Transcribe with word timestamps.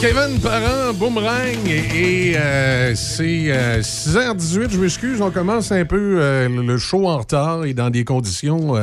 Kevin 0.00 0.38
Parent, 0.40 0.94
Boomerang, 0.94 1.66
et, 1.66 2.34
euh, 2.36 2.94
c'est 2.94 3.50
6h18, 3.80 4.58
euh, 4.58 4.68
je 4.70 4.78
m'excuse, 4.78 5.20
on 5.20 5.32
commence 5.32 5.72
un 5.72 5.84
peu 5.84 6.20
euh, 6.20 6.48
le 6.48 6.78
show 6.78 7.08
en 7.08 7.18
retard 7.18 7.64
et 7.64 7.74
dans 7.74 7.90
des 7.90 8.04
conditions 8.04 8.74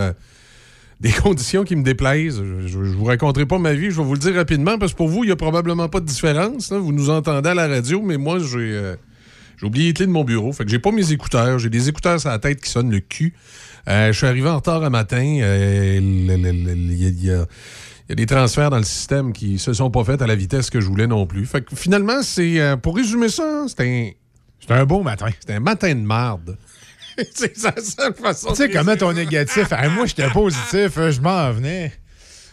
des 0.99 1.11
conditions 1.23 1.63
qui 1.63 1.77
me 1.77 1.83
déplaisent. 1.83 2.43
Je, 2.65 2.79
ne 2.79 2.83
vous 2.87 3.05
raconterai 3.05 3.45
pas 3.45 3.59
ma 3.59 3.71
vie, 3.71 3.91
je 3.91 3.97
vais 3.97 4.03
vous 4.03 4.13
le 4.13 4.19
dire 4.19 4.35
rapidement, 4.35 4.77
parce 4.77 4.91
que 4.91 4.97
pour 4.97 5.07
vous, 5.07 5.23
il 5.23 5.27
n'y 5.27 5.31
a 5.31 5.37
probablement 5.37 5.87
pas 5.87 6.01
de 6.01 6.05
différence. 6.05 6.73
Vous 6.73 6.91
nous 6.91 7.09
entendez 7.09 7.49
à 7.49 7.53
la 7.53 7.69
radio, 7.69 8.01
mais 8.01 8.17
moi, 8.17 8.39
j'ai 8.39 8.95
oublié 9.63 9.87
les 9.87 9.93
clés 9.93 10.07
de 10.07 10.11
mon 10.11 10.25
bureau. 10.25 10.51
Fait 10.51 10.65
que 10.65 10.69
j'ai 10.69 10.79
pas 10.79 10.91
mes 10.91 11.13
écouteurs. 11.13 11.59
J'ai 11.59 11.69
des 11.69 11.87
écouteurs 11.87 12.19
sur 12.19 12.29
la 12.29 12.39
tête 12.39 12.59
qui 12.59 12.69
sonnent 12.69 12.91
le 12.91 12.99
cul. 12.99 13.33
je 13.87 14.11
suis 14.11 14.27
arrivé 14.27 14.49
en 14.49 14.57
retard 14.57 14.83
un 14.83 14.89
matin. 14.89 15.23
Il 15.23 15.39
y 17.23 17.31
a 17.31 17.45
y 18.09 18.11
a 18.11 18.15
des 18.15 18.25
transferts 18.25 18.69
dans 18.69 18.77
le 18.77 18.83
système 18.83 19.33
qui 19.33 19.57
se 19.57 19.73
sont 19.73 19.89
pas 19.89 20.03
faits 20.03 20.21
à 20.21 20.27
la 20.27 20.35
vitesse 20.35 20.69
que 20.69 20.79
je 20.79 20.87
voulais 20.87 21.07
non 21.07 21.25
plus. 21.25 21.45
Fait 21.45 21.61
que 21.61 21.75
finalement, 21.75 22.21
c'est 22.21 22.59
euh, 22.59 22.77
pour 22.77 22.95
résumer 22.95 23.29
ça, 23.29 23.65
c'était 23.67 23.83
un, 23.83 24.09
c'était 24.59 24.73
un 24.73 24.85
beau 24.85 25.01
matin. 25.01 25.27
C'était 25.39 25.53
un 25.53 25.59
matin 25.59 25.93
de 25.93 26.01
marde. 26.01 26.57
c'est 27.33 27.61
la 27.63 27.73
seule 27.81 28.13
façon. 28.13 28.49
Tu 28.49 28.55
sais 28.55 28.69
comment 28.69 28.95
ton 28.95 29.13
négatif. 29.13 29.71
moi, 29.95 30.05
j'étais 30.05 30.29
positif, 30.29 30.91
je 30.95 31.21
m'en 31.21 31.51
venais. 31.51 31.93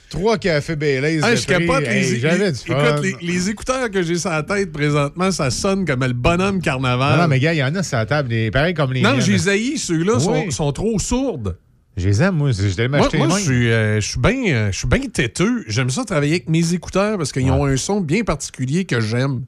Trois 0.08 0.36
cafés 0.36 0.76
Baileys. 0.76 1.20
je 1.20 1.46
capote 1.46 1.84
les, 1.84 2.20
J'avais 2.20 2.52
du 2.52 2.58
fun. 2.58 2.96
Écoute, 2.96 3.22
les, 3.22 3.48
écouteurs 3.48 3.90
que 3.90 4.02
j'ai 4.02 4.18
sur 4.18 4.28
la 4.28 4.42
tête 4.42 4.70
présentement, 4.70 5.30
ça 5.30 5.50
sonne 5.50 5.86
comme 5.86 6.04
le 6.04 6.12
bonhomme 6.12 6.60
carnaval. 6.60 7.18
Non, 7.18 7.28
mais 7.28 7.40
gars, 7.40 7.54
il 7.54 7.58
y 7.58 7.64
en 7.64 7.74
a 7.74 7.82
sur 7.82 7.96
la 7.96 8.04
table, 8.04 8.34
pareil 8.52 8.74
comme 8.74 8.92
les. 8.92 9.00
Non, 9.00 9.20
j'ai 9.20 9.38
ceux-là 9.38 10.20
sont, 10.20 10.50
sont 10.50 10.72
trop 10.72 10.98
sourdes. 10.98 11.56
Je 11.96 12.08
les 12.08 12.22
aime, 12.22 12.36
moi. 12.36 12.50
Je 12.52 12.86
m'acheter 12.86 13.18
Moi, 13.18 13.26
moi 13.26 13.38
je 13.38 13.44
suis, 13.44 13.70
euh, 13.70 14.00
je 14.00 14.08
suis 14.08 14.18
bien 14.18 14.54
euh, 14.54 15.08
têteux. 15.12 15.64
J'aime 15.68 15.90
ça 15.90 16.04
travailler 16.04 16.32
avec 16.32 16.48
mes 16.48 16.72
écouteurs 16.72 17.18
parce 17.18 17.32
qu'ils 17.32 17.50
ont 17.50 17.66
un 17.66 17.76
son 17.76 18.00
bien 18.00 18.24
particulier 18.24 18.84
que 18.84 19.00
j'aime. 19.00 19.44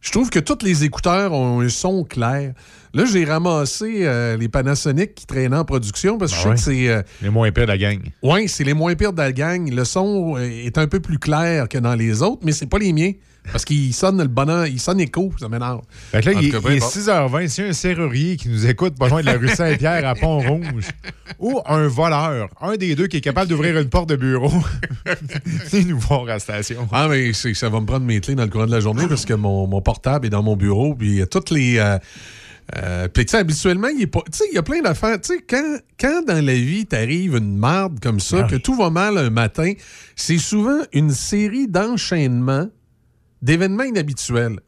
Je 0.00 0.10
trouve 0.10 0.30
que 0.30 0.40
tous 0.40 0.64
les 0.64 0.82
écouteurs 0.82 1.32
ont 1.32 1.60
un 1.60 1.68
son 1.68 2.02
clair. 2.02 2.54
Là, 2.92 3.04
j'ai 3.04 3.24
ramassé 3.24 4.00
euh, 4.00 4.36
les 4.36 4.48
Panasonic 4.48 5.14
qui 5.14 5.26
traînaient 5.26 5.56
en 5.56 5.64
production 5.64 6.18
parce 6.18 6.32
que 6.32 6.38
je 6.38 6.48
ben 6.48 6.56
sais 6.56 6.72
que 6.72 7.04
c'est. 7.20 7.24
les 7.24 7.30
moins 7.30 7.52
pires 7.52 7.66
de 7.66 7.68
la 7.68 7.78
gang. 7.78 8.00
Oui, 8.22 8.48
c'est 8.48 8.64
les 8.64 8.74
moins 8.74 8.96
pires 8.96 9.12
de 9.12 9.18
la 9.18 9.30
gang. 9.30 9.72
Le 9.72 9.84
son 9.84 10.36
est 10.38 10.76
un 10.76 10.88
peu 10.88 10.98
plus 10.98 11.20
clair 11.20 11.68
que 11.68 11.78
dans 11.78 11.94
les 11.94 12.22
autres, 12.22 12.42
mais 12.44 12.50
c'est 12.50 12.66
pas 12.66 12.78
les 12.78 12.92
miens. 12.92 13.12
Parce 13.50 13.64
qu'il 13.64 13.92
sonne 13.92 14.18
le 14.18 14.28
bonheur, 14.28 14.66
il 14.66 14.78
sonne 14.78 15.00
écho, 15.00 15.32
ça 15.38 15.48
m'énerve. 15.48 15.82
Fait 16.10 16.20
que 16.20 16.30
là, 16.30 16.40
il, 16.40 16.54
est 16.54 16.78
6h20. 16.78 17.48
S'il 17.48 17.64
y 17.64 17.66
a 17.66 17.70
un 17.70 17.72
serrurier 17.72 18.36
qui 18.36 18.48
nous 18.48 18.66
écoute 18.66 18.96
pas 18.96 19.08
loin 19.08 19.20
de 19.20 19.26
la 19.26 19.36
rue 19.36 19.48
Saint-Pierre 19.48 20.06
à 20.06 20.14
Pont-Rouge, 20.14 20.88
ou 21.40 21.60
un 21.66 21.88
voleur, 21.88 22.48
un 22.60 22.76
des 22.76 22.94
deux 22.94 23.08
qui 23.08 23.16
est 23.16 23.22
capable 23.22 23.48
d'ouvrir 23.48 23.78
une 23.78 23.88
porte 23.88 24.08
de 24.08 24.16
bureau, 24.16 24.52
c'est 25.66 25.84
nous 25.84 25.98
voir 25.98 26.22
à 26.22 26.26
la 26.26 26.38
station. 26.38 26.88
Ah, 26.92 27.08
mais 27.08 27.32
ça 27.32 27.68
va 27.68 27.80
me 27.80 27.86
prendre 27.86 28.06
mes 28.06 28.20
clés 28.20 28.36
dans 28.36 28.44
le 28.44 28.50
courant 28.50 28.66
de 28.66 28.70
la 28.70 28.80
journée 28.80 29.08
parce 29.08 29.24
que 29.24 29.34
mon, 29.34 29.80
portable 29.82 30.26
est 30.26 30.30
dans 30.30 30.42
mon 30.42 30.56
bureau, 30.56 30.94
puis 30.94 31.08
il 31.08 31.16
y 31.16 31.22
a 31.22 31.26
toutes 31.26 31.50
les. 31.50 31.78
Euh, 31.78 31.98
euh, 32.76 33.08
puis, 33.08 33.26
tu 33.26 33.32
sais, 33.32 33.38
habituellement, 33.38 33.88
il 33.88 34.08
y 34.52 34.58
a 34.58 34.62
plein 34.62 34.80
d'affaires. 34.80 35.20
Tu 35.20 35.34
sais, 35.34 35.44
quand, 35.46 35.78
quand 35.98 36.24
dans 36.26 36.44
la 36.44 36.54
vie, 36.54 36.86
t'arrives 36.86 37.36
une 37.36 37.56
marde 37.56 37.98
comme 38.00 38.20
ça, 38.20 38.44
ah 38.44 38.48
que 38.48 38.56
tout 38.56 38.76
va 38.76 38.88
mal 38.88 39.18
un 39.18 39.30
matin, 39.30 39.72
c'est 40.14 40.38
souvent 40.38 40.78
une 40.92 41.10
série 41.10 41.66
d'enchaînements 41.66 42.68
d'événements 43.42 43.84
inhabituels. 43.84 44.60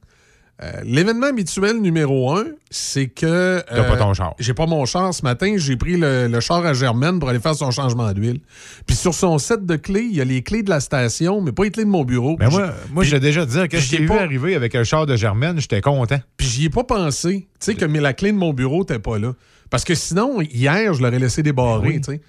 Euh, 0.62 0.70
l'événement 0.84 1.26
habituel 1.26 1.80
numéro 1.80 2.32
un, 2.32 2.44
c'est 2.70 3.08
que. 3.08 3.60
T'as 3.68 3.82
pas 3.84 3.96
ton 3.96 4.14
char. 4.14 4.34
J'ai 4.38 4.54
pas 4.54 4.66
mon 4.66 4.84
char 4.84 5.12
ce 5.12 5.22
matin. 5.24 5.54
J'ai 5.56 5.76
pris 5.76 5.96
le, 5.96 6.38
char 6.38 6.64
à 6.64 6.74
Germaine 6.74 7.18
pour 7.18 7.28
aller 7.28 7.40
faire 7.40 7.56
son 7.56 7.72
changement 7.72 8.12
d'huile. 8.12 8.40
Puis 8.86 8.94
sur 8.94 9.14
son 9.14 9.38
set 9.38 9.66
de 9.66 9.74
clés, 9.74 10.06
il 10.08 10.14
y 10.14 10.20
a 10.20 10.24
les 10.24 10.42
clés 10.42 10.62
de 10.62 10.70
la 10.70 10.78
station, 10.78 11.40
mais 11.40 11.50
pas 11.50 11.64
les 11.64 11.72
clés 11.72 11.84
de 11.84 11.90
mon 11.90 12.04
bureau. 12.04 12.36
Mais 12.38 12.48
moi, 12.48 12.72
moi 12.92 13.02
j'ai 13.02 13.18
déjà 13.18 13.44
dit 13.44 13.68
que 13.68 13.78
je 13.78 13.90
t'ai 13.90 14.02
vu 14.02 14.12
arriver 14.12 14.54
avec 14.54 14.76
un 14.76 14.84
char 14.84 15.06
de 15.06 15.16
Germaine, 15.16 15.58
j'étais 15.58 15.80
content. 15.80 16.20
Puis 16.36 16.46
j'y 16.46 16.66
ai 16.66 16.70
pas 16.70 16.84
pensé, 16.84 17.48
tu 17.58 17.66
sais, 17.66 17.74
que 17.74 17.84
mais 17.84 18.00
la 18.00 18.12
clé 18.12 18.30
de 18.30 18.36
mon 18.36 18.52
bureau 18.52 18.84
t'es 18.84 19.00
pas 19.00 19.18
là. 19.18 19.32
Parce 19.70 19.82
que 19.82 19.96
sinon, 19.96 20.40
hier, 20.40 20.94
je 20.94 21.02
l'aurais 21.02 21.18
laissé 21.18 21.42
débarrer, 21.42 22.00
tu 22.00 22.12
sais. 22.12 22.20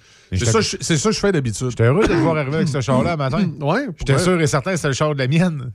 C'est 0.82 0.98
ça, 0.98 1.10
que 1.10 1.16
je 1.16 1.20
fais 1.20 1.32
d'habitude. 1.32 1.70
J'étais 1.70 1.84
heureux 1.84 2.08
de 2.08 2.14
voir 2.14 2.38
arriver 2.38 2.56
avec 2.56 2.70
ce 2.70 2.82
char-là 2.82 3.16
matin. 3.18 3.52
ouais. 3.62 3.86
J'étais 4.00 4.18
sûr 4.18 4.42
et 4.42 4.48
certain 4.48 4.72
que 4.72 4.78
c'était 4.78 4.88
le 4.88 4.94
char 4.96 5.14
de 5.14 5.20
la 5.20 5.28
mienne. 5.28 5.72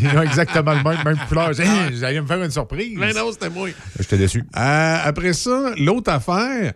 Ils 0.00 0.08
ont 0.16 0.22
exactement 0.22 0.72
le 0.72 0.82
même, 0.82 1.04
même 1.04 1.18
couleur. 1.28 1.52
J'allais 1.52 2.20
me 2.20 2.26
faire 2.26 2.42
une 2.42 2.50
surprise. 2.50 2.96
Mais 2.96 3.12
non, 3.12 3.30
c'était 3.32 3.50
moi. 3.50 3.68
J'étais 3.98 4.18
déçu. 4.18 4.44
Euh, 4.56 4.98
après 5.04 5.32
ça, 5.32 5.72
l'autre 5.78 6.12
affaire, 6.12 6.74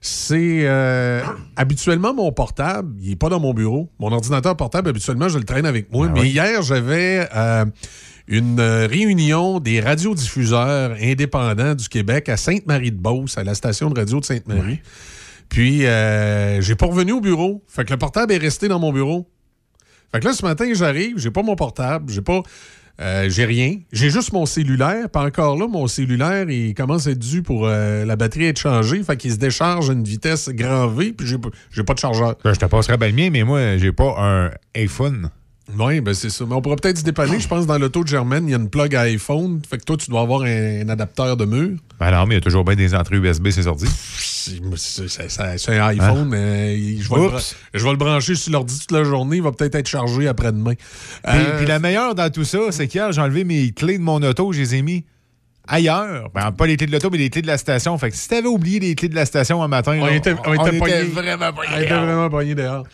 c'est 0.00 0.60
euh, 0.62 1.22
habituellement 1.56 2.14
mon 2.14 2.30
portable, 2.32 2.94
il 3.00 3.10
n'est 3.10 3.16
pas 3.16 3.28
dans 3.28 3.40
mon 3.40 3.54
bureau. 3.54 3.90
Mon 3.98 4.12
ordinateur 4.12 4.56
portable, 4.56 4.90
habituellement, 4.90 5.28
je 5.28 5.38
le 5.38 5.44
traîne 5.44 5.66
avec 5.66 5.90
moi. 5.92 6.06
Ah 6.08 6.12
mais 6.14 6.28
hier, 6.28 6.62
j'avais 6.62 7.28
euh, 7.34 7.64
une 8.28 8.60
réunion 8.60 9.58
des 9.58 9.80
radiodiffuseurs 9.80 10.96
indépendants 11.00 11.74
du 11.74 11.88
Québec 11.88 12.28
à 12.28 12.36
Sainte-Marie-de-Beauce, 12.36 13.38
à 13.38 13.44
la 13.44 13.54
station 13.54 13.90
de 13.90 13.98
radio 13.98 14.20
de 14.20 14.24
Sainte-Marie. 14.24 14.80
Puis, 15.48 15.80
j'ai 15.80 16.74
pas 16.76 16.86
revenu 16.86 17.12
au 17.12 17.20
bureau. 17.20 17.64
Fait 17.66 17.84
que 17.84 17.92
le 17.92 17.98
portable 17.98 18.32
est 18.32 18.38
resté 18.38 18.68
dans 18.68 18.78
mon 18.78 18.92
bureau. 18.92 19.28
Fait 20.12 20.20
que 20.20 20.24
là, 20.24 20.32
ce 20.32 20.44
matin, 20.44 20.66
j'arrive, 20.74 21.18
j'ai 21.18 21.30
pas 21.30 21.42
mon 21.42 21.56
portable, 21.56 22.12
j'ai 22.12 22.22
pas. 22.22 22.42
Euh, 22.98 23.28
j'ai 23.28 23.44
rien. 23.44 23.76
J'ai 23.92 24.08
juste 24.08 24.32
mon 24.32 24.46
cellulaire. 24.46 25.10
Pas 25.10 25.22
encore 25.22 25.58
là, 25.58 25.68
mon 25.68 25.86
cellulaire, 25.86 26.48
il 26.48 26.72
commence 26.74 27.06
à 27.06 27.10
être 27.10 27.18
dû 27.18 27.42
pour 27.42 27.66
euh, 27.66 28.06
la 28.06 28.16
batterie 28.16 28.46
être 28.46 28.58
changée. 28.58 29.02
Fait 29.02 29.18
qu'il 29.18 29.32
se 29.32 29.36
décharge 29.36 29.90
à 29.90 29.92
une 29.92 30.04
vitesse 30.04 30.48
grand 30.48 30.86
V, 30.88 31.12
puis 31.12 31.26
j'ai 31.26 31.82
pas 31.84 31.94
de 31.94 31.98
chargeur. 31.98 32.36
Ben, 32.42 32.54
je 32.54 32.58
te 32.58 32.64
passerai 32.64 32.96
bien 32.96 33.08
le 33.08 33.14
mien, 33.14 33.28
mais 33.30 33.44
moi, 33.44 33.76
j'ai 33.76 33.92
pas 33.92 34.14
un 34.18 34.50
iPhone. 34.74 35.30
Oui, 35.74 36.00
ben 36.00 36.14
c'est 36.14 36.30
ça. 36.30 36.44
Mais 36.46 36.54
on 36.54 36.62
pourrait 36.62 36.76
peut-être 36.76 36.98
se 36.98 37.04
dépanner. 37.04 37.40
Je 37.40 37.48
pense 37.48 37.66
dans 37.66 37.76
l'auto 37.76 38.04
de 38.04 38.08
Germaine, 38.08 38.46
il 38.46 38.52
y 38.52 38.54
a 38.54 38.58
une 38.58 38.70
plug 38.70 38.94
à 38.94 39.02
iPhone. 39.02 39.60
Fait 39.68 39.78
que 39.78 39.84
toi, 39.84 39.96
tu 39.96 40.10
dois 40.10 40.20
avoir 40.20 40.42
un, 40.42 40.88
adapteur 40.88 41.36
de 41.36 41.44
mur. 41.44 41.78
Ben 41.98 42.10
non, 42.12 42.26
mais 42.26 42.34
il 42.34 42.38
y 42.38 42.40
a 42.40 42.40
toujours 42.40 42.64
bien 42.64 42.76
des 42.76 42.94
entrées 42.94 43.16
USB, 43.16 43.48
c'est 43.50 43.64
sorti. 43.64 43.86
C'est 43.86 45.78
un 45.78 45.86
iPhone. 45.88 46.32
Hein? 46.32 46.76
je, 47.00 47.82
vais 47.84 47.90
le, 47.90 47.96
brancher 47.96 48.36
sur 48.36 48.52
l'ordi 48.52 48.78
toute 48.78 48.92
la 48.92 49.02
journée. 49.02 49.36
Il 49.36 49.42
va 49.42 49.50
peut-être 49.50 49.74
être 49.74 49.88
chargé 49.88 50.28
après-demain. 50.28 50.74
Euh, 51.26 51.56
puis, 51.58 51.66
la 51.66 51.80
meilleure 51.80 52.14
dans 52.14 52.30
tout 52.30 52.44
ça, 52.44 52.58
c'est 52.70 52.86
qu'hier, 52.86 53.10
j'ai 53.10 53.20
enlevé 53.20 53.42
mes 53.42 53.72
clés 53.72 53.98
de 53.98 54.02
mon 54.02 54.22
auto. 54.22 54.52
Je 54.52 54.60
les 54.60 54.76
ai 54.76 54.82
mis 54.82 55.04
ailleurs. 55.66 56.30
Ben, 56.32 56.52
pas 56.52 56.66
les 56.66 56.76
clés 56.76 56.86
de 56.86 56.92
l'auto, 56.92 57.10
mais 57.10 57.18
les 57.18 57.30
clés 57.30 57.42
de 57.42 57.48
la 57.48 57.58
station. 57.58 57.98
Fait 57.98 58.10
que 58.10 58.16
si 58.16 58.28
t'avais 58.28 58.46
oublié 58.46 58.78
les 58.78 58.94
clés 58.94 59.08
de 59.08 59.16
la 59.16 59.26
station 59.26 59.62
un 59.64 59.68
matin, 59.68 59.98
on, 60.00 60.06
était, 60.06 60.36
on, 60.46 60.54
était, 60.54 61.02
vraiment 61.08 61.52
pognés. 61.52 61.74
On 61.74 61.80
était 61.80 61.94
vraiment 61.94 62.30
pognés 62.30 62.54
dehors. 62.54 62.84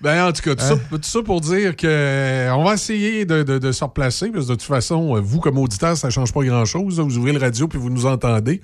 Ben, 0.00 0.26
en 0.26 0.32
tout 0.32 0.40
cas, 0.40 0.54
tout, 0.54 0.64
ça, 0.64 0.74
hein? 1.18 1.22
pour 1.22 1.40
dire 1.42 1.76
que 1.76 1.86
euh, 1.86 2.54
on 2.54 2.64
va 2.64 2.74
essayer 2.74 3.26
de, 3.26 3.72
se 3.72 3.84
replacer, 3.84 4.30
parce 4.30 4.46
que 4.46 4.52
de 4.52 4.54
toute 4.56 4.62
façon, 4.62 5.16
euh, 5.16 5.20
vous, 5.20 5.40
comme 5.40 5.58
auditeur, 5.58 5.94
ça 5.96 6.08
ne 6.08 6.12
change 6.12 6.32
pas 6.32 6.42
grand-chose. 6.42 6.98
Vous 6.98 7.18
ouvrez 7.18 7.32
le 7.32 7.38
radio 7.38 7.68
puis 7.68 7.78
vous 7.78 7.90
nous 7.90 8.06
entendez. 8.06 8.62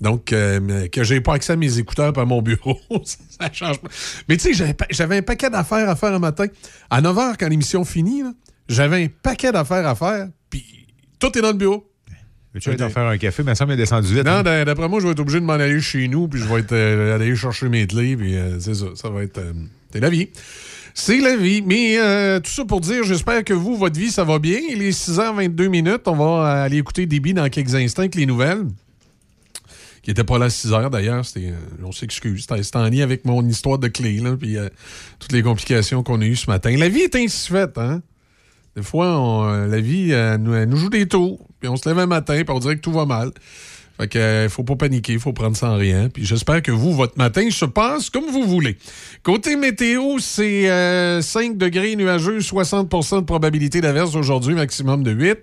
Donc, 0.00 0.32
euh, 0.32 0.88
que 0.88 1.04
j'ai 1.04 1.20
pas 1.20 1.34
accès 1.34 1.52
à 1.52 1.56
mes 1.56 1.78
écouteurs 1.78 2.14
par 2.14 2.26
mon 2.26 2.40
bureau, 2.40 2.78
ça 3.04 3.52
change 3.52 3.80
pas. 3.80 3.88
Mais 4.28 4.38
tu 4.38 4.54
sais, 4.54 4.74
j'avais 4.90 5.18
un 5.18 5.22
paquet 5.22 5.50
d'affaires 5.50 5.88
à 5.90 5.94
faire 5.94 6.14
un 6.14 6.18
matin. 6.18 6.46
À 6.88 7.02
9 7.02 7.16
h, 7.16 7.34
quand 7.38 7.48
l'émission 7.48 7.84
finit, 7.84 8.22
j'avais 8.68 9.04
un 9.04 9.08
paquet 9.22 9.52
d'affaires 9.52 9.86
à 9.86 9.94
faire, 9.94 10.28
puis 10.48 10.64
tout 11.18 11.36
est 11.36 11.42
dans 11.42 11.48
le 11.48 11.54
bureau. 11.54 11.84
Tu 12.58 12.70
vas 12.70 12.88
faire 12.88 13.06
un 13.06 13.18
café, 13.18 13.42
mais 13.42 13.54
ça 13.54 13.66
m'est 13.66 13.76
descendu 13.76 14.14
vite. 14.14 14.24
Non, 14.24 14.42
hein? 14.44 14.64
d'après 14.64 14.88
moi, 14.88 15.00
je 15.00 15.04
vais 15.04 15.12
être 15.12 15.20
obligé 15.20 15.38
de 15.38 15.44
m'en 15.44 15.52
aller 15.52 15.80
chez 15.80 16.08
nous, 16.08 16.28
puis 16.28 16.40
je 16.40 16.46
vais 16.46 16.60
être, 16.60 16.74
aller 16.74 17.36
chercher 17.36 17.68
mes 17.68 17.86
clés, 17.86 18.16
puis 18.16 18.34
c'est 18.58 18.74
ça. 18.74 18.86
Ça 18.94 19.10
va 19.10 19.22
être. 19.22 19.40
c'est 19.92 20.00
la 20.00 20.08
vie. 20.08 20.30
C'est 21.00 21.20
la 21.20 21.36
vie. 21.36 21.62
Mais 21.62 21.96
euh, 21.96 22.40
tout 22.40 22.50
ça 22.50 22.64
pour 22.64 22.80
dire, 22.80 23.04
j'espère 23.04 23.44
que 23.44 23.54
vous, 23.54 23.76
votre 23.76 23.98
vie, 23.98 24.10
ça 24.10 24.24
va 24.24 24.40
bien. 24.40 24.58
Il 24.68 24.82
est 24.82 24.90
6h22 24.90 25.68
minutes. 25.68 26.02
On 26.06 26.16
va 26.16 26.62
aller 26.62 26.78
écouter 26.78 27.06
Déby 27.06 27.34
dans 27.34 27.48
quelques 27.48 27.76
instants 27.76 28.02
avec 28.02 28.16
les 28.16 28.26
nouvelles. 28.26 28.66
Qui 30.02 30.10
n'était 30.10 30.24
pas 30.24 30.38
là 30.38 30.46
à 30.46 30.50
6 30.50 30.70
h 30.72 30.90
d'ailleurs. 30.90 31.24
Euh, 31.36 31.52
on 31.84 31.92
s'excuse. 31.92 32.46
C'était 32.50 32.76
en 32.76 32.88
lien 32.88 33.04
avec 33.04 33.24
mon 33.24 33.46
histoire 33.46 33.78
de 33.78 33.86
clé, 33.86 34.18
là, 34.18 34.36
puis 34.36 34.56
euh, 34.56 34.68
toutes 35.20 35.32
les 35.32 35.42
complications 35.42 36.02
qu'on 36.02 36.20
a 36.20 36.24
eues 36.24 36.36
ce 36.36 36.50
matin. 36.50 36.76
La 36.76 36.88
vie 36.88 37.02
est 37.02 37.14
ainsi 37.14 37.48
faite, 37.48 37.78
hein? 37.78 38.02
Des 38.74 38.82
fois, 38.82 39.66
la 39.68 39.80
vie 39.80 40.12
nous, 40.38 40.66
nous, 40.66 40.76
joue 40.76 40.90
des 40.90 41.08
tours, 41.08 41.48
puis 41.58 41.68
on 41.68 41.76
se 41.76 41.88
lève 41.88 41.98
un 41.98 42.06
matin, 42.06 42.42
puis 42.44 42.54
on 42.54 42.60
dirait 42.60 42.76
que 42.76 42.80
tout 42.80 42.92
va 42.92 43.06
mal. 43.06 43.32
Fait 43.98 44.06
que, 44.06 44.18
euh, 44.18 44.48
faut 44.48 44.62
pas 44.62 44.76
paniquer, 44.76 45.14
il 45.14 45.18
faut 45.18 45.32
prendre 45.32 45.56
ça 45.56 45.70
en 45.70 45.76
rien. 45.76 46.08
Puis 46.08 46.24
j'espère 46.24 46.62
que 46.62 46.70
vous, 46.70 46.94
votre 46.94 47.18
matin 47.18 47.50
se 47.50 47.64
passe 47.64 48.10
comme 48.10 48.26
vous 48.26 48.44
voulez. 48.44 48.76
Côté 49.24 49.56
météo, 49.56 50.18
c'est 50.20 50.62
5 50.62 50.68
euh, 50.70 51.54
degrés 51.54 51.96
nuageux, 51.96 52.38
60% 52.38 53.20
de 53.20 53.24
probabilité 53.24 53.80
d'averse 53.80 54.14
aujourd'hui, 54.14 54.54
maximum 54.54 55.02
de 55.02 55.10
8. 55.10 55.38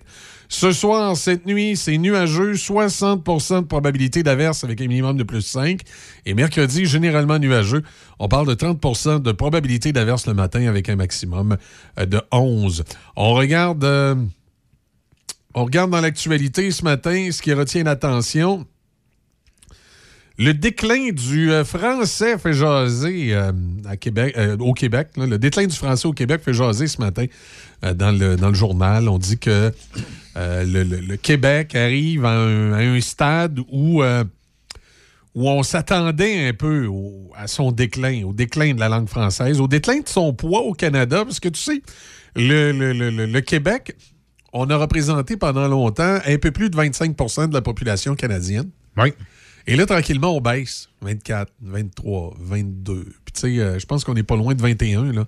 Ce 0.48 0.72
soir, 0.72 1.18
cette 1.18 1.46
nuit, 1.46 1.76
c'est 1.76 1.98
nuageux, 1.98 2.54
60% 2.54 3.62
de 3.62 3.66
probabilité 3.66 4.24
d'averse 4.24 4.64
avec 4.64 4.80
un 4.80 4.88
minimum 4.88 5.18
de 5.18 5.24
plus 5.24 5.42
5. 5.42 5.82
Et 6.26 6.34
mercredi, 6.34 6.86
généralement 6.86 7.40
nuageux. 7.40 7.84
On 8.20 8.28
parle 8.28 8.48
de 8.48 8.54
30% 8.54 9.22
de 9.22 9.32
probabilité 9.34 9.92
d'averse 9.92 10.28
le 10.28 10.34
matin 10.34 10.66
avec 10.68 10.88
un 10.88 10.96
maximum 10.96 11.58
euh, 12.00 12.06
de 12.06 12.22
11. 12.32 12.86
On 13.18 13.34
regarde... 13.34 13.86
On 15.58 15.64
regarde 15.64 15.90
dans 15.90 16.02
l'actualité 16.02 16.70
ce 16.72 16.84
matin 16.84 17.30
ce 17.32 17.42
qui 17.42 17.54
retient 17.54 17.84
l'attention. 17.84 18.66
Le 20.38 20.54
déclin 20.54 21.12
du 21.14 21.50
euh, 21.50 21.64
français 21.64 22.38
fait 22.38 22.52
jaser 22.52 23.34
euh, 23.34 23.54
à 23.86 23.96
Québec, 23.96 24.34
euh, 24.38 24.58
au 24.58 24.74
Québec. 24.74 25.08
le 25.16 25.38
déclin 25.38 25.66
du 25.66 25.76
français 25.76 26.08
au 26.10 26.12
Québec 26.12 26.42
fait 26.44 26.52
jaser 26.54 26.88
ce 26.88 27.00
matin 27.00 27.26
dans, 27.82 28.12
le, 28.12 28.36
dans 28.36 28.50
le 28.50 28.54
journal. 28.54 29.08
On 29.08 29.18
dit 29.18 29.38
que 29.38 29.72
le, 30.36 30.84
le- 30.84 31.16
Québec 31.16 31.74
arrive 31.74 32.26
à 32.26 32.32
un, 32.38 33.00
stade 33.00 33.62
où, 33.72 34.04
où 34.04 35.50
on 35.50 35.64
s'attendait 35.64 36.50
un 36.50 36.54
peu 36.54 36.90
à 37.38 37.48
son 37.48 37.72
déclin, 37.72 38.24
au 38.26 38.34
déclin 38.34 38.74
de 38.74 38.80
la 38.82 38.90
langue 38.90 39.08
française, 39.08 39.62
au 39.62 39.70
déclin 39.70 40.02
de 40.02 40.10
son 40.10 40.34
poids 40.34 40.64
au 40.64 40.74
Canada, 40.74 41.24
parce 41.24 41.40
que 41.40 41.48
tu 41.48 41.62
sais, 41.62 41.82
le- 42.36 42.74
le 43.26 43.40
Québec, 43.42 43.96
on 44.58 44.70
a 44.70 44.78
représenté 44.78 45.36
pendant 45.38 45.68
longtemps 45.68 46.20
un 46.26 46.38
peu 46.38 46.50
plus 46.52 46.70
de 46.70 46.78
25% 46.78 47.50
de 47.50 47.54
la 47.54 47.62
population 47.62 48.16
canadienne. 48.16 48.70
Oui. 48.98 49.14
Et 49.68 49.76
là, 49.76 49.86
tranquillement, 49.86 50.36
on 50.36 50.42
baisse. 50.42 50.90
24, 51.02 51.52
23, 51.62 52.36
22. 52.40 53.04
Puis, 53.26 53.34
tu 53.34 53.40
sais, 53.42 53.60
euh, 53.60 53.80
je 53.80 53.86
pense 53.86 54.04
qu'on 54.06 54.14
n'est 54.14 54.24
pas 54.24 54.36
loin 54.38 54.54
de 54.54 54.62
21, 54.62 55.12
là. 55.12 55.26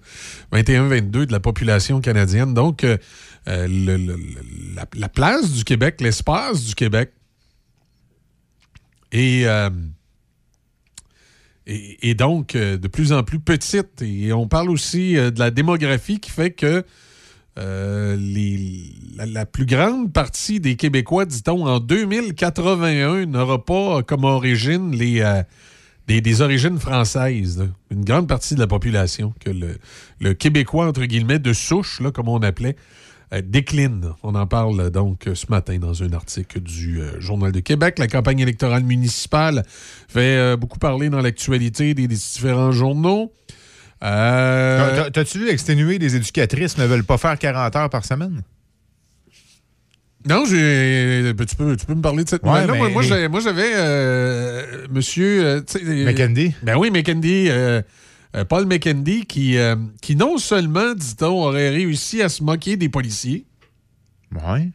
21, 0.51 0.87
22 0.87 1.25
de 1.25 1.31
la 1.31 1.39
population 1.39 1.99
canadienne. 2.01 2.53
Donc, 2.53 2.83
euh, 2.83 2.97
euh, 3.47 3.67
le- 3.67 3.97
le- 3.97 4.15
le- 4.15 4.75
la, 4.75 4.85
la 4.95 5.09
place 5.09 5.51
du 5.51 5.63
Québec, 5.63 5.99
l'espace 6.01 6.63
du 6.63 6.75
Québec 6.75 7.11
est, 9.11 9.45
euh, 9.45 9.69
est- 11.65 11.97
est 12.09 12.13
donc 12.15 12.53
de 12.55 12.87
plus 12.87 13.11
en 13.11 13.23
plus 13.23 13.39
petite. 13.39 14.01
Et 14.01 14.31
on 14.33 14.47
parle 14.47 14.69
aussi 14.69 15.13
de 15.15 15.37
la 15.39 15.51
démographie 15.51 16.19
qui 16.19 16.31
fait 16.31 16.51
que 16.51 16.83
euh, 17.57 18.17
la, 19.17 19.45
plus 19.45 19.65
grande 19.65 20.13
partie 20.13 20.59
des 20.59 20.75
Québécois, 20.75 21.25
dit-on, 21.25 21.65
en 21.65 21.79
2081, 21.79 23.25
n'aura 23.25 23.63
pas 23.63 24.03
comme 24.03 24.25
origine 24.25 24.95
les, 24.95 25.21
euh, 25.21 25.41
des, 26.07 26.41
origines 26.41 26.77
françaises. 26.77 27.67
Une 27.89 28.05
grande 28.05 28.27
partie 28.27 28.53
de 28.53 28.59
la 28.59 28.67
population, 28.67 29.33
que 29.39 29.49
le, 30.19 30.33
Québécois, 30.33 30.87
entre 30.87 31.05
guillemets, 31.05 31.39
de 31.39 31.53
souche, 31.53 31.99
là, 31.99 32.11
comme 32.11 32.29
on 32.29 32.39
appelait, 32.39 32.75
euh, 33.33 33.41
décline. 33.43 34.11
On 34.21 34.35
en 34.35 34.45
parle 34.45 34.91
donc 34.91 35.27
ce 35.33 35.45
matin 35.49 35.79
dans 35.79 36.03
un 36.03 36.13
article 36.13 36.59
du 36.59 37.01
Journal 37.17 37.51
de 37.51 37.59
Québec. 37.59 37.97
La 37.97 38.07
campagne 38.07 38.39
électorale 38.39 38.83
municipale 38.83 39.63
fait 40.07 40.55
beaucoup 40.57 40.77
parler 40.79 41.09
dans 41.09 41.21
l'actualité 41.21 41.95
des 41.95 42.07
différents 42.07 42.71
journaux. 42.71 43.31
Euh, 44.03 44.95
T'as- 44.95 45.11
T'as-tu 45.11 45.39
vu 45.39 45.49
exténuer 45.49 45.97
les 45.97 46.15
éducatrices 46.15 46.77
ne 46.77 46.85
veulent 46.85 47.03
pas 47.03 47.17
faire 47.17 47.37
40 47.37 47.75
heures 47.75 47.89
par 47.89 48.05
semaine? 48.05 48.43
Non, 50.27 50.45
j'ai. 50.45 51.33
ben, 51.33 51.45
Tu 51.45 51.55
peux, 51.55 51.75
tu 51.77 51.85
peux 51.85 51.95
me 51.95 52.01
parler 52.01 52.23
de 52.23 52.29
cette 52.29 52.43
Ouais, 52.43 52.49
nouvelle-là. 52.61 52.75
Moi, 52.75 52.89
moi, 52.89 53.01
j'avais, 53.01 53.27
moi, 53.29 53.39
j'avais, 53.39 53.71
euh, 53.75 54.87
monsieur. 54.91 55.45
euh, 55.45 56.05
McKendy? 56.05 56.53
Ben 56.63 56.77
oui, 56.77 56.91
McKendy. 56.91 57.49
Paul 58.49 58.65
McKendy, 58.67 59.25
qui, 59.25 59.55
qui 60.01 60.15
non 60.15 60.37
seulement, 60.37 60.93
dit-on, 60.93 61.45
aurait 61.45 61.69
réussi 61.69 62.21
à 62.21 62.29
se 62.29 62.43
moquer 62.43 62.77
des 62.77 62.89
policiers 62.89 63.45
Oui. 64.31 64.71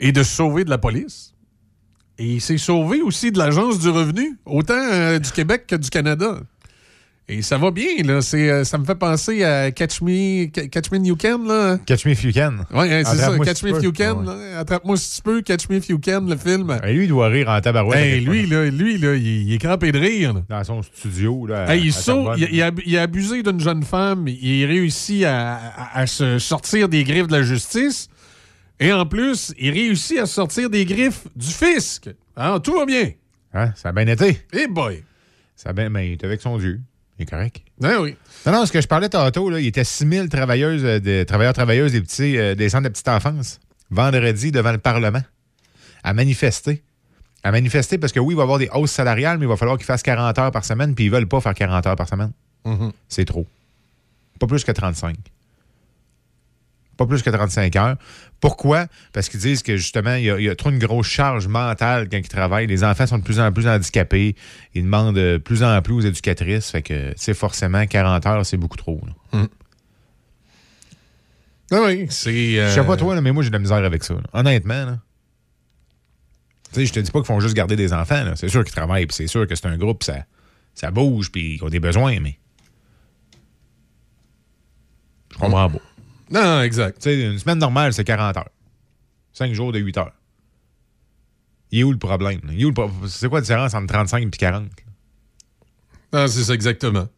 et 0.00 0.10
de 0.10 0.22
se 0.22 0.34
sauver 0.34 0.64
de 0.64 0.70
la 0.70 0.78
police. 0.78 1.32
Et 2.18 2.26
il 2.34 2.40
s'est 2.40 2.58
sauvé 2.58 3.02
aussi 3.02 3.30
de 3.30 3.38
l'Agence 3.38 3.78
du 3.78 3.88
revenu, 3.88 4.36
autant 4.46 5.18
du 5.18 5.30
Québec 5.30 5.66
que 5.68 5.76
du 5.76 5.90
Canada. 5.90 6.40
Et 7.28 7.40
ça 7.40 7.56
va 7.56 7.70
bien, 7.70 8.02
là. 8.04 8.20
C'est, 8.20 8.50
euh, 8.50 8.64
ça 8.64 8.76
me 8.78 8.84
fait 8.84 8.96
penser 8.96 9.44
à 9.44 9.70
Catch 9.70 10.02
Me, 10.02 10.46
Catch 10.46 10.90
Me 10.90 10.98
You 11.06 11.16
Can, 11.16 11.44
là. 11.46 11.78
Catch 11.86 12.04
me 12.04 12.10
if 12.12 12.24
you 12.24 12.32
can. 12.34 12.56
Oui, 12.74 12.88
c'est 12.90 13.04
ça. 13.04 13.38
Catch 13.38 13.62
Me 13.62 13.70
If. 13.70 13.82
You 13.82 13.92
Can. 13.92 14.26
Attrape-moi 14.58 14.96
si 14.96 15.16
tu 15.16 15.22
peux. 15.22 15.40
Catch 15.40 15.68
Me 15.70 15.76
If 15.76 15.88
You 15.88 15.98
Can, 15.98 16.22
le 16.28 16.36
film. 16.36 16.76
Et 16.84 16.92
lui, 16.92 17.04
il 17.04 17.08
doit 17.08 17.28
rire 17.28 17.48
en 17.48 17.60
tabarouette. 17.60 17.98
Hey, 18.00 18.20
lui, 18.20 18.46
là, 18.46 18.64
lui 18.68 18.98
là, 18.98 19.14
il, 19.14 19.24
il 19.48 19.52
est 19.54 19.58
crampé 19.58 19.92
de 19.92 19.98
rire. 20.00 20.34
Dans 20.48 20.64
son 20.64 20.82
studio. 20.82 21.46
Là, 21.46 21.72
Hey, 21.72 21.80
il, 21.80 21.86
il, 22.36 22.48
il 22.54 22.62
a, 22.62 22.70
il 22.84 22.98
a 22.98 23.02
abusé 23.02 23.42
d'une 23.42 23.60
jeune 23.60 23.84
femme. 23.84 24.26
Il 24.28 24.66
réussit 24.66 25.24
à, 25.24 25.54
à- 25.56 26.00
à 26.00 26.06
se 26.08 26.38
sortir 26.40 26.88
des 26.88 27.04
griffes 27.04 27.28
de 27.28 27.36
la 27.36 27.42
justice. 27.42 28.08
Et 28.80 28.92
en 28.92 29.06
plus, 29.06 29.54
il 29.58 29.70
réussit 29.70 30.18
à 30.18 30.26
sortir 30.26 30.68
des 30.68 30.84
griffes 30.84 31.22
du 31.36 31.46
fisc. 31.46 32.10
Hein, 32.36 32.58
tout 32.60 32.74
va 32.76 32.84
bien. 32.84 33.10
Hein, 33.54 33.72
Ça 33.76 33.90
a 33.90 33.92
bien 33.92 34.08
été. 34.08 34.38
Eh 34.52 34.66
boy. 34.66 35.04
Ça 35.54 35.70
a 35.70 35.72
bien, 35.72 35.88
mais 35.88 36.08
il 36.08 36.12
est 36.14 36.24
avec 36.24 36.40
son 36.40 36.58
Dieu. 36.58 36.80
Correct. 37.24 37.62
Ben 37.78 37.98
oui. 38.00 38.16
Non, 38.46 38.52
non, 38.52 38.66
ce 38.66 38.72
que 38.72 38.80
je 38.80 38.88
parlais 38.88 39.08
tantôt, 39.08 39.50
là, 39.50 39.60
il 39.60 39.66
était 39.66 39.84
6 39.84 40.08
000 40.08 40.26
travailleuses, 40.28 40.84
euh, 40.84 40.98
de, 41.00 41.24
travailleurs, 41.24 41.52
travailleuses 41.52 41.92
des, 41.92 42.00
petits, 42.00 42.38
euh, 42.38 42.54
des 42.54 42.68
centres 42.68 42.84
de 42.84 42.88
petite 42.88 43.08
enfance, 43.08 43.60
vendredi 43.90 44.50
devant 44.52 44.72
le 44.72 44.78
Parlement, 44.78 45.22
à 46.02 46.12
manifester. 46.12 46.82
À 47.44 47.50
manifester 47.50 47.98
parce 47.98 48.12
que 48.12 48.20
oui, 48.20 48.34
il 48.34 48.36
va 48.36 48.42
y 48.42 48.44
avoir 48.44 48.58
des 48.58 48.68
hausses 48.72 48.92
salariales, 48.92 49.38
mais 49.38 49.46
il 49.46 49.48
va 49.48 49.56
falloir 49.56 49.76
qu'ils 49.76 49.86
fassent 49.86 50.02
40 50.02 50.38
heures 50.38 50.50
par 50.52 50.64
semaine, 50.64 50.94
puis 50.94 51.06
ils 51.06 51.10
veulent 51.10 51.28
pas 51.28 51.40
faire 51.40 51.54
40 51.54 51.86
heures 51.86 51.96
par 51.96 52.08
semaine. 52.08 52.32
Mhm. 52.64 52.92
C'est 53.08 53.24
trop. 53.24 53.46
Pas 54.38 54.46
plus 54.46 54.64
que 54.64 54.72
35. 54.72 55.16
Pas 57.02 57.06
plus 57.08 57.22
que 57.22 57.30
35 57.30 57.74
heures. 57.76 57.96
Pourquoi? 58.40 58.86
Parce 59.12 59.28
qu'ils 59.28 59.40
disent 59.40 59.62
que 59.64 59.76
justement, 59.76 60.14
il 60.14 60.24
y, 60.24 60.30
a, 60.30 60.38
il 60.38 60.44
y 60.44 60.48
a 60.48 60.54
trop 60.54 60.70
une 60.70 60.78
grosse 60.78 61.06
charge 61.08 61.48
mentale 61.48 62.08
quand 62.08 62.16
ils 62.18 62.28
travaillent. 62.28 62.66
Les 62.68 62.84
enfants 62.84 63.06
sont 63.08 63.18
de 63.18 63.24
plus 63.24 63.40
en 63.40 63.50
plus 63.52 63.66
handicapés. 63.66 64.36
Ils 64.74 64.84
demandent 64.84 65.16
de 65.16 65.38
plus 65.38 65.64
en 65.64 65.80
plus 65.82 65.94
aux 65.94 66.00
éducatrices. 66.00 66.70
Fait 66.70 66.82
que, 66.82 67.12
sais, 67.16 67.34
forcément, 67.34 67.84
40 67.86 68.26
heures, 68.26 68.46
c'est 68.46 68.56
beaucoup 68.56 68.76
trop. 68.76 69.00
là. 69.32 69.46
Ben 71.70 71.80
oui. 71.86 72.06
C'est. 72.10 72.58
euh, 72.60 72.68
Je 72.68 72.74
sais 72.74 72.84
pas 72.86 72.96
toi, 72.96 73.14
là, 73.14 73.20
mais 73.20 73.32
moi, 73.32 73.42
j'ai 73.42 73.48
de 73.48 73.54
la 73.54 73.58
misère 73.58 73.78
avec 73.78 74.04
ça. 74.04 74.14
là. 74.14 74.20
Honnêtement, 74.32 74.84
là. 74.84 74.98
Tu 76.72 76.80
sais, 76.80 76.86
je 76.86 76.92
te 76.92 77.00
dis 77.00 77.10
pas 77.10 77.18
qu'ils 77.20 77.26
font 77.26 77.40
juste 77.40 77.54
garder 77.54 77.76
des 77.76 77.92
enfants. 77.92 78.32
C'est 78.36 78.48
sûr 78.48 78.62
qu'ils 78.64 78.74
travaillent, 78.74 79.06
puis 79.06 79.14
c'est 79.16 79.26
sûr 79.26 79.46
que 79.46 79.54
c'est 79.56 79.66
un 79.66 79.76
groupe, 79.76 80.04
ça, 80.04 80.24
ça 80.74 80.90
bouge, 80.90 81.30
puis 81.32 81.56
ils 81.56 81.64
ont 81.64 81.68
des 81.68 81.80
besoins, 81.80 82.20
mais. 82.20 82.38
Je 85.32 85.38
comprends 85.38 85.68
pas. 85.70 85.78
Non, 86.32 86.62
exact. 86.62 86.96
Tu 86.96 87.02
sais, 87.10 87.20
une 87.20 87.38
semaine 87.38 87.58
normale, 87.58 87.92
c'est 87.92 88.04
40 88.04 88.36
heures. 88.36 88.48
5 89.32 89.52
jours 89.52 89.72
de 89.72 89.78
8 89.78 89.96
heures. 89.98 90.12
Il 91.70 91.80
est 91.80 91.82
où 91.84 91.92
le 91.92 91.98
problème? 91.98 92.40
Il 92.50 92.72
pro- 92.74 92.90
C'est 93.08 93.28
quoi 93.28 93.38
la 93.38 93.42
différence 93.42 93.74
entre 93.74 93.86
35 93.92 94.22
et 94.26 94.30
40? 94.30 94.62
là? 94.64 96.20
Non, 96.20 96.28
c'est 96.28 96.44
ça, 96.44 96.52
exactement. 96.54 97.08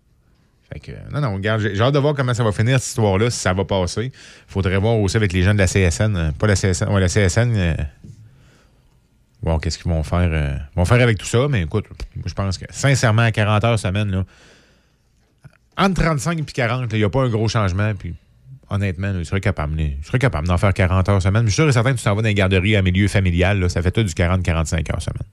Fait 0.72 0.78
que, 0.80 0.92
non, 1.12 1.20
non, 1.20 1.34
regarde, 1.34 1.60
j'ai 1.60 1.80
hâte 1.80 1.94
de 1.94 1.98
voir 1.98 2.14
comment 2.14 2.34
ça 2.34 2.44
va 2.44 2.52
finir, 2.52 2.78
cette 2.80 2.88
histoire-là, 2.88 3.30
si 3.30 3.38
ça 3.38 3.52
va 3.52 3.64
passer. 3.64 4.12
Faudrait 4.46 4.78
voir 4.78 4.96
aussi 4.98 5.16
avec 5.16 5.32
les 5.32 5.42
gens 5.42 5.52
de 5.54 5.58
la 5.58 5.66
CSN, 5.66 6.16
euh, 6.16 6.30
pas 6.32 6.46
la 6.46 6.54
CSN, 6.56 6.88
ouais, 6.88 7.00
la 7.00 7.08
CSN, 7.08 7.52
euh, 7.56 7.74
voir 9.42 9.60
qu'est-ce 9.60 9.78
qu'ils 9.78 9.90
vont 9.90 10.02
faire. 10.02 10.30
euh, 10.32 10.56
ils 10.72 10.76
vont 10.76 10.84
faire 10.84 11.00
avec 11.02 11.18
tout 11.18 11.26
ça, 11.26 11.48
mais 11.48 11.62
écoute, 11.62 11.86
moi, 12.16 12.24
je 12.26 12.34
pense 12.34 12.58
que, 12.58 12.64
sincèrement, 12.70 13.22
à 13.22 13.32
40 13.32 13.64
heures 13.64 13.78
semaine, 13.78 14.10
là, 14.10 14.24
entre 15.76 16.00
35 16.02 16.38
et 16.38 16.44
40, 16.44 16.92
il 16.92 16.98
n'y 16.98 17.04
a 17.04 17.10
pas 17.10 17.22
un 17.24 17.28
gros 17.28 17.48
changement, 17.48 17.92
puis 17.94 18.14
honnêtement, 18.70 19.12
là, 19.12 19.18
je 19.18 19.24
serais 19.24 19.40
capable, 19.40 19.76
là, 19.76 19.84
je 20.00 20.06
serais 20.06 20.18
capable 20.18 20.48
d'en 20.48 20.58
faire 20.58 20.72
40 20.72 21.08
heures 21.08 21.22
semaine. 21.22 21.42
Mais 21.42 21.50
je 21.50 21.54
suis 21.54 21.62
sûr 21.62 21.68
et 21.68 21.72
certain 21.72 21.92
que 21.92 21.98
tu 21.98 22.04
t'en 22.04 22.14
vas 22.14 22.22
dans 22.22 22.28
les 22.28 22.34
garderies 22.34 22.76
à 22.76 22.82
milieu 22.82 23.08
familial, 23.08 23.60
là, 23.60 23.68
ça 23.68 23.82
fait 23.82 23.90
tout 23.90 24.02
du 24.02 24.12
40-45 24.12 24.92
heures 24.92 25.02
semaine. 25.02 25.28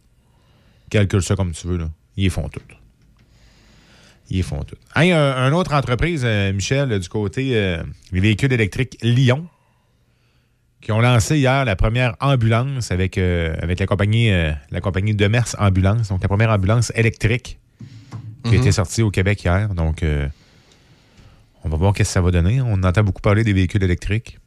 Calcule 0.90 1.22
ça 1.22 1.36
comme 1.36 1.52
tu 1.52 1.68
veux, 1.68 1.78
là. 1.78 1.90
Ils 2.18 2.30
font 2.30 2.50
tout. 2.50 2.62
Ils 4.30 4.44
font 4.44 4.64
tout. 4.64 4.76
Hey, 4.96 5.12
un, 5.12 5.52
autre 5.54 5.74
entreprise, 5.74 6.22
euh, 6.24 6.54
Michel, 6.54 7.00
du 7.00 7.10
côté 7.10 7.56
euh, 7.56 7.84
des 8.12 8.20
véhicules 8.20 8.52
électriques 8.52 8.98
Lyon, 9.02 9.48
qui 10.82 10.92
ont 10.92 11.00
lancé 11.00 11.38
hier 11.38 11.64
la 11.64 11.76
première 11.76 12.16
ambulance 12.20 12.92
avec, 12.92 13.18
euh, 13.18 13.56
avec 13.62 13.80
la 13.80 13.86
compagnie 13.86 14.32
euh, 14.32 14.52
la 14.72 14.82
compagnie 14.82 15.14
Demers 15.14 15.56
Ambulance, 15.60 16.10
donc 16.10 16.22
la 16.22 16.28
première 16.28 16.50
ambulance 16.50 16.92
électrique 16.96 17.60
qui 18.44 18.56
a 18.56 18.58
été 18.58 18.72
sortie 18.72 19.04
au 19.04 19.12
Québec 19.12 19.44
hier. 19.44 19.70
Donc, 19.76 20.04
on 21.64 21.70
va 21.70 21.78
voir 21.78 21.94
qu'est-ce 21.94 22.10
que 22.10 22.14
ça 22.14 22.22
va 22.22 22.32
donner. 22.32 22.62
On 22.62 22.82
entend 22.84 23.04
beaucoup 23.04 23.22
parler 23.22 23.44
des 23.44 23.54
véhicules 23.54 23.84
électriques. 23.84 24.38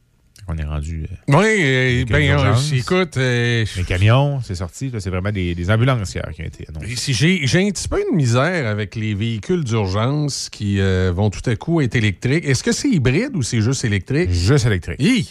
On 0.46 0.58
est 0.58 0.64
rendu. 0.64 1.06
euh, 1.30 1.34
Oui, 1.38 2.04
urgences. 2.26 2.70
écoute, 2.72 3.16
euh, 3.16 3.64
les 3.76 3.84
camions, 3.84 4.42
c'est 4.42 4.56
sorti. 4.56 4.92
C'est 4.98 5.08
vraiment 5.08 5.32
des, 5.32 5.54
des 5.54 5.70
ambulances 5.70 6.14
hier 6.14 6.28
qui 6.34 6.42
ont 6.42 6.44
été 6.44 6.66
annoncées. 6.68 7.12
j'ai 7.14 7.66
un 7.66 7.70
petit 7.70 7.88
peu 7.88 7.96
de 8.10 8.14
misère 8.14 8.66
avec 8.66 8.94
les 8.94 9.14
véhicules 9.14 9.64
d'urgence 9.64 10.50
qui 10.50 10.80
euh, 10.80 11.12
vont 11.14 11.30
tout 11.30 11.48
à 11.48 11.56
coup 11.56 11.80
être 11.80 11.94
électriques. 11.94 12.44
Est-ce 12.44 12.62
que 12.62 12.72
c'est 12.72 12.90
hybride 12.90 13.34
ou 13.34 13.42
c'est 13.42 13.62
juste 13.62 13.86
électrique? 13.86 14.30
Juste 14.30 14.66
électrique. 14.66 15.00
Hi! 15.00 15.30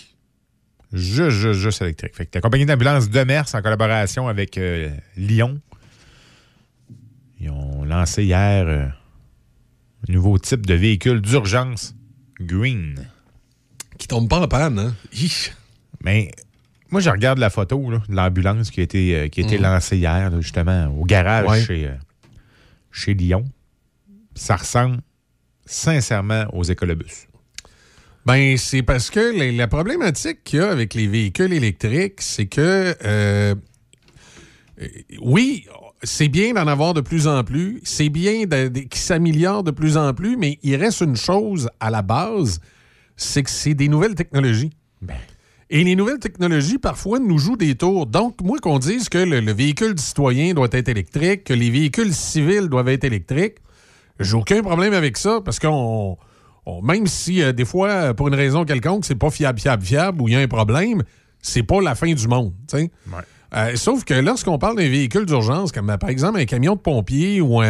Juste, 0.94 1.30
juste, 1.38 1.60
juste 1.60 1.82
électrique. 1.84 2.16
Fait 2.16 2.26
que 2.26 2.32
la 2.34 2.42
compagnie 2.42 2.66
d'ambulance 2.66 3.08
Demers, 3.10 3.46
en 3.54 3.62
collaboration 3.62 4.28
avec 4.28 4.60
Lyon, 5.18 5.60
ils 7.40 7.50
ont 7.52 7.84
lancé 7.84 8.24
hier 8.24 8.94
nouveau 10.08 10.38
type 10.38 10.66
de 10.66 10.74
véhicule 10.74 11.22
d'urgence 11.22 11.96
green. 12.40 13.08
Qui 13.98 14.08
tombe 14.08 14.28
pas 14.30 14.40
en 14.42 14.48
panne, 14.48 14.80
hein? 14.80 14.96
Mais 16.04 16.32
moi, 16.90 17.00
je 17.02 17.10
regarde 17.10 17.40
la 17.40 17.50
photo 17.50 17.90
là, 17.90 18.02
de 18.10 18.16
l'ambulance 18.16 18.70
qui 18.72 18.80
a 18.82 18.84
été, 18.84 19.16
euh, 19.16 19.28
qui 19.30 19.42
a 19.42 19.46
été 19.46 19.58
lancée 19.58 19.98
hier, 19.98 20.30
là, 20.30 20.42
justement, 20.42 20.88
au 20.88 21.06
garage 21.06 21.48
Ouais. 21.48 21.64
chez, 21.64 21.88
euh, 21.88 21.94
chez 22.92 23.14
Lyon. 23.14 23.46
Ça 24.36 24.56
ressemble 24.58 25.00
sincèrement 25.66 26.46
aux 26.54 26.64
écolobus. 26.64 27.28
Ben, 28.26 28.58
c'est 28.58 28.84
parce 28.84 29.10
que 29.10 29.38
la, 29.38 29.52
la 29.52 29.68
problématique 29.68 30.44
qu'il 30.44 30.60
y 30.60 30.62
a 30.62 30.70
avec 30.70 30.94
les 30.94 31.08
véhicules 31.08 31.54
électriques, 31.54 32.22
c'est 32.22 32.48
que, 32.48 32.96
euh, 33.06 33.56
oui, 35.22 35.66
c'est 36.04 36.28
bien 36.28 36.54
d'en 36.54 36.68
avoir 36.68 36.94
de 36.94 37.02
plus 37.02 37.28
en 37.28 37.44
plus, 37.44 37.82
c'est 37.84 38.10
bien 38.10 38.46
qu'ils 38.46 38.88
s'améliorent 38.94 39.64
de 39.64 39.72
plus 39.72 39.98
en 39.98 40.14
plus, 40.14 40.38
mais 40.38 40.60
il 40.62 40.76
reste 40.76 41.02
une 41.02 41.16
chose 41.16 41.70
à 41.80 41.90
la 41.90 42.02
base, 42.02 42.60
c'est 43.16 43.44
que 43.44 43.50
c'est 43.50 43.74
des 43.74 43.88
nouvelles 43.88 44.16
technologies. 44.16 44.72
Ben. 45.02 45.16
Et 45.70 45.84
les 45.84 45.96
nouvelles 45.96 46.20
technologies, 46.20 46.78
parfois, 46.78 47.20
nous 47.20 47.40
jouent 47.40 47.58
des 47.58 47.76
tours. 47.76 48.06
Donc, 48.06 48.42
moi, 48.42 48.60
qu'on 48.60 48.78
dise 48.78 49.10
que 49.10 49.18
le, 49.18 49.52
véhicule 49.54 49.96
du 49.96 50.04
citoyen 50.04 50.54
doit 50.54 50.68
être 50.72 50.90
électrique, 50.90 51.46
que 51.46 51.54
les 51.54 51.72
véhicules 51.72 52.14
civils 52.14 52.68
doivent 52.68 52.90
être 52.90 53.06
électriques, 53.06 53.56
j'ai 54.20 54.36
aucun 54.36 54.62
problème 54.62 54.94
avec 54.94 55.18
ça, 55.18 55.40
parce 55.44 55.58
qu'on... 55.58 56.18
même 56.84 57.08
si, 57.08 57.42
euh, 57.42 57.54
des 57.54 57.66
fois, 57.66 58.14
pour 58.14 58.28
une 58.28 58.36
raison 58.36 58.66
quelconque, 58.66 59.06
c'est 59.06 59.16
pas 59.16 59.32
fiable, 59.32 59.60
fiable, 59.60 59.84
fiable, 59.84 60.22
ou 60.22 60.28
il 60.28 60.34
y 60.34 60.38
a 60.38 60.42
un 60.42 60.48
problème, 60.48 61.02
c'est 61.42 61.64
pas 61.64 61.82
la 61.82 61.96
fin 61.96 62.14
du 62.14 62.28
monde. 62.28 62.54
Euh, 63.56 63.76
sauf 63.76 64.04
que 64.04 64.14
lorsqu'on 64.14 64.58
parle 64.58 64.78
d'un 64.78 64.90
véhicule 64.90 65.26
d'urgence, 65.26 65.72
comme 65.72 65.96
par 66.00 66.10
exemple 66.10 66.40
un 66.40 66.46
camion 66.46 66.76
de 66.76 66.80
pompier 66.80 67.40
ou 67.40 67.62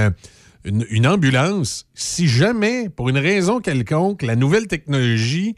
une, 0.63 1.07
ambulance, 1.07 1.87
si 1.93 2.27
jamais, 2.27 2.89
pour 2.89 3.09
une 3.09 3.17
raison 3.17 3.59
quelconque, 3.59 4.21
la 4.21 4.35
nouvelle 4.35 4.67
technologie 4.67 5.55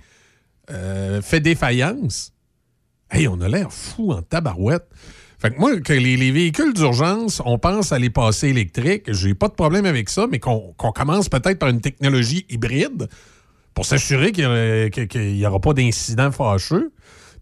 euh, 0.72 1.22
fait 1.22 1.41
défaillance, 1.41 2.34
hey, 3.12 3.27
on 3.27 3.39
a 3.41 3.48
l'air 3.48 3.72
fou 3.72 4.12
en 4.12 4.24
tabarouette. 4.24 4.88
Fait 5.38 5.51
que 5.51 5.60
moi, 5.60 5.79
que 5.79 5.94
les, 5.94 6.32
véhicules 6.32 6.74
d'urgence, 6.74 7.41
on 7.46 7.60
pense 7.60 7.91
à 7.91 8.00
les 8.00 8.10
passer 8.10 8.48
électriques, 8.48 9.12
j'ai 9.12 9.36
pas 9.36 9.48
de 9.48 9.53
problème 9.53 9.86
avec 9.86 10.10
ça, 10.10 10.25
mais 10.32 10.39
qu'on 10.39 10.74
commence 10.74 11.29
peut-être 11.29 11.60
par 11.60 11.70
une 11.70 11.82
technologie 11.82 12.48
hybride 12.50 13.10
pour 13.75 13.86
s'assurer 13.86 14.32
qu'il 14.32 15.13
n'y 15.13 15.46
aura 15.46 15.60
pas 15.60 15.74
d'incident 15.74 16.32
fâcheux. 16.32 16.94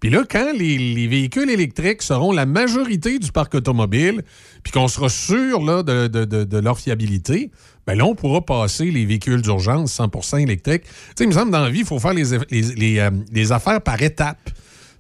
Puis 0.04 0.10
là, 0.10 0.26
quand 0.30 0.52
les, 0.54 1.08
véhicules 1.08 1.50
électriques 1.50 2.02
seront 2.02 2.34
la 2.34 2.46
majorité 2.46 3.20
du 3.20 3.32
parc 3.32 3.56
automobile, 3.56 4.22
puis 4.62 4.74
qu'on 4.74 4.90
sera 4.90 5.08
sûr 5.08 5.64
là, 5.64 5.82
de, 5.82 6.60
leur 6.60 6.78
fiabilité, 6.78 7.52
ben 7.88 7.98
là, 7.98 8.04
on 8.04 8.14
pourra 8.14 8.42
passer 8.42 8.92
les 8.92 9.06
véhicules 9.06 9.42
d'urgence 9.42 9.98
100% 9.98 10.42
électriques. 10.42 10.84
Tu 10.84 10.90
sais, 11.16 11.24
il 11.24 11.28
me 11.28 11.32
semble, 11.32 11.52
dans 11.52 11.62
la 11.62 11.70
vie, 11.70 11.80
il 11.80 11.86
faut 11.86 12.00
faire 12.00 12.14
les, 12.14 12.34
euh, 12.34 13.12
les, 13.32 13.52
affaires 13.54 13.80
par 13.80 14.02
étapes. 14.02 14.50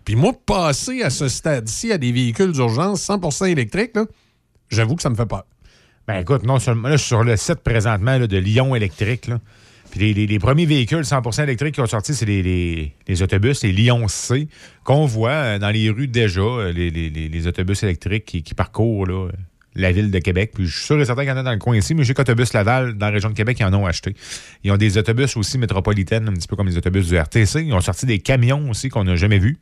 Puis 0.06 0.16
moi, 0.16 0.32
passer 0.46 1.02
à 1.02 1.10
ce 1.10 1.28
stade-ci 1.28 1.92
à 1.92 1.98
des 1.98 2.14
véhicules 2.14 2.54
d'urgence 2.54 3.06
100% 3.06 3.50
électriques, 3.52 3.98
j'avoue 4.70 4.96
que 4.96 5.02
ça 5.02 5.10
me 5.10 5.16
fait 5.16 5.26
peur. 5.26 5.44
Ben 6.08 6.20
écoute, 6.22 6.44
non 6.44 6.60
seulement, 6.60 6.88
là, 6.88 6.96
je 6.96 7.02
suis 7.02 7.10
sur 7.10 7.26
le 7.26 7.36
site 7.36 7.60
présentement 7.60 8.20
de 8.20 8.38
Lyon 8.38 8.74
électrique, 8.74 9.28
là. 9.28 9.40
Puis 9.94 10.12
les, 10.12 10.40
premiers 10.40 10.66
véhicules 10.66 11.02
100% 11.02 11.44
électriques 11.44 11.76
qui 11.76 11.82
ont 11.82 11.86
sorti, 11.86 12.16
c'est 12.16 12.26
les, 12.26 13.22
autobus, 13.22 13.62
les 13.62 13.72
Lyon 13.72 14.08
C, 14.08 14.48
qu'on 14.84 15.06
voit 15.06 15.30
euh, 15.30 15.60
dans 15.60 15.70
les 15.70 15.92
rues 15.92 16.08
déjà, 16.08 16.42
euh, 16.42 16.72
les, 16.74 17.48
autobus 17.48 17.84
électriques 17.84 18.26
qui, 18.26 18.54
parcourent 18.56 19.30
la 19.76 19.92
ville 19.92 20.10
de 20.10 20.18
Québec. 20.18 20.54
Puis 20.56 20.66
je 20.66 20.76
suis 20.76 20.86
sûr 20.86 21.00
et 21.00 21.06
certain 21.06 21.22
qu'il 21.22 21.30
y 21.30 21.34
en 21.34 21.38
a 21.38 21.44
dans 21.44 21.52
le 21.52 21.60
coin 21.60 21.78
ici, 21.78 21.94
mais 21.94 22.04
j'ai 22.04 22.16
qu'Autobus 22.16 22.54
Laval, 22.56 22.94
dans 22.98 23.06
la 23.06 23.12
région 23.12 23.30
de 23.30 23.36
Québec, 23.36 23.58
ils 23.60 23.66
en 23.66 23.74
ont 23.76 23.86
acheté. 23.86 24.16
Ils 24.64 24.72
ont 24.72 24.78
des 24.78 24.98
autobus 24.98 25.38
aussi 25.38 25.60
métropolitaines, 25.60 26.28
un 26.28 26.34
petit 26.34 26.48
peu 26.48 26.56
comme 26.56 26.68
les 26.68 26.78
autobus 26.78 27.08
du 27.08 27.16
RTC. 27.16 27.64
Ils 27.64 27.74
ont 27.74 27.82
sorti 27.82 28.08
des 28.08 28.18
camions 28.18 28.72
aussi 28.72 28.90
qu'on 28.90 29.04
n'a 29.04 29.16
jamais 29.16 29.38
vus. 29.38 29.60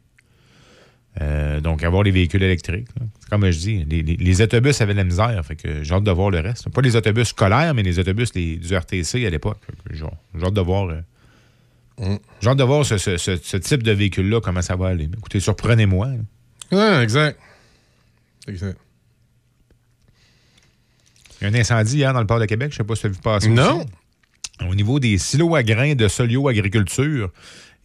Euh, 1.20 1.60
donc, 1.60 1.84
avoir 1.84 2.04
les 2.04 2.12
véhicules 2.12 2.42
électriques. 2.42 2.88
Comme 3.30 3.50
je 3.50 3.58
dis, 3.58 3.86
les, 3.86 4.42
autobus 4.42 4.80
avaient 4.80 4.94
de 4.94 5.00
la 5.00 5.04
misère. 5.04 5.46
Fait 5.46 5.56
que 5.56 5.84
j'ai 5.84 5.94
hâte 5.94 6.04
de 6.04 6.12
voir 6.12 6.30
le 6.30 6.40
reste. 6.40 6.70
Pas 6.70 6.82
les 6.82 6.96
autobus 6.96 7.28
scolaires, 7.30 7.74
mais 7.74 7.84
les 7.84 8.00
autobus 8.00 8.32
du 8.32 8.76
RTC 8.76 9.26
à 9.26 9.30
l'époque. 9.30 9.60
J'ai 9.92 10.06
hâte 10.06 10.54
de 10.54 10.62
voir. 10.62 10.90
Euh, 10.90 11.02
mm. 12.00 12.18
J'ai 12.42 12.50
hâte 12.50 12.58
de 12.58 12.64
voir 12.64 12.86
ce, 12.86 13.58
type 13.58 13.84
de 13.84 13.92
véhicule-là, 13.92 14.40
comment 14.40 14.62
ça 14.62 14.76
va 14.76 14.88
aller. 14.88 15.10
Écoutez, 15.18 15.42
surprenez-moi. 15.42 16.08
Oui, 16.72 16.80
exact. 17.02 17.38
Exact. 18.48 18.78
Il 21.42 21.46
y 21.46 21.48
a 21.48 21.50
un 21.50 21.60
incendie 21.60 21.98
hier 21.98 22.14
dans 22.14 22.22
le 22.22 22.28
port 22.28 22.40
de 22.40 22.46
Québec. 22.46 22.72
Je 22.72 22.76
ne 22.76 22.78
sais 22.78 22.88
pas 22.88 22.96
si 22.96 23.02
tu 23.02 23.08
as 23.08 23.10
vu 23.10 23.18
passer. 23.18 23.50
Non. 23.50 23.86
Au 24.70 24.76
niveau 24.76 25.00
des 25.00 25.18
silos 25.18 25.56
à 25.56 25.64
grains 25.64 25.96
de 25.96 26.08
Solio 26.08 26.48
Agriculture, 26.48 27.32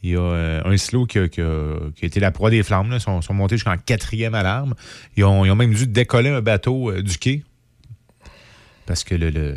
il 0.02 0.10
y 0.10 0.16
a 0.16 0.20
euh, 0.20 0.62
un 0.64 0.76
silo 0.76 1.06
qui 1.06 1.18
a, 1.18 1.24
été 1.24 2.20
la 2.20 2.30
proie 2.30 2.50
des 2.50 2.62
flammes. 2.62 2.90
Ils 2.92 3.00
sont, 3.00 3.34
montés 3.34 3.56
jusqu'en 3.56 3.76
quatrième 3.76 4.34
alarme. 4.34 4.74
Ils 5.16 5.24
ont, 5.24 5.54
même 5.56 5.74
dû 5.74 5.86
décoller 5.86 6.30
un 6.30 6.42
bateau 6.42 6.90
euh, 6.90 7.02
du 7.02 7.18
quai. 7.18 7.42
Parce 8.86 9.02
que 9.02 9.14
le, 9.14 9.56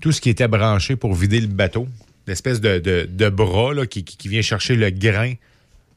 tout 0.00 0.12
ce 0.12 0.20
qui 0.20 0.28
était 0.28 0.48
branché 0.48 0.96
pour 0.96 1.14
vider 1.14 1.40
le 1.40 1.46
bateau, 1.46 1.88
l'espèce 2.26 2.60
de, 2.60 3.28
bras 3.30 3.86
qui, 3.86 4.28
vient 4.28 4.42
chercher 4.42 4.76
le 4.76 4.90
grain 4.90 5.34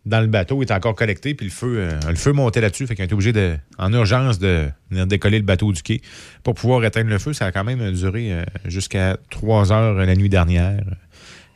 dans 0.05 0.21
le 0.21 0.27
bateau 0.27 0.61
est 0.61 0.71
encore 0.71 0.95
collecté, 0.95 1.33
puis 1.33 1.47
le 1.47 1.51
feu, 1.51 1.89
euh, 1.91 2.33
montait 2.33 2.61
là-dessus. 2.61 2.87
Fait 2.87 2.95
qu'on 2.95 3.03
était 3.03 3.13
obligé 3.13 3.33
de, 3.33 3.57
en 3.77 3.91
urgence 3.91 4.39
de 4.39 4.69
venir 4.89 5.07
décoller 5.07 5.39
le 5.39 5.43
bateau 5.43 5.73
du 5.73 5.81
quai 5.81 6.01
pour 6.43 6.53
pouvoir 6.53 6.85
éteindre 6.85 7.09
le 7.09 7.19
feu. 7.19 7.33
Ça 7.33 7.47
a 7.47 7.51
quand 7.51 7.65
même 7.65 7.91
duré 7.91 8.45
jusqu'à 8.63 9.17
3 9.29 9.73
heures 9.73 9.95
la 9.95 10.15
nuit 10.15 10.29
dernière. 10.29 10.85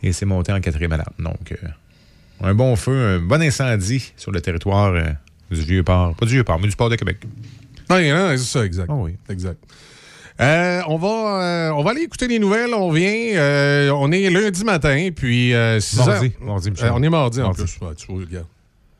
Et 0.03 0.11
c'est 0.11 0.25
monté 0.25 0.51
en 0.51 0.59
quatrième 0.59 0.91
alarme. 0.91 1.13
Donc, 1.19 1.53
un 2.41 2.53
bon 2.53 2.75
feu, 2.75 3.15
un 3.15 3.19
bon 3.19 3.41
incendie 3.41 4.13
sur 4.17 4.31
le 4.31 4.41
territoire 4.41 4.93
euh, 4.93 5.11
du 5.51 5.61
Vieux-Port. 5.61 6.15
Pas 6.15 6.25
du 6.25 6.33
Vieux-Port, 6.33 6.59
mais 6.59 6.67
du 6.67 6.75
Port 6.75 6.89
de 6.89 6.95
Québec. 6.95 7.17
Oui, 7.89 8.09
c'est 8.09 8.37
ça, 8.37 8.65
exact. 8.65 8.87
Ah 8.89 8.95
oui. 8.95 9.15
Exact. 9.29 9.61
Euh, 10.39 10.81
on, 10.87 10.97
va, 10.97 11.43
euh, 11.43 11.69
on 11.71 11.83
va 11.83 11.91
aller 11.91 12.01
écouter 12.01 12.27
les 12.27 12.39
nouvelles. 12.39 12.73
On 12.73 12.91
vient. 12.91 13.91
on 13.93 14.11
est 14.11 14.29
lundi 14.29 14.63
matin, 14.63 15.09
puis. 15.15 15.51
mardi. 15.51 16.31
mardi 16.41 16.71
on 16.81 17.03
est 17.03 17.09
mardi, 17.09 17.41
en 17.41 17.53
plus. 17.53 17.77
tu 17.97 18.07
vois, 18.07 18.21
regarde. 18.21 18.47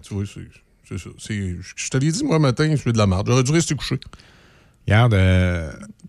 Tu 0.04 0.14
vois, 0.14 0.24
c'est 0.26 0.98
ça. 0.98 1.10
Je 1.20 1.90
te 1.90 1.98
l'ai 1.98 2.12
dit, 2.12 2.24
moi, 2.24 2.38
matin, 2.38 2.70
je 2.72 2.76
suis 2.76 2.94
de 2.94 2.98
la 2.98 3.08
merde. 3.08 3.28
J'aurais 3.28 3.44
dû 3.44 3.52
rester 3.52 3.76
couché. 3.76 3.98
Regarde. 4.86 5.16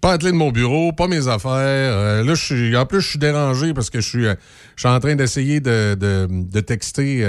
Pas 0.03 0.13
attelé 0.13 0.33
de 0.33 0.37
mon 0.37 0.51
bureau, 0.51 0.93
pas 0.93 1.09
mes 1.09 1.29
affaires. 1.29 2.23
là, 2.25 2.35
je 2.35 2.45
suis, 2.45 2.77
en 2.77 2.85
plus, 2.85 3.01
je 3.01 3.09
suis 3.09 3.19
dérangé 3.19 3.73
parce 3.73 3.89
que 3.89 4.01
je 4.01 4.09
suis, 4.09 4.25
je 4.25 4.35
suis 4.77 4.89
en 4.89 5.01
train 5.01 5.15
d'essayer 5.15 5.61
de, 5.61 5.95
de, 5.95 6.29
de, 6.29 6.61
texter 6.61 7.25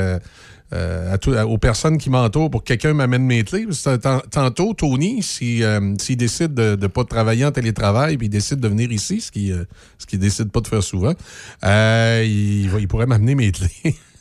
euh, 0.74 1.16
à 1.36 1.46
aux 1.46 1.58
personnes 1.60 2.00
qui 2.00 2.10
m'entourent 2.10 2.50
pour 2.50 2.64
que 2.64 2.70
quelqu'un 2.70 2.94
m'amène 2.94 3.24
mes 3.24 3.44
clés. 3.44 3.68
Tantôt, 4.32 4.74
Tony, 4.74 5.22
s'il 5.22 5.96
si, 6.00 6.16
décide 6.16 6.54
de 6.56 6.76
ne 6.80 6.88
pas 6.88 7.04
travailler 7.04 7.46
en 7.46 7.52
télétravail 7.52 8.18
puis 8.18 8.28
il 8.28 8.30
décide 8.30 8.60
de 8.60 8.68
venir 8.68 8.92
ici, 8.92 9.22
ce 9.22 9.32
qu'il 9.32 9.56
ne 9.56 9.66
ce 10.00 10.16
décide 10.16 10.52
pas 10.52 10.62
de 10.62 10.68
faire 10.68 10.82
souvent, 10.82 11.14
euh, 11.64 12.24
il, 12.26 12.72
il 12.80 12.88
pourrait 12.88 13.06
m'amener 13.06 13.36
mes 13.36 13.52
clés. 13.52 13.70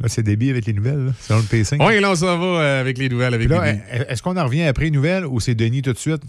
Là, 0.00 0.08
c'est 0.08 0.22
débit 0.22 0.50
avec 0.50 0.66
les 0.66 0.72
nouvelles, 0.72 1.12
selon 1.20 1.40
le 1.40 1.44
pacing. 1.44 1.78
Oui, 1.84 2.00
là, 2.00 2.12
on 2.12 2.14
s'en 2.14 2.38
va 2.38 2.46
euh, 2.46 2.80
avec 2.80 2.98
les 2.98 3.08
nouvelles. 3.08 3.34
Avec 3.34 3.48
là, 3.48 3.74
est-ce 4.08 4.22
qu'on 4.22 4.36
en 4.36 4.44
revient 4.44 4.62
après 4.62 4.84
les 4.84 4.90
nouvelles 4.92 5.26
ou 5.26 5.40
c'est 5.40 5.56
Denis 5.56 5.82
tout 5.82 5.92
de 5.92 5.98
suite? 5.98 6.22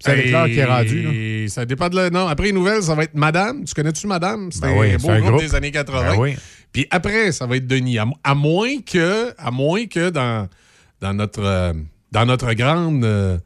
C'est 0.00 0.26
l'heure 0.26 0.46
qui 0.46 0.58
est 0.58 0.64
rendu. 0.64 1.48
Ça 1.48 1.64
dépend 1.64 1.88
de. 1.88 2.10
Non, 2.10 2.26
après 2.26 2.46
les 2.46 2.52
nouvelles, 2.52 2.82
ça 2.82 2.96
va 2.96 3.04
être 3.04 3.14
Madame. 3.14 3.64
Tu 3.64 3.74
connais-tu 3.74 4.08
Madame? 4.08 4.50
C'était 4.50 4.74
ben 4.74 4.94
un 4.94 5.20
beau 5.20 5.26
groupe, 5.26 5.40
des 5.40 5.54
années 5.54 5.70
80. 5.70 6.02
Ben 6.02 6.18
oui. 6.18 6.34
Puis 6.72 6.86
après, 6.90 7.30
ça 7.30 7.46
va 7.46 7.56
être 7.56 7.66
Denis. 7.66 7.98
À, 7.98 8.34
moins 8.34 8.80
que, 8.80 9.32
à 9.38 9.50
moins 9.52 9.86
que 9.86 10.10
dans, 10.10 10.48
dans, 11.00 11.14
notre, 11.14 11.42
euh, 11.44 11.72
dans 12.10 12.26
notre 12.26 12.52
grande... 12.54 13.04
Euh, 13.04 13.38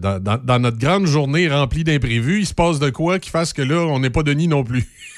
dans, 0.00 0.18
dans, 0.18 0.58
notre 0.58 0.78
grande 0.78 1.06
journée 1.06 1.46
remplie 1.46 1.84
d'imprévus, 1.84 2.38
il 2.38 2.46
se 2.46 2.54
passe 2.54 2.78
de 2.78 2.88
quoi 2.88 3.18
qui 3.18 3.28
fasse 3.28 3.52
que 3.52 3.60
là, 3.60 3.80
on 3.80 3.98
n'est 3.98 4.08
pas 4.08 4.22
Denis 4.22 4.48
non 4.48 4.64
plus? 4.64 4.88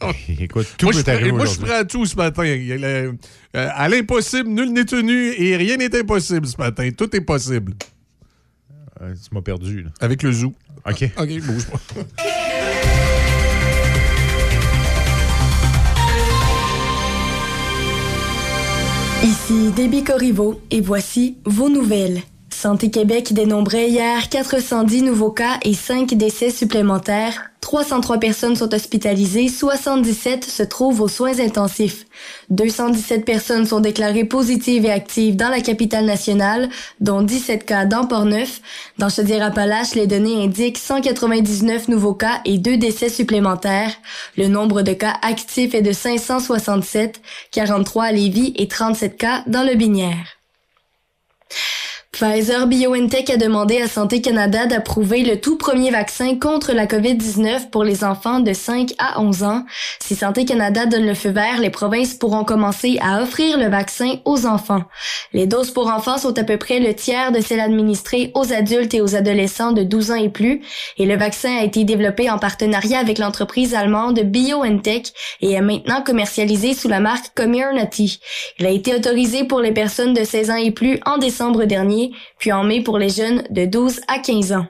Écoute, 0.40 0.66
tout 0.78 0.86
moi, 0.86 0.92
je, 0.92 1.30
moi, 1.30 1.44
je 1.44 1.50
suis 1.50 1.60
prêt 1.60 1.74
à 1.74 1.84
tout 1.84 2.06
ce 2.06 2.16
matin. 2.16 2.44
Euh, 2.44 3.12
à 3.52 3.88
l'impossible, 3.88 4.48
nul 4.48 4.72
n'est 4.72 4.84
tenu 4.84 5.32
et 5.36 5.56
rien 5.56 5.76
n'est 5.76 5.94
impossible 5.98 6.46
ce 6.46 6.56
matin. 6.56 6.88
Tout 6.96 7.14
est 7.14 7.20
possible. 7.20 7.74
Euh, 9.00 9.14
tu 9.14 9.34
m'as 9.34 9.42
perdu. 9.42 9.86
Avec 10.00 10.22
le 10.22 10.32
zoo. 10.32 10.54
OK. 10.86 11.10
OK, 11.18 11.40
bouge 11.40 11.66
pas. 11.66 11.80
Ici 19.22 19.70
Déby 19.76 20.02
Corriveau 20.02 20.62
et 20.70 20.80
voici 20.80 21.36
vos 21.44 21.68
nouvelles. 21.68 22.22
Santé 22.48 22.90
Québec 22.90 23.34
dénombrait 23.34 23.90
hier 23.90 24.30
410 24.30 25.02
nouveaux 25.02 25.30
cas 25.30 25.58
et 25.62 25.74
5 25.74 26.14
décès 26.14 26.50
supplémentaires. 26.50 27.49
303 27.60 28.18
personnes 28.18 28.56
sont 28.56 28.74
hospitalisées, 28.74 29.48
77 29.48 30.44
se 30.44 30.62
trouvent 30.62 31.02
aux 31.02 31.08
soins 31.08 31.38
intensifs. 31.40 32.06
217 32.48 33.24
personnes 33.24 33.66
sont 33.66 33.80
déclarées 33.80 34.24
positives 34.24 34.86
et 34.86 34.90
actives 34.90 35.36
dans 35.36 35.50
la 35.50 35.60
capitale 35.60 36.06
nationale, 36.06 36.70
dont 37.00 37.22
17 37.22 37.66
cas 37.66 37.84
dans 37.84 38.06
Port-Neuf. 38.06 38.60
Dans 38.98 39.10
Chaudière-Appalaches, 39.10 39.94
les 39.94 40.06
données 40.06 40.42
indiquent 40.42 40.78
199 40.78 41.88
nouveaux 41.88 42.14
cas 42.14 42.40
et 42.44 42.58
2 42.58 42.78
décès 42.78 43.10
supplémentaires. 43.10 43.92
Le 44.38 44.48
nombre 44.48 44.82
de 44.82 44.92
cas 44.92 45.16
actifs 45.22 45.74
est 45.74 45.82
de 45.82 45.92
567, 45.92 47.20
43 47.50 48.04
à 48.04 48.12
Lévis 48.12 48.54
et 48.56 48.68
37 48.68 49.16
cas 49.16 49.44
dans 49.46 49.64
le 49.64 49.74
Binière. 49.74 50.39
Pfizer 52.20 52.66
BioNTech 52.66 53.30
a 53.30 53.38
demandé 53.38 53.80
à 53.80 53.88
Santé 53.88 54.20
Canada 54.20 54.66
d'approuver 54.66 55.22
le 55.22 55.40
tout 55.40 55.56
premier 55.56 55.90
vaccin 55.90 56.38
contre 56.38 56.74
la 56.74 56.84
COVID-19 56.84 57.70
pour 57.70 57.82
les 57.82 58.04
enfants 58.04 58.40
de 58.40 58.52
5 58.52 58.92
à 58.98 59.22
11 59.22 59.42
ans. 59.42 59.64
Si 60.00 60.14
Santé 60.16 60.44
Canada 60.44 60.84
donne 60.84 61.06
le 61.06 61.14
feu 61.14 61.30
vert, 61.30 61.58
les 61.62 61.70
provinces 61.70 62.12
pourront 62.12 62.44
commencer 62.44 62.98
à 63.00 63.22
offrir 63.22 63.56
le 63.56 63.70
vaccin 63.70 64.16
aux 64.26 64.44
enfants. 64.44 64.82
Les 65.32 65.46
doses 65.46 65.70
pour 65.70 65.86
enfants 65.86 66.18
sont 66.18 66.36
à 66.38 66.44
peu 66.44 66.58
près 66.58 66.78
le 66.78 66.92
tiers 66.92 67.32
de 67.32 67.40
celles 67.40 67.60
administrées 67.60 68.32
aux 68.34 68.52
adultes 68.52 68.92
et 68.92 69.00
aux 69.00 69.16
adolescents 69.16 69.72
de 69.72 69.82
12 69.82 70.10
ans 70.10 70.16
et 70.16 70.28
plus, 70.28 70.60
et 70.98 71.06
le 71.06 71.16
vaccin 71.16 71.56
a 71.56 71.64
été 71.64 71.84
développé 71.84 72.28
en 72.28 72.38
partenariat 72.38 72.98
avec 72.98 73.16
l'entreprise 73.16 73.74
allemande 73.74 74.20
BioNTech 74.20 75.14
et 75.40 75.52
est 75.52 75.62
maintenant 75.62 76.02
commercialisé 76.02 76.74
sous 76.74 76.88
la 76.88 77.00
marque 77.00 77.34
Comirnaty. 77.34 78.20
Il 78.58 78.66
a 78.66 78.70
été 78.70 78.94
autorisé 78.94 79.44
pour 79.44 79.60
les 79.60 79.72
personnes 79.72 80.12
de 80.12 80.24
16 80.24 80.50
ans 80.50 80.56
et 80.56 80.70
plus 80.70 81.00
en 81.06 81.16
décembre 81.16 81.64
dernier 81.64 82.09
puis 82.38 82.52
en 82.52 82.64
mai 82.64 82.82
pour 82.82 82.98
les 82.98 83.08
jeunes 83.08 83.44
de 83.50 83.64
12 83.64 84.00
à 84.08 84.18
15 84.18 84.52
ans. 84.52 84.66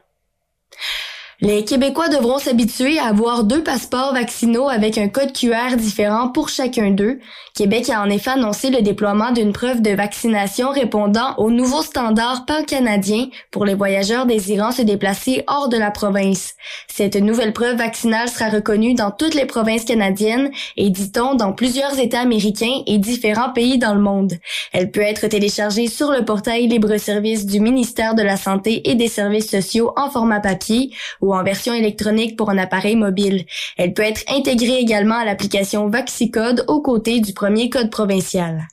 Les 1.42 1.64
Québécois 1.64 2.10
devront 2.10 2.36
s'habituer 2.36 2.98
à 2.98 3.06
avoir 3.06 3.44
deux 3.44 3.64
passeports 3.64 4.12
vaccinaux 4.12 4.68
avec 4.68 4.98
un 4.98 5.08
code 5.08 5.32
QR 5.32 5.74
différent 5.78 6.28
pour 6.28 6.50
chacun 6.50 6.90
d'eux. 6.90 7.18
Québec 7.54 7.88
a 7.88 8.02
en 8.02 8.10
effet 8.10 8.32
annoncé 8.32 8.68
le 8.68 8.82
déploiement 8.82 9.32
d'une 9.32 9.54
preuve 9.54 9.80
de 9.80 9.92
vaccination 9.92 10.70
répondant 10.70 11.34
aux 11.38 11.50
nouveaux 11.50 11.80
standards 11.80 12.44
pan-canadiens 12.44 13.28
pour 13.50 13.64
les 13.64 13.74
voyageurs 13.74 14.26
désirant 14.26 14.70
se 14.70 14.82
déplacer 14.82 15.42
hors 15.46 15.70
de 15.70 15.78
la 15.78 15.90
province. 15.90 16.56
Cette 16.88 17.16
nouvelle 17.16 17.54
preuve 17.54 17.78
vaccinale 17.78 18.28
sera 18.28 18.50
reconnue 18.50 18.92
dans 18.92 19.10
toutes 19.10 19.34
les 19.34 19.46
provinces 19.46 19.86
canadiennes 19.86 20.50
et, 20.76 20.90
dit-on, 20.90 21.36
dans 21.36 21.54
plusieurs 21.54 21.98
États 21.98 22.20
américains 22.20 22.82
et 22.86 22.98
différents 22.98 23.52
pays 23.54 23.78
dans 23.78 23.94
le 23.94 24.02
monde. 24.02 24.34
Elle 24.74 24.90
peut 24.90 25.00
être 25.00 25.26
téléchargée 25.26 25.86
sur 25.86 26.10
le 26.10 26.22
portail 26.22 26.66
libre-service 26.66 27.46
du 27.46 27.60
ministère 27.60 28.14
de 28.14 28.22
la 28.22 28.36
Santé 28.36 28.90
et 28.90 28.94
des 28.94 29.08
Services 29.08 29.50
sociaux 29.50 29.94
en 29.96 30.10
format 30.10 30.40
papier 30.40 30.92
ou 31.22 31.29
en 31.34 31.44
version 31.44 31.74
électronique 31.74 32.36
pour 32.36 32.50
un 32.50 32.58
appareil 32.58 32.96
mobile. 32.96 33.44
Elle 33.76 33.94
peut 33.94 34.02
être 34.02 34.22
intégrée 34.28 34.78
également 34.78 35.16
à 35.16 35.24
l'application 35.24 35.88
VaxiCode 35.88 36.64
aux 36.68 36.82
côtés 36.82 37.20
du 37.20 37.32
premier 37.32 37.70
code 37.70 37.90
provincial. 37.90 38.68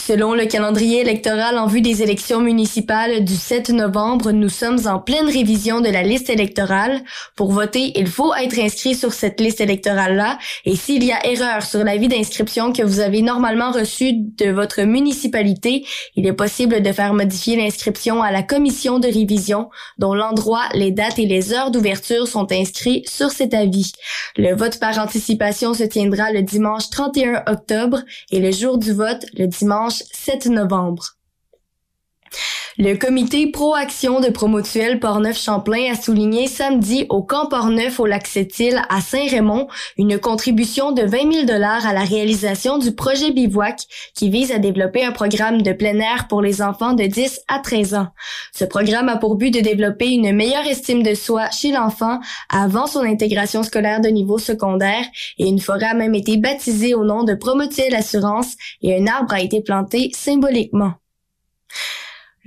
Selon 0.00 0.32
le 0.32 0.46
calendrier 0.46 1.00
électoral 1.00 1.58
en 1.58 1.66
vue 1.66 1.82
des 1.82 2.02
élections 2.02 2.40
municipales 2.40 3.24
du 3.24 3.34
7 3.34 3.70
novembre, 3.70 4.30
nous 4.30 4.48
sommes 4.48 4.78
en 4.86 5.00
pleine 5.00 5.26
révision 5.26 5.80
de 5.82 5.90
la 5.90 6.02
liste 6.02 6.30
électorale. 6.30 7.02
Pour 7.36 7.52
voter, 7.52 7.92
il 7.94 8.06
faut 8.06 8.34
être 8.34 8.58
inscrit 8.58 8.94
sur 8.94 9.12
cette 9.12 9.38
liste 9.38 9.60
électorale-là 9.60 10.38
et 10.64 10.76
s'il 10.76 11.04
y 11.04 11.12
a 11.12 11.26
erreur 11.26 11.62
sur 11.62 11.84
l'avis 11.84 12.08
d'inscription 12.08 12.72
que 12.72 12.82
vous 12.82 13.00
avez 13.00 13.20
normalement 13.20 13.70
reçu 13.70 14.12
de 14.14 14.50
votre 14.50 14.82
municipalité, 14.82 15.84
il 16.16 16.26
est 16.26 16.32
possible 16.32 16.80
de 16.80 16.92
faire 16.92 17.12
modifier 17.12 17.56
l'inscription 17.56 18.22
à 18.22 18.30
la 18.30 18.42
commission 18.42 18.98
de 18.98 19.08
révision 19.08 19.68
dont 19.98 20.14
l'endroit, 20.14 20.64
les 20.72 20.90
dates 20.90 21.18
et 21.18 21.26
les 21.26 21.52
heures 21.52 21.70
d'ouverture 21.70 22.28
sont 22.28 22.50
inscrits 22.50 23.02
sur 23.06 23.30
cet 23.30 23.52
avis. 23.52 23.92
Le 24.36 24.54
vote 24.54 24.78
par 24.78 24.98
anticipation 24.98 25.74
se 25.74 25.84
tiendra 25.84 26.32
le 26.32 26.42
dimanche 26.42 26.88
31 26.88 27.42
octobre 27.46 28.00
et 28.30 28.40
le 28.40 28.52
jour 28.52 28.78
du 28.78 28.92
vote 28.92 29.26
le 29.36 29.46
dimanche 29.46 29.87
7 29.90 30.50
novembre. 30.50 31.16
Le 32.80 32.94
comité 32.94 33.50
Pro-Action 33.50 34.20
de 34.20 34.28
Promotuel 34.28 35.00
Portneuf-Champlain 35.00 35.90
a 35.90 36.00
souligné 36.00 36.46
samedi 36.46 37.06
au 37.08 37.24
camp 37.24 37.46
Portneuf 37.48 37.98
au 37.98 38.06
lac 38.06 38.24
Sept-Îles 38.24 38.80
à 38.88 39.00
Saint-Raymond 39.00 39.66
une 39.96 40.16
contribution 40.16 40.92
de 40.92 41.02
20 41.02 41.32
000 41.32 41.44
dollars 41.44 41.84
à 41.88 41.92
la 41.92 42.04
réalisation 42.04 42.78
du 42.78 42.94
projet 42.94 43.32
Bivouac 43.32 43.80
qui 44.14 44.30
vise 44.30 44.52
à 44.52 44.60
développer 44.60 45.04
un 45.04 45.10
programme 45.10 45.62
de 45.62 45.72
plein 45.72 45.98
air 45.98 46.28
pour 46.28 46.40
les 46.40 46.62
enfants 46.62 46.92
de 46.92 47.02
10 47.02 47.40
à 47.48 47.58
13 47.58 47.94
ans. 47.94 48.08
Ce 48.54 48.64
programme 48.64 49.08
a 49.08 49.16
pour 49.16 49.34
but 49.34 49.52
de 49.52 49.58
développer 49.58 50.10
une 50.12 50.32
meilleure 50.32 50.68
estime 50.68 51.02
de 51.02 51.14
soi 51.14 51.50
chez 51.50 51.72
l'enfant 51.72 52.20
avant 52.48 52.86
son 52.86 53.00
intégration 53.00 53.64
scolaire 53.64 54.00
de 54.00 54.08
niveau 54.08 54.38
secondaire 54.38 55.04
et 55.38 55.48
une 55.48 55.58
forêt 55.58 55.86
a 55.86 55.94
même 55.94 56.14
été 56.14 56.36
baptisée 56.36 56.94
au 56.94 57.04
nom 57.04 57.24
de 57.24 57.34
Promotuel 57.34 57.96
Assurance 57.96 58.54
et 58.82 58.96
un 58.96 59.08
arbre 59.08 59.34
a 59.34 59.40
été 59.40 59.62
planté 59.62 60.12
symboliquement. 60.14 60.92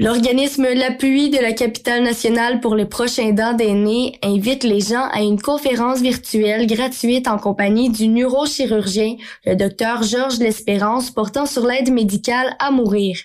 L'organisme 0.01 0.65
L'Appui 0.73 1.29
de 1.29 1.37
la 1.37 1.53
capitale 1.53 2.01
nationale 2.01 2.59
pour 2.59 2.73
les 2.73 2.87
prochains 2.87 3.33
dents 3.33 3.53
d'aînés 3.53 4.17
invite 4.23 4.63
les 4.63 4.79
gens 4.79 5.07
à 5.11 5.21
une 5.21 5.39
conférence 5.39 6.01
virtuelle 6.01 6.65
gratuite 6.65 7.27
en 7.27 7.37
compagnie 7.37 7.91
du 7.91 8.07
neurochirurgien, 8.07 9.17
le 9.45 9.53
docteur 9.53 10.01
Georges 10.01 10.39
L'Espérance, 10.39 11.11
portant 11.11 11.45
sur 11.45 11.67
l'aide 11.67 11.91
médicale 11.91 12.55
à 12.57 12.71
mourir. 12.71 13.15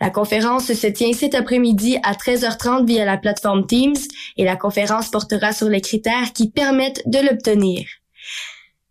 La 0.00 0.10
conférence 0.10 0.72
se 0.72 0.86
tient 0.88 1.12
cet 1.12 1.36
après-midi 1.36 1.98
à 2.02 2.14
13h30 2.14 2.84
via 2.84 3.04
la 3.04 3.16
plateforme 3.16 3.64
Teams 3.64 3.94
et 4.36 4.42
la 4.42 4.56
conférence 4.56 5.10
portera 5.10 5.52
sur 5.52 5.68
les 5.68 5.82
critères 5.82 6.32
qui 6.34 6.50
permettent 6.50 7.04
de 7.06 7.20
l'obtenir. 7.20 7.86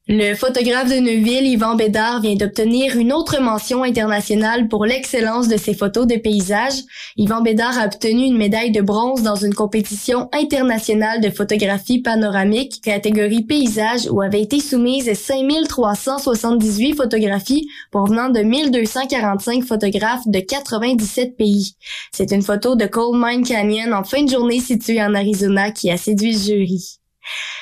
Le 0.09 0.35
photographe 0.35 0.89
de 0.89 0.99
Neuville, 0.99 1.47
Yvan 1.47 1.75
Bédard, 1.75 2.19
vient 2.19 2.35
d'obtenir 2.35 2.97
une 2.97 3.13
autre 3.13 3.39
mention 3.39 3.83
internationale 3.83 4.67
pour 4.67 4.85
l'excellence 4.85 5.47
de 5.47 5.55
ses 5.55 5.73
photos 5.73 6.05
de 6.05 6.17
paysages. 6.17 6.81
Yvan 7.15 7.41
Bédard 7.41 7.79
a 7.79 7.85
obtenu 7.85 8.25
une 8.25 8.35
médaille 8.35 8.73
de 8.73 8.81
bronze 8.81 9.23
dans 9.23 9.37
une 9.37 9.53
compétition 9.53 10.27
internationale 10.33 11.21
de 11.21 11.29
photographie 11.29 12.01
panoramique, 12.01 12.81
catégorie 12.81 13.45
paysage, 13.45 14.09
où 14.11 14.19
avaient 14.19 14.41
été 14.41 14.59
soumises 14.59 15.13
5378 15.13 16.95
photographies 16.95 17.69
provenant 17.89 18.27
de 18.27 18.41
1245 18.41 19.63
photographes 19.63 20.27
de 20.27 20.39
97 20.41 21.37
pays. 21.37 21.77
C'est 22.11 22.33
une 22.33 22.41
photo 22.41 22.75
de 22.75 22.87
Coal 22.87 23.17
Mine 23.17 23.45
Canyon 23.47 23.93
en 23.93 24.03
fin 24.03 24.23
de 24.23 24.29
journée 24.29 24.59
située 24.59 25.01
en 25.01 25.15
Arizona 25.15 25.71
qui 25.71 25.89
a 25.89 25.95
séduit 25.95 26.33
le 26.33 26.39
jury. 26.39 26.99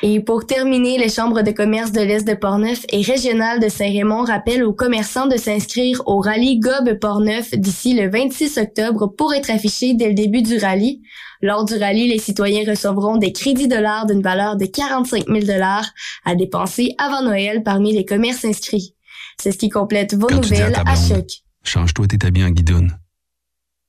Et 0.03 0.19
pour 0.19 0.45
terminer, 0.45 0.97
les 0.97 1.09
chambres 1.09 1.43
de 1.43 1.51
commerce 1.51 1.91
de 1.91 2.01
l'Est 2.01 2.27
de 2.27 2.33
Portneuf 2.33 2.85
et 2.89 3.01
régionales 3.01 3.59
de 3.59 3.69
Saint-Raymond 3.69 4.23
rappellent 4.23 4.63
aux 4.63 4.73
commerçants 4.73 5.27
de 5.27 5.37
s'inscrire 5.37 6.01
au 6.07 6.19
rallye 6.19 6.59
Gob 6.59 6.97
Portneuf 6.99 7.51
d'ici 7.51 7.93
le 7.93 8.09
26 8.09 8.57
octobre 8.57 9.07
pour 9.07 9.33
être 9.33 9.51
affichés 9.51 9.93
dès 9.93 10.07
le 10.07 10.15
début 10.15 10.41
du 10.41 10.57
rallye. 10.57 11.01
Lors 11.43 11.65
du 11.65 11.75
rallye, 11.75 12.07
les 12.07 12.19
citoyens 12.19 12.69
recevront 12.69 13.17
des 13.17 13.31
crédits 13.31 13.67
dollars 13.67 14.07
d'une 14.07 14.21
valeur 14.21 14.57
de 14.57 14.65
45 14.65 15.27
000 15.27 15.39
dollars 15.41 15.87
à 16.25 16.35
dépenser 16.35 16.95
avant 16.97 17.21
Noël 17.21 17.63
parmi 17.63 17.93
les 17.93 18.05
commerces 18.05 18.45
inscrits. 18.45 18.95
C'est 19.37 19.51
ce 19.51 19.57
qui 19.57 19.69
complète 19.69 20.13
vos 20.15 20.29
nouvelles 20.29 20.75
à, 20.85 20.95
choc. 20.95 21.27
Change-toi 21.63 22.07
tes 22.07 22.25
habits 22.25 22.43
en 22.43 22.49
guidoune. 22.49 22.97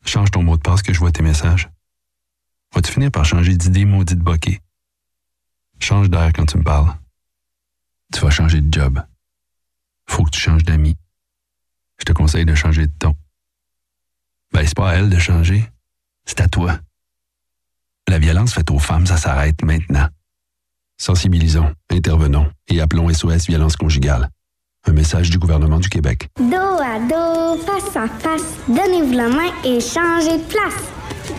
Change 0.04 0.30
ton 0.30 0.42
mot 0.42 0.56
de 0.56 0.62
passe 0.62 0.82
que 0.82 0.92
je 0.92 0.98
vois 0.98 1.12
tes 1.12 1.22
messages. 1.22 1.70
Vas-tu 2.74 2.92
finir 2.92 3.10
par 3.10 3.24
changer 3.24 3.54
d'idée 3.54 3.84
maudite 3.84 4.18
bokeh? 4.18 4.60
Change 5.82 6.08
d'air 6.08 6.30
quand 6.32 6.46
tu 6.46 6.58
me 6.58 6.62
parles. 6.62 6.94
Tu 8.12 8.20
vas 8.20 8.30
changer 8.30 8.60
de 8.60 8.72
job. 8.72 9.00
Faut 10.06 10.22
que 10.22 10.30
tu 10.30 10.38
changes 10.38 10.62
d'amis. 10.62 10.96
Je 11.98 12.04
te 12.04 12.12
conseille 12.12 12.44
de 12.44 12.54
changer 12.54 12.86
de 12.86 12.92
ton. 13.00 13.16
Ben, 14.52 14.64
c'est 14.64 14.76
pas 14.76 14.90
à 14.90 14.94
elle 14.94 15.10
de 15.10 15.18
changer. 15.18 15.68
C'est 16.24 16.40
à 16.40 16.46
toi. 16.46 16.78
La 18.06 18.20
violence 18.20 18.54
faite 18.54 18.70
aux 18.70 18.78
femmes, 18.78 19.06
ça 19.06 19.16
s'arrête 19.16 19.60
maintenant. 19.64 20.06
Sensibilisons, 20.98 21.74
intervenons 21.90 22.48
et 22.68 22.80
appelons 22.80 23.12
SOS 23.12 23.48
Violence 23.48 23.74
Conjugale. 23.74 24.28
Un 24.86 24.92
message 24.92 25.30
du 25.30 25.38
gouvernement 25.40 25.80
du 25.80 25.88
Québec. 25.88 26.28
Dos 26.38 26.78
à 26.80 27.00
dos, 27.00 27.60
face 27.64 27.96
à 27.96 28.06
face, 28.06 28.54
donnez-vous 28.68 29.14
la 29.14 29.28
main 29.28 29.50
et 29.64 29.80
changez 29.80 30.38
de 30.38 30.44
place. 30.44 31.01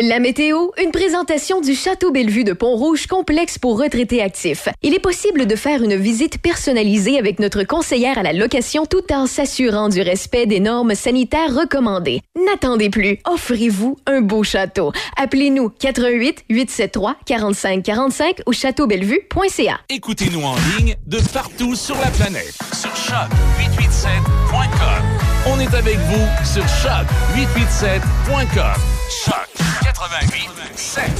La 0.00 0.20
météo, 0.20 0.68
une 0.80 0.92
présentation 0.92 1.60
du 1.60 1.74
Château 1.74 2.12
Bellevue 2.12 2.44
de 2.44 2.52
Pont-Rouge 2.52 3.08
complexe 3.08 3.58
pour 3.58 3.80
retraités 3.80 4.22
actifs. 4.22 4.68
Il 4.82 4.94
est 4.94 5.00
possible 5.00 5.46
de 5.46 5.56
faire 5.56 5.82
une 5.82 5.96
visite 5.96 6.40
personnalisée 6.40 7.18
avec 7.18 7.40
notre 7.40 7.64
conseillère 7.64 8.16
à 8.16 8.22
la 8.22 8.32
location 8.32 8.86
tout 8.86 9.12
en 9.12 9.26
s'assurant 9.26 9.88
du 9.88 10.00
respect 10.00 10.46
des 10.46 10.60
normes 10.60 10.94
sanitaires 10.94 11.52
recommandées. 11.52 12.20
N'attendez 12.46 12.90
plus, 12.90 13.18
offrez-vous 13.26 13.96
un 14.06 14.20
beau 14.20 14.44
château. 14.44 14.92
Appelez-nous 15.16 15.70
88 15.70 16.44
873 16.48 17.16
45 17.26 17.82
45 17.82 18.42
ou 18.46 18.52
châteaubellevue.ca. 18.52 19.80
Écoutez-nous 19.88 20.42
en 20.42 20.54
ligne 20.78 20.94
de 21.08 21.18
partout 21.32 21.74
sur 21.74 21.96
la 21.96 22.10
planète 22.10 22.56
sur 22.72 22.90
choc887.com. 22.90 25.02
On 25.48 25.58
est 25.58 25.74
avec 25.74 25.96
vous 25.96 26.24
sur 26.44 26.62
choc887.com. 26.62 28.97
Choc 29.08 29.48
88 29.82 30.50
7. 30.76 31.10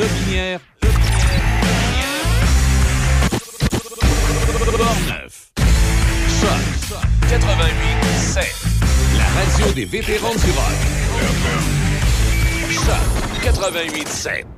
Lobinière, 0.00 0.60
Lobinière, 0.82 1.40
Lobinière. 1.62 2.26
Portneuf. 4.76 5.52
Choc 6.40 6.98
88 7.30 7.72
7. 8.18 8.44
La 9.16 9.24
radio 9.40 9.72
des 9.74 9.84
vétérans 9.84 10.34
du 10.34 10.50
rock. 10.50 10.80
Choc 12.72 13.42
88 13.44 14.08
7. 14.08 14.55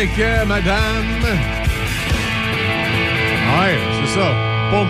Avec 0.00 0.18
euh, 0.18 0.46
madame. 0.46 1.04
Ouais, 3.52 3.76
c'est 4.00 4.18
ça. 4.18 4.32
Poum. 4.70 4.88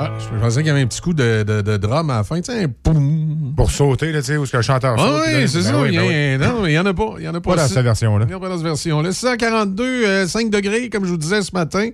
Ah, 0.00 0.12
je 0.20 0.38
pensais 0.40 0.58
qu'il 0.58 0.68
y 0.68 0.70
avait 0.70 0.82
un 0.82 0.86
petit 0.86 1.00
coup 1.00 1.12
de, 1.12 1.42
de, 1.42 1.60
de 1.60 1.76
drum 1.76 2.08
à 2.10 2.18
la 2.18 2.22
fin. 2.22 2.36
Un 2.36 2.68
poum. 2.68 3.52
Pour 3.56 3.72
sauter, 3.72 4.12
là, 4.12 4.20
tu 4.20 4.26
sais, 4.28 4.36
où 4.36 4.44
est-ce 4.44 4.52
que 4.52 4.58
le 4.58 4.62
chanteur 4.62 4.94
Ah 4.96 5.00
saute. 5.02 5.22
oui, 5.26 5.48
c'est 5.48 5.58
Ben 5.58 5.64
ça. 5.64 5.80
oui, 5.80 5.96
ben 5.96 6.02
oui. 6.06 6.46
Non, 6.46 6.62
mais 6.62 6.68
il 6.68 6.72
n'y 6.74 6.78
en 6.78 6.86
a 6.86 6.94
pas. 6.94 7.14
Il 7.18 7.24
y 7.24 7.28
en 7.28 7.34
a 7.34 7.40
pas. 7.40 7.56
Pas 7.56 7.62
dans 7.62 7.66
cette 7.68 7.82
version-là. 7.82 8.26
Il 8.26 8.28
n'y 8.28 8.34
en 8.34 8.36
a 8.36 8.40
pas 8.40 8.48
dans 8.48 8.58
cette 8.58 8.64
version-là. 8.66 9.10
642, 9.10 9.84
euh, 10.06 10.26
5 10.28 10.50
degrés, 10.50 10.88
comme 10.88 11.04
je 11.04 11.10
vous 11.10 11.16
disais 11.16 11.42
ce 11.42 11.50
matin. 11.52 11.88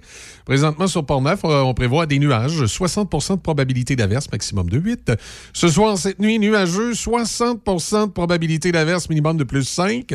Présentement, 0.44 0.86
sur 0.86 1.06
Port-Neuf, 1.06 1.40
on, 1.44 1.48
on 1.48 1.72
prévoit 1.72 2.04
des 2.04 2.18
nuages. 2.18 2.62
60% 2.62 3.36
de 3.36 3.40
probabilité 3.40 3.96
d'averse, 3.96 4.30
maximum 4.30 4.68
de 4.68 4.76
8. 4.78 5.12
Ce 5.54 5.68
soir, 5.68 5.96
cette 5.96 6.18
nuit, 6.18 6.38
nuageux. 6.38 6.92
60% 6.92 8.08
de 8.08 8.10
probabilité 8.10 8.70
d'averse, 8.70 9.08
minimum 9.08 9.38
de 9.38 9.44
plus 9.44 9.64
5. 9.64 10.12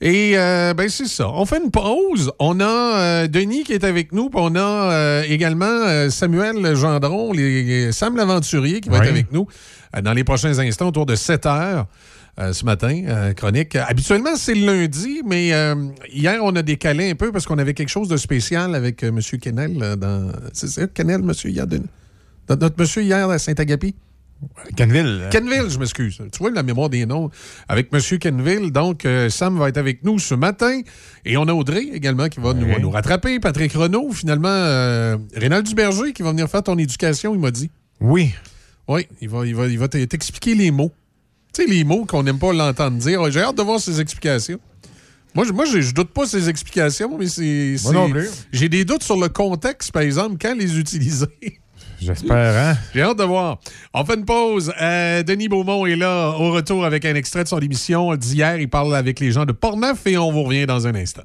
Et 0.00 0.32
euh, 0.36 0.74
ben 0.74 0.88
c'est 0.88 1.06
ça. 1.06 1.28
On 1.30 1.44
fait 1.46 1.58
une 1.62 1.70
pause. 1.70 2.32
On 2.38 2.60
a 2.60 2.64
euh, 2.64 3.26
Denis 3.28 3.64
qui 3.64 3.72
est 3.72 3.84
avec 3.84 4.12
nous, 4.12 4.28
puis 4.28 4.40
on 4.42 4.54
a 4.56 4.60
euh, 4.92 5.22
également 5.28 5.64
euh, 5.66 6.10
Samuel 6.10 6.74
Gendron, 6.74 7.32
les, 7.32 7.62
les- 7.62 7.92
Sam 7.92 8.16
l'aventurier 8.16 8.80
qui 8.80 8.88
va 8.88 8.98
Oui. 8.98 9.04
être 9.06 9.10
avec 9.12 9.32
nous 9.32 9.46
dans 10.02 10.12
les 10.12 10.24
prochains 10.24 10.58
instants 10.58 10.88
autour 10.88 11.06
de 11.06 11.14
7 11.14 11.46
heures. 11.46 11.86
ce 12.52 12.64
matin, 12.64 13.32
chronique. 13.36 13.76
Habituellement, 13.76 14.34
c'est 14.36 14.54
le 14.56 14.66
lundi, 14.66 15.22
mais 15.24 15.52
hier, 16.12 16.40
on 16.42 16.54
a 16.56 16.62
décalé 16.62 17.10
un 17.10 17.14
peu 17.14 17.30
parce 17.30 17.46
qu'on 17.46 17.58
avait 17.58 17.74
quelque 17.74 17.90
chose 17.90 18.08
de 18.08 18.16
spécial 18.16 18.74
avec 18.74 19.04
M. 19.04 19.20
Kennel. 19.40 19.78
dans... 19.96 20.32
C'est 20.52 20.66
ça, 20.66 20.86
Kennel, 20.88 21.22
monsieur, 21.22 21.50
hier? 21.50 21.66
de- 21.68 21.80
notre 22.48 22.74
monsieur 22.76 23.02
hier 23.02 23.30
à 23.30 23.38
Saint-Agapi? 23.38 23.94
Kenville. 24.76 25.20
euh, 25.22 25.30
Kenville, 25.30 25.68
je 25.70 25.78
m'excuse. 25.78 26.18
Tu 26.32 26.38
vois 26.38 26.50
la 26.50 26.62
mémoire 26.62 26.88
des 26.90 27.06
noms 27.06 27.30
avec 27.68 27.88
M. 27.92 28.00
Kenville. 28.18 28.70
Donc, 28.70 29.04
euh, 29.04 29.28
Sam 29.28 29.58
va 29.58 29.68
être 29.68 29.76
avec 29.78 30.04
nous 30.04 30.18
ce 30.18 30.34
matin. 30.34 30.80
Et 31.24 31.36
on 31.36 31.44
a 31.48 31.52
Audrey 31.52 31.88
également 31.92 32.28
qui 32.28 32.40
va 32.40 32.54
nous, 32.54 32.66
Oui. 32.66 32.74
nous 32.80 32.90
rattraper. 32.90 33.38
Patrick 33.40 33.72
Renault, 33.72 34.12
finalement. 34.12 34.48
Euh, 34.48 35.16
Rénal 35.34 35.62
Duberger 35.62 36.12
qui 36.12 36.22
va 36.22 36.30
venir 36.30 36.48
faire 36.48 36.62
ton 36.62 36.76
éducation, 36.78 37.34
il 37.34 37.40
m'a 37.40 37.50
dit. 37.50 37.70
Oui. 38.00 38.32
Oui, 38.88 39.06
il 39.20 39.28
va, 39.30 39.46
il 39.46 39.54
va, 39.54 39.66
il 39.66 39.78
va 39.78 39.88
t'expliquer 39.88 40.54
les 40.54 40.70
mots. 40.70 40.92
Tu 41.54 41.62
sais, 41.64 41.70
les 41.70 41.84
mots 41.84 42.04
qu'on 42.04 42.22
n'aime 42.22 42.38
pas 42.38 42.52
l'entendre 42.52 42.98
dire. 42.98 43.30
J'ai 43.30 43.40
hâte 43.40 43.56
de 43.56 43.62
voir 43.62 43.80
ses 43.80 44.00
explications. 44.00 44.58
Moi, 45.34 45.44
je, 45.46 45.52
moi, 45.52 45.64
je, 45.64 45.92
doute 45.92 46.10
pas 46.10 46.26
ses 46.26 46.48
explications, 46.48 47.16
mais 47.18 47.26
c'est. 47.28 47.76
Moi 47.82 47.92
c'est- 47.92 47.92
non 47.92 48.10
plus. 48.10 48.28
J'ai 48.52 48.68
des 48.68 48.84
doutes 48.84 49.02
sur 49.02 49.16
le 49.18 49.28
contexte, 49.28 49.90
par 49.90 50.02
exemple, 50.02 50.36
quand 50.40 50.54
les 50.56 50.78
utiliser. 50.78 51.26
J'espère, 52.00 52.56
hein? 52.56 52.76
J'ai 52.94 53.02
hâte 53.02 53.18
de 53.18 53.24
voir. 53.24 53.58
On 53.92 54.04
fait 54.04 54.14
une 54.14 54.24
pause. 54.24 54.72
Euh, 54.80 55.22
Denis 55.22 55.48
Beaumont 55.48 55.86
est 55.86 55.96
là 55.96 56.30
au 56.30 56.52
retour 56.52 56.84
avec 56.84 57.04
un 57.04 57.14
extrait 57.14 57.44
de 57.44 57.48
son 57.48 57.60
émission 57.60 58.14
d'hier. 58.16 58.56
Il 58.56 58.68
parle 58.68 58.94
avec 58.94 59.20
les 59.20 59.30
gens 59.30 59.44
de 59.44 59.52
Portneuf 59.52 60.06
et 60.06 60.18
on 60.18 60.30
vous 60.30 60.42
revient 60.42 60.66
dans 60.66 60.86
un 60.86 60.94
instant. 60.94 61.22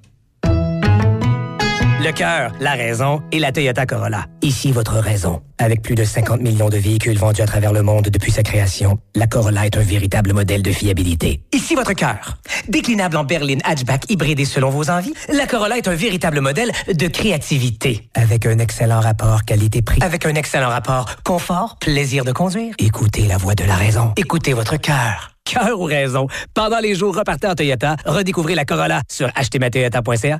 Le 2.02 2.14
cœur, 2.14 2.54
la 2.62 2.72
raison 2.76 3.22
et 3.34 3.40
la 3.40 3.52
Toyota 3.52 3.86
Corolla. 3.86 4.26
Ici 4.42 4.72
votre 4.72 4.94
raison. 5.00 5.42
Avec 5.58 5.82
plus 5.82 5.96
de 5.96 6.06
50 6.06 6.40
millions 6.40 6.70
de 6.70 6.78
véhicules 6.78 7.18
vendus 7.18 7.42
à 7.42 7.46
travers 7.46 7.74
le 7.74 7.82
monde 7.82 8.06
depuis 8.06 8.32
sa 8.32 8.42
création, 8.42 9.00
la 9.16 9.28
Corolla 9.28 9.66
est 9.66 9.76
un 9.76 9.82
véritable 9.82 10.32
modèle 10.32 10.62
de 10.62 10.72
fiabilité. 10.72 11.42
Ici 11.54 11.76
votre 11.76 11.92
cœur. 11.92 12.38
Déclinable 12.70 13.18
en 13.18 13.26
berline 13.26 13.60
hatchback 13.66 14.10
hybridé 14.10 14.46
selon 14.46 14.70
vos 14.70 14.90
envies, 14.90 15.14
la 15.28 15.46
Corolla 15.46 15.78
est 15.78 15.90
un 15.90 15.94
véritable 15.94 16.40
modèle 16.40 16.72
de 16.88 17.08
créativité. 17.08 18.10
Avec 18.14 18.46
un 18.46 18.60
excellent 18.60 19.02
rapport 19.02 19.44
qualité-prix. 19.44 20.02
Avec 20.02 20.26
un 20.26 20.36
excellent 20.36 20.70
rapport 20.70 21.18
confort, 21.26 21.76
plaisir 21.82 22.24
de 22.24 22.32
conduire. 22.32 22.76
Écoutez 22.80 23.28
la 23.28 23.36
voix 23.36 23.56
de 23.56 23.66
la 23.66 23.76
raison. 23.76 24.14
Écoutez 24.16 24.54
votre 24.54 24.78
cœur. 24.78 25.32
Cœur 25.44 25.78
ou 25.78 25.84
raison. 25.84 26.28
Pendant 26.54 26.80
les 26.80 26.96
jours 26.96 27.14
repartez 27.14 27.48
en 27.48 27.56
Toyota, 27.56 27.98
redécouvrez 28.06 28.56
la 28.56 28.64
Corolla 28.64 29.02
sur 29.10 29.30
achetezmatoyota.ca. 29.36 30.40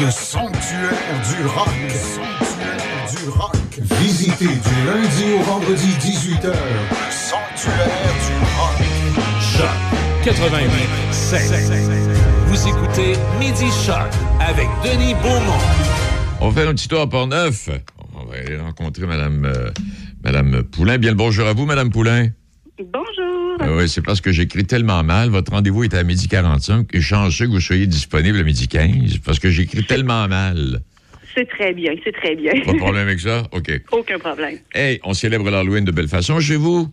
Le 0.00 0.10
sanctuaire 0.10 0.90
du 1.28 1.46
rock. 1.46 1.68
Le 1.82 1.90
sanctuaire 1.90 3.06
du 3.10 3.28
rock. 3.28 3.56
Visitez 4.00 4.46
du 4.46 4.86
lundi 4.86 5.34
au 5.38 5.42
vendredi 5.42 5.88
18h. 6.00 6.46
Le 6.46 7.10
sanctuaire 7.10 8.14
du 8.24 8.34
rock. 8.56 8.78
Choc 9.40 10.24
88 10.24 10.66
Vous 12.46 12.68
écoutez 12.68 13.12
Midi 13.38 13.70
Choc 13.84 14.08
avec 14.40 14.68
Denis 14.82 15.14
Beaumont. 15.14 15.60
On 16.40 16.48
va 16.48 16.60
faire 16.60 16.70
un 16.70 16.74
petit 16.74 16.88
tour 16.88 17.02
à 17.02 17.06
Port-Neuf. 17.08 17.68
On 18.14 18.24
va 18.24 18.38
aller 18.38 18.56
rencontrer 18.56 19.06
Madame, 19.06 19.44
euh, 19.44 19.70
Madame 20.24 20.62
Poulain. 20.62 20.96
Bien 20.96 21.10
le 21.10 21.16
bonjour 21.16 21.46
à 21.46 21.52
vous, 21.52 21.66
Madame 21.66 21.90
Poulain. 21.90 22.28
Bonjour. 22.78 23.21
Ah 23.60 23.66
oui, 23.76 23.88
c'est 23.88 24.02
parce 24.02 24.20
que 24.20 24.32
j'écris 24.32 24.64
tellement 24.64 25.02
mal. 25.02 25.28
Votre 25.30 25.52
rendez-vous 25.52 25.84
est 25.84 25.94
à 25.94 26.02
midi 26.02 26.28
45 26.28 26.88
et 26.92 27.00
chanceux 27.00 27.46
que 27.46 27.50
vous 27.52 27.60
soyez 27.60 27.86
disponible 27.86 28.38
à 28.38 28.42
midi 28.42 28.68
15 28.68 29.18
parce 29.24 29.38
que 29.38 29.50
j'écris 29.50 29.84
tellement 29.84 30.26
mal. 30.28 30.80
C'est 31.34 31.48
très 31.48 31.72
bien, 31.72 31.92
c'est 32.04 32.12
très 32.12 32.34
bien. 32.36 32.52
Pas 32.64 32.72
de 32.72 32.78
problème 32.78 33.06
avec 33.06 33.20
ça? 33.20 33.44
OK. 33.52 33.70
Aucun 33.92 34.18
problème. 34.18 34.58
Hey, 34.74 35.00
on 35.04 35.14
célèbre 35.14 35.50
l'Halloween 35.50 35.84
de 35.84 35.92
belle 35.92 36.08
façon 36.08 36.40
chez 36.40 36.56
vous? 36.56 36.88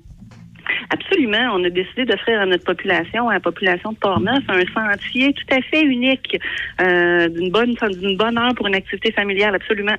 Absolument. 0.91 1.51
On 1.55 1.63
a 1.63 1.69
décidé 1.69 2.05
d'offrir 2.05 2.39
à 2.41 2.45
notre 2.45 2.63
population, 2.63 3.29
à 3.29 3.33
la 3.33 3.39
population 3.39 3.91
de 3.91 3.97
Portneuf, 3.97 4.43
un 4.47 4.61
sentier 4.73 5.33
tout 5.33 5.55
à 5.55 5.61
fait 5.61 5.81
unique, 5.81 6.37
euh, 6.81 7.27
d'une 7.29 7.51
bonne, 7.51 7.75
d'une 7.99 8.17
bonne 8.17 8.37
heure 8.37 8.53
pour 8.55 8.67
une 8.67 8.75
activité 8.75 9.11
familiale, 9.11 9.55
absolument. 9.55 9.95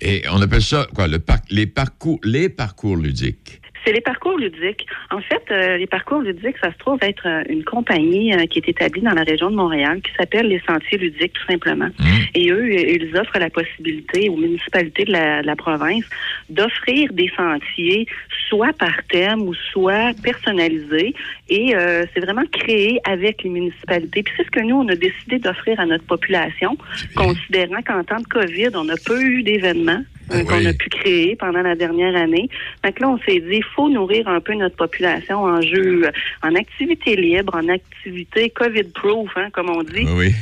Et 0.00 0.22
on 0.32 0.40
appelle 0.40 0.62
ça 0.62 0.86
quoi? 0.94 1.06
Le 1.06 1.18
par- 1.18 1.40
les, 1.50 1.66
parcours, 1.66 2.18
les 2.24 2.48
parcours 2.48 2.96
ludiques. 2.96 3.60
C'est 3.84 3.92
les 3.92 4.00
parcours 4.00 4.36
ludiques. 4.38 4.86
En 5.10 5.20
fait, 5.20 5.42
euh, 5.50 5.76
les 5.76 5.86
parcours 5.86 6.20
ludiques, 6.20 6.56
ça 6.62 6.72
se 6.72 6.78
trouve 6.78 6.98
être 7.02 7.26
euh, 7.26 7.42
une 7.48 7.64
compagnie 7.64 8.34
euh, 8.34 8.46
qui 8.46 8.58
est 8.58 8.68
établie 8.68 9.00
dans 9.00 9.14
la 9.14 9.22
région 9.22 9.50
de 9.50 9.56
Montréal 9.56 10.00
qui 10.02 10.12
s'appelle 10.18 10.48
les 10.48 10.60
Sentiers 10.68 10.98
ludiques, 10.98 11.32
tout 11.32 11.46
simplement. 11.50 11.88
Et 12.34 12.50
eux, 12.50 12.72
ils 12.72 13.16
offrent 13.16 13.38
la 13.38 13.50
possibilité 13.50 14.28
aux 14.28 14.36
municipalités 14.36 15.04
de 15.04 15.12
la, 15.12 15.42
de 15.42 15.46
la 15.46 15.56
province 15.56 16.04
d'offrir 16.48 17.12
des 17.12 17.30
sentiers, 17.36 18.06
soit 18.48 18.72
par 18.72 19.02
thème 19.08 19.42
ou 19.42 19.54
soit 19.54 20.12
personnalisés. 20.22 21.14
Et 21.50 21.74
euh, 21.74 22.04
c'est 22.14 22.20
vraiment 22.20 22.44
créé 22.52 23.00
avec 23.04 23.42
les 23.42 23.50
municipalités. 23.50 24.22
Puis 24.22 24.32
c'est 24.36 24.44
ce 24.44 24.50
que 24.50 24.60
nous, 24.60 24.76
on 24.76 24.88
a 24.88 24.94
décidé 24.94 25.38
d'offrir 25.38 25.78
à 25.80 25.86
notre 25.86 26.04
population, 26.04 26.78
considérant 27.16 27.82
qu'en 27.82 28.04
temps 28.04 28.20
de 28.20 28.26
COVID, 28.26 28.70
on 28.74 28.84
n'a 28.84 28.94
pas 29.04 29.20
eu 29.20 29.42
d'événements 29.42 30.02
euh, 30.32 30.44
qu'on 30.44 30.64
a 30.64 30.72
pu 30.72 30.88
créer 30.88 31.34
pendant 31.34 31.62
la 31.62 31.74
dernière 31.74 32.14
année. 32.14 32.48
Donc 32.84 33.00
là, 33.00 33.08
on 33.08 33.18
s'est 33.18 33.40
dit, 33.40 33.56
il 33.56 33.64
faut 33.74 33.88
nourrir 33.88 34.28
un 34.28 34.40
peu 34.40 34.54
notre 34.54 34.76
population 34.76 35.42
en 35.42 35.60
jeu, 35.60 36.04
euh, 36.04 36.10
en 36.44 36.54
activité 36.54 37.16
libre, 37.16 37.54
en 37.56 37.68
activité 37.68 38.50
COVID-proof, 38.50 39.30
hein, 39.36 39.48
comme 39.52 39.70
on 39.70 39.82
dit. 39.82 40.06
Oui. 40.14 40.32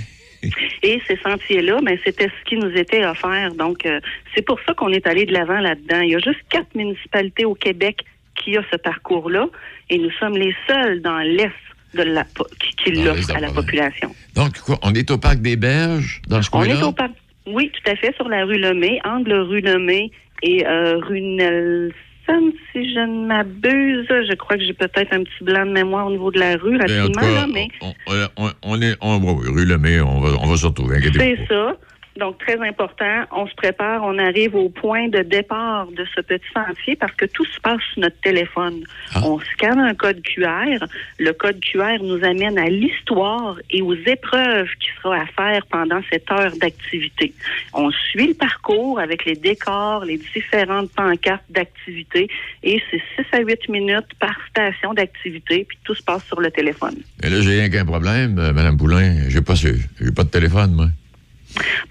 Et 0.83 1.01
ces 1.07 1.17
sentiers-là, 1.17 1.81
mais 1.83 1.99
c'était 2.05 2.29
ce 2.29 2.49
qui 2.49 2.57
nous 2.57 2.71
était 2.77 3.05
offert. 3.05 3.55
Donc, 3.55 3.87
euh, 3.87 3.99
c'est 4.35 4.43
pour 4.43 4.61
ça 4.67 4.75
qu'on 4.75 4.93
est 4.93 5.07
allé 5.07 5.25
de 5.25 5.33
l'avant 5.33 5.59
là-dedans. 5.59 6.01
Il 6.01 6.11
y 6.11 6.15
a 6.15 6.19
juste 6.19 6.41
quatre 6.51 6.75
municipalités 6.75 7.45
au 7.45 7.55
Québec 7.55 8.05
qui 8.43 8.59
ont 8.59 8.65
ce 8.71 8.77
parcours-là, 8.77 9.47
et 9.91 9.99
nous 9.99 10.11
sommes 10.19 10.37
les 10.37 10.55
seuls 10.67 11.01
dans 11.03 11.19
l'Est 11.19 11.53
de 11.95 12.03
la, 12.03 12.25
po- 12.25 12.47
qui, 12.61 12.75
qui 12.85 12.91
l'Est 12.93 13.29
de 13.31 13.37
à 13.37 13.41
la 13.41 13.51
population. 13.51 14.15
Donc, 14.35 14.59
quoi, 14.61 14.79
on 14.83 14.93
est 14.95 15.11
au 15.11 15.19
parc 15.19 15.39
des 15.39 15.57
Berges, 15.57 16.21
dans 16.29 16.43
ce 16.43 16.51
On 16.53 16.63
est 16.63 16.69
coin-là? 16.69 16.87
au 16.87 16.93
parc. 16.93 17.13
Oui, 17.47 17.71
tout 17.73 17.91
à 17.91 17.97
fait, 17.97 18.15
sur 18.17 18.29
la 18.29 18.45
rue 18.45 18.59
Lemay, 18.59 19.01
angle 19.05 19.33
rue 19.33 19.61
Lemay 19.63 20.11
et 20.43 20.67
euh, 20.67 20.99
rue 20.99 21.21
Nelson, 21.23 22.53
si 22.73 22.93
je 22.95 23.01
ne 23.01 23.27
m'abuse. 23.27 24.07
Je 24.09 24.35
crois 24.35 24.59
que 24.59 24.65
j'ai 24.65 24.75
peut-être 24.75 25.13
un 25.15 25.23
petit 25.25 25.43
blanc 25.45 25.65
de 25.65 25.71
mémoire 25.73 26.07
au 26.07 26.11
niveau 26.11 26.31
de 26.31 26.39
la 26.39 26.57
rue, 26.57 26.77
Mais 26.77 27.01
en 27.01 27.07
tout 27.07 27.13
rapidement, 27.15 27.21
cas, 27.23 27.35
là, 27.41 27.47
mais 27.53 27.69
on, 27.81 27.93
on- 28.37 28.51
on- 28.63 28.83
est 28.83 28.97
on, 29.01 29.17
oui, 29.17 29.35
oui, 29.47 29.49
rue 29.63 29.65
Lemay, 29.65 30.01
on 30.01 30.21
va, 30.21 30.37
on 30.43 30.47
va 30.47 30.57
se 30.59 30.67
retrouver, 30.67 31.01
c'est 31.01 31.39
ça. 31.49 31.75
Donc, 32.19 32.39
très 32.39 32.59
important, 32.67 33.25
on 33.31 33.47
se 33.47 33.55
prépare, 33.55 34.03
on 34.03 34.19
arrive 34.19 34.57
au 34.57 34.69
point 34.69 35.09
de 35.09 35.21
départ 35.21 35.87
de 35.87 36.05
ce 36.17 36.21
petit 36.21 36.45
sentier 36.53 36.97
parce 36.97 37.15
que 37.15 37.27
tout 37.27 37.45
se 37.45 37.61
passe 37.61 37.81
sur 37.93 38.03
notre 38.03 38.21
téléphone. 38.21 38.83
On 39.25 39.39
scanne 39.39 39.79
un 39.79 39.95
code 39.95 40.21
QR. 40.23 40.85
Le 41.19 41.33
code 41.33 41.61
QR 41.61 42.03
nous 42.03 42.25
amène 42.25 42.59
à 42.59 42.67
l'histoire 42.67 43.57
et 43.71 43.83
aux 43.83 43.95
épreuves 43.95 44.69
qui 44.81 44.89
sera 45.01 45.21
à 45.21 45.27
faire 45.27 45.65
pendant 45.67 46.01
cette 46.11 46.29
heure 46.33 46.51
d'activité. 46.61 47.33
On 47.73 47.91
suit 47.93 48.29
le 48.29 48.35
parcours 48.35 48.99
avec 48.99 49.25
les 49.25 49.37
décors, 49.37 50.05
les 50.05 50.19
différentes 50.35 50.91
pancartes 50.91 51.45
d'activité 51.51 52.29
et 52.65 52.83
c'est 52.91 53.03
6 53.17 53.27
à 53.33 53.41
8 53.43 53.69
minutes 53.69 54.13
par 54.19 54.35
station 54.51 54.93
d'activité 54.93 55.67
puis 55.69 55.79
tout 55.85 55.95
se 55.95 56.03
passe 56.03 56.25
sur 56.25 56.41
le 56.41 56.51
téléphone. 56.51 56.97
Et 57.23 57.29
là, 57.29 57.41
j'ai 57.43 57.61
rien 57.61 57.71
qu'un 57.71 57.85
problème, 57.85 58.39
euh, 58.39 58.53
Madame 58.53 58.77
Poulain. 58.77 59.29
J'ai 59.29 59.41
pas, 59.41 59.55
j'ai 59.55 60.11
pas 60.15 60.25
de 60.25 60.31
téléphone, 60.31 60.73
moi. 60.73 60.87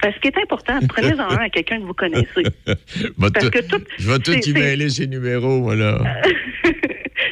Parce 0.02 0.16
ce 0.16 0.20
qui 0.22 0.28
est 0.28 0.38
important, 0.42 0.80
prenez-en 0.88 1.30
un 1.30 1.38
à 1.38 1.50
quelqu'un 1.50 1.80
que 1.80 1.84
vous 1.86 1.94
connaissez. 1.94 2.44
Parce 3.34 3.50
que 3.50 3.60
tout- 3.68 3.84
je 3.98 4.10
vais 4.12 4.20
tout 4.20 4.34
y 4.34 4.54
mêler 4.54 4.90
ces 4.90 5.08
numéros, 5.08 5.62
voilà. 5.62 6.00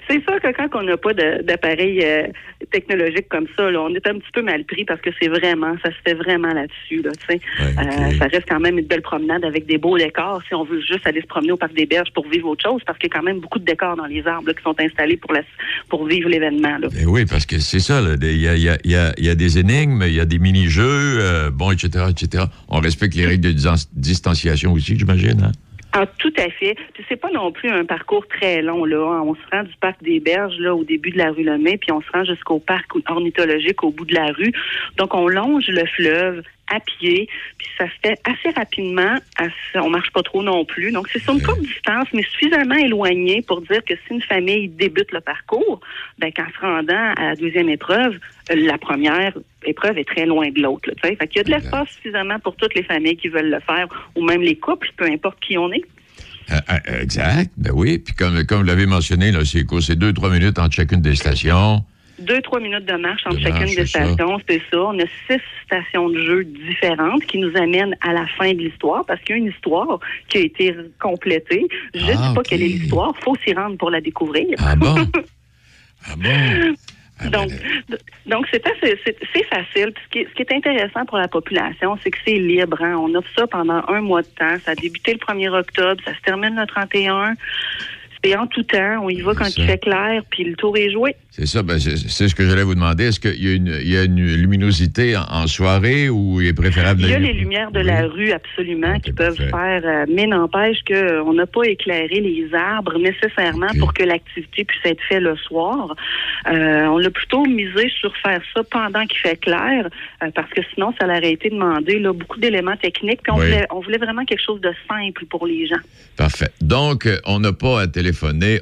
C'est 0.07 0.21
sûr 0.23 0.39
que 0.41 0.51
quand 0.55 0.69
on 0.79 0.83
n'a 0.83 0.97
pas 0.97 1.13
d'appareil 1.13 1.99
euh, 2.03 2.27
technologique 2.71 3.27
comme 3.29 3.47
ça, 3.57 3.69
là, 3.71 3.81
on 3.81 3.89
est 3.93 4.05
un 4.07 4.13
petit 4.19 4.31
peu 4.33 4.41
mal 4.41 4.63
pris 4.65 4.85
parce 4.85 5.01
que 5.01 5.09
c'est 5.19 5.27
vraiment, 5.27 5.75
ça 5.83 5.89
se 5.89 5.95
fait 6.05 6.13
vraiment 6.13 6.53
là-dessus. 6.53 7.01
Là, 7.03 7.11
tu 7.11 7.25
sais. 7.35 7.41
Euh, 7.61 8.17
ça 8.19 8.25
reste 8.25 8.45
quand 8.47 8.59
même 8.59 8.77
une 8.77 8.85
belle 8.85 9.01
promenade 9.01 9.43
avec 9.45 9.65
des 9.65 9.77
beaux 9.77 9.97
décors. 9.97 10.41
Si 10.47 10.53
on 10.53 10.63
veut 10.63 10.81
juste 10.81 11.05
aller 11.07 11.21
se 11.21 11.27
promener 11.27 11.51
au 11.53 11.57
parc 11.57 11.73
des 11.73 11.85
Berges 11.85 12.11
pour 12.13 12.27
vivre 12.27 12.47
autre 12.49 12.63
chose, 12.63 12.81
parce 12.85 12.97
qu'il 12.99 13.09
y 13.09 13.13
a 13.13 13.17
quand 13.17 13.23
même 13.23 13.39
beaucoup 13.39 13.59
de 13.59 13.65
décors 13.65 13.95
dans 13.95 14.05
les 14.05 14.25
arbres 14.27 14.47
là, 14.47 14.53
qui 14.53 14.63
sont 14.63 14.75
installés 14.79 15.17
pour, 15.17 15.33
la, 15.33 15.41
pour 15.89 16.05
vivre 16.05 16.29
l'événement. 16.29 16.77
Eh 16.99 17.05
oui, 17.05 17.25
parce 17.25 17.45
que 17.45 17.59
c'est 17.59 17.79
ça, 17.79 18.01
là, 18.01 18.15
il 18.21 18.37
y 18.41 18.47
a, 18.47 18.55
y 18.55 18.69
a- 18.69 18.77
y 18.83 18.95
a- 18.95 19.13
il 19.17 19.25
y 19.25 19.29
a 19.29 19.35
des 19.35 19.57
énigmes, 19.59 20.03
il 20.05 20.13
y 20.13 20.19
a 20.19 20.25
des 20.25 20.39
mini-jeux, 20.39 20.83
euh, 21.19 21.49
bon, 21.51 21.71
etc., 21.71 22.05
etc. 22.09 22.43
On 22.69 22.79
respecte 22.79 23.15
les 23.15 23.25
règles 23.25 23.43
de 23.43 23.51
dis- 23.51 23.87
distanciation 23.93 24.73
aussi, 24.73 24.97
j'imagine, 24.97 25.41
hein? 25.43 25.51
Ah, 25.97 26.05
tout 26.19 26.33
à 26.37 26.49
fait. 26.49 26.75
Puis 26.93 27.05
c'est 27.07 27.15
pas 27.15 27.31
non 27.31 27.53
plus 27.53 27.69
un 27.69 27.85
parcours 27.85 28.27
très 28.27 28.61
long 28.61 28.83
là. 28.83 29.21
On 29.23 29.33
se 29.33 29.39
rend 29.49 29.63
du 29.63 29.73
parc 29.79 30.03
des 30.03 30.19
Berges 30.19 30.57
là 30.59 30.75
au 30.75 30.83
début 30.83 31.09
de 31.11 31.17
la 31.17 31.31
rue 31.31 31.43
Lemay, 31.43 31.77
puis 31.77 31.93
on 31.93 32.01
se 32.01 32.11
rend 32.11 32.25
jusqu'au 32.25 32.59
parc 32.59 32.91
ornithologique 33.07 33.81
au 33.81 33.91
bout 33.91 34.03
de 34.03 34.13
la 34.13 34.25
rue. 34.33 34.51
Donc 34.97 35.13
on 35.13 35.29
longe 35.29 35.67
le 35.69 35.85
fleuve 35.85 36.43
à 36.73 36.79
pied, 36.79 37.27
puis 37.57 37.67
ça 37.77 37.85
se 37.85 37.91
fait 38.03 38.19
assez 38.23 38.49
rapidement. 38.55 39.15
assez- 39.37 39.79
on 39.79 39.89
marche 39.89 40.11
pas 40.11 40.23
trop 40.23 40.41
non 40.43 40.65
plus. 40.65 40.91
Donc 40.91 41.07
c'est 41.11 41.19
sur 41.19 41.33
une 41.33 41.41
courte 41.41 41.61
distance, 41.61 42.07
mais 42.13 42.23
suffisamment 42.23 42.75
éloigné 42.75 43.41
pour 43.41 43.61
dire 43.61 43.83
que 43.85 43.93
si 43.95 44.13
une 44.13 44.21
famille 44.21 44.67
débute 44.69 45.11
le 45.11 45.21
parcours, 45.21 45.79
ben 46.19 46.31
qu'en 46.31 46.47
se 46.47 46.59
rendant 46.59 47.13
à 47.17 47.29
la 47.29 47.35
deuxième 47.35 47.69
épreuve, 47.69 48.17
euh, 48.51 48.55
la 48.55 48.77
première 48.77 49.33
épreuve 49.65 49.97
est 49.97 50.07
très 50.07 50.25
loin 50.25 50.49
de 50.49 50.61
l'autre. 50.61 50.89
Fait 51.01 51.15
qu'il 51.27 51.37
y 51.37 51.39
a 51.39 51.43
de 51.43 51.51
l'espace 51.51 51.89
suffisamment 51.89 52.39
pour 52.39 52.55
toutes 52.55 52.75
les 52.75 52.83
familles 52.83 53.17
qui 53.17 53.27
veulent 53.29 53.49
le 53.51 53.59
faire, 53.59 53.87
ou 54.15 54.23
même 54.23 54.41
les 54.41 54.55
couples, 54.57 54.89
peu 54.97 55.05
importe 55.05 55.39
qui 55.39 55.57
on 55.57 55.71
est. 55.71 55.83
Euh, 56.51 56.55
euh, 56.69 57.01
exact, 57.01 57.51
ben 57.57 57.71
oui. 57.73 57.97
Puis 57.99 58.13
comme, 58.13 58.43
comme 58.45 58.59
vous 58.59 58.65
l'avez 58.65 58.85
mentionné, 58.85 59.31
là, 59.31 59.43
c'est 59.43 59.63
quoi? 59.65 59.81
C'est 59.81 59.95
deux, 59.95 60.13
trois 60.13 60.29
minutes 60.29 60.59
entre 60.59 60.75
chacune 60.75 61.01
des 61.01 61.15
stations. 61.15 61.83
Deux, 62.19 62.41
trois 62.41 62.59
minutes 62.59 62.85
de 62.85 62.93
marche 62.95 63.21
entre 63.25 63.35
De 63.37 63.41
chacune 63.41 63.75
des 63.75 63.85
stations, 63.85 64.39
c'est 64.47 64.61
ça. 64.71 64.81
On 64.81 64.97
a 64.99 65.05
six 65.29 65.41
stations 65.65 66.09
de 66.09 66.19
jeu 66.19 66.43
différentes 66.45 67.25
qui 67.25 67.37
nous 67.39 67.55
amènent 67.57 67.95
à 68.01 68.13
la 68.13 68.25
fin 68.27 68.51
de 68.53 68.59
l'histoire 68.59 69.05
parce 69.05 69.19
qu'il 69.21 69.35
y 69.35 69.39
a 69.39 69.41
une 69.41 69.49
histoire 69.51 69.99
qui 70.29 70.37
a 70.37 70.41
été 70.41 70.75
complétée. 71.01 71.67
Je 71.93 71.99
ne 72.05 72.11
Ah, 72.17 72.27
dis 72.29 72.35
pas 72.35 72.43
quelle 72.43 72.63
est 72.63 72.67
l'histoire, 72.67 73.13
faut 73.23 73.35
s'y 73.45 73.53
rendre 73.53 73.77
pour 73.77 73.89
la 73.91 74.01
découvrir. 74.01 74.47
Ah 74.59 74.75
bon? 74.75 74.95
ah 76.07 76.13
bon? 76.17 76.29
Donc, 77.31 77.47
d- 77.89 77.97
donc 78.25 78.45
c'est 78.51 78.61
assez- 78.67 78.99
c'est 79.05 79.17
c'est 79.33 79.43
facile. 79.45 79.93
Ce, 80.03 80.09
qui 80.11 80.19
est, 80.19 80.27
ce 80.29 80.33
qui 80.35 80.41
est 80.41 80.51
intéressant 80.53 81.05
pour 81.05 81.17
la 81.17 81.29
population, 81.29 81.97
c'est 82.03 82.11
que 82.11 82.17
c'est 82.25 82.33
libre. 82.37 82.81
hein. 82.81 82.95
On 82.97 83.15
offre 83.15 83.29
ça 83.37 83.47
pendant 83.47 83.81
un 83.87 84.01
mois 84.01 84.21
de 84.21 84.27
temps. 84.37 84.57
Ça 84.65 84.71
a 84.71 84.75
débuté 84.75 85.13
le 85.13 85.19
1er 85.19 85.47
octobre, 85.49 86.01
ça 86.03 86.13
se 86.13 86.19
termine 86.21 86.55
le 86.59 86.65
31. 86.67 87.35
C'est 88.25 88.35
en 88.35 88.47
tout 88.47 88.63
temps. 88.63 89.03
On 89.03 89.09
y 89.09 89.21
va 89.21 89.35
quand 89.35 89.55
il 89.55 89.65
fait 89.65 89.77
clair, 89.77 90.23
puis 90.31 90.43
le 90.45 90.55
tour 90.55 90.75
est 90.77 90.89
joué. 90.89 91.15
C'est 91.29 91.45
ça, 91.45 91.61
ben, 91.61 91.77
c'est 91.79 92.27
ce 92.29 92.33
que 92.33 92.45
j'allais 92.47 92.63
vous 92.63 92.73
demander. 92.75 93.05
Est-ce 93.07 93.19
qu'il 93.19 93.43
y, 93.43 93.49
a 93.49 93.53
une- 93.53 93.77
il 93.81 93.89
y 93.89 93.97
a 93.97 94.03
une 94.03 94.25
luminosité 94.35 95.15
en, 95.17 95.23
en 95.29 95.47
soirée 95.47 96.09
ou 96.09 96.41
il 96.41 96.47
est 96.47 96.53
préférable 96.53 97.01
Il 97.01 97.09
y 97.09 97.13
a 97.13 97.19
les 97.19 97.33
lumières 97.33 97.71
de 97.71 97.81
la 97.81 98.07
rue, 98.07 98.31
absolument, 98.31 98.99
qui 98.99 99.11
peuvent 99.11 99.35
faire, 99.35 99.81
euh, 99.85 100.05
mais 100.11 100.25
n'empêche 100.27 100.77
qu'on 100.87 101.33
n'a 101.33 101.45
pas 101.45 101.63
éclairé 101.65 102.19
les 102.21 102.47
arbres 102.53 102.97
nécessairement 102.97 103.67
pour 103.79 103.93
que 103.93 104.03
l'activité 104.03 104.63
puisse 104.63 104.81
être 104.85 105.01
faite 105.09 105.21
le 105.21 105.35
soir. 105.35 105.93
Euh, 106.49 106.85
on 106.85 106.97
l'a 106.97 107.09
plutôt 107.11 107.45
misé 107.45 107.91
sur 107.99 108.15
faire 108.17 108.41
ça 108.55 108.63
pendant 108.63 109.05
qu'il 109.05 109.19
fait 109.19 109.35
clair, 109.37 109.87
euh, 110.23 110.31
parce 110.33 110.49
que 110.51 110.61
sinon, 110.73 110.93
ça 110.99 111.05
aurait 111.05 111.31
été 111.33 111.49
demandé 111.49 111.99
là, 111.99 112.13
beaucoup 112.13 112.39
d'éléments 112.39 112.77
techniques. 112.77 113.19
Puis 113.23 113.31
on, 113.33 113.37
Oui. 113.39 113.45
voulait, 113.47 113.67
on 113.71 113.81
voulait 113.81 113.97
vraiment 113.97 114.23
quelque 114.25 114.41
chose 114.43 114.61
de 114.61 114.71
simple 114.89 115.25
pour 115.29 115.45
les 115.45 115.67
gens. 115.67 115.75
Parfait. 116.17 116.49
Donc, 116.61 117.05
euh, 117.05 117.19
on 117.25 117.39
n'a 117.39 117.51
pas 117.51 117.81
à 117.81 117.87
téléphoner, 117.87 118.14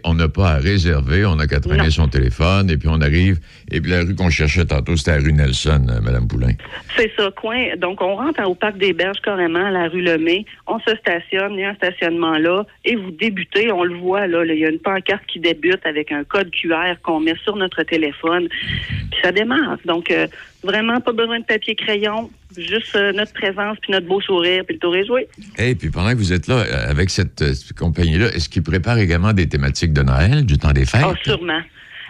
on 0.03 0.13
n'a 0.13 0.27
pas 0.27 0.51
à 0.51 0.57
réserver, 0.57 1.25
on 1.25 1.35
n'a 1.35 1.47
qu'à 1.47 1.59
traîner 1.59 1.89
son 1.89 2.07
téléphone 2.07 2.69
et 2.69 2.77
puis 2.77 2.87
on 2.89 3.01
arrive. 3.01 3.39
Et 3.71 3.81
puis 3.81 3.91
la 3.91 4.01
rue 4.01 4.15
qu'on 4.15 4.29
cherchait 4.29 4.65
tantôt, 4.65 4.95
c'était 4.95 5.17
la 5.17 5.23
rue 5.23 5.33
Nelson, 5.33 5.85
euh, 5.89 6.01
Madame 6.01 6.27
Poulain. 6.27 6.53
C'est 6.95 7.11
ça, 7.17 7.31
coin. 7.35 7.75
Donc, 7.77 8.01
on 8.01 8.15
rentre 8.15 8.41
au 8.47 8.55
parc 8.55 8.77
des 8.77 8.93
Berges 8.93 9.19
carrément, 9.23 9.65
à 9.65 9.71
la 9.71 9.87
rue 9.87 10.01
Lemay. 10.01 10.45
On 10.67 10.79
se 10.79 10.95
stationne, 10.95 11.53
il 11.53 11.61
y 11.61 11.63
a 11.63 11.69
un 11.69 11.75
stationnement 11.75 12.37
là, 12.37 12.65
et 12.85 12.95
vous 12.95 13.11
débutez, 13.11 13.71
on 13.71 13.83
le 13.83 13.95
voit 13.95 14.27
là, 14.27 14.43
là, 14.43 14.53
il 14.53 14.59
y 14.59 14.65
a 14.65 14.69
une 14.69 14.79
pancarte 14.79 15.25
qui 15.27 15.39
débute 15.39 15.85
avec 15.85 16.11
un 16.11 16.23
code 16.23 16.51
QR 16.51 16.95
qu'on 17.01 17.19
met 17.19 17.35
sur 17.43 17.55
notre 17.55 17.83
téléphone, 17.83 18.47
puis 18.49 19.19
ça 19.21 19.31
démarre. 19.31 19.77
Donc, 19.85 20.11
euh, 20.11 20.27
vraiment 20.63 20.99
pas 21.01 21.11
besoin 21.11 21.39
de 21.39 21.45
papier 21.45 21.75
crayon, 21.75 22.29
juste 22.57 22.95
euh, 22.95 23.11
notre 23.13 23.33
présence 23.33 23.77
puis 23.81 23.91
notre 23.91 24.07
beau 24.07 24.21
sourire, 24.21 24.63
puis 24.65 24.75
le 24.75 24.79
tour 24.79 24.95
est 24.95 25.05
joué. 25.05 25.27
Et 25.57 25.75
puis 25.75 25.89
pendant 25.89 26.11
que 26.11 26.17
vous 26.17 26.33
êtes 26.33 26.47
là, 26.47 26.59
euh, 26.59 26.89
avec 26.89 27.09
cette, 27.09 27.41
euh, 27.41 27.53
cette 27.53 27.77
compagnie-là, 27.77 28.27
est-ce 28.33 28.49
qu'ils 28.49 28.63
préparent 28.63 28.97
également 28.97 29.33
des 29.33 29.47
thématiques 29.47 29.93
de 29.93 30.01
Noël, 30.01 30.45
du 30.45 30.57
temps 30.57 30.71
des 30.71 30.85
fêtes? 30.85 31.01
Ah, 31.03 31.13
sûrement. 31.23 31.61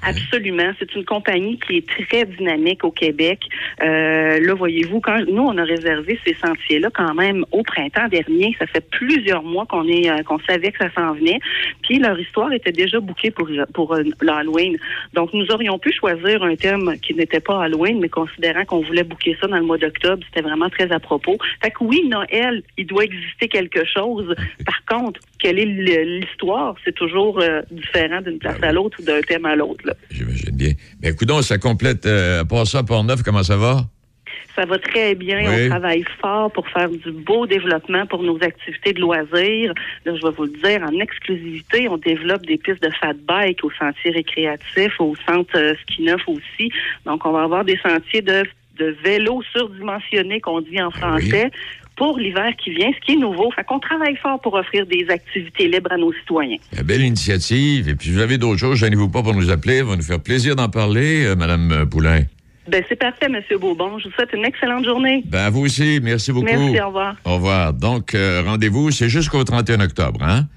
Absolument. 0.05 0.71
C'est 0.79 0.93
une 0.95 1.05
compagnie 1.05 1.59
qui 1.59 1.77
est 1.77 2.07
très 2.07 2.25
dynamique 2.25 2.83
au 2.83 2.91
Québec. 2.91 3.39
Euh, 3.81 4.39
là, 4.39 4.53
voyez-vous, 4.53 4.99
quand 4.99 5.19
nous, 5.31 5.43
on 5.43 5.57
a 5.57 5.63
réservé 5.63 6.19
ces 6.25 6.35
sentiers-là 6.35 6.89
quand 6.93 7.13
même 7.13 7.45
au 7.51 7.63
printemps 7.63 8.07
dernier. 8.09 8.55
Ça 8.59 8.67
fait 8.67 8.85
plusieurs 8.91 9.43
mois 9.43 9.65
qu'on 9.65 9.87
est 9.87 10.09
euh, 10.09 10.23
qu'on 10.23 10.39
savait 10.39 10.71
que 10.71 10.83
ça 10.83 10.91
s'en 10.93 11.13
venait. 11.13 11.39
Puis 11.83 11.99
leur 11.99 12.19
histoire 12.19 12.51
était 12.51 12.71
déjà 12.71 12.99
bouquée 12.99 13.31
pour, 13.31 13.49
pour 13.73 13.93
euh, 13.93 14.03
l'Halloween. 14.21 14.77
Donc, 15.13 15.33
nous 15.33 15.45
aurions 15.51 15.79
pu 15.79 15.91
choisir 15.93 16.43
un 16.43 16.55
thème 16.55 16.95
qui 17.01 17.13
n'était 17.13 17.39
pas 17.39 17.63
Halloween, 17.63 17.99
mais 17.99 18.09
considérant 18.09 18.65
qu'on 18.65 18.81
voulait 18.81 19.03
bouquer 19.03 19.37
ça 19.39 19.47
dans 19.47 19.57
le 19.57 19.63
mois 19.63 19.77
d'octobre, 19.77 20.23
c'était 20.27 20.47
vraiment 20.47 20.69
très 20.69 20.91
à 20.91 20.99
propos. 20.99 21.37
Fait 21.61 21.71
que 21.71 21.83
oui, 21.83 22.03
Noël, 22.07 22.63
il 22.77 22.85
doit 22.85 23.05
exister 23.05 23.47
quelque 23.47 23.85
chose. 23.85 24.33
Par 24.65 24.83
contre, 24.85 25.19
quelle 25.39 25.59
est 25.59 26.03
l'histoire? 26.05 26.75
C'est 26.83 26.95
toujours 26.95 27.39
euh, 27.41 27.61
différent 27.71 28.21
d'une 28.21 28.39
place 28.39 28.61
à 28.61 28.71
l'autre 28.71 28.97
ou 29.01 29.03
d'un 29.03 29.21
thème 29.21 29.45
à 29.45 29.55
l'autre. 29.55 29.92
J'imagine 30.09 30.55
bien. 30.55 30.73
Mais 31.01 31.09
écoute 31.09 31.31
ça 31.41 31.57
complète, 31.57 32.05
euh, 32.05 32.43
part 32.43 32.67
ça, 32.67 32.83
Port-Neuf, 32.83 33.23
comment 33.23 33.43
ça 33.43 33.57
va? 33.57 33.85
Ça 34.55 34.65
va 34.65 34.77
très 34.77 35.15
bien. 35.15 35.39
Oui. 35.49 35.65
On 35.65 35.69
travaille 35.69 36.05
fort 36.21 36.51
pour 36.51 36.67
faire 36.67 36.89
du 36.89 37.11
beau 37.11 37.47
développement 37.47 38.05
pour 38.05 38.21
nos 38.21 38.37
activités 38.43 38.93
de 38.93 38.99
loisirs. 38.99 39.73
Là, 40.05 40.15
je 40.15 40.21
vais 40.21 40.33
vous 40.35 40.43
le 40.43 40.61
dire, 40.63 40.83
en 40.83 40.99
exclusivité, 40.99 41.89
on 41.89 41.97
développe 41.97 42.45
des 42.45 42.57
pistes 42.57 42.83
de 42.83 42.91
fat 43.01 43.13
bike 43.27 43.63
au 43.63 43.71
sentier 43.71 44.11
récréatif, 44.11 44.99
au 44.99 45.15
centre 45.27 45.57
euh, 45.57 45.73
ski 45.81 46.03
neuf 46.03 46.21
aussi. 46.27 46.71
Donc, 47.05 47.25
on 47.25 47.31
va 47.31 47.43
avoir 47.43 47.65
des 47.65 47.77
sentiers 47.77 48.21
de, 48.21 48.43
de 48.77 48.95
vélo 49.03 49.41
surdimensionnés, 49.55 50.39
qu'on 50.39 50.61
dit 50.61 50.79
en 50.81 50.91
français. 50.91 51.49
Pour 51.95 52.17
l'hiver 52.17 52.51
qui 52.63 52.71
vient, 52.71 52.91
ce 52.91 53.05
qui 53.05 53.13
est 53.13 53.19
nouveau. 53.19 53.51
Fait 53.51 53.63
qu'on 53.63 53.79
travaille 53.79 54.15
fort 54.15 54.41
pour 54.41 54.55
offrir 54.55 54.85
des 54.87 55.05
activités 55.09 55.67
libres 55.67 55.91
à 55.91 55.97
nos 55.97 56.11
citoyens. 56.13 56.57
Belle 56.83 57.01
initiative. 57.01 57.87
Et 57.87 57.95
puis, 57.95 58.07
si 58.07 58.13
vous 58.13 58.21
avez 58.21 58.37
d'autres 58.37 58.59
choses, 58.59 58.79
gênez-vous 58.79 59.09
pas 59.09 59.21
pour 59.21 59.35
nous 59.35 59.51
appeler. 59.51 59.79
Ça 59.79 59.85
va 59.85 59.95
nous 59.95 60.01
faire 60.01 60.19
plaisir 60.19 60.55
d'en 60.55 60.69
parler, 60.69 61.25
euh, 61.25 61.35
Madame 61.35 61.71
euh, 61.71 61.85
Poulain. 61.85 62.23
Ben, 62.67 62.81
c'est 62.87 62.95
parfait, 62.95 63.27
Monsieur 63.27 63.57
Beaubon. 63.57 63.99
Je 63.99 64.07
vous 64.07 64.13
souhaite 64.13 64.31
une 64.33 64.45
excellente 64.45 64.85
journée. 64.85 65.23
Ben, 65.25 65.45
à 65.45 65.49
vous 65.49 65.61
aussi. 65.61 65.99
Merci 66.01 66.31
beaucoup. 66.31 66.45
Merci, 66.45 66.79
au 66.79 66.87
revoir. 66.87 67.15
Au 67.25 67.35
revoir. 67.35 67.73
Donc, 67.73 68.15
euh, 68.15 68.41
rendez-vous, 68.45 68.91
c'est 68.91 69.09
jusqu'au 69.09 69.43
31 69.43 69.81
octobre, 69.81 70.23
hein? 70.23 70.47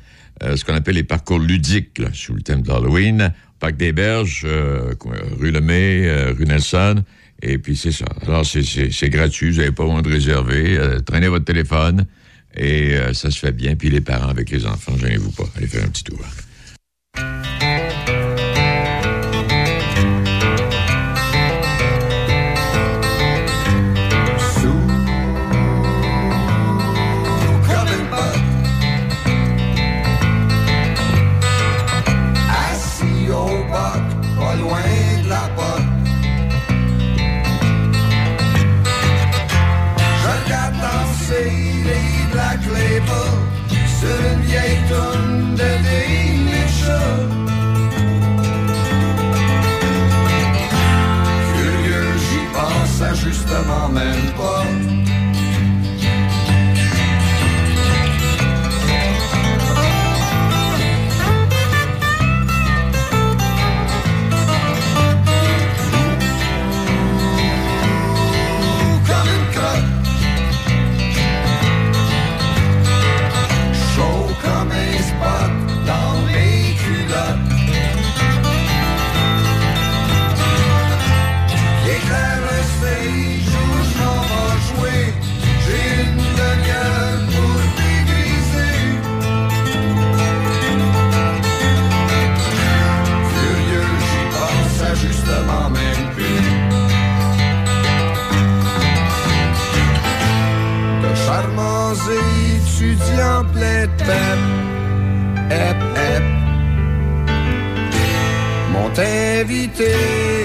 Euh, 0.42 0.54
ce 0.56 0.64
qu'on 0.64 0.74
appelle 0.74 0.94
les 0.94 1.02
parcours 1.02 1.38
ludiques, 1.38 1.98
là, 1.98 2.08
sous 2.12 2.34
le 2.34 2.42
thème 2.42 2.62
de 2.62 2.68
l'Halloween. 2.68 3.32
Parc 3.58 3.76
des 3.76 3.92
Berges, 3.92 4.42
euh, 4.44 4.94
rue 5.40 5.50
Lemay, 5.50 6.30
rue 6.32 6.44
Nelson. 6.44 7.02
Et 7.42 7.58
puis, 7.58 7.76
c'est 7.76 7.92
ça. 7.92 8.06
Alors, 8.26 8.44
c'est- 8.46 8.62
gratuit. 9.10 9.50
Vous 9.50 9.58
n'avez 9.58 9.72
pas 9.72 9.84
besoin 9.84 10.02
de 10.02 10.08
réserver. 10.08 10.76
Euh, 10.78 11.00
traînez 11.00 11.28
votre 11.28 11.44
téléphone. 11.44 12.06
Et 12.56 12.94
euh, 12.94 13.12
ça 13.12 13.30
se 13.30 13.38
fait 13.38 13.52
bien. 13.52 13.76
Puis 13.76 13.90
les 13.90 14.00
parents 14.00 14.28
avec 14.28 14.50
les 14.50 14.64
enfants, 14.64 14.96
gênez-vous 14.96 15.32
pas. 15.32 15.44
Allez 15.56 15.66
faire 15.66 15.84
un 15.84 15.88
petit 15.88 16.04
tour. 16.04 16.18
Label 42.96 43.36
sur 44.00 44.32
une 44.32 44.40
vieille 44.40 44.78
tourne 44.88 45.54
de 45.54 45.70
Dean 45.84 46.36
Mitchell. 46.46 47.28
Curieux, 51.56 52.10
j'y 52.24 52.42
pense 52.54 53.18
justement 53.22 53.88
même 53.90 54.32
pas. 54.36 55.05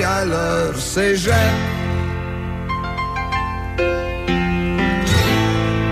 À 0.03 0.25
leur 0.25 0.75
cégep. 0.77 1.33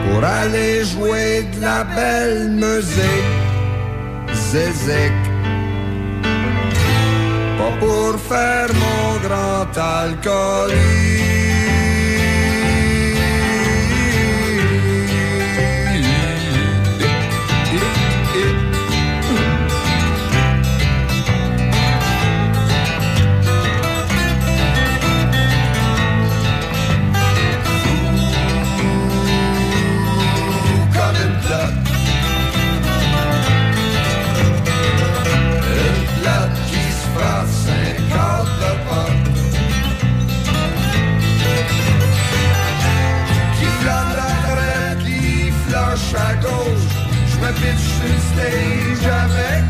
Pour 0.06 0.24
aller 0.24 0.86
jouer 0.86 1.46
de 1.54 1.62
la 1.62 1.84
belle 1.84 2.50
musique, 2.50 3.36
zézek. 4.52 5.14
Pas 7.58 7.74
pour 7.80 8.20
faire 8.30 8.70
mon 8.84 9.28
grand 9.28 9.72
alcoolique. 9.78 11.19
Sur 49.02 49.10
le 49.10 49.30
stage 49.30 49.69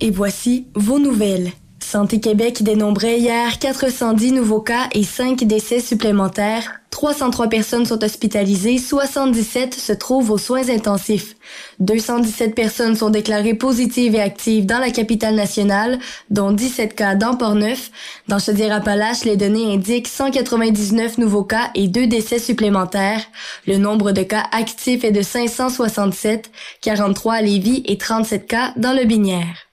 Et 0.00 0.10
voici 0.10 0.66
vos 0.74 0.98
nouvelles. 0.98 1.52
Santé 1.94 2.18
Québec 2.18 2.64
dénombrait 2.64 3.20
hier 3.20 3.56
410 3.60 4.32
nouveaux 4.32 4.60
cas 4.60 4.88
et 4.94 5.04
5 5.04 5.44
décès 5.44 5.78
supplémentaires. 5.78 6.80
303 6.90 7.46
personnes 7.46 7.86
sont 7.86 8.02
hospitalisées, 8.02 8.78
77 8.78 9.74
se 9.74 9.92
trouvent 9.92 10.32
aux 10.32 10.38
soins 10.38 10.68
intensifs. 10.70 11.36
217 11.78 12.56
personnes 12.56 12.96
sont 12.96 13.10
déclarées 13.10 13.54
positives 13.54 14.16
et 14.16 14.20
actives 14.20 14.66
dans 14.66 14.80
la 14.80 14.90
capitale 14.90 15.36
nationale, 15.36 16.00
dont 16.30 16.50
17 16.50 16.96
cas 16.96 17.14
dans 17.14 17.36
Port-Neuf. 17.36 17.92
Dans 18.26 18.40
Chaudière-Appalaches, 18.40 19.24
les 19.24 19.36
données 19.36 19.72
indiquent 19.72 20.08
199 20.08 21.18
nouveaux 21.18 21.44
cas 21.44 21.70
et 21.76 21.86
2 21.86 22.08
décès 22.08 22.40
supplémentaires. 22.40 23.22
Le 23.68 23.76
nombre 23.76 24.10
de 24.10 24.24
cas 24.24 24.46
actifs 24.50 25.04
est 25.04 25.12
de 25.12 25.22
567, 25.22 26.50
43 26.80 27.34
à 27.34 27.42
Lévis 27.42 27.84
et 27.86 27.98
37 27.98 28.48
cas 28.48 28.72
dans 28.76 28.94
le 28.94 29.04
Binière. 29.04 29.68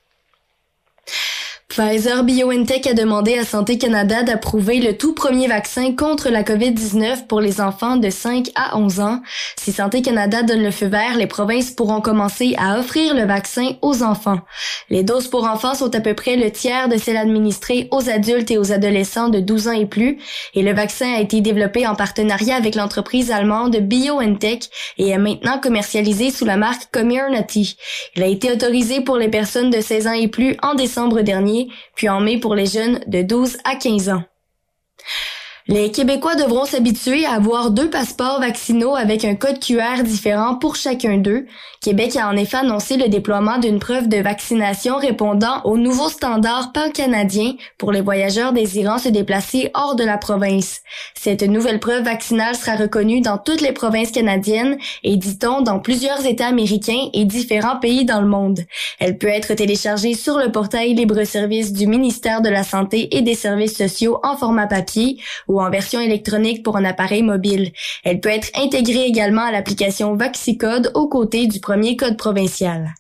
Pfizer 1.72 2.26
BioNTech 2.26 2.86
a 2.86 2.94
demandé 2.94 3.38
à 3.38 3.46
Santé 3.46 3.78
Canada 3.78 4.24
d'approuver 4.24 4.82
le 4.82 4.98
tout 4.98 5.14
premier 5.14 5.48
vaccin 5.48 5.96
contre 5.96 6.28
la 6.28 6.44
COVID-19 6.44 7.28
pour 7.28 7.40
les 7.40 7.62
enfants 7.62 7.96
de 7.96 8.10
5 8.10 8.50
à 8.56 8.78
11 8.78 9.00
ans. 9.00 9.22
Si 9.58 9.72
Santé 9.72 10.02
Canada 10.02 10.44
donne 10.44 10.64
le 10.64 10.72
feu 10.72 10.88
vert, 10.88 11.16
les 11.16 11.28
provinces 11.28 11.72
pourront 11.72 12.02
commencer 12.02 12.56
à 12.58 12.78
offrir 12.78 13.16
le 13.16 13.24
vaccin 13.24 13.70
aux 13.82 14.04
enfants. 14.04 14.42
Les 14.90 15.04
doses 15.04 15.30
pour 15.30 15.46
enfants 15.46 15.74
sont 15.74 15.96
à 15.96 16.02
peu 16.02 16.14
près 16.14 16.36
le 16.36 16.52
tiers 16.52 16.90
de 16.90 16.98
celles 16.98 17.16
administrées 17.16 17.88
aux 17.92 18.10
adultes 18.10 18.52
et 18.52 18.58
aux 18.58 18.74
adolescents 18.74 19.30
de 19.30 19.40
12 19.40 19.68
ans 19.70 19.72
et 19.72 19.86
plus, 19.86 20.18
et 20.54 20.64
le 20.64 20.74
vaccin 20.74 21.14
a 21.16 21.22
été 21.22 21.40
développé 21.40 21.88
en 21.88 21.96
partenariat 21.96 22.58
avec 22.58 22.76
l'entreprise 22.76 23.32
allemande 23.32 23.78
BioNTech 23.78 24.70
et 24.98 25.08
est 25.08 25.18
maintenant 25.18 25.58
commercialisé 25.58 26.32
sous 26.32 26.44
la 26.44 26.58
marque 26.58 26.92
Comirnaty. 26.92 27.78
Il 28.18 28.24
a 28.24 28.28
été 28.28 28.52
autorisé 28.52 29.00
pour 29.00 29.16
les 29.16 29.30
personnes 29.30 29.70
de 29.70 29.80
16 29.80 30.08
ans 30.08 30.12
et 30.12 30.28
plus 30.28 30.58
en 30.62 30.76
décembre 30.76 31.22
dernier 31.22 31.61
puis 31.96 32.10
en 32.10 32.22
mai 32.22 32.40
pour 32.40 32.56
les 32.56 32.66
jeunes 32.66 33.00
de 33.08 33.22
12 33.22 33.58
à 33.64 33.76
15 33.76 34.10
ans. 34.10 34.24
Les 35.68 35.92
Québécois 35.92 36.34
devront 36.36 36.66
s'habituer 36.66 37.24
à 37.26 37.34
avoir 37.34 37.70
deux 37.70 37.90
passeports 37.90 38.40
vaccinaux 38.40 38.96
avec 38.96 39.24
un 39.24 39.36
code 39.36 39.60
QR 39.60 40.02
différent 40.04 40.56
pour 40.56 40.76
chacun 40.76 41.18
d'eux. 41.18 41.46
Québec 41.82 42.16
a 42.16 42.28
en 42.28 42.36
effet 42.36 42.58
annoncé 42.58 42.98
le 42.98 43.10
déploiement 43.10 43.60
d'une 43.60 43.78
preuve 43.78 44.08
de 44.08 44.18
vaccination 44.18 44.98
répondant 44.98 45.62
aux 45.64 45.78
nouveaux 45.78 46.10
standards 46.10 46.72
pan-canadiens 46.74 47.54
pour 47.78 47.92
les 47.92 48.02
voyageurs 48.02 48.54
désirant 48.54 48.98
se 48.98 49.10
déplacer 49.10 49.70
hors 49.76 49.96
de 49.96 50.04
la 50.04 50.18
province. 50.18 50.82
Cette 51.16 51.44
nouvelle 51.44 51.80
preuve 51.80 52.06
vaccinale 52.06 52.56
sera 52.56 52.76
reconnue 52.76 53.22
dans 53.22 53.38
toutes 53.38 53.62
les 53.62 53.72
provinces 53.72 54.12
canadiennes 54.12 54.78
et, 55.04 55.16
dit-on, 55.16 55.62
dans 55.62 55.80
plusieurs 55.80 56.26
États 56.26 56.48
américains 56.48 57.10
et 57.14 57.26
différents 57.26 57.78
pays 57.78 58.06
dans 58.06 58.22
le 58.22 58.28
monde. 58.28 58.62
Elle 59.00 59.20
peut 59.20 59.28
être 59.28 59.54
téléchargée 59.54 60.16
sur 60.16 60.38
le 60.38 60.52
portail 60.52 60.96
libre-service 60.96 61.72
du 61.72 61.86
ministère 61.86 62.42
de 62.42 62.50
la 62.50 62.64
Santé 62.64 63.16
et 63.16 63.22
des 63.22 63.36
Services 63.36 63.78
sociaux 63.78 64.20
en 64.24 64.36
format 64.36 64.68
papier 64.68 65.18
ou 65.52 65.62
en 65.62 65.70
version 65.70 66.00
électronique 66.00 66.64
pour 66.64 66.78
un 66.78 66.86
appareil 66.86 67.24
mobile. 67.24 67.72
Elle 68.04 68.22
peut 68.22 68.30
être 68.30 68.50
intégrée 68.56 69.06
également 69.06 69.44
à 69.44 69.52
l'application 69.52 70.16
VaxiCode 70.16 70.92
aux 70.96 71.08
côtés 71.08 71.48
du 71.48 71.60
premier 71.60 71.96
code 71.98 72.18
provincial. 72.18 72.94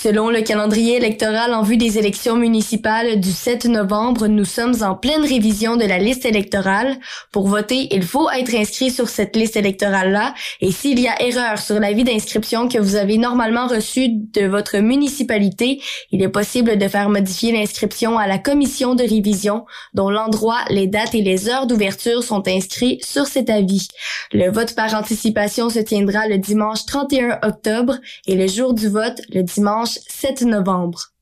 Selon 0.00 0.30
le 0.30 0.42
calendrier 0.42 0.96
électoral 0.96 1.52
en 1.52 1.64
vue 1.64 1.76
des 1.76 1.98
élections 1.98 2.36
municipales 2.36 3.18
du 3.18 3.32
7 3.32 3.64
novembre, 3.64 4.28
nous 4.28 4.44
sommes 4.44 4.80
en 4.84 4.94
pleine 4.94 5.22
révision 5.22 5.74
de 5.74 5.84
la 5.84 5.98
liste 5.98 6.24
électorale. 6.24 6.98
Pour 7.32 7.48
voter, 7.48 7.88
il 7.92 8.04
faut 8.04 8.30
être 8.30 8.54
inscrit 8.54 8.92
sur 8.92 9.08
cette 9.08 9.34
liste 9.34 9.56
électorale-là 9.56 10.34
et 10.60 10.70
s'il 10.70 11.00
y 11.00 11.08
a 11.08 11.20
erreur 11.20 11.58
sur 11.58 11.80
l'avis 11.80 12.04
d'inscription 12.04 12.68
que 12.68 12.78
vous 12.78 12.94
avez 12.94 13.18
normalement 13.18 13.66
reçu 13.66 14.06
de 14.08 14.46
votre 14.46 14.78
municipalité, 14.78 15.80
il 16.12 16.22
est 16.22 16.28
possible 16.28 16.78
de 16.78 16.86
faire 16.86 17.10
modifier 17.10 17.50
l'inscription 17.50 18.18
à 18.18 18.28
la 18.28 18.38
commission 18.38 18.94
de 18.94 19.02
révision 19.02 19.66
dont 19.94 20.10
l'endroit, 20.10 20.60
les 20.70 20.86
dates 20.86 21.16
et 21.16 21.22
les 21.22 21.48
heures 21.48 21.66
d'ouverture 21.66 22.22
sont 22.22 22.46
inscrits 22.46 23.00
sur 23.02 23.26
cet 23.26 23.50
avis. 23.50 23.88
Le 24.32 24.48
vote 24.48 24.76
par 24.76 24.94
anticipation 24.94 25.70
se 25.70 25.80
tiendra 25.80 26.28
le 26.28 26.38
dimanche 26.38 26.86
31 26.86 27.40
octobre 27.42 27.96
et 28.28 28.36
le 28.36 28.46
jour 28.46 28.74
du 28.74 28.86
vote 28.86 29.20
le 29.34 29.42
dimanche 29.42 29.87
7 30.08 30.44
novembre. 30.46 31.12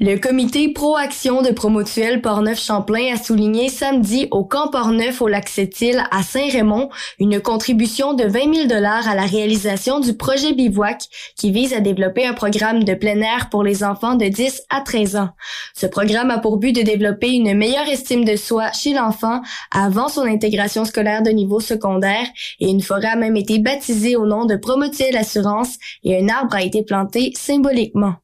Le 0.00 0.16
comité 0.16 0.72
Pro-Action 0.72 1.40
de 1.40 1.50
Promotuel 1.50 2.20
Portneuf-Champlain 2.20 3.14
a 3.14 3.16
souligné 3.16 3.68
samedi 3.68 4.26
au 4.32 4.44
camp 4.44 4.66
Portneuf 4.66 5.22
au 5.22 5.28
lac 5.28 5.48
Sept-Îles 5.48 6.02
à 6.10 6.24
Saint-Raymond 6.24 6.88
une 7.20 7.40
contribution 7.40 8.12
de 8.12 8.24
20 8.24 8.54
000 8.54 8.66
dollars 8.66 9.06
à 9.06 9.14
la 9.14 9.24
réalisation 9.24 10.00
du 10.00 10.16
projet 10.16 10.52
Bivouac 10.52 11.04
qui 11.36 11.52
vise 11.52 11.72
à 11.74 11.78
développer 11.78 12.26
un 12.26 12.32
programme 12.32 12.82
de 12.82 12.94
plein 12.94 13.20
air 13.20 13.50
pour 13.50 13.62
les 13.62 13.84
enfants 13.84 14.16
de 14.16 14.26
10 14.26 14.62
à 14.68 14.80
13 14.80 15.14
ans. 15.14 15.28
Ce 15.76 15.86
programme 15.86 16.32
a 16.32 16.40
pour 16.40 16.56
but 16.56 16.72
de 16.72 16.82
développer 16.82 17.30
une 17.30 17.56
meilleure 17.56 17.88
estime 17.88 18.24
de 18.24 18.34
soi 18.34 18.72
chez 18.72 18.94
l'enfant 18.94 19.42
avant 19.70 20.08
son 20.08 20.22
intégration 20.22 20.84
scolaire 20.84 21.22
de 21.22 21.30
niveau 21.30 21.60
secondaire 21.60 22.26
et 22.58 22.68
une 22.68 22.82
forêt 22.82 23.10
a 23.10 23.16
même 23.16 23.36
été 23.36 23.60
baptisée 23.60 24.16
au 24.16 24.26
nom 24.26 24.44
de 24.44 24.56
Promotuel 24.56 25.16
Assurance 25.16 25.76
et 26.02 26.18
un 26.20 26.28
arbre 26.28 26.56
a 26.56 26.62
été 26.62 26.82
planté 26.82 27.32
symboliquement. 27.36 28.14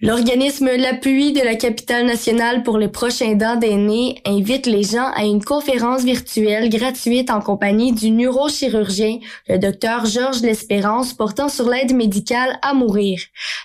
L'organisme 0.00 0.70
L'Appui 0.76 1.32
de 1.32 1.40
la 1.40 1.56
capitale 1.56 2.06
nationale 2.06 2.62
pour 2.62 2.78
les 2.78 2.86
prochains 2.86 3.34
dents 3.34 3.56
d'aînés 3.56 4.22
invite 4.24 4.66
les 4.66 4.84
gens 4.84 5.10
à 5.16 5.24
une 5.24 5.42
conférence 5.42 6.04
virtuelle 6.04 6.70
gratuite 6.70 7.30
en 7.30 7.40
compagnie 7.40 7.90
du 7.90 8.12
neurochirurgien, 8.12 9.18
le 9.48 9.58
docteur 9.58 10.06
Georges 10.06 10.42
L'Espérance, 10.42 11.14
portant 11.14 11.48
sur 11.48 11.68
l'aide 11.68 11.96
médicale 11.96 12.60
à 12.62 12.74
mourir. 12.74 13.20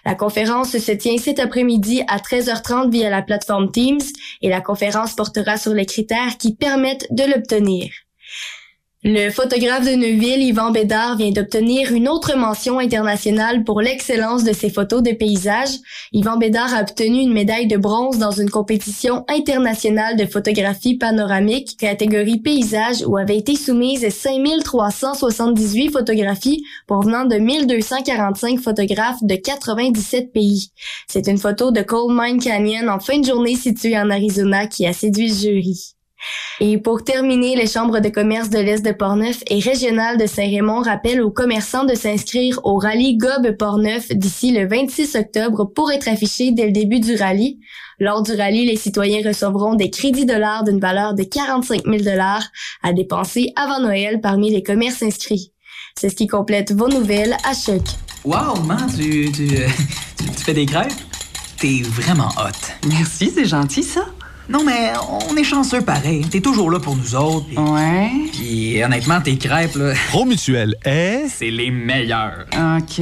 La 0.08 0.16
conférence 0.16 0.76
se 0.76 0.92
tient 0.94 1.20
cet 1.20 1.38
après-midi 1.38 2.02
à 2.08 2.18
13h30 2.18 2.90
via 2.90 3.12
la 3.12 3.22
plateforme 3.22 3.72
Teams 3.72 4.02
et 4.42 4.50
la 4.50 4.60
conférence 4.60 5.14
portera 5.14 5.58
sur 5.58 5.76
les 5.76 5.86
critères 5.86 6.40
qui 6.40 6.56
permettent 6.56 7.06
de 7.12 7.26
l'obtenir. 7.26 7.92
Le 9.06 9.30
photographe 9.32 9.86
de 9.86 9.96
Neuville, 9.96 10.42
Yvan 10.44 10.72
Bédard, 10.72 11.18
vient 11.18 11.32
d'obtenir 11.32 11.92
une 11.92 12.08
autre 12.08 12.38
mention 12.38 12.80
internationale 12.80 13.66
pour 13.66 13.82
l'excellence 13.82 14.46
de 14.46 14.54
ses 14.54 14.70
photos 14.70 15.04
de 15.04 15.12
paysages. 15.12 15.76
Yvan 16.14 16.38
Bédard 16.38 16.74
a 16.74 16.84
obtenu 16.84 17.20
une 17.20 17.34
médaille 17.34 17.68
de 17.68 17.76
bronze 17.76 18.18
dans 18.18 18.32
une 18.32 18.50
compétition 18.50 19.26
internationale 19.28 20.16
de 20.16 20.26
photographie 20.26 20.98
panoramique 20.98 21.76
catégorie 21.76 22.40
paysage 22.40 23.04
où 23.06 23.18
avaient 23.18 23.36
été 23.36 23.58
soumises 23.58 24.08
5378 24.08 25.90
photographies 25.92 26.64
provenant 26.88 27.26
de 27.26 27.36
1245 27.36 28.62
photographes 28.62 29.22
de 29.22 29.36
97 29.36 30.32
pays. 30.32 30.72
C'est 31.10 31.28
une 31.28 31.40
photo 31.40 31.72
de 31.72 31.82
Coal 31.82 32.16
Mine 32.18 32.42
Canyon 32.42 32.88
en 32.88 33.02
fin 33.02 33.20
de 33.20 33.26
journée 33.26 33.58
située 33.58 33.98
en 33.98 34.10
Arizona 34.10 34.66
qui 34.66 34.88
a 34.88 34.94
séduit 34.94 35.28
le 35.28 35.36
jury. 35.36 35.96
Et 36.60 36.78
pour 36.78 37.04
terminer, 37.04 37.56
les 37.56 37.68
chambres 37.68 38.00
de 38.00 38.10
commerce 38.10 38.50
de 38.50 38.60
l'Est 38.60 38.86
de 38.86 38.92
Portneuf 38.92 39.44
et 39.48 39.60
régionales 39.60 40.18
de 40.18 40.26
Saint-Raymond 40.28 40.82
rappellent 40.82 41.22
aux 41.22 41.32
commerçants 41.32 41.84
de 41.84 41.96
s'inscrire 41.96 42.60
au 42.64 42.78
rallye 42.78 43.18
Gob 43.18 43.56
Portneuf 43.58 44.10
d'ici 44.10 44.52
le 44.52 44.68
26 44.68 45.16
octobre 45.16 45.66
pour 45.66 45.92
être 45.92 46.08
affichés 46.08 46.52
dès 46.52 46.66
le 46.66 46.72
début 46.72 47.00
du 47.00 47.16
rallye. 47.16 47.60
Lors 48.00 48.24
du 48.24 48.34
rallye, 48.34 48.66
les 48.66 48.76
citoyens 48.76 49.28
recevront 49.28 49.76
des 49.76 49.90
crédits 49.90 50.26
dollars 50.26 50.64
d'une 50.64 50.80
valeur 50.80 51.14
de 51.14 51.24
45 51.24 51.84
000 51.86 51.98
dollars 51.98 52.44
à 52.82 52.94
dépenser 52.94 53.52
avant 53.56 53.80
Noël 53.80 54.22
parmi 54.22 54.52
les 54.52 54.64
commerces 54.64 55.04
inscrits. 55.04 55.52
C'est 55.96 56.10
ce 56.10 56.16
qui 56.16 56.28
complète 56.28 56.72
vos 56.72 56.88
nouvelles 56.88 57.36
à 57.44 57.54
choc. 57.54 57.82
Wow, 58.26 58.62
man, 58.66 58.88
tu, 58.96 59.32
tu, 59.32 59.48
tu, 60.18 60.26
tu 60.26 60.44
fais 60.44 60.54
des 60.54 60.66
crêpes? 60.66 60.92
T'es 61.58 61.82
vraiment 61.84 62.30
hot. 62.38 62.88
Merci, 62.88 63.32
c'est 63.34 63.46
gentil, 63.46 63.84
ça. 63.84 64.06
Non, 64.50 64.64
mais 64.66 64.92
on 65.30 65.36
est 65.38 65.44
chanceux 65.44 65.82
pareil. 65.82 66.26
T'es 66.30 66.42
toujours 66.42 66.70
là 66.70 66.80
pour 66.80 66.96
nous 66.96 67.16
autres. 67.16 67.48
pis- 67.48 67.58
Ouais. 67.58 68.12
Puis 68.34 68.84
honnêtement, 68.84 69.22
tes 69.22 69.38
crêpes, 69.38 69.76
là, 69.76 69.94
Promutuel 70.10 70.76
est... 70.84 71.28
c'est 71.30 71.50
les 71.52 71.72
meilleurs. 71.72 72.46
OK. 72.54 73.02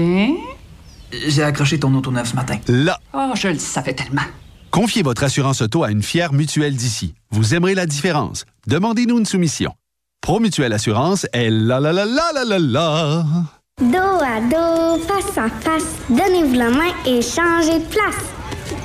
J'ai 1.27 1.43
accroché 1.43 1.79
ton 1.79 1.93
auto 1.95 2.11
neuf 2.11 2.29
ce 2.31 2.35
matin. 2.35 2.57
Là. 2.67 2.99
Oh, 3.13 3.31
je 3.35 3.49
le 3.49 3.59
savais 3.59 3.93
tellement. 3.93 4.21
Confiez 4.69 5.01
votre 5.03 5.23
assurance 5.23 5.61
auto 5.61 5.83
à 5.83 5.91
une 5.91 6.03
fière 6.03 6.31
mutuelle 6.31 6.75
d'ici. 6.75 7.13
Vous 7.31 7.53
aimerez 7.55 7.75
la 7.75 7.85
différence. 7.85 8.45
Demandez-nous 8.67 9.19
une 9.19 9.25
soumission. 9.25 9.73
Promutuelle 10.21 10.71
Assurance 10.71 11.25
est 11.33 11.49
la 11.49 11.79
la 11.79 11.91
la 11.91 12.05
la 12.05 12.31
la 12.33 12.43
la 12.45 12.59
la. 12.59 13.25
Dos 13.81 13.97
à 13.97 14.39
dos, 14.39 15.01
face 15.07 15.37
à 15.37 15.49
face, 15.49 15.83
donnez-vous 16.09 16.53
la 16.53 16.69
main 16.69 16.93
et 17.07 17.21
changez 17.21 17.79
de 17.79 17.85
place. 17.85 18.23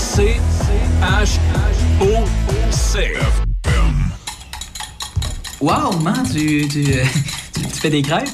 C 0.00 0.40
H 1.02 1.38
O 2.00 2.24
C. 2.70 3.12
Wow, 5.60 5.98
man, 6.00 6.24
tu, 6.32 6.66
tu, 6.68 6.84
tu, 6.84 7.60
tu 7.60 7.80
fais 7.80 7.90
des 7.90 8.00
crêpes? 8.00 8.30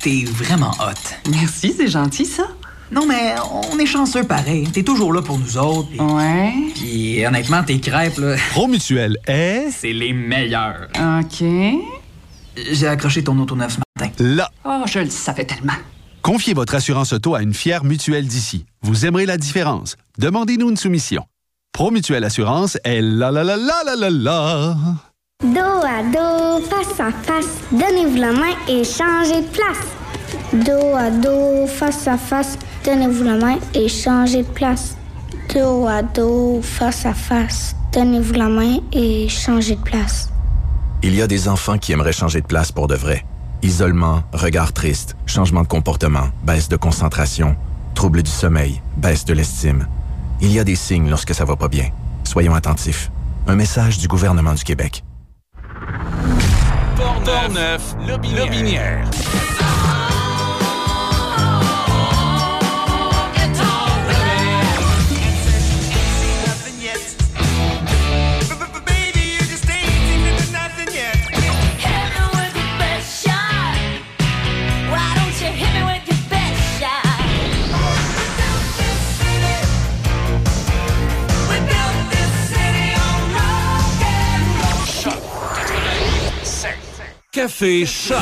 T'es 0.00 0.24
vraiment 0.26 0.72
hot. 0.80 1.30
Merci, 1.30 1.72
c'est 1.76 1.86
gentil, 1.86 2.24
ça. 2.26 2.48
Non, 2.90 3.06
mais 3.06 3.34
on 3.72 3.78
est 3.78 3.86
chanceux 3.86 4.24
pareil. 4.24 4.66
T'es 4.72 4.82
toujours 4.82 5.12
là 5.12 5.22
pour 5.22 5.38
nous 5.38 5.56
autres. 5.56 5.88
pis- 5.90 6.00
Ouais. 6.00 6.52
Puis 6.74 7.24
honnêtement, 7.24 7.62
tes 7.62 7.78
crêpes, 7.78 8.18
là, 8.18 8.34
Promutuel 8.50 9.16
est... 9.28 9.68
c'est 9.70 9.92
les 9.92 10.12
meilleurs. 10.12 10.88
OK. 11.20 11.44
J'ai 12.72 12.88
accroché 12.88 13.22
ton 13.22 13.38
auto 13.38 13.54
neuf 13.54 13.74
ce 13.74 13.78
matin. 14.00 14.12
Là. 14.18 14.50
Oh, 14.64 14.82
je 14.86 14.98
le 14.98 15.10
savais 15.10 15.44
tellement. 15.44 15.74
Confiez 16.26 16.54
votre 16.54 16.74
assurance 16.74 17.12
auto 17.12 17.36
à 17.36 17.42
une 17.42 17.54
fière 17.54 17.84
mutuelle 17.84 18.26
d'ici. 18.26 18.66
Vous 18.82 19.06
aimerez 19.06 19.26
la 19.26 19.36
différence. 19.36 19.96
Demandez-nous 20.18 20.70
une 20.70 20.76
soumission. 20.76 21.22
Promutuelle 21.72 22.24
Assurance 22.24 22.76
est 22.82 23.00
la 23.00 23.30
la 23.30 23.44
la 23.44 23.56
la 23.56 23.82
la 23.84 23.94
la 23.94 24.10
la. 24.10 24.76
Dos 25.44 25.86
à 25.86 26.02
dos, 26.02 26.66
face 26.66 26.98
à 26.98 27.12
face, 27.12 27.46
donnez-vous 27.70 28.16
la 28.16 28.32
main 28.32 28.56
et 28.68 28.82
changez 28.82 29.42
de 29.42 29.46
place. 29.46 29.86
Dos 30.52 30.96
à 30.96 31.12
dos, 31.12 31.68
face 31.68 32.08
à 32.08 32.18
face, 32.18 32.58
donnez-vous 32.84 33.22
la 33.22 33.36
main 33.36 33.58
et 33.72 33.86
changez 33.86 34.42
de 34.42 34.48
place. 34.48 34.96
Dos 35.54 35.86
à 35.86 36.02
dos, 36.02 36.60
face 36.60 37.06
à 37.06 37.14
face, 37.14 37.76
donnez-vous 37.92 38.34
la 38.34 38.48
main 38.48 38.78
et 38.92 39.28
changez 39.28 39.76
de 39.76 39.82
place. 39.82 40.30
Il 41.04 41.14
y 41.14 41.22
a 41.22 41.28
des 41.28 41.46
enfants 41.46 41.78
qui 41.78 41.92
aimeraient 41.92 42.12
changer 42.12 42.40
de 42.40 42.46
place 42.48 42.72
pour 42.72 42.88
de 42.88 42.96
vrai. 42.96 43.24
Isolement, 43.62 44.22
regard 44.32 44.72
triste, 44.72 45.16
changement 45.26 45.62
de 45.62 45.66
comportement, 45.66 46.28
baisse 46.44 46.68
de 46.68 46.76
concentration, 46.76 47.56
trouble 47.94 48.22
du 48.22 48.30
sommeil, 48.30 48.82
baisse 48.98 49.24
de 49.24 49.32
l'estime. 49.32 49.86
Il 50.40 50.52
y 50.52 50.58
a 50.58 50.64
des 50.64 50.76
signes 50.76 51.08
lorsque 51.08 51.34
ça 51.34 51.44
va 51.44 51.56
pas 51.56 51.68
bien. 51.68 51.88
Soyons 52.24 52.54
attentifs. 52.54 53.10
Un 53.46 53.56
message 53.56 53.98
du 53.98 54.08
gouvernement 54.08 54.52
du 54.52 54.62
Québec. 54.62 55.02
Café 87.36 87.84
Choc. 87.84 88.16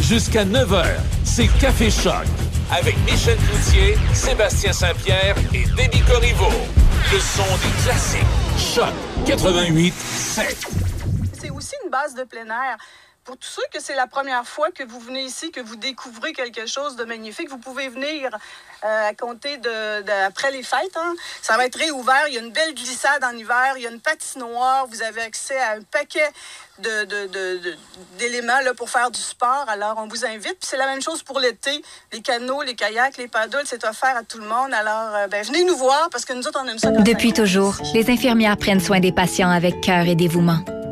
Jusqu'à 0.00 0.46
9h, 0.46 0.86
c'est 1.22 1.48
Café 1.60 1.90
Choc. 1.90 2.24
Avec 2.70 2.96
Michel 3.04 3.36
Cloutier, 3.36 3.94
Sébastien 4.14 4.72
Saint-Pierre 4.72 5.36
et 5.52 5.66
Déby 5.76 6.00
Corriveau. 6.10 6.48
Le 7.12 7.20
son 7.20 7.44
des 7.58 7.82
classiques. 7.84 8.22
Choc 8.56 8.88
88 9.26 9.92
C'est 11.38 11.50
aussi 11.50 11.74
une 11.84 11.90
base 11.90 12.14
de 12.14 12.22
plein 12.22 12.46
air. 12.46 12.78
Pour 13.24 13.36
tous 13.36 13.46
ceux 13.48 13.62
que 13.72 13.80
c'est 13.80 13.94
la 13.94 14.08
première 14.08 14.44
fois 14.44 14.70
que 14.72 14.82
vous 14.82 14.98
venez 14.98 15.22
ici, 15.22 15.52
que 15.52 15.60
vous 15.60 15.76
découvrez 15.76 16.32
quelque 16.32 16.66
chose 16.66 16.96
de 16.96 17.04
magnifique, 17.04 17.48
vous 17.48 17.58
pouvez 17.58 17.88
venir 17.88 18.30
euh, 18.84 19.08
à 19.10 19.14
compter 19.14 19.58
de, 19.58 20.02
de- 20.02 20.26
après 20.26 20.50
les 20.50 20.64
fêtes. 20.64 20.96
hein. 20.96 21.14
Ça 21.40 21.56
va 21.56 21.66
être 21.66 21.78
réouvert. 21.78 22.24
Il 22.26 22.34
y 22.34 22.38
a 22.38 22.40
une 22.40 22.50
belle 22.50 22.74
glissade 22.74 23.22
en 23.22 23.30
hiver. 23.36 23.74
Il 23.76 23.82
y 23.84 23.86
a 23.86 23.90
une 23.90 24.00
patinoire. 24.00 24.88
Vous 24.88 25.02
avez 25.02 25.20
accès 25.22 25.56
à 25.56 25.74
un 25.74 25.82
paquet 25.82 26.28
de- 26.80 27.04
de- 27.04 27.26
de- 27.28 27.58
de- 27.58 27.76
d'éléments 28.18 28.58
là, 28.64 28.74
pour 28.74 28.90
faire 28.90 29.12
du 29.12 29.20
sport. 29.20 29.66
Alors, 29.68 29.94
on 29.98 30.08
vous 30.08 30.24
invite. 30.24 30.58
Puis 30.58 30.68
c'est 30.68 30.76
la 30.76 30.86
même 30.86 31.00
chose 31.00 31.22
pour 31.22 31.38
l'été. 31.38 31.80
Les 32.12 32.22
canots, 32.22 32.62
les 32.62 32.74
kayaks, 32.74 33.18
les 33.18 33.28
paddles, 33.28 33.62
c'est 33.66 33.84
offert 33.84 34.16
à 34.16 34.24
tout 34.24 34.38
le 34.38 34.46
monde. 34.48 34.74
Alors, 34.74 35.14
euh, 35.14 35.26
ben, 35.28 35.44
venez 35.44 35.62
nous 35.62 35.76
voir 35.76 36.08
parce 36.10 36.24
que 36.24 36.32
nous 36.32 36.44
autres, 36.48 36.58
on 36.60 36.66
aime 36.66 36.78
ça. 36.78 36.90
Depuis 36.90 37.32
toujours, 37.32 37.76
les 37.94 38.10
infirmières 38.10 38.56
prennent 38.56 38.80
soin 38.80 38.98
des 38.98 39.12
patients 39.12 39.50
avec 39.50 39.80
cœur 39.80 40.06
et 40.08 40.16
dévouement. 40.16 40.58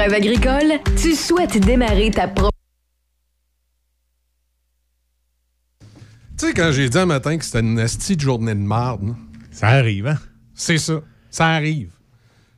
Rêve 0.00 0.14
agricole? 0.14 0.80
Tu 0.96 1.14
souhaites 1.14 1.58
démarrer 1.58 2.10
ta 2.10 2.26
propre... 2.26 2.56
Tu 6.38 6.46
sais, 6.46 6.54
quand 6.54 6.72
j'ai 6.72 6.88
dit 6.88 6.96
un 6.96 7.04
matin 7.04 7.36
que 7.36 7.44
c'était 7.44 7.60
une 7.60 7.78
asti 7.78 8.16
de 8.16 8.22
journée 8.22 8.54
de 8.54 8.60
marde, 8.60 9.14
ça 9.50 9.68
arrive, 9.68 10.06
hein? 10.06 10.18
C'est 10.54 10.78
ça. 10.78 11.02
Ça 11.30 11.48
arrive. 11.48 11.90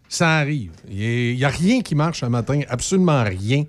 Ça 0.09 0.37
arrive. 0.37 0.71
Il 0.89 1.35
n'y 1.35 1.45
a, 1.45 1.49
rien 1.49 1.81
qui 1.81 1.97
marche 1.97 2.23
un 2.23 2.29
matin, 2.29 2.61
absolument 2.69 3.25
rien. 3.25 3.65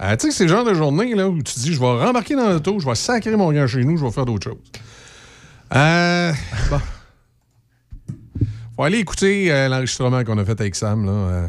Euh, 0.00 0.16
tu 0.16 0.28
sais, 0.28 0.38
c'est 0.38 0.44
le 0.44 0.50
genre 0.50 0.64
de 0.64 0.72
journée 0.72 1.14
là, 1.14 1.28
où 1.28 1.36
tu 1.42 1.52
te 1.52 1.60
dis, 1.60 1.74
je 1.74 1.80
vais 1.80 1.86
rembarquer 1.86 2.34
dans 2.34 2.48
l'auto, 2.48 2.80
je 2.80 2.86
vais 2.86 2.94
sacrer 2.94 3.36
mon 3.36 3.52
gars 3.52 3.66
chez 3.66 3.84
nous, 3.84 3.98
je 3.98 4.04
vais 4.06 4.10
faire 4.10 4.24
d'autres 4.24 4.50
choses. 4.50 4.72
Euh, 5.74 6.32
bon. 6.70 6.80
Faut 8.74 8.84
aller 8.84 8.98
écouter 8.98 9.52
euh, 9.52 9.68
l'enregistrement 9.68 10.24
qu'on 10.24 10.38
a 10.38 10.44
fait 10.46 10.58
avec 10.58 10.74
Sam, 10.74 11.04
là. 11.04 11.12
euh, 11.12 11.46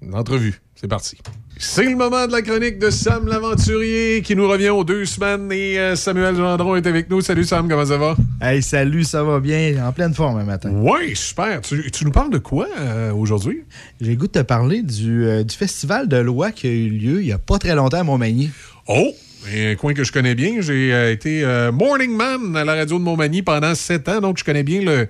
L'entrevue. 0.00 0.62
C'est 0.80 0.86
parti. 0.86 1.18
C'est 1.56 1.82
le 1.82 1.96
moment 1.96 2.28
de 2.28 2.30
la 2.30 2.40
chronique 2.40 2.78
de 2.78 2.90
Sam 2.90 3.26
l'aventurier 3.26 4.22
qui 4.22 4.36
nous 4.36 4.48
revient 4.48 4.68
aux 4.68 4.84
deux 4.84 5.06
semaines 5.06 5.50
et 5.50 5.76
euh, 5.76 5.96
Samuel 5.96 6.36
Gendron 6.36 6.76
est 6.76 6.86
avec 6.86 7.10
nous. 7.10 7.20
Salut 7.20 7.42
Sam, 7.42 7.68
comment 7.68 7.84
ça 7.84 7.96
va? 7.96 8.14
Hey, 8.40 8.62
salut, 8.62 9.02
ça 9.02 9.24
va 9.24 9.40
bien? 9.40 9.84
En 9.84 9.90
pleine 9.90 10.14
forme 10.14 10.38
un 10.38 10.44
matin. 10.44 10.70
Oui, 10.72 11.16
super. 11.16 11.62
Tu, 11.62 11.90
tu 11.90 12.04
nous 12.04 12.12
parles 12.12 12.30
de 12.30 12.38
quoi 12.38 12.68
euh, 12.78 13.12
aujourd'hui? 13.12 13.64
J'ai 14.00 14.12
le 14.12 14.16
goût 14.16 14.28
de 14.28 14.32
te 14.32 14.38
parler 14.38 14.82
du, 14.82 15.24
euh, 15.24 15.42
du 15.42 15.56
festival 15.56 16.06
de 16.06 16.18
loi 16.18 16.52
qui 16.52 16.68
a 16.68 16.70
eu 16.70 16.90
lieu 16.90 17.22
il 17.22 17.26
n'y 17.26 17.32
a 17.32 17.38
pas 17.38 17.58
très 17.58 17.74
longtemps 17.74 17.98
à 17.98 18.04
Montmagny. 18.04 18.52
Oh! 18.86 19.10
Un 19.52 19.74
coin 19.74 19.94
que 19.94 20.04
je 20.04 20.12
connais 20.12 20.36
bien. 20.36 20.60
J'ai 20.60 21.10
été 21.10 21.44
Morning 21.72 22.14
Man 22.14 22.54
à 22.54 22.64
la 22.64 22.74
radio 22.74 22.98
de 22.98 23.02
Montmagny 23.02 23.42
pendant 23.42 23.74
sept 23.74 24.08
ans, 24.08 24.20
donc 24.20 24.36
je 24.38 24.44
connais 24.44 24.62
bien 24.62 24.82
le, 24.82 25.08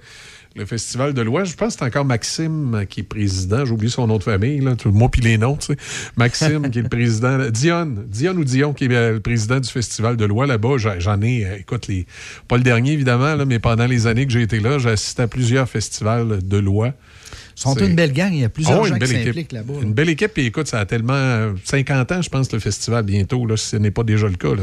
le 0.58 0.66
Festival 0.66 1.14
de 1.14 1.22
l'Ouest. 1.22 1.52
Je 1.52 1.56
pense 1.56 1.74
que 1.74 1.78
c'est 1.80 1.84
encore 1.86 2.04
Maxime 2.04 2.74
euh, 2.74 2.84
qui 2.84 3.00
est 3.00 3.02
président. 3.04 3.64
J'ai 3.64 3.72
oublié 3.72 3.90
son 3.90 4.06
nom 4.06 4.18
de 4.18 4.22
famille, 4.24 4.60
là. 4.60 4.76
Tout- 4.76 4.90
moi 4.90 5.08
puis 5.10 5.20
les 5.22 5.38
noms, 5.38 5.56
tu 5.56 5.66
sais. 5.72 5.76
Maxime 6.16 6.70
qui 6.70 6.80
est 6.80 6.82
le 6.82 6.88
président. 6.88 7.38
Dion, 7.50 7.94
Dion 8.06 8.32
ou 8.36 8.44
Dion 8.44 8.72
qui 8.74 8.84
est 8.84 8.92
euh, 8.92 9.12
le 9.14 9.20
président 9.20 9.60
du 9.60 9.68
Festival 9.68 10.16
de 10.16 10.24
l'Ouest 10.24 10.48
là-bas. 10.48 10.76
J'en- 10.76 11.22
ai, 11.22 11.46
euh, 11.46 11.56
écoute, 11.58 11.86
les, 11.86 12.06
pas 12.48 12.56
le 12.56 12.62
dernier 12.62 12.92
évidemment, 12.92 13.34
là, 13.34 13.44
mais 13.44 13.58
pendant 13.58 13.86
les 13.86 14.06
années 14.06 14.26
que 14.26 14.32
j'ai 14.32 14.42
été 14.42 14.60
là, 14.60 14.78
j'ai 14.78 14.90
assisté 14.90 15.22
à 15.22 15.28
plusieurs 15.28 15.68
festivals 15.68 16.40
de 16.42 16.56
l'Ouest. 16.58 16.94
Ils 17.56 17.60
sont 17.62 17.74
une 17.74 17.94
belle 17.96 18.12
gang, 18.12 18.32
il 18.32 18.40
y 18.40 18.44
a 18.44 18.48
plusieurs 18.48 18.80
Oh, 18.82 18.84
gens 18.86 18.94
une 18.94 19.00
qui 19.00 19.08
s'impliquent 19.08 19.52
là-bas. 19.52 19.74
là. 19.74 19.80
Une 19.82 19.92
belle 19.92 20.08
équipe, 20.10 20.32
puis 20.32 20.46
écoute, 20.46 20.68
ça 20.68 20.78
a 20.78 20.86
tellement. 20.86 21.12
euh, 21.14 21.52
50 21.64 22.12
ans, 22.12 22.22
je 22.22 22.28
pense, 22.28 22.52
le 22.52 22.60
festival 22.60 23.04
bientôt, 23.04 23.44
là, 23.46 23.56
si 23.56 23.66
ce 23.66 23.76
n'est 23.76 23.90
pas 23.90 24.04
déjà 24.04 24.28
le 24.28 24.36
cas. 24.36 24.54
là. 24.54 24.62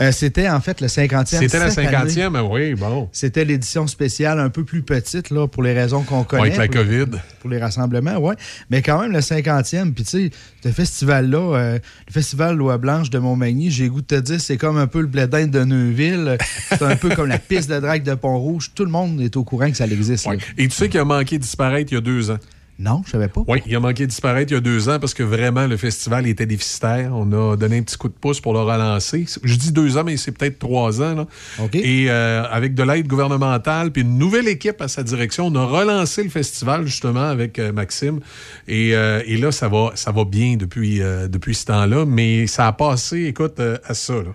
Euh, 0.00 0.10
C'était 0.12 0.48
en 0.48 0.60
fait 0.60 0.80
le 0.80 0.88
50e. 0.88 1.24
C'était 1.26 1.58
la 1.58 1.70
cette 1.70 1.86
année. 1.94 2.10
50e, 2.10 2.40
oui, 2.50 2.74
bon. 2.74 3.08
C'était 3.12 3.44
l'édition 3.44 3.86
spéciale 3.86 4.40
un 4.40 4.50
peu 4.50 4.64
plus 4.64 4.82
petite, 4.82 5.30
là, 5.30 5.46
pour 5.46 5.62
les 5.62 5.72
raisons 5.72 6.02
qu'on 6.02 6.24
connaît. 6.24 6.54
Avec 6.54 6.56
la 6.56 6.66
pour 6.66 6.90
les- 6.90 6.98
COVID. 7.06 7.18
Pour 7.40 7.50
les 7.50 7.58
rassemblements, 7.58 8.16
oui. 8.18 8.34
Mais 8.70 8.82
quand 8.82 9.00
même, 9.00 9.12
le 9.12 9.20
50e. 9.20 9.92
Puis, 9.92 10.04
tu 10.04 10.10
sais, 10.10 10.30
ce 10.64 10.68
festival-là, 10.70 11.56
euh, 11.56 11.78
le 12.08 12.12
festival 12.12 12.56
Loi 12.56 12.78
Blanche 12.78 13.10
de 13.10 13.18
Montmagny, 13.18 13.70
j'ai 13.70 13.84
le 13.84 13.90
goût 13.90 14.00
de 14.00 14.06
te 14.06 14.14
dire, 14.20 14.40
c'est 14.40 14.56
comme 14.56 14.78
un 14.78 14.86
peu 14.86 15.00
le 15.00 15.06
blé 15.06 15.26
d'Inde 15.26 15.50
de 15.50 15.64
Neuville. 15.64 16.38
C'est 16.70 16.82
un 16.82 16.96
peu 16.96 17.14
comme 17.14 17.28
la 17.28 17.38
piste 17.38 17.70
de 17.70 17.78
drague 17.78 18.02
de 18.02 18.14
Pont-Rouge. 18.14 18.72
Tout 18.74 18.84
le 18.84 18.90
monde 18.90 19.20
est 19.20 19.36
au 19.36 19.44
courant 19.44 19.70
que 19.70 19.76
ça 19.76 19.86
existe. 19.86 20.26
Et 20.58 20.68
tu 20.68 20.74
sais 20.74 20.88
qu'il 20.88 21.00
a 21.00 21.04
manqué 21.04 21.38
de 21.38 21.42
disparaître 21.42 21.92
il 21.92 21.94
y 21.94 21.98
a 21.98 22.00
deux 22.00 22.30
ans. 22.30 22.38
Non, 22.78 23.02
je 23.06 23.12
savais 23.12 23.28
pas. 23.28 23.42
Oui, 23.46 23.62
il 23.66 23.76
a 23.76 23.80
manqué 23.80 24.04
de 24.04 24.10
disparaître 24.10 24.50
il 24.50 24.54
y 24.54 24.58
a 24.58 24.60
deux 24.60 24.88
ans 24.88 24.98
parce 24.98 25.14
que 25.14 25.22
vraiment, 25.22 25.66
le 25.66 25.76
festival 25.76 26.26
était 26.26 26.46
déficitaire. 26.46 27.10
On 27.14 27.30
a 27.32 27.56
donné 27.56 27.78
un 27.78 27.82
petit 27.82 27.96
coup 27.96 28.08
de 28.08 28.14
pouce 28.14 28.40
pour 28.40 28.52
le 28.52 28.60
relancer. 28.60 29.26
Je 29.42 29.54
dis 29.56 29.70
deux 29.70 29.96
ans, 29.96 30.02
mais 30.04 30.16
c'est 30.16 30.32
peut-être 30.32 30.58
trois 30.58 31.00
ans. 31.00 31.14
là. 31.14 31.26
Et 31.72 32.10
euh, 32.10 32.42
avec 32.50 32.74
de 32.74 32.82
l'aide 32.82 33.06
gouvernementale, 33.06 33.92
puis 33.92 34.02
une 34.02 34.18
nouvelle 34.18 34.48
équipe 34.48 34.80
à 34.80 34.88
sa 34.88 35.04
direction, 35.04 35.46
on 35.46 35.54
a 35.54 35.64
relancé 35.64 36.24
le 36.24 36.30
festival 36.30 36.84
justement 36.84 37.28
avec 37.28 37.58
euh, 37.58 37.72
Maxime. 37.72 38.20
Et, 38.66 38.96
euh, 38.96 39.22
et 39.24 39.36
là, 39.36 39.52
ça 39.52 39.68
va, 39.68 39.92
ça 39.94 40.10
va 40.10 40.24
bien 40.24 40.56
depuis, 40.56 40.98
depuis 40.98 41.54
ce 41.54 41.66
temps-là, 41.66 42.04
mais 42.06 42.46
ça 42.48 42.66
a 42.66 42.72
passé, 42.72 43.24
écoute, 43.26 43.60
à 43.60 43.94
ça. 43.94 44.14
Là. 44.14 44.34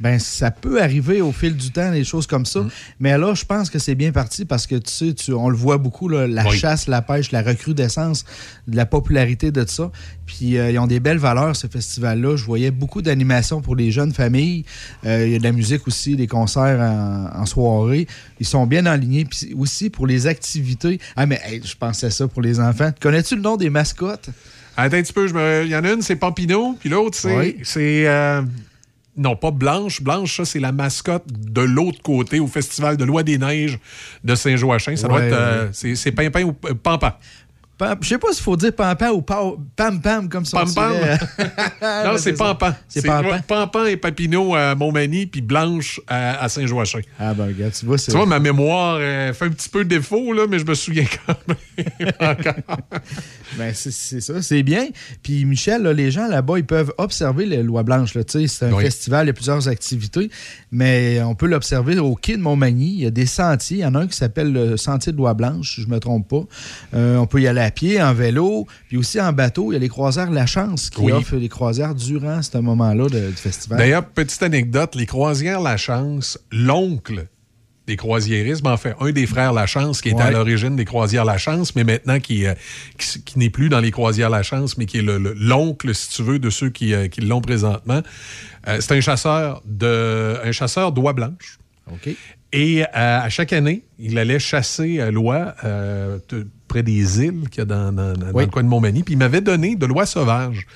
Ben, 0.00 0.18
ça 0.18 0.50
peut 0.50 0.82
arriver 0.82 1.20
au 1.20 1.30
fil 1.32 1.56
du 1.56 1.70
temps, 1.70 1.92
des 1.92 2.04
choses 2.04 2.26
comme 2.26 2.42
Mm. 2.42 2.46
ça. 2.46 2.66
Mais 3.00 3.16
là, 3.16 3.34
je 3.34 3.44
pense 3.44 3.70
que 3.70 3.78
c'est 3.78 3.94
bien 3.94 4.10
parti 4.12 4.44
parce 4.44 4.66
que, 4.66 4.74
tu 4.74 4.92
sais, 4.92 5.14
tu- 5.14 5.32
on 5.32 5.48
le 5.48 5.56
voit 5.56 5.78
beaucoup, 5.78 6.08
là, 6.08 6.26
la 6.26 6.44
Oui. 6.46 6.56
chasse, 6.58 6.88
la 6.88 7.00
pêche, 7.00 7.30
la 7.30 7.42
recrudescence 7.42 8.24
de 8.66 8.76
la 8.76 8.86
popularité 8.86 9.50
de 9.52 9.64
ça. 9.66 9.90
Puis, 10.26 10.58
euh, 10.58 10.70
ils 10.72 10.78
ont 10.78 10.86
des 10.86 11.00
belles 11.00 11.18
valeurs, 11.18 11.54
ce 11.54 11.66
festival-là. 11.68 12.36
Je 12.36 12.44
voyais 12.44 12.70
beaucoup 12.70 13.02
d'animations 13.02 13.60
pour 13.60 13.76
les 13.76 13.90
jeunes 13.92 14.12
familles. 14.12 14.64
Euh, 15.06 15.26
Il 15.26 15.32
y 15.32 15.36
a 15.36 15.38
de 15.38 15.44
la 15.44 15.52
musique 15.52 15.86
aussi, 15.86 16.16
des 16.16 16.26
concerts 16.26 16.80
en, 16.80 17.40
en 17.40 17.46
soirée. 17.46 18.06
Ils 18.40 18.46
sont 18.46 18.66
bien 18.66 18.86
alignés. 18.86 19.24
Puis 19.24 19.54
aussi 19.56 19.90
pour 19.90 20.06
les 20.06 20.26
activités. 20.26 20.98
Ah, 21.16 21.26
mais 21.26 21.40
hey, 21.44 21.60
je 21.64 21.74
pensais 21.76 22.10
ça 22.10 22.26
pour 22.26 22.42
les 22.42 22.58
enfants. 22.58 22.90
Connais-tu 23.00 23.36
le 23.36 23.42
nom 23.42 23.56
des 23.56 23.70
mascottes? 23.70 24.28
Attends 24.76 24.96
un 24.96 25.02
petit 25.02 25.12
peu, 25.12 25.28
je 25.28 25.34
me- 25.34 25.62
il 25.64 25.70
y 25.70 25.76
en 25.76 25.84
a 25.84 25.92
une, 25.92 26.02
c'est 26.02 26.16
Pampino, 26.16 26.76
puis 26.80 26.88
l'autre, 26.88 27.16
c'est. 27.16 27.36
Oui. 27.36 27.56
Non, 29.16 29.36
pas 29.36 29.50
Blanche. 29.52 30.02
Blanche, 30.02 30.36
ça, 30.38 30.44
c'est 30.44 30.58
la 30.60 30.72
mascotte 30.72 31.24
de 31.28 31.60
l'autre 31.60 32.02
côté 32.02 32.40
au 32.40 32.46
Festival 32.48 32.96
de 32.96 33.04
Loi 33.04 33.22
des 33.22 33.38
Neiges 33.38 33.78
de 34.24 34.34
Saint-Joachim. 34.34 34.96
Ça 34.96 35.06
doit 35.08 35.22
être. 35.22 35.32
euh, 35.32 35.66
ouais. 35.66 35.94
c'est, 35.94 36.10
Pimpin 36.12 36.42
ou 36.42 36.54
euh, 36.66 36.74
Pampan. 36.74 36.98
Pam- 36.98 37.12
Je 38.00 38.08
sais 38.08 38.18
pas 38.18 38.32
s'il 38.32 38.42
faut 38.42 38.56
dire 38.56 38.72
pampan 38.72 39.10
ou 39.10 39.20
pa- 39.22 39.42
pam 39.74 40.00
pam 40.00 40.28
comme 40.28 40.44
ça. 40.46 40.58
Pam 40.58 40.72
Pam. 40.74 40.92
non, 42.04 42.16
c'est 42.18 42.32
Pampan. 42.34 42.72
C'est 42.88 43.04
Pampan. 43.04 43.40
Pampan 43.46 43.86
et 43.86 43.96
Papineau 43.96 44.54
à 44.54 44.74
Montmagny, 44.74 45.26
puis 45.26 45.40
Blanche 45.40 46.00
à, 46.06 46.42
à 46.42 46.48
Saint-Joachim. 46.48 47.00
Ah, 47.18 47.34
ben, 47.34 47.46
regarde, 47.46 47.72
tu 47.72 47.84
vois, 47.86 47.98
c'est. 47.98 48.12
Tu 48.12 48.16
vois, 48.16 48.26
ma 48.26 48.38
mémoire 48.38 48.98
euh, 49.00 49.32
fait 49.32 49.46
un 49.46 49.50
petit 49.50 49.68
peu 49.68 49.84
défaut, 49.84 50.32
là, 50.32 50.46
mais 50.48 50.58
je 50.58 50.64
me 50.64 50.74
souviens 50.74 51.04
quand 51.26 51.34
même. 51.48 52.12
encore. 52.20 52.78
Ben, 53.58 53.72
c'est 53.74 54.20
ça, 54.20 54.40
c'est 54.42 54.62
bien. 54.62 54.86
Puis 55.22 55.44
Michel, 55.44 55.82
là, 55.82 55.92
les 55.92 56.10
gens 56.10 56.26
là-bas, 56.28 56.58
ils 56.58 56.66
peuvent 56.66 56.92
observer 56.98 57.46
les 57.46 57.62
lois 57.62 57.82
blanches. 57.82 58.14
là. 58.14 58.24
Tu 58.24 58.40
sais, 58.40 58.46
C'est 58.46 58.66
un 58.66 58.72
Oui. 58.72 58.84
festival, 58.84 59.26
il 59.26 59.28
y 59.28 59.30
a 59.30 59.34
plusieurs 59.34 59.68
activités, 59.68 60.30
mais 60.72 61.20
on 61.22 61.34
peut 61.34 61.46
l'observer 61.46 61.98
au 61.98 62.14
quai 62.14 62.36
de 62.36 62.42
Montmagny. 62.42 62.94
Il 62.94 63.00
y 63.02 63.06
a 63.06 63.10
des 63.10 63.26
sentiers. 63.26 63.78
Il 63.78 63.80
y 63.80 63.86
en 63.86 63.94
a 63.94 64.00
un 64.00 64.06
qui 64.06 64.16
s'appelle 64.16 64.52
le 64.52 64.76
sentier 64.76 65.12
de 65.12 65.16
loi 65.16 65.34
blanche, 65.34 65.74
si 65.76 65.82
je 65.82 65.86
ne 65.88 65.92
me 65.94 66.00
trompe 66.00 66.28
pas. 66.28 66.42
Euh, 66.94 67.16
on 67.16 67.26
peut 67.26 67.40
y 67.40 67.46
aller 67.48 67.60
à 67.64 67.70
pied, 67.70 68.00
en 68.02 68.14
vélo, 68.14 68.66
puis 68.88 68.96
aussi 68.96 69.20
en 69.20 69.32
bateau. 69.32 69.72
Il 69.72 69.74
y 69.74 69.76
a 69.76 69.80
les 69.80 69.88
croisières 69.88 70.30
La 70.30 70.46
Chance 70.46 70.90
qui 70.90 71.00
Oui. 71.00 71.12
offrent 71.12 71.36
les 71.36 71.48
croisières 71.48 71.94
durant 71.94 72.40
ce 72.42 72.58
moment-là 72.58 73.08
du 73.08 73.32
festival. 73.32 73.78
D'ailleurs, 73.78 74.04
petite 74.06 74.42
anecdote, 74.42 74.94
les 74.94 75.06
croisières 75.06 75.60
La 75.60 75.76
Chance, 75.76 76.38
l'oncle 76.52 77.26
des 77.86 77.96
croisiérismes, 77.96 78.66
en 78.68 78.78
fait, 78.78 78.94
un 78.98 79.10
des 79.12 79.26
frères 79.26 79.52
La 79.52 79.66
Chance 79.66 80.00
qui 80.00 80.08
était 80.08 80.22
à 80.22 80.30
l'origine 80.30 80.74
des 80.74 80.86
croisières 80.86 81.26
La 81.26 81.36
Chance, 81.36 81.74
mais 81.76 81.84
maintenant 81.84 82.18
qui, 82.18 82.46
euh, 82.46 82.54
qui, 83.26 83.38
n'est 83.38 83.50
plus 83.50 83.68
dans 83.68 83.80
les 83.80 83.90
croisières 83.90 84.30
La 84.30 84.42
Chance, 84.42 84.78
mais 84.78 84.86
qui 84.86 84.98
est 84.98 85.02
le- 85.02 85.18
le- 85.18 85.34
l'oncle, 85.38 85.94
si 85.94 86.08
tu 86.08 86.22
veux, 86.22 86.38
de 86.38 86.48
ceux 86.48 86.70
qui, 86.70 86.94
euh, 86.94 87.08
qui 87.08 87.20
l'ont 87.20 87.42
présentement. 87.42 88.00
Euh, 88.68 88.78
c'est 88.80 88.92
un 88.96 89.00
chasseur 89.02 89.60
de 89.66 90.36
un 90.42 90.52
chasseur 90.52 90.92
d'oie 90.92 91.12
blanche. 91.12 91.58
Et 92.56 92.82
euh, 92.84 92.86
à 92.94 93.28
chaque 93.30 93.52
année, 93.52 93.82
il 93.98 94.16
allait 94.18 94.38
chasser 94.38 95.00
à 95.00 95.10
l'oie 95.10 95.54
euh, 95.64 96.18
près 96.68 96.82
des 96.84 97.20
îles 97.24 97.48
qu'il 97.50 97.58
y 97.58 97.62
a 97.62 97.64
dans, 97.64 97.92
dans- 97.92 98.12
dans 98.12 98.26
Oui. 98.32 98.44
le 98.44 98.50
coin 98.50 98.62
de 98.62 98.68
Montmagny. 98.68 99.02
Puis 99.02 99.14
il 99.14 99.18
m'avait 99.18 99.40
donné 99.40 99.74
de 99.74 99.86
l'oie 99.86 100.06
sauvage. 100.06 100.66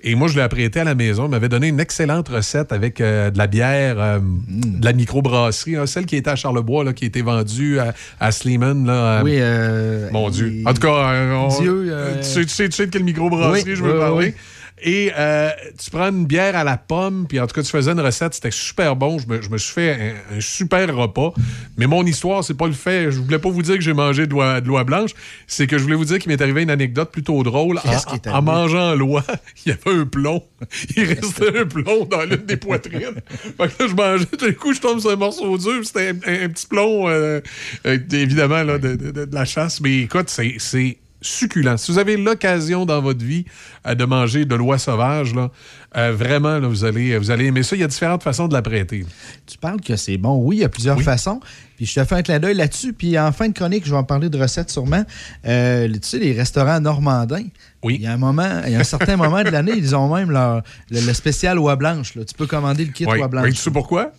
Et 0.00 0.14
moi, 0.14 0.28
je 0.28 0.36
l'ai 0.36 0.42
apprêté 0.42 0.78
à 0.80 0.84
la 0.84 0.94
maison. 0.94 1.26
Il 1.26 1.30
m'avait 1.30 1.48
donné 1.48 1.66
une 1.68 1.80
excellente 1.80 2.28
recette 2.28 2.72
avec 2.72 3.00
euh, 3.00 3.30
de 3.30 3.36
la 3.38 3.46
bière, 3.48 3.96
euh, 3.98 4.20
Mm. 4.20 4.78
de 4.80 4.84
la 4.84 4.92
microbrasserie, 4.92 5.76
hein, 5.76 5.86
celle 5.86 6.06
qui 6.06 6.14
était 6.16 6.30
à 6.30 6.36
Charlebois, 6.36 6.84
là, 6.84 6.92
qui 6.92 7.04
était 7.04 7.20
vendue 7.20 7.78
à, 7.80 7.92
à 8.20 8.30
Sleeman. 8.30 8.86
Là, 8.86 8.92
euh, 9.18 9.22
Oui, 9.24 9.32
euh, 9.38 10.08
Mon 10.12 10.30
Dieu. 10.30 10.62
En 10.66 10.72
tout 10.72 10.80
cas, 10.82 11.10
euh, 11.12 11.34
on- 11.34 11.60
Dieu, 11.60 11.86
euh, 11.90 12.16
tu, 12.18 12.22
sais, 12.22 12.42
tu 12.44 12.48
sais- 12.48 12.68
tu 12.68 12.76
sais 12.76 12.86
de 12.86 12.92
quelle 12.92 13.04
microbrasserie 13.04 13.64
Oui, 13.66 13.76
je 13.76 13.82
veux 13.82 13.98
parler? 13.98 14.26
oui. 14.28 14.34
Et 14.82 15.10
euh, 15.16 15.50
tu 15.82 15.90
prends 15.90 16.08
une 16.10 16.26
bière 16.26 16.56
à 16.56 16.64
la 16.64 16.76
pomme, 16.76 17.26
puis 17.28 17.40
en 17.40 17.46
tout 17.46 17.54
cas, 17.54 17.62
tu 17.62 17.70
faisais 17.70 17.90
une 17.90 18.00
recette, 18.00 18.34
c'était 18.34 18.50
super 18.50 18.96
bon. 18.96 19.18
Je 19.18 19.26
me, 19.26 19.42
je 19.42 19.48
me 19.50 19.58
suis 19.58 19.72
fait 19.72 20.14
un, 20.32 20.36
un 20.36 20.40
super 20.40 20.94
repas. 20.94 21.32
Mais 21.76 21.86
mon 21.86 22.04
histoire, 22.04 22.44
c'est 22.44 22.54
pas 22.54 22.66
le 22.66 22.72
fait. 22.72 23.10
Je 23.10 23.18
voulais 23.20 23.38
pas 23.38 23.48
vous 23.50 23.62
dire 23.62 23.74
que 23.74 23.80
j'ai 23.80 23.92
mangé 23.94 24.26
de 24.26 24.32
l'oie, 24.32 24.60
de 24.60 24.68
l'oie 24.68 24.84
blanche. 24.84 25.10
C'est 25.46 25.66
que 25.66 25.78
je 25.78 25.82
voulais 25.82 25.96
vous 25.96 26.04
dire 26.04 26.18
qu'il 26.18 26.30
m'est 26.30 26.40
arrivé 26.40 26.62
une 26.62 26.70
anecdote 26.70 27.10
plutôt 27.10 27.42
drôle. 27.42 27.78
En, 27.86 28.42
mangeant 28.42 28.94
l'oie, 28.94 29.24
il 29.66 29.70
y 29.70 29.72
avait 29.72 29.98
un 30.00 30.04
plomb. 30.06 30.42
Il 30.96 31.04
restait 31.04 31.58
un 31.60 31.66
plomb 31.66 32.04
dans 32.04 32.22
l'une 32.24 32.44
des 32.46 32.56
poitrines. 32.56 33.14
fait 33.28 33.52
que 33.56 33.82
là, 33.82 33.88
je 33.88 33.94
mangeais, 33.94 34.26
tout 34.26 34.44
d'un 34.44 34.52
coup, 34.52 34.72
je 34.74 34.80
tombe 34.80 34.98
sur 35.00 35.10
un 35.10 35.16
morceau 35.16 35.56
dur, 35.58 35.80
c'était 35.84 36.08
un, 36.10 36.44
un 36.44 36.48
petit 36.48 36.66
plomb, 36.66 37.08
euh, 37.08 37.40
euh, 37.86 37.98
évidemment, 38.12 38.62
là, 38.64 38.78
de, 38.78 38.96
de- 38.96 39.10
de- 39.12 39.24
de 39.24 39.34
la 39.34 39.44
chasse. 39.44 39.80
Mais 39.80 39.98
écoute, 40.00 40.28
c'est- 40.30 40.56
c'est 40.58 40.96
succulent. 41.20 41.76
Si 41.76 41.90
vous 41.92 41.98
avez 41.98 42.16
l'occasion 42.16 42.86
dans 42.86 43.00
votre 43.00 43.24
vie 43.24 43.44
euh, 43.86 43.94
de 43.94 44.04
manger 44.04 44.44
de 44.44 44.54
l'oie 44.54 44.78
sauvage, 44.78 45.34
là, 45.34 45.50
euh, 45.96 46.12
vraiment, 46.12 46.58
là, 46.58 46.68
vous, 46.68 46.84
allez, 46.84 47.16
vous 47.18 47.30
allez 47.30 47.46
aimer 47.46 47.62
ça. 47.62 47.74
Il 47.76 47.80
y 47.80 47.84
a 47.84 47.88
différentes 47.88 48.22
façons 48.22 48.46
de 48.48 48.54
la 48.54 48.62
prêter. 48.62 49.04
Tu 49.46 49.58
parles 49.58 49.80
que 49.80 49.96
c'est 49.96 50.16
bon. 50.18 50.36
Oui, 50.42 50.56
il 50.56 50.60
y 50.60 50.64
a 50.64 50.68
plusieurs 50.68 51.00
façons. 51.02 51.40
Puis 51.76 51.86
je 51.86 51.94
te 52.00 52.04
fais 52.04 52.16
un 52.16 52.22
clin 52.22 52.38
d'œil 52.38 52.54
là-dessus. 52.54 52.92
Puis 52.92 53.18
en 53.18 53.32
fin 53.32 53.48
de 53.48 53.52
chronique, 53.54 53.84
je 53.86 53.90
vais 53.90 53.96
en 53.96 54.04
parler 54.04 54.28
de 54.28 54.38
recettes 54.38 54.70
sûrement. 54.70 55.04
Euh, 55.46 55.88
tu 55.92 55.98
sais, 56.02 56.18
les 56.18 56.32
restaurants 56.32 56.80
normandins. 56.80 57.44
Oui. 57.82 57.96
Il 57.96 58.02
y 58.02 58.06
a 58.06 58.12
un 58.12 58.16
moment, 58.16 58.62
il 58.66 58.72
y 58.72 58.76
a 58.76 58.80
un 58.80 58.84
certain 58.84 59.16
moment 59.16 59.42
de 59.42 59.48
l'année, 59.50 59.72
ils 59.76 59.94
ont 59.96 60.14
même 60.14 60.30
leur, 60.30 60.62
le, 60.90 61.00
le 61.00 61.14
spécial 61.14 61.58
oie 61.58 61.76
blanche. 61.76 62.14
là. 62.16 62.24
Tu 62.24 62.34
peux 62.34 62.46
commander 62.46 62.84
le 62.84 62.92
kit 62.92 63.04
Oui. 63.06 63.18
oie 63.18 63.24
Oui, 63.24 63.30
blanche. 63.30 63.50
tu 63.50 63.54
sais 63.56 63.70
pourquoi? 63.70 64.12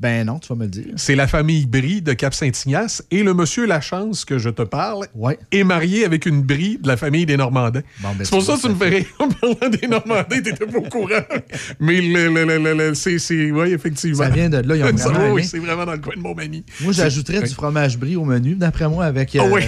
Ben 0.00 0.24
non, 0.24 0.38
tu 0.38 0.48
vas 0.48 0.54
me 0.54 0.62
le 0.64 0.70
dire. 0.70 0.86
C'est 0.96 1.14
la 1.14 1.26
famille 1.26 1.66
Brie 1.66 2.00
de 2.00 2.14
Cap-Saint-Ignace 2.14 3.04
et 3.10 3.22
le 3.22 3.34
monsieur 3.34 3.66
Lachance 3.66 4.24
que 4.24 4.38
je 4.38 4.48
te 4.48 4.62
parle 4.62 5.06
est 5.52 5.62
marié 5.62 6.06
avec 6.06 6.24
une 6.24 6.40
Brie 6.42 6.78
de 6.80 6.88
la 6.88 6.96
famille 6.96 7.26
des 7.26 7.36
Normandins. 7.36 7.82
ben, 8.02 8.08
c'est 8.24 8.30
pour 8.30 8.42
ça 8.42 8.54
que 8.56 8.60
tu 8.62 8.68
me 8.70 8.74
fais 8.76 8.88
rire 8.88 9.06
en 9.18 9.28
parlant 9.28 9.68
des 9.68 9.86
Normandins, 9.86 10.24
t'étais 10.42 10.64
pas 10.66 10.78
au 10.78 10.82
courant. 10.88 11.20
Mais 11.80 12.00
le, 12.00 12.28
le- 12.32 12.44
le- 12.46 12.58
le- 12.58 12.74
le- 12.74 12.94
c'est, 12.94 13.18
oui, 13.50 13.72
effectivement. 13.72 14.16
Ça 14.24 14.30
vient 14.30 14.48
de 14.48 14.56
là, 14.56 14.74
ils 14.76 14.82
ont 14.84 14.86
vraiment 14.96 15.32
oui, 15.34 15.44
c'est 15.44 15.58
vraiment 15.58 15.84
dans 15.84 15.92
le 15.92 15.98
coin 15.98 16.14
de 16.16 16.20
Montmagny. 16.20 16.64
Moi, 16.80 16.92
j'ajouterais 16.94 17.42
du 17.42 17.52
fromage 17.54 17.98
brie 17.98 18.16
au 18.16 18.24
menu, 18.24 18.54
d'après 18.54 18.88
moi, 18.88 19.04
avec. 19.04 19.36
Ah 19.38 19.44
oui. 19.50 19.62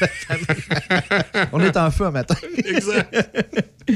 On 1.52 1.60
est 1.60 1.76
en 1.76 1.90
feu 1.90 2.06
un 2.06 2.10
matin. 2.10 2.34
exact. 2.56 3.14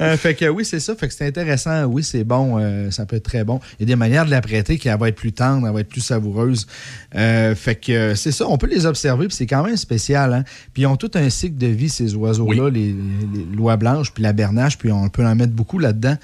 Euh, 0.00 0.16
fait 0.16 0.34
que 0.34 0.46
oui, 0.46 0.64
c'est 0.64 0.80
ça. 0.80 0.94
Fait 0.96 1.06
que 1.06 1.14
c'est 1.14 1.26
intéressant. 1.26 1.84
Oui, 1.84 2.02
c'est 2.02 2.24
bon. 2.24 2.58
euh, 2.58 2.90
ça 2.90 3.06
peut 3.06 3.16
être 3.16 3.24
très 3.24 3.44
bon. 3.44 3.60
Il 3.78 3.82
y 3.82 3.84
a 3.84 3.86
des 3.86 3.96
manières 3.96 4.24
de 4.24 4.30
la 4.30 4.40
prêter 4.40 4.76
qui 4.76 4.88
elle 4.88 4.98
va 4.98 5.08
être 5.08 5.14
plus 5.14 5.32
tendre, 5.32 5.66
elle 5.68 5.72
va 5.72 5.80
être 5.80 5.88
plus 5.88 6.00
savoureuse. 6.00 6.66
Euh, 7.14 7.54
fait 7.54 7.76
que 7.76 8.14
c'est 8.16 8.32
ça. 8.32 8.46
On 8.48 8.58
peut 8.58 8.66
les 8.66 8.86
observer, 8.86 9.28
puis 9.28 9.36
c'est 9.36 9.46
quand 9.46 9.62
même 9.62 9.76
spécial. 9.76 10.32
Hein? 10.32 10.44
Puis 10.72 10.82
ils 10.82 10.86
ont 10.86 10.96
tout 10.96 11.12
un 11.14 11.30
cycle 11.30 11.56
de 11.58 11.68
vie, 11.68 11.88
ces 11.88 12.14
oiseaux-là, 12.16 12.70
les, 12.70 12.92
les 13.32 13.56
lois 13.56 13.76
blanches, 13.76 14.12
puis 14.12 14.22
la 14.22 14.32
bernache, 14.32 14.78
puis 14.78 14.90
on 14.90 15.08
peut 15.08 15.24
en 15.24 15.34
mettre 15.36 15.52
beaucoup 15.52 15.78
là-dedans. 15.78 16.16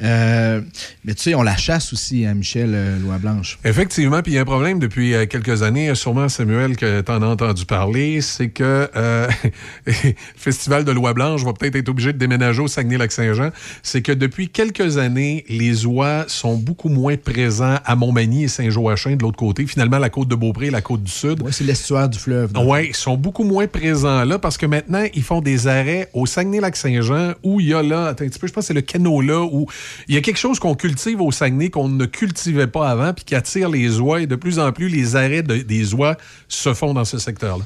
Mais 0.00 1.14
tu 1.14 1.22
sais, 1.22 1.34
on 1.34 1.42
la 1.42 1.56
chasse 1.56 1.92
aussi, 1.92 2.26
hein, 2.26 2.34
Michel, 2.34 2.72
euh, 2.74 2.98
loi 2.98 3.18
blanche. 3.18 3.58
Effectivement, 3.64 4.20
puis 4.22 4.32
il 4.32 4.34
y 4.34 4.38
a 4.38 4.42
un 4.42 4.46
problème 4.46 4.78
depuis 4.78 5.14
quelques 5.30 5.62
années, 5.62 5.94
sûrement 5.94 6.28
Samuel, 6.28 6.76
que 6.76 7.00
tu 7.00 7.10
en 7.10 7.22
as 7.22 7.26
entendu 7.26 7.64
parler, 7.64 8.20
c'est 8.20 8.48
que 8.48 8.88
le 8.94 9.92
Festival 10.36 10.84
de 10.84 10.92
l'Oie 10.92 11.14
Blanche 11.14 11.42
va 11.42 11.52
peut-être 11.52 11.76
être 11.76 11.88
obligé 11.88 12.12
de 12.12 12.18
déménager 12.18 12.43
au 12.52 12.68
Saguenay-Lac-Saint-Jean. 12.68 13.50
C'est 13.82 14.02
que 14.02 14.12
depuis 14.12 14.48
quelques 14.48 14.98
années, 14.98 15.44
les 15.48 15.86
oies 15.86 16.24
sont 16.28 16.56
beaucoup 16.56 16.88
moins 16.88 17.16
présents 17.16 17.76
à 17.84 17.96
Montmagny 17.96 18.44
et 18.44 18.48
Saint-Joachim 18.48 19.16
de 19.16 19.22
l'autre 19.22 19.36
côté. 19.36 19.66
Finalement, 19.66 19.98
la 19.98 20.10
côte 20.10 20.28
de 20.28 20.34
Beaupré 20.34 20.66
et 20.66 20.70
la 20.70 20.80
côte 20.82 21.02
du 21.02 21.10
Sud. 21.10 21.42
Oui, 21.44 21.52
c'est 21.52 21.64
l'estuaire 21.64 22.08
du 22.08 22.18
fleuve. 22.18 22.50
Oui, 22.56 22.86
ils 22.88 22.96
sont 22.96 23.16
beaucoup 23.16 23.44
moins 23.44 23.66
présents 23.66 24.24
là 24.24 24.38
parce 24.38 24.56
que 24.58 24.66
maintenant, 24.66 25.04
ils 25.14 25.22
font 25.22 25.40
des 25.40 25.66
arrêts 25.66 26.08
au 26.12 26.26
Saguenay-Lac-Saint-Jean 26.26 27.34
où 27.42 27.60
il 27.60 27.68
y 27.68 27.74
a 27.74 27.82
là, 27.82 28.06
attends 28.08 28.24
un 28.24 28.28
petit 28.28 28.38
peu, 28.38 28.46
je 28.46 28.52
pense 28.52 28.64
que 28.64 28.68
c'est 28.68 28.74
le 28.74 28.80
canot 28.82 29.20
là, 29.20 29.42
où 29.42 29.66
il 30.08 30.14
y 30.14 30.18
a 30.18 30.20
quelque 30.20 30.38
chose 30.38 30.58
qu'on 30.58 30.74
cultive 30.74 31.20
au 31.20 31.32
Saguenay 31.32 31.70
qu'on 31.70 31.88
ne 31.88 32.06
cultivait 32.06 32.66
pas 32.66 32.88
avant 32.90 33.12
puis 33.12 33.24
qui 33.24 33.34
attire 33.34 33.68
les 33.68 34.00
oies 34.00 34.22
et 34.22 34.26
de 34.26 34.36
plus 34.36 34.58
en 34.58 34.72
plus, 34.72 34.88
les 34.88 35.16
arrêts 35.16 35.42
de- 35.42 35.58
des 35.58 35.94
oies 35.94 36.16
se 36.48 36.74
font 36.74 36.94
dans 36.94 37.04
ce 37.04 37.18
secteur-là. 37.18 37.64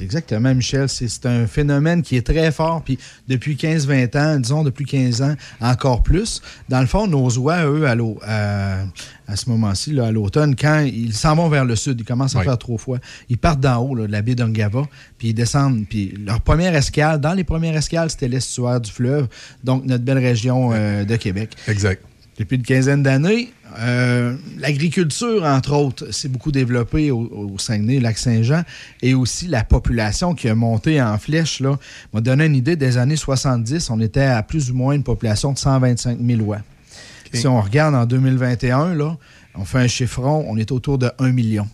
Exactement, 0.00 0.54
Michel. 0.54 0.88
C'est 0.88 1.26
un 1.26 1.46
phénomène 1.46 2.02
qui 2.02 2.16
est 2.16 2.26
très 2.26 2.50
fort. 2.52 2.82
Puis 2.84 2.98
depuis 3.28 3.56
15-20 3.56 4.16
ans, 4.18 4.38
disons 4.38 4.62
depuis 4.64 4.84
15 4.84 5.22
ans, 5.22 5.34
encore 5.60 6.02
plus. 6.02 6.40
Dans 6.68 6.80
le 6.80 6.86
fond, 6.86 7.06
nos 7.06 7.30
oies, 7.38 7.64
eux, 7.66 7.86
à, 7.86 7.94
à- 8.26 8.84
à 9.30 9.36
ce 9.36 9.50
moment-ci, 9.50 9.98
à 10.00 10.10
l'automne, 10.10 10.56
quand 10.56 10.80
ils 10.80 11.12
s'en 11.12 11.36
vont 11.36 11.48
vers 11.50 11.66
le 11.66 11.76
sud, 11.76 12.00
ils 12.00 12.04
commencent 12.04 12.34
à 12.34 12.38
Oui. 12.38 12.44
faire 12.46 12.56
trop 12.56 12.78
froid, 12.78 12.96
ils 13.28 13.36
partent 13.36 13.60
d'en 13.60 13.76
haut, 13.82 13.94
là, 13.94 14.06
de 14.06 14.12
la 14.12 14.22
baie 14.22 14.34
d'Ungava, 14.34 14.84
puis 15.18 15.28
ils 15.28 15.34
descendent. 15.34 15.84
Puis 15.86 16.14
leur 16.24 16.40
première 16.40 16.74
escale, 16.74 17.20
dans 17.20 17.34
les 17.34 17.44
premières 17.44 17.76
escales, 17.76 18.08
c'était 18.08 18.28
l'estuaire 18.28 18.80
du 18.80 18.90
fleuve, 18.90 19.28
donc 19.64 19.84
notre 19.84 20.02
belle 20.04 20.18
région 20.18 20.70
euh, 20.72 21.04
de 21.04 21.16
Québec. 21.16 21.50
Exact. 21.66 22.02
Depuis 22.38 22.56
une 22.56 22.62
quinzaine 22.62 23.02
d'années, 23.02 23.50
euh, 23.78 24.36
l'agriculture, 24.58 25.44
entre 25.44 25.74
autres, 25.74 26.12
s'est 26.12 26.28
beaucoup 26.28 26.52
développée 26.52 27.10
au, 27.10 27.20
au 27.20 27.58
Saguenay, 27.58 28.00
Lac-Saint-Jean, 28.00 28.62
et 29.02 29.14
aussi 29.14 29.46
la 29.46 29.64
population 29.64 30.34
qui 30.34 30.48
a 30.48 30.54
monté 30.54 31.00
en 31.02 31.18
flèche. 31.18 31.60
Là, 31.60 31.78
m'a 32.12 32.20
donné 32.20 32.46
une 32.46 32.56
idée, 32.56 32.76
des 32.76 32.96
années 32.96 33.16
70, 33.16 33.90
on 33.90 34.00
était 34.00 34.20
à 34.22 34.42
plus 34.42 34.70
ou 34.70 34.74
moins 34.74 34.94
une 34.94 35.02
population 35.02 35.52
de 35.52 35.58
125 35.58 36.18
000 36.20 36.40
oies. 36.42 36.60
Si 37.32 37.46
on 37.46 37.60
regarde 37.60 37.94
en 37.94 38.06
2021, 38.06 38.94
là, 38.94 39.16
on 39.54 39.64
fait 39.64 39.78
un 39.78 39.88
chiffron, 39.88 40.46
on 40.48 40.56
est 40.56 40.72
autour 40.72 40.98
de 40.98 41.10
1 41.18 41.32
million. 41.32 41.68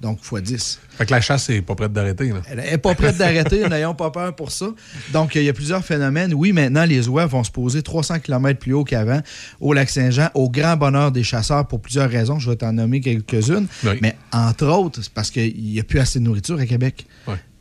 Donc, 0.00 0.18
x 0.20 0.42
10. 0.42 0.80
Fait 0.98 1.06
que 1.06 1.10
la 1.10 1.20
chasse 1.20 1.48
n'est 1.48 1.62
pas 1.62 1.74
prête 1.74 1.92
d'arrêter. 1.92 2.28
là. 2.28 2.40
Elle 2.48 2.58
n'est 2.58 2.78
pas 2.78 2.94
prête 2.94 3.16
d'arrêter, 3.16 3.68
n'ayons 3.68 3.94
pas 3.94 4.10
peur 4.10 4.34
pour 4.34 4.50
ça. 4.50 4.66
Donc, 5.12 5.34
il 5.34 5.42
y 5.42 5.48
a 5.48 5.52
plusieurs 5.52 5.84
phénomènes. 5.84 6.34
Oui, 6.34 6.52
maintenant, 6.52 6.84
les 6.84 7.08
oies 7.08 7.26
vont 7.26 7.44
se 7.44 7.50
poser 7.50 7.82
300 7.82 8.20
km 8.20 8.58
plus 8.58 8.72
haut 8.72 8.84
qu'avant 8.84 9.20
au 9.60 9.72
lac 9.72 9.88
Saint-Jean, 9.90 10.28
au 10.34 10.50
grand 10.50 10.76
bonheur 10.76 11.12
des 11.12 11.22
chasseurs 11.22 11.66
pour 11.66 11.80
plusieurs 11.80 12.10
raisons. 12.10 12.38
Je 12.38 12.50
vais 12.50 12.56
t'en 12.56 12.72
nommer 12.72 13.00
quelques-unes. 13.00 13.66
Oui. 13.84 13.98
Mais 14.02 14.16
entre 14.32 14.66
autres, 14.66 15.00
c'est 15.02 15.12
parce 15.12 15.30
qu'il 15.30 15.54
n'y 15.62 15.80
a 15.80 15.84
plus 15.84 15.98
assez 15.98 16.18
de 16.18 16.24
nourriture 16.24 16.58
à 16.58 16.66
Québec. 16.66 17.06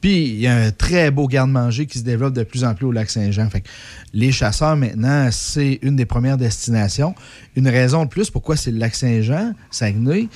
Puis, 0.01 0.27
il 0.29 0.39
y 0.39 0.47
a 0.47 0.55
un 0.55 0.71
très 0.71 1.11
beau 1.11 1.27
garde-manger 1.27 1.85
qui 1.85 1.99
se 1.99 2.05
développe 2.05 2.33
de 2.33 2.43
plus 2.43 2.63
en 2.63 2.73
plus 2.73 2.85
au 2.85 2.91
lac 2.93 3.09
Saint-Jean. 3.09 3.49
Fait 3.49 3.59
que 3.59 3.67
les 4.13 4.31
chasseurs, 4.31 4.77
maintenant, 4.77 5.27
c'est 5.29 5.77
une 5.81 5.97
des 5.97 6.05
premières 6.05 6.37
destinations. 6.37 7.13
Une 7.57 7.67
raison 7.67 8.05
de 8.05 8.09
plus 8.09 8.29
pourquoi 8.29 8.55
c'est 8.55 8.71
le 8.71 8.77
lac 8.77 8.95
Saint-Jean, 8.95 9.53
Saguenay, 9.71 10.29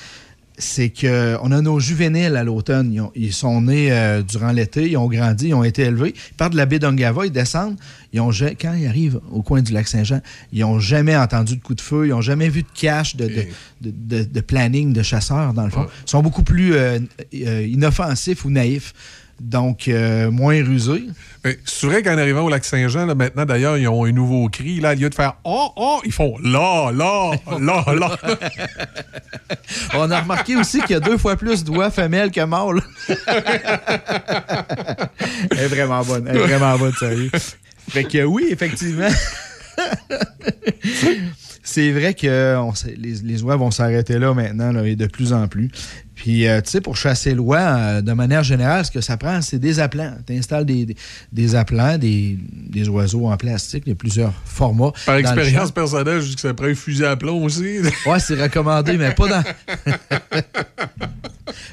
c'est 0.58 0.90
qu'on 0.90 1.52
a 1.52 1.62
nos 1.62 1.80
juvéniles 1.80 2.36
à 2.36 2.44
l'automne. 2.44 2.94
Ils, 2.94 3.02
ont- 3.02 3.12
ils 3.16 3.34
sont 3.34 3.62
nés 3.62 3.92
euh, 3.92 4.22
durant 4.22 4.52
l'été, 4.52 4.90
ils 4.92 4.98
ont 4.98 5.08
grandi, 5.08 5.48
ils 5.48 5.54
ont 5.54 5.64
été 5.64 5.82
élevés. 5.84 6.14
Ils 6.16 6.34
partent 6.36 6.52
de 6.54 6.58
la 6.58 6.66
baie 6.66 6.80
d'Ungava, 6.80 7.26
ils 7.26 7.32
descendent. 7.32 7.78
Ils 8.14 8.22
ont, 8.22 8.30
quand 8.62 8.74
ils 8.76 8.88
arrivent 8.88 9.20
au 9.32 9.42
coin 9.42 9.62
du 9.64 9.74
lac 9.74 9.88
Saint-Jean, 9.88 10.22
ils 10.52 10.62
n'ont 10.62 10.80
jamais 10.80 11.16
entendu 11.18 11.56
de 11.58 11.62
coup 11.62 11.74
de 11.74 11.82
feu, 11.82 12.06
ils 12.06 12.10
n'ont 12.10 12.22
jamais 12.22 12.50
vu 12.50 12.62
de 12.62 12.68
cache, 12.80 13.16
de, 13.16 13.26
de, 13.28 13.90
de- 13.90 14.18
de- 14.20 14.24
de 14.24 14.42
planning 14.42 14.94
de 14.94 15.02
chasseurs, 15.02 15.54
dans 15.54 15.66
le 15.66 15.72
fond. 15.72 15.88
Ils 16.06 16.10
sont 16.10 16.22
beaucoup 16.22 16.44
plus 16.44 16.76
euh, 16.76 17.00
euh, 17.34 17.66
inoffensifs 17.68 18.46
ou 18.46 18.52
naïfs. 18.52 18.94
Donc, 19.44 19.88
euh, 19.90 20.32
moins. 20.32 20.64
Mais 21.44 21.60
C'est 21.66 21.88
vrai 21.88 22.02
qu'en 22.02 22.18
arrivant 22.18 22.44
au 22.44 22.50
lac 22.50 22.64
Saint-Jean, 22.64 23.14
maintenant 23.14 23.46
d'ailleurs, 23.46 23.78
ils 23.78 23.90
ont 23.90 24.06
un 24.06 24.12
nouveau 24.14 24.48
cri. 24.48 24.80
Là, 24.80 24.94
au 24.94 24.96
lieu 24.96 25.10
de 25.10 25.16
faire 25.16 25.36
Oh, 25.44 25.70
oh, 25.76 26.00
ils 26.06 26.14
font 26.14 26.38
là, 26.42 26.92
là, 26.92 27.32
là, 27.60 27.84
là. 27.94 28.18
On 29.96 30.10
a 30.10 30.22
remarqué 30.22 30.56
aussi 30.56 30.80
qu'il 30.82 30.92
y 30.92 30.96
a 30.96 31.02
deux 31.02 31.18
fois 31.18 31.36
plus 31.36 31.66
d'oies 31.66 31.92
femelles 31.92 32.32
que 32.32 32.40
mâles. 32.46 32.82
Elle 35.52 35.60
est 35.60 35.68
vraiment 35.68 36.04
bonne. 36.04 36.26
Elle 36.28 36.38
est 36.38 36.48
vraiment 36.48 36.78
bonne, 36.78 36.94
sérieux. 36.94 37.32
Fait 37.90 38.06
que 38.06 38.24
oui, 38.24 38.48
effectivement. 38.50 39.10
C'est 41.64 41.92
vrai 41.92 42.14
que 42.14 42.56
on 42.58 42.72
les, 42.98 43.16
les 43.24 43.44
oies 43.44 43.58
vont 43.58 43.72
s'arrêter 43.72 44.20
là 44.20 44.34
maintenant 44.34 44.72
là, 44.72 44.88
et 44.88 44.96
de 44.96 45.08
plus 45.08 45.34
en 45.34 45.48
plus. 45.48 45.70
Puis, 46.16 46.48
euh, 46.48 46.62
tu 46.62 46.70
sais, 46.70 46.82
pour 46.82 46.96
chasser 46.96 47.34
l'oie, 47.34 47.58
euh, 47.60 48.02
de 48.02 48.14
manière 48.14 48.44
générale, 48.44 48.86
ce 48.86 48.92
que 48.92 49.02
ça 49.02 49.18
prend, 49.18 49.42
c'est 49.42 49.58
des 49.60 49.80
appelants. 49.80 50.16
Tu 50.28 50.34
installes 50.38 50.66
des, 50.66 50.86
des, 50.86 50.96
des 51.32 51.56
appelants, 51.56 51.98
des, 51.98 52.38
des 52.70 52.88
oiseaux 52.88 53.28
en 53.28 53.36
plastique. 53.38 53.84
Il 53.88 53.90
y 53.90 53.94
a 53.94 53.96
plusieurs 53.96 54.34
formats. 54.46 54.92
Par 55.06 55.16
expérience 55.16 55.72
personnelle, 55.72 56.22
je 56.22 56.30
dis 56.30 56.36
que 56.36 56.42
ça 56.42 56.54
prend 56.54 56.68
un 56.68 56.76
fusil 56.76 57.06
à 57.06 57.16
plomb 57.16 57.44
aussi. 57.44 57.78
Ouais, 58.06 58.20
c'est 58.20 58.40
recommandé, 58.42 58.98
mais 58.98 59.14
pas 59.16 59.28
dans. 59.28 59.44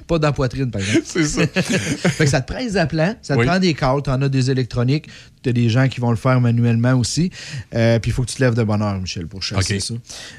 pas 0.07 0.18
dans 0.18 0.28
la 0.28 0.32
poitrine, 0.32 0.70
par 0.70 0.80
exemple. 0.80 1.03
C'est 1.05 1.24
ça. 1.24 1.47
fait 1.47 2.24
que 2.24 2.30
ça 2.30 2.41
te 2.41 2.53
prend 2.53 2.62
des 2.62 2.76
appelants, 2.76 3.14
ça 3.22 3.34
te 3.34 3.41
Oui. 3.41 3.47
prend 3.47 3.59
des 3.59 3.74
câbles, 3.74 4.03
tu 4.03 4.11
en 4.11 4.20
as 4.22 4.28
des 4.28 4.51
électroniques, 4.51 5.07
tu 5.43 5.51
as 5.51 5.53
des 5.53 5.68
gens 5.68 5.88
qui 5.88 6.01
vont 6.01 6.11
le 6.11 6.16
faire 6.16 6.41
manuellement 6.41 6.95
aussi. 6.95 7.30
Euh, 7.74 7.99
puis 7.99 8.11
il 8.11 8.14
faut 8.14 8.22
que 8.22 8.28
tu 8.28 8.36
te 8.36 8.43
lèves 8.43 8.55
de 8.55 8.62
bonne 8.62 8.82
heure, 8.82 8.99
Michel, 9.01 9.26
pour 9.26 9.43
chasser 9.43 9.76
OK. 9.76 9.80
ça. 9.80 9.95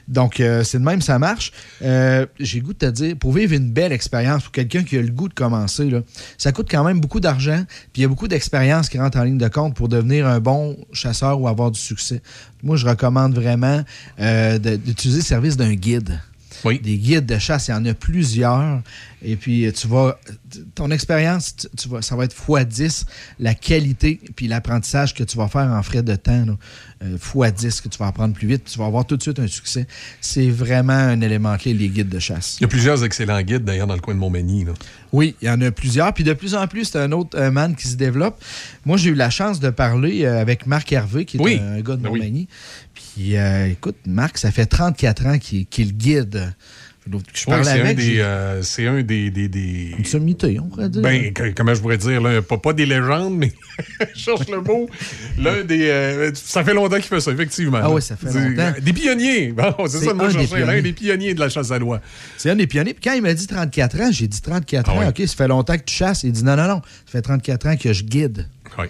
Donc, 0.08 0.36
c'est 0.38 0.80
de 0.80 0.84
même, 0.84 1.02
ça 1.02 1.20
marche. 1.20 1.52
J'ai 1.82 2.60
le 2.60 2.62
goût 2.62 2.74
de 2.74 2.80
te 2.80 2.86
dire, 2.92 3.16
pour 3.18 3.34
vivre 3.34 3.54
une 3.54 3.72
belle 3.72 3.91
expérience, 3.92 4.44
pour 4.44 4.52
quelqu'un 4.52 4.84
qui 4.84 4.98
a 4.98 5.02
le 5.02 5.10
goût 5.10 5.28
de 5.28 5.34
commencer, 5.34 5.90
ça 6.38 6.52
coûte 6.52 6.68
quand 6.70 6.84
même 6.84 7.00
beaucoup 7.00 7.20
d'argent, 7.20 7.64
puis 7.94 8.00
il 8.00 8.02
y 8.02 8.06
a 8.06 8.08
beaucoup 8.08 8.28
d'expérience 8.28 8.90
qui 8.90 9.00
rentre 9.00 9.18
en 9.18 9.24
ligne 9.24 9.38
de 9.38 9.48
compte 9.48 9.76
pour 9.76 9.90
devenir 9.90 10.28
un 10.28 10.40
bon 10.40 10.78
chasseur 10.94 11.40
ou 11.40 11.48
avoir 11.48 11.72
du 11.72 11.80
succès. 11.80 12.22
Moi, 12.64 12.78
je 12.78 12.88
recommande 12.88 13.34
vraiment 13.34 13.84
euh, 14.20 14.58
d'utiliser 14.60 15.20
le 15.20 15.26
service 15.26 15.58
d'un 15.58 15.74
guide. 15.74 16.20
Des 16.64 16.98
guides 16.98 17.26
de 17.26 17.38
chasse, 17.38 17.68
il 17.68 17.72
y 17.72 17.74
en 17.74 17.86
a 17.86 17.94
plusieurs. 17.94 18.82
Et 19.24 19.36
puis, 19.36 19.66
euh, 19.66 19.72
tu 19.72 19.88
vas. 19.88 20.20
Ton 20.76 20.90
expérience, 20.92 21.56
tu- 21.56 21.68
tu 21.78 21.88
vas, 21.90 22.02
ça 22.02 22.16
va 22.16 22.26
être 22.26 22.36
x10 22.36 23.06
la 23.40 23.54
qualité 23.54 24.20
puis 24.36 24.48
l'apprentissage 24.48 25.14
que 25.14 25.24
tu 25.24 25.38
vas 25.38 25.48
faire 25.48 25.68
en 25.70 25.82
frais 25.84 26.02
de 26.04 26.16
temps. 26.16 26.46
Euh, 27.04 27.18
x10 27.18 27.82
que 27.82 27.90
tu 27.90 27.98
vas 27.98 28.08
apprendre 28.08 28.34
plus 28.34 28.48
vite, 28.48 28.64
puis 28.64 28.74
tu 28.74 28.80
vas 28.80 28.86
avoir 28.86 29.06
tout 29.06 29.18
de 29.18 29.22
suite 29.22 29.40
un 29.40 29.48
succès. 29.48 29.88
C'est 30.22 30.50
vraiment 30.50 30.94
un 30.94 31.20
élément 31.22 31.56
clé, 31.58 31.74
les 31.74 31.90
guides 31.90 32.10
de 32.10 32.20
chasse. 32.20 32.58
Il 32.60 32.64
y 32.64 32.66
a 32.66 32.68
plusieurs 32.68 33.04
excellents 33.04 33.42
guides, 33.42 33.64
d'ailleurs, 33.64 33.88
dans 33.88 33.96
le 33.96 34.02
coin 34.02 34.14
de 34.14 34.20
Montmagny. 34.20 34.66
là. 34.66 34.74
Oui, 35.12 35.36
il 35.42 35.48
y 35.48 35.50
en 35.52 35.60
a 35.62 35.72
plusieurs. 35.72 36.14
Puis 36.14 36.24
de 36.24 36.34
plus 36.34 36.56
en 36.56 36.68
plus, 36.68 36.86
c'est 36.86 37.00
un 37.00 37.12
autre 37.12 37.38
euh, 37.38 37.52
man 37.52 37.76
qui 37.76 37.88
se 37.88 37.96
développe. 37.96 38.42
Moi, 38.86 38.98
j'ai 38.98 39.10
eu 39.10 39.16
la 39.16 39.30
chance 39.30 39.60
de 39.60 39.70
parler 39.70 40.24
euh, 40.26 40.40
avec 40.42 40.66
Marc 40.68 40.92
Hervé, 40.94 41.26
qui 41.26 41.38
est 41.38 41.42
Oui. 41.42 41.60
un 41.60 41.82
gars 41.82 41.96
de 41.96 42.02
Ben 42.02 42.10
oui. 42.12 42.48
Puis 43.16 43.38
euh, 43.38 43.68
écoute, 43.68 43.98
Marc, 44.06 44.38
ça 44.38 44.52
fait 44.52 44.66
34 44.66 45.26
ans 45.28 45.38
qu'il 45.40 45.98
guide. 45.98 46.54
Je 47.08 47.16
Ouais, 47.16 47.24
parlais 47.48 47.64
c'est 47.64 47.82
un 47.82 47.94
des. 47.96 48.20
euh, 48.20 48.62
c'est 48.62 48.86
un 48.86 49.02
des. 49.02 49.32
des, 49.32 49.48
des- 49.48 49.96
Une 49.98 50.06
sommité, 50.06 50.60
on 50.60 50.68
pourrait 50.68 50.88
dire. 50.88 51.02
Ben, 51.02 51.34
que- 51.34 51.50
comment 51.50 51.74
je 51.74 51.82
pourrais 51.82 51.98
dire, 51.98 52.22
là, 52.22 52.44
pas, 52.44 52.60
pas 52.60 52.74
des 52.74 52.86
légendes, 52.86 53.36
mais 53.40 53.52
je 54.14 54.20
cherche 54.20 54.48
le 54.48 54.62
mot. 54.62 54.88
L'un 55.40 55.64
des. 55.64 55.90
euh, 55.90 56.32
ça 56.36 56.64
fait 56.64 56.76
longtemps 56.76 56.98
qu'il 56.98 57.06
fait 57.06 57.20
ça, 57.20 57.32
effectivement. 57.32 57.80
Ah 57.82 57.90
oui, 57.90 58.04
ça 58.04 58.16
fait 58.16 58.32
longtemps. 58.32 58.74
Des 58.80 58.94
pionniers. 58.94 59.52
Bon, 59.52 59.74
c'est 59.88 59.98
ça, 60.06 60.14
moi, 60.14 60.28
un 60.28 60.30
je 60.30 60.38
des 60.38 60.46
cherchais 60.48 60.66
l'un 60.66 60.80
des 60.82 60.94
pionniers 60.94 61.34
de 61.34 61.40
la 61.40 61.50
chasse 61.50 61.72
à 61.72 61.80
loi. 61.80 62.02
C'est 62.38 62.52
un 62.52 62.56
des 62.56 62.68
pionniers. 62.68 62.94
Puis 62.94 63.02
quand 63.04 63.14
il 63.16 63.24
m'a 63.24 63.34
dit 63.34 63.48
34 63.48 64.00
ans, 64.02 64.10
j'ai 64.12 64.28
dit 64.28 64.40
34 64.42 64.92
Ah 64.92 65.00
ans. 65.00 65.10
OK, 65.10 65.24
ça 65.26 65.36
fait 65.36 65.48
longtemps 65.48 65.78
que 65.78 65.84
tu 65.84 65.96
chasses. 65.96 66.22
Il 66.22 66.32
dit 66.34 66.44
non, 66.44 66.56
non, 66.56 66.68
non. 66.68 66.82
Ça 67.08 67.14
fait 67.14 67.22
34 67.24 67.66
ans 67.68 67.78
que 67.78 67.94
je 67.94 68.04
guide. 68.04 68.48
Oui. 68.78 68.86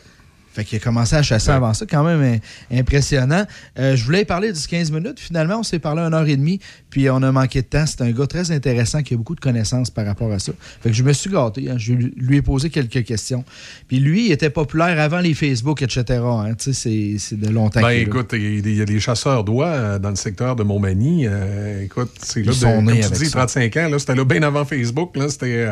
Fait 0.53 0.63
qu'il 0.65 0.77
a 0.77 0.79
commencé 0.81 1.15
à 1.15 1.23
chasser 1.23 1.49
avant 1.51 1.73
ça, 1.73 1.85
quand 1.85 2.03
même 2.03 2.39
impressionnant. 2.71 3.45
Euh, 3.79 3.95
je 3.95 4.03
voulais 4.03 4.25
parler 4.25 4.51
10-15 4.51 4.91
minutes. 4.91 5.19
Finalement, 5.19 5.59
on 5.59 5.63
s'est 5.63 5.79
parlé 5.79 6.01
une 6.01 6.13
heure 6.13 6.27
et 6.27 6.35
demie, 6.35 6.59
puis 6.89 7.09
on 7.09 7.17
a 7.23 7.31
manqué 7.31 7.61
de 7.61 7.67
temps. 7.67 7.85
C'est 7.85 8.01
un 8.01 8.11
gars 8.11 8.27
très 8.27 8.51
intéressant 8.51 9.01
qui 9.01 9.13
a 9.13 9.17
beaucoup 9.17 9.35
de 9.35 9.39
connaissances 9.39 9.89
par 9.89 10.05
rapport 10.05 10.31
à 10.31 10.39
ça. 10.39 10.51
Fait 10.81 10.89
que 10.89 10.95
je 10.95 11.03
me 11.03 11.13
suis 11.13 11.29
gâté. 11.29 11.69
hein. 11.69 11.75
Je 11.77 11.93
lui- 11.93 12.37
ai 12.37 12.41
posé 12.41 12.69
quelques 12.69 13.03
questions. 13.05 13.43
Puis 13.87 13.99
lui, 13.99 14.27
il 14.27 14.31
était 14.31 14.49
populaire 14.49 14.99
avant 14.99 15.19
les 15.19 15.33
Facebook, 15.33 15.81
etc. 15.81 16.19
hein. 16.23 16.53
C'est- 16.59 17.17
c'est 17.17 17.39
de 17.39 17.49
longtemps 17.49 17.81
Ben, 17.81 17.89
écoute, 17.91 18.31
il 18.33 18.75
y 18.75 18.81
a 18.81 18.85
des 18.85 18.99
chasseurs 18.99 19.43
d'oie 19.43 19.67
euh, 19.67 19.99
dans 19.99 20.09
le 20.09 20.15
secteur 20.15 20.55
de 20.55 20.63
Montmagny. 20.63 21.27
Euh, 21.27 21.83
écoute, 21.83 22.11
c'est 22.21 22.43
là, 22.43 22.51
de- 22.51 22.55
comme 22.75 22.85
tu 22.99 23.13
dis, 23.19 23.25
ça. 23.25 23.39
35 23.47 23.77
ans, 23.77 23.89
là, 23.89 23.99
c'était 23.99 24.15
là 24.15 24.25
bien 24.25 24.43
avant 24.43 24.65
Facebook. 24.65 25.15
Là, 25.17 25.29
c'était, 25.29 25.67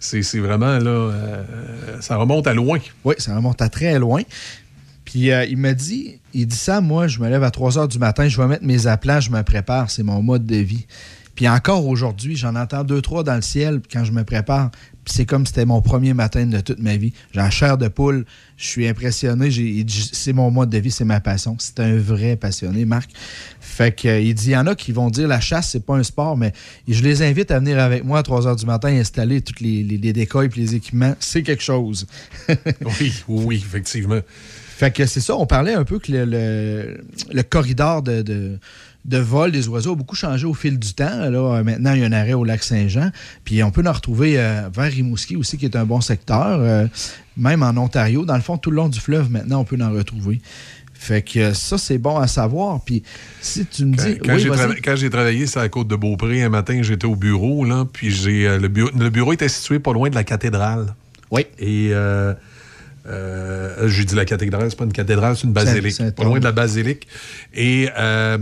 c'est, 0.00 0.22
c'est 0.22 0.38
vraiment, 0.40 0.78
là, 0.78 0.90
euh, 0.90 1.44
ça 2.00 2.16
remonte 2.16 2.46
à 2.46 2.54
loin. 2.54 2.78
Oui, 3.04 3.14
ça 3.18 3.34
remonte 3.34 3.60
à 3.62 3.68
très 3.68 3.98
loin. 3.98 4.17
Puis 5.04 5.30
euh, 5.30 5.44
il 5.46 5.56
m'a 5.56 5.72
dit, 5.72 6.20
il 6.34 6.46
dit 6.46 6.56
ça, 6.56 6.80
moi, 6.80 7.08
je 7.08 7.18
me 7.20 7.28
lève 7.28 7.42
à 7.42 7.50
3 7.50 7.78
heures 7.78 7.88
du 7.88 7.98
matin, 7.98 8.28
je 8.28 8.40
vais 8.40 8.46
mettre 8.46 8.64
mes 8.64 8.86
aplats, 8.86 9.20
je 9.20 9.30
me 9.30 9.42
prépare, 9.42 9.90
c'est 9.90 10.02
mon 10.02 10.22
mode 10.22 10.44
de 10.44 10.56
vie. 10.56 10.86
Puis 11.34 11.48
encore 11.48 11.86
aujourd'hui, 11.86 12.34
j'en 12.34 12.56
entends 12.56 12.82
deux, 12.82 13.00
trois 13.00 13.22
dans 13.22 13.36
le 13.36 13.42
ciel 13.42 13.80
quand 13.92 14.02
je 14.02 14.10
me 14.10 14.24
prépare. 14.24 14.72
C'est 15.10 15.24
comme 15.24 15.46
si 15.46 15.52
c'était 15.52 15.64
mon 15.64 15.80
premier 15.80 16.12
matin 16.14 16.46
de 16.46 16.60
toute 16.60 16.78
ma 16.80 16.96
vie. 16.96 17.12
J'ai 17.32 17.40
la 17.40 17.50
chair 17.50 17.78
de 17.78 17.88
poule, 17.88 18.24
je 18.56 18.66
suis 18.66 18.86
impressionné. 18.86 19.48
C'est 20.12 20.32
mon 20.32 20.50
mode 20.50 20.70
de 20.70 20.78
vie, 20.78 20.90
c'est 20.90 21.04
ma 21.04 21.20
passion. 21.20 21.56
C'est 21.58 21.80
un 21.80 21.96
vrai 21.96 22.36
passionné, 22.36 22.84
Marc. 22.84 23.10
Fait 23.60 23.94
que, 23.94 24.08
euh, 24.08 24.20
il 24.20 24.34
dit, 24.34 24.48
il 24.48 24.52
y 24.52 24.56
en 24.56 24.66
a 24.66 24.74
qui 24.74 24.92
vont 24.92 25.08
dire 25.10 25.26
la 25.28 25.40
chasse, 25.40 25.70
c'est 25.70 25.84
pas 25.84 25.94
un 25.96 26.02
sport, 26.02 26.36
mais 26.36 26.52
je 26.86 27.02
les 27.02 27.22
invite 27.22 27.50
à 27.50 27.58
venir 27.58 27.78
avec 27.78 28.04
moi 28.04 28.18
à 28.18 28.22
3 28.22 28.46
heures 28.46 28.56
du 28.56 28.66
matin 28.66 28.88
installer 28.88 29.40
tous 29.40 29.62
les, 29.62 29.82
les, 29.82 29.96
les 29.98 30.12
décoils 30.12 30.50
et 30.56 30.60
les 30.60 30.74
équipements. 30.74 31.14
C'est 31.20 31.42
quelque 31.42 31.62
chose. 31.62 32.06
oui, 33.00 33.12
oui, 33.28 33.56
effectivement. 33.56 34.20
Fait 34.78 34.92
que 34.94 35.06
c'est 35.06 35.20
ça, 35.20 35.36
on 35.36 35.44
parlait 35.46 35.74
un 35.74 35.84
peu 35.84 35.98
que 35.98 36.12
le, 36.12 36.24
le- 36.24 37.00
le 37.32 37.42
corridor 37.42 38.00
de, 38.02 38.22
de- 38.22 38.58
de 39.08 39.18
vol 39.18 39.50
des 39.50 39.66
oiseaux 39.68 39.92
a 39.92 39.96
beaucoup 39.96 40.14
changé 40.14 40.46
au 40.46 40.54
fil 40.54 40.78
du 40.78 40.92
temps. 40.94 41.30
Là, 41.30 41.38
euh, 41.38 41.64
maintenant, 41.64 41.94
il 41.94 42.00
y 42.00 42.04
a 42.04 42.06
un 42.06 42.12
arrêt 42.12 42.34
au 42.34 42.44
lac 42.44 42.62
Saint-Jean. 42.62 43.10
Puis 43.44 43.62
on 43.62 43.70
peut 43.70 43.82
en 43.86 43.92
retrouver 43.92 44.38
euh, 44.38 44.68
vers 44.72 44.92
Rimouski 44.92 45.34
aussi, 45.34 45.56
qui 45.56 45.64
est 45.64 45.76
un 45.76 45.84
bon 45.86 46.00
secteur. 46.00 46.58
euh, 46.60 46.86
même 47.36 47.62
en 47.62 47.76
Ontario. 47.76 48.24
Dans 48.24 48.36
le 48.36 48.42
fond, 48.42 48.58
tout 48.58 48.70
le 48.70 48.76
long 48.76 48.88
du 48.88 49.00
fleuve, 49.00 49.30
maintenant, 49.30 49.60
on 49.60 49.64
peut 49.64 49.78
en 49.80 49.90
retrouver. 49.90 50.40
Fait 50.92 51.22
que 51.22 51.54
ça, 51.54 51.78
c'est 51.78 51.98
bon 51.98 52.18
à 52.18 52.26
savoir. 52.26 52.80
Puis 52.84 53.02
si 53.40 53.64
tu 53.64 53.84
me 53.86 53.96
dis. 53.96 54.18
quand 54.18 54.34
Oui, 54.34 54.96
j'ai 54.96 55.10
travaillé 55.10 55.46
sur 55.46 55.60
la 55.60 55.68
côte 55.68 55.88
de 55.88 55.96
Beaupré 55.96 56.42
un 56.42 56.48
matin, 56.48 56.80
j'étais 56.82 57.06
au 57.06 57.16
bureau, 57.16 57.64
là, 57.64 57.86
puis 57.92 58.10
j'ai 58.10 58.58
le, 58.58 58.68
bureau, 58.68 58.90
le 58.98 59.08
bureau 59.08 59.32
était 59.32 59.48
situé 59.48 59.78
pas 59.78 59.92
loin 59.92 60.10
de 60.10 60.16
la 60.16 60.24
cathédrale. 60.24 60.94
Oui. 61.30 61.46
Et 61.58 61.90
euh, 61.92 62.34
euh, 63.06 63.88
j'ai 63.88 64.04
dit 64.04 64.14
la 64.14 64.24
cathédrale, 64.24 64.68
c'est 64.70 64.76
pas 64.78 64.84
une 64.84 64.92
cathédrale, 64.92 65.36
c'est 65.36 65.46
une 65.46 65.52
basilique. 65.52 65.92
Saint- 65.92 66.10
pas 66.10 66.24
loin 66.24 66.38
de 66.40 66.44
la 66.44 66.52
basilique. 66.52 67.06
Et 67.54 67.88
euh, 67.96 68.38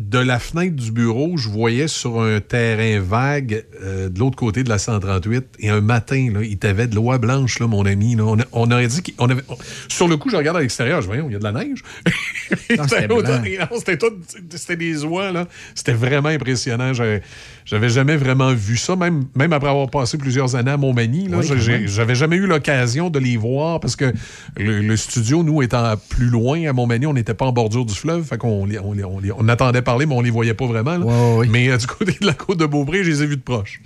de 0.00 0.18
la 0.20 0.38
fenêtre 0.38 0.76
du 0.76 0.92
bureau, 0.92 1.36
je 1.36 1.48
voyais 1.48 1.88
sur 1.88 2.22
un 2.22 2.38
terrain 2.40 3.00
vague 3.00 3.64
euh, 3.82 4.08
de 4.08 4.18
l'autre 4.20 4.36
côté 4.36 4.62
de 4.62 4.68
la 4.68 4.78
138. 4.78 5.44
Et 5.58 5.70
un 5.70 5.80
matin, 5.80 6.30
là, 6.32 6.40
il 6.42 6.56
t'avait 6.56 6.86
de 6.86 6.94
l'oie 6.94 7.18
blanche, 7.18 7.58
là, 7.58 7.66
mon 7.66 7.84
ami. 7.84 8.14
là. 8.14 8.24
On, 8.24 8.38
a- 8.38 8.44
on 8.52 8.70
aurait 8.70 8.86
dit 8.86 9.02
qu'on 9.02 9.28
avait. 9.28 9.42
on- 9.48 9.56
sur 9.88 10.06
le 10.06 10.16
coup, 10.16 10.30
je 10.30 10.36
regarde 10.36 10.56
à 10.56 10.60
l'extérieur, 10.60 11.02
je 11.02 11.08
vois, 11.08 11.16
il 11.16 11.32
y 11.32 11.34
a 11.34 11.38
de 11.40 11.44
la 11.44 11.50
neige. 11.52 11.82
C'était 14.56 14.76
des 14.76 15.04
oies, 15.04 15.32
là. 15.32 15.48
C'était 15.74 15.92
vraiment 15.94 16.28
impressionnant. 16.28 16.92
J'avais 17.68 17.90
jamais 17.90 18.16
vraiment 18.16 18.54
vu 18.54 18.78
ça, 18.78 18.96
même, 18.96 19.24
même 19.36 19.52
après 19.52 19.68
avoir 19.68 19.90
passé 19.90 20.16
plusieurs 20.16 20.56
années 20.56 20.70
à 20.70 20.78
Montmagny. 20.78 21.28
Oui. 21.30 21.86
J'avais 21.86 22.14
jamais 22.14 22.36
eu 22.36 22.46
l'occasion 22.46 23.10
de 23.10 23.18
les 23.18 23.36
voir 23.36 23.78
parce 23.78 23.94
que 23.94 24.10
le, 24.56 24.80
le 24.80 24.96
studio, 24.96 25.42
nous, 25.42 25.60
étant 25.60 25.94
plus 26.08 26.30
loin 26.30 26.66
à 26.66 26.72
Montmagny, 26.72 27.04
on 27.04 27.12
n'était 27.12 27.34
pas 27.34 27.44
en 27.44 27.52
bordure 27.52 27.84
du 27.84 27.94
fleuve. 27.94 28.24
Fait 28.24 28.38
qu'on 28.38 28.66
on, 28.66 29.48
attendait 29.48 29.82
parler, 29.82 30.06
mais 30.06 30.14
on 30.14 30.22
les 30.22 30.30
voyait 30.30 30.54
pas 30.54 30.66
vraiment. 30.66 30.98
Mais 31.50 31.68
euh, 31.68 31.76
du 31.76 31.86
côté 31.86 32.16
de 32.18 32.26
la 32.26 32.32
côte 32.32 32.58
de 32.58 32.64
Beaupré, 32.64 33.04
je 33.04 33.10
les 33.10 33.22
ai 33.22 33.26
vus 33.26 33.36
de 33.36 33.42
proche. 33.42 33.82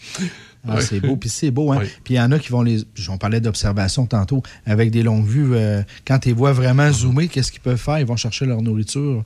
Ah, 0.69 0.81
c'est 0.81 1.01
beau, 1.01 1.17
puis 1.17 1.29
c'est 1.29 1.51
beau. 1.51 1.73
Hein? 1.73 1.79
Oui. 1.81 1.89
Puis 2.05 2.15
il 2.15 2.17
y 2.17 2.21
en 2.21 2.31
a 2.31 2.39
qui 2.39 2.51
vont 2.51 2.63
les. 2.63 2.85
On 3.09 3.19
parlait 3.19 3.41
d'observation 3.41 4.07
tantôt, 4.07 4.43
avec 4.65 4.91
des 4.93 5.03
longues 5.03 5.27
vues. 5.27 5.55
euh, 5.57 5.83
quand 6.07 6.21
tu 6.21 6.29
les 6.29 6.35
vois 6.35 6.53
vraiment 6.53 6.91
zoomer, 6.93 7.27
qu'est-ce 7.29 7.51
qu'ils 7.51 7.61
peuvent 7.61 7.77
faire? 7.81 7.99
Ils 7.99 8.07
vont 8.07 8.17
chercher 8.17 8.47
leur 8.47 8.63
nourriture. 8.63 9.25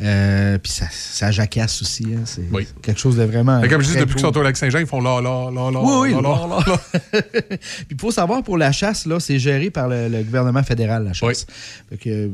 Euh, 0.00 0.56
puis 0.58 0.72
ça, 0.72 0.86
ça 0.90 1.30
jacasse 1.30 1.82
aussi. 1.82 2.04
hein. 2.14 2.22
C'est 2.24 2.42
quelque 2.82 2.98
chose 2.98 3.16
de 3.16 3.24
vraiment. 3.24 3.60
Mais 3.60 3.68
comme 3.68 3.82
je 3.82 3.90
dis, 3.90 3.96
depuis 3.96 4.14
qu'ils 4.14 4.22
sont 4.22 4.36
au 4.36 4.42
lac 4.42 4.56
Saint-Jean, 4.56 4.78
ils 4.78 4.86
font 4.86 5.00
là, 5.00 5.20
là, 5.20 5.50
là, 5.50 5.70
là. 5.70 5.80
Oui, 5.82 6.08
oui, 6.08 6.10
là, 6.12 6.20
là, 6.22 6.46
là, 6.48 6.64
là. 6.66 7.12
Puis 7.52 7.86
il 7.90 8.00
faut 8.00 8.10
savoir, 8.10 8.42
pour 8.42 8.56
la 8.56 8.72
chasse, 8.72 9.04
là, 9.06 9.20
c'est 9.20 9.38
géré 9.38 9.70
par 9.70 9.88
le, 9.88 10.08
le 10.08 10.22
gouvernement 10.22 10.62
fédéral, 10.62 11.04
la 11.04 11.12
chasse. 11.12 11.46
Fait 11.90 11.96
que, 11.98 12.30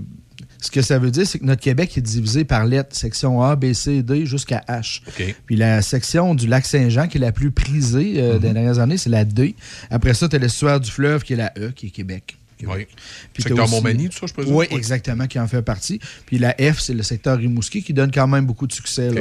ce 0.65 0.71
que 0.71 0.81
ça 0.83 0.99
veut 0.99 1.11
dire, 1.11 1.27
c'est 1.27 1.39
que 1.39 1.45
notre 1.45 1.61
Québec 1.61 1.97
est 1.99 2.01
divisé 2.01 2.45
par 2.45 2.65
lettres, 2.65 2.97
section 2.97 3.43
A, 3.43 3.55
B, 3.55 3.73
C, 3.75 4.03
D, 4.03 4.25
jusqu'à 4.25 4.63
H. 4.69 5.03
Puis 5.47 5.57
la 5.57 5.83
section 5.83 6.35
du 6.35 6.47
lac 6.47 6.65
Saint-Jean, 6.65 7.07
qui 7.07 7.19
est 7.19 7.21
la 7.21 7.33
plus 7.33 7.51
prisée 7.51 8.15
euh, 8.17 8.39
des 8.39 8.51
dernières 8.53 8.79
années, 8.79 8.97
c'est 8.97 9.11
la 9.11 9.25
D. 9.25 9.55
Après 9.91 10.15
ça, 10.15 10.29
tu 10.29 10.37
as 10.37 10.39
l'estuaire 10.39 10.81
du 10.81 10.91
fleuve, 10.91 11.23
qui 11.23 11.35
est 11.35 11.37
la 11.37 11.53
E, 11.59 11.71
qui 11.75 11.89
est 11.89 11.91
Québec. 11.91 12.37
Oui. 12.67 12.87
Puis 13.35 13.43
Secteur 13.43 13.65
aussi- 13.67 13.75
Montmagny, 13.75 14.09
tout 14.09 14.17
ça, 14.19 14.27
je 14.27 14.33
présume? 14.33 14.55
Oui, 14.55 14.65
exactement, 14.71 15.27
qui 15.27 15.39
en 15.39 15.47
fait 15.47 15.61
partie. 15.61 16.01
Puis 16.25 16.39
la 16.39 16.53
F, 16.53 16.79
c'est 16.79 16.95
le 16.95 17.03
secteur 17.03 17.37
Rimouski, 17.37 17.83
qui 17.83 17.93
donne 17.93 18.11
quand 18.11 18.27
même 18.27 18.47
beaucoup 18.47 18.67
de 18.67 18.73
succès. 18.73 19.11
là. 19.11 19.21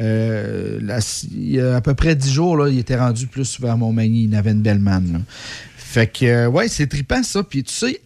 Euh, 0.00 0.78
il 1.34 1.50
y 1.50 1.60
a 1.60 1.76
à 1.76 1.80
peu 1.80 1.94
près 1.94 2.14
10 2.16 2.32
jours, 2.32 2.56
là, 2.56 2.68
il 2.70 2.78
était 2.78 2.96
rendu 2.96 3.26
plus 3.26 3.60
vers 3.60 3.76
Montmagny. 3.76 4.24
Il 4.24 4.34
avait 4.34 4.52
une 4.52 4.62
belle 4.62 4.78
manne. 4.78 5.24
Fait 5.76 6.06
que, 6.06 6.24
euh, 6.24 6.48
ouais, 6.48 6.68
c'est 6.68 6.86
trippant, 6.86 7.22
ça. 7.22 7.42
Puis 7.42 7.64
tu 7.64 7.72
sais, 7.74 8.00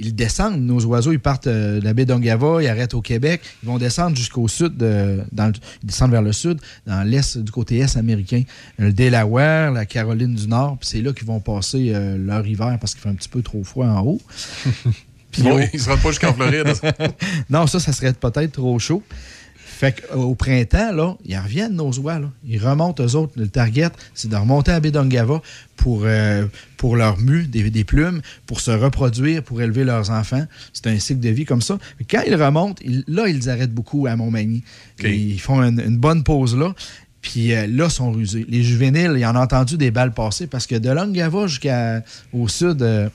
ils 0.00 0.14
descendent, 0.14 0.60
nos 0.60 0.84
oiseaux, 0.86 1.12
ils 1.12 1.20
partent 1.20 1.46
euh, 1.46 1.80
de 1.80 1.84
la 1.84 1.92
baie 1.94 2.04
d'Ongava, 2.04 2.62
ils 2.62 2.68
arrêtent 2.68 2.94
au 2.94 3.00
Québec, 3.02 3.40
ils 3.62 3.66
vont 3.68 3.78
descendre 3.78 4.16
jusqu'au 4.16 4.48
sud, 4.48 4.76
de- 4.76 5.20
dans 5.32 5.46
le- 5.46 5.52
ils 5.82 5.86
descendent 5.86 6.10
vers 6.12 6.22
le 6.22 6.32
sud, 6.32 6.58
dans 6.86 7.02
l'est, 7.06 7.38
du 7.38 7.50
côté 7.52 7.78
est 7.78 7.96
américain, 7.96 8.42
le 8.78 8.92
Delaware, 8.92 9.72
la 9.72 9.86
Caroline 9.86 10.34
du 10.34 10.46
Nord, 10.48 10.78
puis 10.78 10.88
c'est 10.88 11.00
là 11.02 11.12
qu'ils 11.12 11.26
vont 11.26 11.40
passer 11.40 11.92
euh, 11.94 12.16
leur 12.18 12.46
hiver 12.46 12.76
parce 12.80 12.94
qu'il 12.94 13.02
fait 13.02 13.08
un 13.08 13.14
petit 13.14 13.28
peu 13.28 13.42
trop 13.42 13.62
froid 13.64 13.86
en 13.86 14.00
haut. 14.02 14.20
Puis 15.30 15.42
Bon, 15.42 15.60
ils 15.74 15.78
se 15.78 15.90
rendent 15.90 16.00
pas 16.00 16.08
jusqu'en 16.08 16.32
Floride. 16.32 16.72
non, 17.50 17.66
ça, 17.66 17.78
ça 17.78 17.92
serait 17.92 18.14
peut-être 18.14 18.52
trop 18.52 18.78
chaud. 18.78 19.02
Fait 19.78 19.94
qu'au 20.10 20.34
printemps, 20.34 20.90
là, 20.92 21.14
ils 21.24 21.38
reviennent, 21.38 21.76
nos 21.76 21.92
oies. 22.00 22.18
Là. 22.18 22.28
Ils 22.44 22.58
remontent, 22.58 23.00
eux 23.04 23.14
autres. 23.14 23.34
Le 23.36 23.46
target, 23.46 23.90
c'est 24.12 24.28
de 24.28 24.34
remonter 24.34 24.72
à 24.72 24.80
Bédongava 24.80 25.40
pour, 25.76 26.00
euh, 26.04 26.46
pour 26.76 26.96
leur 26.96 27.16
mue, 27.18 27.44
des, 27.46 27.70
des 27.70 27.84
plumes, 27.84 28.20
pour 28.46 28.60
se 28.60 28.72
reproduire, 28.72 29.44
pour 29.44 29.62
élever 29.62 29.84
leurs 29.84 30.10
enfants. 30.10 30.44
C'est 30.72 30.88
un 30.88 30.98
cycle 30.98 31.20
de 31.20 31.28
vie 31.28 31.44
comme 31.44 31.62
ça. 31.62 31.78
Mais 32.00 32.06
quand 32.10 32.22
ils 32.26 32.34
remontent, 32.34 32.82
ils- 32.84 33.04
là, 33.06 33.28
ils 33.28 33.48
arrêtent 33.48 33.72
beaucoup 33.72 34.08
à 34.08 34.16
Montmagny. 34.16 34.64
Ils 35.04 35.38
font 35.40 35.62
une, 35.62 35.78
une 35.80 35.96
bonne 35.98 36.24
pause 36.24 36.56
là. 36.56 36.74
Puis 37.20 37.52
euh, 37.52 37.68
là, 37.68 37.84
ils 37.86 37.90
sont 37.90 38.10
rusés. 38.10 38.46
Les 38.48 38.64
juvéniles, 38.64 39.14
ils 39.16 39.26
en 39.26 39.36
ont 39.36 39.40
entendu 39.40 39.76
des 39.76 39.92
balles 39.92 40.12
passer 40.12 40.48
parce 40.48 40.66
que 40.66 40.74
de 40.74 40.90
Longava 40.90 41.46
jusqu'au 41.46 42.48
sud, 42.48 42.82
euh, 42.82 43.08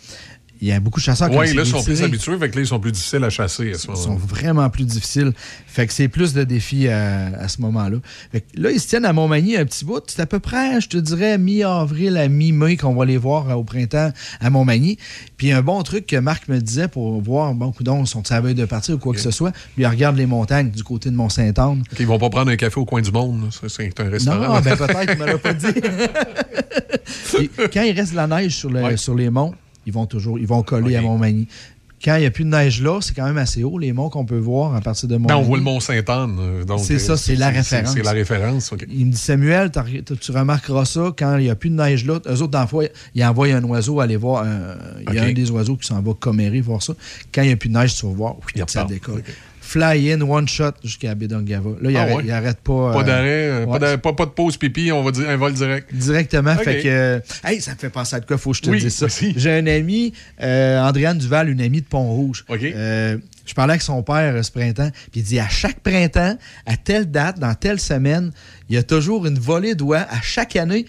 il 0.64 0.70
y 0.70 0.72
a 0.72 0.80
beaucoup 0.80 1.02
de 1.02 1.04
chasseurs 1.04 1.30
qui 1.30 1.36
Oui, 1.38 1.54
là, 1.54 1.64
ils 1.64 1.70
sont 1.70 1.84
plus 1.84 2.02
habitués, 2.04 2.38
fait 2.38 2.50
que 2.50 2.56
là, 2.56 2.62
ils 2.62 2.68
sont 2.68 2.80
plus 2.80 2.94
difficiles 2.94 3.22
à 3.26 3.30
chasser 3.30 3.72
à 3.72 3.78
ce 3.78 3.88
Ils 3.90 3.98
sont 3.98 4.16
vraiment 4.16 4.70
plus 4.70 4.86
difficiles. 4.86 5.34
Fait 5.68 5.86
que 5.88 5.92
c'est 5.92 6.08
plus 6.08 6.34
de 6.34 6.46
défis 6.46 6.88
à, 6.88 7.26
à 7.38 7.50
ce 7.50 7.60
moment-là. 7.62 7.98
Fait 8.32 8.40
que 8.42 8.62
là, 8.62 8.72
ils 8.72 8.80
se 8.80 8.88
tiennent 8.88 9.04
à 9.04 9.12
Montmagny 9.12 9.58
un 9.58 9.66
petit 9.66 9.84
bout. 9.84 10.02
C'est 10.08 10.22
à 10.22 10.26
peu 10.26 10.40
près, 10.40 10.80
je 10.80 10.88
te 10.88 10.96
dirais, 10.98 11.38
mi-avril 11.38 12.16
à 12.16 12.30
mi-mai 12.30 12.78
qu'on 12.78 12.96
va 12.96 13.04
les 13.04 13.18
voir 13.18 13.50
euh, 13.50 13.56
au 13.56 13.66
printemps 13.66 14.14
à 14.40 14.50
Montmagny. 14.50 14.98
Puis 15.36 15.52
un 15.52 15.62
bon 15.62 15.84
truc 15.84 16.08
que 16.08 16.16
Marc 16.16 16.48
me 16.48 16.60
disait 16.62 16.88
pour 16.88 17.20
voir, 17.22 17.54
bon, 17.54 17.74
coudon, 17.74 18.06
sont 18.06 18.24
à 18.32 18.40
veille 18.40 18.56
de 18.56 18.64
partir 18.64 18.96
ou 18.96 19.00
quoi 19.00 19.14
que 19.14 19.20
ce 19.20 19.32
soit, 19.32 19.52
lui, 19.76 19.84
il 19.84 19.88
regarde 19.88 20.16
les 20.16 20.28
montagnes 20.28 20.70
du 20.72 20.84
côté 20.86 21.10
de 21.12 21.16
Mont-Saint-Anne. 21.16 21.84
Ok, 21.92 21.98
Ils 22.00 22.08
vont 22.08 22.20
pas 22.20 22.30
prendre 22.30 22.52
un 22.52 22.56
café 22.56 22.80
au 22.80 22.86
coin 22.86 23.02
du 23.02 23.12
monde. 23.12 23.50
C'est 23.68 24.00
un 24.00 24.10
restaurant. 24.10 24.54
Non, 24.56 24.62
ben 24.62 24.78
peut-être, 24.78 25.12
il 25.14 25.20
me 25.20 25.26
l'a 25.26 25.38
pas 25.38 25.54
dit. 25.54 25.66
Quand 27.74 27.82
il 27.82 27.92
reste 27.92 28.12
de 28.12 28.16
la 28.16 28.28
neige 28.28 28.56
sur, 28.56 28.70
le- 28.70 28.96
sur 28.96 29.16
les 29.16 29.30
monts, 29.30 29.54
ils 29.86 29.94
vont 29.94 30.06
toujours 30.06 30.40
ils 30.40 30.48
vont 30.48 30.64
coller 30.64 30.96
à 30.96 31.02
Montmagny. 31.02 31.48
Quand 32.04 32.16
il 32.18 32.20
n'y 32.20 32.26
a 32.26 32.32
plus 32.32 32.44
de 32.44 32.50
neige 32.50 32.82
là, 32.82 33.00
c'est 33.00 33.14
quand 33.16 33.24
même 33.26 33.38
assez 33.38 33.64
haut, 33.64 33.80
les 33.80 33.94
monts 33.94 34.10
qu'on 34.10 34.26
peut 34.26 34.38
voir 34.38 34.76
à 34.76 34.82
partir 34.82 35.08
de 35.08 35.16
Ben, 35.16 35.22
Montmagny. 35.22 35.40
on 35.42 35.44
voit 35.46 35.58
le 35.58 35.64
Mont-Sainte-Anne. 35.64 36.36
euh, 36.38 36.64
donc, 36.66 36.82
C'est 36.82 36.96
euh, 36.96 37.00
ça, 37.00 37.16
c'est 37.16 37.38
la 37.38 37.50
référence. 37.50 37.94
C'est 37.94 38.04
la 38.04 38.12
référence. 38.12 38.74
Il 38.90 39.06
me 39.06 39.12
dit 39.12 39.18
Samuel, 39.18 39.72
tu 40.20 40.32
remarqueras 40.34 40.84
ça 40.84 41.14
quand 41.18 41.38
il 41.38 41.46
n'y 41.46 41.50
a 41.50 41.56
plus 41.56 41.70
de 41.70 41.76
neige 41.76 42.06
là. 42.06 42.20
Eux 42.28 42.42
autres, 42.42 42.48
dans 42.52 42.68
fois, 42.68 42.84
ils 43.16 43.24
envoient 43.24 43.48
un 43.48 43.64
oiseau 43.64 44.02
aller 44.02 44.18
voir. 44.18 44.44
un- 44.44 44.76
Il 45.08 45.14
y 45.16 45.18
a 45.20 45.24
un 45.24 45.32
des 45.32 45.50
oiseaux 45.50 45.78
qui 45.78 45.88
s'en 45.88 46.02
va 46.02 46.14
commérer 46.14 46.60
voir 46.60 46.84
ça. 46.84 46.94
Quand 47.34 47.42
il 47.44 47.48
n'y 47.48 47.54
a 47.54 47.56
plus 47.56 47.70
de 47.70 47.76
neige, 47.76 47.96
tu 47.96 48.06
vas 48.06 48.12
voir, 48.12 48.36
oui, 48.54 48.62
ça 48.68 48.84
décolle. 48.84 49.24
Fly 49.74 50.12
in, 50.14 50.22
one 50.22 50.48
shot 50.48 50.74
jusqu'à 50.84 51.16
Bédongava. 51.16 51.72
Là, 51.82 51.90
il, 51.90 51.98
Ah 51.98 52.02
arrête, 52.04 52.16
ouais? 52.18 52.24
il 52.26 52.32
arrête 52.32 52.58
pas. 52.60 52.94
Pas 52.94 53.00
euh, 53.00 53.04
d'arrêt, 53.04 53.48
euh, 53.48 53.66
ouais. 53.66 53.72
pas, 53.72 53.80
d'arrêt- 53.80 53.98
pas, 53.98 54.14
pas 54.14 54.26
de 54.26 54.32
pause 54.32 54.56
pipi, 54.58 54.92
on 54.92 55.02
va 55.02 55.10
dire 55.12 55.28
un 55.28 55.36
vol 55.36 55.52
direct. 55.54 55.92
Directement. 55.94 56.56
Fait 56.58 56.82
que. 56.84 56.88
euh, 56.88 57.20
hey, 57.44 57.60
ça 57.60 57.72
me 57.72 57.78
fait 57.78 57.90
penser 57.90 58.16
à 58.16 58.20
de 58.20 58.26
quoi, 58.28 58.38
faut 58.38 58.52
que 58.52 58.58
je 58.58 58.62
te 58.62 58.70
Oui, 58.70 58.80
dise 58.80 58.94
ça. 58.94 59.08
J'ai 59.36 59.52
un 59.52 59.66
ami, 59.66 60.14
euh, 60.44 60.80
Andréane 60.80 61.18
Duval, 61.18 61.50
une 61.50 61.60
amie 61.62 61.82
de 61.82 61.88
Pont-Rouge. 61.88 62.46
Euh, 62.52 63.18
je 63.46 63.54
parlais 63.56 63.72
avec 63.72 63.82
son 63.82 64.04
père 64.04 64.46
ce 64.46 64.52
printemps, 64.52 64.92
puis 65.12 65.22
il 65.22 65.24
dit 65.24 65.40
à 65.40 65.50
chaque 65.50 65.80
printemps, 65.80 66.38
à 66.68 66.78
telle 66.78 67.10
date, 67.10 67.40
dans 67.40 67.56
telle 67.56 67.80
semaine, 67.80 68.32
il 68.70 68.76
y 68.76 68.78
a 68.78 68.84
toujours 68.84 69.26
une 69.26 69.40
volée 69.40 69.74
d'oies 69.74 70.06
à 70.10 70.22
chaque 70.22 70.56
année, 70.56 70.86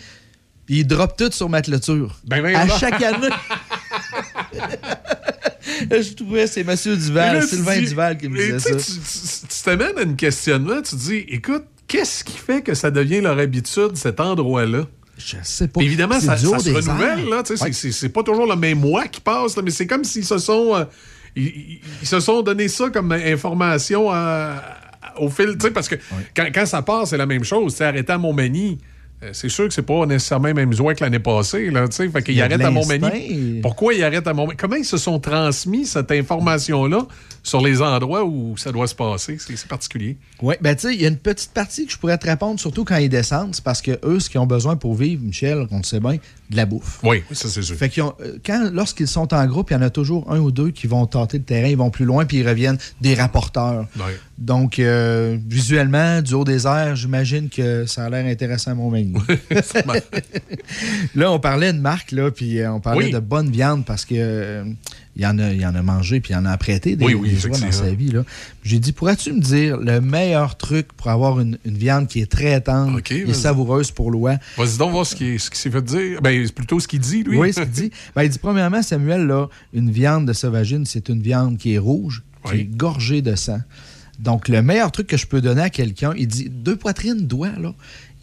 puis 0.66 0.78
il 0.80 0.86
drop 0.86 1.16
tout 1.16 1.30
sur 1.32 1.48
matelature. 1.48 2.18
Ben, 2.24 2.42
ben, 2.42 2.54
à 2.56 2.68
chaque 2.68 3.02
année. 3.02 3.28
je 5.90 6.14
trouvais, 6.14 6.46
c'est 6.46 6.64
Monsieur 6.64 6.96
Duval, 6.96 7.36
là, 7.36 7.46
Sylvain 7.46 7.78
dis- 7.80 7.88
Duval 7.88 8.16
qui 8.18 8.28
me 8.28 8.36
disait 8.38 8.58
ça. 8.58 9.46
Tu 9.48 9.62
t'amènes 9.64 9.98
à 9.98 10.02
un 10.02 10.14
questionnement, 10.14 10.76
tu 10.82 10.90
te 10.96 11.00
dis, 11.00 11.24
écoute, 11.28 11.64
qu'est-ce 11.86 12.24
qui 12.24 12.36
fait 12.38 12.62
que 12.62 12.74
ça 12.74 12.90
devient 12.90 13.20
leur 13.20 13.38
habitude, 13.38 13.96
cet 13.96 14.20
endroit-là? 14.20 14.86
Je 15.16 15.36
sais 15.42 15.68
pas. 15.68 15.78
Puis 15.78 15.86
évidemment, 15.86 16.18
C'est 16.18 16.26
ça, 16.26 16.36
se 16.36 16.48
renouvelle, 16.48 17.28
là. 17.28 17.42
c'est- 17.44 17.62
Ouais. 17.62 17.72
C'est 17.72 17.92
c'est 17.92 18.08
pas 18.08 18.22
toujours 18.24 18.46
le 18.46 18.56
même 18.56 18.80
mois 18.80 19.06
qui 19.06 19.20
passe, 19.20 19.56
là, 19.56 19.62
mais 19.62 19.70
c'est 19.70 19.86
comme 19.86 20.02
s'ils 20.04 20.24
se 20.24 20.38
sont. 20.38 20.74
euh, 20.74 20.84
ils, 21.36 21.46
ils- 21.46 21.80
ils 22.02 22.08
se 22.08 22.18
sont 22.20 22.42
donné 22.42 22.66
ça 22.68 22.90
comme 22.90 23.12
information 23.12 24.10
à- 24.10 24.60
au 25.18 25.28
fil. 25.30 25.56
Parce 25.72 25.88
que 25.88 25.94
quand, 26.34 26.46
quand 26.52 26.66
ça 26.66 26.82
passe, 26.82 27.10
c'est 27.10 27.16
la 27.16 27.26
même 27.26 27.44
chose. 27.44 27.76
Sais, 27.76 27.84
arrêter 27.84 28.12
à 28.12 28.18
Montmagny. 28.18 28.78
Euh, 29.24 29.30
C'est 29.32 29.48
sûr 29.48 29.68
que 29.68 29.74
c'est 29.74 29.82
pas 29.82 30.06
nécessairement 30.06 30.48
les 30.48 30.54
mêmes 30.54 30.74
oies 30.80 30.94
que 30.94 31.02
l'année 31.02 31.18
passée. 31.18 31.70
Là, 31.70 31.88
tu 31.88 31.96
sais. 31.96 32.08
fait 32.08 32.18
Il 32.20 32.24
qu'ils 32.24 32.34
y 32.34 32.42
a 32.42 32.48
de 32.48 32.54
arrêtent 32.54 32.66
à. 32.66 32.70
Montmagny. 32.70 33.60
Pourquoi 33.62 33.94
ils 33.94 34.04
arrêtent 34.04 34.26
à 34.26 34.34
Montmagny? 34.34 34.56
Comment 34.56 34.76
ils 34.76 34.84
se 34.84 34.96
sont 34.96 35.18
transmis 35.18 35.86
cette 35.86 36.10
information-là 36.12 37.06
sur 37.42 37.60
les 37.60 37.82
endroits 37.82 38.24
où 38.24 38.56
ça 38.56 38.70
doit 38.72 38.86
se 38.86 38.94
passer? 38.94 39.36
C'est 39.38 39.56
c'est 39.56 39.68
particulier. 39.68 40.16
Oui, 40.42 40.54
ben 40.60 40.74
tu 40.74 40.88
sais, 40.88 40.94
il 40.94 41.00
y 41.00 41.06
a 41.06 41.08
une 41.08 41.16
petite 41.16 41.52
partie 41.52 41.86
que 41.86 41.92
je 41.92 41.98
pourrais 41.98 42.18
te 42.18 42.26
répondre, 42.26 42.60
surtout 42.60 42.84
quand 42.84 42.96
ils 42.96 43.08
descendent, 43.08 43.54
c'est 43.54 43.64
parce 43.64 43.80
que 43.82 43.98
eux, 44.04 44.20
ce 44.20 44.28
qu'ils 44.28 44.40
ont 44.40 44.46
besoin 44.46 44.76
pour 44.76 44.94
vivre, 44.94 45.22
Michel, 45.22 45.66
on 45.70 45.78
le 45.78 45.82
sait 45.84 46.00
bien, 46.00 46.18
de 46.50 46.56
la 46.56 46.66
bouffe. 46.66 46.98
Oui, 47.02 47.22
ça 47.32 47.48
c'est 47.48 47.62
sûr. 47.62 47.74
Fait 47.76 47.88
qu'ils 47.88 48.02
ont, 48.02 48.14
euh, 48.20 48.36
quand, 48.44 48.70
lorsqu'ils 48.72 49.08
sont 49.08 49.32
en 49.32 49.46
groupe, 49.46 49.70
il 49.70 49.74
y 49.74 49.76
en 49.76 49.82
a 49.82 49.90
toujours 49.90 50.30
un 50.30 50.38
ou 50.40 50.50
deux 50.50 50.70
qui 50.70 50.86
vont 50.86 51.06
tenter 51.06 51.38
le 51.38 51.44
terrain, 51.44 51.68
ils 51.68 51.76
vont 51.76 51.90
plus 51.90 52.04
loin, 52.04 52.24
puis 52.26 52.38
ils 52.38 52.48
reviennent 52.48 52.78
des 53.00 53.14
rapporteurs. 53.14 53.86
Donc, 54.36 54.78
euh, 54.78 55.38
visuellement, 55.48 56.20
du 56.20 56.34
haut 56.34 56.44
des 56.44 56.66
airs, 56.66 56.96
j'imagine 56.96 57.48
que 57.48 57.86
ça 57.86 58.04
a 58.04 58.10
l'air 58.10 58.26
intéressant 58.26 58.72
à 58.72 58.74
Montmagny. 58.74 59.14
là, 61.14 61.30
on 61.30 61.38
parlait 61.38 61.72
de 61.72 61.78
Marc, 61.78 62.12
là, 62.12 62.30
puis 62.30 62.58
euh, 62.60 62.72
on 62.72 62.80
parlait 62.80 63.06
Oui. 63.06 63.10
de 63.12 63.18
bonne 63.18 63.50
viande 63.50 63.84
parce 63.84 64.04
que 64.04 64.14
euh, 64.16 64.64
il, 65.16 65.24
en 65.26 65.38
a, 65.38 65.52
il 65.52 65.64
en 65.64 65.74
a 65.74 65.82
mangé, 65.82 66.20
puis 66.20 66.32
il 66.32 66.36
en 66.36 66.44
a 66.46 66.50
apprêté 66.50 66.96
des, 66.96 67.04
Oui, 67.04 67.14
oui, 67.14 67.30
des 67.30 67.48
dans 67.48 67.72
sa 67.72 67.90
vie. 67.92 68.10
là. 68.10 68.24
J'ai 68.64 68.78
dit, 68.78 68.92
pourrais-tu 68.92 69.32
me 69.32 69.40
dire 69.40 69.76
le 69.76 70.00
meilleur 70.00 70.56
truc 70.56 70.92
pour 70.96 71.08
avoir 71.08 71.38
une, 71.40 71.58
une 71.64 71.76
viande 71.76 72.08
qui 72.08 72.20
est 72.20 72.30
très 72.30 72.60
tendre 72.60 72.98
Ok, 72.98 73.12
et 73.12 73.32
savoureuse 73.34 73.90
pour 73.90 74.10
l'oie? 74.10 74.36
Vas-y 74.56 74.78
donc 74.78 74.92
voir 74.92 75.06
ce 75.06 75.14
qui, 75.14 75.38
ce 75.38 75.50
qui 75.50 75.58
s'est 75.58 75.70
fait 75.70 75.82
dire. 75.82 76.20
Ben, 76.22 76.33
c'est 76.46 76.52
plutôt 76.52 76.80
ce 76.80 76.88
qu'il 76.88 77.00
dit, 77.00 77.22
lui. 77.22 77.38
Oui, 77.38 77.52
ce 77.52 77.60
qu'il 77.60 77.70
dit. 77.70 77.90
Ben, 78.14 78.22
il 78.24 78.28
dit, 78.30 78.38
premièrement, 78.38 78.82
Samuel, 78.82 79.26
là, 79.26 79.48
une 79.72 79.90
viande 79.90 80.26
de 80.26 80.32
sauvagine, 80.32 80.86
c'est 80.86 81.08
une 81.08 81.22
viande 81.22 81.58
qui 81.58 81.74
est 81.74 81.78
rouge, 81.78 82.22
qui 82.46 82.56
est 82.60 82.64
gorgée 82.64 83.22
de 83.22 83.34
sang. 83.34 83.60
Donc, 84.18 84.48
le 84.48 84.62
meilleur 84.62 84.92
truc 84.92 85.08
que 85.08 85.16
je 85.16 85.26
peux 85.26 85.40
donner 85.40 85.62
à 85.62 85.70
quelqu'un, 85.70 86.12
il 86.16 86.28
dit, 86.28 86.48
deux 86.48 86.76
poitrines 86.76 87.26
doigts, 87.26 87.58
là. 87.58 87.74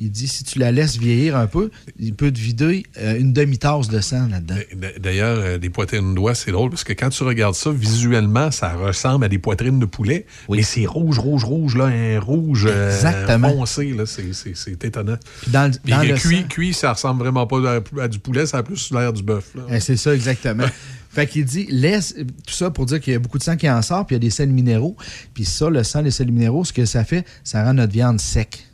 Il 0.04 0.10
dit, 0.12 0.28
si 0.28 0.43
tu 0.43 0.58
la 0.58 0.72
laisses 0.72 0.97
vieillir 0.97 1.38
un 1.38 1.45
peu, 1.45 1.70
il 1.99 2.16
peut 2.16 2.32
te 2.32 2.39
vider 2.39 2.84
euh, 2.97 3.20
une 3.20 3.34
demi-tasse 3.34 3.88
de 3.88 4.02
sang 4.02 4.28
là-dedans. 4.30 4.56
D- 4.76 4.93
D'ailleurs, 4.99 5.38
euh, 5.39 5.58
des 5.60 5.70
poitrines 5.70 6.16
d'oie, 6.16 6.34
c'est 6.34 6.52
drôle 6.52 6.72
parce 6.72 6.84
que 6.84 6.93
quand 6.93 7.10
tu 7.10 7.22
regardes 7.24 7.54
ça, 7.54 7.70
visuellement, 7.72 8.49
ça 8.49 8.74
ressemble 8.74 9.26
à 9.26 9.30
des 9.30 9.38
poitrines 9.38 9.80
de 9.80 9.86
poulet. 9.86 10.26
Mais 10.49 10.64
c'est 10.64 10.86
rouge, 10.88 11.20
rouge, 11.20 11.43
rouge, 11.43 11.78
là, 11.78 11.86
un 11.86 12.20
rouge 12.20 12.66
euh, 12.68 12.93
Exactement. 12.95 13.49
foncé, 13.49 13.93
là. 13.93 14.06
C'est- 14.08 14.34
C'est 14.34 14.56
c'est 14.58 14.84
étonnant. 14.84 15.18
Puis 15.43 15.52
dans, 15.52 15.68
le- 15.72 15.78
Puis, 15.84 15.93
dans 15.93 16.02
le 16.02 16.16
cuit, 16.16 16.41
sang- 16.41 16.47
cuit, 16.49 16.74
ça 16.74 16.93
ressemble 16.93 17.20
vraiment 17.22 17.45
pas 17.45 17.76
à, 17.78 18.02
à 18.02 18.08
du 18.08 18.18
poulet, 18.18 18.47
ça 18.47 18.58
a 18.58 18.64
plus 18.64 18.91
l'air 18.91 19.14
du 19.14 19.22
bœuf. 19.22 19.52
Eh, 19.70 19.80
C'est 19.80 19.97
ça, 19.97 20.16
exactement. 20.16 20.66
fait 21.12 21.28
qu'il 21.28 21.45
dit, 21.45 21.68
laisse, 21.70 22.16
tout 22.47 22.54
ça 22.56 22.72
pour 22.72 22.88
dire 22.88 22.99
qu'il 22.99 23.14
y 23.14 23.16
a 23.16 23.20
beaucoup 23.20 23.38
de 23.38 23.43
sang 23.43 23.56
qui 23.56 23.70
en 23.70 23.82
sort, 23.84 24.08
puis 24.08 24.16
il 24.16 24.18
y 24.18 24.22
a 24.22 24.26
des 24.28 24.30
sels 24.32 24.49
minéraux. 24.49 24.95
Puis 25.36 25.45
ça, 25.45 25.70
le 25.70 25.84
sang, 25.84 26.02
les 26.02 26.10
sels 26.12 26.32
minéraux, 26.32 26.66
ce 26.66 26.74
que 26.74 26.86
ça 26.86 27.04
fait, 27.04 27.24
ça 27.43 27.64
rend 27.64 27.76
notre 27.76 27.93
viande 27.93 28.20
sec. 28.20 28.66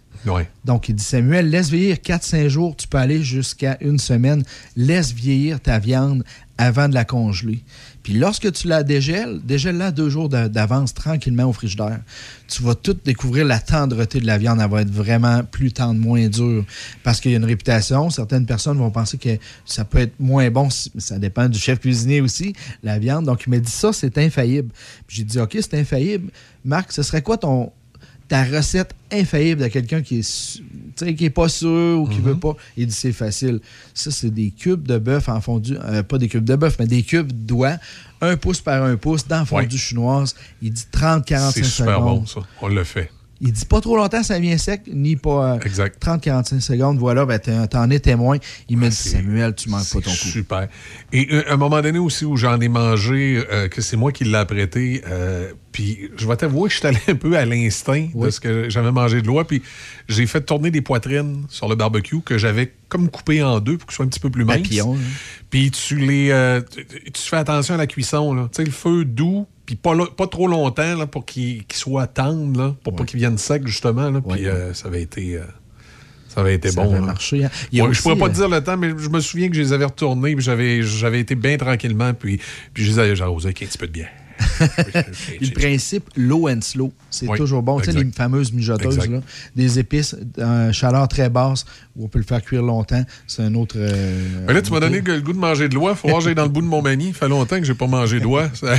Donc, 0.66 0.90
il 0.90 0.96
dit, 0.96 1.04
Samuel, 1.04 1.50
laisse 1.50 1.70
vieillir 1.70 1.98
4-5 1.98 2.48
jours, 2.48 2.76
tu 2.76 2.88
peux 2.88 2.98
aller 2.98 3.24
jusqu'à 3.24 3.78
une 3.82 3.98
semaine. 4.00 4.44
Laisse 4.76 5.12
vieillir 5.14 5.60
ta 5.60 5.80
viande 5.80 6.24
avant 6.58 6.90
de 6.90 6.94
la 6.96 7.06
congeler. 7.06 7.64
Puis 8.04 8.14
lorsque 8.14 8.52
tu 8.54 8.68
la 8.68 8.84
dégèles, 8.84 9.42
dégèle-la 9.44 9.92
deux 9.92 10.10
jours 10.10 10.30
d'a- 10.30 10.48
d'avance 10.50 10.94
tranquillement 10.94 11.44
au 11.44 11.54
frigidaire. 11.54 12.00
Tu 12.48 12.64
vas 12.64 12.74
tout 12.74 12.98
découvrir 13.06 13.46
la 13.46 13.60
tendreté 13.60 14.20
de 14.20 14.26
la 14.26 14.38
viande. 14.38 14.60
Elle 14.62 14.70
va 14.70 14.82
être 14.82 14.90
vraiment 14.92 15.44
plus 15.44 15.72
tendre, 15.74 16.00
moins 16.00 16.28
dure. 16.28 16.64
Parce 17.04 17.20
qu'il 17.20 17.32
y 17.32 17.34
a 17.34 17.38
une 17.38 17.46
réputation. 17.46 18.10
Certaines 18.10 18.46
personnes 18.46 18.78
vont 18.78 18.92
penser 18.92 19.18
que 19.18 19.38
ça 19.66 19.84
peut 19.86 20.00
être 20.00 20.14
moins 20.20 20.50
bon. 20.50 20.70
Ça 20.70 21.20
dépend 21.20 21.48
du 21.50 21.60
chef 21.60 21.80
cuisinier 21.80 22.22
aussi, 22.22 22.54
la 22.82 22.98
viande. 22.98 23.26
Donc, 23.26 23.44
il 23.46 23.50
m'a 23.50 23.60
dit 23.60 23.72
ça, 23.72 23.92
c'est 23.94 24.18
infaillible. 24.18 24.70
J'ai 25.10 25.24
dit, 25.26 25.40
OK, 25.40 25.58
c'est 25.60 25.74
infaillible. 25.76 26.32
Marc, 26.64 26.94
ce 26.94 27.04
serait 27.04 27.22
quoi 27.22 27.38
ton, 27.38 27.72
ta 28.28 28.44
recette 28.44 28.94
infaillible 29.12 29.62
de 29.64 29.68
quelqu'un 29.68 30.02
qui 30.02 30.20
est 30.20 30.62
qui 31.16 31.26
est 31.26 31.30
pas 31.30 31.48
sûr 31.48 32.00
ou 32.02 32.08
qui 32.08 32.20
veut 32.20 32.38
pas. 32.38 32.56
Il 32.76 32.88
dit 32.88 32.94
c'est 32.94 33.12
facile. 33.12 33.60
Ça, 33.94 34.10
c'est 34.12 34.32
des 34.32 34.52
cubes 34.52 34.86
de 34.88 34.98
bœuf 34.98 35.30
en 35.30 35.40
fondu, 35.42 35.78
euh, 35.78 36.02
pas 36.04 36.18
des 36.18 36.28
cubes 36.28 36.44
de 36.44 36.56
bœuf, 36.56 36.76
mais 36.80 36.88
des 36.88 37.04
cubes 37.04 37.32
d'oie, 37.32 37.78
un 38.22 38.36
pouce 38.36 38.62
par 38.62 38.84
un 38.84 38.96
pouce 38.98 39.28
dans 39.28 39.46
fondue 39.46 39.78
chinoise. 39.78 40.36
Il 40.62 40.74
dit 40.74 40.86
30-45 40.92 41.52
C'est 41.52 41.64
secondes. 41.64 41.70
super 41.70 42.02
bon, 42.02 42.26
ça. 42.26 42.40
On 42.62 42.68
le 42.68 42.84
fait. 42.84 43.12
Il 43.40 43.52
dit 43.52 43.66
pas 43.66 43.82
trop 43.82 43.96
longtemps, 43.98 44.24
ça 44.24 44.40
vient 44.40 44.58
sec, 44.58 44.82
ni 44.92 45.16
pas 45.16 45.54
euh, 45.56 45.60
Exact. 45.60 46.04
30-45 46.04 46.60
secondes. 46.60 46.98
Voilà, 46.98 47.26
ben, 47.26 47.40
t'en- 47.40 47.90
es 47.92 48.00
témoin. 48.00 48.38
Il 48.68 48.78
me 48.78 48.90
dit 48.90 48.96
Samuel, 48.96 49.54
tu 49.56 49.70
manques 49.70 49.88
pas 49.94 50.02
ton 50.02 50.10
coup. 50.10 50.16
Super. 50.16 50.68
Et 51.14 51.28
euh, 51.32 51.44
à 51.50 51.54
un 51.54 51.58
moment 51.58 51.80
donné 51.82 52.00
aussi 52.00 52.26
où 52.26 52.36
j'en 52.36 52.60
ai 52.60 52.68
mangé, 52.68 53.44
euh, 53.52 53.68
que 53.68 53.82
c'est 53.82 53.96
moi 53.98 54.12
qui 54.12 54.24
l'ai 54.24 54.36
apprêté, 54.36 55.04
euh, 55.08 55.52
puis 55.72 56.10
je 56.18 56.28
vais 56.28 56.36
t'avouer 56.36 56.70
que 56.70 56.74
je 56.74 56.80
suis 56.80 56.88
allé 56.88 56.98
un 57.08 57.16
peu 57.16 57.38
à 57.38 57.46
l'instinct 57.46 58.08
de 58.16 58.30
ce 58.32 58.40
que 58.40 58.70
j'avais 58.70 58.92
mangé 58.92 59.22
de 59.22 59.28
l'oie, 59.28 59.46
puis 59.46 59.62
j'ai 60.10 60.26
fait 60.26 60.42
tourner 60.42 60.72
des 60.72 60.82
poitrines 60.82 61.46
sur 61.50 61.70
le 61.70 61.76
barbecue 61.76 62.22
que 62.22 62.40
j'avais 62.40 62.74
comme 62.90 63.08
coupé 63.10 63.44
en 63.44 63.60
deux 63.60 63.78
pour 63.78 63.86
que 63.86 63.94
ce 63.94 63.98
soit 63.98 64.06
un 64.06 64.10
petit 64.10 64.20
peu 64.20 64.32
plus 64.32 64.46
mince. 64.46 64.58
Papillon, 64.64 64.96
hein. 64.96 65.00
Puis 65.52 65.70
tu 65.70 65.98
les, 65.98 66.32
euh, 66.32 66.62
tu 67.14 67.22
fais 67.22 67.38
attention 67.38 67.76
à 67.76 67.78
la 67.78 67.86
cuisson, 67.88 68.34
là. 68.34 68.50
Tu 68.52 68.58
sais, 68.58 68.64
le 68.64 68.72
feu 68.72 69.06
doux, 69.06 69.46
puis 69.68 69.76
pas, 69.76 69.94
pas 70.16 70.28
trop 70.28 70.48
longtemps 70.48 70.96
là, 70.96 71.06
pour 71.06 71.26
qu'il 71.26 71.66
qu'il 71.66 71.78
soit 71.78 72.08
tendre, 72.08 72.58
là, 72.58 72.76
pour 72.84 72.96
pas 72.96 73.04
qu'il 73.04 73.20
vienne 73.20 73.38
sec, 73.38 73.68
justement. 73.68 74.10
Là, 74.10 74.22
puis 74.22 74.48
euh, 74.48 74.74
ça 74.74 74.88
avait 74.88 75.02
été... 75.02 75.36
euh, 75.36 75.42
ça 76.30 76.42
avait 76.42 76.56
été 76.56 76.70
Ça 76.72 76.82
bon. 76.82 76.92
avait 76.92 77.06
marché, 77.06 77.44
hein. 77.44 77.50
Il 77.72 77.78
y 77.78 77.82
a 77.82 77.84
Ouais, 77.84 77.90
aussi, 77.90 77.98
je 77.98 78.04
pourrais 78.04 78.16
pas 78.16 78.26
euh, 78.26 78.30
te 78.30 78.36
dire 78.36 78.48
le 78.48 78.64
temps, 78.64 78.78
mais 78.78 78.90
je 78.98 79.10
me 79.10 79.20
souviens 79.20 79.50
que 79.50 79.56
je 79.56 79.62
les 79.62 79.74
avais 79.74 79.86
retournés, 79.86 80.36
puis 80.36 80.44
j'avais, 80.44 80.84
j'avais 80.84 81.20
été 81.20 81.36
bien 81.36 81.58
tranquillement, 81.58 82.14
puis, 82.14 82.40
puis 82.74 82.86
je 82.86 82.92
les 82.92 83.00
avais 83.00 83.22
arrosés 83.22 83.48
avec 83.48 83.62
un 83.62 83.66
petit 83.66 83.78
peu 83.78 83.88
de 83.88 83.92
bière. 83.92 84.10
le 85.42 85.52
principe 85.54 86.10
low 86.16 86.48
and 86.48 86.62
slow, 86.62 86.94
c'est 87.18 87.28
Oui, 87.28 87.38
toujours 87.38 87.64
bon. 87.64 87.80
Tu 87.80 87.92
sais, 87.92 87.98
les 87.98 88.12
fameuses 88.12 88.52
mijoteuses, 88.54 88.98
là, 89.10 89.20
des 89.56 89.80
épices, 89.80 90.16
chaleur 90.72 91.08
très 91.08 91.30
basse, 91.30 91.66
où 91.96 92.06
on 92.06 92.08
peut 92.08 92.20
le 92.20 92.26
faire 92.26 92.42
cuire 92.42 92.62
longtemps. 92.64 93.04
C'est 93.28 93.42
un 93.44 93.54
autre. 93.56 93.76
euh, 93.78 94.52
là, 94.54 94.62
tu 94.62 94.72
m'as 94.72 94.80
donné 94.80 95.02
le 95.02 95.22
goût 95.22 95.34
de 95.34 95.38
manger 95.38 95.68
de 95.70 95.76
l'oie. 95.76 95.96
Faut 95.96 96.08
voir, 96.10 96.22
j'ai 96.22 96.36
dans 96.36 96.44
le 96.44 96.50
bout 96.50 96.62
de 96.62 96.68
mon 96.68 96.82
mani. 96.82 97.14
Ça 97.14 97.20
fait 97.20 97.28
longtemps 97.30 97.58
que 97.60 97.66
j'ai 97.66 97.74
pas 97.74 97.88
mangé 97.88 98.20
d'oie. 98.20 98.50
Ça... 98.54 98.76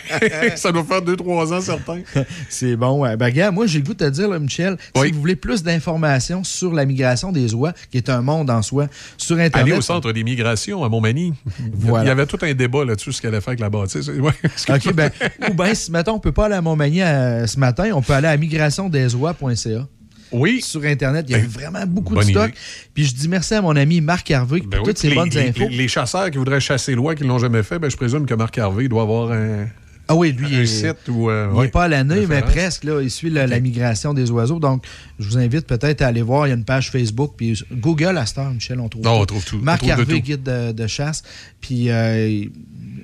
ça 0.56 0.72
doit 0.72 0.84
faire 0.84 1.02
2-3 1.02 1.54
ans, 1.54 1.60
certains. 1.60 2.00
C'est 2.48 2.76
bon, 2.76 3.00
ouais. 3.02 3.16
Ben, 3.16 3.30
gars, 3.30 3.50
moi, 3.50 3.66
j'ai 3.66 3.78
le 3.78 3.84
goût 3.84 3.94
de 3.94 4.04
te 4.04 4.10
dire, 4.10 4.28
là, 4.28 4.38
Michel, 4.38 4.76
Oui. 4.96 5.08
si 5.08 5.12
vous 5.12 5.20
voulez 5.20 5.36
plus 5.36 5.62
d'informations 5.62 6.44
sur 6.44 6.72
la 6.72 6.84
migration 6.84 7.32
des 7.32 7.54
oies, 7.54 7.72
qui 7.90 7.96
est 7.98 8.08
un 8.08 8.22
monde 8.22 8.50
en 8.50 8.62
soi, 8.62 8.86
sur 9.16 9.36
Internet. 9.36 9.56
Aller 9.56 9.72
au 9.72 9.80
centre 9.80 10.12
des 10.12 10.24
migrations 10.24 10.84
à 10.84 10.88
Montmagny. 10.88 11.34
Voilà. 11.74 12.04
Il 12.04 12.08
y 12.08 12.10
avait 12.10 12.26
tout 12.26 12.38
un 12.42 12.52
débat 12.54 12.84
là-dessus, 12.84 13.12
ce 13.12 13.20
qu'elle 13.22 13.30
allait 13.34 13.40
faire 13.40 13.50
avec 13.50 13.60
la 13.60 13.70
bâtisse. 13.70 14.08
Ouais. 14.08 14.32
OK, 14.68 14.92
ben, 14.94 15.10
ou 15.50 15.54
bien, 15.54 15.74
si, 15.74 15.90
mettons, 15.90 16.14
on 16.14 16.20
peut 16.20 16.32
pas 16.32 16.46
aller 16.46 16.54
à 16.54 16.62
Montmagny 16.62 17.02
euh, 17.02 17.46
ce 17.46 17.58
matin, 17.58 17.81
on 17.92 18.02
peut 18.02 18.12
aller 18.12 18.28
à 18.28 18.36
migrationdesOies.ca. 18.36 19.86
Oui. 20.32 20.60
Sur 20.62 20.84
Internet, 20.84 21.26
il 21.28 21.32
y 21.32 21.34
a 21.40 21.44
vraiment 21.46 21.84
beaucoup 21.86 22.14
de 22.16 22.22
stock. 22.22 22.48
idée. 22.50 22.58
Puis 22.94 23.04
je 23.04 23.14
dis 23.14 23.28
merci 23.28 23.52
à 23.54 23.60
mon 23.60 23.76
ami 23.76 24.00
Marc 24.00 24.30
Harvey 24.30 24.60
pour 24.60 24.68
Ben 24.68 24.78
oui, 24.78 24.84
toutes 24.86 24.98
ces 24.98 25.08
les, 25.10 25.14
bonnes 25.14 25.28
les- 25.28 25.48
infos. 25.50 25.68
les- 25.68 25.88
chasseurs 25.88 26.30
qui 26.30 26.38
voudraient 26.38 26.60
chasser 26.60 26.94
l'oie, 26.94 27.14
qui 27.14 27.22
ne 27.24 27.28
l'ont 27.28 27.38
jamais 27.38 27.62
fait, 27.62 27.78
ben, 27.78 27.90
je 27.90 27.96
présume 27.96 28.24
que 28.24 28.32
Marc 28.34 28.56
Harvey 28.56 28.88
doit 28.88 29.02
avoir 29.02 29.32
un, 29.32 29.66
Ah 30.08 30.14
oui, 30.16 30.32
lui, 30.32 30.46
un 30.46 30.48
il 30.48 30.60
est- 30.60 30.66
site 30.66 31.06
ou. 31.08 31.28
euh, 31.28 31.52
Il 31.62 31.70
pas 31.70 31.84
à 31.84 31.88
l'année, 31.88 32.26
mais 32.26 32.40
presque. 32.40 32.84
Là, 32.84 33.02
il 33.02 33.10
suit 33.10 33.28
la, 33.30 33.46
la 33.46 33.60
migration 33.60 34.14
des 34.14 34.30
oiseaux. 34.30 34.58
Donc, 34.58 34.84
je 35.22 35.28
vous 35.28 35.38
invite 35.38 35.66
peut-être 35.66 36.02
à 36.02 36.08
aller 36.08 36.22
voir. 36.22 36.46
Il 36.46 36.50
y 36.50 36.52
a 36.52 36.56
une 36.56 36.64
page 36.64 36.90
Facebook. 36.90 37.34
Puis 37.36 37.62
Google 37.72 38.18
à 38.18 38.26
Star, 38.26 38.50
Michel, 38.52 38.80
on 38.80 38.88
trouve 38.88 39.02
Non, 39.04 39.16
tout. 39.16 39.22
on 39.22 39.26
trouve 39.26 39.44
tout. 39.44 39.58
On 39.60 39.64
Marc 39.64 39.84
de 39.84 39.90
Harvey, 39.90 40.04
tout. 40.16 40.20
guide 40.20 40.42
de, 40.42 40.72
de 40.72 40.86
chasse. 40.86 41.22
Puis, 41.60 41.90
euh, 41.90 42.44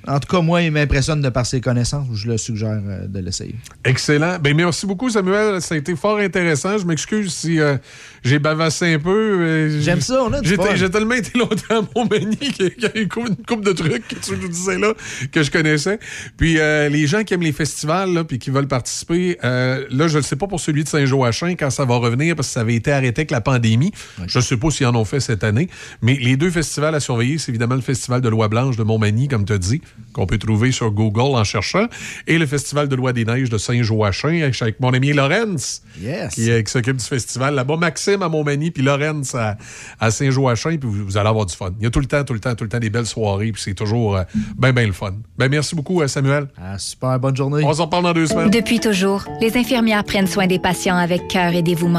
en 0.07 0.19
tout 0.19 0.27
cas, 0.27 0.41
moi, 0.41 0.61
il 0.61 0.71
m'impressionne 0.71 1.21
de 1.21 1.29
par 1.29 1.45
ses 1.45 1.61
connaissances. 1.61 2.07
Je 2.13 2.27
le 2.27 2.37
suggère 2.37 2.81
euh, 2.85 3.07
de 3.07 3.19
l'essayer. 3.19 3.55
Excellent. 3.85 4.37
Ben, 4.39 4.55
merci 4.55 4.85
beaucoup, 4.85 5.09
Samuel. 5.09 5.61
Ça 5.61 5.75
a 5.75 5.77
été 5.77 5.95
fort 5.95 6.17
intéressant. 6.17 6.77
Je 6.77 6.85
m'excuse 6.85 7.33
si 7.33 7.59
euh, 7.59 7.77
j'ai 8.23 8.39
bavassé 8.39 8.93
un 8.93 8.99
peu. 8.99 9.79
J'aime 9.79 10.01
ça, 10.01 10.21
on 10.23 10.33
a 10.33 10.41
du 10.41 10.57
J'ai 10.75 10.89
tellement 10.89 11.15
été 11.15 11.37
longtemps 11.37 11.79
à 11.81 11.81
Montmagny 11.95 12.35
qu'il 12.37 12.73
y 12.79 12.85
a 12.85 12.97
une 12.97 13.07
couple, 13.07 13.29
une 13.29 13.45
couple 13.45 13.65
de 13.65 13.71
trucs 13.71 14.07
que 14.07 14.15
tu 14.15 14.31
nous 14.37 14.47
disais 14.49 14.77
là 14.77 14.93
que 15.31 15.41
je 15.43 15.51
connaissais. 15.51 15.99
Puis 16.37 16.55
les 16.55 17.07
gens 17.07 17.23
qui 17.23 17.33
aiment 17.33 17.41
les 17.41 17.51
festivals 17.53 18.13
là, 18.13 18.23
puis 18.23 18.39
qui 18.39 18.49
veulent 18.49 18.67
participer, 18.67 19.37
là, 19.41 20.07
je 20.07 20.17
ne 20.17 20.23
sais 20.23 20.35
pas 20.35 20.47
pour 20.47 20.59
celui 20.59 20.83
de 20.83 20.89
Saint-Joachim 20.89 21.55
quand 21.57 21.69
ça 21.69 21.85
va 21.85 21.95
revenir 21.95 22.08
parce 22.35 22.47
que 22.47 22.53
ça 22.53 22.61
avait 22.61 22.75
été 22.75 22.91
arrêté 22.91 23.21
avec 23.21 23.31
la 23.31 23.41
pandémie. 23.41 23.91
Je 24.27 24.39
ne 24.39 24.43
sais 24.43 24.57
pas 24.57 24.69
s'ils 24.71 24.85
en 24.87 24.95
ont 24.95 25.05
fait 25.05 25.19
cette 25.19 25.43
année. 25.43 25.69
Mais 26.01 26.15
les 26.15 26.37
deux 26.37 26.49
festivals 26.51 26.95
à 26.95 26.99
surveiller, 26.99 27.37
c'est 27.37 27.49
évidemment 27.51 27.75
le 27.75 27.81
Festival 27.81 28.21
de 28.21 28.29
Loi 28.29 28.47
Blanche 28.47 28.75
de 28.77 28.83
Montmagny, 28.83 29.27
comme 29.27 29.45
tu 29.45 29.53
as 29.53 29.57
dit, 29.57 29.81
qu'on 30.13 30.25
peut 30.25 30.37
trouver 30.37 30.71
sur 30.71 30.91
Google 30.91 31.35
en 31.37 31.43
cherchant, 31.43 31.87
et 32.27 32.37
le 32.37 32.45
Festival 32.45 32.87
de 32.87 32.95
Loi 32.95 33.13
des 33.13 33.25
Neiges 33.25 33.49
de 33.49 33.57
Saint-Joachim 33.57 34.41
avec- 34.61 34.79
mon 34.79 34.93
ami 34.93 35.13
Lorenz 35.13 35.81
Yes. 36.01 36.33
qui, 36.33 36.49
euh, 36.51 36.61
qui 36.61 36.71
s'occupe 36.71 36.97
du 36.97 37.05
festival 37.05 37.55
là-bas. 37.55 37.77
Maxime 37.77 38.21
à 38.23 38.29
Montmagny, 38.29 38.71
puis 38.71 38.83
Lorenz 38.83 39.35
à, 39.35 39.57
à 39.99 40.11
Saint-Joachim, 40.11 40.77
puis 40.77 40.89
vous, 40.89 41.05
vous 41.05 41.17
allez 41.17 41.29
avoir 41.29 41.45
du 41.45 41.55
fun. 41.55 41.71
Il 41.79 41.83
y 41.83 41.87
a 41.87 41.89
tout 41.89 41.99
le 41.99 42.05
temps, 42.05 42.23
tout 42.23 42.33
le 42.33 42.39
temps, 42.39 42.55
tout 42.55 42.63
le 42.63 42.69
temps 42.69 42.79
des 42.79 42.89
belles 42.89 43.05
soirées, 43.05 43.51
puis 43.51 43.61
c'est 43.61 43.73
toujours 43.73 44.17
euh, 44.17 44.23
ben, 44.57 44.71
ben 44.71 44.87
le 44.87 44.93
fun. 44.93 45.13
Ben, 45.37 45.49
merci 45.49 45.75
beaucoup, 45.75 46.01
euh, 46.01 46.07
Samuel. 46.07 46.47
Ah, 46.61 46.77
super, 46.77 47.19
bonne 47.19 47.35
journée. 47.35 47.63
On 47.63 47.73
s'en 47.73 47.87
parle 47.87 48.03
dans 48.03 48.13
deux 48.13 48.27
semaines. 48.27 48.49
Depuis 48.49 48.79
toujours, 48.79 49.25
les 49.41 49.55
infirmières 49.57 50.03
prennent 50.03 50.27
soin 50.27 50.47
des 50.47 50.59
patients 50.59 50.97
avec 50.97 51.27
cœur 51.27 51.53
et 51.53 51.61
dévouement. 51.61 51.98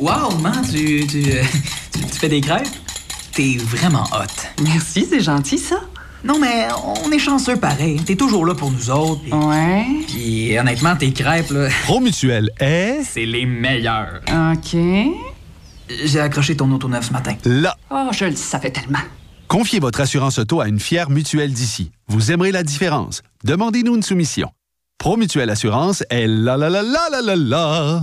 Wow, 0.00 0.36
man, 0.40 0.62
tu, 0.70 1.06
tu, 1.06 1.22
tu, 1.92 2.00
tu 2.00 2.18
fais 2.18 2.28
des 2.28 2.40
crêpes? 2.40 2.66
T'es 3.32 3.56
vraiment 3.58 4.04
hot. 4.12 4.62
Merci, 4.62 5.06
c'est 5.08 5.20
gentil, 5.20 5.58
ça. 5.58 5.80
Non, 6.24 6.38
mais 6.38 6.68
on 7.04 7.10
est 7.12 7.18
chanceux 7.18 7.56
pareil. 7.56 8.00
T'es 8.04 8.16
toujours 8.16 8.44
là 8.44 8.54
pour 8.54 8.70
nous 8.70 8.90
autres. 8.90 9.22
pis- 9.22 9.32
Ouais. 9.32 9.86
Puis 10.08 10.58
honnêtement, 10.58 10.96
tes 10.96 11.12
crêpes, 11.12 11.50
là, 11.50 11.68
Promutuel 11.84 12.50
est 12.60 13.02
c'est 13.04 13.24
les 13.26 13.46
meilleurs. 13.46 14.20
OK. 14.52 14.76
J'ai 16.04 16.20
accroché 16.20 16.56
ton 16.56 16.70
auto 16.72 16.88
neuf 16.88 17.06
ce 17.08 17.12
matin. 17.12 17.34
là. 17.44 17.76
Oh, 17.90 18.08
je 18.12 18.24
le 18.26 18.36
savais 18.36 18.70
tellement. 18.70 18.98
Confiez 19.48 19.80
votre 19.80 20.00
assurance 20.00 20.38
auto 20.38 20.60
à 20.60 20.68
une 20.68 20.78
fière 20.78 21.10
mutuelle 21.10 21.52
d'ici. 21.52 21.90
Vous 22.08 22.30
aimerez 22.30 22.52
la 22.52 22.62
différence. 22.62 23.22
Demandez-nous 23.44 23.96
une 23.96 24.02
soumission. 24.02 24.50
Promutuelle 24.98 25.50
Assurance 25.50 26.04
est 26.10 26.26
là 26.26 26.56
là 26.56 26.68
là 26.70 26.82
là 26.82 27.08
là 27.10 27.20
là 27.22 27.36
là. 27.36 28.02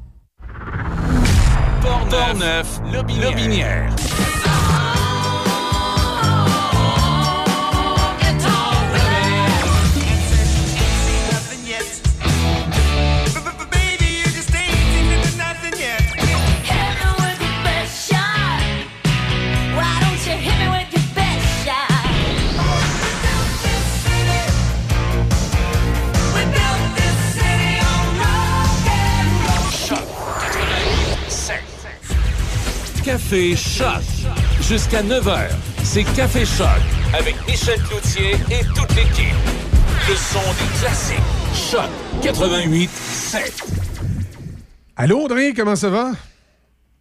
Portneuf, 2.09 2.81
Lobinière. 2.91 3.89
Café 33.03 33.55
Choc. 33.55 34.01
Jusqu'à 34.61 35.01
9h, 35.01 35.49
c'est 35.83 36.03
Café 36.15 36.45
Choc 36.45 36.67
avec 37.17 37.35
Michel 37.47 37.79
Cloutier 37.81 38.31
et 38.51 38.63
toute 38.75 38.95
l'équipe. 38.95 39.35
Le 40.07 40.15
son 40.15 40.39
des 40.39 40.79
classiques. 40.79 41.17
Choc 41.53 41.89
88 42.21 42.89
7. 42.89 43.63
Allô, 44.95 45.21
Audrey, 45.25 45.53
comment 45.55 45.75
ça 45.75 45.89
va? 45.89 46.11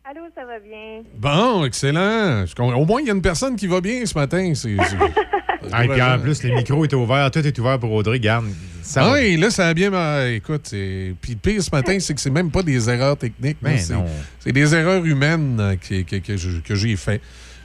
Allô, 0.04 0.22
ça 0.34 0.44
va 0.44 0.58
bien? 0.58 1.02
Bon, 1.16 1.64
excellent. 1.64 2.44
Au 2.58 2.84
moins, 2.86 3.00
il 3.00 3.06
y 3.06 3.10
a 3.10 3.14
une 3.14 3.22
personne 3.22 3.56
qui 3.56 3.66
va 3.66 3.80
bien 3.80 4.04
ce 4.06 4.14
matin. 4.18 4.52
C'est, 4.54 4.76
c'est- 4.76 4.96
Ah, 5.72 5.84
et 5.84 5.88
puis 5.88 6.00
en 6.02 6.18
plus, 6.18 6.42
les 6.42 6.52
micros 6.54 6.84
étaient 6.84 6.94
ouverts, 6.96 7.30
tout 7.30 7.38
est 7.46 7.58
ouvert 7.58 7.78
pour 7.78 7.92
Audrey. 7.92 8.18
Garde, 8.20 8.46
ça 8.82 9.02
Ah 9.04 9.08
va. 9.10 9.14
oui, 9.20 9.36
là, 9.36 9.50
ça 9.50 9.68
a 9.68 9.74
bien. 9.74 9.90
Écoute, 10.26 10.62
c'est- 10.68 11.14
puis 11.20 11.32
le 11.32 11.38
pire 11.38 11.62
ce 11.62 11.70
matin, 11.70 11.98
c'est 12.00 12.14
que 12.14 12.20
c'est 12.20 12.30
même 12.30 12.50
pas 12.50 12.62
des 12.62 12.88
erreurs 12.88 13.16
techniques. 13.16 13.58
Ben 13.62 13.78
c'est, 13.78 14.52
des 14.52 14.74
erreurs 14.74 15.04
humaines 15.04 15.58
euh, 15.60 15.76
que, 15.76 16.02
que- 16.02 16.60
que 16.60 16.74
j'ai 16.74 16.96
fait. 16.96 17.20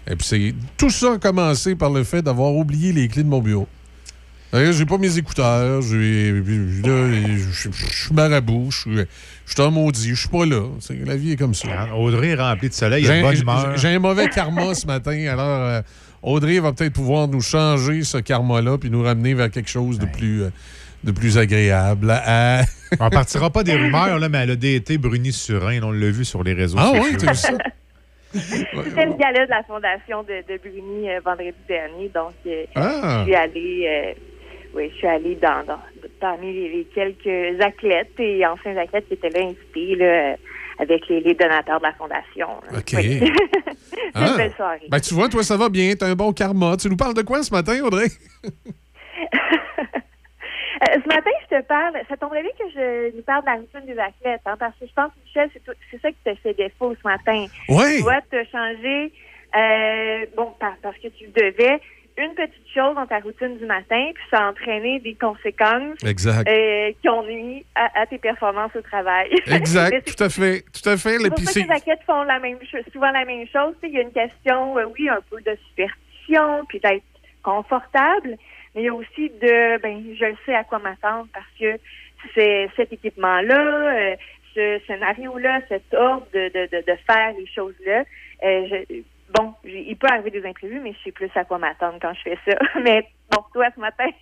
Et 0.10 0.16
puis 0.16 0.28
c'est 0.28 0.54
tout 0.78 0.90
ça 0.90 1.14
a 1.14 1.18
commencé 1.18 1.74
par 1.76 1.90
le 1.90 2.04
fait 2.04 2.22
d'avoir 2.22 2.54
oublié 2.54 2.92
les 2.94 3.08
clés 3.08 3.24
de 3.24 3.30
mon 3.30 3.42
bureau. 3.42 3.68
J'ai 4.54 4.86
pas 4.86 4.98
mes 4.98 5.18
écouteurs, 5.18 5.82
je 5.82 6.42
suis 7.92 8.14
marabout, 8.14 8.70
je 8.72 9.06
suis- 9.46 9.62
un 9.62 9.70
maudit, 9.70 10.10
je 10.10 10.20
suis 10.22 10.30
pas 10.30 10.46
là. 10.46 10.62
C'est- 10.80 11.04
La 11.06 11.16
vie 11.18 11.32
est 11.32 11.36
comme 11.36 11.54
ça. 11.54 11.68
Audrey 11.96 12.30
est 12.30 12.36
remplie 12.36 12.70
de 12.70 12.74
soleil, 12.74 13.04
il 13.04 13.08
y 13.08 13.10
a 13.10 13.14
J'ai- 13.16 13.20
de 13.22 13.26
bonne 13.26 13.36
j'ai- 13.36 13.42
humeur. 13.42 13.78
J'ai 13.78 13.88
un 13.90 14.00
mauvais 14.00 14.30
karma 14.30 14.74
ce 14.74 14.86
matin, 14.86 15.12
alors 15.30 15.46
euh, 15.70 15.82
Audrey 16.26 16.60
va 16.60 16.74
peut-être 16.74 16.94
pouvoir 16.94 17.28
nous 17.28 17.42
changer 17.42 18.04
ce 18.04 18.18
karma-là 18.18 18.78
puis 18.78 18.90
nous 18.90 19.04
ramener 19.04 19.34
vers 19.34 19.50
quelque 19.52 19.70
chose 19.70 20.00
de 20.00 20.06
plus, 20.06 20.44
euh, 20.44 20.50
de 21.04 21.12
plus 21.12 21.38
agréable. 21.38 22.10
Euh, 22.12 22.62
On 23.00 23.10
partira 23.10 23.50
pas 23.50 23.64
des 23.64 23.74
rumeurs, 23.76 24.20
là, 24.20 24.28
mais 24.30 24.40
elle 24.40 24.52
a 24.52 24.56
daté 24.56 24.98
Bruni 24.98 25.32
Surin. 25.32 25.82
On 25.84 25.92
l'a 25.92 26.10
vu 26.10 26.26
sur 26.26 26.44
les 26.44 26.54
réseaux 26.54 26.78
Ah 26.80 26.88
sociaux. 26.88 27.04
oui, 27.04 27.18
t'as 27.18 27.32
vu 27.32 27.38
ça? 27.38 27.50
C'était 28.34 29.06
le 29.06 29.14
gala 29.18 29.46
de 29.46 29.50
la 29.50 29.64
fondation 29.64 30.24
de, 30.24 30.44
de 30.52 30.58
Bruni 30.60 31.10
euh, 31.10 31.20
vendredi 31.24 31.54
dernier, 31.70 32.10
donc 32.14 32.34
euh, 32.48 32.64
Ah. 32.76 33.20
je 33.20 33.24
suis 33.26 33.36
allée, 33.36 33.86
euh, 33.88 34.14
oui, 34.76 34.90
je 34.92 34.98
suis 34.98 35.08
allée 35.08 35.36
dans, 35.42 35.64
dans- 35.66 35.80
parmi 36.20 36.52
les, 36.54 36.70
les 36.70 36.88
quelques 36.94 37.62
athlètes 37.62 38.20
et 38.20 38.46
anciens 38.46 38.76
athlètes 38.76 39.08
qui 39.08 39.14
étaient 39.14 39.30
là 39.30 39.40
invités 39.46 39.96
là, 39.96 40.36
avec 40.80 41.08
les, 41.08 41.22
les 41.22 41.34
donateurs 41.34 41.80
de 41.80 41.86
la 41.86 41.94
Fondation. 41.94 42.48
OK. 42.76 42.94
Oui. 42.98 43.32
Ah. 44.14 44.28
une 44.30 44.38
belle 44.38 44.54
soirée. 44.56 44.88
Ben, 44.90 45.00
tu 45.00 45.14
vois, 45.14 45.30
toi, 45.30 45.44
ça 45.44 45.58
va 45.58 45.70
bien. 45.70 45.94
T'as 45.96 46.08
un 46.08 46.16
bon 46.16 46.32
karma. 46.34 46.78
Tu 46.78 46.90
nous 46.90 46.98
parles 46.98 47.14
de 47.14 47.22
quoi 47.22 47.44
ce 47.44 47.54
matin, 47.54 47.80
Audrey? 47.84 48.08
Euh, 50.84 51.00
ce 51.02 51.08
matin, 51.08 51.32
je 51.50 51.56
te 51.56 51.62
parle, 51.64 51.94
ça 52.10 52.18
tomberait 52.18 52.42
bien 52.42 52.52
que 52.60 52.70
je 52.70 53.16
nous 53.16 53.24
parle 53.24 53.42
de 53.44 53.46
la 53.46 53.56
routine 53.56 53.86
des 53.86 53.98
athlètes, 53.98 54.42
hein, 54.46 54.56
parce 54.60 54.78
que 54.78 54.86
je 54.86 54.94
pense, 54.94 55.10
Michel, 55.24 55.50
c'est, 55.54 56.02
ça 56.02 56.10
qui 56.12 56.18
te 56.26 56.36
fait 56.36 56.54
défaut 56.54 56.94
ce 56.94 57.08
matin. 57.08 57.46
Oui. 57.70 57.96
Tu 57.96 58.02
dois 58.04 58.20
te 58.30 58.44
changer, 58.52 59.14
euh, 59.56 60.26
bon, 60.36 60.54
par- 60.60 60.76
parce 60.84 60.98
que 60.98 61.08
tu 61.08 61.28
devais 61.28 61.80
une 62.18 62.34
petite 62.34 62.68
chose 62.74 62.96
dans 62.96 63.06
ta 63.06 63.20
routine 63.20 63.58
du 63.58 63.66
matin, 63.66 64.12
puis 64.14 64.24
ça 64.32 64.38
a 64.38 64.50
entraîné 64.50 65.00
des 65.02 65.16
conséquences 65.16 66.02
Exact. 66.06 66.48
euh, 66.50 66.92
qui 67.02 67.10
ont 67.10 67.24
nuit 67.24 67.66
à, 67.76 68.02
à 68.02 68.06
tes 68.06 68.18
performances 68.18 68.76
au 68.76 68.82
travail. 68.82 69.30
Exact, 69.48 70.16
tout 70.16 70.24
à 70.24 70.30
fait. 70.30 70.64
Tout 70.74 70.90
à 70.90 70.96
fait. 70.98 71.18
c'est 71.20 71.30
pour 71.30 71.40
ça 71.40 71.60
que 71.62 71.66
les 71.68 71.72
athlètes 71.72 72.04
font 72.06 72.24
la 72.24 72.40
même 72.40 72.60
chose, 72.72 72.82
souvent 72.94 73.12
la 73.12 73.26
même 73.26 73.46
chose. 73.48 73.76
Il 73.84 73.90
y 73.92 73.98
a 73.98 74.02
une 74.02 74.14
question, 74.14 74.78
euh, 74.78 74.86
oui, 74.98 75.10
un 75.10 75.20
peu 75.30 75.42
de 75.42 75.58
superstition, 75.70 76.66
puis 76.70 76.80
d'être 76.80 77.04
confortable, 77.44 78.38
mais 78.74 78.82
il 78.82 78.86
y 78.86 78.90
a 78.90 78.94
aussi 78.94 79.30
de, 79.30 79.78
ben, 79.82 80.04
je 80.20 80.26
sais 80.46 80.56
à 80.56 80.64
quoi 80.64 80.80
m'attendre 80.80 81.28
parce 81.34 81.46
que 81.60 81.78
c'est 82.34 82.70
cet 82.76 82.92
équipement-là, 82.94 83.60
euh, 83.94 84.16
ce 84.56 84.80
scénario-là, 84.88 85.60
cet 85.70 85.94
ordre 85.94 86.26
de, 86.34 86.48
de, 86.48 86.66
de, 86.72 86.78
de 86.82 86.98
faire 87.06 87.34
les 87.38 87.46
choses-là. 87.54 88.04
euh, 88.44 88.68
je- 88.90 88.96
bon, 89.36 89.54
il 89.64 89.96
peut 89.98 90.08
arriver 90.08 90.32
des 90.32 90.48
imprévus, 90.48 90.80
mais 90.82 90.94
je 90.94 91.04
sais 91.04 91.12
plus 91.12 91.30
à 91.36 91.44
quoi 91.46 91.58
m'attendre 91.58 91.98
quand 92.02 92.14
je 92.14 92.22
fais 92.22 92.38
ça. 92.46 92.58
Mais 92.84 93.08
bon, 93.32 93.44
toi, 93.54 93.68
ce 93.76 93.80
matin, 93.80 94.06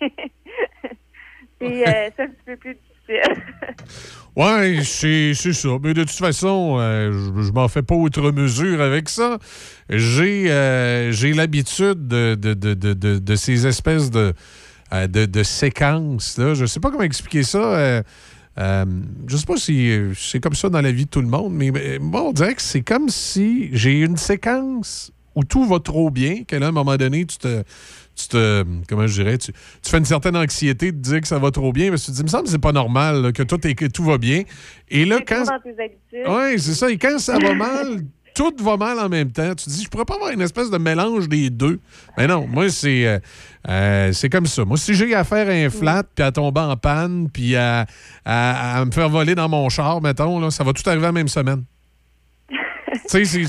c'est 1.60 1.88
euh, 1.88 2.10
un 2.18 2.26
petit 2.28 2.44
peu 2.44 2.56
plus 2.56 2.74
difficile. 2.74 2.84
Ouais, 4.36 4.80
c'est 4.82 5.32
ça. 5.34 5.68
Mais 5.80 5.94
de 5.94 6.02
toute 6.02 6.10
façon, 6.10 6.78
euh, 6.80 7.12
je, 7.12 7.42
je 7.42 7.52
m'en 7.52 7.68
fais 7.68 7.82
pas 7.82 7.94
outre 7.94 8.32
mesure 8.32 8.80
avec 8.80 9.08
ça. 9.08 9.38
J'ai 9.88 10.46
euh, 10.48 11.12
l'habitude 11.36 12.08
de, 12.08 12.34
de, 12.34 12.54
de, 12.54 12.74
de, 12.94 13.36
ces 13.36 13.64
espèces 13.68 14.10
de, 14.10 14.32
euh, 14.92 15.06
de, 15.06 15.26
de 15.26 15.42
séquences. 15.44 16.36
Là. 16.36 16.54
Je 16.54 16.66
sais 16.66 16.80
pas 16.80 16.90
comment 16.90 17.04
expliquer 17.04 17.44
ça. 17.44 18.02
Euh, 18.58 18.84
je 19.26 19.36
sais 19.36 19.46
pas 19.46 19.56
si 19.56 19.90
euh, 19.90 20.12
c'est 20.14 20.40
comme 20.40 20.54
ça 20.54 20.68
dans 20.68 20.80
la 20.80 20.92
vie 20.92 21.06
de 21.06 21.10
tout 21.10 21.20
le 21.20 21.28
monde, 21.28 21.52
mais 21.52 21.98
moi, 22.00 22.22
on 22.22 22.32
dirait 22.32 22.54
que 22.54 22.62
c'est 22.62 22.82
comme 22.82 23.08
si 23.08 23.68
j'ai 23.72 24.00
une 24.00 24.16
séquence 24.16 25.12
où 25.34 25.42
tout 25.42 25.64
va 25.64 25.80
trop 25.80 26.10
bien, 26.10 26.44
qu'à 26.44 26.56
un 26.56 26.72
moment 26.72 26.96
donné, 26.96 27.24
tu 27.24 27.38
te. 27.38 27.62
Tu 28.14 28.28
te. 28.28 28.64
Comment 28.88 29.08
je 29.08 29.22
dirais? 29.22 29.38
Tu, 29.38 29.52
tu 29.52 29.90
fais 29.90 29.98
une 29.98 30.04
certaine 30.04 30.36
anxiété 30.36 30.92
de 30.92 30.98
dire 30.98 31.20
que 31.20 31.26
ça 31.26 31.40
va 31.40 31.50
trop 31.50 31.72
bien, 31.72 31.90
que 31.90 31.96
tu 31.96 32.06
te 32.06 32.10
dis, 32.12 32.20
il 32.20 32.24
me 32.24 32.28
semble 32.28 32.44
que 32.44 32.50
c'est 32.50 32.58
pas 32.60 32.70
normal, 32.70 33.22
là, 33.22 33.32
que, 33.32 33.42
tout 33.42 33.66
est, 33.66 33.74
que 33.74 33.86
tout 33.86 34.04
va 34.04 34.18
bien. 34.18 34.44
Et 34.88 35.04
là, 35.04 35.18
quand. 35.26 35.44
Oui, 36.12 36.60
c'est 36.60 36.74
ça. 36.74 36.90
Et 36.90 36.96
quand 36.96 37.18
ça 37.18 37.38
va 37.38 37.54
mal, 37.54 38.04
tout 38.34 38.52
va 38.60 38.76
mal 38.76 38.98
en 38.98 39.08
même 39.08 39.30
temps. 39.30 39.54
Tu 39.54 39.64
te 39.64 39.70
dis, 39.70 39.84
je 39.84 39.88
pourrais 39.88 40.04
pas 40.04 40.14
avoir 40.14 40.30
une 40.30 40.40
espèce 40.40 40.70
de 40.70 40.78
mélange 40.78 41.28
des 41.28 41.50
deux. 41.50 41.80
Mais 42.18 42.26
non, 42.26 42.46
moi, 42.46 42.68
c'est 42.68 43.06
euh, 43.06 43.18
euh, 43.68 44.12
c'est 44.12 44.28
comme 44.28 44.46
ça. 44.46 44.64
Moi, 44.64 44.76
si 44.76 44.94
j'ai 44.94 45.14
à 45.14 45.24
faire 45.24 45.48
un 45.48 45.70
flat, 45.70 46.02
puis 46.14 46.24
à 46.24 46.32
tomber 46.32 46.60
en 46.60 46.76
panne, 46.76 47.28
puis 47.32 47.54
à, 47.56 47.86
à- 48.24 48.80
à 48.80 48.84
me 48.84 48.90
faire 48.90 49.08
voler 49.08 49.34
dans 49.34 49.48
mon 49.48 49.68
char, 49.68 50.00
mettons, 50.02 50.40
là, 50.40 50.50
ça 50.50 50.64
va 50.64 50.72
tout 50.72 50.82
arriver 50.88 51.02
la 51.04 51.12
même 51.12 51.28
semaine. 51.28 51.64
tu 52.50 52.98
sais, 53.06 53.24
c'est- 53.24 53.46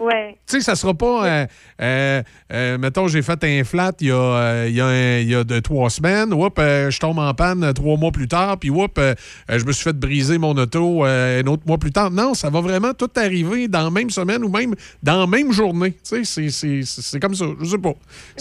Ouais. 0.00 0.38
tu 0.48 0.56
sais, 0.56 0.60
ça 0.62 0.74
sera 0.76 0.94
pas. 0.94 1.26
euh, 1.26 1.46
euh, 1.82 2.22
euh, 2.52 2.78
mettons, 2.78 3.06
j'ai 3.06 3.20
fait 3.20 3.42
un 3.44 3.64
flat 3.64 3.92
il 4.00 4.06
y 4.08 4.10
a, 4.10 4.14
euh, 4.14 4.66
il 4.68 4.74
y 4.74 4.80
a, 4.80 4.86
un- 4.86 5.18
il 5.18 5.28
y 5.30 5.34
a 5.34 5.44
de, 5.44 5.60
trois 5.60 5.90
semaines. 5.90 6.32
Oups, 6.32 6.56
je 6.58 6.98
tombe 6.98 7.18
en 7.18 7.34
panne 7.34 7.70
trois 7.74 7.98
mois 7.98 8.10
plus 8.10 8.26
tard. 8.26 8.58
Puis, 8.58 8.70
euh, 8.70 9.14
je 9.48 9.64
me 9.64 9.72
suis 9.72 9.84
fait 9.84 9.92
briser 9.96 10.38
mon 10.38 10.52
auto 10.56 11.04
un 11.04 11.46
autre 11.46 11.64
mois 11.66 11.76
plus 11.78 11.92
tard. 11.92 12.10
Non, 12.10 12.32
ça 12.32 12.48
va 12.48 12.60
vraiment 12.62 12.94
tout 12.94 13.10
arriver 13.16 13.68
dans 13.68 13.84
la 13.84 13.90
même 13.90 14.08
semaine 14.10 14.42
ou 14.42 14.48
même 14.48 14.74
dans 15.02 15.20
la 15.20 15.26
même 15.26 15.52
journée. 15.52 15.92
Tu 16.08 16.24
sais, 16.24 16.48
c'est- 16.50 17.20
comme 17.20 17.34
ça. 17.34 17.44
Je 17.60 17.64
sais 17.66 17.78
pas. 17.78 17.92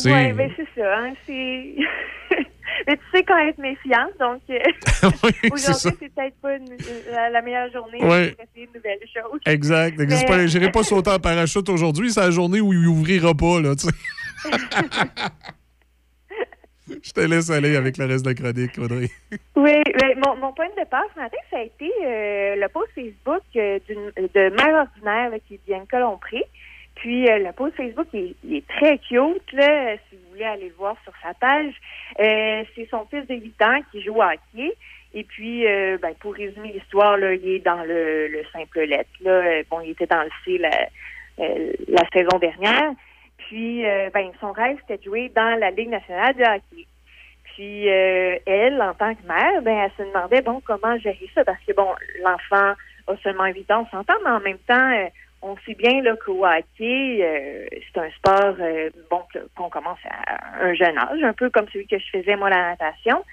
Oui, 0.06 0.32
ben 0.34 0.50
c'est 0.56 0.68
ça. 0.82 0.88
Hein. 0.98 1.14
Mais 2.88 2.98
tu 2.98 3.04
sais 3.14 3.24
quand 3.24 3.38
être 3.48 3.58
méfiante, 3.58 4.12
donc 4.20 4.42
euh, 4.50 4.60
aujourd'hui, 5.52 5.98
c'est 6.00 6.10
peut-être 6.14 6.36
pas 6.42 6.56
une- 6.56 6.78
la, 7.12 7.30
la 7.30 7.42
meilleure 7.42 7.72
journée 7.72 8.00
pour 8.00 8.14
essayer 8.16 8.68
de 8.68 8.78
nouvelles 8.78 9.00
choses. 9.14 9.40
Exact. 9.46 9.98
Mais- 9.98 10.48
Je 10.48 10.58
n'irai 10.58 10.72
pas 10.72 10.84
sauter 10.84 11.12
en 11.12 11.20
parachute 11.20 11.68
aujourd'hui. 11.70 12.12
C'est 12.12 12.22
la 12.22 12.32
journée 12.32 12.62
où 12.62 12.74
il 12.74 12.88
ouvrira 12.88 13.34
pas. 13.34 13.60
Là, 13.62 13.76
tu 13.76 13.88
sais. 13.88 14.50
Je 17.04 17.12
te 17.12 17.20
laisse 17.22 17.52
aller 17.52 17.76
avec 17.76 17.98
le 17.98 18.06
reste 18.06 18.26
de 18.26 18.30
la 18.32 18.36
chronique, 18.36 18.78
Audrey. 18.80 19.10
Oui, 19.56 19.82
ben, 20.00 20.20
mon, 20.26 20.36
mon 20.38 20.54
point 20.54 20.70
de 20.70 20.76
départ 20.76 21.04
ce 21.14 21.20
matin, 21.20 21.38
ça 21.52 21.58
a 21.60 21.62
été 21.62 21.86
euh, 22.04 22.56
le 22.56 22.68
post 22.70 22.90
Facebook 22.96 23.44
euh, 23.56 23.78
d'une- 23.88 24.12
de 24.16 24.50
Mère 24.56 24.88
Ordinaire 24.88 25.30
là, 25.30 25.38
qui 25.48 25.54
est 25.56 25.60
Bianca 25.68 26.00
Lompré. 26.00 26.44
Puis 26.96 27.30
euh, 27.30 27.38
le 27.46 27.52
post 27.54 27.76
Facebook, 27.76 28.08
il, 28.14 28.34
il 28.44 28.56
est 28.58 28.68
très 28.68 28.98
cute, 28.98 29.54
là, 29.54 29.98
voulez 30.40 30.50
aller 30.50 30.70
le 30.70 30.76
voir 30.76 30.96
sur 31.04 31.14
sa 31.22 31.34
page. 31.34 31.74
Euh, 32.20 32.64
c'est 32.76 32.88
son 32.90 33.06
fils 33.06 33.28
de 33.28 33.36
8 33.36 33.62
ans 33.62 33.80
qui 33.92 34.02
joue 34.02 34.16
au 34.16 34.24
hockey. 34.24 34.74
Et 35.14 35.24
puis, 35.24 35.68
euh, 35.68 35.98
ben, 36.02 36.14
pour 36.20 36.36
résumer 36.36 36.72
l'histoire, 36.72 37.18
là, 37.18 37.34
il 37.34 37.48
est 37.48 37.60
dans 37.60 37.84
le, 37.84 38.28
le 38.28 38.44
simple 38.54 38.82
lettre. 38.82 39.10
Là. 39.22 39.32
Euh, 39.32 39.64
Bon, 39.70 39.82
il 39.82 39.92
était 39.92 40.06
dans 40.06 40.24
le 40.24 40.30
C 40.46 40.58
la, 40.58 42.04
saison 42.14 42.38
dernière. 42.40 42.92
Puis, 43.38 43.84
ben, 44.14 44.32
son 44.40 44.52
rêve, 44.52 44.78
c'était 44.82 44.98
de 44.98 45.04
jouer 45.04 45.32
dans 45.36 45.60
la 45.60 45.72
Ligue 45.72 45.90
nationale 45.90 46.36
de 46.36 46.44
hockey. 46.44 46.86
Puis 47.56 47.88
elle, 47.88 48.82
en 48.82 48.94
tant 48.94 49.16
que 49.16 49.28
mère, 49.28 49.62
ben 49.64 49.80
elle 49.80 49.92
se 49.98 50.10
demandait 50.10 50.42
bon 50.42 50.62
comment 50.66 50.98
gérer 51.00 51.30
ça? 51.36 51.44
Parce 51.44 51.62
que 51.68 51.74
bon, 51.74 51.88
l'enfant 52.24 52.74
a 53.08 53.18
seulement 53.22 53.48
8 53.48 53.72
ans, 53.72 53.86
on 53.86 53.98
s'entend, 53.98 54.14
mais 54.24 54.32
en 54.32 54.40
même 54.40 54.60
temps, 54.60 55.10
on 55.42 55.56
sait 55.66 55.76
bien 55.76 56.02
là 56.02 56.16
qu'au 56.18 56.46
hockey, 56.46 57.20
euh, 57.22 57.66
c'est 57.72 58.00
un 58.00 58.10
sport 58.12 58.56
euh, 58.60 58.90
bon 59.10 59.22
qu'on 59.56 59.70
commence 59.70 60.00
à 60.10 60.64
un 60.64 60.74
jeune 60.74 60.98
âge, 60.98 61.24
un 61.24 61.34
peu 61.34 61.50
comme 61.50 61.68
celui 61.70 61.88
que 61.88 61.98
je 62.00 62.10
faisais 62.12 62.36
moi 62.36 62.50
la 62.50 62.72
natation. 62.72 63.24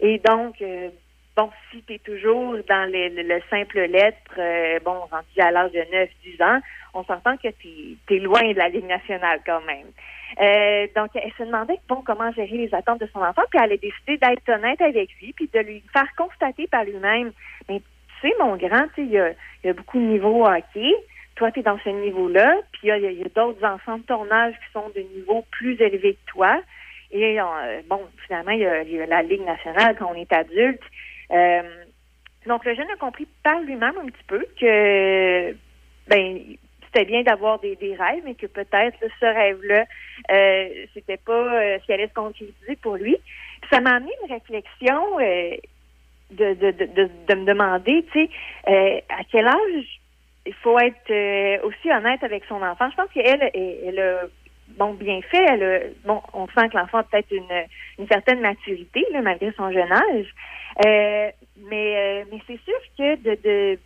Et 0.00 0.18
donc 0.18 0.60
euh, 0.60 0.90
bon, 1.36 1.50
si 1.70 1.82
tu 1.82 1.94
es 1.94 1.98
toujours 1.98 2.52
dans 2.68 2.90
le, 2.90 3.08
le- 3.08 3.22
le 3.34 3.40
simple 3.50 3.80
lettre, 3.80 4.18
euh, 4.38 4.78
bon, 4.84 4.98
rendu 5.10 5.40
à 5.40 5.50
l'âge 5.50 5.72
de 5.72 5.80
9-10 5.80 6.42
ans, 6.44 6.60
on 6.94 7.04
s'entend 7.04 7.36
que 7.36 7.48
tu 7.48 7.68
es, 8.10 8.18
loin 8.18 8.42
de 8.52 8.58
la 8.58 8.68
Ligue 8.68 8.86
nationale 8.86 9.40
quand 9.46 9.60
même. 9.66 9.86
Euh, 10.40 10.86
donc, 10.96 11.10
elle 11.14 11.32
se 11.38 11.42
demandait 11.44 11.78
bon 11.88 12.02
comment 12.04 12.32
gérer 12.32 12.56
les 12.56 12.74
attentes 12.74 13.00
de 13.00 13.08
son 13.12 13.20
enfant, 13.20 13.42
puis 13.50 13.60
elle 13.62 13.72
a 13.72 13.76
décidé 13.76 14.16
d'être 14.18 14.48
honnête 14.48 14.80
avec 14.80 15.08
lui, 15.20 15.32
puis 15.34 15.48
de 15.52 15.60
lui 15.60 15.82
faire 15.92 16.08
constater 16.16 16.66
par 16.66 16.84
lui-même, 16.84 17.32
mais 17.68 17.80
tu 18.20 18.28
sais, 18.28 18.34
mon 18.40 18.56
grand, 18.56 18.86
il 18.98 19.08
y 19.10 19.18
a, 19.18 19.30
y 19.64 19.68
a 19.68 19.72
beaucoup 19.74 19.98
de 19.98 20.04
niveaux 20.04 20.44
au 20.44 20.46
hockey. 20.46 20.94
Toi, 21.36 21.52
tu 21.52 21.60
es 21.60 21.62
dans 21.62 21.78
ce 21.84 21.90
niveau-là, 21.90 22.56
puis 22.72 22.88
il 22.88 23.18
y 23.18 23.22
a, 23.22 23.28
d'autres 23.34 23.62
enfants 23.64 23.98
de 23.98 24.04
ton 24.04 24.30
âge 24.30 24.54
qui 24.54 24.72
sont 24.72 24.88
de 24.94 25.00
niveau 25.00 25.44
plus 25.50 25.80
élevé 25.80 26.14
que 26.14 26.32
toi. 26.32 26.60
Et 27.10 27.38
euh, 27.38 27.44
bon, 27.88 28.00
finalement, 28.26 28.52
il 28.52 28.60
y, 28.60 29.00
a, 29.00 29.06
la 29.06 29.22
Ligue 29.22 29.44
nationale 29.44 29.96
quand 29.98 30.10
on 30.10 30.14
est 30.14 30.32
adulte. 30.32 30.82
Euh, 31.30 31.62
donc, 32.46 32.64
le 32.64 32.74
jeune 32.74 32.90
a 32.90 32.96
compris 32.96 33.26
par 33.42 33.60
lui-même 33.60 33.98
un 33.98 34.06
petit 34.06 34.24
peu 34.26 34.46
que 34.58 35.54
ben 36.08 36.40
c'était 36.86 37.04
bien 37.04 37.22
d'avoir 37.22 37.58
des, 37.58 37.76
rêves, 37.80 38.22
mais 38.24 38.34
que 38.34 38.46
peut-être 38.46 38.96
ce 39.20 39.26
rêve-là, 39.26 39.84
euh, 40.30 40.68
c'était 40.94 41.18
pas 41.18 41.78
ce 41.78 41.84
qui 41.84 41.92
allait 41.92 42.08
se 42.08 42.14
concrétiser 42.14 42.76
pour 42.76 42.96
lui. 42.96 43.16
Puis 43.60 43.70
ça 43.70 43.80
m'a 43.80 43.96
amené 43.96 44.12
une 44.24 44.32
réflexion 44.32 45.18
de, 45.18 46.54
de, 46.54 46.70
de, 46.70 46.84
de, 46.86 47.10
de 47.28 47.34
me 47.34 47.44
demander, 47.44 48.06
tu 48.12 48.26
sais, 48.66 49.04
à 49.10 49.24
quel 49.30 49.48
âge 49.48 50.00
il 50.46 50.54
faut 50.54 50.78
être 50.78 51.10
euh, 51.10 51.58
aussi 51.64 51.90
honnête 51.90 52.22
avec 52.22 52.44
son 52.48 52.62
enfant. 52.62 52.88
Je 52.90 52.96
pense 52.96 53.10
qu'elle, 53.12 53.50
elle, 53.54 53.98
a 53.98 54.20
bon 54.78 54.94
bien 54.94 55.20
fait. 55.22 55.44
Elle 55.48 55.62
a, 55.62 55.78
bon, 56.04 56.20
on 56.32 56.46
sent 56.48 56.68
que 56.70 56.76
l'enfant 56.76 56.98
a 56.98 57.02
peut-être 57.04 57.30
une, 57.30 57.64
une 57.98 58.08
certaine 58.08 58.40
maturité 58.40 59.04
là, 59.12 59.22
malgré 59.22 59.52
son 59.52 59.70
jeune 59.72 59.92
âge. 59.92 60.34
Euh, 60.84 61.30
mais 61.68 61.96
euh, 61.96 62.24
mais 62.30 62.40
c'est 62.46 62.60
sûr 62.64 62.78
que 62.98 63.16
de, 63.16 63.40
de 63.42 63.78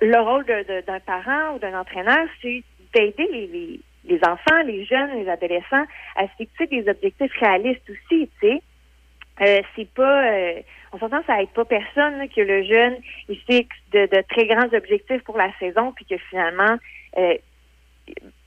le 0.00 0.20
rôle 0.20 0.44
d'un 0.44 1.00
parent 1.00 1.54
ou 1.54 1.58
d'un 1.58 1.78
entraîneur, 1.78 2.26
c'est 2.42 2.62
d'aider 2.94 3.28
les, 3.30 3.46
les, 3.46 3.80
les 4.04 4.20
enfants, 4.24 4.62
les 4.64 4.84
jeunes, 4.84 5.22
les 5.22 5.28
adolescents 5.28 5.84
à 6.16 6.24
se 6.24 6.32
fixer 6.38 6.66
des 6.66 6.88
objectifs 6.88 7.32
réalistes 7.40 7.88
aussi, 7.88 8.28
tu 8.40 8.48
sais. 8.48 8.62
Euh, 9.42 9.60
c'est 9.74 9.88
pas 9.90 10.32
euh, 10.32 10.60
on 10.92 10.98
s'entend 10.98 11.22
ça 11.26 11.42
aide 11.42 11.50
pas 11.50 11.66
personne 11.66 12.16
là, 12.16 12.26
que 12.26 12.40
le 12.40 12.62
jeune 12.62 12.96
il 13.28 13.38
fixe 13.40 13.76
de, 13.92 14.06
de 14.06 14.22
très 14.30 14.46
grands 14.46 14.72
objectifs 14.74 15.22
pour 15.24 15.36
la 15.36 15.52
saison 15.58 15.92
puis 15.92 16.06
que 16.06 16.16
finalement 16.30 16.76
euh, 17.18 17.34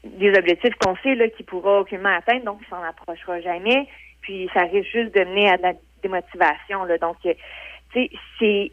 des 0.03 0.29
objectifs 0.35 0.73
qu'on 0.81 0.95
sait 1.03 1.13
là 1.13 1.29
qu'il 1.29 1.45
pourra 1.45 1.81
aucunement 1.81 2.09
atteindre 2.09 2.45
donc 2.45 2.57
il 2.63 2.67
s'en 2.69 2.81
approchera 2.81 3.39
jamais 3.39 3.87
puis 4.21 4.49
ça 4.51 4.61
risque 4.63 4.89
juste 4.91 5.13
de 5.13 5.23
mener 5.25 5.51
à 5.51 5.57
de 5.57 5.61
la 5.61 5.73
démotivation 6.01 6.83
là. 6.85 6.97
Donc 6.97 7.17
euh, 7.27 7.35
tu 7.93 8.07
sais 8.07 8.09
c'est 8.39 8.71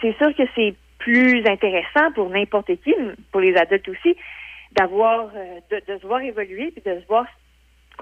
c'est 0.00 0.16
sûr 0.16 0.34
que 0.34 0.42
c'est 0.56 0.74
plus 0.98 1.46
intéressant 1.46 2.10
pour 2.16 2.30
n'importe 2.30 2.74
qui 2.82 2.94
pour 3.30 3.40
les 3.40 3.56
adultes 3.56 3.88
aussi 3.88 4.16
d'avoir 4.72 5.30
euh, 5.36 5.60
de, 5.70 5.82
de 5.86 5.98
se 6.00 6.04
voir 6.04 6.20
évoluer 6.20 6.72
puis 6.72 6.82
de 6.84 7.00
se 7.00 7.06
voir 7.06 7.26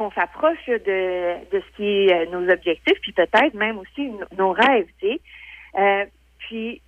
qu'on 0.01 0.11
s'approche 0.13 0.67
de, 0.67 1.37
ce 1.53 1.77
qui 1.77 1.85
est 1.85 2.11
euh, 2.11 2.31
nos 2.31 2.51
objectifs, 2.51 2.99
puis 3.03 3.13
peut-être 3.13 3.53
même 3.53 3.77
aussi 3.77 4.11
nos 4.39 4.53
rêves. 4.53 4.87
Euh, 5.03 6.07
puis, 6.39 6.81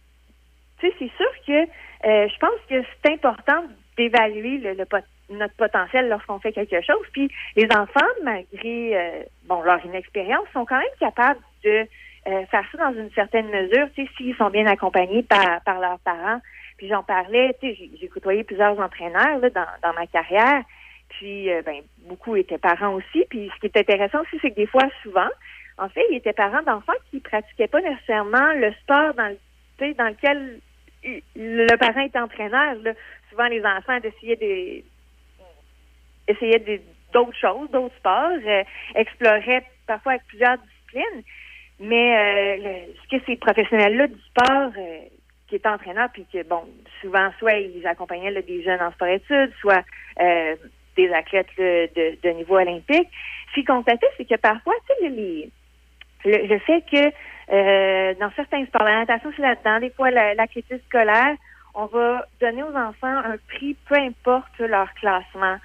tu 0.80 0.89
sais, 0.89 0.94
c'est 0.98 1.10
sûr 1.18 1.30
que 1.47 1.62
euh, 2.09 2.28
je 2.28 2.39
pense 2.39 2.59
que 2.70 2.82
c'est 3.05 3.12
important 3.12 3.64
d'évaluer 3.98 4.62
notre 5.28 5.55
potentiel 5.56 6.09
lorsqu'on 6.09 6.39
fait 6.39 6.52
quelque 6.52 6.80
chose. 6.80 7.05
Puis 7.12 7.30
les 7.55 7.68
enfants, 7.76 8.01
malgré 8.24 9.26
bon 9.44 9.60
leur 9.60 9.84
inexpérience, 9.84 10.47
sont 10.55 10.64
quand 10.64 10.78
même 10.78 10.98
capables 10.98 11.40
de 11.62 11.86
faire 12.24 12.64
ça 12.72 12.90
dans 12.90 12.98
une 12.98 13.10
certaine 13.10 13.48
mesure, 13.48 13.89
tu 13.94 14.06
sais, 14.06 14.10
s'ils 14.16 14.36
sont 14.36 14.48
bien 14.48 14.66
accompagnés 14.66 15.22
par, 15.22 15.80
leurs 15.80 15.98
parents. 15.98 16.40
Puis 16.78 16.89
j'en 16.89 17.02
parlais, 17.02 17.55
tu 17.60 17.74
sais, 17.74 17.90
j'ai- 18.01 18.09
côtoyé 18.09 18.43
plusieurs 18.43 18.80
entraîneurs 18.80 19.39
dans 19.43 19.93
ma 19.93 20.06
carrière. 20.06 20.62
Puis, 21.18 21.51
euh, 21.51 21.62
ben, 21.62 21.82
beaucoup 22.09 22.36
étaient 22.36 22.59
parents 22.59 22.94
aussi. 22.94 23.24
Puis, 23.28 23.51
ce 23.55 23.60
qui 23.60 23.66
est 23.66 23.76
intéressant 23.76 24.20
aussi, 24.22 24.39
c'est 24.40 24.51
que 24.51 24.56
des 24.56 24.66
fois, 24.66 24.89
souvent, 25.02 25.28
en 25.78 25.89
fait, 25.89 26.05
ils 26.10 26.16
étaient 26.16 26.32
parents 26.32 26.62
d'enfants 26.62 26.93
qui 27.10 27.20
pratiquaient 27.20 27.68
pas 27.68 27.80
nécessairement 27.80 28.52
le 28.55 28.72
sport 28.82 29.14
dans, 29.14 29.28
le, 29.28 29.94
dans 29.94 30.09
lequel 30.09 30.60
le 31.36 31.76
parent 31.76 32.01
était 32.01 32.18
entraîneur. 32.18 32.76
Là. 32.82 32.93
Souvent, 33.30 33.47
les 33.47 33.64
enfants 33.64 33.98
essayaient 34.02 34.36
des 34.36 34.84
essayaient 36.28 36.82
d'autres 37.12 37.36
choses, 37.36 37.70
d'autres 37.70 37.94
sports, 37.97 38.39
euh, 38.47 38.62
exploraient 38.94 39.64
parfois 39.86 40.12
avec 40.12 40.24
plusieurs 40.28 40.56
disciplines. 40.59 41.22
Mais 41.80 42.16
euh, 42.16 42.93
ce 43.02 43.16
que 43.16 43.24
ces 43.26 43.36
professionnels-là 43.36 44.06
du 44.06 44.20
sport 44.20 44.70
euh, 44.78 45.01
qui 45.48 45.56
étaient 45.56 45.68
entraîneurs, 45.68 46.10
puis 46.12 46.24
que, 46.32 46.43
bon, 46.44 46.64
souvent, 47.01 47.30
soit 47.39 47.55
ils 47.55 47.86
accompagnaient 47.86 48.40
des 48.43 48.62
jeunes 48.62 48.80
en 48.80 48.93
sport-études, 48.93 49.52
soit 49.60 49.84
des 50.97 51.12
athlètes 51.12 51.48
de, 51.59 52.31
niveau 52.31 52.56
olympique, 52.56 53.09
ce 53.48 53.55
qu'ils 53.55 53.64
constataient, 53.66 54.10
c'est 54.16 54.28
que 54.28 54.36
parfois, 54.36 54.74
tu 54.89 55.06
sais, 55.06 55.51
le, 56.24 56.47
le 56.47 56.59
fait 56.60 56.82
que 56.90 57.12
euh, 57.52 58.14
dans 58.20 58.31
certains 58.36 58.64
sports, 58.66 58.85
la 58.85 59.01
natation, 59.01 59.32
c'est 59.36 59.43
là-dedans, 59.43 59.81
des 59.81 59.90
fois, 59.90 60.10
la- 60.10 60.35
l'athlétisme 60.35 60.81
scolaire, 60.89 61.35
on 61.74 61.86
va 61.86 62.27
donner 62.40 62.62
aux 62.62 62.77
enfants 62.77 63.16
un 63.24 63.36
prix, 63.48 63.77
peu 63.89 63.97
importe 63.97 64.59
leur 64.59 64.93
classement. 64.94 65.56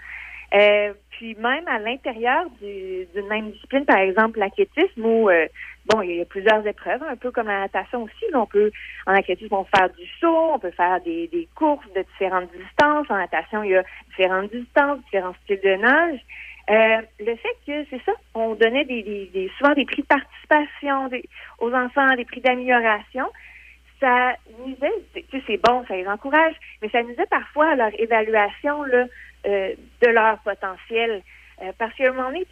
Euh, 0.53 0.93
puis 1.11 1.35
même 1.35 1.67
à 1.67 1.79
l'intérieur 1.79 2.45
du- 2.61 3.05
d'une 3.13 3.27
même 3.27 3.51
discipline, 3.51 3.85
par 3.85 3.97
exemple 3.97 4.39
l'athlétisme, 4.39 5.05
où 5.05 5.29
euh, 5.29 5.47
bon, 5.87 6.01
il 6.01 6.15
y 6.15 6.21
a 6.21 6.25
plusieurs 6.25 6.65
épreuves, 6.65 7.03
un 7.03 7.15
peu 7.17 7.31
comme 7.31 7.47
la 7.47 7.61
natation 7.61 8.03
aussi. 8.03 8.25
là, 8.31 8.41
on 8.41 8.45
peut 8.45 8.71
en 9.07 9.13
athlétisme, 9.13 9.53
on 9.53 9.63
peut 9.65 9.77
faire 9.77 9.89
du 9.89 10.05
saut, 10.21 10.51
on 10.53 10.59
peut 10.59 10.71
faire 10.71 11.01
des, 11.01 11.27
des 11.27 11.47
courses 11.55 11.85
de 11.95 12.01
différentes 12.13 12.49
distances. 12.51 13.07
En 13.09 13.17
natation, 13.17 13.63
il 13.63 13.71
y 13.71 13.75
a 13.75 13.83
différentes 14.09 14.51
distances, 14.51 14.99
différents 15.05 15.35
styles 15.43 15.59
de 15.63 15.75
nage. 15.75 16.19
Euh, 16.69 17.01
le 17.19 17.35
fait 17.35 17.57
que 17.65 17.85
c'est 17.89 18.01
ça, 18.05 18.11
on 18.33 18.55
donnait 18.55 18.85
des, 18.85 19.01
des, 19.03 19.25
des- 19.33 19.51
souvent 19.57 19.73
des 19.73 19.85
prix 19.85 20.01
de 20.03 20.07
participation 20.07 21.07
des- 21.09 21.23
aux 21.59 21.73
enfants, 21.73 22.15
des 22.15 22.25
prix 22.25 22.41
d'amélioration 22.41 23.25
ça 23.99 24.35
nuisait, 24.63 24.91
tu 25.15 25.21
sais, 25.31 25.43
c'est 25.47 25.57
bon, 25.57 25.83
ça 25.87 25.95
les 25.95 26.07
encourage, 26.07 26.53
mais 26.83 26.89
ça 26.89 27.01
nuisait 27.01 27.25
parfois 27.31 27.69
à 27.71 27.75
leur 27.75 27.89
évaluation 27.99 28.83
là, 28.83 29.05
euh, 29.45 29.73
de 30.01 30.07
leur 30.07 30.39
potentiel. 30.39 31.21
Euh, 31.61 31.71
parce 31.77 31.93
qu'à 31.95 32.09
un 32.09 32.13
moment 32.13 32.29
donné, 32.29 32.45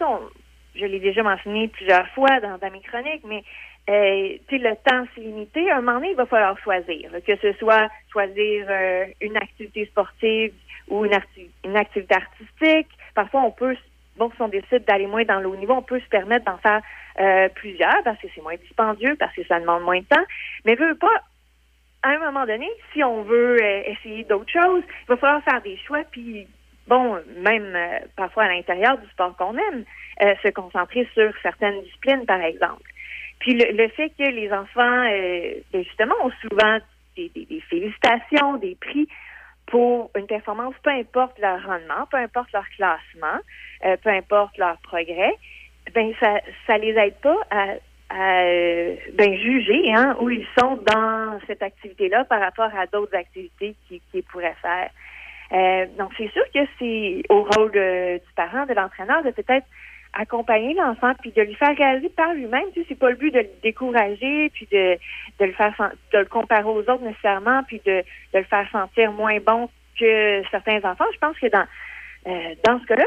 je 0.76 0.86
l'ai 0.86 1.00
déjà 1.00 1.24
mentionné 1.24 1.68
plusieurs 1.68 2.08
fois 2.10 2.40
dans, 2.40 2.58
mes 2.72 2.82
chroniques, 2.82 3.24
mais 3.26 3.44
euh, 3.90 4.38
le 4.52 4.76
temps 4.76 5.06
c'est 5.14 5.22
limité. 5.22 5.70
À 5.70 5.78
un 5.78 5.82
moment 5.82 6.00
donné, 6.00 6.12
il 6.12 6.16
va 6.16 6.26
falloir 6.26 6.58
choisir, 6.60 7.12
que 7.26 7.36
ce 7.38 7.54
soit 7.54 7.90
choisir 8.12 8.66
euh, 8.70 9.06
une 9.22 9.38
activité 9.38 9.86
sportive 9.86 10.54
ou 10.88 11.06
une, 11.06 11.18
une 11.64 11.78
activité 11.78 12.16
artistique. 12.16 12.90
Parfois, 13.14 13.42
on 13.42 13.52
peut, 13.52 13.76
bon, 14.18 14.32
si 14.36 14.42
on 14.42 14.48
décide 14.48 14.86
d'aller 14.86 15.08
moins 15.08 15.24
dans 15.24 15.40
le 15.40 15.48
haut 15.48 15.56
niveau, 15.56 15.74
on 15.74 15.82
peut 15.82 16.00
se 16.00 16.10
permettre 16.10 16.46
d'en 16.46 16.58
faire 16.58 16.82
plusieurs 17.56 18.04
parce 18.04 18.20
que 18.20 18.28
c'est 18.36 18.42
moins 18.42 18.58
dispendieux, 18.58 19.16
parce 19.18 19.34
que 19.34 19.46
ça 19.46 19.60
demande 19.60 19.84
moins 19.84 20.00
de 20.00 20.06
temps. 20.06 20.26
Mais 20.66 20.76
veut 20.76 20.96
pas, 20.96 21.24
à 22.04 22.10
un 22.10 22.20
moment 22.20 22.46
donné, 22.46 22.68
si 22.92 23.04
on 23.04 23.24
veut 23.24 23.64
essayer 23.64 24.26
d'autres 24.26 24.52
choses, 24.52 24.84
il 25.04 25.08
va 25.08 25.18
falloir 25.18 25.44
faire 25.44 25.62
des 25.62 25.78
choix, 25.78 26.04
puis 26.12 26.46
bon, 26.88 27.20
même 27.38 27.76
euh, 27.76 28.00
parfois 28.16 28.44
à 28.44 28.48
l'intérieur 28.50 28.98
du 28.98 29.08
sport 29.10 29.36
qu'on 29.38 29.58
aime, 29.58 29.84
euh, 30.24 30.34
se 30.44 30.50
concentrer 30.50 31.08
sur 31.14 31.32
certaines 31.42 31.82
disciplines, 31.84 32.26
par 32.26 32.42
exemple. 32.42 32.84
Puis 33.40 33.54
le, 33.54 33.72
le 33.76 33.88
fait 33.90 34.10
que 34.18 34.24
les 34.24 34.52
enfants, 34.52 35.04
euh, 35.12 35.56
ben, 35.74 35.84
justement, 35.84 36.16
ont 36.24 36.32
souvent 36.42 36.78
des, 37.18 37.30
des- 37.36 37.46
des 37.46 37.62
félicitations, 37.62 38.58
des 38.58 38.76
prix 38.76 39.08
pour 39.68 40.12
une 40.16 40.28
performance, 40.28 40.76
peu 40.84 40.92
importe 40.92 41.38
leur 41.40 41.62
rendement, 41.66 42.06
peu 42.12 42.18
importe 42.18 42.52
leur 42.54 42.68
classement, 42.78 43.40
euh, 43.86 43.98
peu 44.04 44.10
importe 44.10 44.58
leur 44.58 44.78
progrès, 44.80 45.34
ben 45.94 46.14
ça 46.20 46.40
ça 46.68 46.78
les 46.78 46.92
aide 46.98 47.16
pas 47.22 47.38
à, 47.52 47.66
à 48.10 48.42
euh, 48.44 48.96
ben, 49.14 49.36
juger 49.38 49.92
hein, 49.94 50.16
où 50.20 50.30
ils 50.30 50.46
sont 50.58 50.78
dans 50.78 51.40
cette 51.48 51.64
activité-là 51.64 52.26
par 52.26 52.40
rapport 52.42 52.70
à 52.78 52.86
d'autres 52.88 53.16
activités 53.16 53.76
qu'ils 53.88 54.02
qu'ils 54.12 54.24
pourraient 54.24 54.56
faire. 54.62 54.90
Euh, 55.52 55.86
donc, 55.98 56.12
c'est 56.18 56.32
sûr 56.32 56.44
que 56.54 56.60
c'est 56.80 57.22
au 57.30 57.44
rôle 57.44 57.72
de- 57.72 58.18
du 58.18 58.34
parent, 58.36 58.66
de 58.66 58.74
l'entraîneur, 58.74 59.24
de 59.24 59.32
peut-être 59.32 59.66
accompagner 60.16 60.74
l'enfant 60.74 61.14
puis 61.22 61.32
de 61.32 61.42
lui 61.42 61.56
faire 61.56 61.76
réaliser 61.76 62.10
par 62.10 62.34
lui-même. 62.34 62.66
Tu 62.74 62.82
sais, 62.82 62.86
c'est 62.90 63.00
pas 63.00 63.10
le 63.10 63.18
but 63.18 63.32
de 63.32 63.40
le 63.40 63.50
décourager 63.62 64.50
puis 64.50 64.68
de, 64.72 64.98
de 65.40 65.46
le 65.46 65.52
faire 65.54 65.74
de 66.14 66.20
le 66.20 66.26
comparer 66.26 66.64
aux 66.64 66.80
autres 66.80 67.02
nécessairement 67.02 67.64
puis 67.64 67.82
de, 67.86 68.02
de 68.34 68.38
le 68.40 68.44
faire 68.46 68.70
sentir 68.72 69.12
moins 69.12 69.38
bon 69.40 69.70
que 70.00 70.42
certains 70.52 70.80
enfants. 70.90 71.06
Je 71.14 71.20
pense 71.20 71.38
que 71.38 71.48
dans 71.48 71.66
euh, 72.28 72.56
dans 72.66 72.80
ce 72.80 72.86
cas-là, 72.86 73.04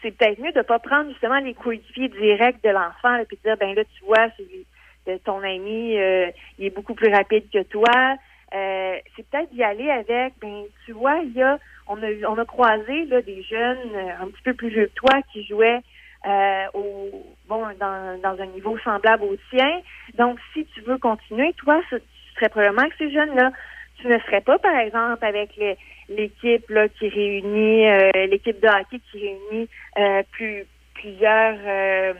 c'est 0.00 0.12
peut-être 0.16 0.38
mieux 0.40 0.52
de 0.52 0.62
pas 0.62 0.78
prendre 0.78 1.10
justement 1.10 1.38
les 1.38 1.54
coéquipiers 1.54 2.08
directs 2.08 2.62
de 2.62 2.70
l'enfant 2.70 3.18
puis 3.28 3.36
de 3.36 3.48
dire 3.48 3.56
ben 3.58 3.74
là 3.74 3.82
tu 3.84 4.04
vois 4.04 4.28
celui 4.38 4.64
de 5.06 5.16
ton 5.18 5.42
ami 5.42 5.98
euh, 5.98 6.30
il 6.58 6.66
est 6.66 6.74
beaucoup 6.74 6.94
plus 6.94 7.12
rapide 7.12 7.50
que 7.52 7.62
toi. 7.64 8.16
Euh, 8.54 8.96
c'est 9.16 9.28
peut-être 9.28 9.52
d'y 9.52 9.64
aller 9.64 9.90
avec 9.90 10.34
ben 10.40 10.62
tu 10.86 10.92
vois 10.92 11.18
il 11.24 11.32
y 11.32 11.42
a 11.42 11.58
on 11.86 12.02
a 12.02 12.08
on 12.28 12.38
a 12.38 12.44
croisé 12.44 13.06
des 13.06 13.42
jeunes 13.42 13.94
euh, 13.94 14.22
un 14.22 14.26
petit 14.28 14.42
peu 14.42 14.54
plus 14.54 14.68
vieux 14.68 14.86
que 14.86 14.94
toi 14.94 15.20
qui 15.32 15.44
jouaient 15.44 15.80
euh, 16.26 16.64
au 16.74 17.10
bon 17.48 17.62
dans, 17.78 18.36
un 18.40 18.46
niveau 18.46 18.78
semblable 18.78 19.24
au 19.24 19.36
tien. 19.50 19.80
Donc 20.18 20.38
si 20.52 20.64
tu 20.66 20.80
veux 20.82 20.98
continuer, 20.98 21.52
toi 21.54 21.80
ce- 21.90 21.96
tu 21.96 22.34
serais 22.36 22.48
probablement 22.48 22.82
avec 22.82 22.94
ces 22.98 23.10
jeunes 23.12 23.34
là 23.34 23.52
tu 24.00 24.08
ne 24.08 24.18
serais 24.18 24.40
pas, 24.40 24.58
par 24.58 24.76
exemple, 24.76 25.24
avec 25.24 25.50
l'équipe 26.08 26.66
qui 26.98 27.08
réunit 27.08 27.86
euh, 27.86 28.10
l'équipe 28.26 28.60
de 28.60 28.68
hockey 28.68 29.00
qui 29.10 29.18
réunit 29.20 29.68
euh, 29.98 30.22
plus 30.32 30.66
plusieurs 30.94 32.14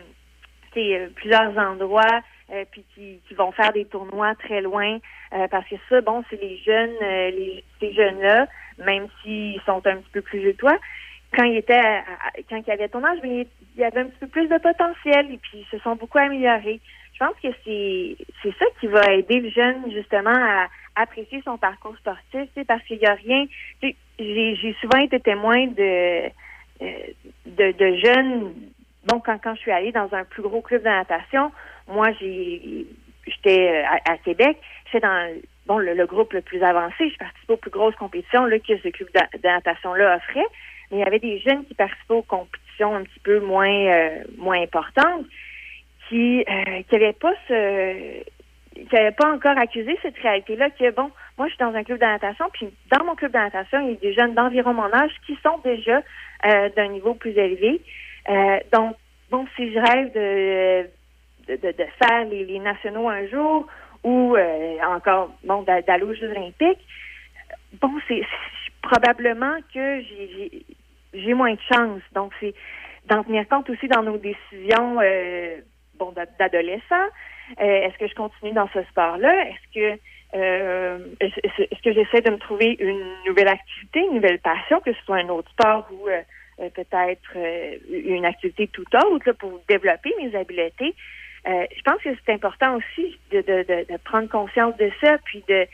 plusieurs 1.16 1.56
endroits 1.58 2.20
euh, 2.52 2.64
puis 2.70 2.84
qui, 2.94 3.20
qui 3.26 3.34
vont 3.34 3.52
faire 3.52 3.72
des 3.72 3.84
tournois 3.86 4.34
très 4.36 4.60
loin 4.60 4.98
euh, 5.32 5.48
parce 5.48 5.68
que 5.68 5.76
ça 5.88 6.00
bon 6.00 6.22
c'est 6.28 6.40
les 6.40 6.58
jeunes 6.58 6.96
euh, 7.02 7.30
les, 7.30 7.64
ces 7.80 7.92
jeunes 7.92 8.20
là 8.20 8.46
même 8.78 9.08
s'ils 9.22 9.60
sont 9.62 9.86
un 9.86 9.96
petit 9.96 10.10
peu 10.12 10.22
plus 10.22 10.40
vieux 10.40 10.52
que 10.52 10.58
toi 10.58 10.78
quand 11.36 11.44
ils 11.44 11.56
étaient 11.56 12.02
quand 12.48 12.62
ils 12.66 12.70
avaient 12.70 12.88
ton 12.88 13.04
âge 13.04 13.18
il 13.24 13.46
y 13.76 13.84
avait 13.84 14.00
un 14.00 14.06
petit 14.06 14.18
peu 14.20 14.28
plus 14.28 14.48
de 14.48 14.58
potentiel 14.58 15.32
et 15.32 15.38
puis 15.38 15.58
ils 15.58 15.66
se 15.70 15.78
sont 15.82 15.96
beaucoup 15.96 16.18
améliorés 16.18 16.80
je 17.14 17.18
pense 17.18 17.34
que 17.42 17.48
c'est 17.64 18.16
c'est 18.42 18.54
ça 18.58 18.66
qui 18.80 18.88
va 18.88 19.12
aider 19.12 19.40
le 19.40 19.50
jeune 19.50 19.90
justement 19.90 20.34
à 20.34 20.68
apprécier 20.96 21.42
son 21.44 21.58
parcours 21.58 21.96
sportif, 21.96 22.48
parce 22.66 22.82
qu'il 22.84 22.98
y 22.98 23.06
a 23.06 23.14
rien. 23.14 23.46
j'ai 24.18 24.76
souvent 24.80 24.98
été 24.98 25.20
témoin 25.20 25.66
de, 25.66 26.26
euh, 26.82 26.92
de 27.46 27.72
de 27.72 27.96
jeunes. 27.96 28.54
Bon, 29.06 29.20
quand 29.20 29.38
quand 29.42 29.54
je 29.54 29.60
suis 29.60 29.72
allée 29.72 29.92
dans 29.92 30.12
un 30.12 30.24
plus 30.24 30.42
gros 30.42 30.60
club 30.60 30.82
de 30.82 30.88
natation, 30.88 31.52
moi 31.88 32.08
j'étais 32.20 33.70
euh, 33.70 33.84
à, 33.86 34.12
à 34.12 34.18
Québec, 34.18 34.56
j'étais 34.86 35.06
dans 35.06 35.34
bon 35.66 35.78
le, 35.78 35.94
le 35.94 36.06
groupe 36.06 36.32
le 36.32 36.42
plus 36.42 36.62
avancé. 36.62 37.10
Je 37.10 37.16
participais 37.18 37.52
aux 37.52 37.58
plus 37.58 37.70
grosses 37.70 37.96
compétitions 37.96 38.46
là, 38.46 38.58
que 38.58 38.76
ce 38.78 38.88
club 38.88 39.08
de, 39.14 39.48
natation-là 39.48 40.16
offrait. 40.16 40.46
Mais 40.90 40.98
il 40.98 41.00
y 41.00 41.04
avait 41.04 41.18
des 41.18 41.38
jeunes 41.40 41.64
qui 41.64 41.74
participaient 41.74 42.14
aux 42.14 42.22
compétitions 42.22 42.94
un 42.94 43.04
petit 43.04 43.20
peu 43.20 43.40
moins 43.40 43.68
euh, 43.68 44.24
moins 44.36 44.60
importantes 44.60 45.26
qui 46.08 46.44
euh, 46.48 46.82
qui 46.88 46.94
n'avaient 46.94 47.12
pas 47.14 47.34
ce 47.48 48.22
qui 48.74 48.94
n'avaient 48.94 49.12
pas 49.12 49.32
encore 49.32 49.56
accusé 49.56 49.96
cette 50.02 50.18
réalité-là 50.18 50.70
que 50.70 50.90
bon, 50.90 51.10
moi 51.38 51.46
je 51.46 51.54
suis 51.54 51.64
dans 51.64 51.74
un 51.74 51.84
club 51.84 52.00
de 52.00 52.48
puis 52.52 52.68
dans 52.90 53.04
mon 53.04 53.14
club 53.14 53.32
de 53.32 53.38
il 53.38 53.90
y 53.90 53.92
a 53.92 53.94
des 53.94 54.12
jeunes 54.14 54.34
d'environ 54.34 54.74
mon 54.74 54.92
âge 54.92 55.12
qui 55.26 55.38
sont 55.42 55.58
déjà 55.64 56.02
euh, 56.46 56.68
d'un 56.76 56.88
niveau 56.88 57.14
plus 57.14 57.36
élevé. 57.38 57.80
Euh, 58.28 58.58
donc, 58.72 58.96
bon, 59.30 59.46
si 59.56 59.72
je 59.72 59.78
rêve 59.78 60.12
de 60.12 60.90
de, 61.48 61.84
faire 62.02 62.24
les, 62.26 62.58
nationaux 62.58 63.08
un 63.08 63.26
jour 63.28 63.66
ou 64.02 64.36
euh, 64.36 64.76
encore 64.86 65.34
bon 65.44 65.62
d'a- 65.62 65.82
d'aller 65.82 66.04
aux 66.04 66.14
Jeux 66.14 66.30
olympiques, 66.30 66.84
bon, 67.80 67.90
c'est 68.08 68.22
probablement 68.82 69.56
que 69.72 70.02
j'ai 71.12 71.34
moins 71.34 71.54
de 71.54 71.60
chance. 71.72 72.02
Donc, 72.12 72.32
c'est 72.40 72.54
d'en 73.06 73.22
tenir 73.24 73.48
compte 73.48 73.68
aussi 73.70 73.88
dans 73.88 74.02
nos 74.02 74.18
décisions 74.18 74.98
euh, 75.00 75.56
bon 75.98 76.12
d'a- 76.12 76.26
d'adolescents. 76.38 77.08
Euh, 77.60 77.82
est-ce 77.82 77.98
que 77.98 78.06
je 78.06 78.14
continue 78.14 78.52
dans 78.52 78.68
ce 78.72 78.82
sport-là? 78.84 79.48
Est-ce 79.48 79.74
que 79.74 80.00
est-ce 80.36 81.82
que 81.82 81.92
j'essaie 81.92 82.20
de 82.22 82.30
me 82.30 82.38
trouver 82.38 82.76
une 82.80 83.06
nouvelle 83.24 83.46
activité, 83.46 84.00
une 84.00 84.14
nouvelle 84.16 84.40
passion, 84.40 84.80
que 84.80 84.92
ce 84.92 85.00
soit 85.04 85.18
un 85.18 85.28
autre 85.28 85.48
sport 85.52 85.86
ou 85.92 86.08
peut-être 86.70 87.36
une 87.88 88.24
activité 88.24 88.66
tout 88.66 88.84
autre 88.96 89.28
là, 89.28 89.34
pour 89.34 89.60
développer 89.68 90.12
mes 90.20 90.34
habiletés? 90.34 90.96
Euh, 91.46 91.66
je 91.76 91.82
pense 91.82 92.00
que 92.02 92.08
c'est 92.24 92.32
important 92.32 92.76
aussi 92.76 93.18
de, 93.30 93.40
de, 93.42 93.62
de, 93.62 93.92
de 93.92 93.96
prendre 93.98 94.28
conscience 94.28 94.76
de 94.78 94.90
ça, 95.02 95.18
puis 95.24 95.44
de 95.48 95.66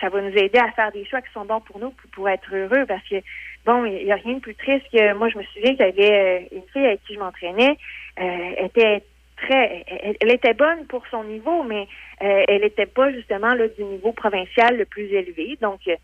ça 0.00 0.08
va 0.08 0.20
nous 0.20 0.36
aider 0.36 0.58
à 0.58 0.70
faire 0.72 0.92
des 0.92 1.04
choix 1.04 1.22
qui 1.22 1.32
sont 1.32 1.44
bons 1.44 1.60
pour 1.60 1.78
nous 1.78 1.90
pour, 1.90 2.10
pour 2.10 2.28
être 2.28 2.54
heureux 2.54 2.84
parce 2.86 3.06
que 3.08 3.16
bon 3.64 3.84
il 3.84 4.04
n'y 4.04 4.12
a 4.12 4.16
rien 4.16 4.34
de 4.34 4.40
plus 4.40 4.54
triste 4.54 4.86
que 4.92 5.14
moi 5.14 5.28
je 5.28 5.38
me 5.38 5.42
souviens 5.44 5.74
qu'il 5.74 5.86
y 5.86 5.88
avait 5.88 6.12
euh, 6.52 6.56
une 6.56 6.62
fille 6.72 6.86
avec 6.86 7.02
qui 7.04 7.14
je 7.14 7.18
m'entraînais 7.18 7.76
euh, 8.20 8.66
était 8.66 9.02
très 9.36 9.84
elle, 10.20 10.30
était 10.30 10.54
bonne 10.54 10.86
pour 10.86 11.06
son 11.10 11.24
niveau 11.24 11.62
mais 11.62 11.88
euh, 12.22 12.44
elle 12.48 12.62
n'était 12.62 12.86
pas 12.86 13.10
justement 13.12 13.54
là, 13.54 13.68
du 13.68 13.84
niveau 13.84 14.12
provincial 14.12 14.76
le 14.76 14.84
plus 14.84 15.12
élevé 15.12 15.58
donc 15.60 15.80
elle 15.86 15.98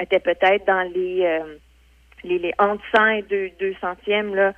était 0.00 0.20
peut-être 0.20 0.66
dans 0.66 0.88
les 0.94 1.24
euh, 1.24 1.56
les, 2.24 2.38
les 2.38 2.54
entre 2.58 2.82
100 2.94 3.06
et 3.08 3.22
2, 3.22 3.50
2 3.60 3.74
centièmes 3.80 4.34
là, 4.34 4.54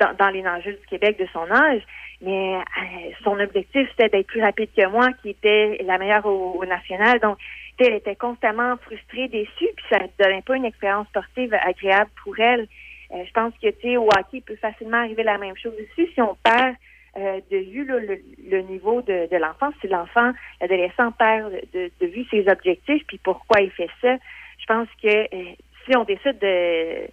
dans, 0.00 0.14
dans 0.14 0.30
les 0.30 0.40
nageurs 0.40 0.72
du 0.72 0.86
Québec 0.88 1.18
de 1.18 1.26
son 1.34 1.50
âge. 1.50 1.82
Mais 2.20 2.56
euh, 2.56 3.10
son 3.22 3.38
objectif, 3.38 3.88
c'était 3.90 4.08
d'être 4.08 4.26
plus 4.26 4.42
rapide 4.42 4.70
que 4.76 4.86
moi, 4.88 5.08
qui 5.22 5.30
était 5.30 5.78
la 5.84 5.98
meilleure 5.98 6.26
au, 6.26 6.58
au 6.60 6.64
national. 6.66 7.20
Donc, 7.20 7.38
elle 7.78 7.94
était 7.94 8.16
constamment 8.16 8.76
frustrée, 8.78 9.28
déçue, 9.28 9.68
puis 9.76 9.84
ça 9.88 10.00
ne 10.00 10.08
donnait 10.18 10.42
pas 10.42 10.56
une 10.56 10.64
expérience 10.64 11.06
sportive 11.08 11.54
agréable 11.54 12.10
pour 12.24 12.38
elle. 12.40 12.66
Euh, 13.12 13.24
je 13.24 13.32
pense 13.32 13.54
que, 13.62 13.68
tu 13.68 13.80
sais, 13.82 13.96
au 13.96 14.06
hockey, 14.06 14.38
il 14.38 14.42
peut 14.42 14.56
facilement 14.56 14.98
arriver 14.98 15.22
la 15.22 15.38
même 15.38 15.56
chose 15.56 15.74
aussi 15.74 16.10
si 16.12 16.20
on 16.20 16.36
perd 16.42 16.74
euh, 17.16 17.40
de 17.50 17.56
vue 17.58 17.84
là, 17.84 17.98
le, 18.00 18.20
le 18.50 18.60
niveau 18.62 19.00
de, 19.02 19.28
de 19.30 19.36
l'enfant. 19.36 19.70
Si 19.80 19.86
l'enfant, 19.86 20.32
l'adolescent 20.60 21.12
perd 21.12 21.52
de, 21.72 21.90
de 22.00 22.06
vue 22.06 22.26
ses 22.30 22.48
objectifs, 22.48 23.06
puis 23.06 23.18
pourquoi 23.22 23.60
il 23.60 23.70
fait 23.70 23.90
ça, 24.02 24.16
je 24.58 24.66
pense 24.66 24.88
que 25.00 25.08
euh, 25.08 25.52
si 25.84 25.96
on 25.96 26.04
décide 26.04 26.38
de, 26.40 27.06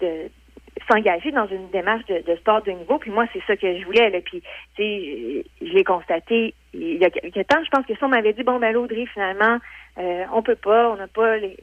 de 0.00 0.30
s'engager 0.90 1.30
dans 1.30 1.46
une 1.46 1.68
démarche 1.70 2.04
de, 2.06 2.36
sport 2.36 2.62
de 2.62 2.72
niveau. 2.72 2.98
Puis 2.98 3.10
moi, 3.10 3.26
c'est 3.32 3.42
ça 3.46 3.56
que 3.56 3.78
je 3.78 3.84
voulais. 3.84 4.10
Là. 4.10 4.20
Puis, 4.20 4.42
tu 4.76 4.82
sais, 4.82 5.44
je 5.62 5.72
l'ai 5.72 5.84
constaté 5.84 6.54
il 6.74 6.98
y 6.98 7.04
a 7.04 7.10
quelques 7.10 7.46
temps. 7.46 7.62
Je 7.64 7.70
pense 7.70 7.86
que 7.86 7.94
si 7.94 8.04
on 8.04 8.08
m'avait 8.08 8.32
dit, 8.32 8.42
bon, 8.42 8.58
ben, 8.58 8.72
l'Audrey, 8.72 9.06
finalement, 9.12 9.58
euh, 9.98 10.24
on 10.32 10.42
peut 10.42 10.56
pas, 10.56 10.90
on 10.90 10.96
n'a 10.96 11.08
pas 11.08 11.36
les, 11.38 11.56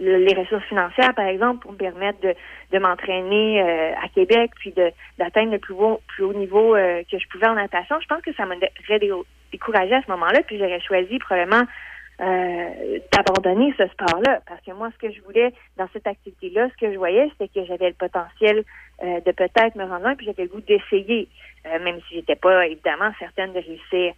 les, 0.00 0.34
ressources 0.34 0.64
financières, 0.64 1.14
par 1.14 1.26
exemple, 1.26 1.62
pour 1.62 1.72
me 1.72 1.76
permettre 1.76 2.20
de, 2.20 2.34
de 2.72 2.78
m'entraîner 2.78 3.62
euh, 3.62 3.92
à 4.02 4.08
Québec, 4.08 4.50
puis 4.56 4.72
de 4.72 4.90
d'atteindre 5.18 5.52
le 5.52 5.58
plus 5.58 5.74
haut, 5.74 6.00
plus 6.08 6.24
haut 6.24 6.34
niveau 6.34 6.74
euh, 6.74 7.02
que 7.10 7.18
je 7.18 7.28
pouvais 7.28 7.46
en 7.46 7.54
natation. 7.54 7.96
Je 8.00 8.06
pense 8.06 8.22
que 8.22 8.32
ça 8.34 8.44
m'aurait 8.44 8.98
dé- 8.98 9.12
découragé 9.52 9.94
à 9.94 10.02
ce 10.02 10.10
moment-là, 10.10 10.40
puis 10.46 10.58
j'aurais 10.58 10.80
choisi 10.80 11.18
probablement 11.18 11.64
euh, 12.20 12.98
d'abandonner 13.12 13.74
ce 13.76 13.86
sport-là. 13.88 14.40
Parce 14.46 14.60
que 14.62 14.72
moi, 14.72 14.90
ce 14.92 15.06
que 15.06 15.12
je 15.12 15.20
voulais 15.22 15.52
dans 15.76 15.88
cette 15.92 16.06
activité-là, 16.06 16.68
ce 16.70 16.86
que 16.86 16.92
je 16.92 16.98
voyais, 16.98 17.28
c'était 17.30 17.48
que 17.48 17.66
j'avais 17.66 17.88
le 17.88 17.94
potentiel 17.94 18.64
euh, 19.02 19.20
de 19.20 19.32
peut-être 19.32 19.74
me 19.76 19.84
rendre 19.84 20.02
loin, 20.02 20.14
puis 20.14 20.26
j'avais 20.26 20.44
le 20.44 20.48
goût 20.48 20.60
d'essayer, 20.60 21.28
euh, 21.66 21.78
même 21.82 22.00
si 22.08 22.16
j'étais 22.16 22.36
pas 22.36 22.66
évidemment 22.66 23.10
certaine 23.18 23.52
de 23.52 23.58
réussir. 23.58 24.14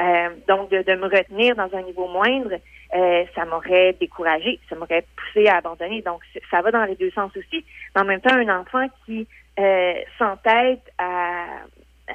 Euh, 0.00 0.28
donc, 0.46 0.70
de, 0.70 0.82
de 0.82 0.94
me 0.94 1.06
retenir 1.06 1.56
dans 1.56 1.74
un 1.74 1.82
niveau 1.82 2.06
moindre, 2.06 2.54
euh, 2.94 3.24
ça 3.34 3.44
m'aurait 3.44 3.94
découragé, 3.94 4.60
ça 4.68 4.76
m'aurait 4.76 5.04
poussé 5.16 5.48
à 5.48 5.56
abandonner. 5.56 6.02
Donc, 6.02 6.20
ça 6.50 6.60
va 6.62 6.70
dans 6.70 6.84
les 6.84 6.94
deux 6.94 7.10
sens 7.10 7.36
aussi. 7.36 7.64
Mais 7.94 8.02
en 8.02 8.04
même 8.04 8.20
temps, 8.20 8.34
un 8.34 8.60
enfant 8.60 8.86
qui 9.04 9.26
euh, 9.58 9.94
s'entête 10.18 10.82
à, 10.98 11.46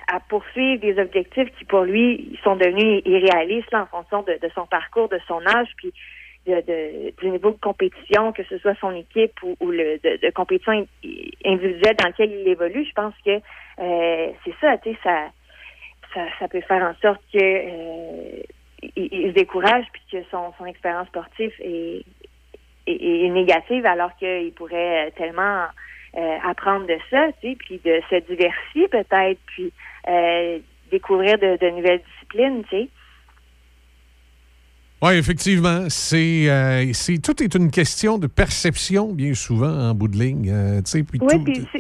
à 0.07 0.20
poursuivre 0.20 0.82
des 0.82 0.99
objectifs 0.99 1.49
qui, 1.57 1.65
pour 1.65 1.82
lui, 1.84 2.38
sont 2.44 2.56
devenus 2.56 3.02
irréalistes 3.06 3.72
là, 3.72 3.84
en 3.84 3.86
fonction 3.86 4.24
de, 4.24 4.34
de 4.41 4.52
son 4.56 4.65
parcours, 4.65 5.10
de 5.10 5.20
son 5.28 5.45
âge, 5.45 5.68
puis 5.78 5.94
de, 6.48 6.56
de- 6.56 7.14
du 7.22 7.30
niveau 7.30 7.52
de 7.52 7.60
compétition, 7.60 8.32
que 8.34 8.44
ce 8.44 8.57
soit 8.57 8.76
son 8.80 8.91
équipe 8.95 9.40
ou, 9.44 9.72
le 9.72 9.99
de, 10.03 10.30
compétition 10.32 10.74
in- 10.74 11.07
individuelle 11.45 11.95
dans 11.98 12.07
lequel 12.10 12.32
il 12.32 12.48
évolue, 12.48 12.86
je 12.86 12.94
pense 12.94 13.14
que 13.26 13.40
euh, 13.80 14.32
c'est 14.44 14.56
ça, 14.60 14.78
tu 14.80 14.91
sais, 14.91 14.98
ça, 15.03 15.30
ça, 16.40 16.48
peut 16.48 16.61
faire 16.61 16.84
en 16.84 16.94
sorte 17.02 17.22
que 17.32 17.40
euh, 17.41 18.41
il, 18.95 19.30
se 19.30 19.34
décourage 19.34 19.86
puis 19.94 20.02
que 20.11 20.18
son, 20.30 20.53
expérience 20.65 21.07
sportive 21.07 21.53
est 21.60 22.03
négative 23.30 23.86
alors 23.86 24.15
qu'il 24.18 24.52
pourrait 24.53 25.11
tellement 25.18 25.65
euh, 26.15 26.38
apprendre 26.44 26.85
de 26.88 26.98
ça, 27.10 27.27
tu 27.41 27.49
sais, 27.49 27.56
puis 27.57 27.81
de 27.84 27.99
se 28.10 28.15
diversifier 28.27 28.88
peut-être, 28.90 29.40
puis 29.48 29.72
euh, 30.07 30.60
découvrir 30.91 31.38
de, 31.40 31.57
de 31.60 31.69
nouvelles 31.72 32.02
disciplines, 32.14 32.64
tu 32.69 32.77
sais. 32.77 32.90
Oui, 35.02 35.14
effectivement. 35.18 35.85
C'est, 35.90 36.49
euh, 36.49 36.94
c'est, 36.94 37.18
tout 37.22 37.44
est 37.44 37.53
une 37.56 37.72
question 37.72 38.18
de 38.18 38.27
perception, 38.27 39.11
bien 39.11 39.34
souvent, 39.34 39.90
en 39.90 39.94
bout 39.94 40.07
de 40.07 40.18
ligne. 40.18 40.45
tu 40.84 40.90
sais, 40.91 41.03
puis 41.03 41.19
Oui, 41.22 41.44
tout- 41.44 41.80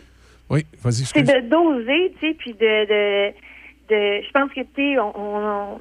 oui, 0.49 0.65
vas-y, 0.83 1.05
c'est 1.05 1.23
de 1.23 1.47
doser, 1.49 2.13
tu 2.19 2.27
sais, 2.27 2.33
puis 2.33 2.53
de, 2.53 2.85
de, 2.85 3.29
de, 3.89 4.23
je 4.25 4.31
pense 4.31 4.51
que 4.51 4.61
tu 4.75 4.99
on, 4.99 5.13
on- 5.15 5.79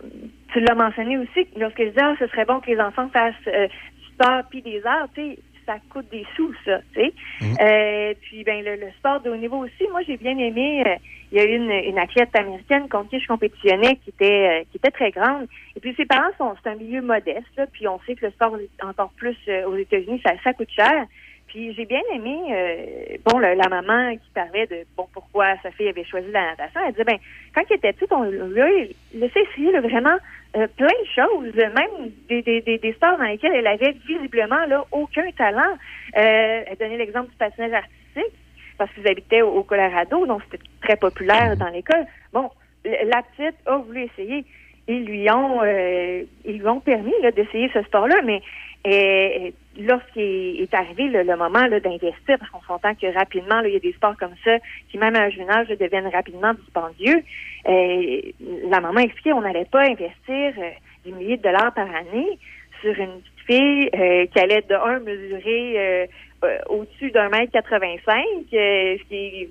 tu 0.52 0.60
l'as 0.60 0.74
mentionné 0.74 1.18
aussi, 1.18 1.46
lorsque 1.56 1.78
je 1.82 1.88
dis, 1.88 1.98
ah, 2.00 2.14
ce 2.18 2.26
serait 2.28 2.44
bon 2.44 2.60
que 2.60 2.70
les 2.70 2.78
enfants 2.80 3.08
fassent 3.08 3.34
du 3.44 4.06
sport 4.14 4.42
puis 4.50 4.62
des 4.62 4.80
arts, 4.86 5.08
tu 5.14 5.22
sais, 5.32 5.38
ça 5.66 5.76
coûte 5.90 6.09
des 6.10 6.24
sous, 6.36 6.52
ça, 6.64 6.78
tu 6.94 7.01
sais. 7.01 7.12
Euh, 7.60 8.14
puis, 8.22 8.44
ben, 8.44 8.64
le, 8.64 8.76
le 8.76 8.90
sport 8.98 9.20
de 9.20 9.30
haut 9.30 9.36
niveau 9.36 9.59
aussi, 9.59 9.86
moi, 9.90 10.02
j'ai 10.06 10.16
bien 10.16 10.36
aimé, 10.39 10.82
euh, 10.86 10.97
il 11.30 11.39
y 11.39 11.40
a 11.40 11.44
eu 11.44 11.56
une, 11.56 11.70
une 11.70 11.98
athlète 11.98 12.34
américaine 12.36 12.89
contre 12.89 13.10
qui 13.10 13.20
je 13.20 13.26
compétitionnais 13.26 13.97
qui 13.97 14.10
était, 14.10 14.48
euh, 14.48 14.64
qui 14.70 14.76
était 14.76 14.90
très 14.90 15.10
grande. 15.10 15.47
Et 15.76 15.80
puis, 15.80 15.94
ses 15.97 16.05
parents 16.05 16.30
sont, 16.39 16.55
c'est 16.62 16.70
un 16.70 16.74
milieu 16.76 17.01
modeste, 17.01 17.47
là, 17.56 17.66
puis 17.72 17.89
on 17.89 17.98
sait 18.06 18.14
que 18.14 18.26
le 18.26 18.32
sport, 18.32 18.56
encore 18.82 19.12
plus 19.16 19.36
euh, 19.48 19.66
aux 19.66 19.76
États-Unis, 19.76 20.20
ça, 20.24 20.32
ça 20.44 20.52
coûte 20.52 20.70
cher. 20.70 21.06
Puis 21.52 21.74
j'ai 21.74 21.84
bien 21.84 22.00
aimé, 22.14 22.34
euh, 22.50 23.16
bon, 23.26 23.38
le- 23.38 23.52
la 23.52 23.68
maman 23.68 24.12
qui 24.16 24.30
parlait 24.34 24.66
de, 24.68 24.86
bon, 24.96 25.06
pourquoi 25.12 25.54
sa 25.62 25.70
fille 25.70 25.88
avait 25.88 26.02
choisi 26.04 26.30
la 26.32 26.46
natation. 26.46 26.80
Elle 26.86 26.92
disait, 26.92 27.04
ben, 27.04 27.18
quand 27.54 27.60
il 27.68 27.76
était 27.76 27.92
tout, 27.92 28.06
on 28.10 28.22
lui 28.24 28.96
laissait 29.12 29.42
essayer 29.42 29.70
là, 29.70 29.82
vraiment 29.82 30.16
euh, 30.56 30.66
plein 30.78 30.86
de 30.86 31.08
choses, 31.14 31.54
même 31.54 32.10
des, 32.30 32.40
des, 32.40 32.62
des, 32.62 32.78
des 32.78 32.92
sports 32.94 33.18
dans 33.18 33.24
lesquels 33.24 33.52
elle 33.54 33.66
avait 33.66 33.94
visiblement 34.08 34.64
là 34.66 34.86
aucun 34.92 35.30
talent. 35.32 35.76
Euh, 36.16 36.62
elle 36.66 36.76
donnait 36.80 36.96
l'exemple 36.96 37.28
du 37.28 37.36
patinage 37.36 37.72
artistique 37.74 38.38
parce 38.78 38.90
qu'ils 38.94 39.08
habitaient 39.08 39.42
au, 39.42 39.62
Colorado, 39.62 40.24
donc 40.26 40.40
c'était 40.50 40.64
très 40.80 40.96
populaire 40.96 41.54
dans 41.58 41.68
l'école. 41.68 42.06
Bon, 42.32 42.48
la 42.86 43.22
petite 43.22 43.56
a 43.66 43.76
voulu 43.76 44.04
essayer. 44.04 44.46
Ils 44.88 45.04
lui 45.04 45.30
ont, 45.30 45.60
euh, 45.62 46.22
ils 46.46 46.58
lui 46.58 46.66
ont 46.66 46.80
permis 46.80 47.12
d'essayer 47.36 47.70
ce 47.74 47.82
sport-là, 47.82 48.22
mais 48.24 48.40
euh, 48.86 49.50
lorsqu'il 49.78 50.60
est 50.60 50.74
arrivé 50.74 51.09
le, 51.09 51.22
le 51.22 51.36
moment 51.36 51.68
d'investir, 51.68 52.38
parce 52.38 52.50
qu'on 52.50 52.62
s'entend 52.62 52.94
que 52.94 53.06
rapidement, 53.14 53.60
là, 53.60 53.68
il 53.68 53.74
y 53.74 53.76
a 53.76 53.80
des 53.80 53.92
sports 53.92 54.16
comme 54.18 54.34
ça 54.44 54.59
qui, 54.90 54.98
même 54.98 55.14
à 55.14 55.22
un 55.22 55.30
jeune 55.30 55.50
âge, 55.50 55.68
deviennent 55.68 56.09
rapidement 56.09 56.52
dispendieux. 56.54 57.22
La 57.64 58.80
maman 58.80 59.00
expliquait 59.00 59.32
on 59.32 59.42
n'allait 59.42 59.66
pas 59.66 59.82
investir 59.82 60.52
euh, 60.59 60.70
des 61.04 61.12
milliers 61.12 61.36
de 61.36 61.42
dollars 61.42 61.72
par 61.74 61.88
année 61.94 62.38
sur 62.80 62.98
une 62.98 63.20
petite 63.20 63.46
fille 63.46 63.90
euh, 63.94 64.26
qui 64.26 64.38
allait 64.40 64.62
de 64.62 64.74
un 64.74 65.00
mesurer 65.00 65.74
euh, 65.78 66.06
euh, 66.44 66.59
au-dessus 66.68 67.10
d'un 67.12 67.28
mètre 67.28 67.52
85, 67.52 68.24
euh, 68.52 68.96
ce 68.98 69.02
qui 69.09 69.14
est, 69.14 69.48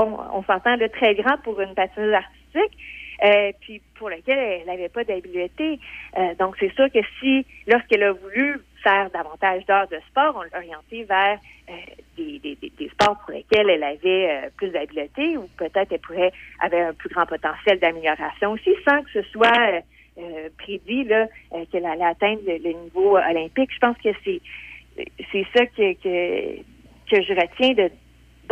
bon, 0.00 0.18
on 0.32 0.42
s'entend 0.44 0.76
là, 0.76 0.88
très 0.88 1.14
grand 1.14 1.36
pour 1.42 1.60
une 1.60 1.74
patineuse 1.74 2.14
artistique. 2.14 2.78
Euh, 3.24 3.52
puis 3.60 3.80
pour 3.94 4.10
lequel 4.10 4.36
elle 4.36 4.66
n'avait 4.66 4.88
pas 4.88 5.04
d'habileté. 5.04 5.78
Euh, 6.18 6.34
donc 6.40 6.56
c'est 6.58 6.74
sûr 6.74 6.90
que 6.90 6.98
si, 7.20 7.46
lorsqu'elle 7.68 8.02
a 8.02 8.12
voulu 8.12 8.58
faire 8.82 9.10
davantage 9.10 9.64
d'heures 9.66 9.86
de 9.86 9.98
sport, 10.08 10.34
on 10.36 10.42
l'a 10.42 10.58
orientée 10.58 11.04
vers 11.04 11.38
euh, 11.68 11.72
des, 12.16 12.40
des, 12.40 12.56
des, 12.56 12.88
sports 12.88 13.16
pour 13.20 13.32
lesquels 13.32 13.70
elle 13.70 13.84
avait 13.84 14.30
euh, 14.30 14.50
plus 14.56 14.70
d'habileté 14.70 15.36
ou 15.36 15.48
peut-être 15.56 15.92
elle 15.92 16.00
pourrait 16.00 16.32
avait 16.60 16.80
un 16.80 16.92
plus 16.92 17.10
grand 17.10 17.26
potentiel 17.26 17.78
d'amélioration 17.78 18.52
aussi, 18.52 18.70
sans 18.86 19.02
que 19.02 19.10
ce 19.12 19.22
soit 19.30 19.56
euh, 19.56 19.80
euh, 20.18 20.48
prédit 20.58 21.04
là 21.04 21.28
qu'elle 21.70 21.86
allait 21.86 22.04
atteindre 22.04 22.40
le, 22.46 22.72
niveau 22.72 23.16
olympique. 23.16 23.70
Je 23.72 23.78
pense 23.78 23.96
que 23.98 24.10
c'est 24.24 24.40
c'est 25.30 25.46
ça 25.56 25.64
que, 25.66 25.92
que 25.94 26.56
que 27.08 27.22
je 27.22 27.34
retiens 27.34 27.74
de 27.74 27.90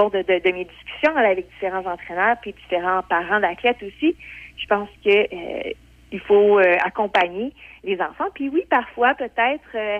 de, 0.08 0.22
de, 0.22 0.38
de 0.38 0.52
mes 0.52 0.64
discussions 0.64 1.14
avec 1.16 1.46
différents 1.50 1.84
entraîneurs 1.84 2.36
puis 2.40 2.54
différents 2.54 3.02
parents 3.02 3.40
d'athlètes 3.40 3.82
aussi. 3.82 4.16
Je 4.60 4.66
pense 4.66 4.88
que 5.04 5.10
euh, 5.10 5.72
il 6.12 6.20
faut 6.20 6.58
euh, 6.58 6.76
accompagner 6.84 7.52
les 7.84 8.00
enfants. 8.00 8.28
Puis 8.34 8.48
oui, 8.48 8.64
parfois 8.68 9.14
peut-être 9.14 9.70
euh, 9.74 9.98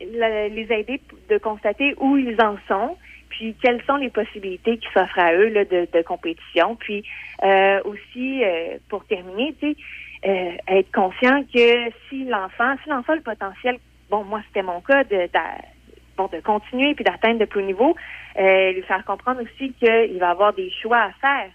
les 0.00 0.66
aider 0.70 1.00
de 1.28 1.38
constater 1.38 1.94
où 1.98 2.16
ils 2.16 2.40
en 2.40 2.56
sont, 2.68 2.96
puis 3.28 3.54
quelles 3.62 3.82
sont 3.84 3.96
les 3.96 4.10
possibilités 4.10 4.78
qui 4.78 4.88
s'offrent 4.92 5.18
à 5.18 5.34
eux 5.34 5.48
là, 5.48 5.64
de, 5.64 6.02
compétition. 6.02 6.74
Puis 6.76 7.04
aussi, 7.84 8.42
pour 8.88 9.04
terminer, 9.04 9.54
être 10.22 10.92
conscient 10.92 11.42
que 11.44 11.90
si 12.08 12.24
l'enfant, 12.24 12.74
si 12.82 12.90
l'enfant 12.90 13.12
a 13.12 13.16
le 13.16 13.22
potentiel, 13.22 13.76
bon, 14.10 14.24
moi 14.24 14.40
c'était 14.48 14.62
mon 14.62 14.80
cas 14.80 15.04
de, 15.04 15.28
bon, 16.16 16.28
de 16.32 16.40
continuer 16.40 16.94
puis 16.94 17.04
d'atteindre 17.04 17.38
de 17.38 17.44
plus 17.44 17.60
haut 17.60 17.66
niveau, 17.66 17.96
lui 18.36 18.82
faire 18.82 19.04
comprendre 19.04 19.42
aussi 19.42 19.72
qu'il 19.74 20.18
va 20.18 20.30
avoir 20.30 20.54
des 20.54 20.70
choix 20.82 21.02
à 21.02 21.12
faire. 21.20 21.50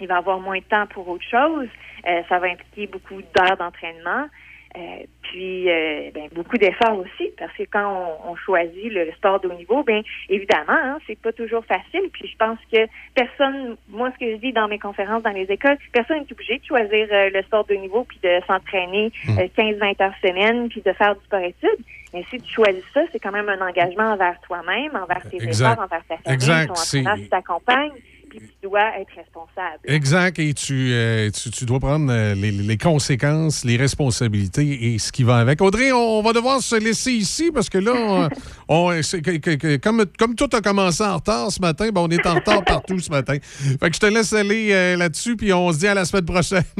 Euh, 0.00 0.04
il 0.04 0.08
va 0.08 0.16
avoir 0.16 0.40
moins 0.40 0.58
de 0.58 0.64
temps 0.64 0.86
pour 0.86 1.08
autre 1.08 1.24
chose. 1.24 1.68
Euh, 2.08 2.22
ça 2.28 2.38
va 2.38 2.48
impliquer 2.48 2.86
beaucoup 2.86 3.20
d'heures 3.34 3.56
d'entraînement. 3.56 4.26
Euh, 4.76 5.04
puis 5.22 5.70
euh, 5.70 6.10
ben, 6.12 6.28
beaucoup 6.34 6.58
d'efforts 6.58 6.98
aussi, 6.98 7.30
parce 7.38 7.52
que 7.56 7.62
quand 7.62 8.18
on, 8.26 8.32
on 8.32 8.34
choisit 8.34 8.92
le 8.92 9.12
sport 9.12 9.38
de 9.38 9.46
haut 9.46 9.54
niveau, 9.54 9.84
bien 9.84 10.02
évidemment, 10.28 10.64
hein, 10.72 10.98
c'est 11.06 11.16
pas 11.16 11.32
toujours 11.32 11.64
facile. 11.64 12.10
Puis 12.12 12.28
je 12.28 12.36
pense 12.36 12.58
que 12.72 12.78
personne, 13.14 13.76
moi 13.88 14.10
ce 14.14 14.18
que 14.18 14.32
je 14.32 14.36
dis 14.38 14.52
dans 14.52 14.66
mes 14.66 14.80
conférences 14.80 15.22
dans 15.22 15.30
les 15.30 15.44
écoles, 15.44 15.76
personne 15.92 16.18
n'est 16.18 16.32
obligé 16.32 16.58
de 16.58 16.64
choisir 16.64 17.06
euh, 17.12 17.30
le 17.32 17.42
sport 17.44 17.64
de 17.66 17.74
haut 17.76 17.80
niveau 17.80 18.02
puis 18.02 18.18
de 18.24 18.40
s'entraîner 18.48 19.12
Hmm. 19.28 19.38
euh, 19.38 19.46
15-20 19.56 20.02
heures 20.02 20.14
semaine 20.20 20.68
puis 20.68 20.82
de 20.84 20.92
faire 20.92 21.14
du 21.14 21.24
sport-études. 21.24 21.84
Mais 22.12 22.24
si 22.30 22.40
tu 22.40 22.52
choisis 22.52 22.82
ça, 22.92 23.02
c'est 23.12 23.20
quand 23.20 23.32
même 23.32 23.48
un 23.48 23.60
engagement 23.64 24.10
envers 24.12 24.40
toi-même, 24.40 24.90
envers 24.96 25.22
tes 25.30 25.36
Exact. 25.36 25.72
efforts, 25.72 25.84
envers 25.84 26.04
ta 26.08 26.16
famille, 26.16 26.32
Exact, 26.34 26.66
ton 26.66 26.72
entraîneur 26.72 27.14
qui 27.16 27.28
t'accompagne, 27.28 27.92
puis 28.38 28.48
tu 28.60 28.68
dois 28.68 28.98
être 29.00 29.10
responsable. 29.16 29.78
Exact, 29.86 30.38
et 30.38 30.54
tu, 30.54 30.90
euh, 30.92 31.30
tu, 31.30 31.50
tu 31.50 31.64
dois 31.64 31.80
prendre 31.80 32.10
euh, 32.10 32.34
les, 32.34 32.50
les 32.50 32.76
conséquences, 32.78 33.64
les 33.64 33.76
responsabilités 33.76 34.94
et 34.94 34.98
ce 34.98 35.12
qui 35.12 35.22
va 35.22 35.36
avec. 35.38 35.60
Audrey, 35.60 35.92
on 35.92 36.22
va 36.22 36.32
devoir 36.32 36.60
se 36.62 36.76
laisser 36.76 37.12
ici 37.12 37.50
parce 37.52 37.68
que 37.68 37.78
là, 37.78 37.92
on, 38.68 38.88
on- 38.90 39.02
c'est 39.02 39.20
que- 39.22 39.36
que- 39.38 39.54
que- 39.56 39.76
comme, 39.76 40.04
comme 40.18 40.34
tout 40.34 40.48
a 40.52 40.60
commencé 40.60 41.02
en 41.02 41.16
retard 41.16 41.50
ce 41.50 41.60
matin, 41.60 41.88
ben, 41.92 42.00
on 42.02 42.08
est 42.10 42.26
en 42.26 42.34
retard 42.34 42.64
partout 42.64 42.98
ce 42.98 43.10
matin. 43.10 43.36
Fait 43.42 43.90
que 43.90 43.94
je 43.94 44.00
te 44.00 44.06
laisse 44.06 44.32
aller 44.32 44.70
euh, 44.72 44.96
là-dessus, 44.96 45.36
puis 45.36 45.52
on 45.52 45.72
se 45.72 45.78
dit 45.78 45.86
à 45.88 45.94
la 45.94 46.04
semaine 46.04 46.24
prochaine. 46.24 46.62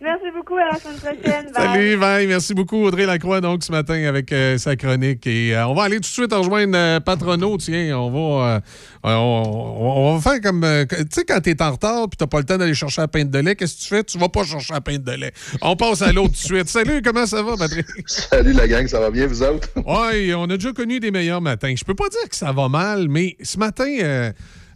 Merci 0.00 0.24
beaucoup, 0.34 0.56
à 0.56 0.66
la 0.72 0.78
semaine 0.78 0.96
prochaine. 0.98 1.44
Bye. 1.52 1.54
Salut, 1.54 1.96
bye. 1.96 2.26
Merci 2.26 2.54
beaucoup, 2.54 2.84
Audrey 2.84 3.06
Lacroix, 3.06 3.40
donc, 3.40 3.62
ce 3.64 3.72
matin, 3.72 3.94
avec 4.06 4.32
euh, 4.32 4.58
sa 4.58 4.76
chronique. 4.76 5.26
Et 5.26 5.54
euh, 5.56 5.66
on 5.66 5.74
va 5.74 5.84
aller 5.84 5.96
tout 5.96 6.02
de 6.02 6.06
suite 6.06 6.32
rejoindre 6.32 6.76
euh, 6.76 7.00
Patrono. 7.00 7.56
Tiens, 7.58 7.98
on 7.98 8.10
va, 8.38 8.60
on, 9.02 10.18
va 10.18 10.20
faire 10.20 10.40
comme. 10.40 10.62
euh, 10.64 10.84
tu 10.84 10.96
sais, 11.10 11.24
quand 11.24 11.40
t'es 11.40 11.60
en 11.62 11.72
retard 11.72 12.08
puis 12.08 12.16
t'as 12.18 12.26
pas 12.26 12.38
le 12.38 12.44
temps 12.44 12.58
d'aller 12.58 12.74
chercher 12.74 13.00
la 13.00 13.08
pinte 13.08 13.30
de 13.30 13.38
lait, 13.38 13.56
qu'est-ce 13.56 13.76
que 13.76 13.80
tu 13.82 13.88
fais? 13.88 14.04
Tu 14.04 14.18
vas 14.18 14.28
pas 14.28 14.44
chercher 14.44 14.74
la 14.74 14.80
pinte 14.80 15.02
de 15.02 15.12
lait. 15.12 15.32
On 15.62 15.74
passe 15.76 16.02
à 16.02 16.12
l'autre 16.12 16.32
de 16.32 16.36
suite. 16.36 16.68
Salut, 16.70 17.00
comment 17.02 17.26
ça 17.26 17.42
va, 17.42 17.56
Patrick? 17.56 17.86
Salut 18.06 18.52
la 18.52 18.68
gang, 18.68 18.86
ça 18.86 19.00
va 19.00 19.10
bien, 19.10 19.26
vous 19.26 19.42
autres? 19.42 19.68
Oui, 19.86 20.32
on 20.34 20.44
a 20.44 20.56
déjà 20.56 20.72
connu 20.72 21.00
des 21.00 21.10
meilleurs 21.10 21.40
matins. 21.40 21.74
Je 21.76 21.84
peux 21.84 21.94
pas 21.94 22.08
dire 22.08 22.28
que 22.28 22.36
ça 22.36 22.52
va 22.52 22.68
mal, 22.68 23.08
mais 23.08 23.36
ce 23.42 23.58
matin, 23.58 23.88
euh, 24.00 24.32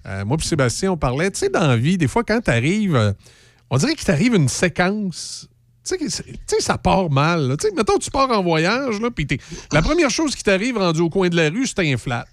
euh, 0.06 0.24
moi 0.24 0.36
et 0.40 0.44
Sébastien, 0.44 0.92
on 0.92 0.96
parlait, 0.96 1.30
tu 1.30 1.40
sais, 1.40 1.48
dans 1.48 1.66
la 1.66 1.76
vie, 1.76 1.98
des 1.98 2.08
fois, 2.08 2.24
quand 2.24 2.40
t'arrives, 2.40 2.96
euh, 2.96 3.12
on 3.70 3.76
dirait 3.76 3.94
qu'il 3.94 4.04
t'arrive 4.04 4.34
une 4.34 4.48
séquence. 4.48 5.48
Tu 5.86 5.96
sais, 6.08 6.60
ça 6.60 6.78
part 6.78 7.10
mal. 7.10 7.56
Tu 7.60 7.68
sais, 7.68 7.74
mettons, 7.74 7.98
tu 7.98 8.10
pars 8.10 8.30
en 8.30 8.42
voyage, 8.42 9.00
là, 9.00 9.10
puis 9.10 9.26
la 9.70 9.82
première 9.82 10.10
chose 10.10 10.34
qui 10.34 10.42
t'arrive 10.42 10.78
rendu 10.78 11.00
au 11.00 11.10
coin 11.10 11.28
de 11.28 11.36
la 11.36 11.50
rue, 11.50 11.66
c'est 11.66 11.80
un 11.80 11.96
flat. 11.98 12.24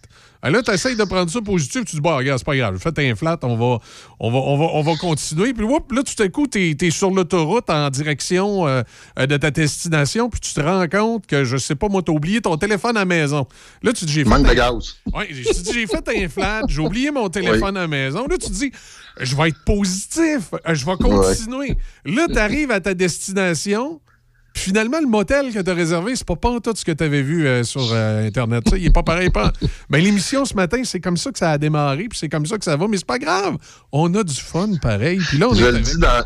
Ah, 0.43 0.49
Là, 0.49 0.61
tu 0.63 0.71
essaies 0.71 0.95
de 0.95 1.03
prendre 1.03 1.29
ça 1.29 1.39
positif, 1.41 1.85
tu 1.85 1.95
dis, 1.97 2.01
bon, 2.01 2.15
regarde, 2.17 2.39
c'est 2.39 2.45
pas 2.45 2.55
grave, 2.55 2.77
fais 2.79 3.09
un 3.09 3.15
flat, 3.15 3.37
on 3.43 3.55
va, 3.55 3.77
on 4.19 4.31
va, 4.31 4.37
on 4.39 4.57
va, 4.57 4.65
on 4.73 4.81
va 4.81 4.95
continuer. 4.95 5.53
Puis 5.53 5.63
whoop, 5.63 5.91
là, 5.91 6.01
tout 6.03 6.21
à 6.23 6.27
coup, 6.29 6.47
tu 6.47 6.75
es, 6.79 6.89
sur 6.89 7.11
l'autoroute 7.11 7.69
en 7.69 7.89
direction 7.89 8.67
euh, 8.67 8.81
de 9.17 9.37
ta 9.37 9.51
destination, 9.51 10.29
puis 10.29 10.39
tu 10.39 10.53
te 10.53 10.61
rends 10.61 10.87
compte 10.87 11.27
que, 11.27 11.43
je 11.43 11.57
sais 11.57 11.75
pas, 11.75 11.89
moi, 11.89 12.01
t'as 12.03 12.11
oublié 12.11 12.41
ton 12.41 12.57
téléphone 12.57 12.97
à 12.97 13.01
la 13.01 13.05
maison. 13.05 13.45
Là, 13.83 13.93
tu 13.93 14.01
te 14.01 14.05
dis, 14.05 14.13
j'ai 14.13 14.23
fait. 14.23 14.29
Manque 14.29 14.45
de 14.45 14.49
un- 14.49 14.53
gaz. 14.55 14.95
Oui, 15.13 15.25
j'ai 15.29 15.87
fait 15.87 16.09
un 16.23 16.27
flat, 16.29 16.61
j'ai 16.67 16.81
oublié 16.81 17.11
mon 17.11 17.29
téléphone 17.29 17.77
à 17.77 17.81
la 17.81 17.87
maison. 17.87 18.25
Là, 18.27 18.37
tu 18.39 18.47
te 18.47 18.53
dis, 18.53 18.71
je 19.19 19.35
vais 19.35 19.49
être 19.49 19.63
positif, 19.65 20.49
je 20.73 20.85
vais 20.85 20.95
continuer. 20.97 21.77
Là, 22.05 22.27
tu 22.27 22.37
arrives 22.37 22.71
à 22.71 22.79
ta 22.79 22.93
destination. 22.93 24.01
Puis 24.53 24.63
finalement, 24.63 24.99
le 24.99 25.07
motel 25.07 25.53
que 25.53 25.59
tu 25.59 25.69
as 25.69 25.73
réservé, 25.73 26.15
c'est 26.15 26.27
pas 26.27 26.35
pas 26.35 26.59
tout 26.59 26.73
ce 26.75 26.83
que 26.83 26.91
tu 26.91 27.03
avais 27.03 27.21
vu 27.21 27.47
euh, 27.47 27.63
sur 27.63 27.91
euh, 27.93 28.27
Internet. 28.27 28.63
Il 28.75 28.85
est 28.85 28.93
pas 28.93 29.03
pareil. 29.03 29.29
Pas... 29.29 29.51
Ben, 29.89 30.03
l'émission 30.03 30.43
ce 30.45 30.53
matin, 30.55 30.81
c'est 30.83 30.99
comme 30.99 31.17
ça 31.17 31.31
que 31.31 31.39
ça 31.39 31.51
a 31.51 31.57
démarré, 31.57 32.07
puis 32.09 32.17
c'est 32.19 32.29
comme 32.29 32.45
ça 32.45 32.57
que 32.57 32.65
ça 32.65 32.75
va, 32.75 32.87
mais 32.87 32.97
c'est 32.97 33.05
pas 33.05 33.17
grave. 33.19 33.55
On 33.91 34.13
a 34.13 34.23
du 34.23 34.35
fun 34.35 34.69
pareil. 34.81 35.19
Puis 35.19 35.37
là, 35.37 35.47
on 35.49 35.53
Je 35.53 35.59
est 35.63 35.71
le, 35.71 35.75
avec- 35.77 35.83
dis 35.85 35.97
dans, 35.97 36.23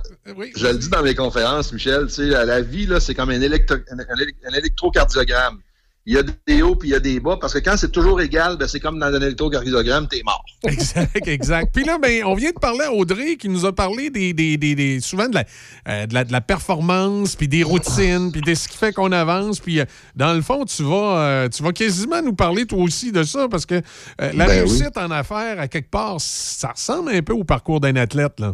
je 0.55 0.67
le 0.67 0.77
dis 0.77 0.89
dans 0.89 1.03
mes 1.03 1.13
conférences, 1.15 1.71
Michel, 1.71 2.07
tu 2.07 2.13
sais, 2.13 2.25
la, 2.25 2.61
vie, 2.61 2.87
là, 2.87 2.99
c'est 2.99 3.13
comme 3.13 3.29
un, 3.29 3.39
électro- 3.41 3.75
un 3.91 4.53
électrocardiogramme. 4.57 5.59
Il 6.07 6.13
y 6.13 6.17
a 6.19 6.23
des 6.45 6.61
hauts 6.61 6.75
puis 6.75 6.89
il 6.89 6.91
y 6.91 6.95
a 6.95 6.99
des 6.99 7.19
bas, 7.19 7.37
parce 7.41 7.53
que 7.53 7.59
quand 7.59 7.77
c'est 7.77 7.91
toujours 7.91 8.21
égal, 8.21 8.57
ben, 8.57 8.67
c'est 8.67 8.79
comme 8.79 8.99
dans 8.99 9.07
un 9.07 9.21
électrocardiogramme, 9.21 10.07
t'es 10.07 10.21
mort. 10.23 10.43
Exact, 10.63 11.27
exact. 11.27 11.73
Puis 11.73 11.83
là, 11.83 11.97
ben, 11.99 12.23
on 12.25 12.35
vient 12.35 12.51
de 12.51 12.59
parler 12.59 12.81
à 12.85 12.91
Audrey 12.91 13.37
qui 13.37 13.49
nous 13.49 13.65
a 13.65 13.73
parlé 13.73 14.09
des, 14.11 14.33
des, 14.33 14.57
des- 14.57 14.75
des- 14.75 14.99
souvent 14.99 15.27
de 15.27 15.33
la, 15.35 15.43
euh, 15.87 16.05
de 16.05 16.13
la, 16.13 16.23
de 16.23 16.31
la 16.31 16.41
performance, 16.41 17.35
puis 17.35 17.47
des 17.47 17.63
routines, 17.63 18.31
puis 18.31 18.41
de 18.41 18.53
ce 18.53 18.67
qui 18.67 18.77
fait 18.77 18.93
qu'on 18.93 19.11
avance. 19.11 19.59
Puis 19.59 19.79
euh, 19.79 19.85
dans 20.15 20.33
le 20.33 20.41
fond, 20.41 20.63
tu 20.65 20.83
vas, 20.83 21.17
euh, 21.19 21.49
tu 21.49 21.63
vas 21.63 21.71
quasiment 21.71 22.21
nous 22.21 22.33
parler 22.33 22.65
toi 22.65 22.79
aussi 22.83 23.11
de 23.11 23.23
ça 23.23 23.47
parce 23.49 23.65
que 23.65 23.81
la 24.19 24.31
Ben 24.31 24.47
réussite 24.47 24.97
en 24.97 25.09
affaires, 25.11 25.59
à 25.59 25.67
quelque 25.67 25.89
part, 25.89 26.17
ça 26.19 26.69
ressemble 26.69 27.11
un 27.11 27.21
peu 27.21 27.33
au 27.33 27.43
parcours 27.43 27.79
d'un 27.79 27.95
athlète. 27.95 28.39
Là. 28.39 28.53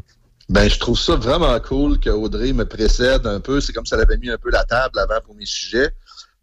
Ben, 0.49 0.69
je 0.69 0.78
trouve 0.80 0.99
ça 0.99 1.15
vraiment 1.15 1.57
cool 1.61 1.98
que 1.99 2.10
Audrey 2.10 2.52
me 2.52 2.65
précède 2.65 3.26
un 3.26 3.40
peu. 3.40 3.61
C'est 3.61 3.72
comme 3.72 3.86
si 3.86 3.94
elle 3.94 4.02
avait 4.02 4.18
mis 4.18 4.30
un 4.30 4.38
peu 4.38 4.49
la 4.52 4.65
table 4.65 4.99
avant 4.99 5.19
pour 5.26 5.34
mes 5.36 5.45
sujets. 5.45 5.90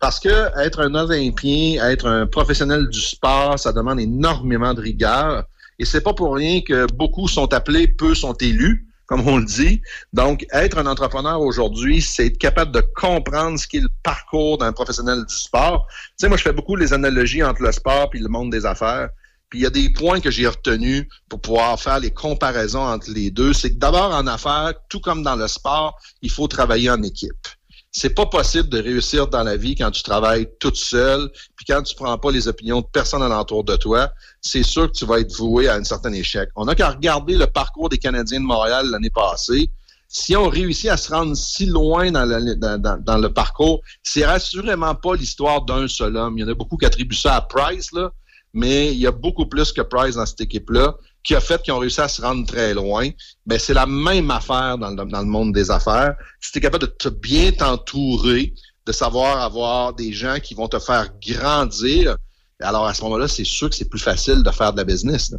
Parce 0.01 0.21
que 0.21 0.59
être 0.61 0.81
un 0.81 0.95
Olympien, 0.95 1.85
être 1.89 2.07
un 2.07 2.27
professionnel 2.27 2.89
du 2.89 3.01
sport, 3.01 3.59
ça 3.59 3.73
demande 3.73 3.99
énormément 3.99 4.73
de 4.73 4.81
rigueur. 4.81 5.45
Et 5.81 5.85
c'est 5.85 6.01
pas 6.01 6.15
pour 6.15 6.35
rien 6.35 6.61
que 6.61 6.87
beaucoup 6.93 7.27
sont 7.27 7.53
appelés, 7.53 7.89
peu 7.89 8.15
sont 8.15 8.35
élus, 8.35 8.87
comme 9.07 9.27
on 9.27 9.39
le 9.39 9.45
dit. 9.45 9.83
Donc, 10.13 10.47
être 10.53 10.79
un 10.79 10.87
entrepreneur 10.87 11.41
aujourd'hui, 11.41 12.01
c'est 12.01 12.27
être 12.27 12.39
capable 12.39 12.71
de 12.73 12.81
comprendre 12.95 13.59
ce 13.59 13.67
qu'est 13.67 13.81
le 13.81 13.89
parcours 14.05 14.59
d'un 14.59 14.73
professionnel 14.73 15.25
du 15.25 15.35
sport. 15.35 15.87
Tu 15.91 16.15
sais, 16.19 16.29
moi, 16.29 16.37
je 16.37 16.43
fais 16.43 16.53
beaucoup 16.53 16.77
les 16.77 16.93
analogies 16.93 17.43
entre 17.43 17.63
le 17.63 17.73
sport 17.73 18.11
et 18.15 18.19
le 18.19 18.29
monde 18.29 18.51
des 18.51 18.67
affaires. 18.67 19.09
Puis 19.51 19.61
il 19.61 19.63
y 19.63 19.67
a 19.67 19.71
des 19.71 19.91
points 19.91 20.21
que 20.21 20.31
j'ai 20.31 20.47
retenus 20.47 21.07
pour 21.29 21.41
pouvoir 21.41 21.81
faire 21.81 21.99
les 22.01 22.13
comparaisons 22.13 22.85
entre 22.85 23.11
les 23.11 23.31
deux. 23.31 23.53
C'est 23.53 23.71
que 23.71 23.79
d'abord 23.79 24.13
en 24.13 24.27
affaires, 24.27 24.75
tout 24.91 25.01
comme 25.01 25.23
dans 25.23 25.37
le 25.37 25.49
sport, 25.49 25.99
il 26.23 26.31
faut 26.31 26.47
travailler 26.47 26.91
en 26.91 27.03
équipe. 27.03 27.49
C'est 27.91 28.11
pas 28.15 28.27
possible 28.27 28.69
de 28.69 28.81
réussir 28.83 29.29
dans 29.29 29.43
la 29.43 29.57
vie 29.57 29.75
quand 29.75 29.91
tu 29.91 30.03
travailles 30.03 30.47
toute 30.61 30.77
seule, 30.77 31.31
puis 31.57 31.65
quand 31.67 31.83
tu 31.83 31.95
prends 31.95 32.17
pas 32.19 32.31
les 32.31 32.47
opinions 32.47 32.81
de 32.83 32.87
personne 32.93 33.23
alentour 33.23 33.65
de 33.65 33.77
toi. 33.77 34.11
C'est 34.41 34.63
sûr 34.63 34.89
que 34.93 34.97
tu 34.97 35.07
vas 35.07 35.21
être 35.21 35.33
voué 35.35 35.69
à 35.69 35.75
un 35.75 35.85
certain 35.85 36.13
échec. 36.13 36.51
On 36.55 36.67
n'a 36.67 36.75
qu'à 36.75 36.91
regarder 36.91 37.37
le 37.37 37.47
parcours 37.47 37.89
des 37.89 37.99
Canadiens 37.99 38.41
de 38.41 38.45
Montréal 38.45 38.89
l'année 38.91 39.11
passée. 39.11 39.71
Si 40.07 40.37
on 40.37 40.49
réussit 40.49 40.89
à 40.91 40.97
se 40.97 41.13
rendre 41.13 41.35
si 41.37 41.67
loin 41.67 42.11
dans 42.11 42.25
le, 42.25 42.55
dans, 42.57 42.81
dans- 42.81 42.99
dans 43.03 43.19
le 43.19 43.33
parcours, 43.33 43.81
c'est 44.03 44.23
assurément 44.25 44.95
pas 44.95 45.15
l'histoire 45.17 45.63
d'un 45.65 45.89
seul 45.89 46.17
homme. 46.17 46.39
Il 46.39 46.43
y 46.43 46.45
en 46.45 46.49
a 46.49 46.55
beaucoup 46.55 46.77
qui 46.77 46.87
attribuent 46.87 47.15
ça 47.17 47.37
à 47.37 47.41
Price, 47.43 47.93
là, 47.93 48.11
mais 48.55 48.93
il 48.93 48.99
y 48.99 49.07
a 49.07 49.13
beaucoup 49.13 49.47
plus 49.47 49.73
que 49.73 49.83
Price 49.83 50.15
dans 50.15 50.25
cette 50.27 50.41
équipe-là 50.41 50.97
qui 51.23 51.35
a 51.35 51.41
fait 51.41 51.61
qu'ils 51.63 51.73
ont 51.73 51.79
réussi 51.79 52.01
à 52.01 52.09
se 52.09 52.23
rendre 52.23 52.47
très 52.47 52.75
loin. 52.75 53.09
Ben, 53.47 53.59
c'est 53.59 53.75
la 53.75 53.87
même 53.87 54.31
affaire 54.31 54.79
dans 54.79 54.91
le, 54.91 54.97
dans 54.97 55.21
le 55.21 55.27
monde 55.27 55.53
des 55.53 55.71
affaires. 55.71 56.15
Si 56.41 56.53
tu 56.53 56.59
es 56.59 56.61
capable 56.61 56.87
de 56.87 57.11
bien 57.11 57.53
t'entourer, 57.53 58.55
de 58.87 58.93
savoir 58.93 59.43
avoir 59.43 59.93
des 59.93 60.13
gens 60.13 60.39
qui 60.43 60.55
vont 60.55 60.69
te 60.69 60.79
faire 60.79 61.11
grandir, 61.21 62.17
alors 62.61 62.87
à 62.87 62.95
ce 62.95 63.03
moment-là, 63.03 63.29
c'est 63.29 63.45
sûr 63.45 63.69
que 63.69 63.77
c'est 63.77 63.89
plus 63.89 64.01
facile 64.01 64.43
de 64.43 64.51
faire 64.51 64.73
de 64.73 64.79
la 64.79 64.85
business. 64.85 65.35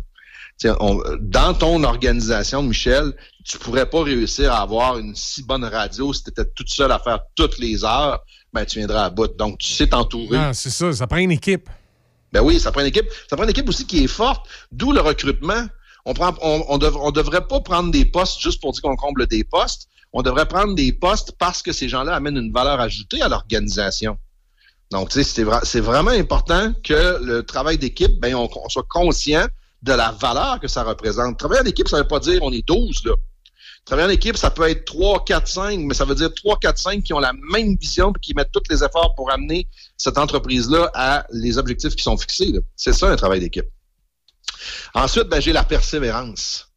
dans 0.63 1.53
ton 1.53 1.83
organisation, 1.83 2.61
Michel, 2.61 3.13
tu 3.45 3.57
pourrais 3.57 3.89
pas 3.89 4.03
réussir 4.03 4.53
à 4.53 4.61
avoir 4.61 4.97
une 4.99 5.15
si 5.15 5.43
bonne 5.43 5.63
radio 5.63 6.13
si 6.13 6.23
tu 6.23 6.29
étais 6.29 6.45
toute 6.55 6.69
seule 6.69 6.91
à 6.91 6.99
faire 6.99 7.19
toutes 7.35 7.57
les 7.57 7.83
heures, 7.83 8.23
ben 8.53 8.65
tu 8.65 8.79
viendras 8.79 9.05
à 9.05 9.09
bout. 9.09 9.35
Donc, 9.35 9.57
tu 9.57 9.69
sais 9.69 9.87
t'entourer. 9.87 10.37
Ah, 10.37 10.53
c'est 10.53 10.69
ça, 10.69 10.93
ça 10.93 11.07
prend 11.07 11.17
une 11.17 11.31
équipe. 11.31 11.69
Ben 12.31 12.41
oui, 12.41 12.59
ça 12.59 12.71
prend 12.71 12.81
une 12.81 12.87
équipe. 12.87 13.07
Ça 13.29 13.35
prend 13.35 13.43
une 13.45 13.49
équipe 13.49 13.67
aussi 13.69 13.85
qui 13.85 14.03
est 14.03 14.07
forte. 14.07 14.47
D'où 14.71 14.91
le 14.91 15.01
recrutement. 15.01 15.65
On 16.05 16.13
prend, 16.13 16.33
on, 16.41 16.63
on, 16.69 16.77
dev- 16.77 16.95
on 16.97 17.11
devrait 17.11 17.45
pas 17.47 17.59
prendre 17.59 17.91
des 17.91 18.05
postes 18.05 18.39
juste 18.39 18.61
pour 18.61 18.71
dire 18.71 18.81
qu'on 18.81 18.95
comble 18.95 19.27
des 19.27 19.43
postes. 19.43 19.87
On 20.13 20.21
devrait 20.21 20.47
prendre 20.47 20.73
des 20.75 20.91
postes 20.93 21.33
parce 21.37 21.61
que 21.61 21.71
ces 21.71 21.87
gens-là 21.89 22.15
amènent 22.15 22.37
une 22.37 22.51
valeur 22.51 22.79
ajoutée 22.79 23.21
à 23.21 23.27
l'organisation. 23.29 24.17
Donc, 24.91 25.09
tu 25.09 25.15
sais, 25.15 25.23
c'est 25.23 25.43
vra- 25.43 25.63
c'est 25.63 25.81
vraiment 25.81 26.09
important 26.11 26.73
que 26.83 27.19
le 27.23 27.43
travail 27.43 27.77
d'équipe, 27.77 28.19
ben, 28.19 28.33
on, 28.33 28.49
soit 28.69 28.85
conscient 28.89 29.45
de 29.83 29.93
la 29.93 30.11
valeur 30.11 30.59
que 30.59 30.67
ça 30.67 30.83
représente. 30.83 31.37
Travailler 31.37 31.61
en 31.61 31.65
équipe, 31.65 31.87
ça 31.87 31.97
veut 31.97 32.07
pas 32.07 32.19
dire 32.19 32.39
on 32.41 32.51
est 32.51 32.67
12, 32.67 33.03
là. 33.05 33.13
Travailler 33.85 34.07
en 34.07 34.11
équipe, 34.11 34.37
ça 34.37 34.51
peut 34.51 34.69
être 34.69 34.85
3, 34.85 35.25
4, 35.25 35.47
5, 35.47 35.79
mais 35.79 35.93
ça 35.95 36.05
veut 36.05 36.13
dire 36.13 36.31
3, 36.33 36.59
4, 36.59 36.77
5 36.77 37.03
qui 37.03 37.13
ont 37.13 37.19
la 37.19 37.33
même 37.33 37.75
vision 37.75 38.11
et 38.11 38.19
qui 38.19 38.33
mettent 38.35 38.51
tous 38.51 38.61
les 38.69 38.83
efforts 38.83 39.15
pour 39.15 39.31
amener 39.31 39.67
cette 39.97 40.17
entreprise-là 40.17 40.91
à 40.93 41.25
les 41.31 41.57
objectifs 41.57 41.95
qui 41.95 42.03
sont 42.03 42.17
fixés. 42.17 42.53
C'est 42.75 42.93
ça, 42.93 43.09
un 43.09 43.15
travail 43.15 43.39
d'équipe. 43.39 43.65
Ensuite, 44.93 45.27
ben, 45.27 45.41
j'ai 45.41 45.53
la 45.53 45.63
persévérance. 45.63 46.67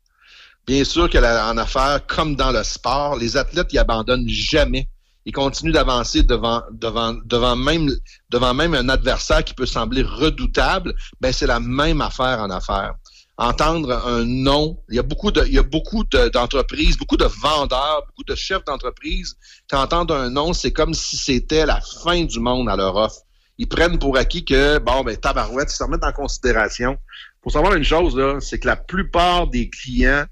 Bien 0.66 0.84
sûr 0.84 1.10
que 1.10 1.18
la- 1.18 1.50
en 1.50 1.58
affaires, 1.58 2.06
comme 2.06 2.36
dans 2.36 2.52
le 2.52 2.62
sport, 2.62 3.16
les 3.16 3.36
athlètes, 3.36 3.72
ils 3.72 3.78
abandonnent 3.78 4.28
jamais. 4.28 4.88
Ils 5.24 5.32
continuent 5.32 5.72
d'avancer 5.72 6.22
devant, 6.22 6.62
devant, 6.72 7.14
devant 7.24 7.56
même, 7.56 7.90
devant 8.30 8.54
même 8.54 8.74
un 8.74 8.88
adversaire 8.88 9.44
qui 9.44 9.54
peut 9.54 9.66
sembler 9.66 10.02
redoutable. 10.02 10.94
Ben, 11.20 11.32
c'est 11.32 11.46
la 11.46 11.60
même 11.60 12.00
affaire 12.00 12.40
en 12.40 12.50
affaires. 12.50 12.94
Entendre 13.43 13.90
un 14.06 14.24
non, 14.24 14.78
il 14.89 14.94
y 14.94 14.98
a 15.01 15.02
beaucoup 15.02 15.32
de, 15.32 15.44
il 15.47 15.55
y 15.55 15.59
a 15.59 15.64
beaucoup 15.64 16.05
de- 16.05 16.28
d'entreprises, 16.28 16.97
beaucoup 16.97 17.16
de 17.16 17.24
vendeurs, 17.24 18.05
beaucoup 18.06 18.23
de 18.23 18.36
chefs 18.36 18.64
d'entreprise 18.64 19.36
qui 19.69 19.74
entendent 19.74 20.12
un 20.12 20.31
non, 20.31 20.52
c'est 20.52 20.73
comme 20.73 20.94
si 20.94 21.16
c'était 21.16 21.66
la 21.66 21.81
fin 22.05 22.23
du 22.23 22.39
monde 22.39 22.69
à 22.69 22.77
leur 22.77 22.94
offre. 22.94 23.23
Ils 23.59 23.66
prennent 23.66 23.98
pour 23.98 24.16
acquis 24.16 24.44
que, 24.44 24.78
bon, 24.78 25.02
ben, 25.02 25.16
tabarouette, 25.16 25.73
ils 25.73 25.77
se 25.77 25.82
remettent 25.82 26.05
en 26.05 26.12
considération. 26.12 26.97
Pour 27.40 27.51
savoir 27.51 27.74
une 27.74 27.82
chose, 27.82 28.16
c'est 28.39 28.60
que 28.60 28.69
la 28.69 28.77
plupart 28.77 29.48
des 29.48 29.69
clients 29.69 30.24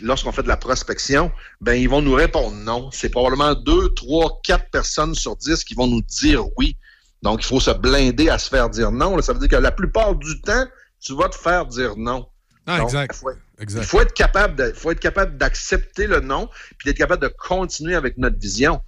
lorsqu'on 0.00 0.32
fait 0.32 0.42
de 0.42 0.48
la 0.48 0.56
prospection, 0.56 1.30
ben 1.60 1.74
ils 1.74 1.90
vont 1.90 2.00
nous 2.00 2.14
répondre 2.14 2.56
non. 2.56 2.88
C'est 2.90 3.10
probablement 3.10 3.54
deux, 3.54 3.92
trois, 3.92 4.40
quatre 4.42 4.70
personnes 4.70 5.14
sur 5.14 5.36
dix 5.36 5.62
qui 5.62 5.74
vont 5.74 5.86
nous 5.86 6.00
dire 6.00 6.46
oui. 6.56 6.78
Donc, 7.22 7.40
il 7.42 7.46
faut 7.46 7.60
se 7.60 7.70
blinder 7.70 8.30
à 8.30 8.38
se 8.38 8.48
faire 8.48 8.70
dire 8.70 8.92
non. 8.92 9.20
Ça 9.20 9.34
veut 9.34 9.40
dire 9.40 9.50
que 9.50 9.56
la 9.56 9.72
plupart 9.72 10.14
du 10.14 10.40
temps, 10.40 10.64
tu 11.00 11.14
vas 11.16 11.28
te 11.28 11.36
faire 11.36 11.66
dire 11.66 11.96
non. 11.96 12.26
Ah, 12.66 12.78
Donc, 12.78 12.88
exact. 12.88 13.14
Il 13.14 13.18
faut, 13.18 13.30
exact. 13.58 13.80
il 13.80 13.86
faut 13.86 14.00
être 14.00 14.12
capable 14.12 14.56
de, 14.56 14.72
faut 14.72 14.90
être 14.90 15.00
capable 15.00 15.36
d'accepter 15.38 16.06
le 16.06 16.20
non, 16.20 16.48
puis 16.78 16.86
d'être 16.86 16.98
capable 16.98 17.22
de 17.22 17.28
continuer 17.28 17.94
avec 17.94 18.18
notre 18.18 18.38
vision. 18.38 18.80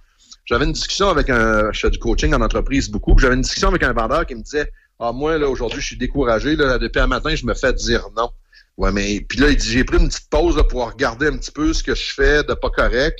J'avais 0.45 0.65
une 0.65 0.73
discussion 0.73 1.09
avec 1.09 1.29
un, 1.29 1.71
je 1.71 1.79
fais 1.79 1.89
du 1.89 1.99
coaching 1.99 2.33
en 2.33 2.41
entreprise 2.41 2.89
beaucoup, 2.89 3.17
j'avais 3.17 3.35
une 3.35 3.41
discussion 3.41 3.69
avec 3.69 3.83
un 3.83 3.93
vendeur 3.93 4.25
qui 4.25 4.35
me 4.35 4.41
disait, 4.41 4.71
ah 4.99 5.11
moi 5.11 5.37
là 5.37 5.49
aujourd'hui 5.49 5.81
je 5.81 5.87
suis 5.87 5.97
découragé 5.97 6.55
là, 6.55 6.77
depuis 6.77 6.99
un 6.99 7.07
matin 7.07 7.33
je 7.35 7.45
me 7.45 7.53
fais 7.53 7.73
dire 7.73 8.07
non. 8.15 8.29
Ouais 8.77 8.91
mais 8.91 9.21
puis 9.21 9.39
là 9.39 9.49
il 9.49 9.57
dit 9.57 9.71
j'ai 9.71 9.83
pris 9.83 9.97
une 9.97 10.09
petite 10.09 10.29
pause 10.29 10.55
là, 10.57 10.63
pour 10.63 10.85
regarder 10.85 11.27
un 11.27 11.37
petit 11.37 11.51
peu 11.51 11.73
ce 11.73 11.83
que 11.83 11.95
je 11.95 12.13
fais 12.13 12.43
de 12.43 12.53
pas 12.53 12.69
correct. 12.69 13.19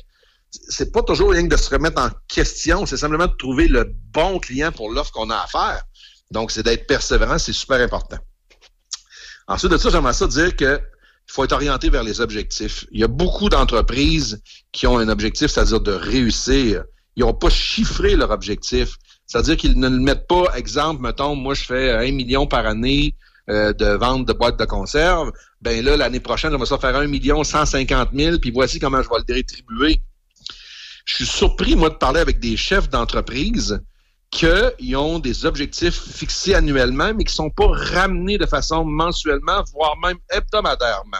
C'est 0.70 0.91
pas 0.91 1.02
toujours 1.02 1.32
rien 1.32 1.44
que 1.48 1.56
de 1.56 1.57
se 1.60 1.70
remettre 1.70 1.99
en 1.99 2.10
question, 2.28 2.86
c'est 2.86 2.98
simplement 2.98 3.26
de 3.26 3.36
trouver 3.38 3.68
le 3.68 3.91
bon 4.11 4.38
client 4.40 4.72
pour 4.72 4.91
l'offre 4.91 5.11
qu'on 5.11 5.30
a 5.32 5.38
à 5.38 5.48
faire. 5.48 5.84
Donc 6.30 6.52
c'est 6.52 6.64
d'être 6.64 6.86
persévérant, 6.86 7.40
c'est 7.40 7.53
super 7.53 7.80
important. 7.80 8.18
Ensuite 9.48 9.72
de 9.72 9.78
ça, 9.78 9.90
j'aimerais 9.90 10.14
ça 10.14 10.28
dire 10.28 10.56
que 10.56 10.80
il 11.30 11.32
faut 11.32 11.44
être 11.44 11.53
orienté 11.53 11.90
vers 11.90 12.03
les 12.03 12.20
objectifs. 12.20 12.86
Il 12.91 12.99
y 12.99 13.03
a 13.03 13.07
beaucoup 13.07 13.48
d'entreprises 13.48 14.41
qui 14.72 14.88
ont 14.88 14.98
un 14.98 15.07
objectif, 15.07 15.49
c'est-à-dire 15.52 15.80
de 15.80 15.94
réussir. 15.94 16.84
Ils 17.15 17.22
n'ont 17.22 17.34
pas 17.34 17.49
chiffré 17.49 18.15
leur 18.15 18.32
objectif. 18.32 18.98
C'est-à-dire 19.26 19.56
qu'ils 19.56 19.80
ne 19.80 19.88
le 19.88 19.99
mettent 19.99 20.28
pas, 20.28 20.45
exemple, 20.56 21.02
mettons, 21.02 21.36
moi 21.36 21.53
je 21.53 21.64
fais 21.64 21.91
un 21.91 22.11
million 22.11 22.45
par 22.45 22.65
année 22.65 23.15
euh, 23.49 23.74
de 23.74 23.86
vente 23.86 24.28
de 24.28 24.34
boîtes 24.34 24.60
de 24.60 24.65
conserve. 24.65 25.32
Ben 25.61 25.84
là, 25.84 25.95
l'année 25.95 26.20
prochaine, 26.20 26.53
on 26.53 26.57
va 26.57 26.65
ça 26.65 26.78
faire 26.78 26.95
un 26.95 27.07
million 27.07 27.44
cent 27.44 27.65
cinquante 27.65 28.11
mille, 28.11 28.40
puis 28.40 28.52
voici 28.52 28.80
comment 28.80 29.02
je 29.02 29.10
vais 29.10 29.24
le 29.26 29.34
rétribuer. 29.34 30.02
Je 31.06 31.15
suis 31.15 31.26
surpris, 31.26 31.76
moi, 31.76 31.90
de 31.90 31.95
parler 31.95 32.20
avec 32.20 32.40
des 32.40 32.57
chefs 32.57 32.90
d'entreprise 32.90 33.82
qu'ils 34.34 34.98
ont 34.98 35.20
des 35.20 35.46
objectifs 35.46 36.02
fixés 36.02 36.56
annuellement, 36.56 37.14
mais 37.14 37.24
qui 37.24 37.34
ne 37.34 37.36
sont 37.36 37.50
pas 37.52 37.68
ramenés 37.68 38.38
de 38.38 38.48
façon 38.48 38.84
mensuellement, 38.84 39.64
voire 39.74 39.96
même 39.98 40.18
hebdomadairement. 40.32 41.20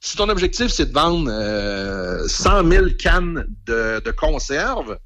Si 0.00 0.16
ton 0.16 0.28
objectif, 0.28 0.68
c'est 0.68 0.86
de 0.86 0.92
vendre 0.92 1.28
euh, 1.30 2.26
100 2.26 2.70
000 2.70 2.86
cannes 2.98 3.46
de, 3.66 4.10
conserve, 4.12 4.98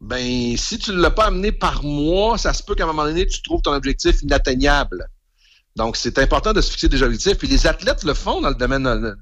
ben 0.00 0.56
si 0.56 0.78
tu 0.78 0.90
ne 0.90 1.00
l'as 1.00 1.10
pas 1.10 1.26
amené 1.26 1.52
par 1.52 1.84
mois, 1.84 2.36
ça 2.36 2.52
se 2.52 2.62
peut 2.62 2.74
qu'à 2.74 2.84
un 2.84 2.88
moment 2.88 3.04
donné, 3.04 3.26
tu 3.26 3.40
trouves 3.42 3.62
ton 3.62 3.72
objectif 3.72 4.20
inatteignable. 4.22 5.08
Donc, 5.76 5.96
c'est 5.96 6.18
important 6.18 6.52
de 6.52 6.60
se 6.60 6.70
fixer 6.70 6.88
des 6.88 7.02
objectifs. 7.02 7.38
Puis 7.38 7.48
les 7.48 7.66
athlètes 7.66 8.02
le 8.02 8.14
font 8.14 8.40
dans 8.40 8.48
le 8.48 8.54
domaine 8.54 9.14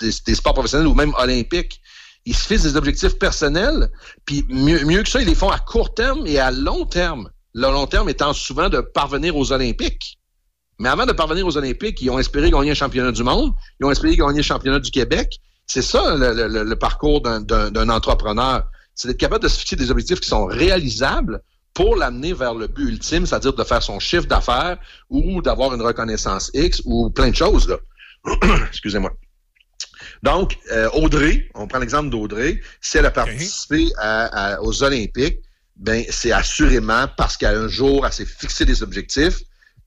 des, 0.00 0.10
des 0.26 0.34
sports 0.34 0.54
professionnels 0.54 0.86
ou 0.86 0.94
même 0.94 1.14
olympiques. 1.14 1.80
Ils 2.24 2.36
se 2.36 2.46
fixent 2.46 2.62
des 2.62 2.76
objectifs 2.76 3.18
personnels, 3.18 3.90
puis 4.24 4.44
mieux, 4.48 5.02
que 5.02 5.08
ça, 5.08 5.20
ils 5.20 5.26
les 5.26 5.34
font 5.34 5.50
à 5.50 5.58
court 5.58 5.92
terme 5.94 6.26
et 6.26 6.38
à 6.38 6.50
long 6.50 6.84
terme. 6.86 7.30
Le 7.54 7.62
long 7.70 7.86
terme 7.86 8.08
étant 8.08 8.32
souvent 8.32 8.68
de 8.68 8.80
parvenir 8.80 9.36
aux 9.36 9.52
Olympiques. 9.52 10.18
Mais 10.78 10.88
avant 10.88 11.04
de 11.04 11.12
parvenir 11.12 11.46
aux 11.46 11.56
Olympiques, 11.56 12.00
ils 12.00 12.10
ont 12.10 12.18
espéré 12.18 12.50
gagner 12.50 12.70
un 12.70 12.74
championnat 12.74 13.12
du 13.12 13.22
monde, 13.22 13.52
ils 13.80 13.86
ont 13.86 13.90
espéré 13.90 14.16
gagner 14.16 14.38
le 14.38 14.42
championnat 14.42 14.78
du 14.78 14.90
Québec. 14.90 15.38
C'est 15.66 15.82
ça 15.82 16.16
le, 16.16 16.48
le- 16.64 16.76
parcours 16.76 17.20
d'un- 17.20 17.88
entrepreneur. 17.88 18.64
C'est 18.94 19.08
d'être 19.08 19.18
capable 19.18 19.42
de 19.44 19.48
se 19.48 19.58
fixer 19.58 19.76
des 19.76 19.90
objectifs 19.90 20.20
qui 20.20 20.28
sont 20.28 20.44
réalisables 20.46 21.40
pour 21.74 21.96
l'amener 21.96 22.32
vers 22.34 22.54
le 22.54 22.66
but 22.66 22.88
ultime, 22.88 23.26
c'est-à-dire 23.26 23.52
de 23.54 23.64
faire 23.64 23.82
son 23.82 23.98
chiffre 23.98 24.26
d'affaires 24.26 24.78
ou 25.08 25.40
d'avoir 25.40 25.72
une 25.74 25.82
reconnaissance 25.82 26.50
X 26.54 26.82
ou 26.84 27.10
plein 27.10 27.30
de 27.30 27.36
choses. 27.36 27.76
Excusez-moi. 28.68 29.10
Donc, 30.22 30.56
euh, 30.70 30.88
Audrey, 30.90 31.48
on 31.54 31.66
prend 31.66 31.78
l'exemple 31.78 32.10
d'Audrey, 32.10 32.60
si 32.80 32.98
elle 32.98 33.06
a 33.06 33.10
participé 33.10 33.90
à- 33.98 34.54
à- 34.54 34.60
aux 34.60 34.82
Olympiques, 34.82 35.38
ben 35.76 36.04
c'est 36.10 36.30
assurément 36.32 37.06
parce 37.16 37.36
qu'un 37.36 37.66
jour, 37.66 38.06
elle 38.06 38.12
s'est 38.12 38.26
fixé 38.26 38.64
des 38.64 38.82
objectifs, 38.82 39.40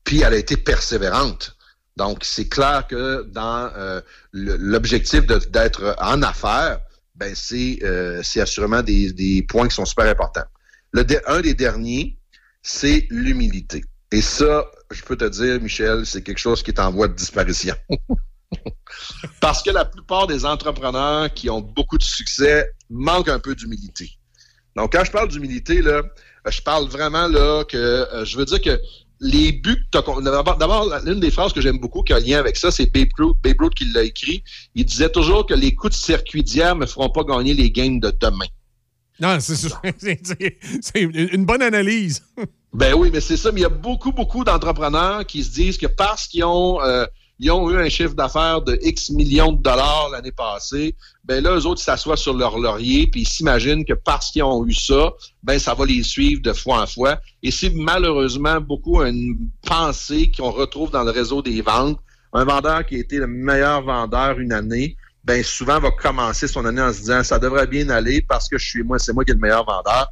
puis 0.04 0.20
elle 0.22 0.34
a 0.34 0.36
été 0.36 0.56
persévérante. 0.56 1.56
Donc, 1.96 2.18
c'est 2.22 2.48
clair 2.48 2.86
que 2.86 3.22
dans 3.32 3.70
euh, 3.76 4.02
l'objectif 4.32 5.24
d'être 5.26 5.96
en 5.98 6.22
affaires, 6.22 6.80
ben 7.14 7.32
c'est 7.34 7.78
euh, 7.82 8.20
c'est 8.22 8.42
assurément 8.42 8.82
des, 8.82 9.12
des 9.12 9.42
points 9.48 9.66
qui 9.68 9.74
sont 9.74 9.86
super 9.86 10.04
importants. 10.06 10.44
Le 10.92 11.02
de- 11.04 11.22
un 11.26 11.40
des 11.40 11.54
derniers, 11.54 12.18
c'est 12.62 13.06
l'humilité. 13.08 13.82
Et 14.12 14.20
ça, 14.20 14.66
je 14.90 15.00
peux 15.02 15.16
te 15.16 15.24
dire, 15.24 15.58
Michel, 15.62 16.04
c'est 16.04 16.20
quelque 16.22 16.38
chose 16.38 16.62
qui 16.62 16.70
est 16.72 16.80
en 16.80 16.90
voie 16.92 17.08
de 17.08 17.14
disparition. 17.14 17.74
Parce 19.40 19.62
que 19.62 19.70
la 19.70 19.84
plupart 19.84 20.26
des 20.26 20.44
entrepreneurs 20.44 21.32
qui 21.32 21.50
ont 21.50 21.60
beaucoup 21.60 21.98
de 21.98 22.02
succès 22.04 22.70
manquent 22.90 23.28
un 23.28 23.38
peu 23.38 23.54
d'humilité. 23.54 24.10
Donc, 24.76 24.92
quand 24.92 25.04
je 25.04 25.10
parle 25.10 25.28
d'humilité, 25.28 25.82
là, 25.82 26.02
euh, 26.46 26.50
je 26.50 26.60
parle 26.62 26.86
vraiment 26.88 27.28
là 27.28 27.64
que 27.64 27.76
euh, 27.76 28.24
je 28.24 28.36
veux 28.36 28.44
dire 28.44 28.60
que 28.60 28.78
les 29.20 29.52
buts 29.52 29.82
que 29.90 30.20
D'abord, 30.22 30.58
d'abord, 30.58 31.00
l'une 31.04 31.20
des 31.20 31.30
phrases 31.30 31.52
que 31.54 31.60
j'aime 31.62 31.78
beaucoup 31.78 32.02
qui 32.02 32.12
a 32.12 32.16
un 32.16 32.20
lien 32.20 32.38
avec 32.38 32.56
ça, 32.56 32.70
c'est 32.70 32.92
Babe 32.92 33.08
Ruth, 33.18 33.36
Babe 33.42 33.56
Ruth 33.60 33.74
qui 33.74 33.86
l'a 33.86 34.02
écrit. 34.02 34.44
Il 34.74 34.84
disait 34.84 35.08
toujours 35.08 35.46
que 35.46 35.54
les 35.54 35.74
coups 35.74 35.94
de 35.94 35.98
circuit 35.98 36.42
d'hier 36.42 36.76
me 36.76 36.84
feront 36.86 37.08
pas 37.08 37.24
gagner 37.24 37.54
les 37.54 37.70
games 37.70 37.98
de 37.98 38.10
demain. 38.10 38.44
Non, 39.18 39.40
c'est- 39.40 39.56
c'est 40.82 41.00
une 41.00 41.46
bonne 41.46 41.62
analyse. 41.62 42.22
Ben 42.74 42.92
oui, 42.92 43.08
mais 43.10 43.22
c'est 43.22 43.38
ça. 43.38 43.52
Mais 43.52 43.60
il 43.60 43.62
y 43.62 43.66
a 43.66 43.70
beaucoup, 43.70 44.12
beaucoup 44.12 44.44
d'entrepreneurs 44.44 45.24
qui 45.24 45.42
se 45.42 45.50
disent 45.50 45.78
que 45.78 45.86
parce 45.86 46.26
qu'ils 46.26 46.44
ont, 46.44 46.82
euh, 46.82 47.06
ils 47.38 47.50
ont 47.50 47.70
eu 47.70 47.76
un 47.76 47.88
chiffre 47.88 48.14
d'affaires 48.14 48.62
de 48.62 48.78
X 48.82 49.10
millions 49.10 49.52
de 49.52 49.62
dollars 49.62 50.08
l'année 50.10 50.32
passée, 50.32 50.94
ben 51.24 51.42
là, 51.42 51.56
eux 51.56 51.66
autres, 51.66 51.82
s'assoient 51.82 52.16
sur 52.16 52.34
leur 52.34 52.58
laurier 52.58 53.08
puis 53.08 53.22
ils 53.22 53.28
s'imaginent 53.28 53.84
que 53.84 53.92
parce 53.92 54.30
qu'ils 54.30 54.42
ont 54.42 54.66
eu 54.66 54.72
ça, 54.72 55.12
ben 55.42 55.58
ça 55.58 55.74
va 55.74 55.84
les 55.84 56.02
suivre 56.02 56.40
de 56.40 56.52
fois 56.52 56.82
en 56.82 56.86
fois. 56.86 57.20
Et 57.42 57.50
c'est 57.50 57.72
malheureusement 57.74 58.60
beaucoup 58.60 59.02
une 59.02 59.36
pensée 59.62 60.32
qu'on 60.36 60.50
retrouve 60.50 60.90
dans 60.90 61.04
le 61.04 61.10
réseau 61.10 61.42
des 61.42 61.60
ventes. 61.60 61.98
Un 62.32 62.44
vendeur 62.44 62.86
qui 62.86 62.96
a 62.96 62.98
été 62.98 63.18
le 63.18 63.26
meilleur 63.26 63.82
vendeur 63.82 64.38
une 64.38 64.52
année, 64.52 64.96
ben 65.24 65.42
souvent 65.42 65.80
va 65.80 65.90
commencer 65.90 66.48
son 66.48 66.64
année 66.64 66.82
en 66.82 66.92
se 66.92 67.00
disant 67.00 67.22
ça 67.22 67.38
devrait 67.38 67.66
bien 67.66 67.88
aller 67.90 68.22
parce 68.22 68.48
que 68.48 68.58
je 68.58 68.66
suis 68.66 68.82
moi, 68.82 68.98
c'est 68.98 69.12
moi 69.12 69.24
qui 69.24 69.32
est 69.32 69.34
le 69.34 69.40
meilleur 69.40 69.64
vendeur 69.64 70.10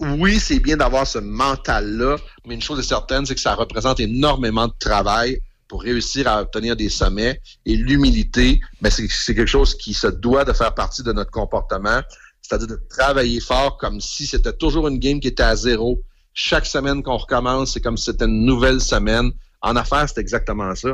oui, 0.00 0.40
c'est 0.40 0.58
bien 0.58 0.76
d'avoir 0.76 1.06
ce 1.06 1.18
mental-là, 1.18 2.16
mais 2.46 2.54
une 2.54 2.62
chose 2.62 2.78
est 2.78 2.88
certaine, 2.88 3.26
c'est 3.26 3.34
que 3.34 3.40
ça 3.40 3.54
représente 3.54 4.00
énormément 4.00 4.66
de 4.66 4.72
travail 4.78 5.40
pour 5.74 5.82
réussir 5.82 6.28
à 6.28 6.40
obtenir 6.40 6.76
des 6.76 6.88
sommets. 6.88 7.40
Et 7.66 7.74
l'humilité, 7.74 8.60
ben, 8.80 8.90
c'est 8.90 9.08
c'est 9.10 9.34
quelque 9.34 9.48
chose 9.50 9.74
qui 9.76 9.92
se 9.92 10.06
doit 10.06 10.44
de 10.44 10.52
faire 10.52 10.72
partie 10.72 11.02
de 11.02 11.12
notre 11.12 11.32
comportement, 11.32 12.00
c'est-à-dire 12.42 12.68
de 12.68 12.80
travailler 12.88 13.40
fort 13.40 13.76
comme 13.78 14.00
si 14.00 14.24
c'était 14.24 14.52
toujours 14.52 14.86
une 14.86 15.00
game 15.00 15.18
qui 15.18 15.26
était 15.26 15.42
à 15.42 15.56
zéro. 15.56 16.00
Chaque 16.32 16.64
semaine 16.64 17.02
qu'on 17.02 17.16
recommence, 17.16 17.72
c'est 17.72 17.80
comme 17.80 17.96
si 17.96 18.04
c'était 18.04 18.26
une 18.26 18.44
nouvelle 18.44 18.80
semaine. 18.80 19.32
En 19.62 19.74
affaires, 19.74 20.08
c'est 20.08 20.20
exactement 20.20 20.72
ça. 20.76 20.90
Il 20.90 20.92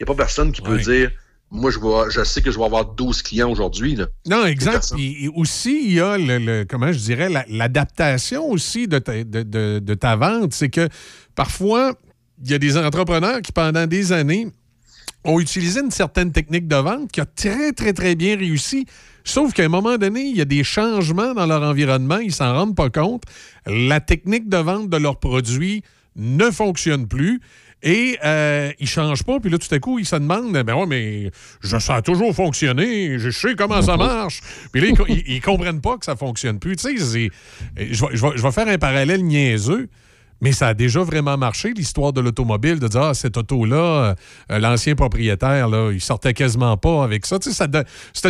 n'y 0.00 0.04
a 0.04 0.06
pas 0.06 0.14
personne 0.14 0.50
qui 0.50 0.62
peut 0.62 0.78
dire, 0.78 1.10
moi, 1.50 1.70
je, 1.70 1.78
vais, 1.78 2.10
je 2.10 2.24
sais 2.24 2.40
que 2.40 2.50
je 2.50 2.58
vais 2.58 2.64
avoir 2.64 2.86
12 2.86 3.20
clients 3.20 3.50
aujourd'hui. 3.50 3.96
là. 3.96 4.06
Non, 4.26 4.46
exact. 4.46 4.92
Puis 4.94 5.28
aussi, 5.36 5.78
il 5.88 5.92
y 5.92 6.00
a 6.00 6.16
le, 6.16 6.38
le- 6.38 6.64
comment 6.66 6.90
je 6.90 6.98
dirais, 7.00 7.28
la- 7.28 7.44
l'adaptation 7.50 8.48
aussi 8.48 8.88
de 8.88 8.98
ta, 8.98 9.22
de, 9.24 9.42
de- 9.42 9.78
de 9.78 9.94
ta 9.94 10.16
vente. 10.16 10.54
C'est 10.54 10.70
que 10.70 10.88
parfois, 11.34 11.92
il 12.42 12.50
y 12.50 12.54
a 12.54 12.58
des 12.58 12.76
entrepreneurs 12.76 13.40
qui, 13.40 13.52
pendant 13.52 13.86
des 13.86 14.12
années, 14.12 14.48
ont 15.24 15.38
utilisé 15.38 15.80
une 15.80 15.90
certaine 15.90 16.32
technique 16.32 16.66
de 16.66 16.76
vente 16.76 17.12
qui 17.12 17.20
a 17.20 17.26
très, 17.26 17.72
très, 17.72 17.92
très 17.92 18.14
bien 18.14 18.36
réussi. 18.36 18.86
Sauf 19.24 19.52
qu'à 19.52 19.64
un 19.64 19.68
moment 19.68 19.96
donné, 19.98 20.22
il 20.22 20.36
y 20.36 20.40
a 20.40 20.44
des 20.44 20.64
changements 20.64 21.32
dans 21.34 21.46
leur 21.46 21.62
environnement, 21.62 22.18
ils 22.18 22.32
s'en 22.32 22.52
rendent 22.52 22.74
pas 22.74 22.90
compte. 22.90 23.22
La 23.66 24.00
technique 24.00 24.48
de 24.48 24.56
vente 24.56 24.88
de 24.88 24.96
leurs 24.96 25.20
produits 25.20 25.82
ne 26.16 26.50
fonctionne 26.50 27.06
plus. 27.06 27.40
Et 27.84 28.16
euh, 28.24 28.70
ils 28.78 28.86
changent 28.86 29.24
pas, 29.24 29.40
puis 29.40 29.50
là, 29.50 29.58
tout 29.58 29.72
à 29.74 29.78
coup, 29.80 29.98
ils 29.98 30.06
se 30.06 30.14
demandent 30.14 30.52
Ben 30.52 30.74
ouais, 30.74 30.86
mais 30.86 31.32
je 31.62 31.78
sens 31.78 32.00
toujours 32.04 32.32
fonctionner, 32.32 33.18
je 33.18 33.30
sais 33.30 33.56
comment 33.56 33.82
ça 33.82 33.96
marche. 33.96 34.40
Puis 34.70 34.80
là, 34.80 35.04
ils, 35.08 35.22
ils 35.26 35.40
comprennent 35.40 35.80
pas 35.80 35.98
que 35.98 36.04
ça 36.04 36.14
fonctionne 36.14 36.60
plus. 36.60 36.76
Tu 36.76 36.96
sais, 36.96 37.28
je 37.76 38.42
vais 38.42 38.52
faire 38.52 38.68
un 38.68 38.78
parallèle 38.78 39.24
niaiseux. 39.24 39.88
Mais 40.42 40.52
ça 40.52 40.68
a 40.68 40.74
déjà 40.74 41.00
vraiment 41.02 41.38
marché, 41.38 41.72
l'histoire 41.74 42.12
de 42.12 42.20
l'automobile, 42.20 42.78
de 42.80 42.88
dire, 42.88 43.00
ah, 43.02 43.14
cette 43.14 43.36
auto-là, 43.38 44.14
euh, 44.50 44.58
l'ancien 44.58 44.94
propriétaire, 44.96 45.68
là, 45.68 45.90
il 45.92 46.00
sortait 46.00 46.34
quasiment 46.34 46.76
pas 46.76 47.04
avec 47.04 47.24
ça. 47.24 47.38
Tu 47.38 47.48
sais, 47.50 47.54
ça 47.56 47.66
de- 47.68 47.84
c'était 48.12 48.28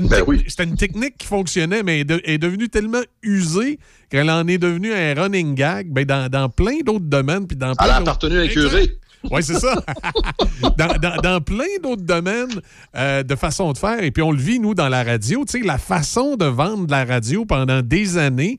une, 0.64 0.76
technique 0.76 1.16
qui 1.18 1.26
fonctionnait, 1.26 1.82
mais 1.82 1.94
elle 1.94 2.00
est 2.00 2.04
de- 2.04 2.22
est 2.24 2.38
devenue 2.38 2.68
tellement 2.68 3.00
usée 3.22 3.78
qu'elle 4.10 4.30
en 4.30 4.46
est 4.46 4.58
devenue 4.58 4.92
un 4.92 5.14
running 5.20 5.54
gag 5.54 5.88
ben, 5.90 6.04
dans, 6.04 6.28
dans 6.30 6.48
plein 6.48 6.80
d'autres 6.84 7.06
domaines. 7.06 7.46
Puis 7.46 7.56
dans 7.56 7.74
plein 7.74 7.86
Elle 7.86 7.90
a 7.92 7.96
appartenu 7.96 8.38
à 8.38 8.42
un 8.42 8.48
curé. 8.48 8.90
oui, 9.30 9.42
c'est 9.42 9.58
ça. 9.58 9.82
dans, 10.76 10.98
dans- 11.00 11.16
dans 11.22 11.40
plein 11.40 11.64
d'autres 11.82 12.02
domaines 12.02 12.60
euh, 12.94 13.22
de 13.22 13.34
façon 13.36 13.72
de 13.72 13.78
faire. 13.78 14.02
Et 14.02 14.10
puis, 14.10 14.22
on 14.22 14.32
le 14.32 14.38
vit, 14.38 14.60
nous, 14.60 14.74
dans 14.74 14.88
la 14.90 15.02
radio. 15.02 15.44
Tu 15.46 15.60
sais, 15.60 15.66
la 15.66 15.78
façon 15.78 16.36
de 16.36 16.44
vendre 16.44 16.86
de 16.86 16.90
la 16.90 17.04
radio 17.06 17.44
pendant 17.46 17.80
des 17.80 18.18
années 18.18 18.58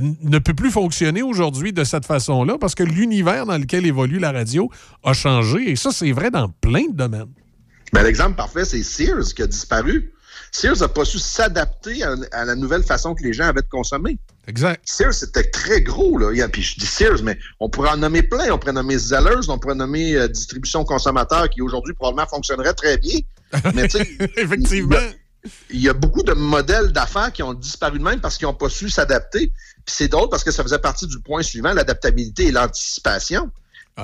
ne 0.00 0.38
peut 0.38 0.54
plus 0.54 0.70
fonctionner 0.70 1.22
aujourd'hui 1.22 1.72
de 1.72 1.84
cette 1.84 2.06
façon-là 2.06 2.56
parce 2.58 2.74
que 2.74 2.82
l'univers 2.82 3.46
dans 3.46 3.58
lequel 3.58 3.86
évolue 3.86 4.18
la 4.18 4.32
radio 4.32 4.70
a 5.04 5.12
changé. 5.12 5.70
Et 5.70 5.76
ça, 5.76 5.90
c'est 5.92 6.12
vrai 6.12 6.30
dans 6.30 6.48
plein 6.48 6.86
de 6.88 6.94
domaines. 6.94 7.32
Ben, 7.92 8.02
l'exemple 8.02 8.36
parfait, 8.36 8.64
c'est 8.64 8.82
Sears 8.82 9.34
qui 9.34 9.42
a 9.42 9.46
disparu. 9.46 10.12
Sears 10.50 10.78
n'a 10.80 10.88
pas 10.88 11.04
su 11.04 11.18
s'adapter 11.18 12.02
à, 12.02 12.14
à 12.32 12.44
la 12.44 12.54
nouvelle 12.54 12.82
façon 12.82 13.14
que 13.14 13.22
les 13.22 13.32
gens 13.32 13.44
avaient 13.44 13.62
de 13.62 13.68
consommer. 13.70 14.18
Exact. 14.46 14.82
Sears, 14.86 15.14
c'était 15.14 15.44
très 15.50 15.82
gros. 15.82 16.18
Là. 16.18 16.44
A- 16.44 16.48
Puis 16.48 16.62
je 16.62 16.78
dis 16.78 16.86
Sears, 16.86 17.22
mais 17.22 17.38
on 17.60 17.68
pourrait 17.70 17.90
en 17.90 17.96
nommer 17.98 18.22
plein. 18.22 18.50
On 18.50 18.58
pourrait 18.58 18.72
nommer 18.72 18.98
Zellers, 18.98 19.48
on 19.48 19.58
pourrait 19.58 19.74
nommer 19.74 20.14
euh, 20.14 20.28
Distribution 20.28 20.84
Consommateur, 20.84 21.48
qui 21.50 21.62
aujourd'hui 21.62 21.94
probablement 21.94 22.26
fonctionnerait 22.28 22.74
très 22.74 22.98
bien. 22.98 23.18
Mais 23.74 23.88
tu 23.88 23.98
sais, 23.98 24.08
Effectivement. 24.38 24.96
Il 25.70 25.80
y 25.80 25.88
a 25.88 25.92
beaucoup 25.92 26.22
de 26.22 26.32
modèles 26.32 26.92
d'affaires 26.92 27.32
qui 27.32 27.42
ont 27.42 27.54
disparu 27.54 27.98
de 27.98 28.04
même 28.04 28.20
parce 28.20 28.38
qu'ils 28.38 28.46
n'ont 28.46 28.54
pas 28.54 28.68
su 28.68 28.90
s'adapter. 28.90 29.52
Puis 29.84 29.94
c'est 29.96 30.08
drôle 30.08 30.28
parce 30.28 30.44
que 30.44 30.50
ça 30.50 30.62
faisait 30.62 30.78
partie 30.78 31.06
du 31.06 31.18
point 31.20 31.42
suivant, 31.42 31.72
l'adaptabilité 31.72 32.46
et 32.46 32.52
l'anticipation. 32.52 33.50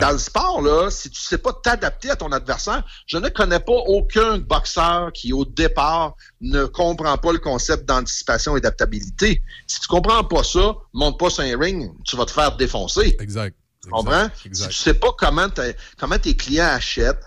Dans 0.00 0.10
le 0.10 0.18
sport, 0.18 0.60
là, 0.60 0.90
si 0.90 1.08
tu 1.08 1.18
sais 1.18 1.38
pas 1.38 1.50
t'adapter 1.54 2.10
à 2.10 2.16
ton 2.16 2.30
adversaire, 2.30 2.84
je 3.06 3.16
ne 3.16 3.30
connais 3.30 3.58
pas 3.58 3.72
aucun 3.72 4.36
boxeur 4.36 5.10
qui, 5.14 5.32
au 5.32 5.46
départ, 5.46 6.14
ne 6.42 6.66
comprend 6.66 7.16
pas 7.16 7.32
le 7.32 7.38
concept 7.38 7.86
d'anticipation 7.86 8.54
et 8.58 8.60
d'adaptabilité. 8.60 9.40
Si 9.66 9.80
tu 9.80 9.88
comprends 9.88 10.24
pas 10.24 10.44
ça, 10.44 10.76
monte 10.92 11.18
pas 11.18 11.30
sur 11.30 11.44
un 11.44 11.58
ring, 11.58 11.90
tu 12.04 12.16
vas 12.16 12.26
te 12.26 12.32
faire 12.32 12.54
défoncer. 12.58 13.16
Exact. 13.18 13.56
Tu 13.82 13.88
comprends? 13.88 14.28
Si 14.52 14.68
tu 14.68 14.74
sais 14.74 14.92
pas 14.92 15.08
comment, 15.16 15.48
tes 15.48 16.36
clients 16.36 16.66
achètent, 16.66 17.24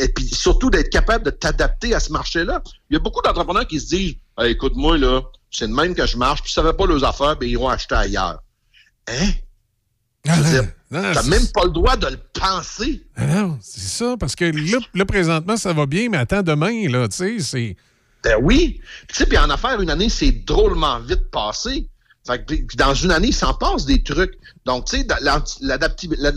et 0.00 0.08
puis 0.08 0.26
surtout 0.28 0.70
d'être 0.70 0.90
capable 0.90 1.24
de 1.24 1.30
t'adapter 1.30 1.94
à 1.94 2.00
ce 2.00 2.12
marché-là. 2.12 2.62
Il 2.90 2.94
y 2.94 2.96
a 2.96 3.00
beaucoup 3.00 3.22
d'entrepreneurs 3.22 3.66
qui 3.66 3.80
se 3.80 3.86
disent 3.86 4.14
Hey, 4.38 4.52
écoute-moi, 4.52 4.98
là, 4.98 5.22
c'est 5.50 5.66
de 5.68 5.72
même 5.72 5.94
que 5.94 6.06
je 6.06 6.16
marche, 6.18 6.42
puis 6.42 6.52
si 6.52 6.60
ne 6.60 6.70
pas 6.72 6.86
leurs 6.86 7.04
affaires, 7.04 7.36
ben, 7.36 7.46
ils 7.48 7.52
iront 7.52 7.68
acheter 7.68 7.94
ailleurs. 7.94 8.42
Hein? 9.08 9.30
T'as 10.24 11.14
c'est- 11.22 11.28
même 11.28 11.46
pas 11.54 11.64
le 11.64 11.70
droit 11.70 11.96
de 11.96 12.06
le 12.08 12.18
penser. 12.32 13.04
Non, 13.18 13.58
c'est 13.62 13.80
ça, 13.80 14.16
parce 14.18 14.36
que 14.36 14.44
là, 14.44 14.78
là, 14.94 15.04
présentement, 15.04 15.56
ça 15.56 15.72
va 15.72 15.86
bien, 15.86 16.08
mais 16.08 16.18
attends, 16.18 16.42
demain, 16.42 16.88
là, 16.88 17.08
tu 17.08 17.16
sais, 17.16 17.38
c'est. 17.40 17.76
Ben 18.22 18.36
oui. 18.42 18.80
Puis, 18.80 19.06
Tu 19.08 19.14
sais, 19.16 19.26
puis 19.26 19.38
en 19.38 19.48
affaires, 19.50 19.80
une 19.80 19.90
année, 19.90 20.08
c'est 20.08 20.32
drôlement 20.32 20.98
vite 21.00 21.30
passé. 21.30 21.88
Fait 22.26 22.44
que, 22.44 22.76
dans 22.76 22.92
une 22.94 23.12
année, 23.12 23.28
il 23.28 23.34
s'en 23.34 23.54
passe 23.54 23.84
des 23.86 24.02
trucs. 24.02 24.34
Donc, 24.66 24.86
tu 24.86 24.98
sais, 24.98 25.06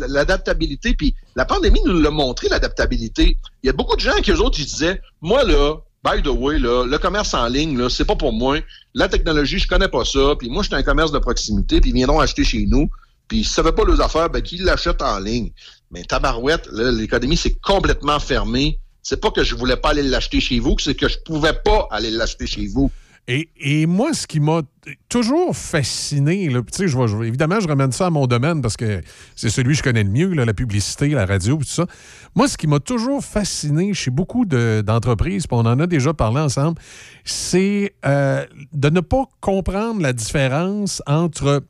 l'adaptabilité, 0.08 0.94
puis 0.94 1.16
la 1.36 1.46
pandémie 1.46 1.82
nous 1.84 2.00
l'a 2.00 2.12
montré, 2.12 2.48
l'adaptabilité. 2.48 3.40
Il 3.64 3.68
y 3.68 3.70
a 3.72 3.74
beaucoup 3.74 3.96
de 3.96 4.02
gens 4.02 4.16
qui, 4.22 4.30
eux 4.32 4.40
autres, 4.40 4.60
ils 4.60 4.68
disaient, 4.68 5.02
moi, 5.20 5.44
là, 5.44 5.78
by 6.06 6.22
the 6.22 6.28
way, 6.28 6.60
là, 6.60 6.86
le 6.86 6.98
commerce 7.00 7.34
en 7.34 7.48
ligne, 7.48 7.76
là, 7.76 7.90
c'est 7.90 8.06
pas 8.06 8.16
pour 8.16 8.32
moi. 8.32 8.60
La 8.94 9.10
technologie, 9.10 9.58
je 9.58 9.68
connais 9.68 9.88
pas 9.88 10.06
ça. 10.06 10.36
Puis 10.38 10.48
moi, 10.48 10.62
je 10.62 10.68
suis 10.68 10.76
un 10.76 10.84
commerce 10.84 11.12
de 11.12 11.18
proximité, 11.18 11.82
puis 11.82 11.90
ils 11.90 11.96
viendront 11.96 12.20
acheter 12.20 12.44
chez 12.44 12.68
nous. 12.68 12.88
Puis 13.28 13.40
s'ils 13.40 13.48
savaient 13.48 13.72
pas 13.72 13.84
leurs 13.84 14.00
affaires, 14.00 14.30
ben, 14.30 14.44
qu'ils 14.44 14.64
l'achètent 14.64 15.02
en 15.02 15.18
ligne. 15.18 15.52
Mais 15.90 16.04
tabarouette, 16.04 16.70
l'économie 16.72 17.36
s'est 17.36 17.58
complètement 17.64 18.20
fermée. 18.20 18.80
C'est 19.02 19.20
pas 19.20 19.32
que 19.32 19.44
je 19.44 19.56
voulais 19.56 19.78
pas 19.78 19.90
aller 19.90 20.04
l'acheter 20.04 20.40
chez 20.40 20.60
vous, 20.60 20.76
c'est 20.78 20.94
que 20.94 21.08
je 21.08 21.18
pouvais 21.26 21.54
pas 21.54 21.88
aller 21.90 22.12
l'acheter 22.12 22.46
chez 22.46 22.68
vous. 22.68 22.92
Et, 23.32 23.86
moi, 23.86 24.16
ce 24.16 24.26
qui 24.26 24.40
m'a 24.40 24.64
toujours 25.08 25.56
fasciné, 25.56 26.50
je 26.50 27.24
évidemment, 27.24 27.60
je 27.60 27.68
ramène 27.68 27.92
ça 27.92 28.08
à 28.08 28.10
mon 28.10 28.26
domaine 28.26 28.60
parce 28.60 28.76
que 28.76 29.04
c'est 29.36 29.52
celui 29.52 29.74
que 29.74 29.78
je 29.78 29.84
connais 29.84 30.04
le 30.04 30.10
mieux, 30.10 30.34
la 30.34 30.52
publicité, 30.52 31.10
la 31.10 31.28
radio, 31.28 31.58
tout 31.58 31.64
ça. 31.64 31.86
Moi, 32.34 32.48
ce 32.48 32.58
qui 32.58 32.66
m'a 32.66 32.80
toujours 32.80 33.24
fasciné 33.24 33.94
chez 33.94 34.10
beaucoup 34.10 34.46
de- 34.46 34.82
d'entreprises, 34.84 35.46
puis 35.46 35.56
on 35.56 35.68
en 35.68 35.80
a 35.80 35.86
déjà 35.86 36.12
parlé 36.12 36.40
ensemble, 36.40 36.82
c'est 37.24 37.94
euh, 38.04 38.48
de 38.74 38.90
ne 38.90 39.00
pas 39.00 39.26
comprendre 39.42 40.02
la 40.02 40.14
différence 40.14 41.04
entre 41.06 41.64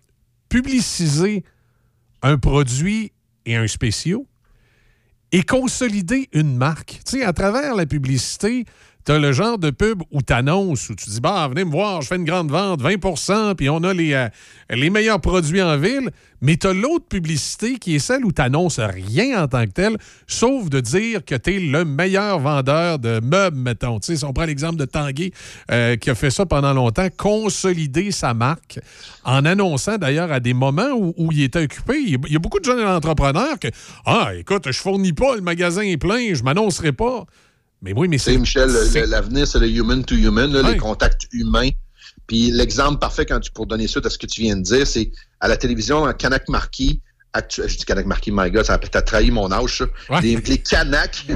publiciser 0.47 1.43
un 2.21 2.37
produit 2.37 3.11
et 3.45 3.57
un 3.57 3.67
spéciaux 3.67 4.25
et 5.33 5.43
consolider 5.43 6.29
une 6.31 6.55
marque. 6.55 7.01
À 7.23 7.33
travers 7.33 7.75
la 7.75 7.85
publicité, 7.85 8.65
tu 9.09 9.19
le 9.19 9.31
genre 9.31 9.57
de 9.57 9.71
pub 9.71 10.03
où 10.11 10.21
tu 10.21 10.33
annonces, 10.33 10.87
où 10.89 10.95
tu 10.95 11.09
dis, 11.09 11.19
bah, 11.19 11.47
venez 11.49 11.65
me 11.65 11.71
voir, 11.71 12.01
je 12.01 12.07
fais 12.07 12.17
une 12.17 12.25
grande 12.25 12.51
vente, 12.51 12.81
20% 12.81 13.55
puis 13.55 13.67
on 13.69 13.83
a 13.83 13.93
les, 13.93 14.13
euh, 14.13 14.27
les 14.69 14.89
meilleurs 14.91 15.19
produits 15.19 15.61
en 15.63 15.77
ville. 15.77 16.11
Mais 16.41 16.55
tu 16.55 16.67
as 16.67 16.73
l'autre 16.73 17.05
publicité 17.09 17.79
qui 17.79 17.95
est 17.95 17.99
celle 17.99 18.23
où 18.23 18.31
tu 18.31 18.41
n'annonces 18.41 18.79
rien 18.79 19.43
en 19.43 19.47
tant 19.47 19.65
que 19.65 19.71
tel, 19.71 19.97
sauf 20.25 20.69
de 20.69 20.79
dire 20.79 21.25
que 21.25 21.35
tu 21.35 21.55
es 21.55 21.59
le 21.59 21.83
meilleur 21.83 22.39
vendeur 22.39 22.97
de 22.99 23.19
meubles, 23.21 23.57
mettons. 23.57 23.99
Tu 23.99 24.07
sais, 24.07 24.15
si 24.17 24.23
on 24.25 24.31
prend 24.31 24.45
l'exemple 24.45 24.77
de 24.77 24.85
Tanguy, 24.85 25.33
euh, 25.71 25.97
qui 25.97 26.09
a 26.09 26.15
fait 26.15 26.29
ça 26.29 26.45
pendant 26.45 26.73
longtemps, 26.73 27.07
consolider 27.17 28.11
sa 28.11 28.33
marque, 28.33 28.79
en 29.25 29.43
annonçant 29.43 29.97
d'ailleurs 29.97 30.31
à 30.31 30.39
des 30.39 30.53
moments 30.53 30.91
où, 30.93 31.29
il 31.31 31.43
était 31.43 31.63
occupé. 31.63 31.95
Il 31.99 32.11
y 32.11 32.15
a- 32.15 32.19
il 32.27 32.33
y 32.33 32.35
a 32.35 32.39
beaucoup 32.39 32.59
de 32.59 32.65
jeunes 32.65 32.85
entrepreneurs 32.87 33.59
que, 33.59 33.67
ah, 34.05 34.31
écoute, 34.37 34.63
je 34.71 34.79
fournis 34.79 35.13
pas, 35.13 35.35
le 35.35 35.41
magasin 35.41 35.81
est 35.81 35.97
plein, 35.97 36.33
je 36.33 36.43
m'annoncerai 36.43 36.93
pas. 36.93 37.25
Mais 37.81 37.93
oui, 37.95 38.07
mais 38.07 38.17
c'est. 38.17 38.31
Michel, 38.37 39.09
l'avenir, 39.09 39.47
c'est 39.47 39.59
le 39.59 39.69
human 39.69 40.03
to 40.03 40.15
human, 40.15 40.51
là, 40.51 40.61
les 40.71 40.77
contacts 40.77 41.27
humains. 41.31 41.69
Puis 42.27 42.51
l'exemple 42.51 42.99
parfait, 42.99 43.25
quand 43.25 43.39
tu, 43.39 43.51
pour 43.51 43.65
donner 43.67 43.87
suite 43.87 44.05
à 44.05 44.09
ce 44.09 44.17
que 44.17 44.27
tu 44.27 44.41
viens 44.41 44.55
de 44.57 44.61
dire, 44.61 44.85
c'est 44.85 45.11
à 45.39 45.47
la 45.47 45.57
télévision, 45.57 46.03
en 46.03 46.13
Canac 46.13 46.47
Marquis, 46.49 47.01
actu- 47.33 47.63
je 47.67 47.77
dis 47.77 47.85
Canac 47.85 48.05
Marquis, 48.05 48.31
my 48.31 48.51
God, 48.51 48.65
ça 48.65 48.73
a 48.73 48.77
peut-être 48.77 49.05
trahi 49.05 49.31
mon 49.31 49.51
âge. 49.51 49.83
Les, 50.21 50.35
les 50.35 50.57
Canacs, 50.59 51.25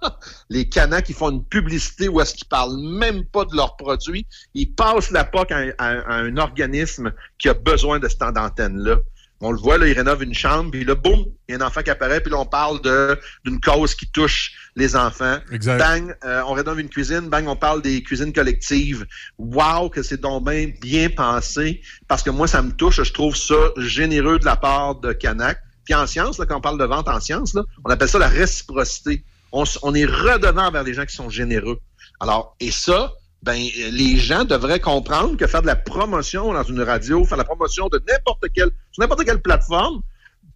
les 0.50 0.68
Canacs, 0.68 1.08
ils 1.08 1.14
font 1.14 1.30
une 1.30 1.44
publicité 1.44 2.08
où 2.08 2.20
est-ce 2.20 2.34
qu'ils 2.34 2.48
parlent 2.48 2.78
même 2.78 3.24
pas 3.26 3.44
de 3.44 3.54
leurs 3.56 3.76
produits. 3.76 4.26
Ils 4.54 4.72
passent 4.72 5.10
la 5.10 5.24
POC 5.24 5.50
à, 5.52 5.56
un- 5.58 5.72
à- 5.78 6.00
à 6.00 6.14
un 6.16 6.36
organisme 6.36 7.12
qui 7.38 7.48
a 7.48 7.54
besoin 7.54 7.98
de 7.98 8.08
cette 8.08 8.22
antenne-là. 8.22 8.98
On 9.44 9.52
le 9.52 9.58
voit, 9.58 9.76
là, 9.76 9.86
il 9.86 9.92
rénove 9.92 10.22
une 10.22 10.32
chambre, 10.34 10.70
puis 10.70 10.84
là, 10.84 10.94
boum, 10.94 11.24
il 11.48 11.52
y 11.52 11.54
a 11.54 11.62
un 11.62 11.66
enfant 11.66 11.82
qui 11.82 11.90
apparaît, 11.90 12.20
puis 12.20 12.30
là, 12.30 12.38
on 12.38 12.46
parle 12.46 12.80
de- 12.80 13.18
d'une 13.44 13.60
cause 13.60 13.94
qui 13.94 14.06
touche 14.10 14.52
les 14.74 14.96
enfants. 14.96 15.38
Exact. 15.52 15.78
Bang, 15.78 16.16
euh, 16.24 16.42
on 16.46 16.52
rénove 16.54 16.80
une 16.80 16.88
cuisine, 16.88 17.28
bang, 17.28 17.46
on 17.46 17.54
parle 17.56 17.82
des 17.82 18.02
cuisines 18.02 18.32
collectives. 18.32 19.04
Wow, 19.38 19.90
que 19.90 20.02
c'est 20.02 20.20
donc 20.20 20.48
bien, 20.48 20.70
bien 20.80 21.10
pensé, 21.10 21.82
parce 22.08 22.22
que 22.22 22.30
moi, 22.30 22.46
ça 22.48 22.62
me 22.62 22.72
touche, 22.72 23.02
je 23.02 23.12
trouve 23.12 23.36
ça 23.36 23.54
généreux 23.76 24.38
de 24.38 24.44
la 24.46 24.56
part 24.56 24.94
de 24.96 25.12
Canac. 25.12 25.58
Puis 25.84 25.92
en 25.94 26.06
science, 26.06 26.38
là, 26.38 26.46
quand 26.46 26.56
on 26.56 26.60
parle 26.62 26.78
de 26.78 26.84
vente 26.86 27.08
en 27.08 27.20
science, 27.20 27.52
là, 27.52 27.62
on 27.84 27.90
appelle 27.90 28.08
ça 28.08 28.18
la 28.18 28.28
réciprocité. 28.28 29.22
On, 29.52 29.64
on 29.82 29.94
est 29.94 30.06
redevant 30.06 30.70
vers 30.70 30.82
les 30.82 30.94
gens 30.94 31.04
qui 31.04 31.14
sont 31.14 31.28
généreux. 31.28 31.78
Alors, 32.20 32.56
et 32.60 32.70
ça, 32.70 33.12
ben, 33.44 33.56
euh, 33.56 33.90
les 33.90 34.16
gens 34.16 34.44
devraient 34.44 34.80
comprendre 34.80 35.36
que 35.36 35.46
faire 35.46 35.60
de 35.60 35.66
la 35.66 35.76
promotion 35.76 36.52
dans 36.52 36.62
une 36.62 36.80
radio, 36.80 37.24
faire 37.24 37.36
de 37.36 37.42
la 37.42 37.46
promotion 37.46 37.88
de 37.88 38.02
n'importe 38.08 38.46
quelle, 38.54 38.70
sur 38.90 39.02
n'importe 39.02 39.24
quelle 39.24 39.42
plateforme, 39.42 40.00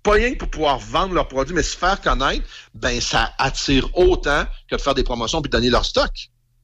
pas 0.02 0.12
rien 0.12 0.32
que 0.32 0.38
pour 0.38 0.48
pouvoir 0.48 0.78
vendre 0.78 1.12
leurs 1.14 1.28
produits, 1.28 1.54
mais 1.54 1.62
se 1.62 1.76
faire 1.76 2.00
connaître, 2.00 2.46
ben, 2.74 2.98
ça 3.00 3.32
attire 3.38 3.90
autant 3.94 4.44
que 4.70 4.76
de 4.76 4.80
faire 4.80 4.94
des 4.94 5.04
promotions 5.04 5.42
puis 5.42 5.50
de 5.50 5.56
donner 5.56 5.68
leur 5.68 5.84
stock. 5.84 6.10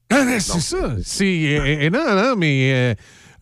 Ah, 0.09 0.23
ben, 0.25 0.39
c'est 0.39 0.61
ça. 0.61 0.95
C'est 1.03 1.59
euh, 1.59 1.85
euh, 1.85 1.89
non, 1.91 2.15
non, 2.15 2.35
mais 2.35 2.71
euh, 2.73 2.95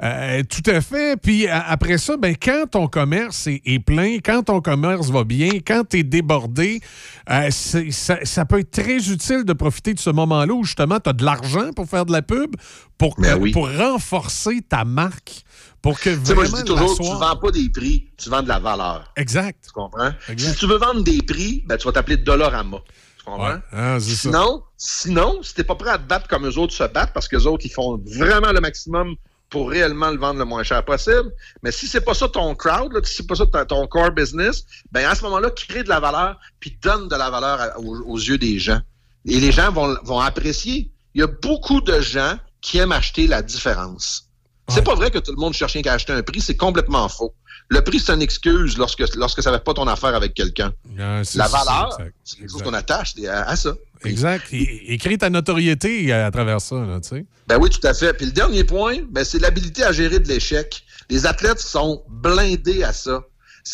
euh, 0.04 0.44
tout 0.44 0.70
à 0.70 0.82
fait. 0.82 1.18
Puis 1.22 1.48
après 1.48 1.98
ça, 1.98 2.18
ben, 2.18 2.36
quand 2.36 2.66
ton 2.72 2.88
commerce 2.88 3.48
est, 3.48 3.62
est 3.66 3.80
plein, 3.80 4.18
quand 4.18 4.44
ton 4.44 4.60
commerce 4.62 5.10
va 5.10 5.24
bien, 5.24 5.50
quand 5.66 5.84
tu 5.90 6.00
es 6.00 6.04
débordé, 6.04 6.82
euh, 7.30 7.50
ça, 7.52 7.80
ça 8.24 8.46
peut 8.46 8.60
être 8.60 8.72
très 8.72 8.98
utile 9.10 9.44
de 9.46 9.54
profiter 9.54 9.94
de 9.94 10.00
ce 10.00 10.10
moment-là 10.10 10.54
où 10.54 10.64
justement 10.64 11.00
tu 11.00 11.10
as 11.10 11.14
de 11.14 11.24
l'argent 11.24 11.72
pour 11.76 11.88
faire 11.88 12.06
de 12.06 12.12
la 12.12 12.22
pub, 12.22 12.56
pour, 12.98 13.16
Ben 13.18 13.38
oui. 13.40 13.52
pour 13.52 13.70
renforcer 13.76 14.62
ta 14.68 14.84
marque, 14.84 15.44
pour 15.82 16.00
que 16.00 16.10
Tu 16.10 16.26
sais, 16.26 16.34
moi, 16.36 16.46
je 16.46 16.52
vraiment 16.52 16.64
dis 16.64 16.72
toujours, 16.72 16.96
tu 16.98 17.04
l'asseoir- 17.04 17.20
vends 17.20 17.36
pas 17.38 17.52
des 17.52 17.70
prix, 17.70 18.08
tu 18.18 18.30
vends 18.30 18.44
de 18.44 18.48
la 18.48 18.60
valeur. 18.60 19.12
Exact. 19.16 19.58
Tu 19.66 19.72
comprends? 19.72 20.12
Exact. 20.30 20.54
Si 20.54 20.60
tu 20.60 20.68
veux 20.68 20.78
vendre 20.78 21.04
des 21.04 21.22
prix, 21.22 21.64
ben, 21.68 21.78
tu 21.78 21.86
vas 21.86 21.92
t'appeler 21.94 22.18
Dollarama. 22.18 22.78
Tu 23.18 23.24
comprends? 23.26 23.48
Ouais. 23.54 23.60
Ah, 23.72 24.00
ça. 24.00 24.16
Sinon, 24.16 24.64
sinon, 24.78 25.40
si 25.44 25.54
t'es 25.54 25.64
pas 25.64 25.76
prêt 25.76 25.92
à 25.92 25.98
te 25.98 26.08
battre 26.08 26.28
comme 26.28 26.46
eux 26.48 26.58
autres 26.58 26.74
se 26.74 26.84
battent, 26.84 27.14
parce 27.14 27.28
que 27.30 27.38
les 27.38 27.48
autres, 27.48 27.66
ils 27.66 27.72
font 27.72 28.02
vraiment 28.06 28.52
le 28.52 28.60
maximum 28.60 29.16
pour 29.54 29.70
réellement 29.70 30.10
le 30.10 30.18
vendre 30.18 30.40
le 30.40 30.46
moins 30.46 30.64
cher 30.64 30.84
possible. 30.84 31.32
Mais 31.62 31.72
si 31.72 31.86
c'est 31.86 32.02
pas 32.02 32.16
ça 32.16 32.28
ton 32.28 32.56
crowd, 32.56 32.92
là, 32.92 33.02
si 33.04 33.18
c'est 33.18 33.28
pas 33.28 33.36
ça 33.36 33.46
ton, 33.46 33.64
ton 33.66 33.86
core 33.86 34.10
business, 34.10 34.64
ben 34.92 35.06
à 35.08 35.14
ce 35.14 35.22
moment-là, 35.26 35.52
crée 35.52 35.84
de 35.84 35.90
la 35.90 36.00
valeur, 36.00 36.40
puis 36.60 36.76
donne 36.82 37.08
de 37.08 37.16
la 37.16 37.30
valeur 37.30 37.62
à- 37.62 37.80
aux, 37.80 38.02
aux 38.14 38.18
yeux 38.18 38.40
des 38.40 38.58
gens. 38.58 38.82
Et 39.28 39.40
les 39.40 39.52
gens 39.52 39.72
vont, 39.72 39.96
vont 40.04 40.20
apprécier. 40.20 40.92
Il 41.14 41.22
y 41.22 41.24
a 41.24 41.28
beaucoup 41.28 41.82
de 41.82 42.02
gens 42.02 42.40
qui 42.62 42.80
aiment 42.80 42.94
acheter 42.94 43.28
la 43.28 43.44
différence. 43.44 44.28
C'est 44.70 44.84
pas 44.84 44.96
vrai 44.96 45.12
que 45.12 45.20
tout 45.20 45.32
le 45.32 45.38
monde 45.40 45.54
cherche 45.54 45.74
rien 45.74 45.84
qu'à 45.84 45.94
acheter 45.94 46.14
un 46.14 46.24
prix, 46.24 46.42
c'est 46.42 46.58
complètement 46.58 47.08
faux. 47.08 47.36
Le 47.70 47.82
prix, 47.82 48.00
c'est 48.00 48.14
une 48.14 48.22
excuse 48.22 48.78
lorsque, 48.78 49.04
lorsque 49.16 49.42
ça 49.42 49.52
ne 49.52 49.56
fait 49.58 49.64
pas 49.64 49.74
ton 49.74 49.88
affaire 49.88 50.14
avec 50.16 50.34
quelqu'un. 50.34 50.72
Ah, 51.00 51.22
La 51.36 51.48
valeur, 51.48 51.98
c'est 52.24 52.38
quelque 52.38 52.52
chose 52.52 52.62
qu'on 52.64 52.74
attache 52.74 53.14
à, 53.28 53.50
à 53.50 53.56
ça. 53.56 53.74
Exact. 54.06 54.46
Et, 54.52 54.94
et 54.94 54.98
crée 54.98 55.18
ta 55.18 55.30
notoriété 55.30 56.12
à, 56.12 56.26
à 56.28 56.32
travers 56.32 56.60
ça, 56.62 56.76
là, 56.76 57.00
tu 57.02 57.10
sais. 57.10 57.26
Ben 57.48 57.58
oui, 57.60 57.70
tout 57.70 57.86
à 57.88 57.94
fait. 57.94 58.14
Puis 58.14 58.26
le 58.28 58.32
dernier 58.32 58.64
point, 58.64 58.98
ben, 59.10 59.24
c'est 59.24 59.40
l'habilité 59.40 59.84
à 59.84 59.92
gérer 59.92 60.20
de 60.20 60.28
l'échec. 60.28 60.84
Les 61.10 61.26
athlètes 61.26 61.60
sont 61.60 62.04
blindés 62.10 62.84
à 62.84 62.94
ça. 62.94 63.24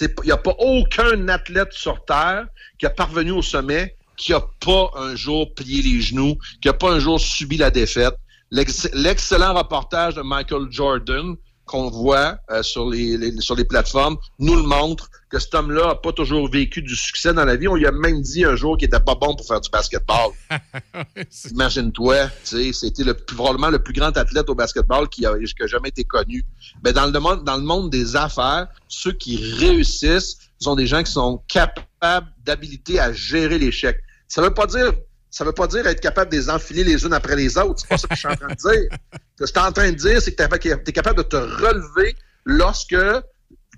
Il 0.01 0.09
n'y 0.25 0.31
a 0.31 0.37
pas 0.37 0.53
aucun 0.59 1.27
athlète 1.27 1.73
sur 1.73 2.05
Terre 2.05 2.45
qui 2.77 2.85
a 2.85 2.89
parvenu 2.91 3.31
au 3.31 3.41
sommet 3.41 3.95
qui 4.17 4.33
n'a 4.33 4.41
pas 4.63 4.91
un 4.97 5.15
jour 5.15 5.53
plié 5.55 5.81
les 5.81 6.01
genoux, 6.01 6.35
qui 6.61 6.67
n'a 6.67 6.73
pas 6.73 6.91
un 6.91 6.99
jour 6.99 7.19
subi 7.19 7.57
la 7.57 7.71
défaite. 7.71 8.13
L'ex- 8.51 8.89
L'excellent 8.93 9.53
reportage 9.53 10.15
de 10.15 10.21
Michael 10.21 10.67
Jordan, 10.69 11.35
qu'on 11.69 11.89
voit 11.91 12.39
euh, 12.49 12.63
sur 12.63 12.89
les, 12.89 13.15
les- 13.15 13.39
sur 13.41 13.55
les 13.55 13.63
plateformes 13.63 14.17
nous 14.39 14.55
le 14.55 14.63
montrent 14.63 15.07
que 15.29 15.37
cet 15.37 15.53
homme-là 15.53 15.89
a 15.91 15.95
pas 15.95 16.11
toujours 16.11 16.49
vécu 16.49 16.81
du 16.81 16.95
succès 16.95 17.31
dans 17.31 17.45
la 17.45 17.55
vie. 17.55 17.67
On 17.67 17.75
lui 17.75 17.85
a 17.85 17.91
même 17.91 18.21
dit 18.23 18.43
un 18.43 18.55
jour 18.55 18.75
qu'il 18.77 18.87
était 18.87 18.99
pas 18.99 19.13
bon 19.13 19.35
pour 19.35 19.45
faire 19.45 19.61
du 19.61 19.69
basketball. 19.69 20.31
Imagine-toi, 21.51 22.29
c'était 22.43 23.03
le 23.03 23.13
plus, 23.13 23.35
probablement 23.35 23.69
le 23.69 23.79
plus 23.79 23.93
grand 23.93 24.15
athlète 24.17 24.49
au 24.49 24.55
basketball 24.55 25.07
qui 25.09 25.25
a, 25.27 25.33
qui 25.37 25.63
a 25.63 25.67
jamais 25.67 25.89
été 25.89 26.03
connu. 26.03 26.43
Mais 26.83 26.93
dans 26.93 27.05
le 27.05 27.19
monde, 27.19 27.43
dans 27.43 27.57
le 27.57 27.63
monde 27.63 27.91
des 27.91 28.15
affaires, 28.15 28.67
ceux 28.87 29.11
qui 29.11 29.37
réussissent 29.59 30.37
sont 30.59 30.75
des 30.75 30.87
gens 30.87 31.03
qui 31.03 31.11
sont 31.11 31.43
capables 31.47 32.27
d'habilité 32.43 32.99
à 32.99 33.13
gérer 33.13 33.59
l'échec. 33.59 33.99
Ça 34.27 34.41
veut 34.41 34.53
pas 34.53 34.65
dire, 34.65 34.93
ça 35.31 35.43
veut 35.43 35.53
pas 35.53 35.67
dire 35.67 35.85
être 35.85 36.01
capable 36.01 36.31
de 36.31 36.37
les 36.37 36.49
enfiler 36.49 36.83
les 36.83 37.03
unes 37.05 37.13
après 37.13 37.35
les 37.35 37.57
autres. 37.57 37.81
C'est 37.81 37.87
pas 37.87 37.97
ça 37.97 38.07
que 38.07 38.15
je 38.15 38.19
suis 38.19 38.27
en 38.27 38.35
train 38.35 38.47
de 38.47 38.55
dire. 38.55 38.89
Ce 38.91 39.17
que 39.17 39.45
je 39.45 39.45
suis 39.45 39.59
en 39.59 39.71
train 39.71 39.91
de 39.91 39.95
dire, 39.95 40.21
c'est 40.21 40.33
que 40.33 40.57
tu 40.57 40.89
es 40.89 40.93
capable 40.93 41.17
de 41.17 41.23
te 41.23 41.35
relever 41.35 42.15
lorsque 42.45 42.95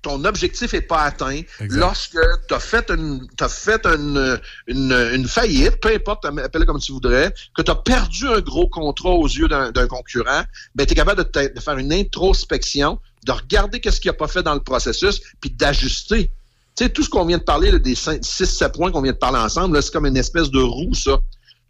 ton 0.01 0.25
objectif 0.25 0.73
est 0.73 0.81
pas 0.81 1.01
atteint, 1.01 1.41
lorsque 1.59 2.17
tu 2.47 2.53
as 2.53 2.59
fait 2.59 2.89
une 2.89 3.27
fait 3.49 3.85
une, 3.85 4.39
une, 4.67 4.91
une 5.13 5.27
faillite, 5.27 5.79
peu 5.79 5.93
importe, 5.93 6.25
appelle 6.25 6.65
comme 6.65 6.79
tu 6.79 6.91
voudrais, 6.91 7.33
que 7.55 7.61
tu 7.61 7.69
as 7.69 7.75
perdu 7.75 8.27
un 8.27 8.39
gros 8.39 8.67
contrat 8.67 9.11
aux 9.11 9.27
yeux 9.27 9.47
d'un 9.47 9.87
concurrent, 9.87 10.43
ben 10.73 10.87
tu 10.87 10.93
es 10.93 10.95
capable 10.95 11.23
de, 11.23 11.59
faire 11.59 11.77
une 11.77 11.93
introspection, 11.93 12.99
de 13.25 13.31
regarder 13.31 13.79
qu'est-ce 13.79 14.01
qu'il 14.01 14.09
a 14.09 14.13
pas 14.13 14.27
fait 14.27 14.41
dans 14.41 14.55
le 14.55 14.63
processus, 14.63 15.21
puis 15.39 15.51
d'ajuster. 15.51 16.31
Tu 16.75 16.85
sais, 16.85 16.89
tout 16.89 17.03
ce 17.03 17.09
qu'on 17.09 17.25
vient 17.25 17.37
de 17.37 17.43
parler, 17.43 17.69
là, 17.69 17.77
des 17.77 17.93
6-7 17.93 18.71
points 18.71 18.91
qu'on 18.91 19.01
vient 19.01 19.11
de 19.11 19.17
parler 19.17 19.39
ensemble, 19.39 19.81
c'est 19.83 19.91
comme 19.91 20.05
une 20.05 20.17
espèce 20.17 20.49
de 20.49 20.61
roue, 20.61 20.93
ça. 20.93 21.19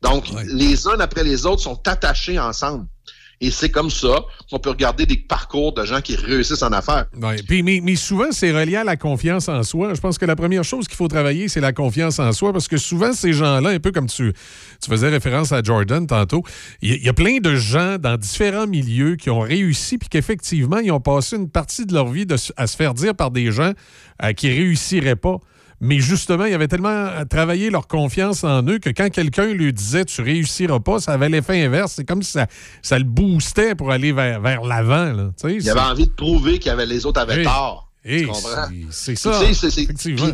Donc, 0.02 0.26
les 0.45 0.88
uns 0.88 0.99
après 0.99 1.23
les 1.23 1.45
autres 1.45 1.61
sont 1.61 1.88
attachés 1.88 2.40
ensemble. 2.40 2.86
Et 3.44 3.49
c'est 3.49 3.69
comme 3.69 3.90
ça 3.90 4.23
qu'on 4.52 4.60
peut 4.60 4.69
regarder 4.69 5.07
des 5.07 5.18
parcours 5.18 5.73
de 5.73 5.84
gens 5.84 5.99
qui 5.99 6.15
réussissent 6.15 6.61
en 6.61 6.72
affaires. 6.72 7.07
Ouais, 7.19 7.38
puis, 7.41 7.64
mais, 7.64 7.82
mais 7.84 7.95
souvent, 7.95 8.32
c'est 8.32 8.52
relié 8.52 8.76
à 8.76 8.84
la 8.84 8.98
confiance 8.98 9.49
en 9.49 9.64
soi. 9.64 9.95
Je 9.95 9.99
pense 9.99 10.19
que 10.19 10.26
la 10.26 10.36
première 10.36 10.64
chose 10.64 10.88
qu'il 10.88 10.95
faut 10.95 11.07
travailler, 11.07 11.48
c'est 11.48 11.60
la 11.60 11.73
confiance 11.73 12.19
en 12.19 12.32
soi, 12.34 12.53
parce 12.53 12.68
que 12.68 12.78
souvent, 12.78 13.14
ces 13.14 13.34
gens-là, 13.34 13.69
un 13.69 13.80
peu 13.80 13.91
comme 13.91 14.06
tu, 14.06 14.32
tu 14.80 14.90
faisais 14.90 15.10
référence 15.10 15.52
à 15.52 15.64
Jordan 15.64 16.06
tantôt, 16.06 16.44
il 16.84 17.03
y, 17.03 17.10
a 17.10 17.14
plein 17.14 17.40
de 17.40 17.56
gens 17.56 17.98
dans 17.98 18.15
différents 18.15 18.68
milieux 18.68 19.15
qui 19.15 19.32
ont 19.32 19.40
réussi, 19.40 19.98
puis 19.98 20.07
qu'effectivement, 20.07 20.78
ils 20.78 20.91
ont 20.91 21.02
passé 21.02 21.36
une 21.36 21.49
partie 21.49 21.88
de 21.88 21.95
leur 21.95 22.10
vie 22.10 22.28
de 22.28 22.36
à 22.57 22.68
se 22.68 22.78
faire 22.78 22.94
dire 22.94 23.15
par 23.15 23.32
des 23.32 23.52
gens 23.52 23.72
euh, 24.23 24.34
qui 24.34 24.49
réussiraient 24.49 25.15
pas. 25.15 25.38
Mais 25.82 25.99
justement, 25.99 26.45
ils 26.45 26.53
avaient 26.53 26.68
tellement 26.68 27.10
travaillé 27.30 27.70
leur 27.72 27.88
confiance 27.88 28.44
en 28.44 28.62
eux 28.68 28.78
que 28.78 28.90
quand 28.91 29.10
quelqu'un 29.10 29.48
lui 29.48 29.74
disait 29.74 30.06
tu 30.06 30.22
réussiras 30.22 30.80
pas, 30.80 30.99
ça 30.99 31.14
avait 31.14 31.28
l'effet 31.28 31.66
inverse. 31.66 31.94
C'est 31.95 32.06
comme 32.06 32.22
si 32.22 32.32
ça, 32.34 32.45
ça 32.84 32.98
le 32.99 33.03
boostait 33.03 33.74
pour 33.74 33.91
aller 33.91 34.12
vers, 34.12 34.40
vers 34.40 34.62
l'avant. 34.62 35.12
là. 35.12 35.32
Tu 35.41 35.49
sais, 35.49 35.56
Il 35.58 35.70
avait 35.70 35.80
envie 35.80 36.06
de 36.06 36.12
prouver 36.14 36.60
qu'il 36.60 36.68
y 36.68 36.70
avait 36.70 36.86
les 36.86 37.06
autres 37.06 37.20
avaient 37.20 37.40
Hey. 37.40 37.44
tort. 37.45 37.88
Hey, 38.03 38.28
c'est 38.90 39.16
ça, 39.16 39.40
tu 39.45 39.53
sais, 39.53 39.70
c'est- 39.70 39.88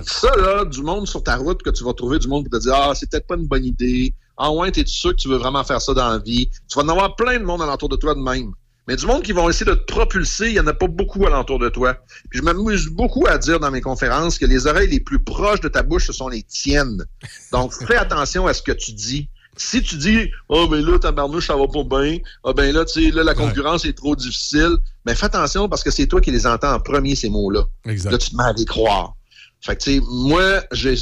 ça, 0.09 0.29
là, 0.37 0.63
du 0.63 0.81
monde 0.83 1.05
sur 1.07 1.21
ta 1.21 1.35
route, 1.35 1.61
que 1.63 1.69
tu 1.69 1.83
vas 1.83 1.91
trouver 1.93 2.17
du 2.17 2.27
monde 2.29 2.47
pour 2.49 2.57
te 2.59 2.63
dire 2.63 2.73
Ah, 2.75 2.93
c'est 2.95 3.09
peut-être 3.09 3.27
pas 3.27 3.35
une 3.35 3.47
bonne 3.47 3.65
idée. 3.65 4.13
Ah 4.37 4.51
ouais, 4.51 4.71
t'es 4.71 4.83
sûr 4.85 5.11
que 5.11 5.15
tu 5.17 5.27
veux 5.27 5.35
vraiment 5.37 5.63
faire 5.65 5.81
ça 5.81 5.93
dans 5.93 6.09
la 6.09 6.17
vie? 6.19 6.49
Tu 6.69 6.77
vas 6.77 6.83
en 6.83 6.89
avoir 6.89 7.15
plein 7.15 7.37
de 7.39 7.43
monde 7.43 7.61
alentour 7.61 7.89
de 7.89 7.95
toi 7.97 8.13
de 8.15 8.19
même. 8.21 8.51
Mais 8.87 8.95
du 8.95 9.05
monde 9.05 9.21
qui 9.21 9.33
vont 9.33 9.49
essayer 9.49 9.65
de 9.65 9.75
te 9.75 9.91
propulser, 9.91 10.47
il 10.47 10.53
n'y 10.53 10.59
en 10.59 10.67
a 10.67 10.73
pas 10.73 10.87
beaucoup 10.87 11.25
alentour 11.25 11.59
de 11.59 11.67
toi. 11.67 11.97
Puis 12.29 12.39
je 12.39 12.43
m'amuse 12.43 12.87
beaucoup 12.87 13.27
à 13.27 13.37
dire 13.37 13.59
dans 13.59 13.69
mes 13.69 13.81
conférences 13.81 14.39
que 14.39 14.45
les 14.45 14.65
oreilles 14.65 14.89
les 14.89 15.01
plus 15.01 15.19
proches 15.19 15.59
de 15.59 15.67
ta 15.67 15.83
bouche, 15.83 16.07
ce 16.07 16.13
sont 16.13 16.29
les 16.29 16.43
tiennes. 16.43 17.05
Donc, 17.51 17.73
fais 17.73 17.95
attention 17.97 18.47
à 18.47 18.53
ce 18.53 18.61
que 18.61 18.71
tu 18.71 18.93
dis. 18.93 19.29
Si 19.57 19.81
tu 19.81 19.97
dis 19.97 20.29
Oh 20.49 20.67
ben 20.67 20.85
là, 20.85 20.99
ta 20.99 21.11
barnouche, 21.11 21.47
ça 21.47 21.55
va 21.55 21.67
pas 21.67 21.83
bien, 21.83 22.19
ah 22.43 22.53
ben 22.53 22.73
là, 22.73 22.85
tu 22.85 23.05
sais, 23.05 23.11
là, 23.11 23.23
la 23.23 23.33
concurrence 23.33 23.85
est 23.85 23.97
trop 23.97 24.15
difficile, 24.15 24.77
mais 25.03 25.15
fais 25.15 25.25
attention 25.25 25.67
parce 25.67 25.83
que 25.83 25.89
c'est 25.89 26.05
toi 26.05 26.21
qui 26.21 26.29
les 26.29 26.45
entends 26.45 26.73
en 26.73 26.79
premier, 26.79 27.15
ces 27.15 27.29
mots-là. 27.29 27.63
Exact. 27.85 28.11
Là, 28.11 28.17
tu 28.19 28.29
te 28.29 28.35
mets 28.35 28.43
à 28.43 28.53
les 28.53 28.65
croire. 28.65 29.15
Fait 29.61 29.75
que, 29.75 29.81
tu 29.81 29.95
sais, 29.95 30.01
moi, 30.07 30.63
j'ai 30.71 30.95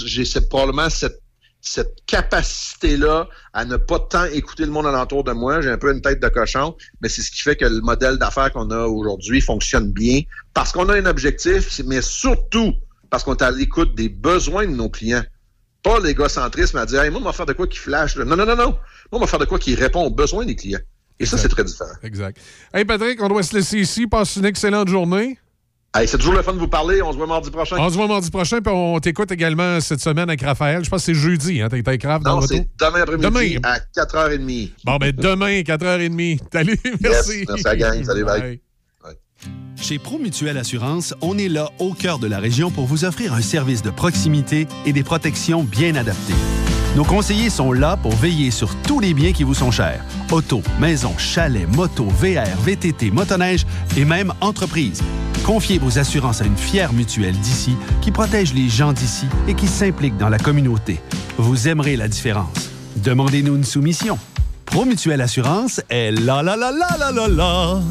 probablement 0.50 0.90
cette, 0.90 1.20
cette 1.66 2.06
capacité-là 2.06 3.28
à 3.54 3.66
ne 3.66 3.76
pas 3.76 4.00
tant 4.00 4.26
écouter 4.26 4.66
le 4.66 4.72
monde 4.72 4.86
alentour 4.86 5.24
de 5.24 5.32
moi. 5.32 5.62
J'ai 5.62 5.72
un 5.72 5.78
peu 5.78 5.92
une 5.92 6.02
tête 6.02 6.22
de 6.22 6.28
cochon, 6.30 6.76
mais 7.02 7.10
c'est 7.10 7.24
ce 7.24 7.32
qui 7.32 7.42
fait 7.42 7.56
que 7.56 7.66
le 7.66 7.82
modèle 7.82 8.18
d'affaires 8.18 8.54
qu'on 8.54 8.70
a 8.70 8.86
aujourd'hui 8.86 9.42
fonctionne 9.42 9.92
bien 9.92 10.22
parce 10.54 10.72
qu'on 10.72 10.88
a 10.90 10.96
un 10.96 11.06
objectif, 11.08 11.82
mais 11.86 12.02
surtout 12.02 12.74
parce 13.10 13.24
qu'on 13.24 13.36
est 13.36 13.42
à 13.42 13.52
l'écoute 13.52 13.96
des 13.96 14.10
besoins 14.10 14.68
de 14.68 14.76
nos 14.76 14.90
clients. 14.90 15.24
Pas 15.82 16.00
l'égocentrisme 16.00 16.78
à 16.78 16.86
dire, 16.86 17.02
hey, 17.02 17.10
moi, 17.10 17.20
on 17.22 17.26
va 17.26 17.34
faire 17.34 17.46
de 17.46 17.54
quoi 17.54 17.68
qui 17.68 17.78
flash. 17.78 18.16
Non, 18.16 18.36
non, 18.36 18.46
non, 18.46 18.56
non. 18.56 18.70
Moi, 18.72 18.78
on 19.12 19.20
va 19.20 19.28
faire 19.28 19.40
de 19.40 19.46
quoi 19.46 19.60
qui 19.60 19.76
répond 19.76 20.04
aux 20.04 20.12
besoins 20.12 20.46
des 20.46 20.56
clients. 20.56 20.80
Et 21.20 21.26
ça, 21.26 21.38
c'est 21.38 21.50
très 21.50 21.64
différent. 21.64 21.94
Exact. 22.04 22.38
Hey 22.74 22.86
Patrick, 22.86 23.22
on 23.22 23.30
doit 23.30 23.44
se 23.44 23.56
laisser 23.56 23.80
ici. 23.80 24.06
Passe 24.06 24.36
une 24.36 24.46
excellente 24.46 24.90
journée. 24.90 25.40
Hey, 25.98 26.08
c'est 26.10 26.18
toujours 26.18 26.34
le 26.34 26.42
fun 26.42 26.52
de 26.54 26.60
vous 26.60 26.68
parler. 26.68 27.02
On 27.02 27.12
se 27.14 27.18
voit 27.18 27.26
mardi 27.26 27.50
prochain. 27.50 27.78
On 27.80 27.90
se 27.90 27.96
voit 27.96 28.08
mardi 28.08 28.30
prochain, 28.30 28.60
puis 28.62 28.74
on 28.74 29.00
t'écoute 29.00 29.32
également 29.32 29.80
cette 29.80 30.02
semaine 30.02 30.28
avec 30.28 30.42
Raphaël. 30.42 30.84
Je 30.84 30.90
pense 30.90 31.02
que 31.02 31.06
c'est 31.06 31.14
jeudi, 31.20 31.62
hein? 31.62 31.70
T'es 31.70 31.82
avec 31.88 32.04
Raph 32.04 32.22
dans 32.22 32.36
Non, 32.36 32.42
le 32.42 32.48
c'est 32.48 32.68
demain 32.78 33.02
après-midi 33.02 33.26
Demain. 33.26 33.60
à 33.64 33.80
4h30. 33.96 34.72
Bon, 34.84 34.98
ben 34.98 35.12
demain, 35.14 35.62
4h30. 35.62 36.40
Salut, 36.52 36.78
merci. 37.00 37.46
merci 37.48 37.68
à 37.68 37.70
la 37.70 37.76
gang. 37.78 38.04
Salut, 38.04 38.26
bye. 38.26 38.60
Chez 39.78 40.00
Promutuelle 40.00 40.58
Assurance, 40.58 41.14
on 41.22 41.38
est 41.38 41.50
là 41.50 41.70
au 41.80 41.94
cœur 41.94 42.18
de 42.20 42.28
la 42.28 42.40
région 42.40 42.72
pour 42.72 42.86
vous 42.86 43.06
offrir 43.06 43.34
un 43.34 43.42
service 43.42 43.82
de 43.82 43.90
proximité 43.90 44.68
et 44.86 44.94
des 44.94 45.04
protections 45.04 45.64
bien 45.64 45.96
adaptées. 45.96 46.34
Nos 46.96 47.04
conseillers 47.04 47.50
sont 47.50 47.74
là 47.74 47.98
pour 47.98 48.16
veiller 48.16 48.52
sur 48.52 48.74
tous 48.84 49.02
les 49.02 49.14
biens 49.14 49.34
qui 49.34 49.44
vous 49.44 49.54
sont 49.54 49.70
chers. 49.70 50.02
Auto, 50.32 50.62
maison, 50.80 51.14
chalet, 51.18 51.68
moto, 51.76 52.06
VR, 52.06 52.48
VTT, 52.64 53.12
motoneige 53.12 53.66
et 53.98 54.06
même 54.06 54.34
entreprise. 54.40 55.04
Confiez 55.44 55.78
vos 55.78 56.00
assurances 56.00 56.42
à 56.42 56.46
une 56.46 56.56
fière 56.56 56.94
mutuelle 56.94 57.38
d'ici 57.38 57.76
qui 58.02 58.12
protège 58.12 58.54
les 58.54 58.70
gens 58.70 58.94
d'ici 58.94 59.26
et 59.50 59.56
qui 59.56 59.68
s'implique 59.68 60.16
dans 60.16 60.30
la 60.30 60.40
communauté. 60.40 61.02
Vous 61.38 61.68
aimerez 61.68 61.98
la 61.98 62.08
différence. 62.08 62.70
Demandez-nous 62.96 63.58
une 63.58 63.66
soumission. 63.66 64.18
Promutuelle 64.66 65.20
Assurance 65.20 65.82
est 65.90 66.12
là 66.12 66.44
là 66.44 66.56
là 66.56 66.72
là 66.72 66.96
là 66.98 67.12
là 67.12 67.28
là. 67.28 67.82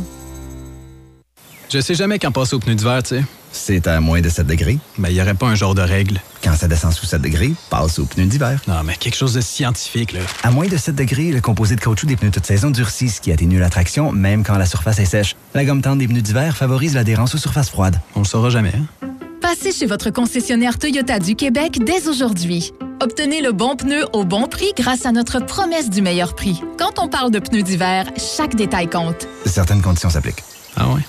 Je 1.70 1.78
sais 1.78 1.94
jamais 1.94 2.18
quand 2.18 2.32
passer 2.32 2.54
au 2.54 2.58
pneu 2.58 2.74
d'hiver, 2.74 3.02
tu 3.02 3.16
sais. 3.16 3.24
C'est 3.52 3.86
à 3.86 4.00
moins 4.00 4.22
de 4.22 4.30
7 4.30 4.46
degrés. 4.46 4.78
Mais 4.96 5.10
il 5.10 5.14
n'y 5.14 5.20
aurait 5.20 5.34
pas 5.34 5.46
un 5.46 5.54
genre 5.54 5.74
de 5.74 5.82
règle. 5.82 6.20
Quand 6.44 6.54
ça 6.54 6.68
descend 6.68 6.92
sous 6.92 7.06
7 7.06 7.22
degrés, 7.22 7.54
passe 7.70 7.98
aux 7.98 8.04
pneus 8.04 8.26
d'hiver. 8.26 8.60
Non, 8.68 8.82
mais 8.84 8.96
quelque 8.96 9.16
chose 9.16 9.32
de 9.32 9.40
scientifique, 9.40 10.12
là. 10.12 10.20
À 10.42 10.50
moins 10.50 10.66
de 10.66 10.76
7 10.76 10.94
degrés, 10.94 11.30
le 11.32 11.40
composé 11.40 11.74
de 11.74 11.80
caoutchouc 11.80 12.06
des 12.06 12.16
pneus 12.16 12.32
toute 12.32 12.44
saison 12.44 12.70
durcit, 12.70 13.08
ce 13.08 13.22
qui 13.22 13.32
atténue 13.32 13.58
la 13.58 13.70
traction, 13.70 14.12
même 14.12 14.44
quand 14.44 14.58
la 14.58 14.66
surface 14.66 14.98
est 14.98 15.06
sèche. 15.06 15.36
La 15.54 15.64
gomme 15.64 15.80
tendre 15.80 15.96
des 15.96 16.06
pneus 16.06 16.20
d'hiver 16.20 16.54
favorise 16.54 16.94
l'adhérence 16.94 17.34
aux 17.34 17.38
surfaces 17.38 17.70
froides. 17.70 17.98
On 18.14 18.18
le 18.18 18.26
saura 18.26 18.50
jamais, 18.50 18.72
hein? 18.76 19.06
Passez 19.40 19.72
chez 19.72 19.86
votre 19.86 20.10
concessionnaire 20.10 20.78
Toyota 20.78 21.18
du 21.18 21.34
Québec 21.34 21.78
dès 21.82 22.08
aujourd'hui. 22.08 22.72
Obtenez 23.00 23.40
le 23.40 23.52
bon 23.52 23.74
pneu 23.76 24.04
au 24.12 24.24
bon 24.24 24.46
prix 24.46 24.72
grâce 24.76 25.06
à 25.06 25.12
notre 25.12 25.38
promesse 25.38 25.88
du 25.88 26.02
meilleur 26.02 26.34
prix. 26.34 26.60
Quand 26.78 26.98
on 26.98 27.08
parle 27.08 27.30
de 27.30 27.38
pneus 27.38 27.62
d'hiver, 27.62 28.04
chaque 28.18 28.54
détail 28.54 28.90
compte. 28.90 29.26
Certaines 29.46 29.80
conditions 29.80 30.10
s'appliquent. 30.10 30.44
Ah 30.76 30.88
ouais? 30.88 31.00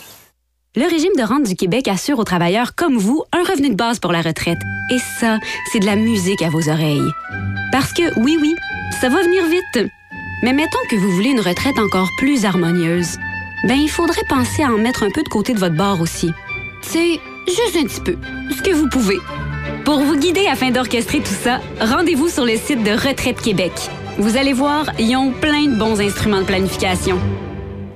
Le 0.77 0.89
régime 0.89 1.13
de 1.17 1.23
rente 1.23 1.43
du 1.43 1.55
Québec 1.55 1.87
assure 1.87 2.19
aux 2.19 2.25
travailleurs 2.25 2.75
comme 2.75 2.97
vous 2.97 3.23
un 3.31 3.43
revenu 3.43 3.69
de 3.69 3.75
base 3.75 3.99
pour 3.99 4.11
la 4.11 4.21
retraite. 4.21 4.57
Et 4.91 4.97
ça, 5.21 5.39
c'est 5.71 5.79
de 5.79 5.85
la 5.85 5.95
musique 5.95 6.41
à 6.41 6.49
vos 6.49 6.67
oreilles. 6.67 7.11
Parce 7.71 7.93
que, 7.93 8.03
oui, 8.19 8.37
oui, 8.41 8.53
ça 8.99 9.07
va 9.07 9.23
venir 9.23 9.45
vite. 9.45 9.89
Mais 10.43 10.51
mettons 10.51 10.85
que 10.89 10.97
vous 10.97 11.11
voulez 11.11 11.29
une 11.29 11.39
retraite 11.39 11.79
encore 11.79 12.09
plus 12.17 12.43
harmonieuse. 12.43 13.17
Ben, 13.63 13.75
il 13.75 13.89
faudrait 13.89 14.25
penser 14.27 14.63
à 14.63 14.67
en 14.67 14.77
mettre 14.77 15.03
un 15.03 15.11
peu 15.11 15.23
de 15.23 15.29
côté 15.29 15.53
de 15.53 15.59
votre 15.59 15.77
bord 15.77 16.01
aussi. 16.01 16.33
C'est 16.81 17.21
juste 17.47 17.77
un 17.77 17.85
petit 17.85 18.01
peu. 18.01 18.17
Ce 18.51 18.61
que 18.61 18.75
vous 18.75 18.89
pouvez. 18.89 19.19
Pour 19.85 19.99
vous 19.99 20.17
guider 20.17 20.45
afin 20.47 20.71
d'orchestrer 20.71 21.19
tout 21.19 21.37
ça, 21.41 21.61
rendez-vous 21.79 22.27
sur 22.27 22.43
le 22.43 22.57
site 22.57 22.83
de 22.83 22.91
Retraite 22.91 23.39
Québec. 23.39 23.71
Vous 24.17 24.35
allez 24.35 24.53
voir, 24.53 24.87
ils 24.99 25.15
ont 25.15 25.31
plein 25.31 25.67
de 25.67 25.79
bons 25.79 26.01
instruments 26.01 26.41
de 26.41 26.45
planification. 26.45 27.17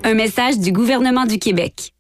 Un 0.06 0.14
message 0.14 0.60
du 0.60 0.72
gouvernement 0.72 1.26
du 1.26 1.40
Québec. 1.40 1.92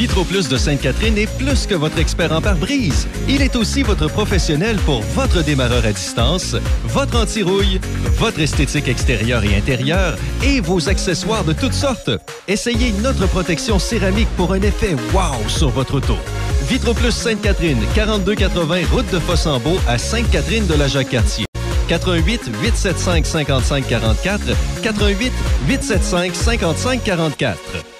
VitroPlus 0.00 0.48
de 0.48 0.56
Sainte-Catherine 0.56 1.18
est 1.18 1.30
plus 1.36 1.66
que 1.66 1.74
votre 1.74 1.98
expert 1.98 2.32
en 2.32 2.40
pare-brise. 2.40 3.06
Il 3.28 3.42
est 3.42 3.54
aussi 3.54 3.82
votre 3.82 4.08
professionnel 4.08 4.78
pour 4.86 5.02
votre 5.02 5.44
démarreur 5.44 5.84
à 5.84 5.92
distance, 5.92 6.56
votre 6.84 7.20
anti-rouille, 7.20 7.78
votre 8.16 8.40
esthétique 8.40 8.88
extérieure 8.88 9.44
et 9.44 9.54
intérieure 9.54 10.16
et 10.42 10.62
vos 10.62 10.88
accessoires 10.88 11.44
de 11.44 11.52
toutes 11.52 11.74
sortes. 11.74 12.10
Essayez 12.48 12.92
notre 13.02 13.26
protection 13.26 13.78
céramique 13.78 14.30
pour 14.38 14.54
un 14.54 14.62
effet 14.62 14.96
wow 15.12 15.46
sur 15.48 15.68
votre 15.68 15.96
auto. 15.96 16.16
VitroPlus 16.66 17.12
Sainte-Catherine, 17.12 17.82
4280 17.94 18.86
route 18.90 19.12
de 19.12 19.18
Fossambeau 19.18 19.76
à 19.86 19.98
Sainte-Catherine 19.98 20.66
de 20.66 20.76
la 20.76 20.88
Jacques-Cartier. 20.88 21.44
88 21.88 22.50
875 22.62 23.26
55 23.26 23.86
44 23.86 24.40
88 24.82 25.32
875 25.68 26.34
55 26.34 27.04
44 27.04 27.99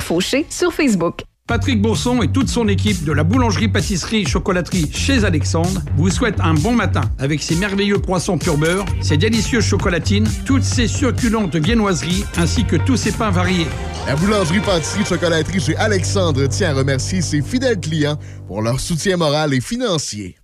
Fauché 0.00 0.46
sur 0.48 0.72
Facebook. 0.72 1.22
Patrick 1.50 1.82
Bourson 1.82 2.22
et 2.22 2.28
toute 2.28 2.48
son 2.48 2.68
équipe 2.68 3.02
de 3.02 3.10
la 3.10 3.24
boulangerie-pâtisserie-chocolaterie 3.24 4.88
chez 4.92 5.24
Alexandre 5.24 5.80
vous 5.96 6.08
souhaitent 6.08 6.38
un 6.38 6.54
bon 6.54 6.74
matin 6.74 7.00
avec 7.18 7.42
ses 7.42 7.56
merveilleux 7.56 7.98
poissons 7.98 8.38
pur 8.38 8.56
beurre, 8.56 8.84
ses 9.00 9.16
délicieuses 9.16 9.64
chocolatines, 9.64 10.28
toutes 10.46 10.62
ses 10.62 10.86
succulentes 10.86 11.56
viennoiseries 11.56 12.24
ainsi 12.36 12.64
que 12.64 12.76
tous 12.76 12.96
ses 12.96 13.10
pains 13.10 13.32
variés. 13.32 13.66
La 14.06 14.14
boulangerie-pâtisserie-chocolaterie 14.14 15.60
chez 15.60 15.76
Alexandre 15.76 16.46
tient 16.46 16.70
à 16.70 16.74
remercier 16.74 17.20
ses 17.20 17.42
fidèles 17.42 17.80
clients 17.80 18.18
pour 18.46 18.62
leur 18.62 18.78
soutien 18.78 19.16
moral 19.16 19.52
et 19.52 19.60
financier. 19.60 20.36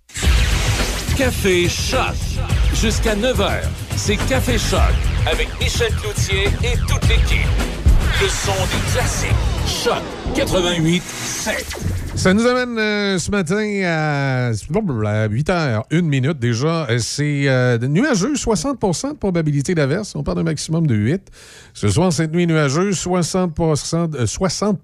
Café 1.15 1.69
Choc. 1.69 2.15
Jusqu'à 2.73 3.15
9h, 3.15 3.61
c'est 3.95 4.17
Café 4.27 4.57
Choc 4.57 4.81
avec 5.25 5.47
Michel 5.59 5.93
Cloutier 5.95 6.47
et 6.63 6.77
toute 6.85 7.07
l'équipe. 7.07 7.86
Le 8.21 8.29
son 8.29 8.53
des 8.71 8.91
classiques. 8.91 9.35
Choc 9.67 10.16
88 10.35 11.03
7. 11.03 11.97
Ça 12.17 12.33
nous 12.33 12.47
amène 12.47 12.79
euh, 12.79 13.19
ce 13.19 13.29
matin 13.29 13.63
à, 13.85 14.47
à 14.47 15.27
8 15.27 15.49
h 15.49 15.83
1 15.91 16.01
minute 16.01 16.39
déjà. 16.39 16.87
Euh, 16.89 16.97
C'est 16.97 17.47
euh, 17.47 17.77
nuageux, 17.77 18.33
60% 18.33 19.11
de 19.11 19.17
probabilité 19.17 19.75
d'averse. 19.75 20.15
On 20.15 20.23
parle 20.23 20.37
d'un 20.37 20.43
maximum 20.43 20.87
de 20.87 20.95
8. 20.95 21.21
Ce 21.75 21.89
soir, 21.89 22.11
cette 22.11 22.33
nuit 22.33 22.47
nuageuse, 22.47 22.97
60 22.97 23.59
euh, 23.59 24.25
60 24.25 24.79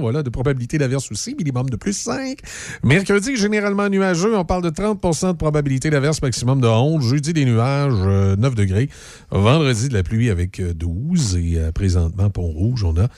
voilà, 0.00 0.22
de 0.22 0.28
probabilité 0.28 0.76
d'averse 0.76 1.10
aussi, 1.10 1.34
minimum 1.34 1.70
de 1.70 1.76
plus 1.76 1.94
5. 1.94 2.40
Mercredi, 2.84 3.36
généralement 3.36 3.88
nuageux. 3.88 4.36
On 4.36 4.44
parle 4.44 4.62
de 4.62 4.68
30% 4.68 5.32
de 5.32 5.36
probabilité 5.38 5.88
d'averse, 5.88 6.20
maximum 6.20 6.60
de 6.60 6.68
11. 6.68 7.02
Jeudi, 7.02 7.32
des 7.32 7.46
nuages, 7.46 7.94
euh, 8.04 8.36
9 8.36 8.54
degrés. 8.54 8.90
Vendredi, 9.30 9.88
de 9.88 9.94
la 9.94 10.02
pluie 10.02 10.28
avec 10.28 10.60
euh, 10.60 10.74
12. 10.74 11.36
Et 11.38 11.58
présentement, 11.74 12.28
Pont-Rouge, 12.28 12.84
on 12.84 12.98
a 12.98 13.08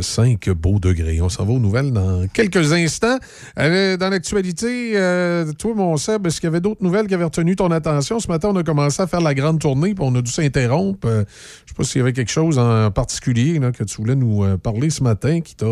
5 0.00 0.50
beaux 0.50 0.78
degrés. 0.78 1.20
On 1.20 1.28
s'en 1.28 1.44
va 1.44 1.52
aux 1.52 1.58
nouvelles 1.58 1.92
dans 1.92 2.26
quelques 2.28 2.72
instants. 2.72 3.18
Euh, 3.58 3.96
dans 3.96 4.08
l'actualité, 4.10 4.92
euh, 4.94 5.52
toi, 5.52 5.74
mon 5.74 5.96
Seb, 5.96 6.26
est-ce 6.26 6.40
qu'il 6.40 6.46
y 6.46 6.48
avait 6.48 6.60
d'autres 6.60 6.82
nouvelles 6.82 7.06
qui 7.06 7.14
avaient 7.14 7.24
retenu 7.24 7.56
ton 7.56 7.70
attention? 7.70 8.20
Ce 8.20 8.28
matin, 8.28 8.50
on 8.52 8.56
a 8.56 8.62
commencé 8.62 9.02
à 9.02 9.06
faire 9.06 9.20
la 9.20 9.34
grande 9.34 9.60
tournée, 9.60 9.94
puis 9.94 10.04
on 10.06 10.14
a 10.14 10.22
dû 10.22 10.30
s'interrompre. 10.30 11.06
Euh, 11.08 11.24
je 11.64 11.70
sais 11.70 11.74
pas 11.76 11.84
s'il 11.84 11.98
y 11.98 12.02
avait 12.02 12.12
quelque 12.12 12.30
chose 12.30 12.58
en 12.58 12.90
particulier 12.90 13.58
là, 13.58 13.72
que 13.72 13.84
tu 13.84 13.96
voulais 13.96 14.16
nous 14.16 14.58
parler 14.58 14.90
ce 14.90 15.02
matin 15.02 15.40
qui 15.40 15.54
t'a... 15.54 15.66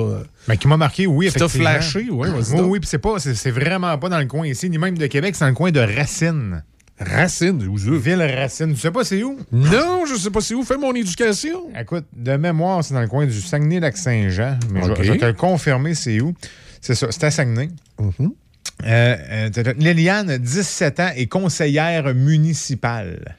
Ben, 0.49 0.57
qui 0.57 0.69
m'a 0.69 0.77
marqué, 0.77 1.07
oui, 1.07 1.29
Qui 1.29 1.39
t'a 1.39 1.49
flashé, 1.49 2.11
ouais, 2.11 2.29
Oui, 2.31 2.61
oui, 2.61 2.81
puis 2.81 2.89
c'est 2.89 2.99
pas, 2.99 3.19
c'est, 3.19 3.35
c'est 3.35 3.51
vraiment 3.51 3.97
pas 3.99 4.09
dans 4.09 4.19
le 4.19 4.27
coin 4.27 4.47
ici, 4.47 4.71
ni 4.71 4.79
même 4.79 4.97
de 4.97 5.07
Québec, 5.07 5.35
c'est 5.35 5.45
dans 5.45 5.49
le 5.49 5.55
coin 5.55 5.71
de 5.71 5.81
Racine. 5.81 6.63
Racine, 6.99 7.63
où 7.69 7.79
ça? 7.79 7.91
Ville 7.91 8.23
Racine. 8.23 8.73
Tu 8.75 8.81
sais 8.81 8.91
pas 8.91 9.05
c'est 9.05 9.23
où? 9.23 9.39
Non, 9.53 10.05
je 10.07 10.15
sais 10.19 10.31
pas 10.31 10.41
c'est 10.41 10.55
où. 10.55 10.63
Fais 10.65 10.79
mon 10.79 10.95
éducation. 10.95 11.65
Écoute, 11.79 12.05
de 12.17 12.37
mémoire, 12.37 12.83
c'est 12.83 12.95
dans 12.95 13.03
le 13.03 13.09
coin 13.09 13.27
du 13.27 13.41
Saguenay-Lac-Saint-Jean. 13.41 14.59
Mais 14.73 14.81
je- 14.83 15.03
je, 15.03 15.13
vais 15.13 15.19
te 15.19 15.25
le 15.27 15.33
confirmer, 15.35 15.95
c'est 15.95 16.21
où. 16.21 16.33
C'est 16.81 16.95
ça, 16.95 17.09
c'est 17.11 17.25
à 17.25 17.31
Saguenay. 17.31 17.69
Mm-hmm. 18.01 18.31
Euh, 18.85 19.17
euh, 19.31 19.51
t'as- 19.51 19.73
Liliane, 19.75 20.39
17 20.39 21.01
ans, 21.01 21.11
est 21.15 21.27
conseillère 21.27 22.15
municipale. 22.15 23.35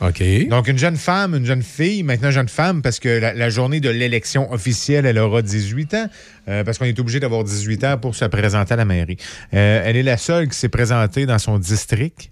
OK. 0.00 0.22
Donc, 0.48 0.66
une 0.68 0.76
jeune 0.78 0.96
femme, 0.96 1.34
une 1.36 1.46
jeune 1.46 1.62
fille, 1.62 2.02
maintenant 2.02 2.30
jeune 2.32 2.48
femme, 2.48 2.82
parce 2.82 2.98
que 2.98 3.08
la, 3.08 3.32
la 3.32 3.48
journée 3.48 3.78
de 3.80 3.88
l'élection 3.88 4.52
officielle, 4.52 5.06
elle 5.06 5.18
aura 5.18 5.40
18 5.40 5.94
ans, 5.94 6.06
euh, 6.48 6.64
parce 6.64 6.78
qu'on 6.78 6.84
est 6.84 6.98
obligé 6.98 7.20
d'avoir 7.20 7.44
18 7.44 7.84
ans 7.84 7.98
pour 7.98 8.14
se 8.14 8.24
présenter 8.24 8.74
à 8.74 8.76
la 8.76 8.84
mairie. 8.84 9.16
Euh, 9.54 9.82
elle 9.84 9.96
est 9.96 10.02
la 10.02 10.16
seule 10.16 10.48
qui 10.48 10.58
s'est 10.58 10.68
présentée 10.68 11.26
dans 11.26 11.38
son 11.38 11.58
district. 11.58 12.30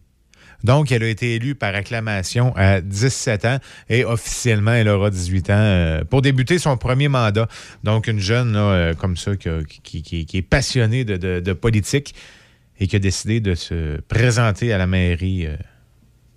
Donc, 0.65 0.93
elle 0.93 1.03
a 1.03 1.09
été 1.09 1.35
élue 1.35 1.55
par 1.55 1.75
acclamation 1.75 2.53
à 2.57 2.81
17 2.81 3.45
ans 3.47 3.59
et 3.89 4.05
officiellement, 4.05 4.73
elle 4.73 4.89
aura 4.89 5.11
18 5.11 5.51
ans 5.51 5.55
euh, 5.57 6.05
pour 6.05 6.23
débuter 6.23 6.59
son 6.59 6.77
premier 6.77 7.09
mandat. 7.09 7.49
Donc, 7.85 8.07
une 8.07 8.21
jeune 8.21 8.53
là, 8.53 8.61
euh, 8.61 8.95
comme 8.95 9.17
ça 9.17 9.37
qui, 9.37 9.49
a- 9.49 9.63
qui- 9.65 10.03
qui- 10.03 10.25
qui 10.27 10.37
est 10.37 10.43
passionnée 10.43 11.05
de, 11.05 11.17
de- 11.17 11.41
de 11.41 11.53
politique 11.53 12.15
et 12.79 12.87
qui 12.87 12.97
a 12.97 12.99
décidé 12.99 13.41
de 13.41 13.55
se 13.55 14.01
présenter 14.03 14.73
à 14.73 14.79
la 14.79 14.87
mairie. 14.87 15.47
euh, 15.47 15.57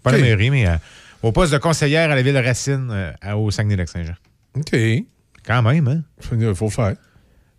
pas 0.03 0.09
à 0.11 0.13
la 0.13 0.19
mairie, 0.23 0.49
mais 0.49 0.65
à- 0.65 0.79
au 1.23 1.31
poste 1.31 1.53
de 1.53 1.57
conseillère 1.57 2.11
à 2.11 2.15
la 2.15 2.21
ville 2.21 2.37
Racine 2.37 2.89
euh, 2.91 3.11
à- 3.21 3.37
au 3.37 3.49
Saguenay-Lac-Saint-Jean. 3.51 4.15
OK. 4.55 4.75
Quand 5.45 5.61
même, 5.61 5.87
hein? 5.87 6.01
Il 6.31 6.53
faut 6.55 6.69
faire. 6.69 6.95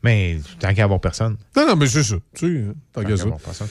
Mais 0.03 0.39
tant 0.61 0.73
qu'à 0.75 0.85
avoir 0.85 1.01
personne. 1.01 1.37
Non, 1.57 1.67
non, 1.67 1.77
mais 1.77 1.87
c'est 1.87 2.03
ça. 2.05 2.17
Tu 2.35 2.47
sais, 2.47 2.61
hein, 2.69 2.75
tant 2.93 3.03
Tant 3.03 3.09
qu'à 3.09 3.15
avoir 3.23 3.39
personne. 3.41 3.69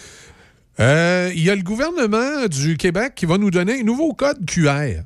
Euh, 0.79 1.31
Il 1.33 1.43
y 1.43 1.49
a 1.49 1.55
le 1.55 1.63
gouvernement 1.63 2.47
du 2.49 2.77
Québec 2.77 3.13
qui 3.15 3.25
va 3.25 3.37
nous 3.37 3.51
donner 3.51 3.79
un 3.79 3.83
nouveau 3.83 4.13
code 4.13 4.45
QR. 4.45 5.01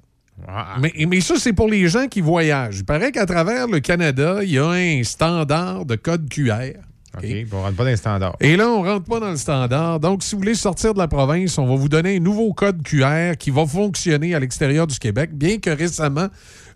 Ah, 0.47 0.77
Mais, 0.81 0.93
mais 1.07 1.21
ça, 1.21 1.35
c'est 1.37 1.53
pour 1.53 1.67
les 1.67 1.87
gens 1.89 2.07
qui 2.07 2.21
voyagent. 2.21 2.79
Il 2.79 2.85
paraît 2.85 3.11
qu'à 3.11 3.25
travers 3.25 3.67
le 3.67 3.79
Canada, 3.79 4.39
il 4.41 4.51
y 4.51 4.57
a 4.57 4.67
un 4.67 5.03
standard 5.03 5.85
de 5.85 5.95
code 5.95 6.29
QR. 6.29 6.79
OK, 7.17 7.25
on 7.51 7.61
rentre 7.61 7.75
pas 7.75 7.83
dans 7.83 7.89
les 7.89 7.97
standards. 7.97 8.35
Et 8.39 8.55
là, 8.55 8.69
on 8.69 8.83
rentre 8.83 9.05
pas 9.05 9.19
dans 9.19 9.31
le 9.31 9.37
standard. 9.37 9.99
Donc, 9.99 10.23
si 10.23 10.35
vous 10.35 10.41
voulez 10.41 10.55
sortir 10.55 10.93
de 10.93 10.99
la 10.99 11.07
province, 11.07 11.57
on 11.57 11.65
va 11.65 11.75
vous 11.75 11.89
donner 11.89 12.17
un 12.17 12.19
nouveau 12.19 12.53
code 12.53 12.83
QR 12.83 13.33
qui 13.37 13.49
va 13.49 13.65
fonctionner 13.65 14.35
à 14.35 14.39
l'extérieur 14.39 14.85
du 14.87 14.97
Québec, 14.99 15.31
bien 15.33 15.57
que 15.57 15.71
récemment, 15.71 16.27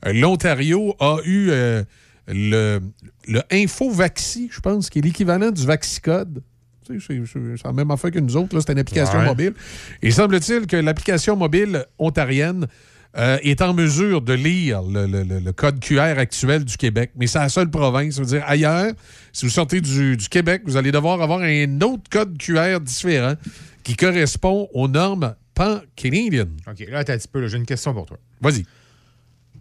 euh, 0.05 0.11
l'Ontario 0.13 0.95
a 0.99 1.17
eu 1.23 1.49
euh, 1.51 1.83
le, 2.27 2.79
le 3.27 3.41
InfoVaxi, 3.51 4.49
je 4.51 4.59
pense, 4.59 4.89
qui 4.89 4.99
est 4.99 5.03
l'équivalent 5.03 5.51
du 5.51 5.65
VaxiCode. 5.65 6.41
C'est 6.87 7.63
la 7.65 7.73
même 7.73 7.91
affaire 7.91 8.11
que 8.11 8.19
nous 8.19 8.35
autres. 8.37 8.59
C'est 8.59 8.71
une 8.71 8.79
application 8.79 9.19
Ouais. 9.19 9.25
mobile. 9.25 9.53
Et 10.01 10.11
semble-t-il 10.11 10.67
que 10.67 10.75
l'application 10.77 11.35
mobile 11.35 11.85
ontarienne 11.99 12.67
euh, 13.15 13.37
est 13.43 13.61
en 13.61 13.73
mesure 13.75 14.21
de 14.21 14.33
lire 14.33 14.81
le, 14.81 15.05
le- 15.05 15.23
le- 15.39 15.51
code 15.51 15.79
QR 15.79 16.17
actuel 16.17 16.65
du 16.65 16.77
Québec. 16.77 17.11
Mais 17.15 17.27
c'est 17.27 17.37
la 17.37 17.47
seule 17.49 17.69
province. 17.69 18.15
Ça 18.15 18.21
veut 18.21 18.27
dire, 18.27 18.43
ailleurs, 18.47 18.91
si 19.31 19.45
vous 19.45 19.51
sortez 19.51 19.81
du, 19.81 20.17
du 20.17 20.27
Québec, 20.29 20.63
vous 20.65 20.77
allez 20.77 20.91
devoir 20.91 21.21
avoir 21.21 21.41
un 21.41 21.79
autre 21.81 22.03
code 22.09 22.35
QR 22.39 22.79
différent 22.81 23.35
qui 23.83 23.95
correspond 23.95 24.67
aux 24.73 24.87
normes 24.87 25.35
pan-canadiennes. 25.53 26.57
OK, 26.67 26.87
là, 26.89 26.99
attends 26.99 27.13
un 27.13 27.17
petit 27.17 27.27
peu. 27.27 27.45
J'ai 27.47 27.57
une 27.57 27.67
question 27.67 27.93
pour 27.93 28.07
toi. 28.07 28.17
Vas-y. 28.41 28.65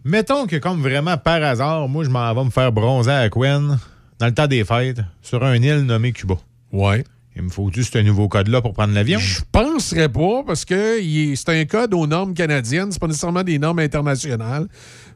Mettons 0.03 0.47
que, 0.47 0.55
comme 0.57 0.81
vraiment 0.81 1.17
par 1.17 1.41
hasard, 1.43 1.87
moi, 1.87 2.03
je 2.03 2.09
m'en 2.09 2.33
vais 2.33 2.43
me 2.43 2.49
faire 2.49 2.71
bronzer 2.71 3.11
à 3.11 3.29
Quen 3.29 3.77
dans 4.19 4.25
le 4.25 4.33
temps 4.33 4.47
des 4.47 4.63
fêtes 4.65 4.99
sur 5.21 5.43
un 5.43 5.55
île 5.55 5.81
nommée 5.81 6.11
Cuba. 6.11 6.35
Ouais. 6.71 7.03
Il 7.35 7.41
me 7.43 7.49
faut-tu 7.49 7.83
ce 7.83 7.97
nouveau 7.97 8.27
code-là 8.27 8.61
pour 8.61 8.73
prendre 8.73 8.93
l'avion? 8.93 9.17
Je 9.19 9.41
penserais 9.51 10.09
pas 10.09 10.43
parce 10.45 10.65
que 10.65 10.99
c'est 11.35 11.49
un 11.49 11.65
code 11.65 11.93
aux 11.93 12.05
normes 12.05 12.33
canadiennes, 12.33 12.91
c'est 12.91 12.99
pas 12.99 13.07
nécessairement 13.07 13.43
des 13.43 13.57
normes 13.57 13.79
internationales. 13.79 14.67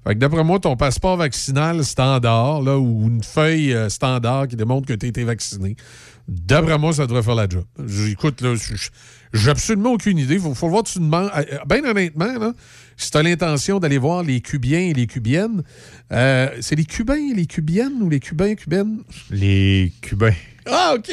Fait 0.03 0.15
que 0.15 0.19
d'après 0.19 0.43
moi, 0.43 0.59
ton 0.59 0.75
passeport 0.75 1.17
vaccinal 1.17 1.83
standard, 1.83 2.61
là, 2.61 2.77
ou 2.77 3.07
une 3.07 3.23
feuille 3.23 3.73
euh, 3.73 3.89
standard 3.89 4.47
qui 4.47 4.55
démontre 4.55 4.87
que 4.87 4.93
tu 4.93 5.05
as 5.05 5.09
été 5.09 5.23
vacciné, 5.23 5.75
d'après 6.27 6.79
moi, 6.79 6.93
ça 6.93 7.05
devrait 7.05 7.23
faire 7.23 7.35
la 7.35 7.47
job. 7.47 7.65
Écoute, 8.09 8.41
là, 8.41 8.55
j'ai 9.33 9.49
absolument 9.49 9.91
aucune 9.93 10.17
idée. 10.17 10.39
Faut, 10.39 10.55
faut 10.55 10.69
voir, 10.69 10.83
tu 10.83 10.99
demandes. 10.99 11.29
euh, 11.35 11.43
euh, 11.53 11.57
Ben 11.67 11.85
honnêtement, 11.85 12.39
là, 12.39 12.53
si 12.95 13.11
tu 13.11 13.17
as 13.17 13.23
l'intention 13.23 13.79
d'aller 13.79 13.97
voir 13.99 14.23
les 14.23 14.41
Cubiens 14.41 14.79
et 14.79 14.93
les 14.93 15.05
Cubiennes, 15.05 15.61
euh, 16.11 16.49
c'est 16.61 16.75
les 16.75 16.85
Cubains 16.85 17.29
et 17.31 17.35
les 17.35 17.45
Cubiennes 17.45 18.01
ou 18.01 18.09
les 18.09 18.19
Cubains 18.19 18.47
et 18.47 18.55
Cubaines? 18.55 18.99
Les 19.29 19.93
Cubains. 20.01 20.33
Ah, 20.69 20.93
OK. 20.95 21.11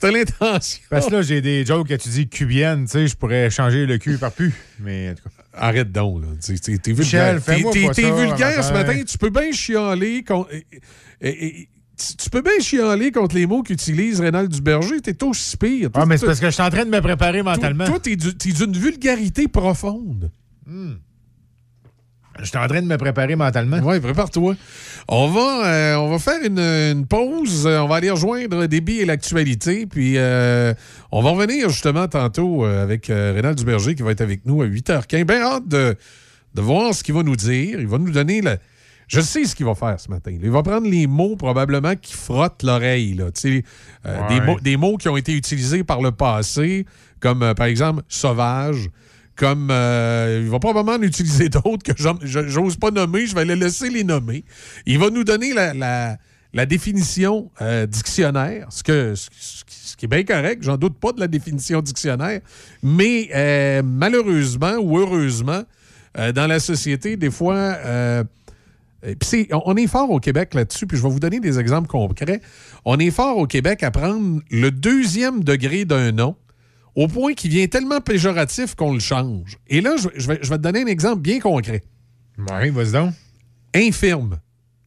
T'as 0.00 0.10
l'intention. 0.10 0.80
Parce 0.90 1.06
que 1.06 1.12
là, 1.12 1.22
j'ai 1.22 1.40
des 1.40 1.64
jokes 1.64 1.88
que 1.88 1.94
tu 1.94 2.08
dis 2.08 2.28
cubienne, 2.28 2.84
tu 2.84 2.90
sais, 2.92 3.06
je 3.06 3.16
pourrais 3.16 3.50
changer 3.50 3.86
le 3.86 3.98
cul 3.98 4.18
par 4.18 4.32
pu. 4.32 4.52
Mais 4.80 5.10
en 5.10 5.14
tout 5.14 5.22
cas. 5.24 5.30
Arrête 5.56 5.92
donc, 5.92 6.22
là. 6.22 6.28
T'es- 6.40 6.92
vulgaire. 6.92 7.40
T'es- 7.44 7.62
T'es 7.72 7.86
ce 8.62 8.72
matin. 8.72 9.02
Tu 9.06 9.18
peux 9.18 9.30
bien 9.30 9.52
chialer 9.52 10.22
contre. 10.24 10.50
et- 10.52 10.66
et- 11.46 11.68
Tu 12.18 12.28
peux 12.28 12.42
bien 12.42 12.58
chialer 12.60 13.12
contre 13.12 13.36
les 13.36 13.46
mots 13.46 13.62
qu'utilise 13.62 14.20
Rénal 14.20 14.48
Duberger. 14.48 15.00
T'es 15.00 15.22
aussi 15.22 15.56
pire. 15.56 15.90
Ah, 15.94 16.04
mais 16.06 16.18
c'est 16.18 16.26
parce 16.26 16.40
que 16.40 16.46
je 16.46 16.50
suis 16.50 16.62
en 16.62 16.68
train 16.70 16.84
de 16.84 16.90
me 16.90 17.00
préparer 17.00 17.40
mentalement. 17.42 17.84
Toi, 17.86 18.00
t'es 18.00 18.16
du- 18.16 18.34
t'es 18.36 18.50
d'une 18.50 18.76
vulgarité 18.76 19.46
profonde. 19.46 20.28
Je 22.40 22.46
suis 22.46 22.58
en 22.58 22.66
train 22.66 22.82
de 22.82 22.86
me 22.86 22.96
préparer 22.96 23.36
mentalement. 23.36 23.78
Oui, 23.82 24.00
prépare-toi. 24.00 24.56
On 25.08 25.28
va, 25.28 25.66
euh, 25.66 25.94
on 25.96 26.08
va 26.10 26.18
faire 26.18 26.42
une, 26.44 26.58
une 26.58 27.06
pause. 27.06 27.64
Euh, 27.66 27.78
On 27.80 27.86
va 27.88 27.96
aller 27.96 28.10
rejoindre 28.10 28.66
Déby 28.66 29.00
et 29.00 29.04
l'actualité. 29.04 29.86
Puis 29.86 30.14
euh, 30.16 30.74
on 31.12 31.22
va 31.22 31.30
revenir 31.30 31.68
justement 31.68 32.08
tantôt 32.08 32.64
avec 32.64 33.08
euh, 33.10 33.32
Rénal 33.34 33.54
Duberger 33.54 33.94
qui 33.94 34.02
va 34.02 34.10
être 34.10 34.20
avec 34.20 34.44
nous 34.46 34.62
à 34.62 34.66
8h15. 34.66 35.24
Bien 35.24 35.42
hâte 35.42 35.68
de, 35.68 35.94
de 36.54 36.60
voir 36.60 36.92
ce 36.92 37.04
qu'il 37.04 37.14
va 37.14 37.22
nous 37.22 37.36
dire. 37.36 37.78
Il 37.78 37.86
va 37.86 37.98
nous 37.98 38.10
donner 38.10 38.40
la, 38.40 38.56
Je 39.06 39.20
sais 39.20 39.44
ce 39.44 39.54
qu'il 39.54 39.66
va 39.66 39.74
faire 39.76 40.00
ce 40.00 40.08
matin. 40.10 40.32
Il 40.32 40.50
va 40.50 40.62
prendre 40.64 40.88
les 40.88 41.06
mots 41.06 41.36
probablement 41.36 41.94
qui 41.94 42.14
frottent 42.14 42.64
l'oreille. 42.64 43.14
là. 43.14 43.26
Ouais. 43.44 43.62
des, 44.28 44.40
mots, 44.40 44.58
des 44.60 44.76
mots 44.76 44.96
qui 44.96 45.08
ont 45.08 45.16
été 45.16 45.32
utilisés 45.34 45.84
par 45.84 46.02
le 46.02 46.10
passé, 46.10 46.84
comme 47.20 47.54
par 47.54 47.66
exemple 47.66 48.02
sauvage. 48.08 48.88
Comme 49.36 49.68
euh, 49.70 50.42
il 50.44 50.50
va 50.50 50.60
probablement 50.60 50.96
en 50.96 51.02
utiliser 51.02 51.48
d'autres 51.48 51.82
que 51.82 51.92
j'ose 51.96 52.76
pas 52.76 52.90
nommer, 52.90 53.26
je 53.26 53.34
vais 53.34 53.44
les 53.44 53.56
laisser 53.56 53.90
les 53.90 54.04
nommer. 54.04 54.44
Il 54.86 54.98
va 54.98 55.10
nous 55.10 55.24
donner 55.24 55.52
la, 55.52 56.66
définition 56.66 57.50
euh, 57.60 57.86
dictionnaire, 57.86 58.68
ce, 58.70 58.82
qui- 58.84 60.04
est 60.04 60.08
bien 60.08 60.22
correct, 60.22 60.62
j'en 60.62 60.76
doute 60.76 60.98
pas 60.98 61.12
de 61.12 61.18
la 61.18 61.26
définition 61.26 61.80
dictionnaire, 61.80 62.40
mais 62.82 63.28
euh, 63.34 63.82
malheureusement 63.84 64.76
ou 64.76 64.98
heureusement, 64.98 65.62
dans 66.14 66.46
la 66.46 66.60
société, 66.60 67.16
des 67.16 67.30
fois, 67.30 67.76
on 69.02 69.76
est 69.76 69.86
fort 69.88 70.10
au 70.10 70.20
Québec 70.20 70.54
là-dessus, 70.54 70.86
puis 70.86 70.96
je 70.96 71.02
vais 71.02 71.08
vous 71.08 71.18
donner 71.18 71.40
des 71.40 71.58
exemples 71.58 71.88
concrets. 71.88 72.40
On 72.84 73.00
est 73.00 73.10
fort 73.10 73.36
au 73.38 73.48
Québec 73.48 73.82
à 73.82 73.90
prendre 73.90 74.40
le 74.48 74.70
deuxième 74.70 75.42
degré 75.42 75.84
d'un 75.84 76.12
nom 76.12 76.36
au 76.96 77.08
point 77.08 77.34
qu'il 77.34 77.50
vient 77.50 77.66
tellement 77.66 78.00
péjoratif 78.00 78.74
qu'on 78.74 78.92
le 78.92 79.00
change. 79.00 79.56
Et 79.68 79.80
là, 79.80 79.96
je, 79.96 80.08
je 80.14 80.28
vais, 80.28 80.38
je 80.42 80.48
vais 80.50 80.56
te 80.58 80.62
donner 80.62 80.82
un 80.82 80.86
exemple 80.86 81.20
bien 81.22 81.40
concret. 81.40 81.82
Oui, 82.38 82.70
vas-y 82.70 82.92
donc. 82.92 83.12
Infirme. 83.74 84.38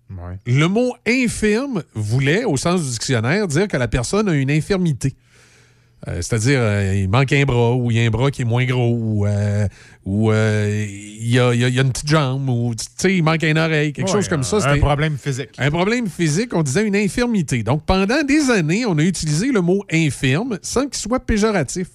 Ouais. 0.09 0.38
Le 0.45 0.67
mot 0.67 0.93
infirme 1.05 1.84
voulait, 1.93 2.45
au 2.45 2.55
sens 2.55 2.81
du 2.84 2.89
dictionnaire, 2.91 3.47
dire 3.47 3.67
que 3.67 3.75
la 3.77 3.88
personne 3.89 4.29
a 4.29 4.34
une 4.34 4.49
infirmité. 4.51 5.15
Euh, 6.07 6.21
C'est-à-dire, 6.21 6.59
euh, 6.61 6.93
il 6.95 7.09
manque 7.09 7.34
un 7.34 7.43
bras, 7.43 7.73
ou 7.75 7.91
il 7.91 7.97
y 7.97 7.99
a 7.99 8.03
un 8.05 8.09
bras 8.09 8.31
qui 8.31 8.43
est 8.43 8.45
moins 8.45 8.63
gros, 8.65 8.95
ou, 8.95 9.25
euh, 9.25 9.67
ou, 10.05 10.31
il, 10.31 11.27
y 11.27 11.39
a, 11.39 11.53
il 11.53 11.59
y 11.59 11.65
a- 11.65 11.67
il 11.67 11.75
y 11.75 11.79
a 11.79 11.81
une 11.81 11.91
petite 11.91 12.07
jambe, 12.07 12.47
ou 12.47 12.73
il 13.03 13.23
manque 13.23 13.43
une 13.43 13.57
oreille, 13.57 13.91
quelque 13.91 14.05
Ouais, 14.07 14.13
chose 14.13 14.29
comme 14.29 14.43
ça. 14.43 14.57
Un 14.69 14.77
problème 14.77 15.17
physique. 15.17 15.49
un 15.57 15.71
problème 15.71 16.07
physique, 16.07 16.53
on 16.55 16.61
disait 16.63 16.85
une 16.88 16.95
infirmité. 16.95 17.63
Donc, 17.63 17.84
pendant 17.84 18.23
des 18.23 18.49
années, 18.51 18.85
on 18.85 18.97
a 18.99 19.03
utilisé 19.03 19.51
le 19.51 19.59
mot 19.61 19.84
infirme 19.91 20.59
sans 20.61 20.84
qu'il 20.88 20.99
soit 20.99 21.19
péjoratif. 21.19 21.88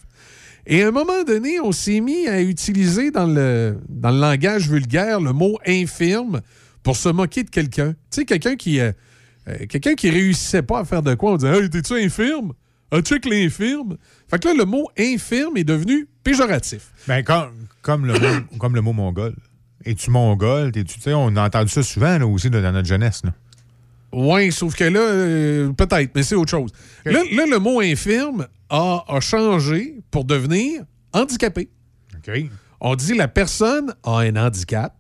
Et 0.66 0.82
à 0.82 0.88
un 0.88 0.90
moment 0.92 1.24
donné, 1.24 1.58
on 1.60 1.72
s'est 1.72 2.00
mis 2.00 2.28
à 2.28 2.40
utiliser 2.40 3.10
dans 3.10 3.26
le, 3.26 3.78
dans 3.88 4.10
le 4.10 4.20
langage 4.20 4.68
vulgaire 4.68 5.20
le 5.20 5.32
mot 5.32 5.58
infirme 5.66 6.40
pour 6.82 6.96
se 6.96 7.08
moquer 7.08 7.42
de 7.42 7.50
quelqu'un. 7.50 7.92
Tu 7.92 7.96
sais, 8.20 8.24
quelqu'un 8.24 8.54
qui, 8.56 8.78
euh, 8.80 8.92
euh, 9.48 9.66
quelqu'un 9.68 9.94
qui 9.94 10.08
réussissait 10.10 10.62
pas 10.62 10.80
à 10.80 10.84
faire 10.84 11.02
de 11.02 11.14
quoi, 11.14 11.32
on 11.32 11.36
disait 11.36 11.56
Hey, 11.58 11.68
t'es-tu 11.68 11.94
infirme? 11.94 12.52
Ah, 12.92 13.00
check 13.00 13.24
l'infirme? 13.24 13.96
Fait 14.28 14.40
que 14.40 14.48
là, 14.48 14.54
le 14.58 14.64
mot 14.64 14.88
infirme 14.98 15.56
est 15.56 15.64
devenu 15.64 16.06
péjoratif. 16.22 16.92
Ben, 17.08 17.24
comme, 17.24 17.50
comme, 17.80 18.06
le 18.06 18.12
mot, 18.12 18.58
comme 18.58 18.74
le 18.74 18.82
mot 18.82 18.92
mongol. 18.92 19.34
Es-tu 19.84 20.10
mongol? 20.10 20.70
T'es-tu- 20.70 20.94
tu 20.96 21.00
sais, 21.00 21.12
on 21.14 21.34
a 21.36 21.46
entendu 21.46 21.70
ça 21.70 21.82
souvent 21.82 22.18
là, 22.18 22.26
aussi 22.26 22.50
dans 22.50 22.60
notre 22.72 22.86
jeunesse. 22.86 23.22
Là. 23.24 23.32
Oui, 24.12 24.52
sauf 24.52 24.74
que 24.74 24.84
là, 24.84 25.00
euh, 25.00 25.72
peut-être, 25.72 26.10
mais 26.14 26.22
c'est 26.22 26.34
autre 26.34 26.50
chose. 26.50 26.70
Là, 27.04 27.22
là, 27.32 27.46
le 27.46 27.58
mot 27.58 27.80
infirme 27.80 28.46
a, 28.68 29.04
a 29.08 29.20
changé 29.20 29.98
pour 30.10 30.24
devenir 30.24 30.82
handicapé. 31.12 31.68
On 32.80 32.94
dit 32.94 33.14
la 33.14 33.28
personne 33.28 33.94
a 34.02 34.18
un 34.18 34.36
handicap, 34.36 34.94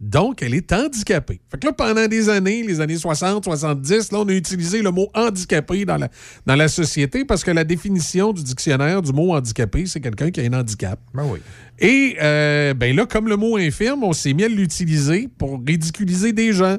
donc 0.00 0.42
elle 0.42 0.54
est 0.54 0.72
handicapée. 0.72 1.40
Fait 1.50 1.58
que 1.58 1.66
là, 1.66 1.72
pendant 1.72 2.06
des 2.06 2.28
années, 2.28 2.62
les 2.62 2.80
années 2.80 2.96
60, 2.96 3.44
70, 3.44 4.12
là, 4.12 4.18
on 4.20 4.28
a 4.28 4.32
utilisé 4.32 4.80
le 4.80 4.90
mot 4.90 5.08
handicapé 5.14 5.84
dans 5.84 5.96
la, 5.96 6.08
dans 6.46 6.54
la 6.54 6.68
société 6.68 7.24
parce 7.24 7.42
que 7.42 7.50
la 7.50 7.64
définition 7.64 8.32
du 8.32 8.42
dictionnaire 8.42 9.02
du 9.02 9.12
mot 9.12 9.34
handicapé, 9.34 9.86
c'est 9.86 10.00
quelqu'un 10.00 10.30
qui 10.30 10.40
a 10.40 10.44
un 10.44 10.52
handicap. 10.52 11.00
Ben 11.14 11.24
oui. 11.24 11.40
Et 11.80 12.16
euh, 12.20 12.74
ben 12.74 12.94
là, 12.94 13.06
comme 13.06 13.28
le 13.28 13.36
mot 13.36 13.56
infirme, 13.56 14.04
on 14.04 14.12
s'est 14.12 14.32
mis 14.32 14.44
à 14.44 14.48
l'utiliser 14.48 15.28
pour 15.36 15.60
ridiculiser 15.66 16.32
des 16.32 16.52
gens. 16.52 16.78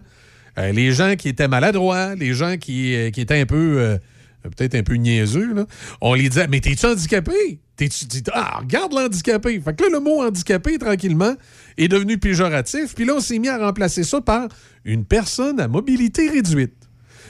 Euh, 0.57 0.71
les 0.71 0.91
gens 0.91 1.15
qui 1.15 1.29
étaient 1.29 1.47
maladroits, 1.47 2.15
les 2.15 2.33
gens 2.33 2.57
qui, 2.57 2.95
euh, 2.95 3.11
qui 3.11 3.21
étaient 3.21 3.39
un 3.39 3.45
peu, 3.45 3.75
euh, 3.79 3.97
peut-être 4.55 4.75
un 4.75 4.83
peu 4.83 4.95
niaiseux, 4.95 5.53
là. 5.53 5.65
on 6.01 6.13
les 6.13 6.29
disait 6.29 6.47
Mais 6.47 6.59
t'es-tu 6.59 6.85
handicapé? 6.85 7.59
T'es-tu 7.75 8.05
dis- 8.05 8.23
Ah, 8.33 8.59
regarde 8.59 8.93
l'handicapé. 8.93 9.59
Fait 9.61 9.75
que 9.75 9.83
là, 9.83 9.89
le 9.93 9.99
mot 9.99 10.21
handicapé, 10.21 10.77
tranquillement, 10.77 11.35
est 11.77 11.87
devenu 11.87 12.17
péjoratif. 12.17 12.93
Puis 12.93 13.05
là, 13.05 13.13
on 13.17 13.19
s'est 13.21 13.39
mis 13.39 13.47
à 13.47 13.57
remplacer 13.57 14.03
ça 14.03 14.19
par 14.21 14.49
une 14.83 15.05
personne 15.05 15.59
à 15.59 15.67
mobilité 15.67 16.29
réduite. 16.29 16.73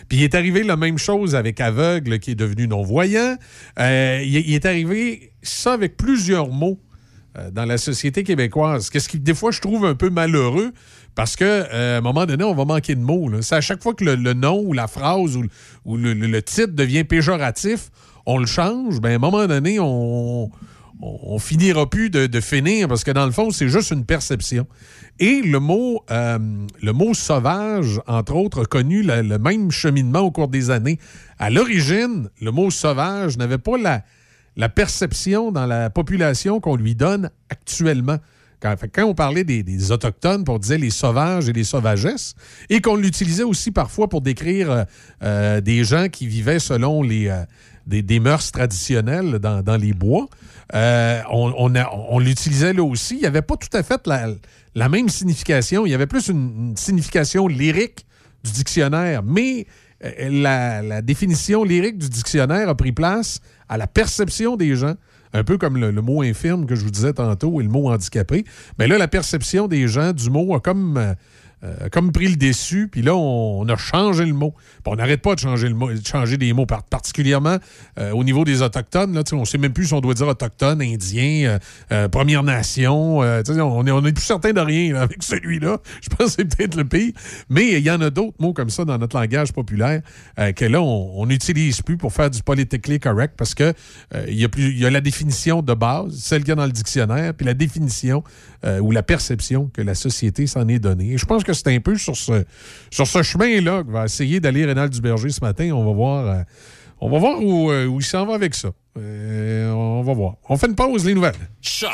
Puis 0.08 0.20
il 0.20 0.24
est 0.24 0.34
arrivé 0.34 0.64
la 0.64 0.76
même 0.76 0.98
chose 0.98 1.36
avec 1.36 1.62
aveugle 1.62 2.18
qui 2.18 2.32
est 2.32 2.36
devenu 2.36 2.68
non-voyant. 2.68 3.38
Il, 3.78 4.54
est 4.54 4.66
arrivé 4.66 5.34
ça 5.44 5.74
avec 5.74 5.98
plusieurs 5.98 6.50
mots 6.50 6.80
dans 7.52 7.66
la 7.66 7.78
société 7.78 8.24
québécoise. 8.24 8.90
Qu'est-ce 8.90 9.08
qui, 9.08 9.20
des 9.20 9.36
fois, 9.36 9.52
je 9.52 9.62
trouve 9.62 9.86
un 9.86 9.94
peu 9.94 10.10
malheureux 10.10 10.72
parce 11.20 11.36
que 11.36 11.44
euh, 11.44 11.98
un 11.98 12.02
moment 12.02 12.26
donné, 12.26 12.46
on 12.46 12.56
va 12.56 12.64
manquer 12.64 12.96
de 12.96 13.02
mots. 13.02 13.30
C'est 13.42 13.56
à 13.56 13.60
chaque 13.60 13.84
fois 13.84 13.94
que 13.94 14.06
le, 14.06 14.34
nom 14.34 14.62
ou 14.64 14.72
la 14.72 14.88
phrase 14.88 15.36
ou, 15.84 15.98
le- 15.98 16.42
titre 16.42 16.72
devient 16.72 17.04
péjoratif, 17.04 17.92
on 18.26 18.38
le 18.38 18.46
change. 18.46 19.02
Ben, 19.02 19.12
à 19.12 19.16
un 19.16 19.20
moment 19.20 19.46
donné, 19.46 19.82
on, 19.82 20.50
on, 21.02 21.40
finira 21.40 21.90
plus 21.90 22.10
de, 22.10 22.40
finir 22.40 22.88
parce 22.88 23.04
que 23.04 23.12
dans 23.12 23.26
le 23.26 23.34
fond, 23.34 23.52
c'est 23.52 23.68
juste 23.68 23.92
une 23.92 24.06
perception. 24.06 24.66
Et 25.20 25.42
le 25.42 25.60
mot, 25.60 26.06
euh, 26.10 26.40
sauvage, 27.12 28.00
entre 28.08 28.36
autres, 28.36 28.64
a 28.64 28.66
connu 28.66 29.04
le, 29.04 29.38
même 29.40 29.72
cheminement 29.72 30.22
au 30.22 30.32
cours 30.32 30.48
des 30.48 30.70
années. 30.70 31.00
À 31.38 31.50
l'origine, 31.50 32.30
le 32.40 32.52
mot 32.52 32.72
sauvage 32.72 33.38
n'avait 33.38 33.58
pas 33.58 33.76
la 34.56 34.70
perception 34.70 35.52
dans 35.52 35.66
la 35.66 35.90
population 35.90 36.62
qu'on 36.62 36.78
lui 36.78 36.96
donne 36.96 37.30
actuellement. 37.50 38.20
Quand, 38.62 38.76
on 39.04 39.14
parlait 39.14 39.46
des, 39.46 39.92
Autochtones, 39.92 40.44
on 40.48 40.58
disait 40.58 40.78
les 40.78 40.90
sauvages 40.90 41.48
et 41.48 41.54
les 41.54 41.64
sauvagesses, 41.64 42.36
et 42.70 42.82
qu'on 42.82 42.96
l'utilisait 42.96 43.44
aussi 43.44 43.72
parfois 43.72 44.10
pour 44.10 44.22
décrire 44.22 44.70
euh, 44.72 44.84
euh, 45.24 45.62
des 45.62 45.86
gens 45.86 46.10
qui 46.10 46.28
vivaient 46.28 46.60
selon 46.60 47.02
les, 47.02 47.30
euh, 47.30 47.44
des, 47.88 48.02
des 48.02 48.20
mœurs 48.20 48.52
traditionnelles 48.52 49.40
dans, 49.40 49.78
les 49.78 49.94
bois, 49.94 50.28
on, 50.74 52.20
l'utilisait 52.20 52.74
là 52.74 52.84
aussi. 52.84 53.16
Il 53.16 53.22
n'y 53.22 53.28
avait 53.28 53.42
pas 53.42 53.56
tout 53.56 53.76
à 53.76 53.82
fait 53.82 54.06
la, 54.76 54.90
même 54.90 55.08
signification. 55.08 55.86
Il 55.86 55.92
y 55.92 55.96
avait 55.96 56.08
plus 56.08 56.28
une, 56.28 56.76
signification 56.76 57.48
lyrique 57.48 58.06
du 58.44 58.52
dictionnaire, 58.52 59.24
mais 59.24 59.68
la 60.02 61.02
définition 61.02 61.64
lyrique 61.64 61.98
du 61.98 62.10
dictionnaire 62.10 62.68
a 62.68 62.76
pris 62.76 62.92
place 62.92 63.40
à 63.70 63.78
la 63.78 63.88
perception 63.88 64.58
des 64.58 64.76
gens, 64.76 64.96
un 65.34 65.44
peu 65.44 65.58
comme 65.58 65.78
le, 65.78 65.92
mot 66.02 66.22
infirme 66.22 66.66
que 66.66 66.76
je 66.76 66.84
vous 66.84 66.92
disais 66.92 67.14
tantôt 67.14 67.60
et 67.62 67.64
le 67.64 67.70
mot 67.70 67.90
handicapé. 67.90 68.46
Mais 68.78 68.88
là, 68.88 68.98
la 68.98 69.08
perception 69.08 69.68
des 69.68 69.88
gens 69.88 70.14
du 70.14 70.30
mot 70.30 70.56
a 70.56 70.60
comme, 70.60 71.16
euh, 71.64 71.90
comme 71.92 72.14
pris 72.14 72.30
le 72.30 72.38
dessus, 72.38 72.88
puis 72.90 73.02
là, 73.02 73.16
on, 73.16 73.68
a 73.68 73.76
changé 73.76 74.26
le 74.26 74.34
mot. 74.34 74.54
On 74.86 74.96
n'arrête 74.96 75.22
pas 75.22 75.36
de 75.36 75.40
changer, 75.40 75.68
le 75.68 75.76
mot, 75.76 75.92
de 75.92 76.06
changer 76.06 76.38
des 76.38 76.54
mots, 76.54 76.66
par- 76.66 76.84
particulièrement 76.84 77.58
euh, 78.00 78.12
au 78.12 78.24
niveau 78.24 78.46
des 78.46 78.62
Autochtones. 78.62 79.14
Là, 79.14 79.24
on 79.34 79.42
ne 79.42 79.46
sait 79.46 79.58
même 79.58 79.74
plus 79.74 79.88
si 79.88 79.94
on 79.94 80.00
doit 80.00 80.14
dire 80.14 80.28
Autochtones, 80.28 80.82
Indiens, 80.82 81.60
euh, 81.92 82.08
Première 82.08 82.44
Nation. 82.44 83.20
on 83.20 83.84
n'est 83.84 83.92
on 83.92 84.02
plus 84.02 84.24
certain 84.24 84.54
de 84.54 84.62
rien 84.62 84.96
avec 84.96 85.22
celui-là. 85.22 85.78
Je 86.02 86.10
pense 86.10 86.28
que 86.28 86.34
c'est 86.38 86.56
peut-être 86.56 86.76
le 86.76 86.86
pire. 86.86 87.12
Mais 87.50 87.74
il 87.74 87.84
y 87.84 87.92
en 87.92 88.02
a 88.02 88.10
d'autres 88.10 88.38
mots 88.40 88.54
comme 88.54 88.70
ça 88.70 88.86
dans 88.86 88.98
notre 88.98 89.20
langage 89.20 89.52
populaire 89.52 90.02
que 90.56 90.66
là, 90.66 90.82
on 90.82 91.26
n'utilise 91.26 91.82
plus 91.82 91.98
pour 91.98 92.14
faire 92.14 92.30
du 92.30 92.42
politically 92.42 93.00
correct 93.00 93.34
parce 93.38 93.54
que 93.54 93.74
il 94.28 94.34
y, 94.34 94.80
y 94.80 94.86
a 94.86 94.90
la 94.90 95.02
définition 95.02 95.62
de 95.62 95.74
base, 95.74 96.16
celle 96.18 96.42
qu'il 96.42 96.50
y 96.50 96.52
a 96.54 96.56
dans 96.56 96.66
le 96.66 96.72
dictionnaire, 96.72 97.34
puis 97.34 97.46
la 97.46 97.54
définition 97.54 98.24
ou 98.82 98.92
la 98.92 99.04
perception 99.04 99.70
que 99.74 99.82
la 99.82 99.96
société 99.96 100.48
s'en 100.48 100.68
est 100.68 100.80
donnée. 100.80 101.18
Je 101.18 101.26
pense 101.26 101.44
que 101.44 101.49
c'est 101.54 101.74
un 101.74 101.80
peu 101.80 101.98
sur 101.98 102.16
ce, 102.16 102.44
sur 102.92 103.08
ce 103.08 103.24
chemin-là 103.24 103.84
que 103.84 103.92
va 103.92 104.06
essayer 104.06 104.40
d'aller 104.40 104.66
Rénal 104.66 104.90
Duberger 104.90 105.30
ce 105.30 105.42
matin. 105.42 105.72
On 105.72 105.86
va 105.86 105.92
voir, 105.94 106.26
euh, 106.26 106.42
on 107.02 107.10
va 107.10 107.20
voir 107.20 107.42
où, 107.42 107.72
euh, 107.72 107.86
où 107.86 108.00
il 108.00 108.06
s'en 108.06 108.26
va 108.26 108.36
avec 108.36 108.56
ça. 108.56 108.70
Euh, 108.98 109.72
on 109.72 110.02
va 110.02 110.14
voir. 110.14 110.36
On 110.50 110.58
fait 110.58 110.68
une 110.68 110.76
pause, 110.76 111.06
les 111.06 111.14
nouvelles. 111.14 111.36
Choc. 111.62 111.90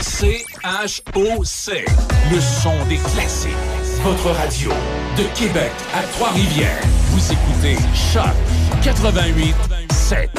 C-H-O-C. 0.00 1.84
Le 2.32 2.40
son 2.40 2.86
des 2.88 2.96
classiques. 2.96 3.50
Votre 4.02 4.30
radio. 4.30 4.70
De 5.16 5.24
Québec 5.38 5.72
à 5.94 6.02
Trois-Rivières. 6.14 6.80
Vous 7.10 7.32
écoutez 7.32 7.76
Choc 8.12 8.34
88 8.82 9.54
7. 9.90 10.30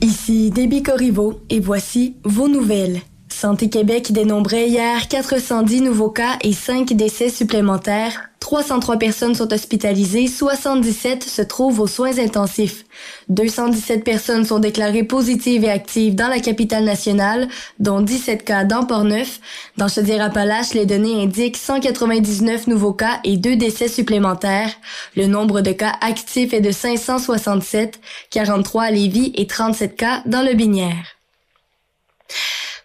Ici 0.00 0.50
Déby 0.50 0.82
Corriveau 0.82 1.42
et 1.50 1.60
voici 1.60 2.16
vos 2.24 2.48
nouvelles. 2.48 3.00
Santé 3.40 3.70
Québec 3.70 4.12
dénombrait 4.12 4.68
hier 4.68 5.08
410 5.08 5.80
nouveaux 5.80 6.10
cas 6.10 6.36
et 6.42 6.52
5 6.52 6.92
décès 6.92 7.30
supplémentaires. 7.30 8.28
303 8.38 8.98
personnes 8.98 9.34
sont 9.34 9.50
hospitalisées, 9.50 10.26
77 10.26 11.24
se 11.24 11.40
trouvent 11.40 11.80
aux 11.80 11.86
soins 11.86 12.18
intensifs. 12.18 12.84
217 13.30 14.04
personnes 14.04 14.44
sont 14.44 14.58
déclarées 14.58 15.04
positives 15.04 15.64
et 15.64 15.70
actives 15.70 16.14
dans 16.14 16.28
la 16.28 16.40
capitale 16.40 16.84
nationale, 16.84 17.48
dont 17.78 18.02
17 18.02 18.44
cas 18.44 18.64
dans 18.64 18.84
Port-Neuf. 18.84 19.40
Dans 19.78 19.88
Chaudière-Appalaches, 19.88 20.74
les 20.74 20.84
données 20.84 21.22
indiquent 21.22 21.56
199 21.56 22.66
nouveaux 22.66 22.92
cas 22.92 23.20
et 23.24 23.38
2 23.38 23.56
décès 23.56 23.88
supplémentaires. 23.88 24.74
Le 25.16 25.24
nombre 25.24 25.62
de 25.62 25.72
cas 25.72 25.94
actifs 26.02 26.52
est 26.52 26.60
de 26.60 26.72
567, 26.72 28.00
43 28.28 28.82
à 28.82 28.90
Lévis 28.90 29.32
et 29.34 29.46
37 29.46 29.96
cas 29.96 30.22
dans 30.26 30.42
le 30.42 30.52
Binière. 30.52 31.16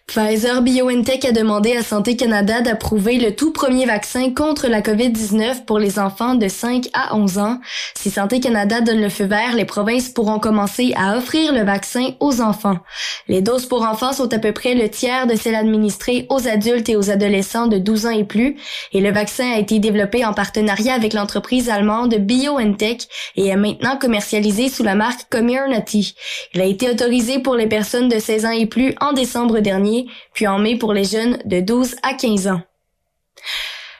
Pfizer 0.06 0.62
BioNTech 0.62 1.24
a 1.24 1.32
demandé 1.32 1.76
à 1.76 1.82
Santé 1.82 2.14
Canada 2.14 2.60
d'approuver 2.60 3.18
le 3.18 3.34
tout 3.34 3.52
premier 3.52 3.86
vaccin 3.86 4.32
contre 4.32 4.68
la 4.68 4.80
COVID-19 4.80 5.64
pour 5.64 5.80
les 5.80 5.98
enfants 5.98 6.36
de 6.36 6.46
5 6.46 6.88
à 6.94 7.16
11 7.16 7.38
ans. 7.38 7.58
Si 7.96 8.10
Santé 8.10 8.38
Canada 8.38 8.80
donne 8.80 9.00
le 9.00 9.08
feu 9.08 9.24
vert, 9.24 9.56
les 9.56 9.64
provinces 9.64 10.08
pourront 10.08 10.38
commencer 10.38 10.94
à 10.96 11.18
offrir 11.18 11.52
le 11.52 11.64
vaccin 11.64 12.10
aux 12.20 12.40
enfants. 12.40 12.78
Les 13.26 13.42
doses 13.42 13.66
pour 13.66 13.82
enfants 13.82 14.12
sont 14.12 14.32
à 14.32 14.38
peu 14.38 14.52
près 14.52 14.74
le 14.74 14.88
tiers 14.88 15.26
de 15.26 15.34
celles 15.34 15.56
administrées 15.56 16.26
aux 16.30 16.46
adultes 16.46 16.88
et 16.88 16.96
aux 16.96 17.10
adolescents 17.10 17.66
de 17.66 17.78
12 17.78 18.06
ans 18.06 18.10
et 18.10 18.24
plus, 18.24 18.56
et 18.92 19.00
le 19.00 19.10
vaccin 19.10 19.54
a 19.54 19.58
été 19.58 19.80
développé 19.80 20.24
en 20.24 20.32
partenariat 20.32 20.94
avec 20.94 21.14
l'entreprise 21.14 21.68
allemande 21.68 22.14
BioNTech 22.14 23.08
et 23.34 23.48
est 23.48 23.56
maintenant 23.56 23.98
commercialisé 23.98 24.68
sous 24.68 24.84
la 24.84 24.94
marque 24.94 25.28
Comirnaty. 25.30 26.14
Il 26.54 26.60
a 26.60 26.64
été 26.64 26.88
autorisé 26.88 27.40
pour 27.40 27.56
les 27.56 27.66
personnes 27.66 28.08
de 28.08 28.20
16 28.20 28.46
ans 28.46 28.50
et 28.50 28.66
plus 28.66 28.94
en 29.00 29.12
décembre 29.12 29.58
dernier 29.58 29.95
puis 30.34 30.46
en 30.46 30.58
mai 30.58 30.76
pour 30.76 30.92
les 30.92 31.04
jeunes 31.04 31.38
de 31.44 31.60
12 31.60 31.96
à 32.02 32.14
15 32.14 32.48
ans. 32.48 32.62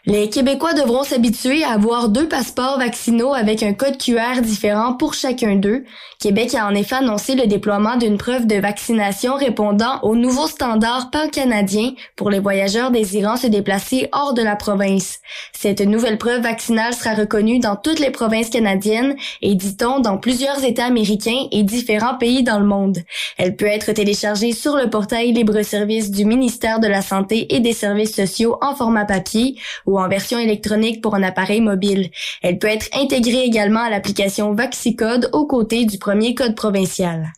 Les 0.08 0.30
Québécois 0.30 0.72
devront 0.72 1.02
s'habituer 1.02 1.64
à 1.64 1.72
avoir 1.72 2.08
deux 2.08 2.28
passeports 2.28 2.78
vaccinaux 2.78 3.34
avec 3.34 3.64
un 3.64 3.72
code 3.72 3.98
QR 3.98 4.40
différent 4.40 4.94
pour 4.94 5.14
chacun 5.14 5.56
d'eux. 5.56 5.82
Québec 6.20 6.54
a 6.54 6.64
en 6.64 6.76
effet 6.76 6.94
annoncé 6.94 7.34
le 7.34 7.48
déploiement 7.48 7.96
d'une 7.96 8.16
preuve 8.16 8.46
de 8.46 8.54
vaccination 8.54 9.34
répondant 9.34 9.98
aux 10.02 10.14
nouveaux 10.14 10.46
standards 10.46 11.10
pan-canadiens 11.10 11.90
pour 12.14 12.30
les 12.30 12.38
voyageurs 12.38 12.92
désirant 12.92 13.36
se 13.36 13.48
déplacer 13.48 14.08
hors 14.12 14.32
de 14.32 14.42
la 14.42 14.54
province. 14.54 15.18
Cette 15.52 15.80
nouvelle 15.80 16.18
preuve 16.18 16.42
vaccinale 16.42 16.94
sera 16.94 17.14
reconnue 17.14 17.58
dans 17.58 17.74
toutes 17.74 17.98
les 17.98 18.12
provinces 18.12 18.50
canadiennes 18.50 19.16
et, 19.42 19.56
dit-on, 19.56 19.98
dans 19.98 20.18
plusieurs 20.18 20.62
États 20.62 20.86
américains 20.86 21.48
et 21.50 21.64
différents 21.64 22.16
pays 22.16 22.44
dans 22.44 22.60
le 22.60 22.66
monde. 22.66 22.98
Elle 23.38 23.56
peut 23.56 23.66
être 23.66 23.90
téléchargée 23.90 24.52
sur 24.52 24.76
le 24.76 24.88
portail 24.88 25.32
libre-service 25.32 26.12
du 26.12 26.24
ministère 26.26 26.78
de 26.78 26.86
la 26.86 27.02
Santé 27.02 27.52
et 27.56 27.58
des 27.58 27.72
Services 27.72 28.14
sociaux 28.14 28.56
en 28.62 28.76
format 28.76 29.04
papier 29.04 29.56
ou 29.84 29.95
en 29.98 30.08
version 30.08 30.38
électronique 30.38 31.02
pour 31.02 31.14
un 31.14 31.22
appareil 31.22 31.60
mobile. 31.60 32.10
Elle 32.42 32.58
peut 32.58 32.68
être 32.68 32.88
intégrée 32.92 33.44
également 33.44 33.80
à 33.80 33.90
l'application 33.90 34.54
VaxiCode 34.54 35.30
aux 35.32 35.46
côtés 35.46 35.84
du 35.84 35.98
premier 35.98 36.34
code 36.34 36.54
provincial. 36.54 37.32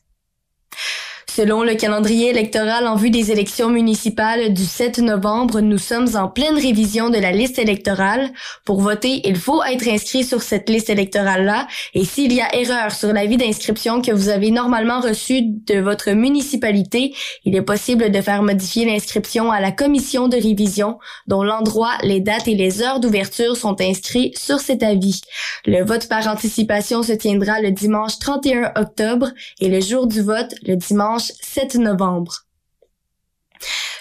Selon 1.39 1.63
le 1.63 1.77
calendrier 1.77 2.31
électoral 2.31 2.89
en 2.89 2.97
vue 2.97 3.11
des 3.11 3.31
élections 3.31 3.69
municipales 3.69 4.53
du 4.53 4.65
7 4.65 4.99
novembre, 4.99 5.61
nous 5.61 5.79
sommes 5.79 6.09
en 6.17 6.27
pleine 6.27 6.57
révision 6.57 7.11
de 7.11 7.19
la 7.19 7.31
liste 7.31 7.61
électorale. 7.61 8.31
Pour 8.65 8.81
voter, 8.81 9.21
il 9.25 9.37
faut 9.37 9.63
être 9.63 9.87
inscrit 9.87 10.25
sur 10.25 10.43
cette 10.43 10.69
liste 10.69 10.91
électorale-là 10.91 11.69
et 11.95 12.05
s'il 12.05 12.33
y 12.33 12.41
a 12.41 12.53
erreur 12.57 12.91
sur 12.91 13.13
l'avis 13.13 13.37
d'inscription 13.37 14.03
que 14.03 14.11
vous 14.11 14.31
avez 14.31 14.51
normalement 14.51 14.99
reçu 14.99 15.43
de 15.43 15.79
votre 15.79 16.11
municipalité, 16.11 17.15
il 17.45 17.55
est 17.55 17.63
possible 17.63 18.11
de 18.11 18.21
faire 18.21 18.43
modifier 18.43 18.85
l'inscription 18.85 19.53
à 19.53 19.61
la 19.61 19.71
commission 19.71 20.27
de 20.27 20.35
révision 20.35 20.99
dont 21.29 21.45
l'endroit, 21.45 21.93
les 22.03 22.19
dates 22.19 22.49
et 22.49 22.57
les 22.57 22.83
heures 22.83 22.99
d'ouverture 22.99 23.57
sont 23.57 23.81
inscrits 23.81 24.33
sur 24.37 24.59
cet 24.59 24.83
avis. 24.83 25.21
Le 25.67 25.85
vote 25.85 26.09
par 26.09 26.27
anticipation 26.27 27.05
se 27.05 27.13
tiendra 27.13 27.61
le 27.61 27.71
dimanche 27.71 28.19
31 28.19 28.73
octobre 28.75 29.29
et 29.61 29.69
le 29.69 29.81
jour 29.81 30.09
du 30.09 30.21
vote 30.21 30.53
le 30.67 30.75
dimanche 30.75 31.28
7 31.41 31.79
novembre. 31.79 32.48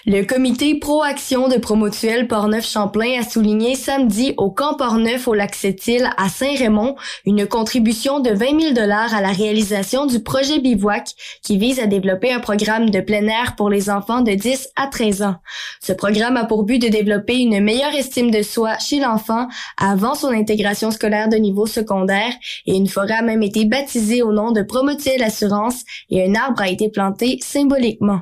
Le 0.10 0.24
comité 0.24 0.80
Pro-Action 0.80 1.50
de 1.50 1.58
Promotuel 1.58 2.30
Portneuf-Champlain 2.30 3.20
a 3.20 3.24
souligné 3.24 3.76
samedi 3.76 4.34
au 4.38 4.50
camp 4.50 4.76
Portneuf 4.76 5.28
au 5.28 5.34
lac 5.34 5.54
Sept-Îles 5.54 6.10
à 6.16 6.30
Saint-Raymond 6.30 6.96
une 7.26 7.46
contribution 7.46 8.22
de 8.22 8.30
20 8.30 8.62
000 8.62 8.74
dollars 8.74 9.14
à 9.14 9.20
la 9.20 9.34
réalisation 9.34 10.06
du 10.06 10.24
projet 10.24 10.60
Bivouac 10.60 11.10
qui 11.44 11.58
vise 11.58 11.82
à 11.82 11.88
développer 11.88 12.32
un 12.32 12.40
programme 12.40 12.90
de 12.90 13.02
plein 13.02 13.28
air 13.28 13.58
pour 13.58 13.70
les 13.70 13.90
enfants 13.90 14.22
de 14.22 14.32
10 14.32 14.70
à 14.78 14.88
13 14.88 15.24
ans. 15.24 15.36
Ce 15.82 15.92
programme 15.92 16.38
a 16.38 16.46
pour 16.46 16.64
but 16.64 16.80
de 16.80 16.88
développer 16.88 17.40
une 17.40 17.62
meilleure 17.62 17.94
estime 17.94 18.32
de 18.32 18.44
soi 18.44 18.78
chez 18.80 19.02
l'enfant 19.02 19.50
avant 19.76 20.16
son 20.16 20.30
intégration 20.30 20.90
scolaire 20.92 21.28
de 21.28 21.36
niveau 21.36 21.66
secondaire 21.66 22.32
et 22.66 22.76
une 22.76 22.88
forêt 22.88 23.16
a 23.16 23.24
même 23.24 23.44
été 23.44 23.66
baptisée 23.66 24.22
au 24.22 24.32
nom 24.32 24.54
de 24.54 24.62
Promotuel 24.62 25.22
Assurance 25.22 25.84
et 26.10 26.26
un 26.26 26.34
arbre 26.36 26.62
a 26.62 26.70
été 26.70 26.90
planté 26.90 27.40
symboliquement. 27.42 28.22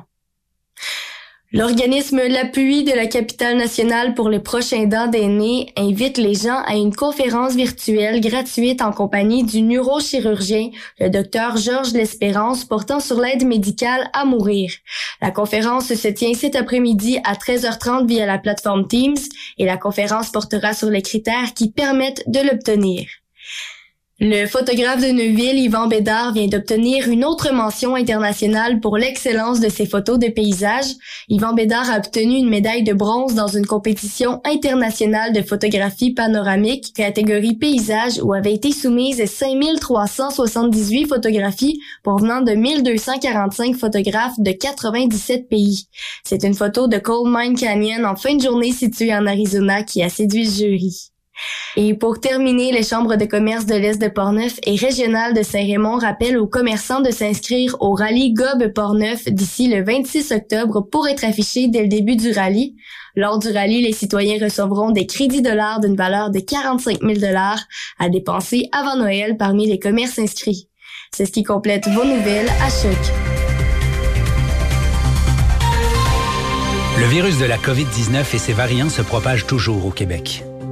L'organisme 1.56 2.20
L'Appui 2.28 2.84
de 2.84 2.92
la 2.92 3.06
capitale 3.06 3.56
nationale 3.56 4.12
pour 4.12 4.28
les 4.28 4.40
prochains 4.40 4.84
dents 4.84 5.06
d'aînés 5.06 5.72
invite 5.78 6.18
les 6.18 6.34
gens 6.34 6.60
à 6.66 6.76
une 6.76 6.94
conférence 6.94 7.54
virtuelle 7.54 8.20
gratuite 8.20 8.82
en 8.82 8.92
compagnie 8.92 9.42
du 9.42 9.62
neurochirurgien, 9.62 10.68
le 11.00 11.08
docteur 11.08 11.56
Georges 11.56 11.94
L'Espérance, 11.94 12.66
portant 12.66 13.00
sur 13.00 13.18
l'aide 13.18 13.46
médicale 13.46 14.10
à 14.12 14.26
mourir. 14.26 14.70
La 15.22 15.30
conférence 15.30 15.94
se 15.94 16.08
tient 16.08 16.34
cet 16.34 16.56
après-midi 16.56 17.20
à 17.24 17.32
13h30 17.32 18.06
via 18.06 18.26
la 18.26 18.36
plateforme 18.36 18.86
Teams 18.86 19.16
et 19.56 19.64
la 19.64 19.78
conférence 19.78 20.28
portera 20.28 20.74
sur 20.74 20.90
les 20.90 21.00
critères 21.00 21.54
qui 21.54 21.70
permettent 21.70 22.22
de 22.26 22.40
l'obtenir. 22.40 23.06
Le 24.18 24.46
photographe 24.46 25.02
de 25.02 25.12
Neuville, 25.12 25.58
Yvan 25.58 25.88
Bédard, 25.88 26.32
vient 26.32 26.46
d'obtenir 26.46 27.06
une 27.06 27.22
autre 27.22 27.52
mention 27.52 27.94
internationale 27.94 28.80
pour 28.80 28.96
l'excellence 28.96 29.60
de 29.60 29.68
ses 29.68 29.84
photos 29.84 30.18
de 30.18 30.28
paysages. 30.28 30.94
Yvan 31.28 31.52
Bédard 31.52 31.90
a 31.90 31.98
obtenu 31.98 32.36
une 32.36 32.48
médaille 32.48 32.82
de 32.82 32.94
bronze 32.94 33.34
dans 33.34 33.46
une 33.46 33.66
compétition 33.66 34.40
internationale 34.44 35.34
de 35.34 35.42
photographie 35.42 36.14
panoramique, 36.14 36.94
catégorie 36.94 37.56
paysage, 37.56 38.18
où 38.22 38.32
avaient 38.32 38.54
été 38.54 38.72
soumises 38.72 39.22
5378 39.22 41.08
photographies 41.08 41.78
provenant 42.02 42.40
de 42.40 42.52
1245 42.52 43.76
photographes 43.76 44.40
de 44.40 44.52
97 44.52 45.46
pays. 45.46 45.88
C'est 46.24 46.42
une 46.42 46.54
photo 46.54 46.88
de 46.88 46.96
Coal 46.96 47.30
Mine 47.30 47.54
Canyon 47.54 48.06
en 48.06 48.16
fin 48.16 48.34
de 48.34 48.42
journée 48.42 48.72
située 48.72 49.14
en 49.14 49.26
Arizona 49.26 49.82
qui 49.82 50.02
a 50.02 50.08
séduit 50.08 50.44
le 50.44 50.50
jury. 50.50 51.10
Et 51.76 51.94
pour 51.94 52.20
terminer, 52.20 52.72
les 52.72 52.82
chambres 52.82 53.16
de 53.16 53.24
commerce 53.24 53.66
de 53.66 53.74
l'Est 53.74 54.00
de 54.00 54.08
Portneuf 54.08 54.58
et 54.64 54.76
régionales 54.76 55.34
de 55.34 55.42
Saint-Raymond 55.42 55.98
rappellent 55.98 56.38
aux 56.38 56.46
commerçants 56.46 57.00
de 57.00 57.10
s'inscrire 57.10 57.76
au 57.80 57.92
rallye 57.92 58.32
Gob 58.32 58.72
Portneuf 58.72 59.24
d'ici 59.26 59.68
le 59.68 59.84
26 59.84 60.32
octobre 60.32 60.80
pour 60.80 61.06
être 61.08 61.24
affichés 61.24 61.68
dès 61.68 61.82
le 61.82 61.88
début 61.88 62.16
du 62.16 62.32
rallye. 62.32 62.76
Lors 63.14 63.38
du 63.38 63.50
rallye, 63.50 63.82
les 63.82 63.92
citoyens 63.92 64.42
recevront 64.42 64.90
des 64.90 65.06
crédits 65.06 65.42
dollars 65.42 65.80
d'une 65.80 65.96
valeur 65.96 66.30
de 66.30 66.40
45 66.40 67.00
000 67.00 67.14
dollars 67.14 67.60
à 67.98 68.08
dépenser 68.08 68.68
avant 68.72 68.96
Noël 68.96 69.36
parmi 69.36 69.66
les 69.66 69.78
commerces 69.78 70.18
inscrits. 70.18 70.68
C'est 71.14 71.26
ce 71.26 71.32
qui 71.32 71.42
complète 71.42 71.86
vos 71.88 72.04
nouvelles 72.04 72.48
à 72.62 72.68
Choc. 72.68 72.96
Le 76.98 77.06
virus 77.06 77.38
de 77.38 77.44
la 77.44 77.58
COVID-19 77.58 78.34
et 78.34 78.38
ses 78.38 78.52
variants 78.54 78.88
se 78.88 79.02
propagent 79.02 79.46
toujours 79.46 79.84
au 79.84 79.90
Québec. 79.90 80.42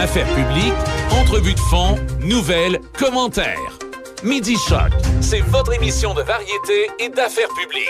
Affaires 0.00 0.26
publiques, 0.28 0.72
entrevues 1.10 1.52
de 1.52 1.60
fond, 1.60 1.98
nouvelles, 2.22 2.80
commentaires. 2.98 3.78
Midi 4.24 4.56
Choc, 4.66 4.90
c'est 5.20 5.42
votre 5.42 5.74
émission 5.74 6.14
de 6.14 6.22
variété 6.22 6.90
et 6.98 7.10
d'affaires 7.10 7.50
publiques. 7.50 7.88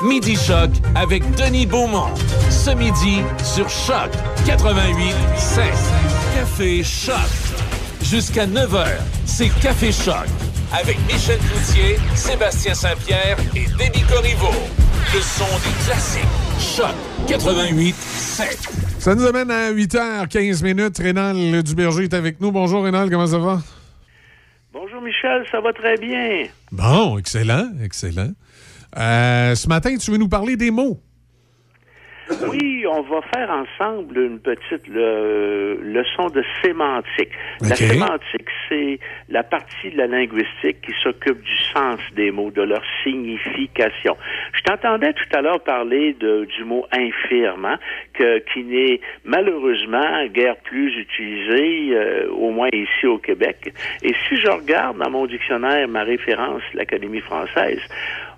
Midi 0.00 0.36
Choc 0.36 0.70
avec 0.94 1.28
Denis 1.34 1.66
Beaumont. 1.66 2.14
Ce 2.50 2.70
midi 2.70 3.22
sur 3.42 3.68
Choc 3.68 4.10
88 4.46 5.12
5. 5.36 5.64
Café 6.36 6.84
Choc. 6.84 7.16
Jusqu'à 8.00 8.46
9h, 8.46 8.86
c'est 9.26 9.48
Café 9.60 9.90
Choc. 9.90 10.26
Avec 10.72 10.98
Michel 11.12 11.38
Cloutier, 11.38 11.98
Sébastien 12.14 12.74
Saint-Pierre 12.74 13.36
et 13.56 13.66
Denis 13.76 14.04
Corriveau. 14.08 14.54
Le 15.12 15.20
son 15.20 15.46
des 15.64 15.84
classiques. 15.84 16.22
Choc 16.76 16.94
88 17.26 17.94
5. 17.94 18.48
Ça 18.98 19.14
nous 19.14 19.24
amène 19.24 19.50
à 19.50 19.72
8h15 19.72 20.62
minutes. 20.62 20.98
Rénal 20.98 21.62
Duberger 21.62 22.04
est 22.04 22.14
avec 22.14 22.40
nous. 22.40 22.52
Bonjour 22.52 22.84
Rénal, 22.84 23.08
comment 23.10 23.26
ça 23.26 23.38
va? 23.38 23.60
Bonjour 24.72 25.00
Michel, 25.00 25.44
ça 25.50 25.60
va 25.60 25.72
très 25.72 25.96
bien. 25.96 26.44
Bon, 26.70 27.18
excellent, 27.18 27.70
excellent. 27.82 28.30
Euh, 28.96 29.54
ce 29.54 29.68
matin, 29.68 29.96
tu 29.96 30.10
veux 30.10 30.16
nous 30.18 30.28
parler 30.28 30.56
des 30.56 30.70
mots? 30.70 31.00
Oui, 32.48 32.84
on 32.86 33.02
va 33.02 33.20
faire 33.34 33.50
ensemble 33.50 34.18
une 34.18 34.38
petite 34.38 34.86
le- 34.88 35.78
leçon 35.82 36.28
de 36.28 36.42
sémantique. 36.62 37.30
La 37.60 37.74
sémantique, 37.74 38.48
c'est 38.68 38.98
la 39.28 39.42
partie 39.42 39.90
de 39.90 39.96
la 39.98 40.06
linguistique 40.06 40.80
qui 40.82 40.92
s'occupe 41.02 41.42
du 41.42 41.56
sens 41.74 41.98
des 42.14 42.30
mots, 42.30 42.50
de 42.50 42.62
leur 42.62 42.82
signification. 43.02 44.16
Je 44.52 44.62
t'entendais 44.62 45.12
tout 45.12 45.36
à 45.36 45.42
l'heure 45.42 45.60
parler 45.62 46.14
de, 46.20 46.44
du 46.56 46.64
mot 46.64 46.86
infirme, 46.92 47.64
hein, 47.64 47.78
que, 48.14 48.38
qui 48.52 48.62
n'est 48.64 49.00
malheureusement 49.24 50.26
guère 50.26 50.56
plus 50.64 50.96
utilisé, 50.98 51.94
euh, 51.96 52.28
au 52.30 52.50
moins 52.50 52.68
ici 52.72 53.06
au 53.06 53.18
Québec. 53.18 53.72
Et 54.02 54.14
si 54.28 54.36
je 54.36 54.48
regarde 54.50 54.98
dans 54.98 55.10
mon 55.10 55.26
dictionnaire 55.26 55.88
ma 55.88 56.02
référence, 56.04 56.62
l'Académie 56.74 57.20
française, 57.20 57.80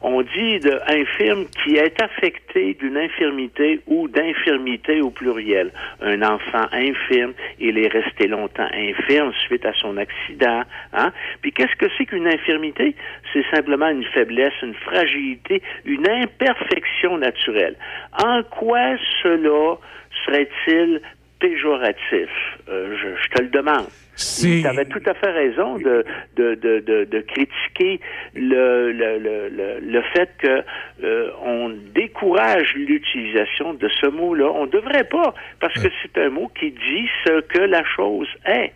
on 0.03 0.23
dit 0.23 0.59
de 0.61 0.79
infirme 0.89 1.47
qui 1.63 1.77
est 1.77 2.01
affecté 2.03 2.75
d'une 2.75 2.97
infirmité 2.97 3.81
ou 3.87 4.09
d'infirmité 4.09 5.01
au 5.01 5.11
pluriel. 5.11 5.73
Un 6.01 6.23
enfant 6.23 6.67
infirme, 6.73 7.33
il 7.61 7.79
est 7.79 7.89
resté 7.89 8.27
longtemps 8.27 8.69
infirme 8.73 9.33
suite 9.47 9.65
à 9.65 9.73
son 9.75 9.97
accident. 9.97 10.63
Hein? 10.93 11.13
Puis 11.41 11.53
qu'est-ce 11.53 11.77
que 11.77 11.87
c'est 11.97 12.07
qu'une 12.07 12.27
infirmité? 12.27 12.95
C'est 13.33 13.45
simplement 13.55 13.89
une 13.89 14.05
faiblesse, 14.05 14.55
une 14.63 14.75
fragilité, 14.75 15.63
une 15.85 16.09
imperfection 16.09 17.19
naturelle. 17.19 17.77
En 18.23 18.43
quoi 18.43 18.97
cela 19.23 19.79
serait-il 20.27 21.01
péjoratif? 21.43 22.31
Euh, 22.69 22.97
je, 23.01 23.09
je 23.23 23.29
te 23.35 23.43
le 23.43 23.49
demande. 23.49 23.87
Tu 24.17 24.67
avais 24.67 24.85
tout 24.85 25.03
à 25.07 25.15
fait 25.15 25.31
raison 25.45 25.79
de, 25.79 26.05
de, 26.37 26.55
de, 26.55 26.73
de, 26.91 27.05
de 27.15 27.21
critiquer 27.33 27.99
le, 28.35 28.93
le, 28.93 29.11
le, 29.27 29.49
le, 29.59 29.69
le 29.95 30.03
fait 30.15 30.31
que 30.39 30.55
euh, 31.03 31.31
on 31.45 31.65
décourage 31.95 32.69
l'utilisation 32.75 33.75
de 33.75 33.89
ce 34.01 34.07
mot-là. 34.07 34.49
On 34.55 34.67
ne 34.67 34.71
devrait 34.71 35.09
pas, 35.19 35.35
parce 35.61 35.75
que 35.75 35.89
c'est 36.03 36.17
un 36.21 36.31
mot 36.31 36.51
qui 36.59 36.71
dit 36.71 37.07
ce 37.27 37.41
que 37.53 37.63
la 37.77 37.83
chose 37.97 38.29
est. 38.47 38.73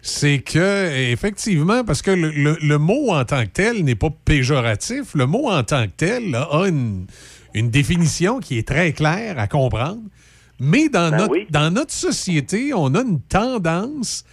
c'est 0.00 0.38
que, 0.38 1.12
effectivement, 1.12 1.84
parce 1.84 2.02
que 2.02 2.10
le, 2.10 2.30
le- 2.30 2.58
le 2.72 2.78
mot 2.78 3.10
en 3.10 3.24
tant 3.24 3.44
que 3.44 3.52
tel 3.62 3.84
n'est 3.84 3.94
pas 4.04 4.12
péjoratif, 4.24 5.14
le 5.14 5.26
mot 5.26 5.48
en 5.48 5.62
tant 5.64 5.84
que 5.86 5.96
tel 5.96 6.30
là, 6.30 6.48
a 6.50 6.66
une, 6.66 7.06
une 7.54 7.70
définition 7.70 8.38
qui 8.40 8.58
est 8.58 8.66
très 8.66 8.92
claire 8.92 9.38
à 9.38 9.46
comprendre. 9.48 10.00
Mais 10.60 10.88
dans, 10.88 11.10
Ben 11.10 11.16
notre, 11.18 11.32
oui. 11.32 11.46
dans 11.50 11.70
notre 11.70 11.92
société, 11.92 12.72
on 12.74 12.94
a 12.94 13.02
une 13.02 13.20
tendance 13.20 14.24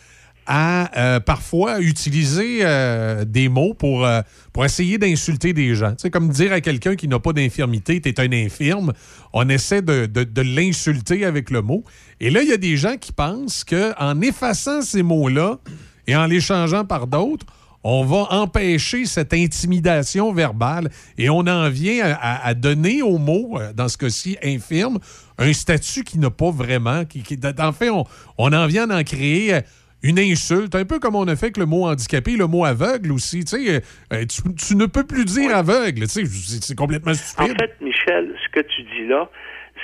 à 0.48 0.92
euh, 1.00 1.20
parfois 1.20 1.80
utiliser 1.82 2.60
euh, 2.62 3.26
des 3.26 3.50
mots 3.50 3.74
pour, 3.74 4.06
euh, 4.06 4.22
pour 4.54 4.64
essayer 4.64 5.00
d'insulter 5.00 5.54
des 5.54 5.74
gens. 5.74 5.96
Sais, 5.98 6.12
comme 6.12 6.30
dire 6.30 6.54
à 6.54 6.62
quelqu'un 6.62 6.96
qui 6.96 7.08
n'a 7.08 7.18
pas 7.20 7.34
d'infirmité, 7.34 8.00
t'es 8.00 8.20
un 8.20 8.32
infirme, 8.32 8.94
on 9.34 9.50
essaie 9.50 9.82
de, 9.82 10.06
de- 10.06 10.24
de 10.24 10.42
l'insulter 10.42 11.26
avec 11.26 11.50
le 11.50 11.64
mot. 11.64 11.84
Et 12.20 12.30
là, 12.30 12.44
il 12.44 12.50
y 12.50 12.54
a 12.54 12.58
des 12.58 12.78
gens 12.78 12.96
qui 12.98 13.12
pensent 13.12 13.64
qu'en 13.64 14.22
effaçant 14.22 14.84
ces 14.84 15.02
mots-là 15.02 15.58
et 16.06 16.16
en 16.16 16.28
les 16.28 16.42
changeant 16.42 16.86
par 16.86 17.08
d'autres, 17.08 17.48
on 17.88 18.03
va 18.03 18.26
empêcher 18.32 19.06
cette 19.06 19.32
intimidation 19.34 20.34
verbale 20.34 20.90
et 21.20 21.30
on 21.30 21.41
en 21.45 21.70
vient 21.70 22.03
à, 22.03 22.14
à- 22.16 22.48
à 22.48 22.53
donner 22.56 23.02
au 23.03 23.20
mot, 23.20 23.60
euh, 23.60 23.74
dans 23.74 23.88
ce 23.88 23.98
cas-ci 23.98 24.38
infirme, 24.44 24.98
un 25.38 25.53
statut 25.53 26.03
qui 26.03 26.18
n'a 26.18 26.32
pas 26.32 26.49
vraiment. 26.49 27.06
Qui, 27.06 27.22
qui- 27.22 27.38
en 27.60 27.72
fait, 27.72 27.91
on, 27.91 28.03
on 28.40 28.52
en 28.53 28.66
vient 28.66 28.90
à 28.90 28.99
en 28.99 29.03
créer 29.03 29.53
euh, 29.53 29.62
une 30.02 30.18
insulte, 30.20 30.74
un 30.76 30.86
peu 30.86 30.98
comme 30.99 31.16
on 31.16 31.28
a 31.28 31.36
fait 31.36 31.48
avec 31.48 31.57
le 31.57 31.66
mot 31.68 31.86
handicapé, 31.86 32.36
le 32.36 32.48
mot 32.48 32.66
aveugle 32.66 33.12
aussi. 33.12 33.45
Tu, 33.45 33.56
sais, 33.66 33.82
euh, 34.14 34.26
tu, 34.26 34.41
tu 34.56 34.76
ne 34.76 34.88
peux 34.88 35.03
plus 35.06 35.26
dire 35.26 35.56
aveugle. 35.56 36.07
tu 36.07 36.26
sais, 36.26 36.60
C'est 36.62 36.76
complètement 36.76 37.12
En 37.12 37.16
stupide. 37.16 37.56
fait, 37.62 37.76
Michel, 37.82 38.34
ce 38.44 38.49
que 38.52 38.66
tu 38.66 38.82
dis 38.82 39.07
là, 39.07 39.30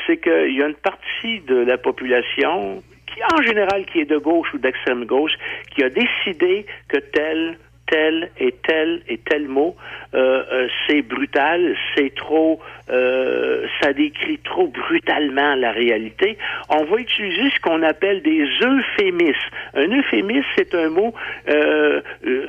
c'est 0.07 0.18
qu'il 0.18 0.56
y 0.57 0.64
a 0.64 0.68
une 0.68 0.76
partie 0.76 1.41
de 1.48 1.56
la 1.56 1.78
population 1.78 2.82
qui, 3.06 3.19
en 3.38 3.41
général, 3.44 3.86
qui 3.91 3.99
est 3.99 4.06
de 4.10 4.18
gauche 4.18 4.48
ou 4.53 4.57
d'extrême 4.57 5.06
gauche, 5.06 5.34
qui 5.76 5.84
a 5.84 5.90
décidé 5.90 6.65
que 6.88 6.98
tel 6.98 7.57
tel 7.92 8.32
et 8.40 8.56
tel 8.68 9.02
et 9.08 9.18
tel 9.18 9.48
mot, 9.48 9.76
euh, 10.14 10.44
euh, 10.52 10.68
c'est 10.88 11.02
brutal, 11.02 11.76
c'est 11.96 12.16
trop, 12.16 12.60
euh, 12.90 13.66
ça 13.82 13.94
décrit 13.94 14.40
trop 14.40 14.68
brutalement 14.68 15.56
la 15.56 15.72
réalité. 15.72 16.38
On 16.70 16.84
va 16.84 16.98
utiliser 16.98 17.49
ce 17.52 17.60
qu'on 17.62 17.84
appelle 17.84 18.22
des 18.22 18.45
euphémismes. 18.62 19.36
Un 19.76 19.88
euphémisme, 19.88 20.48
c'est 20.58 20.74
un 20.76 20.90
mot, 20.90 21.14
euh, 21.49 22.02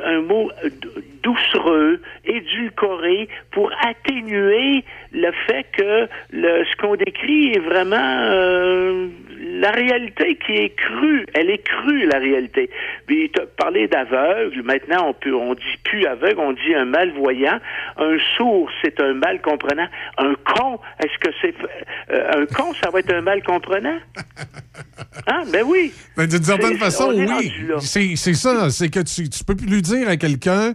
un 0.05 0.21
mot 0.23 0.51
doucereux, 1.23 2.01
édulcoré, 2.25 3.29
pour 3.53 3.71
atténuer 3.85 4.85
le 5.13 5.31
fait 5.47 5.67
que 5.77 6.09
le, 6.33 6.65
ce 6.65 6.77
qu'on 6.77 6.97
décrit 6.97 7.53
est 7.53 7.61
vraiment 7.61 7.97
euh, 7.97 9.09
la 9.61 9.71
réalité 9.71 10.37
qui 10.37 10.53
est 10.53 10.75
crue. 10.75 11.27
Elle 11.35 11.51
est 11.51 11.63
crue, 11.63 12.07
la 12.07 12.19
réalité. 12.19 12.71
Puis, 13.07 13.31
tu 13.31 13.41
parlé 13.57 13.87
d'aveugle. 13.87 14.63
Maintenant, 14.63 15.09
on 15.09 15.13
peut, 15.13 15.35
on 15.35 15.55
dit 15.55 15.79
plus 15.85 16.05
aveugle, 16.07 16.41
on 16.41 16.53
dit 16.53 16.75
un 16.75 16.85
malvoyant. 16.85 17.59
Un 17.97 18.19
sourd, 18.37 18.71
c'est 18.83 19.01
un 19.01 19.15
mal 19.15 19.41
comprenant. 19.41 19.87
Un 20.23 20.35
con, 20.55 20.79
est-ce 21.03 21.19
que 21.19 21.35
c'est, 21.41 21.55
euh, 22.15 22.43
un 22.43 22.47
con, 22.55 22.73
ça 22.83 22.91
va 22.91 23.01
être 23.01 23.13
un 23.13 23.23
mal 23.23 23.43
comprenant? 23.43 23.99
Hein? 25.27 25.43
Ben 25.53 25.65
oui. 25.67 25.93
Ben, 26.17 26.27
D'une 26.27 26.43
certaine 26.45 26.79
façon, 26.79 27.13
oui. 27.13 27.53
c'est 27.81 28.35
ça. 28.35 28.71
C'est 28.71 28.89
que 28.89 29.01
tu, 29.01 29.29
tu 29.29 29.45
peux 29.45 29.57
plus 29.57 29.67
lui 29.67 29.83
dire 29.83 30.09
à 30.09 30.17
quelqu'un. 30.17 30.75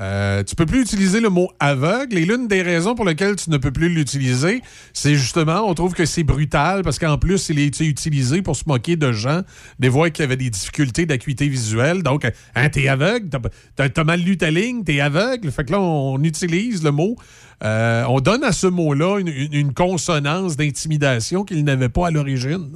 Euh, 0.00 0.44
tu 0.44 0.54
peux 0.54 0.66
plus 0.66 0.80
utiliser 0.82 1.20
le 1.20 1.28
mot 1.28 1.50
aveugle 1.58 2.18
et 2.18 2.24
l'une 2.24 2.46
des 2.46 2.62
raisons 2.62 2.94
pour 2.94 3.04
lesquelles 3.04 3.36
tu 3.36 3.50
ne 3.50 3.56
peux 3.56 3.72
plus 3.72 3.88
l'utiliser, 3.88 4.62
c'est 4.92 5.14
justement, 5.14 5.68
on 5.68 5.74
trouve 5.74 5.94
que 5.94 6.04
c'est 6.04 6.22
brutal 6.22 6.82
parce 6.82 6.98
qu'en 6.98 7.18
plus, 7.18 7.48
il 7.48 7.58
a 7.58 7.62
été 7.62 7.84
utilisé 7.84 8.42
pour 8.42 8.54
se 8.54 8.62
moquer 8.66 8.96
de 8.96 9.10
gens, 9.12 9.42
des 9.78 9.88
voix 9.88 10.10
qui 10.10 10.22
avaient 10.22 10.36
des 10.36 10.50
difficultés 10.50 11.04
d'acuité 11.06 11.48
visuelle. 11.48 12.02
Donc, 12.02 12.24
hein, 12.54 12.68
t'es 12.68 12.86
aveugle, 12.88 13.28
t'as- 13.74 13.88
t'as 13.88 14.04
mal 14.04 14.20
lu 14.20 14.36
ta 14.36 14.50
ligne, 14.50 14.84
t'es 14.84 15.00
aveugle. 15.00 15.50
Fait 15.50 15.64
que 15.64 15.72
là, 15.72 15.80
on, 15.80 16.22
utilise 16.22 16.82
le 16.84 16.90
mot. 16.92 17.16
euh, 17.64 18.04
on 18.08 18.20
donne 18.20 18.44
à 18.44 18.52
ce 18.52 18.68
mot-là 18.68 19.18
une 19.18 19.74
consonance 19.74 20.56
d'intimidation 20.56 21.44
qu'il 21.44 21.64
n'avait 21.64 21.88
pas 21.88 22.06
à 22.06 22.10
l'origine. 22.12 22.70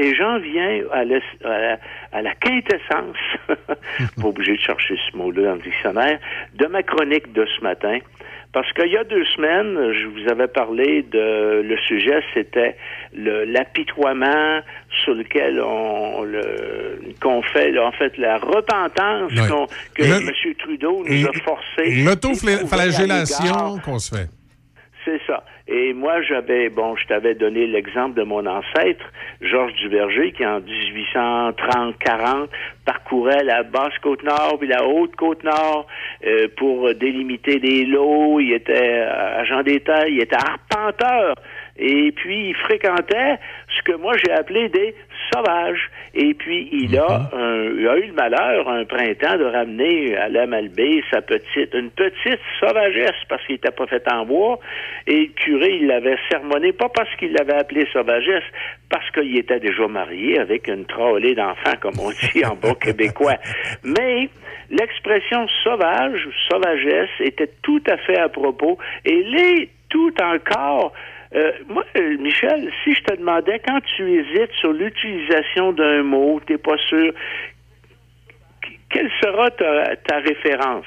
Et 0.00 0.14
j'en 0.14 0.38
viens 0.38 0.82
à, 0.92 1.04
la, 1.04 1.16
à 1.44 1.58
la- 1.58 1.78
à 2.12 2.22
la 2.22 2.34
quintessence, 2.34 3.16
pas 3.48 4.24
obligé 4.24 4.52
de 4.52 4.60
chercher 4.60 4.94
ce 5.10 5.16
mot-là 5.16 5.42
dans 5.42 5.54
le 5.56 5.60
dictionnaire, 5.62 6.18
de 6.54 6.66
ma 6.66 6.82
chronique 6.82 7.32
de 7.32 7.44
ce 7.56 7.62
matin. 7.64 7.98
Parce 8.52 8.72
qu'il 8.72 8.90
y 8.90 8.96
a 8.96 9.04
deux 9.04 9.24
semaines, 9.36 9.92
je 9.92 10.06
vous 10.06 10.30
avais 10.30 10.46
parlé 10.48 11.02
de 11.02 11.60
le 11.62 11.76
sujet, 11.86 12.20
c'était 12.32 12.76
l'apitoiement 13.12 14.60
sur 15.04 15.14
lequel 15.14 15.60
on 15.60 16.22
le- 16.22 17.00
qu'on 17.20 17.42
fait, 17.42 17.70
là, 17.72 17.86
en 17.86 17.92
fait, 17.92 18.16
la 18.16 18.38
repentance 18.38 19.32
que 19.94 20.02
Le- 20.02 20.28
M. 20.28 20.54
Trudeau 20.58 21.04
nous 21.06 21.26
a 21.26 21.32
forcé. 21.44 22.04
L'autoflagellation 22.04 23.78
qu'on 23.84 23.98
se 23.98 24.16
fait. 24.16 24.28
Et 25.66 25.92
moi, 25.92 26.22
j'avais, 26.22 26.68
bon, 26.70 26.96
je 26.96 27.06
t'avais 27.06 27.34
donné 27.34 27.66
l'exemple 27.66 28.14
de 28.14 28.22
mon 28.22 28.46
ancêtre, 28.46 29.04
Georges 29.40 29.74
Duverger, 29.74 30.32
qui 30.32 30.44
en 30.46 30.60
1830-40 30.60 32.48
parcourait 32.84 33.44
la 33.44 33.62
basse 33.62 33.96
côte 34.02 34.22
nord 34.22 34.56
puis 34.58 34.68
la 34.68 34.84
haute 34.86 35.14
côte 35.16 35.44
nord 35.44 35.86
euh, 36.26 36.48
pour 36.56 36.94
délimiter 36.94 37.58
des 37.58 37.84
lots. 37.84 38.40
Il 38.40 38.52
était 38.52 39.02
euh, 39.02 39.40
agent 39.40 39.62
d'État, 39.62 40.08
il 40.08 40.20
était 40.20 40.36
arpenteur. 40.36 41.34
Et 41.78 42.12
puis, 42.12 42.48
il 42.50 42.56
fréquentait 42.56 43.36
ce 43.76 43.82
que 43.82 43.92
moi 43.96 44.14
j'ai 44.16 44.32
appelé 44.32 44.68
des 44.68 44.94
sauvages. 45.32 45.90
Et 46.14 46.34
puis, 46.34 46.68
il 46.72 46.98
a, 46.98 47.30
un- 47.32 47.64
il 47.78 47.86
a 47.86 47.96
eu 47.98 48.06
le 48.06 48.12
malheur, 48.14 48.68
un 48.68 48.84
printemps, 48.84 49.36
de 49.36 49.44
ramener 49.44 50.16
à 50.16 50.28
la 50.28 50.46
Malbaie 50.46 51.02
sa 51.10 51.20
petite, 51.22 51.74
une 51.74 51.90
petite 51.90 52.40
sauvagesse, 52.58 53.14
parce 53.28 53.44
qu'il 53.46 53.54
n'était 53.56 53.70
pas 53.70 53.86
fait 53.86 54.02
en 54.10 54.24
bois. 54.24 54.58
Et 55.06 55.20
le 55.20 55.26
curé, 55.34 55.76
il 55.80 55.86
l'avait 55.86 56.16
sermonné, 56.30 56.72
pas 56.72 56.88
parce 56.88 57.14
qu'il 57.16 57.32
l'avait 57.32 57.54
appelé 57.60 57.86
sauvagesse, 57.92 58.44
parce 58.90 59.08
qu'il 59.12 59.36
était 59.38 59.60
déjà 59.60 59.86
marié 59.86 60.38
avec 60.40 60.66
une 60.68 60.84
trollée 60.86 61.34
d'enfants, 61.34 61.76
comme 61.80 61.98
on 62.00 62.10
dit 62.10 62.44
en 62.44 62.56
bon 62.56 62.74
québécois. 62.74 63.36
Mais 63.84 64.28
l'expression 64.70 65.46
sauvage, 65.62 66.26
sauvagesse, 66.48 67.10
était 67.20 67.50
tout 67.62 67.82
à 67.88 67.96
fait 67.98 68.18
à 68.18 68.28
propos. 68.28 68.78
Et 69.04 69.22
l'est 69.22 69.68
tout 69.90 70.12
encore. 70.22 70.92
Euh, 71.34 71.52
moi, 71.68 71.84
euh, 71.96 72.16
Michel, 72.18 72.70
si 72.84 72.94
je 72.94 73.02
te 73.02 73.14
demandais 73.16 73.60
quand 73.66 73.80
tu 73.96 74.02
hésites 74.10 74.52
sur 74.58 74.72
l'utilisation 74.72 75.72
d'un 75.72 76.02
mot, 76.02 76.40
t'es 76.46 76.56
pas 76.58 76.76
sûr, 76.88 77.12
qu- 78.62 78.78
quelle 78.90 79.10
sera 79.20 79.50
ta, 79.50 79.96
ta 79.96 80.16
référence? 80.20 80.86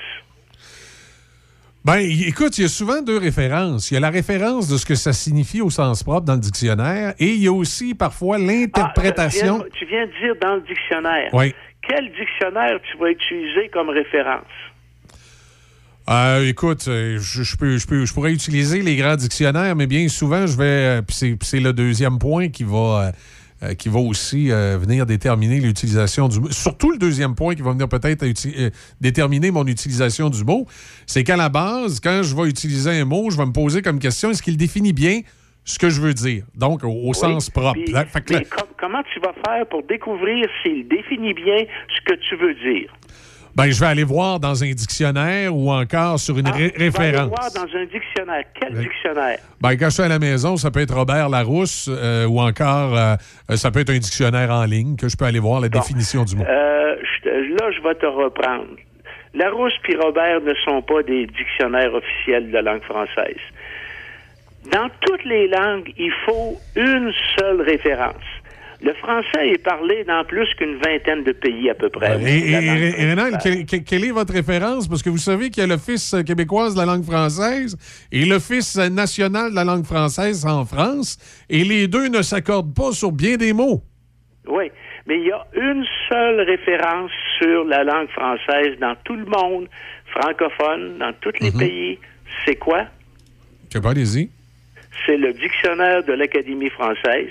Ben, 1.84 1.98
écoute, 2.00 2.58
il 2.60 2.62
y 2.62 2.66
a 2.66 2.68
souvent 2.68 3.02
deux 3.02 3.18
références. 3.18 3.90
Il 3.90 3.96
y 3.96 3.98
a 3.98 4.00
la 4.00 4.12
référence 4.12 4.68
de 4.68 4.78
ce 4.78 4.86
que 4.86 4.94
ça 4.96 5.14
signifie 5.14 5.62
au 5.62 5.70
sens 5.72 6.04
propre 6.04 6.26
dans 6.28 6.36
le 6.36 6.40
dictionnaire 6.40 7.14
et 7.20 7.26
il 7.30 7.44
y 7.44 7.48
a 7.48 7.52
aussi 7.54 7.96
parfois 7.96 8.38
l'interprétation. 8.38 9.62
Ah, 9.64 9.68
tu, 9.74 9.86
viens, 9.86 10.06
tu 10.08 10.16
viens 10.20 10.30
de 10.30 10.34
dire 10.34 10.36
dans 10.42 10.56
le 10.56 10.62
dictionnaire. 10.62 11.30
Oui. 11.34 11.56
Quel 11.88 12.12
dictionnaire 12.14 12.80
tu 12.90 12.98
vas 12.98 13.10
utiliser 13.10 13.70
comme 13.70 13.90
référence? 13.90 14.46
Euh, 16.10 16.48
écoute, 16.48 16.86
euh, 16.88 17.20
je, 17.20 17.44
je 17.44 17.56
peux, 17.58 17.78
je, 17.78 17.86
peux, 17.88 18.06
je 18.06 18.14
pourrais 18.14 18.34
utiliser 18.34 18.82
les 18.82 18.96
grands 18.96 19.16
dictionnaires, 19.16 19.76
mais 19.76 19.88
bien 19.88 20.08
souvent, 20.10 20.48
je 20.48 20.58
vais. 20.58 20.64
euh, 20.64 21.02
puis 21.02 21.38
c'est- 21.42 21.60
le 21.60 21.74
deuxième 21.74 22.18
point 22.18 22.50
qui 22.50 22.64
va, 22.64 23.12
euh, 23.64 23.74
qui 23.76 23.88
va 23.88 24.00
aussi 24.00 24.52
euh, 24.52 24.78
venir 24.80 25.06
déterminer 25.06 25.60
l'utilisation 25.60 26.28
du 26.28 26.40
mot. 26.40 26.50
Surtout 26.52 26.92
le 26.92 26.98
deuxième 26.98 27.36
point 27.36 27.54
qui 27.54 27.62
va 27.62 27.72
venir 27.72 27.88
peut-être 27.88 28.24
euh, 28.24 28.70
déterminer 29.00 29.52
mon 29.52 29.66
utilisation 29.68 30.30
du 30.32 30.44
mot, 30.44 30.66
c'est 31.06 31.24
qu'à 31.24 31.38
la 31.38 31.50
base, 31.50 32.00
quand 32.00 32.24
je 32.24 32.36
vais 32.36 32.50
utiliser 32.50 32.90
un 33.00 33.06
mot, 33.06 33.30
je 33.30 33.38
vais 33.38 33.46
me 33.46 33.54
poser 33.54 33.84
comme 33.84 34.00
question 34.00 34.32
est-ce 34.32 34.42
qu'il 34.42 34.58
définit 34.58 34.94
bien 34.94 35.22
ce 35.64 35.78
que 35.78 35.92
je 35.92 36.02
veux 36.02 36.16
dire? 36.16 36.44
Donc, 36.56 36.84
au, 36.84 36.88
au 36.90 37.10
Oui. 37.10 37.14
sens 37.16 37.52
propre. 37.52 37.74
Puis- 37.74 37.94
Là, 37.94 38.06
fait 38.06 38.22
que 38.22 38.34
là- 38.34 38.40
mais 38.40 38.46
com- 38.46 38.68
comment 38.80 39.04
tu 39.14 39.20
vas 39.20 39.34
faire 39.46 39.68
pour 39.68 39.84
découvrir 39.84 40.48
s'il 40.64 40.88
définit 40.88 41.36
bien 41.36 41.58
ce 41.96 42.12
que 42.12 42.20
tu 42.28 42.36
veux 42.38 42.56
dire? 42.56 42.92
Ben, 43.56 43.70
je 43.72 43.80
vais 43.80 43.86
aller 43.88 44.04
voir 44.04 44.40
dans 44.40 44.64
un 44.64 44.72
dictionnaire 44.72 45.56
ou 45.56 45.72
encore 45.72 46.20
sur 46.20 46.38
une 46.38 46.48
ré- 46.48 46.72
Ah, 46.74 46.76
aller 46.78 46.90
référence. 46.90 47.30
voir 47.30 47.52
dans 47.54 47.78
un 47.78 47.86
dictionnaire. 47.86 48.44
Quel 48.60 48.76
Oui. 48.78 48.84
dictionnaire? 48.84 49.38
Ben, 49.62 49.72
quand 49.78 49.86
je 49.86 49.90
suis 49.94 50.04
à 50.04 50.08
la 50.08 50.20
maison, 50.20 50.58
ça 50.58 50.72
peut 50.72 50.80
être 50.82 50.94
Robert 50.96 51.30
Larousse 51.30 51.90
euh, 51.92 52.26
ou 52.26 52.40
encore 52.40 52.96
euh, 52.98 53.16
ça 53.56 53.72
peut 53.72 53.80
être 53.82 53.90
un 53.90 53.98
dictionnaire 54.00 54.50
en 54.52 54.64
ligne 54.66 54.96
que 54.96 55.10
je 55.10 55.18
peux 55.18 55.26
aller 55.26 55.40
voir 55.40 55.60
la 55.62 55.70
définition 55.70 56.24
du 56.24 56.36
mot. 56.36 56.44
Euh, 56.48 56.96
je 57.24 57.30
là, 57.30 57.72
je 57.76 57.82
vais 57.82 57.96
te 57.96 58.06
reprendre. 58.06 58.68
Larousse 59.34 59.74
puis 59.84 59.96
Robert 59.96 60.42
ne 60.42 60.54
sont 60.66 60.82
pas 60.82 61.04
des 61.04 61.26
dictionnaires 61.28 61.94
officiels 61.94 62.48
de 62.48 62.54
la 62.54 62.62
langue 62.62 62.84
française. 62.84 63.38
Dans 64.72 64.90
toutes 65.02 65.24
les 65.26 65.48
langues, 65.48 65.92
il 65.98 66.12
faut 66.26 66.58
une 66.76 67.12
seule 67.38 67.62
référence. 67.62 68.16
Le 68.84 68.94
français 68.96 69.50
est 69.50 69.64
parlé 69.64 70.04
dans 70.06 70.24
plus 70.26 70.48
qu'une 70.56 70.76
vingtaine 70.84 71.24
de 71.24 71.34
pays 71.34 71.70
à 71.70 71.76
peu 71.76 71.90
près. 71.90 72.20
Et, 72.24 72.48
et- 72.48 72.52
La 72.52 72.62
langue 72.62 72.80
et- 72.80 72.88
et 73.02 73.06
Rénal, 73.06 73.32
principale. 73.32 73.42
quelle, 73.58 73.66
quelle- 73.68 73.84
quelle 73.84 74.06
est 74.06 74.12
votre 74.12 74.34
référence? 74.34 74.88
Parce 74.88 75.04
que 75.04 75.10
vous 75.12 75.18
savez 75.20 75.52
qu'il 75.52 75.62
y 75.62 75.64
a 75.64 75.68
l'Office 75.68 76.16
québécoise 76.26 76.74
de 76.74 76.80
la 76.80 76.88
langue 76.88 77.04
française 77.04 77.78
et 78.12 78.26
l'Office 78.26 78.78
national 78.78 79.52
de 79.52 79.56
la 79.56 79.64
langue 79.66 79.86
française 79.86 80.46
en 80.48 80.66
France, 80.66 81.20
et 81.48 81.64
les 81.64 81.88
deux 81.88 82.08
ne 82.08 82.24
s'accordent 82.24 82.74
pas 82.74 82.92
sur 82.92 83.12
bien 83.12 83.38
des 83.38 83.54
mots. 83.54 83.84
Oui, 84.48 84.72
mais 85.06 85.20
il 85.20 85.28
y 85.28 85.32
a 85.32 85.46
une 85.56 85.86
seule 86.10 86.42
référence 86.42 87.12
sur 87.38 87.64
la 87.66 87.84
langue 87.84 88.10
française 88.10 88.80
dans 88.80 88.96
tout 89.04 89.16
le 89.16 89.26
monde, 89.26 89.68
francophone, 90.10 90.98
dans 90.98 91.14
tous 91.22 91.34
les 91.40 91.52
Mhm. 91.52 91.60
pays. 91.60 92.00
C'est 92.46 92.56
quoi? 92.56 92.86
Je 93.70 93.78
sais 93.78 93.82
pas, 93.82 93.92
allez-y. 93.92 94.32
C'est 95.06 95.18
le 95.18 95.34
dictionnaire 95.34 96.04
de 96.04 96.14
l'Académie 96.14 96.70
française 96.72 97.30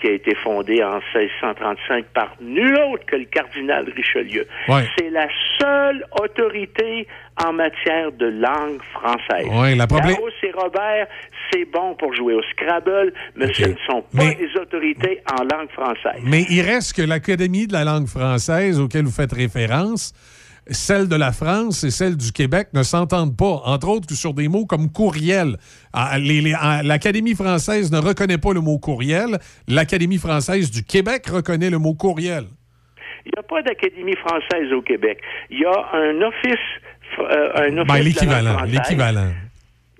qui 0.00 0.08
a 0.08 0.12
été 0.12 0.34
fondé 0.34 0.82
en 0.82 1.00
1635 1.14 2.06
par 2.14 2.36
nul 2.40 2.74
autre 2.92 3.04
que 3.06 3.16
le 3.16 3.26
cardinal 3.26 3.86
Richelieu. 3.94 4.46
Ouais. 4.68 4.84
C'est 4.98 5.10
la 5.10 5.28
seule 5.58 6.04
autorité 6.20 7.06
en 7.44 7.52
matière 7.52 8.12
de 8.12 8.26
langue 8.26 8.80
française. 8.92 9.46
Ouais, 9.50 9.74
la 9.74 9.86
Larousse 9.86 10.32
et 10.42 10.52
Robert, 10.52 11.06
c'est 11.50 11.64
bon 11.64 11.94
pour 11.94 12.14
jouer 12.14 12.34
au 12.34 12.42
Scrabble, 12.42 13.12
mais 13.36 13.52
ce 13.52 13.68
ne 13.68 13.74
sont 13.86 14.02
pas 14.16 14.34
des 14.34 14.50
autorités 14.60 15.22
en 15.38 15.42
langue 15.42 15.70
française. 15.70 16.22
Mais 16.24 16.44
il 16.50 16.62
reste 16.62 16.96
que 16.96 17.02
l'Académie 17.02 17.66
de 17.66 17.72
la 17.72 17.84
langue 17.84 18.06
française 18.06 18.80
auquel 18.80 19.04
vous 19.04 19.10
faites 19.10 19.32
référence, 19.32 20.12
celle 20.70 21.08
de 21.08 21.16
la 21.16 21.32
France 21.32 21.84
et 21.84 21.90
celle 21.90 22.16
du 22.16 22.32
Québec 22.32 22.68
ne 22.72 22.82
s'entendent 22.82 23.36
pas, 23.36 23.62
entre 23.64 23.88
autres 23.88 24.06
que 24.06 24.14
sur 24.14 24.34
des 24.34 24.48
mots 24.48 24.66
comme 24.66 24.90
courriel. 24.90 25.56
Ah, 25.92 26.12
ah, 26.14 26.82
L'Académie 26.82 27.34
française 27.34 27.90
ne 27.92 27.98
reconnaît 27.98 28.38
pas 28.38 28.52
le 28.52 28.60
mot 28.60 28.78
courriel, 28.78 29.38
l'Académie 29.68 30.18
française 30.18 30.70
du 30.70 30.84
Québec 30.84 31.26
reconnaît 31.28 31.70
le 31.70 31.78
mot 31.78 31.94
courriel. 31.94 32.44
Il 33.26 33.32
n'y 33.36 33.38
a 33.38 33.42
pas 33.42 33.62
d'académie 33.62 34.16
française 34.16 34.72
au 34.72 34.80
Québec. 34.80 35.20
Il 35.50 35.60
y 35.60 35.64
a 35.66 35.88
un 35.92 36.22
office, 36.22 36.54
euh, 37.18 37.68
un 37.68 37.76
office 37.76 37.86
Ben, 37.86 37.94
langue 37.94 38.04
l'équivalent, 38.04 38.62
l'équivalent. 38.64 39.32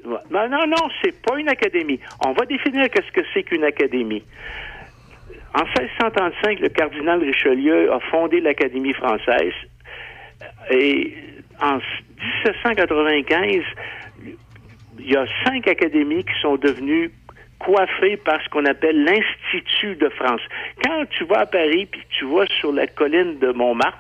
Non, 0.05 0.49
non, 0.49 0.67
non, 0.67 0.89
c'est 1.03 1.21
pas 1.21 1.39
une 1.39 1.49
académie. 1.49 2.01
On 2.25 2.33
va 2.33 2.47
définir 2.47 2.89
qu'est-ce 2.89 3.13
que 3.13 3.21
c'est 3.35 3.43
qu'une 3.43 3.65
académie. 3.65 4.23
En 5.53 5.65
1635, 5.65 6.61
le 6.61 6.69
cardinal 6.69 7.21
Richelieu 7.21 7.93
a 7.93 8.01
fondé 8.11 8.41
l'Académie 8.41 8.95
française 8.95 9.53
et 10.71 11.15
en 11.61 11.77
1795, 12.45 13.63
il 14.99 15.11
y 15.11 15.17
a 15.17 15.25
cinq 15.45 15.67
académies 15.69 16.25
qui 16.25 16.41
sont 16.43 16.57
devenues 16.57 17.11
coiffées 17.61 18.17
par 18.17 18.43
ce 18.43 18.49
qu'on 18.49 18.65
appelle 18.65 19.05
l'Institut 19.05 19.95
de 19.97 20.09
France. 20.09 20.41
Quand 20.83 21.05
tu 21.11 21.25
vas 21.25 21.41
à 21.41 21.47
Paris 21.47 21.87
puis 21.87 22.03
tu 22.11 22.25
vas 22.25 22.47
sur 22.59 22.73
la 22.73 22.87
colline 22.87 23.39
de 23.39 23.53
Montmartre, 23.53 23.99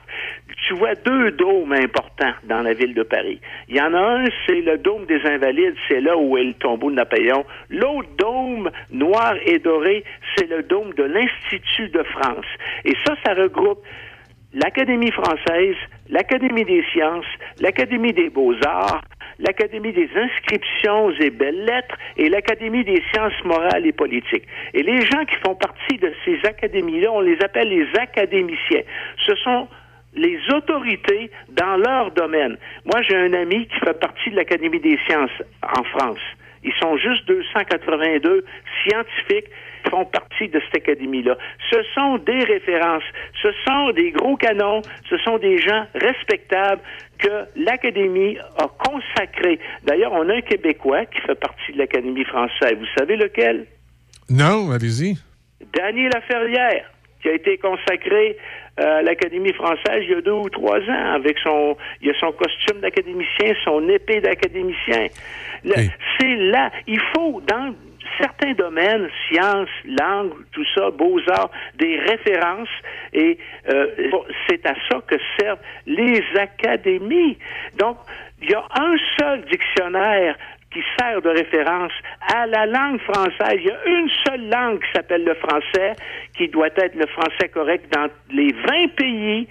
tu 0.66 0.74
vois 0.74 0.94
deux 0.94 1.30
dômes 1.32 1.72
importants 1.72 2.32
dans 2.44 2.62
la 2.62 2.72
ville 2.72 2.94
de 2.94 3.02
Paris. 3.02 3.40
Il 3.68 3.76
y 3.76 3.80
en 3.80 3.92
a 3.94 3.98
un, 3.98 4.24
c'est 4.46 4.60
le 4.60 4.78
dôme 4.78 5.06
des 5.06 5.20
Invalides, 5.24 5.74
c'est 5.88 6.00
là 6.00 6.16
où 6.16 6.36
est 6.38 6.44
le 6.44 6.54
tombeau 6.54 6.90
de 6.90 6.96
Napoléon. 6.96 7.44
L'autre 7.68 8.08
dôme, 8.18 8.70
noir 8.90 9.34
et 9.44 9.58
doré, 9.58 10.04
c'est 10.36 10.48
le 10.48 10.62
dôme 10.62 10.92
de 10.94 11.04
l'Institut 11.04 11.88
de 11.88 12.02
France. 12.02 12.46
Et 12.84 12.94
ça, 13.04 13.14
ça 13.24 13.34
regroupe 13.34 13.82
l'Académie 14.52 15.12
française, 15.12 15.76
l'Académie 16.08 16.64
des 16.64 16.84
sciences, 16.92 17.26
l'Académie 17.60 18.12
des 18.12 18.30
beaux-arts, 18.30 19.02
l'Académie 19.38 19.92
des 19.92 20.08
inscriptions 20.14 21.10
et 21.20 21.30
belles-lettres 21.30 21.96
et 22.16 22.28
l'Académie 22.28 22.84
des 22.84 23.02
sciences 23.12 23.44
morales 23.44 23.86
et 23.86 23.92
politiques. 23.92 24.46
Et 24.74 24.82
les 24.82 25.00
gens 25.02 25.24
qui 25.24 25.36
font 25.44 25.54
partie 25.54 25.98
de 25.98 26.12
ces 26.24 26.38
académies-là, 26.46 27.10
on 27.12 27.20
les 27.20 27.38
appelle 27.42 27.68
les 27.68 27.86
académiciens. 27.98 28.82
Ce 29.24 29.34
sont 29.36 29.68
les 30.14 30.38
autorités 30.52 31.30
dans 31.50 31.76
leur 31.76 32.10
domaine. 32.10 32.56
Moi, 32.84 33.00
j'ai 33.02 33.16
un 33.16 33.32
ami 33.32 33.66
qui 33.68 33.78
fait 33.78 33.98
partie 33.98 34.30
de 34.30 34.36
l'Académie 34.36 34.80
des 34.80 34.98
sciences 35.06 35.42
en 35.62 35.84
France. 35.84 36.18
Ils 36.62 36.74
sont 36.74 36.96
juste 36.98 37.26
282 37.26 38.44
scientifiques 38.82 39.48
qui 39.82 39.90
font 39.90 40.04
partie 40.04 40.48
de 40.48 40.60
cette 40.60 40.82
académie-là. 40.82 41.36
Ce 41.70 41.82
sont 41.94 42.18
des 42.18 42.44
références, 42.44 43.02
ce 43.42 43.48
sont 43.66 43.90
des 43.92 44.10
gros 44.10 44.36
canons, 44.36 44.82
ce 45.08 45.16
sont 45.18 45.38
des 45.38 45.58
gens 45.58 45.86
respectables 45.94 46.82
que 47.18 47.44
l'Académie 47.56 48.38
a 48.58 48.66
consacrés. 48.78 49.58
D'ailleurs, 49.84 50.12
on 50.12 50.28
a 50.28 50.34
un 50.36 50.40
Québécois 50.40 51.04
qui 51.06 51.20
fait 51.20 51.34
partie 51.34 51.72
de 51.72 51.78
l'Académie 51.78 52.24
française. 52.24 52.76
Vous 52.78 52.98
savez 52.98 53.16
lequel? 53.16 53.66
Non, 54.30 54.70
allez-y. 54.70 55.18
Daniel 55.74 56.10
Laferrière, 56.14 56.90
qui 57.20 57.28
a 57.28 57.32
été 57.32 57.58
consacré 57.58 58.36
euh, 58.80 58.98
à 58.98 59.02
l'Académie 59.02 59.52
française 59.52 60.02
il 60.02 60.10
y 60.10 60.14
a 60.14 60.20
deux 60.20 60.32
ou 60.32 60.48
trois 60.48 60.78
ans, 60.78 61.14
avec 61.14 61.36
son, 61.38 61.76
il 62.00 62.10
a 62.10 62.18
son 62.18 62.32
costume 62.32 62.80
d'académicien, 62.80 63.54
son 63.64 63.86
épée 63.88 64.20
d'académicien. 64.20 65.08
C'est 65.64 66.36
là, 66.36 66.70
il 66.86 67.00
faut, 67.14 67.42
dans 67.46 67.74
certains 68.18 68.52
domaines, 68.52 69.08
sciences, 69.28 69.68
langue, 69.84 70.32
tout 70.52 70.64
ça, 70.74 70.90
beaux-arts, 70.90 71.50
des 71.76 71.98
références, 71.98 72.68
et 73.12 73.38
euh, 73.68 73.86
c'est 74.48 74.64
à 74.66 74.74
ça 74.88 75.00
que 75.06 75.16
servent 75.38 75.60
les 75.86 76.22
académies. 76.36 77.38
Donc, 77.78 77.98
il 78.42 78.50
y 78.50 78.54
a 78.54 78.64
un 78.74 78.96
seul 79.18 79.44
dictionnaire 79.46 80.36
qui 80.72 80.80
sert 80.98 81.20
de 81.20 81.28
référence 81.28 81.92
à 82.32 82.46
la 82.46 82.66
langue 82.66 83.00
française. 83.00 83.58
Il 83.58 83.66
y 83.66 83.70
a 83.70 83.86
une 83.86 84.08
seule 84.24 84.48
langue 84.48 84.80
qui 84.80 84.92
s'appelle 84.94 85.24
le 85.24 85.34
français, 85.34 85.94
qui 86.36 86.48
doit 86.48 86.68
être 86.76 86.94
le 86.94 87.06
français 87.06 87.48
correct 87.48 87.92
dans 87.92 88.08
les 88.30 88.52
20 88.52 88.94
pays 88.94 89.48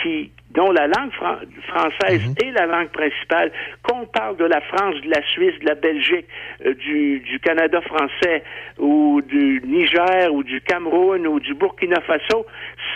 qui, 0.00 0.30
dont 0.54 0.72
la 0.72 0.86
langue 0.88 1.12
fran- 1.12 1.36
française 1.68 2.22
est 2.42 2.50
la 2.50 2.66
langue 2.66 2.88
principale, 2.90 3.52
qu'on 3.82 4.04
parle 4.06 4.36
de 4.36 4.44
la 4.44 4.60
France, 4.62 4.96
de 5.04 5.10
la 5.10 5.22
Suisse, 5.32 5.54
de 5.60 5.66
la 5.66 5.74
Belgique, 5.76 6.26
euh, 6.66 6.74
du, 6.74 7.20
du 7.20 7.38
Canada 7.40 7.80
français, 7.82 8.42
ou 8.78 9.20
du 9.22 9.62
Niger, 9.66 10.32
ou 10.34 10.42
du 10.42 10.60
Cameroun, 10.62 11.26
ou 11.26 11.38
du 11.40 11.54
Burkina 11.54 12.00
Faso, 12.06 12.46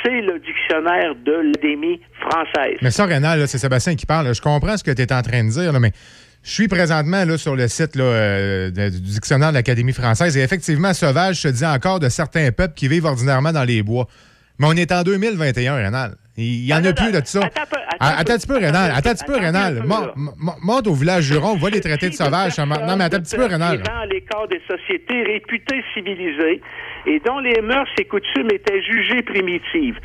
c'est 0.02 0.20
le 0.20 0.38
dictionnaire 0.40 1.14
de 1.14 1.32
l'Académie 1.32 2.00
française. 2.20 2.78
Mais 2.82 2.90
ça, 2.90 3.04
Rénal, 3.06 3.46
c'est 3.46 3.58
Sébastien 3.58 3.94
qui 3.94 4.06
parle. 4.06 4.34
Je 4.34 4.40
comprends 4.42 4.76
ce 4.76 4.82
que 4.84 4.90
tu 4.90 5.02
es 5.02 5.12
en 5.12 5.22
train 5.22 5.44
de 5.44 5.50
dire, 5.50 5.72
là, 5.72 5.78
mais 5.78 5.92
je 6.42 6.50
suis 6.50 6.68
présentement 6.68 7.24
là, 7.24 7.38
sur 7.38 7.54
le 7.56 7.68
site 7.68 7.94
là, 7.96 8.04
euh, 8.04 8.70
du 8.70 9.00
dictionnaire 9.00 9.50
de 9.50 9.54
l'Académie 9.54 9.92
française 9.94 10.36
et 10.36 10.42
effectivement, 10.42 10.92
sauvage 10.92 11.36
se 11.36 11.48
dit 11.48 11.64
encore 11.64 12.00
de 12.00 12.08
certains 12.08 12.50
peuples 12.52 12.74
qui 12.74 12.88
vivent 12.88 13.06
ordinairement 13.06 13.52
dans 13.52 13.64
les 13.64 13.82
bois. 13.82 14.06
Mais 14.58 14.66
on 14.68 14.72
est 14.72 14.92
en 14.92 15.02
2021, 15.02 15.76
Rénal. 15.76 16.16
Il 16.36 16.64
n'y 16.64 16.72
en 16.74 16.84
a 16.84 16.92
plus 16.92 17.12
de 17.12 17.20
ça. 17.24 17.40
Ah, 18.00 18.16
Attends 18.18 18.32
un 18.32 18.36
petit 18.38 18.46
peu, 18.48 18.56
Rénal. 18.56 18.92
Attends 18.96 19.10
un 19.10 19.14
petit 19.14 19.24
peu, 19.24 19.36
Rénal. 19.36 19.82
Mon- 19.86 20.10
mon- 20.16 20.52
Monte 20.62 20.88
au 20.88 20.94
village 20.94 21.24
Juron, 21.24 21.54
voit 21.56 21.70
les 21.70 21.80
traités 21.80 22.08
de 22.08 22.14
sauvages. 22.14 22.58
Non, 22.58 22.96
mais 22.96 23.04
attends 23.04 23.18
un 23.18 23.20
petit 23.20 23.36
peu, 23.36 23.44
Rénal. 23.46 23.82
Dans 23.82 24.04
les 24.10 24.20
corps 24.22 24.48
des 24.48 24.60
sociétés 24.68 25.22
réputées 25.22 25.84
civilisées 25.94 26.60
et 27.06 27.20
dont 27.20 27.38
les 27.38 27.60
mœurs 27.60 27.86
et 28.00 28.04
coutumes 28.06 28.50
étaient 28.52 28.82
jugées 28.82 29.22
primitives. 29.22 29.98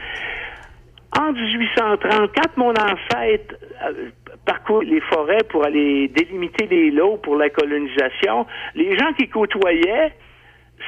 En 1.19 1.31
1830, 1.34 2.30
quand 2.35 2.57
mon 2.57 2.69
ancêtre 2.72 3.56
euh, 3.88 4.10
parcourt 4.45 4.84
les 4.84 5.01
forêts 5.01 5.43
pour 5.49 5.65
aller 5.65 6.07
délimiter 6.10 6.68
les 6.68 6.91
lots 6.91 7.18
pour 7.18 7.35
la 7.38 7.49
colonisation, 7.49 8.45
les 8.76 8.95
gens 8.95 9.11
qui 9.18 9.27
côtoyaient 9.27 10.14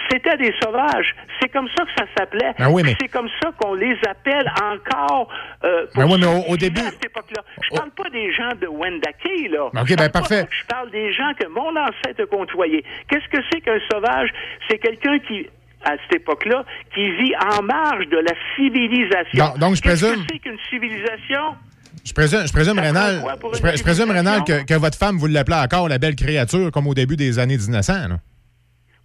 C'était 0.09 0.38
des 0.38 0.53
sauvages. 0.63 1.15
C'est 1.41 1.49
comme 1.49 1.68
ça 1.76 1.84
que 1.84 1.91
ça 1.97 2.05
s'appelait. 2.18 2.53
Ben 2.57 2.69
oui, 2.69 2.81
mais- 2.84 2.95
C'est 3.01 3.07
comme 3.07 3.27
ça 3.41 3.51
qu'on 3.57 3.73
les 3.73 3.97
appelle 4.09 4.49
encore. 4.61 5.30
Euh, 5.63 5.85
pour 5.93 6.03
Ben 6.03 6.09
oui, 6.11 6.18
mais 6.19 6.27
au- 6.49 6.57
début- 6.57 6.81
À 6.81 6.91
cette 6.91 7.05
époque-là. 7.05 7.43
Je 7.63 7.76
parle 7.76 7.91
pas 7.91 8.09
des 8.09 8.31
gens 8.34 8.49
de 8.59 8.68
Wendake, 8.68 9.23
là. 9.51 9.69
Ben, 9.73 9.81
ok, 9.81 9.88
Je 9.89 9.95
ben, 9.95 10.09
parfait. 10.09 10.45
Je 10.49 10.65
parle 10.68 10.91
des 10.91 11.11
gens 11.13 11.31
que 11.39 11.47
mon 11.47 11.69
ancêtre 11.76 12.23
a 12.23 12.26
côtoyés. 12.26 12.84
Qu'est-ce 13.09 13.27
que 13.30 13.43
c'est 13.51 13.61
qu'un 13.61 13.80
sauvage? 13.91 14.30
C'est 14.69 14.77
quelqu'un 14.77 15.19
qui, 15.19 15.47
à 15.84 15.91
cette 16.03 16.22
époque-là, 16.22 16.63
qui 16.93 17.09
vit 17.11 17.34
en 17.57 17.61
marge 17.63 18.07
de 18.07 18.18
la 18.18 18.34
civilisation. 18.55 19.45
Donc- 19.45 19.59
donc, 19.59 19.76
je 19.76 19.81
Qu'est-ce 19.81 20.05
présume- 20.05 20.26
que 20.26 20.34
c'est 20.34 20.39
qu'une 20.39 20.57
civilisation? 20.69 21.55
Je 22.05 22.13
présume, 22.13 22.47
je 22.47 22.51
présume, 22.53 22.80
Rénal, 22.80 23.22
je, 23.53 23.84
présume, 23.84 24.09
Rénal, 24.11 24.43
que, 24.43 24.65
que 24.65 24.73
votre 24.73 24.97
femme, 24.97 25.18
vous 25.18 25.27
l'appelez 25.27 25.57
encore 25.57 25.88
la 25.88 25.99
belle 25.99 26.15
créature, 26.15 26.72
comme 26.72 26.88
au 26.88 26.93
début 26.95 27.15
des 27.15 27.38
années 27.38 27.57
1900. 27.57 28.07
là. 28.09 28.15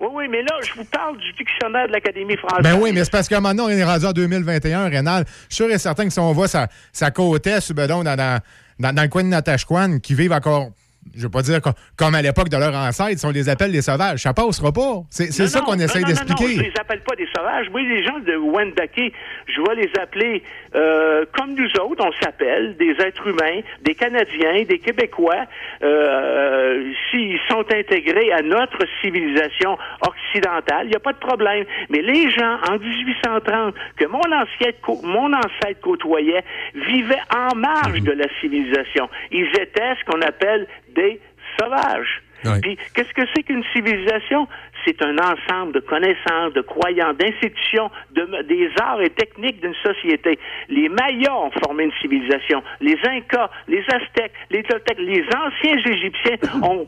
Oui, 0.00 0.08
oui, 0.12 0.24
mais 0.30 0.42
là, 0.42 0.54
je 0.62 0.72
vous 0.74 0.84
parle 0.84 1.16
du 1.18 1.32
dictionnaire 1.32 1.86
de 1.88 1.92
l'Académie 1.92 2.36
française. 2.36 2.60
Ben 2.62 2.78
oui, 2.78 2.92
mais 2.92 3.02
c'est 3.04 3.10
parce 3.12 3.28
que 3.28 3.34
maintenant, 3.36 3.64
on 3.66 3.68
est 3.70 3.82
rendu 3.84 4.04
en 4.04 4.12
2021, 4.12 4.88
Rénal. 4.88 5.24
Je 5.48 5.54
suis 5.54 5.64
sûr 5.64 5.70
et 5.72 5.78
certain 5.78 6.04
que 6.04 6.12
si 6.12 6.18
on 6.20 6.32
voit 6.32 6.48
sa, 6.48 6.68
sa 6.92 7.10
côtesse, 7.10 7.72
ben 7.72 7.86
donc, 7.86 8.04
dans, 8.04 8.14
dans, 8.16 8.40
dans, 8.78 8.94
dans 8.94 9.02
le 9.02 9.08
coin 9.08 9.22
de 9.22 9.28
Natashquan, 9.28 9.98
qui 10.00 10.14
vivent 10.14 10.32
encore, 10.32 10.68
je 11.16 11.22
veux 11.22 11.30
pas 11.30 11.40
dire 11.42 11.62
co- 11.62 11.70
comme 11.96 12.14
à 12.14 12.20
l'époque 12.20 12.48
de 12.50 12.56
leur 12.58 12.74
ancêtre, 12.74 13.18
si 13.18 13.24
on 13.24 13.30
les 13.30 13.48
appelle 13.48 13.70
les 13.70 13.80
sauvages, 13.80 14.20
ça 14.22 14.34
passera 14.34 14.70
pas. 14.72 15.02
C'est 15.08 15.30
ça 15.32 15.60
qu'on 15.62 15.76
non, 15.76 15.84
essaye 15.84 16.02
non, 16.02 16.08
non, 16.08 16.14
non, 16.14 16.24
d'expliquer. 16.24 16.56
je 16.56 16.60
les 16.62 16.72
appelle 16.78 17.00
pas 17.02 17.16
des 17.16 17.28
sauvages. 17.34 17.70
Moi, 17.70 17.80
les 17.80 18.04
gens 18.04 18.18
de 18.18 18.36
Wendake, 18.36 19.12
je 19.46 19.62
vais 19.62 19.76
les 19.82 19.90
appeler 20.02 20.42
euh, 20.76 21.24
comme 21.32 21.54
nous 21.54 21.70
autres, 21.80 22.04
on 22.06 22.12
s'appelle 22.22 22.76
des 22.76 22.92
êtres 23.00 23.26
humains, 23.26 23.60
des 23.82 23.94
Canadiens, 23.94 24.62
des 24.68 24.78
Québécois, 24.78 25.44
euh, 25.82 26.92
s'ils 27.10 27.38
sont 27.48 27.64
intégrés 27.72 28.32
à 28.32 28.42
notre 28.42 28.78
civilisation 29.00 29.78
occidentale, 30.06 30.86
il 30.86 30.90
n'y 30.90 30.96
a 30.96 31.00
pas 31.00 31.12
de 31.12 31.18
problème. 31.18 31.64
Mais 31.88 32.02
les 32.02 32.30
gens 32.30 32.58
en 32.70 32.78
1830 32.78 33.74
que 33.96 34.06
mon 34.06 34.20
ancêtre, 34.32 34.78
cô- 34.82 35.00
mon 35.02 35.32
ancêtre 35.32 35.80
côtoyait 35.80 36.44
vivaient 36.74 37.22
en 37.34 37.54
marge 37.56 38.00
de 38.02 38.12
la 38.12 38.26
civilisation. 38.40 39.08
Ils 39.30 39.48
étaient 39.60 39.94
ce 39.98 40.04
qu'on 40.10 40.20
appelle 40.22 40.66
des 40.94 41.20
sauvages. 41.58 42.22
Puis, 42.60 42.78
qu'est-ce 42.94 43.12
que 43.14 43.22
c'est 43.34 43.42
qu'une 43.42 43.64
civilisation? 43.72 44.46
C'est 44.86 45.02
un 45.02 45.16
ensemble 45.18 45.72
de 45.72 45.80
connaissances, 45.80 46.52
de 46.54 46.60
croyances, 46.62 47.16
d'institutions, 47.16 47.90
de- 48.12 48.42
des 48.42 48.70
arts 48.80 49.00
et 49.02 49.10
techniques 49.10 49.60
d'une 49.60 49.74
société. 49.82 50.38
Les 50.68 50.88
Mayas 50.88 51.34
ont 51.34 51.50
formé 51.64 51.84
une 51.84 51.92
civilisation. 52.00 52.62
Les 52.80 52.96
Incas, 53.04 53.50
les 53.66 53.84
Aztèques, 53.92 54.32
les 54.50 54.62
Toltecs, 54.62 54.98
les 54.98 55.24
anciens 55.34 55.78
Égyptiens 55.92 56.36
ont 56.62 56.86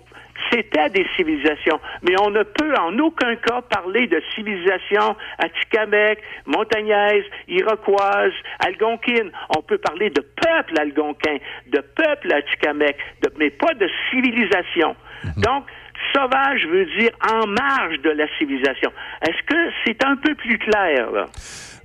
c'était 0.52 0.88
des 0.90 1.04
civilisations, 1.16 1.80
mais 2.02 2.14
on 2.22 2.30
ne 2.30 2.44
peut 2.44 2.72
en 2.78 2.96
aucun 3.00 3.34
cas 3.34 3.60
parler 3.62 4.06
de 4.06 4.22
civilisation 4.36 5.16
atikamekw, 5.38 6.20
montagnaise, 6.46 7.24
iroquoise, 7.48 8.32
algonquine. 8.60 9.32
On 9.56 9.62
peut 9.62 9.78
parler 9.78 10.10
de 10.10 10.20
peuple 10.20 10.78
algonquin, 10.80 11.38
de 11.66 11.80
peuple 11.80 12.32
atikamekw, 12.32 12.96
mais 13.36 13.50
pas 13.50 13.74
de 13.74 13.90
civilisation. 14.10 14.94
Donc, 15.38 15.64
sauvage 16.14 16.66
veut 16.66 16.86
dire 16.98 17.10
en 17.30 17.46
marge 17.46 17.98
de 18.02 18.10
la 18.10 18.26
civilisation. 18.38 18.90
Est-ce 19.22 19.42
que 19.46 19.70
c'est 19.84 20.04
un 20.04 20.16
peu 20.16 20.34
plus 20.34 20.58
clair, 20.58 21.10
là? 21.12 21.26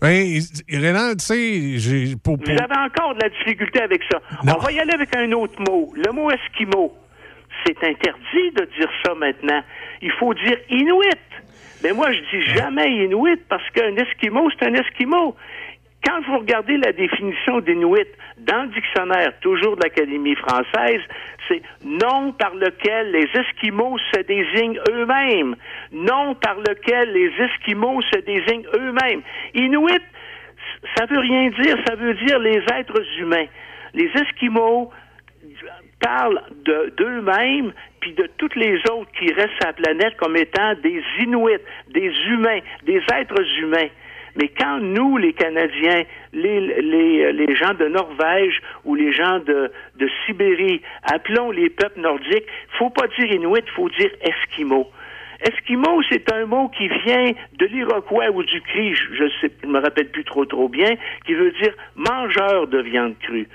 Ben, 0.01 0.39
Rénal, 0.69 1.15
tu 1.17 1.79
sais, 1.79 2.15
pour, 2.21 2.37
pour- 2.37 2.45
Vous 2.45 2.51
avez 2.61 2.77
encore 2.77 3.15
de 3.15 3.21
la 3.21 3.29
difficulté 3.29 3.81
avec 3.81 4.01
ça. 4.11 4.19
On 4.43 4.57
va 4.59 4.71
y 4.71 4.79
aller 4.79 4.93
avec 4.93 5.15
un 5.15 5.31
autre 5.31 5.61
mot, 5.67 5.93
le 5.95 6.11
mot 6.11 6.29
esquimau. 6.29 6.93
C'est 7.65 7.77
interdit 7.83 8.51
de 8.55 8.67
dire 8.77 8.89
ça 9.05 9.13
maintenant. 9.15 9.61
Il 10.01 10.11
faut 10.11 10.33
dire 10.33 10.57
inuit. 10.69 11.17
Mais 11.83 11.93
moi, 11.93 12.11
je 12.11 12.19
dis 12.19 12.43
jamais 12.55 12.89
inuit 13.05 13.39
parce 13.47 13.63
qu'un 13.71 13.95
esquimau, 13.95 14.49
c'est 14.57 14.67
un 14.67 14.73
esquimau. 14.73 15.35
Quand 16.05 16.21
vous 16.27 16.39
regardez 16.39 16.77
la 16.77 16.91
définition 16.91 17.59
d'inuit 17.61 18.07
dans 18.39 18.63
le 18.63 18.67
dictionnaire, 18.69 19.31
toujours 19.39 19.77
de 19.77 19.83
l'Académie 19.83 20.35
française, 20.35 21.01
c'est 21.47 21.61
nom 21.85 22.33
par 22.33 22.53
lequel 22.55 23.11
les 23.11 23.29
Esquimaux 23.33 23.97
se 24.13 24.19
désignent 24.21 24.79
eux-mêmes. 24.91 25.55
Nom 25.91 26.35
par 26.35 26.55
lequel 26.59 27.13
les 27.13 27.31
Esquimaux 27.45 28.01
se 28.13 28.19
désignent 28.19 28.67
eux-mêmes. 28.75 29.21
Inuit, 29.53 30.01
ça 30.95 31.05
veut 31.05 31.19
rien 31.19 31.49
dire, 31.61 31.77
ça 31.85 31.95
veut 31.95 32.13
dire 32.15 32.39
les 32.39 32.61
êtres 32.73 33.01
humains. 33.19 33.45
Les 33.93 34.09
Esquimaux 34.15 34.91
parlent 36.01 36.41
de- 36.65 36.93
d'eux-mêmes 36.97 37.71
puis 38.01 38.13
de 38.13 38.27
toutes 38.37 38.55
les 38.57 38.75
autres 38.91 39.09
qui 39.17 39.31
restent 39.31 39.55
sur 39.61 39.67
la 39.67 39.73
planète 39.73 40.17
comme 40.17 40.35
étant 40.35 40.73
des 40.83 41.01
Inuits, 41.21 41.61
des 41.91 42.11
humains, 42.27 42.59
des 42.83 43.01
êtres 43.13 43.41
humains. 43.59 43.87
Mais 44.35 44.49
quand 44.49 44.79
nous, 44.79 45.17
les 45.17 45.33
Canadiens, 45.33 46.03
les, 46.33 47.55
gens 47.55 47.73
de 47.73 47.87
Norvège 47.87 48.61
ou 48.83 48.95
les 48.95 49.11
gens 49.11 49.39
de, 49.39 49.71
Sibérie, 50.25 50.81
appelons 51.03 51.51
les 51.51 51.69
peuples 51.69 51.99
nordiques, 52.01 52.47
faut 52.77 52.89
pas 52.89 53.07
dire 53.19 53.31
Inuit, 53.31 53.65
faut 53.75 53.89
dire 53.89 54.09
Esquimaux. 54.21 54.89
Esquimau, 55.41 56.01
c'est 56.09 56.31
un 56.31 56.45
mot 56.45 56.69
qui 56.69 56.87
vient 56.87 57.31
de 57.59 57.65
l'Iroquois 57.65 58.29
ou 58.31 58.43
du 58.43 58.61
cri, 58.61 58.93
je, 58.95 59.27
je 59.27 59.67
me 59.67 59.79
rappelle 59.79 60.09
plus 60.09 60.23
trop 60.23 60.45
trop 60.45 60.69
bien, 60.69 60.95
qui 61.25 61.33
veut 61.33 61.51
dire 61.51 61.73
mangeur 61.95 62.67
de 62.67 62.79
viande 62.79 63.15
crue. 63.19 63.47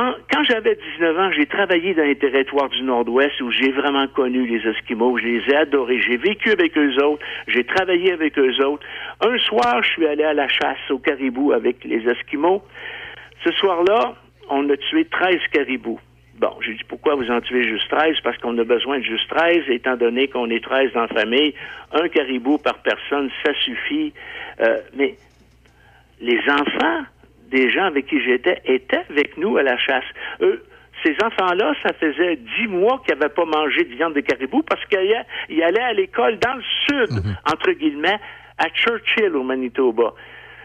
En- 0.00 0.14
quand 0.32 0.42
j'avais 0.44 0.76
19 0.98 1.16
ans, 1.18 1.30
j'ai 1.32 1.46
travaillé 1.46 1.94
dans 1.94 2.02
les 2.02 2.16
territoires 2.16 2.68
du 2.68 2.82
Nord-Ouest 2.82 3.40
où 3.40 3.50
j'ai 3.52 3.70
vraiment 3.70 4.08
connu 4.08 4.44
les 4.46 4.68
Esquimaux. 4.68 5.16
Je 5.18 5.24
les 5.24 5.50
ai 5.50 5.56
adorés. 5.56 6.00
J'ai 6.00 6.16
vécu 6.16 6.50
avec 6.50 6.76
eux 6.76 6.96
autres. 7.04 7.24
J'ai 7.46 7.64
travaillé 7.64 8.12
avec 8.12 8.36
eux 8.38 8.64
autres. 8.64 8.84
Un 9.24 9.38
soir, 9.38 9.82
je 9.82 9.88
suis 9.90 10.06
allé 10.06 10.24
à 10.24 10.34
la 10.34 10.48
chasse 10.48 10.90
au 10.90 10.98
caribou 10.98 11.52
avec 11.52 11.84
les 11.84 12.06
Esquimaux. 12.08 12.62
Ce 13.44 13.52
soir-là, 13.52 14.14
on 14.50 14.68
a 14.70 14.76
tué 14.76 15.04
13 15.04 15.38
caribous. 15.52 16.00
Bon, 16.38 16.50
j'ai 16.60 16.74
dit 16.74 16.84
pourquoi 16.88 17.14
vous 17.14 17.30
en 17.30 17.40
tuez 17.40 17.62
juste 17.62 17.88
13? 17.88 18.20
Parce 18.22 18.36
qu'on 18.38 18.58
a 18.58 18.64
besoin 18.64 18.98
de 18.98 19.04
juste 19.04 19.28
13, 19.30 19.62
étant 19.68 19.96
donné 19.96 20.28
qu'on 20.28 20.50
est 20.50 20.62
13 20.62 20.92
dans 20.92 21.02
la 21.02 21.08
famille. 21.08 21.54
Un 21.92 22.08
caribou 22.08 22.58
par 22.58 22.78
personne, 22.82 23.30
ça 23.44 23.52
suffit. 23.64 24.12
Euh, 24.60 24.78
mais 24.96 25.16
les 26.20 26.40
enfants 26.50 27.04
des 27.50 27.70
gens 27.70 27.84
avec 27.84 28.06
qui 28.06 28.20
j'étais 28.22 28.60
étaient 28.64 29.04
avec 29.10 29.36
nous 29.36 29.56
à 29.56 29.62
la 29.62 29.76
chasse. 29.78 30.04
Eux, 30.40 30.64
ces 31.04 31.14
enfants-là, 31.22 31.74
ça 31.82 31.92
faisait 31.94 32.36
dix 32.36 32.66
mois 32.68 33.02
qu'ils 33.06 33.16
n'avaient 33.16 33.32
pas 33.32 33.44
mangé 33.44 33.84
de 33.84 33.94
viande 33.94 34.14
de 34.14 34.20
caribou 34.20 34.62
parce 34.62 34.84
qu'ils 34.86 35.62
allaient- 35.62 35.80
à 35.80 35.92
l'école 35.92 36.38
dans 36.38 36.54
le 36.54 36.62
sud, 36.86 37.22
entre 37.52 37.72
guillemets, 37.72 38.18
à 38.58 38.68
Churchill, 38.70 39.36
au 39.36 39.42
Manitoba. 39.42 40.14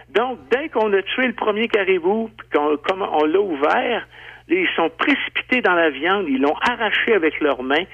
Donc, 0.10 0.40
dès 0.50 0.70
qu'on 0.70 0.92
a 0.94 1.02
tué 1.02 1.28
le 1.28 1.34
premier 1.34 1.68
caribou, 1.68 2.30
qu'on 2.54 2.78
comme 2.78 3.02
on 3.02 3.26
l'a 3.26 3.40
ouvert, 3.40 4.08
ils 4.48 4.68
sont 4.76 4.90
précipités 4.98 5.62
dans 5.62 5.76
la 5.76 5.90
viande, 5.90 6.26
ils 6.28 6.42
l'ont 6.42 6.56
arraché 6.62 7.14
avec 7.14 7.40
leurs 7.40 7.64
mains, 7.64 7.86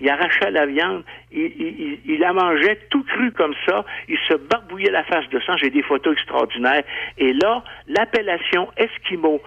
ils 0.00 0.08
arrachaient 0.08 0.50
la 0.50 0.66
viande, 0.66 1.04
ils 1.32 2.18
la 2.20 2.32
mangeaient 2.32 2.78
tout 2.90 3.02
cru 3.04 3.32
comme 3.32 3.54
ça, 3.66 3.84
ils 4.08 4.18
se 4.28 4.34
barbouillaient 4.34 4.90
la 4.90 5.04
face 5.04 5.28
de 5.30 5.40
sang, 5.40 5.56
j'ai 5.56 5.70
des 5.70 5.82
photos 5.82 6.14
extraordinaires. 6.14 6.84
Et 7.18 7.32
là, 7.32 7.62
l'appellation 7.88 8.68
Esquimau 8.76 9.40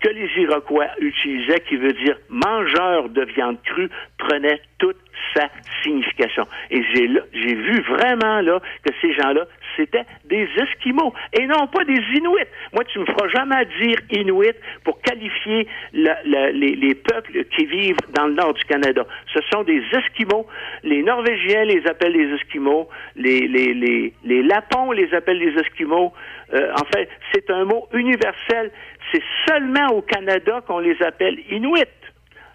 que 0.00 0.08
les 0.10 0.28
Iroquois 0.42 0.88
utilisaient, 1.00 1.60
qui 1.60 1.76
veut 1.76 1.92
dire 1.94 2.16
mangeur 2.28 3.08
de 3.08 3.24
viande 3.24 3.56
crue, 3.64 3.88
prenait 4.18 4.60
toute 4.78 4.98
sa 5.34 5.48
signification. 5.82 6.46
Et 6.70 6.82
j'ai 6.92 7.54
vu 7.54 7.80
vraiment 7.82 8.40
là 8.40 8.60
que 8.84 8.92
ces 9.00 9.14
gens-là, 9.14 9.46
c'était 9.76 10.04
des 10.24 10.48
Esquimaux 10.56 11.12
et 11.32 11.46
non 11.46 11.66
pas 11.66 11.84
des 11.84 12.00
Inuits. 12.14 12.48
Moi, 12.72 12.84
tu 12.84 12.98
me 12.98 13.06
feras 13.06 13.28
jamais 13.28 13.64
dire 13.80 13.98
Inuit 14.10 14.56
pour 14.84 15.00
qualifier 15.00 15.66
les 15.92 16.94
peuples 16.94 17.44
qui 17.56 17.66
vivent 17.66 17.96
dans 18.14 18.26
le 18.26 18.34
nord 18.34 18.54
du 18.54 18.64
Canada. 18.64 19.06
Ce 19.32 19.40
sont 19.52 19.62
des 19.62 19.82
Esquimaux. 19.92 20.46
Les 20.82 21.02
Norvégiens 21.02 21.64
les 21.64 21.86
appellent 21.86 22.12
les 22.12 22.34
Esquimaux. 22.34 22.88
Les, 23.16 23.46
les, 23.46 23.74
les, 23.74 24.12
les 24.24 24.42
Lapons 24.42 24.92
les 24.92 25.12
appellent 25.14 25.38
les 25.38 25.58
Esquimaux. 25.60 26.12
Euh, 26.54 26.72
en 26.74 26.84
fait, 26.94 27.08
c'est 27.32 27.50
un 27.50 27.64
mot 27.64 27.88
universel. 27.92 28.70
C'est 29.12 29.22
seulement 29.46 29.88
au 29.92 30.02
Canada 30.02 30.62
qu'on 30.66 30.78
les 30.78 31.00
appelle 31.02 31.38
Inuits. 31.50 31.84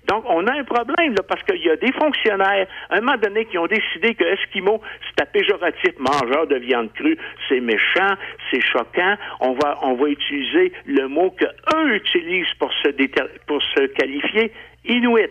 Donc, 0.08 0.26
on 0.28 0.46
a 0.48 0.54
un 0.54 0.64
problème, 0.64 1.14
là, 1.14 1.24
parce 1.28 1.44
qu'il 1.44 1.62
y 1.62 1.70
a 1.70 1.76
des 1.76 1.92
fonctionnaires, 1.94 2.68
à 2.90 2.98
un 2.98 3.02
moment 3.02 3.18
donné, 3.18 3.46
qui 3.46 3.58
ont 3.58 3.68
décidé 3.68 4.16
que 4.16 4.24
Esquimau, 4.24 4.82
c'est 5.08 5.22
un 5.24 5.26
péjoratif 5.28 5.94
mangeur 6.00 6.48
de 6.48 6.56
viande 6.56 6.92
crue. 6.94 7.18
C'est 7.48 7.60
méchant, 7.62 8.16
c'est 8.50 8.62
choquant. 8.62 9.16
On 9.40 9.54
va, 9.54 9.78
on 9.84 9.94
va 9.94 10.10
utiliser 10.10 10.74
le 10.88 11.08
mot 11.08 11.30
que 11.32 11.46
eux 11.76 11.96
utilisent 11.96 12.54
pour 12.60 12.74
se, 12.84 12.90
déter- 12.90 13.30
pour 13.48 13.62
se 13.62 13.86
qualifier, 13.88 14.52
Inuit. 14.86 15.30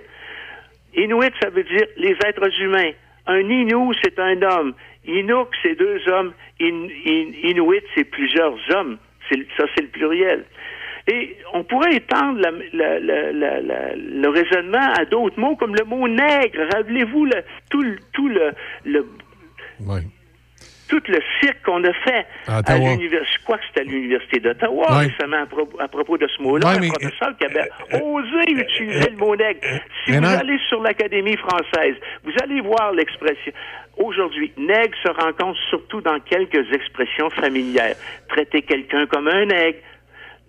Inuit, 0.94 1.32
ça 1.42 1.50
veut 1.50 1.64
dire 1.64 1.86
les 1.96 2.16
êtres 2.26 2.60
humains. 2.62 2.90
Un 3.26 3.40
Inou, 3.40 3.92
c'est 4.02 4.18
un 4.18 4.40
homme. 4.42 4.74
Inuk, 5.06 5.48
c'est 5.62 5.74
deux 5.74 6.00
hommes. 6.08 6.32
In- 6.60 6.88
in- 7.06 7.32
Inuit, 7.42 7.82
c'est 7.94 8.04
plusieurs 8.04 8.54
hommes. 8.74 8.98
Ça, 9.56 9.64
c'est 9.74 9.82
le 9.82 9.88
pluriel. 9.88 10.44
Et 11.12 11.36
on 11.54 11.64
pourrait 11.64 11.94
étendre 11.96 12.38
la- 12.40 12.50
la- 12.72 13.00
la- 13.00 13.32
la- 13.32 13.60
la- 13.60 13.94
le 13.96 14.28
raisonnement 14.28 14.92
à 14.98 15.04
d'autres 15.04 15.38
mots, 15.40 15.56
comme 15.56 15.74
le 15.74 15.84
mot 15.84 16.06
nègre. 16.06 16.60
Rappelez-vous 16.74 17.24
le- 17.24 17.42
tout, 17.70 17.82
le, 17.82 17.96
tout 18.12 18.28
le, 18.28 18.52
le- 18.84 19.06
le 21.08 21.20
cirque 21.40 21.62
qu'on 21.64 21.82
a 21.84 21.92
fait 21.92 22.26
À 22.48 22.76
l'université, 22.78 23.36
je 23.38 23.44
crois 23.44 23.58
que 23.58 23.64
c'était 23.68 23.80
à 23.80 23.84
l'université 23.84 24.40
d'Ottawa 24.40 24.86
récemment 24.98 25.42
à, 25.42 25.46
pro- 25.46 25.68
à 25.78 25.88
propos 25.88 26.18
de 26.18 26.26
ce 26.36 26.42
mot-là, 26.42 26.68
un 26.70 26.88
professeur 26.88 27.36
qui 27.38 27.44
avait 27.46 27.68
osé 28.02 28.50
utiliser 28.50 29.10
le 29.10 29.16
mot 29.16 29.34
nègre. 29.36 29.60
Si 30.04 30.12
vous 30.12 30.20
non. 30.20 30.28
allez 30.28 30.58
sur 30.68 30.82
l'Académie 30.82 31.36
française, 31.36 31.94
vous 32.24 32.32
allez 32.42 32.60
voir 32.60 32.92
l'expression. 32.92 33.52
Aujourd'hui, 33.96 34.52
nègre 34.56 34.96
se 35.02 35.08
rencontre 35.10 35.58
surtout 35.68 36.00
dans 36.00 36.18
quelques 36.20 36.72
expressions 36.72 37.30
familières. 37.30 37.96
Traiter 38.28 38.62
quelqu'un 38.62 39.06
comme 39.06 39.28
un 39.28 39.44
nègre, 39.46 39.78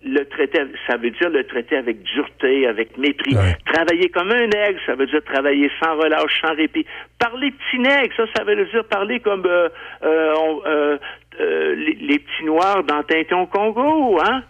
le 0.04 0.24
traiter, 0.26 0.62
ça 0.88 0.98
veut 0.98 1.12
dire 1.12 1.30
le 1.30 1.44
traiter 1.44 1.78
avec 1.78 2.02
dureté, 2.04 2.66
avec 2.68 2.98
mépris. 2.98 3.36
Travailler 3.72 4.10
comme 4.10 4.32
un 4.32 4.48
nègre, 4.48 4.80
ça 4.86 4.96
veut 4.96 5.06
dire 5.06 5.24
travailler 5.24 5.70
sans 5.82 5.96
relâche, 5.96 6.42
sans 6.42 6.56
répit. 6.56 6.86
Parler 7.20 7.52
petit 7.52 7.80
nègre, 7.80 8.14
ça, 8.18 8.24
ça 8.36 8.44
veut 8.44 8.56
dire 8.66 8.86
parler 8.86 9.20
comme 9.20 9.46
euh, 9.46 9.70
euh, 10.04 10.34
on- 10.38 10.62
euh, 10.66 10.98
euh, 11.40 11.76
les, 11.76 11.94
les 11.94 12.20
petits 12.20 12.44
noirs 12.46 12.84
dans 12.84 13.04
Tintin 13.04 13.38
au 13.38 13.46
Congo, 13.48 14.20
hein? 14.22 14.44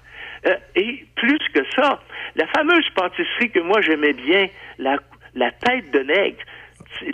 Euh, 0.48 0.56
et 0.76 1.06
plus 1.16 1.38
que 1.54 1.60
ça, 1.76 2.02
la 2.36 2.48
fameuse 2.48 2.90
pâtisserie 2.96 3.52
que 3.52 3.60
moi 3.60 3.80
j'aimais 3.82 4.14
bien, 4.14 4.48
la, 4.80 4.98
la 5.36 5.52
tête 5.52 5.92
de 5.92 6.00
nègre, 6.00 6.40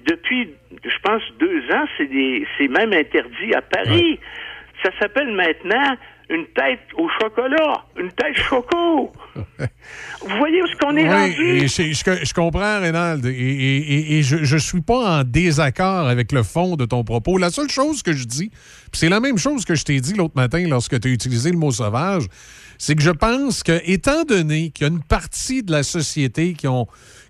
depuis, 0.06 0.50
je 0.86 0.98
pense, 1.04 1.22
deux 1.40 1.62
ans, 1.74 1.86
c'est 1.98 2.06
des- 2.08 2.48
c'est 2.58 2.68
même 2.68 2.94
interdit 2.94 3.54
à 3.54 3.62
Paris. 3.62 4.20
Ça 4.84 4.92
s'appelle 5.00 5.32
maintenant 5.32 5.98
une 6.30 6.46
tête 6.56 6.80
au 6.98 7.08
chocolat, 7.22 7.86
une 7.98 8.12
tête 8.12 8.36
choco. 8.36 9.12
Vous 9.36 10.38
voyez 10.38 10.62
où 10.62 10.66
est-ce 10.66 10.78
qu'on 10.78 10.98
est 10.98 11.04
Oui, 11.08 11.62
rendu? 11.62 11.68
je, 12.26 12.34
comprends, 12.34 12.80
Rénald, 12.82 13.26
et, 13.26 13.30
et- 13.30 13.78
et- 13.94 14.18
et 14.20 14.24
je 14.24 14.54
ne 14.56 14.60
suis 14.60 14.82
pas 14.82 15.20
en 15.20 15.24
désaccord 15.24 16.08
avec 16.08 16.32
le 16.32 16.44
fond 16.44 16.76
de 16.76 16.86
ton 16.86 17.04
propos. 17.04 17.38
La 17.38 17.50
seule 17.50 17.70
chose 17.70 18.04
que 18.04 18.14
je 18.14 18.26
dis, 18.26 18.50
puis 18.50 19.00
c'est 19.00 19.10
la 19.10 19.20
même 19.20 19.38
chose 19.38 19.64
que 19.64 19.76
je 19.76 19.84
t'ai 19.86 20.00
dit 20.02 20.14
l'autre 20.14 20.36
matin 20.36 20.66
lorsque 20.68 21.00
tu 21.00 21.08
as 21.08 21.12
utilisé 21.12 21.52
le 21.52 21.58
mot 21.58 21.72
sauvage, 21.72 22.24
c'est 22.78 22.96
que 22.96 23.02
je 23.02 23.12
pense 23.12 23.64
que, 23.64 23.80
étant 23.86 24.24
donné 24.24 24.70
qu'il 24.72 24.86
y 24.86 24.90
a 24.90 24.94
une 24.94 25.02
partie 25.04 25.64
de 25.64 25.72
la 25.72 25.84
société 25.84 26.54
qui 26.54 26.68
ont, 26.68 26.88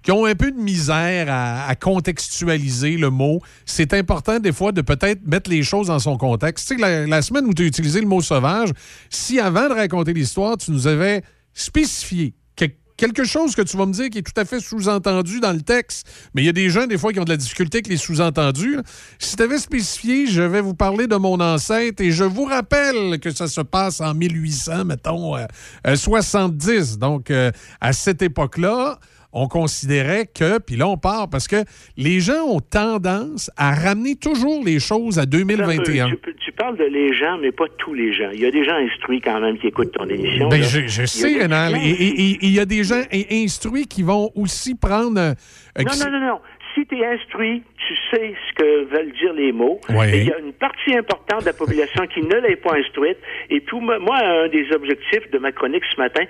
qui 0.07 0.13
ont 0.13 0.23
un 0.23 0.35
peu 0.35 0.53
de 0.53 0.57
misère 0.57 1.27
à, 1.29 1.75
contextualiser 1.75 2.95
le 2.95 3.09
mot, 3.09 3.41
c'est 3.65 3.93
important 3.93 4.39
des 4.39 4.53
fois 4.53 4.71
de 4.71 4.79
peut-être 4.79 5.27
mettre 5.27 5.49
les 5.49 5.63
choses 5.63 5.87
dans 5.87 5.99
son 5.99 6.17
contexte. 6.17 6.65
Tu 6.65 6.75
sais, 6.75 6.81
la, 6.81 7.05
la 7.05 7.21
semaine 7.21 7.45
où 7.45 7.53
tu 7.53 7.63
as 7.63 7.65
utilisé 7.65 7.99
le 7.99 8.07
mot 8.07 8.21
sauvage, 8.21 8.69
si 9.09 9.37
avant 9.37 9.67
de 9.67 9.73
raconter 9.73 10.13
l'histoire, 10.13 10.55
tu 10.55 10.71
nous 10.71 10.87
avais 10.87 11.23
spécifié 11.53 12.35
que- 12.55 12.67
quelque 12.95 13.25
chose 13.25 13.53
que 13.53 13.61
tu 13.61 13.75
vas 13.75 13.85
me 13.85 13.91
dire 13.91 14.09
qui 14.09 14.19
est 14.19 14.21
tout 14.21 14.39
à 14.39 14.45
fait 14.45 14.61
sous-entendu 14.61 15.41
dans 15.41 15.51
le 15.51 15.61
texte, 15.61 16.07
mais 16.33 16.41
il 16.41 16.45
y 16.45 16.49
a 16.49 16.53
des 16.53 16.69
gens, 16.69 16.87
des 16.87 16.97
fois, 16.97 17.11
qui 17.11 17.19
ont 17.19 17.25
de 17.25 17.31
la 17.31 17.35
difficulté 17.35 17.79
avec 17.79 17.89
les 17.89 17.97
sous-entendus. 17.97 18.77
Si 19.19 19.35
tu 19.35 19.43
avais 19.43 19.59
spécifié, 19.59 20.25
je 20.25 20.41
vais 20.41 20.61
vous 20.61 20.73
parler 20.73 21.07
de 21.07 21.17
mon 21.17 21.37
ancêtre 21.41 22.01
et 22.01 22.11
je 22.11 22.23
vous 22.23 22.45
rappelle 22.45 23.19
que 23.19 23.31
ça 23.31 23.49
se 23.49 23.59
passe 23.59 23.99
en 23.99 24.13
1800, 24.13 24.85
mettons, 24.85 25.35
euh, 25.35 25.43
euh, 25.85 25.97
70. 25.97 26.97
Donc, 26.97 27.29
euh, 27.29 27.51
à 27.81 27.91
cette 27.91 28.21
époque-là, 28.21 28.99
on 29.33 29.47
considérait 29.47 30.25
que, 30.25 30.59
puis 30.59 30.75
là 30.75 30.87
on 30.87 30.97
part, 30.97 31.29
parce 31.29 31.47
que 31.47 31.57
les 31.97 32.19
gens 32.19 32.43
ont 32.47 32.59
tendance 32.59 33.51
à 33.57 33.73
ramener 33.73 34.15
toujours 34.15 34.63
les 34.65 34.79
choses 34.79 35.19
à 35.19 35.25
2021. 35.25 36.09
Tu, 36.09 36.35
tu 36.43 36.51
parles 36.53 36.77
de 36.77 36.85
les 36.85 37.13
gens, 37.13 37.37
mais 37.37 37.51
pas 37.51 37.65
tous 37.77 37.93
les 37.93 38.13
gens. 38.13 38.29
Il 38.33 38.39
y 38.41 38.45
a 38.45 38.51
des 38.51 38.63
gens 38.65 38.75
instruits 38.75 39.21
quand 39.21 39.39
même 39.39 39.57
qui 39.57 39.67
écoutent 39.67 39.91
ton 39.91 40.07
émission. 40.07 40.47
Ben, 40.49 40.61
je, 40.63 41.05
sais, 41.05 41.31
Et 41.33 41.37
et 41.43 42.37
il 42.41 42.51
y 42.51 42.59
a 42.59 42.65
des 42.65 42.83
gens 42.83 43.01
in- 43.13 43.43
instruits 43.43 43.85
qui 43.87 44.01
vont 44.03 44.31
aussi 44.35 44.75
prendre. 44.75 45.19
euh, 45.19 45.33
Non, 45.77 45.85
qui- 45.85 45.99
non, 45.99 46.11
non, 46.11 46.19
non. 46.27 46.39
Si 46.75 46.85
tu 46.85 46.95
es 46.99 47.05
instruit, 47.07 47.63
tu 47.87 47.95
sais 48.11 48.35
ce 48.49 48.53
que 48.55 48.83
veulent 48.95 49.11
dire 49.19 49.33
les 49.33 49.51
mots. 49.51 49.79
Et 49.89 50.19
il 50.21 50.27
y 50.27 50.31
a 50.31 50.37
une 50.37 50.53
partie 50.53 50.95
importante 50.95 51.41
de 51.41 51.45
la 51.47 51.53
population 51.53 52.05
qui 52.13 52.21
ne 52.21 52.35
l'est 52.35 52.55
pas 52.57 52.75
instruite. 52.77 53.17
Et 53.49 53.61
pour 53.61 53.81
moi, 53.81 53.97
moi, 53.97 54.17
un 54.19 54.47
des 54.47 54.71
objectifs 54.71 55.29
de 55.31 55.39
ma 55.39 55.51
chronique 55.51 55.81
ce 55.95 55.99
matin, 55.99 56.23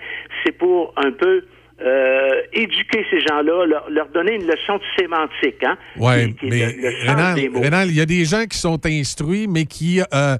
c'est 0.45 0.53
pour 0.57 0.93
un 0.95 1.11
peu 1.11 1.43
euh, 1.81 2.41
éduquer 2.53 3.05
ces 3.11 3.19
gens-là, 3.21 3.65
leur, 3.65 3.89
leur 3.89 4.07
donner 4.09 4.33
une 4.35 4.45
leçon 4.47 4.77
de 4.77 4.83
sémantique. 4.99 5.63
Hein, 5.63 5.77
Oui, 5.97 6.35
mais 6.43 6.73
le- 6.73 7.07
Rénal. 7.09 7.39
Rénal, 7.55 7.89
il 7.89 7.95
y 7.95 8.01
a 8.01 8.05
des 8.05 8.25
gens 8.25 8.45
qui 8.45 8.57
sont 8.57 8.79
instruits, 8.85 9.47
mais 9.47 9.65
qui. 9.65 10.01
euh, 10.13 10.37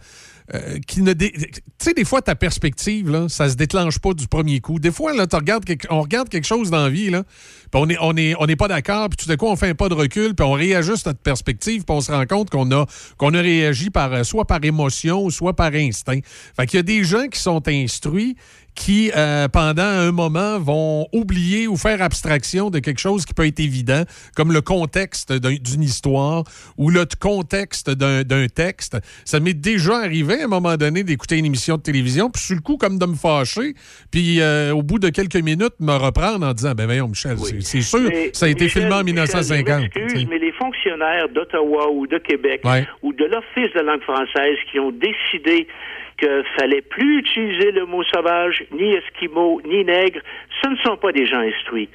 euh, 0.54 0.78
qui 0.88 1.02
ne 1.02 1.12
dé- 1.12 1.34
Tu 1.34 1.60
sais, 1.78 1.94
des 1.94 2.06
fois, 2.06 2.22
ta 2.22 2.34
perspective, 2.34 3.10
là, 3.12 3.28
ça 3.28 3.50
se 3.50 3.56
déclenche 3.58 4.00
pas 4.00 4.14
du 4.14 4.30
premier 4.30 4.62
coup. 4.62 4.80
Des 4.80 4.92
fois, 4.94 5.14
là, 5.14 5.28
tu 5.28 5.36
regardes 5.36 5.66
quelque- 5.66 5.88
on 5.90 6.00
regarde 6.02 6.30
quelque 6.30 6.48
chose 6.48 6.72
dans 6.72 6.84
la 6.86 6.90
vie, 6.90 7.10
là, 7.10 7.24
puis 7.70 7.82
on 7.82 7.90
est, 7.90 7.98
on 8.00 8.16
est, 8.16 8.34
on 8.40 8.46
n'est 8.46 8.56
pas 8.56 8.70
d'accord, 8.70 9.10
puis 9.10 9.18
tout 9.18 9.28
d'un 9.28 9.36
coup, 9.36 9.48
on 9.48 9.58
fait 9.58 9.68
un 9.68 9.76
pas 9.76 9.90
de 9.90 9.94
recul, 9.94 10.36
puis 10.36 10.46
on 10.48 10.54
réajuste 10.54 11.06
notre 11.06 11.20
perspective, 11.20 11.84
puis 11.84 11.94
on 11.94 12.00
se 12.00 12.14
rend 12.14 12.26
compte 12.26 12.50
qu'on 12.50 12.72
a, 12.72 12.86
qu'on 13.18 13.34
a 13.34 13.42
réagi 13.42 13.90
par, 13.90 14.24
soit 14.26 14.46
par 14.46 14.64
émotion, 14.64 15.30
soit 15.30 15.54
par 15.54 15.74
instinct. 15.74 16.20
Fait 16.56 16.66
qu'il 16.66 16.78
y 16.78 16.80
a 16.80 16.84
des 16.84 17.04
gens 17.04 17.28
qui 17.28 17.42
sont 17.42 17.62
instruits, 17.68 18.38
qui, 18.78 19.12
euh, 19.18 19.48
pendant 19.48 19.82
un 19.82 20.12
moment, 20.12 20.60
vont 20.60 21.08
oublier 21.12 21.68
ou 21.68 21.76
faire 21.78 22.00
abstraction 22.04 22.70
de 22.70 22.78
quelque 22.78 23.00
chose 23.00 23.26
qui 23.26 23.34
peut 23.34 23.48
être 23.48 23.60
évident, 23.60 24.04
comme 24.36 24.54
le 24.54 24.62
contexte 24.62 25.34
d'un- 25.34 25.56
d'une 25.56 25.82
histoire 25.82 26.44
ou 26.78 26.92
le 26.92 27.06
contexte 27.20 27.90
d'un 27.90 28.48
texte. 28.48 28.98
Ça 29.26 29.40
m'est 29.40 29.56
déjà 29.56 29.98
arrivé 29.98 30.42
à 30.42 30.46
un 30.46 30.48
moment 30.48 30.78
donné 30.78 31.04
d'écouter 31.04 31.38
une 31.38 31.46
émission 31.46 31.78
de 31.78 31.82
télévision, 31.82 32.30
puis 32.30 32.42
sur 32.44 32.56
le 32.56 32.62
coup, 32.62 32.78
comme 32.78 33.00
de 33.00 33.06
me 33.08 33.16
fâcher, 33.16 33.74
puis 34.12 34.42
euh, 34.42 34.72
au 34.76 34.84
bout 34.84 35.00
de 35.00 35.10
quelques 35.10 35.36
minutes, 35.42 35.74
me 35.80 35.94
reprendre 35.94 36.46
en 36.46 36.54
disant, 36.54 36.74
ben 36.76 36.86
voyons, 36.86 37.08
Michel, 37.08 37.38
c'est- 37.40 37.62
c'est 37.62 37.82
sûr, 37.82 38.00
Mais, 38.08 38.30
ça 38.34 38.46
a 38.46 38.50
été 38.50 38.66
Michel, 38.66 38.84
filmé 38.84 38.94
en 38.96 39.04
Michel, 39.04 39.16
1950. 39.16 39.90
je 39.96 40.00
m'excuse, 40.02 40.28
mais 40.30 40.38
les 40.38 40.52
fonctionnaires 40.52 41.28
d'Ottawa 41.34 41.90
ou 41.92 42.06
de 42.06 42.20
Québec 42.20 42.62
Ouais. 42.64 42.86
ou 43.02 43.12
de 43.12 43.26
l'Office 43.26 43.74
de 43.74 43.82
langue 43.82 44.04
française 44.04 44.58
qui 44.72 44.80
ont 44.80 44.92
décidé 44.92 45.68
que 46.18 46.44
fallait 46.58 46.82
plus 46.82 47.20
utiliser 47.20 47.72
le 47.72 47.86
mot 47.86 48.04
sauvage, 48.04 48.64
ni 48.72 48.94
esquimau, 48.94 49.62
ni 49.66 49.84
nègre, 49.84 50.20
ce 50.62 50.70
ne 50.70 50.76
sont 50.78 50.98
pas 50.98 51.12
des 51.12 51.26
gens 51.26 51.40
instruits. 51.40 51.90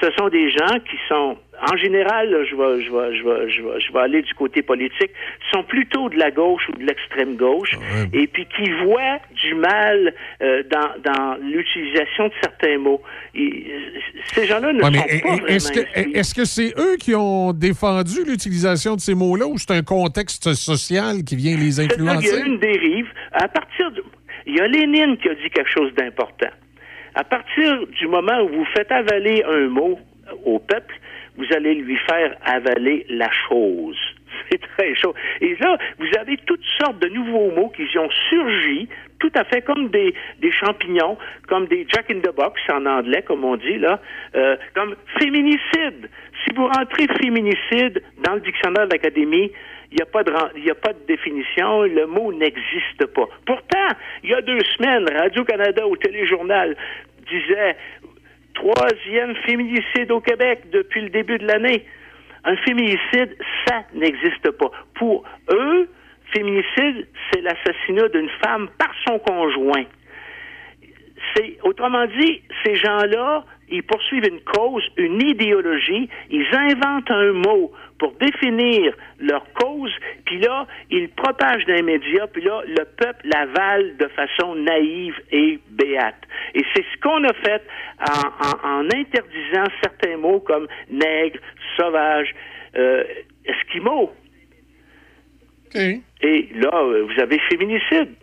Ce 0.00 0.10
sont 0.18 0.28
des 0.28 0.50
gens 0.50 0.78
qui 0.90 0.98
sont, 1.08 1.38
en 1.62 1.76
général, 1.76 2.28
je 2.50 2.56
vais, 2.56 2.82
je 2.84 2.90
vais, 2.90 3.16
je 3.16 3.22
vais, 3.24 3.50
je 3.50 3.62
vais, 3.62 3.80
je 3.80 3.92
vais 3.92 3.98
aller 4.00 4.22
du 4.22 4.34
côté 4.34 4.62
politique, 4.62 5.10
sont 5.52 5.62
plutôt 5.62 6.08
de 6.08 6.16
la 6.16 6.30
gauche 6.30 6.68
ou 6.68 6.72
de 6.78 6.84
l'extrême 6.84 7.36
gauche, 7.36 7.72
et 8.12 8.26
puis 8.26 8.46
qui 8.56 8.70
voient 8.84 9.18
du 9.42 9.54
mal 9.54 10.12
euh, 10.42 10.62
dans, 10.70 10.90
dans 11.02 11.36
l'utilisation 11.40 12.28
de 12.28 12.32
certains 12.42 12.78
mots. 12.78 13.00
Et, 13.34 13.64
euh, 13.70 13.98
ces 14.34 14.46
gens-là 14.46 14.72
ne 14.72 14.82
Ouais, 14.82 15.58
sont 15.58 15.68
pas 15.82 16.00
est-ce 16.14 16.34
que 16.34 16.44
c'est 16.44 16.72
eux 16.78 16.96
qui 16.98 17.14
ont 17.14 17.52
défendu 17.52 18.24
l'utilisation 18.26 18.96
de 18.96 19.00
ces 19.00 19.14
mots-là 19.14 19.46
ou 19.46 19.58
c'est 19.58 19.72
un 19.72 19.82
contexte 19.82 20.52
social 20.54 21.22
qui 21.24 21.36
vient 21.36 21.56
les 21.56 21.72
C'est-à-dire 21.72 21.96
qu'il 21.96 22.04
y 22.04 22.08
a 22.08 22.12
influencer? 22.12 22.46
une 22.46 22.58
dérive. 22.58 23.06
À 23.32 23.48
partir 23.48 23.90
de... 23.92 24.02
Il 24.46 24.56
y 24.56 24.60
a 24.60 24.66
Lénine 24.66 25.16
qui 25.16 25.28
a 25.28 25.34
dit 25.34 25.50
quelque 25.54 25.70
chose 25.70 25.92
d'important. 25.94 26.50
À 27.14 27.24
partir 27.24 27.86
du 27.98 28.06
moment 28.08 28.40
où 28.42 28.48
vous 28.48 28.66
faites 28.76 28.90
avaler 28.90 29.42
un 29.48 29.68
mot 29.68 29.98
au 30.44 30.58
peuple, 30.58 30.94
vous 31.36 31.46
allez 31.54 31.74
lui 31.74 31.96
faire 32.08 32.36
avaler 32.44 33.06
la 33.08 33.30
chose. 33.48 33.96
C'est 34.50 34.60
très 34.60 34.94
chaud. 34.94 35.14
Et 35.40 35.56
là, 35.56 35.78
vous 35.98 36.08
avez 36.18 36.36
toutes 36.46 36.64
sortes 36.80 36.98
de 36.98 37.08
nouveaux 37.08 37.50
mots 37.50 37.70
qui 37.70 37.86
ont 37.98 38.10
surgi, 38.28 38.88
tout 39.18 39.32
à 39.34 39.44
fait 39.44 39.62
comme 39.62 39.88
des, 39.88 40.14
des 40.40 40.52
champignons, 40.52 41.16
comme 41.48 41.66
des 41.66 41.86
jack 41.88 42.10
in 42.10 42.20
the 42.20 42.34
box 42.34 42.60
en 42.70 42.84
anglais, 42.86 43.22
comme 43.22 43.44
on 43.44 43.56
dit 43.56 43.78
là, 43.78 44.00
euh, 44.34 44.56
comme 44.74 44.94
féminicide. 45.18 46.10
Si 46.44 46.54
vous 46.54 46.66
rentrez 46.66 47.06
féminicide 47.22 48.02
dans 48.24 48.34
le 48.34 48.40
dictionnaire 48.40 48.86
de 48.86 48.92
l'Académie, 48.92 49.50
il 49.90 49.96
n'y 49.96 50.02
a, 50.02 50.06
pas 50.06 50.24
de 50.24 50.32
y 50.58 50.70
a 50.70 50.74
pas 50.74 50.92
de 50.92 51.06
définition, 51.06 51.82
le 51.82 52.06
mot 52.06 52.32
n'existe 52.32 53.06
pas. 53.14 53.28
Pourtant, 53.46 53.88
il 54.24 54.30
y 54.30 54.34
a 54.34 54.42
deux 54.42 54.58
semaines, 54.76 55.06
Radio-Canada 55.16 55.86
au 55.86 55.96
téléjournal 55.96 56.76
disait 57.30 57.76
troisième 58.64 59.34
féminicide 59.46 60.10
au 60.10 60.20
Québec 60.20 60.62
depuis 60.72 61.02
le 61.02 61.10
début 61.10 61.38
de 61.38 61.46
l'année. 61.46 61.84
Un 62.44 62.56
féminicide, 62.58 63.36
ça 63.66 63.84
n'existe 63.94 64.50
pas. 64.52 64.70
Pour 64.94 65.24
eux, 65.50 65.88
féminicide, 66.34 67.06
c'est 67.30 67.40
l'assassinat 67.40 68.08
d'une 68.08 68.28
femme 68.42 68.68
par 68.78 68.92
son 69.06 69.18
conjoint. 69.18 69.84
C'est, 71.34 71.58
autrement 71.62 72.06
dit, 72.06 72.42
ces 72.64 72.76
gens-là, 72.76 73.44
ils 73.70 73.82
poursuivent 73.82 74.26
une 74.26 74.40
cause, 74.40 74.82
une 74.96 75.20
idéologie, 75.22 76.08
ils 76.30 76.46
inventent 76.54 77.10
un 77.10 77.32
mot 77.32 77.72
pour 77.98 78.12
définir 78.20 78.92
leur 79.20 79.44
cause, 79.54 79.92
puis 80.26 80.38
là, 80.38 80.66
ils 80.90 81.08
propagent 81.10 81.64
dans 81.66 81.74
les 81.74 81.82
médias, 81.82 82.26
puis 82.26 82.42
là, 82.42 82.62
le 82.66 82.84
peuple 82.84 83.26
l'avale 83.26 83.96
de 83.96 84.06
façon 84.08 84.54
naïve 84.56 85.14
et 85.30 85.58
béate. 85.70 86.20
Et 86.54 86.62
c'est 86.74 86.84
ce 86.94 87.00
qu'on 87.00 87.22
a 87.24 87.32
fait 87.34 87.62
en, 88.00 88.68
en- 88.68 88.80
en 88.80 88.84
interdisant 88.86 89.64
certains 89.82 90.16
mots 90.16 90.40
comme 90.40 90.66
nègre, 90.90 91.38
sauvage, 91.76 92.34
euh, 92.76 93.04
esquimau. 93.44 94.12
Et 96.20 96.48
là, 96.54 96.70
euh, 96.74 97.02
vous 97.04 97.20
avez 97.22 97.38
féminicide. 97.50 98.14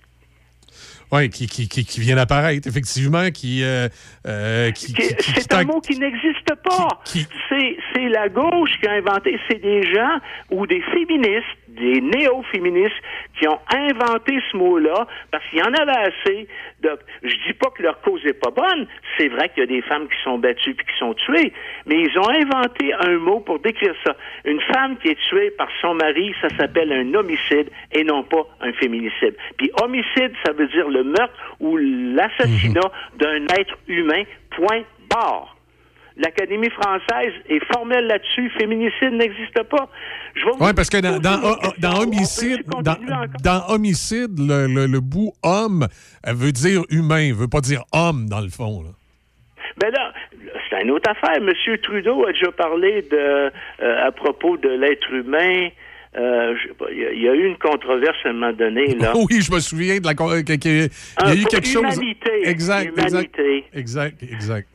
Oui, 1.12 1.30
qui, 1.30 1.48
qui, 1.48 1.68
qui, 1.68 1.84
qui 1.86 2.00
vient 2.00 2.16
d'apparaître, 2.16 2.68
effectivement, 2.68 3.30
qui... 3.32 3.64
euh, 3.64 3.88
euh, 4.28 4.72
qui- 4.72 4.94
qui- 4.94 5.16
qui- 5.16 5.16
qui 5.34 5.42
C'est 5.42 5.54
un 5.54 5.64
mot 5.66 5.82
qui 5.82 5.98
n'existe 6.00 6.54
pas. 6.64 6.88
C'est 7.50 7.78
c'est 7.94 8.08
la 8.10 8.30
gauche 8.30 8.72
qui 8.80 8.88
a 8.88 8.94
inventé. 8.94 9.38
C'est 9.50 9.62
des 9.62 9.84
gens 9.94 10.20
ou 10.52 10.66
des 10.66 10.82
féministes, 10.94 11.46
des 11.68 12.00
néo-féministes 12.02 12.96
qui 13.40 13.48
ont 13.48 13.60
inventé 13.74 14.38
ce 14.52 14.58
mot-là 14.58 15.08
parce 15.32 15.44
qu'il 15.50 15.60
y 15.60 15.62
en 15.64 15.74
avait 15.74 15.98
assez. 16.12 16.48
De... 16.82 16.98
Je 17.24 17.36
dis 17.48 17.54
pas 17.60 17.70
que 17.76 17.84
leur 17.84 18.00
cause 18.02 18.22
est 18.26 18.34
pas 18.40 18.52
bonne. 18.52 18.88
C'est 19.18 19.28
vrai 19.28 19.50
qu'il 19.50 19.60
y 19.62 19.64
a 19.64 19.68
des 19.68 19.82
femmes 19.82 20.08
qui 20.08 20.16
sont 20.24 20.38
battues 20.40 20.74
puis 20.74 20.86
qui 20.86 20.98
sont 21.00 21.14
tuées, 21.14 21.52
mais 21.86 21.96
ils 22.02 22.18
ont 22.18 22.30
inventé 22.30 22.94
un 22.94 23.18
mot 23.18 23.40
pour 23.42 23.60
décrire 23.60 23.94
ça. 24.06 24.16
Une 24.46 24.62
femme 24.74 24.98
qui 24.98 25.10
est 25.10 25.18
tuée 25.30 25.52
par 25.52 25.68
son 25.82 25.94
mari, 25.96 26.34
ça 26.42 26.48
s'appelle 26.58 26.92
un 26.92 27.14
homicide 27.14 27.70
et 27.92 28.04
non 28.04 28.24
pas 28.24 28.44
un 28.62 28.72
féminicide. 28.74 29.36
Puis 29.58 29.70
homicide, 29.82 30.32
ça 30.46 30.54
veut 30.54 30.68
dire 30.68 30.88
le 30.90 31.01
meurtre 31.04 31.34
ou 31.60 31.78
l'assassinat 31.78 32.92
d'un 33.18 33.44
être 33.60 33.78
humain. 33.88 34.24
Point 34.56 34.82
barre. 35.10 35.56
L'Académie 36.18 36.70
française 36.70 37.32
est 37.50 37.64
formelle 37.74 38.06
là-dessus. 38.06 38.50
Féminicide 38.60 39.14
n'existe 39.14 39.64
pas. 39.64 39.90
Oui, 40.60 40.72
parce 40.76 40.90
que 40.90 40.98
dans, 41.00 42.02
homicide, 42.02 42.64
dans, 43.44 43.70
homicide, 43.70 44.38
le, 44.38 44.68
le- 44.68 44.88
le 44.88 45.00
bout 45.00 45.32
homme 45.42 45.88
veut 46.28 46.52
dire 46.52 46.82
humain, 46.90 47.32
veut 47.34 47.48
pas 47.48 47.62
dire 47.62 47.84
homme, 47.94 48.28
dans 48.30 48.42
le 48.42 48.50
fond. 48.50 48.84
là. 48.84 48.90
Ben 49.80 49.90
là, 49.92 50.14
c'est 50.70 50.82
une 50.84 50.92
autre 50.92 51.10
affaire. 51.10 51.42
Monsieur 51.42 51.78
Trudeau 51.80 52.26
a 52.28 52.34
déjà 52.34 52.52
parlé 52.52 53.02
de, 53.04 53.52
euh, 53.82 54.06
à 54.08 54.12
propos 54.12 54.58
de 54.58 54.70
l'être 54.70 55.12
humain. 55.14 55.70
Euh, 56.18 56.54
il 56.92 56.98
y, 57.00 57.06
a- 57.06 57.12
il 57.14 57.22
y 57.22 57.30
a 57.30 57.34
eu 57.34 57.46
une 57.48 57.58
controverse 57.58 58.18
à 58.26 58.30
un 58.30 58.34
moment 58.34 58.52
donné, 58.52 58.88
là. 58.96 59.14
Oui, 59.16 59.40
je 59.42 59.52
me 59.52 59.60
souviens 59.60 60.00
de 60.00 60.06
la. 60.06 60.14
con- 60.14 60.28
que- 60.30 60.58
que- 60.58 60.90
Il 61.24 61.28
y 61.28 61.32
a 61.32 61.36
eu 61.36 61.46
quelque 61.46 61.68
chose. 61.68 61.84
Exact, 62.44 62.90
Humanité. 62.98 63.66
exact. 63.74 64.22
Exact, 64.22 64.24
exact. 64.24 64.68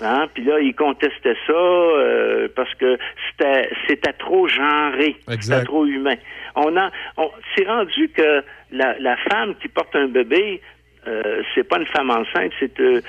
Hein? 0.00 0.28
Puis 0.34 0.44
là, 0.44 0.60
il 0.60 0.74
contestait 0.74 1.36
ça 1.46 1.52
euh, 1.52 2.48
parce 2.54 2.72
que 2.74 2.98
c'était 3.30 3.70
c'était 3.88 4.12
trop 4.12 4.46
genré, 4.46 5.16
c'était 5.40 5.64
trop 5.64 5.86
humain. 5.86 6.16
On 6.54 6.76
a, 6.76 6.90
on, 7.16 7.30
c'est 7.56 7.66
rendu 7.66 8.10
que 8.10 8.42
la, 8.72 8.98
la 9.00 9.16
femme 9.28 9.54
qui 9.60 9.68
porte 9.68 9.96
un 9.96 10.06
bébé, 10.08 10.60
euh, 11.08 11.42
c'est 11.54 11.64
pas 11.66 11.78
une 11.78 11.86
femme 11.86 12.10
enceinte, 12.10 12.52
c'est 12.60 12.78
euh, 12.78 13.00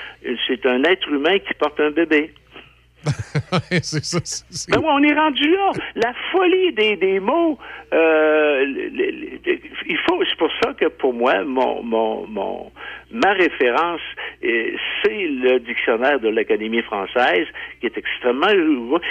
c'est 0.47 0.65
un 0.65 0.81
être 0.85 1.09
humain 1.09 1.37
qui 1.39 1.53
porte 1.59 1.79
un 1.79 1.91
bébé. 1.91 2.33
c'est 3.81 4.03
ça. 4.03 4.19
Ben 4.69 4.81
on 4.83 5.03
est 5.03 5.13
rendu 5.13 5.49
là. 5.49 5.71
La 5.95 6.13
folie 6.31 6.73
des, 6.73 6.95
des 6.97 7.19
mots. 7.19 7.57
euh, 7.93 8.65
il 9.87 9.97
faut. 10.07 10.23
C'est 10.29 10.37
pour 10.37 10.51
ça 10.63 10.73
que 10.73 10.85
pour 10.85 11.13
moi, 11.13 11.43
mon, 11.43 11.83
mon, 11.83 12.27
mon 12.27 12.71
ma 13.11 13.33
référence, 13.33 14.01
euh, 14.43 14.71
c'est 15.01 15.27
le 15.27 15.59
dictionnaire 15.59 16.19
de 16.19 16.29
l'Académie 16.29 16.81
française, 16.81 17.47
qui 17.79 17.87
est 17.87 17.97
extrêmement. 17.97 18.47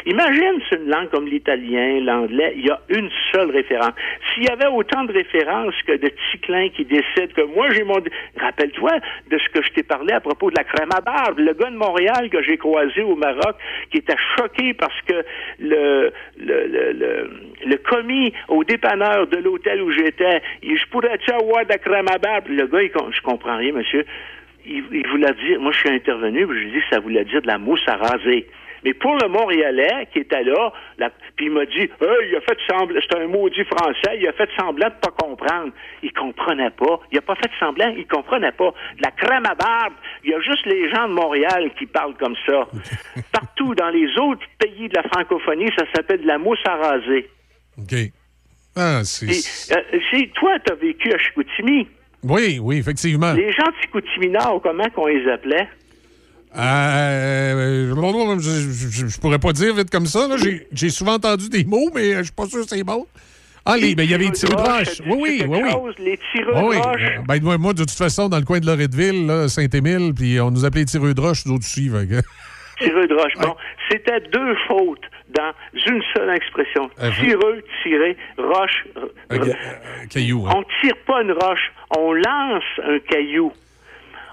Imagine, 0.07 0.61
c'est 0.69 0.77
une 0.77 0.91
langue 0.91 1.11
comme 1.11 1.27
l'italien, 1.27 2.01
l'anglais. 2.01 2.55
Il 2.57 2.67
y 2.67 2.71
a 2.71 2.81
une 2.89 3.11
seule 3.33 3.51
référence. 3.51 3.93
S'il 4.35 4.45
y 4.45 4.49
avait 4.49 4.69
autant 4.69 5.05
de 5.05 5.13
références 5.13 5.75
que 5.87 5.93
de 5.93 6.11
ticlins 6.31 6.69
qui 6.71 6.85
décident 6.85 7.33
que 7.35 7.43
moi 7.55 7.71
j'ai 7.71 7.85
mon. 7.85 7.97
Rappelle-toi 8.37 8.93
de 9.31 9.39
ce 9.39 9.49
que 9.49 9.63
je 9.63 9.73
t'ai 9.73 9.83
parlé 9.83 10.13
à 10.13 10.21
propos 10.21 10.51
de 10.51 10.57
la 10.57 10.65
crème 10.65 10.91
à 10.95 11.01
barbe. 11.01 11.39
Le 11.39 11.55
gars 11.55 11.71
de 11.71 11.77
Montréal 11.77 12.29
que 12.31 12.43
j'ai 12.43 12.59
croisé 12.59 13.03
au 13.03 13.17
Maroc, 13.17 13.57
qui 13.91 13.99
était 13.99 14.17
choqué 14.37 14.75
parce 14.75 15.01
que 15.03 15.25
le 15.59 16.13
le, 16.39 16.67
le, 16.67 17.31
le, 17.65 17.77
commis 17.79 18.33
au 18.49 18.65
dépanneur 18.65 19.27
de 19.27 19.39
l'hôtel 19.39 19.83
où 19.83 19.91
j'étais, 19.91 20.43
je 20.63 20.87
pourrais-tu 20.91 21.31
avoir 21.33 21.65
de 21.65 21.71
la 21.71 21.79
crème 21.79 22.09
à 22.09 22.19
barbe? 22.19 22.49
Le 22.49 22.67
gars, 22.67 22.83
il, 22.83 22.91
je 23.11 23.21
comprends 23.23 23.57
rien, 23.57 23.73
monsieur. 23.87 24.07
Il, 24.69 24.85
il 24.91 25.07
voulait 25.09 25.33
dire, 25.35 25.61
moi 25.61 25.71
je 25.73 25.79
suis 25.79 25.91
intervenu, 25.91 26.47
puis 26.47 26.59
je 26.59 26.63
lui 26.65 26.71
ai 26.71 26.73
dit 26.75 26.81
que 26.81 26.95
ça 26.95 27.01
voulait 27.01 27.25
dire 27.25 27.41
de 27.43 27.47
la 27.47 27.59
mousse 27.59 27.83
à 27.87 27.97
raser. 27.97 28.47
Mais 28.85 28.95
pour 28.95 29.17
le 29.17 29.29
Montréalais 29.29 30.07
qui 30.13 30.21
était 30.21 30.43
là, 30.45 30.73
la- 30.99 31.11
puis 31.37 31.47
il 31.47 31.53
m'a 31.53 31.65
dit, 31.67 31.81
Hey, 31.83 32.29
il 32.31 32.37
a 32.37 32.41
fait 32.41 32.59
semblant, 32.71 33.01
c'est 33.01 33.19
un 33.19 33.27
maudit 33.27 33.65
français, 33.65 34.19
il 34.21 34.27
a 34.29 34.33
fait 34.33 34.49
semblant 34.59 34.89
de 34.89 34.95
pas 35.01 35.11
comprendre. 35.11 35.73
Il 36.03 36.13
comprenait 36.13 36.71
pas. 36.71 37.01
Il 37.11 37.19
a 37.19 37.23
pas 37.23 37.35
fait 37.37 37.51
semblant, 37.59 37.93
il 37.97 38.07
comprenait 38.07 38.53
pas. 38.53 38.73
De 38.97 39.03
la 39.03 39.11
crème 39.13 39.47
à 39.47 39.55
barbe, 39.55 39.95
il 40.25 40.31
y 40.31 40.35
a 40.35 40.41
juste 40.41 40.67
les 40.67 40.89
gens 40.91 41.09
de 41.09 41.15
Montréal 41.15 41.71
qui 41.79 41.87
parlent 41.87 42.15
comme 42.17 42.37
ça. 42.47 42.69
Partout 43.33 43.75
dans 43.75 43.91
les 43.91 44.07
autres 44.19 44.47
pays 44.59 44.89
de 44.89 44.95
la 44.95 45.03
francophonie, 45.05 45.71
ça 45.77 45.85
s'appelle 45.95 46.23
de 46.23 46.27
la 46.27 46.39
mousse 46.39 46.63
à 46.67 46.77
raser. 46.77 47.29
OK. 47.79 47.95
Ah, 48.77 49.03
c'est. 49.05 49.75
Euh, 49.75 50.27
toi, 50.35 50.59
tu 50.65 50.73
as 50.73 50.77
vécu 50.77 51.13
à 51.13 51.19
Chicoutimi. 51.19 51.89
Oui, 52.25 52.59
oui, 52.61 52.77
effectivement. 52.79 53.33
Les 53.33 53.53
gens 53.53 53.67
de 53.67 53.75
Chicoutimi 53.83 54.29
Nord, 54.29 54.61
comment 54.63 54.89
qu'on 54.91 55.07
les 55.07 55.29
appelait? 55.31 55.69
Euh, 56.57 57.95
je, 58.39 59.07
je- 59.07 59.21
pourrais 59.21 59.39
pas 59.39 59.53
dire 59.53 59.75
vite 59.75 59.91
comme 59.91 60.07
ça. 60.07 60.27
J'ai- 60.73 60.91
souvent 60.91 61.15
entendu 61.15 61.49
des 61.49 61.65
mots, 61.65 61.91
mais 61.95 62.15
euh, 62.15 62.19
je 62.19 62.25
suis 62.25 62.33
pas 62.33 62.47
sûr 62.47 62.63
que 62.63 62.69
c'est 62.69 62.83
bon. 62.85 63.07
Ah, 63.69 63.77
les, 63.77 63.95
ben, 63.95 64.05
il 64.05 64.11
y 64.11 64.15
avait 64.15 64.25
les 64.27 64.33
tireux 64.33 64.55
de 64.55 64.61
roche. 64.61 65.03
Oui, 65.07 65.43
oui, 65.47 65.61
oui, 65.61 65.93
les 65.99 66.19
tireux 66.33 66.53
oui. 66.69 66.77
de 66.77 66.83
roche. 66.83 67.01
Euh, 67.03 67.23
Ben, 67.27 67.43
moi, 67.43 67.59
moi, 67.59 67.73
de 67.73 67.81
toute 67.81 67.91
façon, 67.91 68.29
dans 68.29 68.39
le 68.39 68.45
coin 68.45 68.61
de 68.61 68.67
Loretteville, 68.67 69.49
Saint-Émile, 69.49 70.13
puis 70.15 70.41
on 70.41 70.51
nous 70.53 70.65
appelait 70.65 70.83
les 70.83 70.87
tireux 70.87 71.15
de 71.15 71.21
roche, 71.21 71.45
nous 71.47 71.55
autres 71.55 71.65
aussi. 71.67 71.89
fait 71.89 72.07
que- 72.07 72.23
Tireux 72.85 73.09
de 73.09 73.15
roche. 73.15 73.33
Bon, 73.41 73.55
c'était 73.91 74.21
deux 74.33 74.55
fautes 74.69 75.05
dans 75.29 75.53
une 75.87 76.03
seule 76.15 76.35
expression. 76.35 76.91
Euh, 77.03 77.11
Tireux, 77.21 77.63
tiré, 77.83 78.17
roche. 78.39 78.87
Un 79.31 79.39
ga- 79.39 79.55
un 80.03 80.07
caillou. 80.07 80.47
hein. 80.47 80.53
On 80.57 80.63
tire 80.81 80.97
pas 81.07 81.23
une 81.23 81.33
roche, 81.33 81.73
on 81.97 82.13
lance 82.13 82.65
un 82.85 82.99
caillou. 83.01 83.53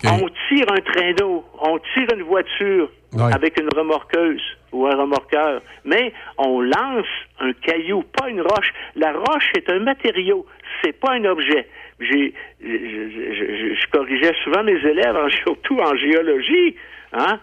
On 0.06 0.28
tire 0.50 0.66
un 0.70 0.82
traîneau, 0.82 1.46
on 1.62 1.80
tire 1.94 2.08
une 2.14 2.24
voiture 2.24 2.90
Ouais. 3.14 3.34
avec 3.34 3.58
une 3.60 3.70
remorqueuse 3.74 4.42
ou 4.74 4.86
un 4.88 4.96
remorqueur, 4.96 5.62
mais 5.86 6.12
on 6.38 6.60
lance 6.62 7.06
un 7.40 7.54
caillou, 7.54 8.04
pas 8.20 8.28
une 8.28 8.42
roche. 8.42 8.74
La 8.96 9.14
roche 9.14 9.50
est 9.56 9.70
un 9.70 9.80
matériau, 9.80 10.46
c'est 10.84 11.00
pas 11.00 11.12
un 11.14 11.24
objet. 11.26 11.68
J'ai, 12.02 12.34
je, 12.62 12.68
je- 12.68 13.56
je- 13.56 13.76
je 13.80 13.88
corrigeais 13.92 14.34
souvent 14.44 14.64
mes 14.64 14.74
élèves, 14.74 15.16
en- 15.16 15.30
surtout 15.46 15.78
en 15.80 15.96
géologie, 15.96 16.76
hein. 17.14 17.40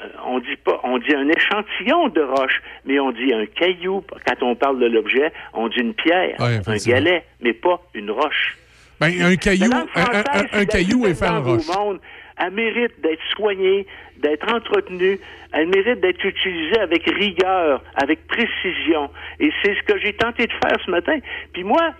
Euh, 0.00 0.08
on 0.26 0.38
dit 0.38 0.56
pas, 0.64 0.80
on 0.84 0.98
dit 0.98 1.14
un 1.14 1.28
échantillon 1.28 2.08
de 2.08 2.20
roche, 2.20 2.60
mais 2.84 3.00
on 3.00 3.10
dit 3.10 3.32
un 3.32 3.46
caillou. 3.46 4.04
Quand 4.26 4.42
on 4.42 4.54
parle 4.54 4.78
de 4.78 4.86
l'objet, 4.86 5.32
on 5.54 5.68
dit 5.68 5.80
une 5.80 5.94
pierre, 5.94 6.36
Ouais, 6.38 6.60
un 6.66 6.76
galet, 6.76 7.24
mais 7.40 7.52
pas 7.52 7.80
une 7.94 8.10
roche. 8.10 8.56
Ben, 9.00 9.12
un 9.22 9.36
caillou, 9.36 9.70
un, 9.72 9.86
un- 9.96 10.60
un- 10.60 10.64
caillou 10.66 11.06
est 11.06 11.14
fait 11.14 11.28
en 11.28 11.42
roche. 11.42 11.66
Monde. 11.76 12.00
Elle 12.40 12.52
mérite 12.52 13.00
d'être 13.00 13.22
soignée, 13.36 13.86
d'être 14.18 14.52
entretenue. 14.52 15.18
Elle 15.52 15.68
mérite 15.68 16.00
d'être 16.00 16.24
utilisée 16.24 16.78
avec 16.78 17.04
rigueur, 17.06 17.82
avec 18.00 18.24
précision. 18.28 19.10
Et 19.40 19.50
c'est 19.62 19.74
ce 19.74 19.82
que 19.82 19.98
j'ai 19.98 20.12
tenté 20.12 20.46
de 20.46 20.52
faire 20.52 20.78
ce 20.84 20.90
matin. 20.90 21.18
Puis 21.52 21.64
moi, 21.64 21.90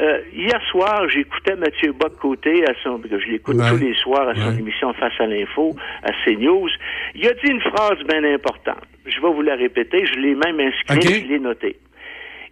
euh, 0.00 0.20
hier 0.32 0.60
soir, 0.70 1.08
j'écoutais 1.08 1.56
Mathieu 1.56 1.92
Bock-Côté, 1.92 2.64
à 2.68 2.72
son, 2.82 2.98
que 2.98 3.18
je 3.18 3.26
l'écoute 3.28 3.56
Ouais. 3.56 3.68
tous 3.70 3.76
les 3.76 3.94
soirs 3.94 4.28
à 4.28 4.34
son 4.34 4.48
Ouais. 4.52 4.58
émission 4.58 4.92
Face 4.94 5.12
à 5.20 5.26
l'info, 5.26 5.74
à 6.02 6.10
CNews. 6.24 6.68
Il 7.14 7.26
a 7.28 7.32
dit 7.34 7.50
une 7.50 7.60
phrase 7.60 7.98
bien 8.08 8.24
importante. 8.24 8.82
Je 9.06 9.20
vais 9.20 9.28
vous 9.32 9.42
la 9.42 9.54
répéter. 9.56 10.04
Je 10.06 10.18
l'ai 10.18 10.34
même 10.34 10.58
inscrite, 10.60 11.02
je 11.24 11.26
l'ai 11.28 11.38
notée. 11.38 11.76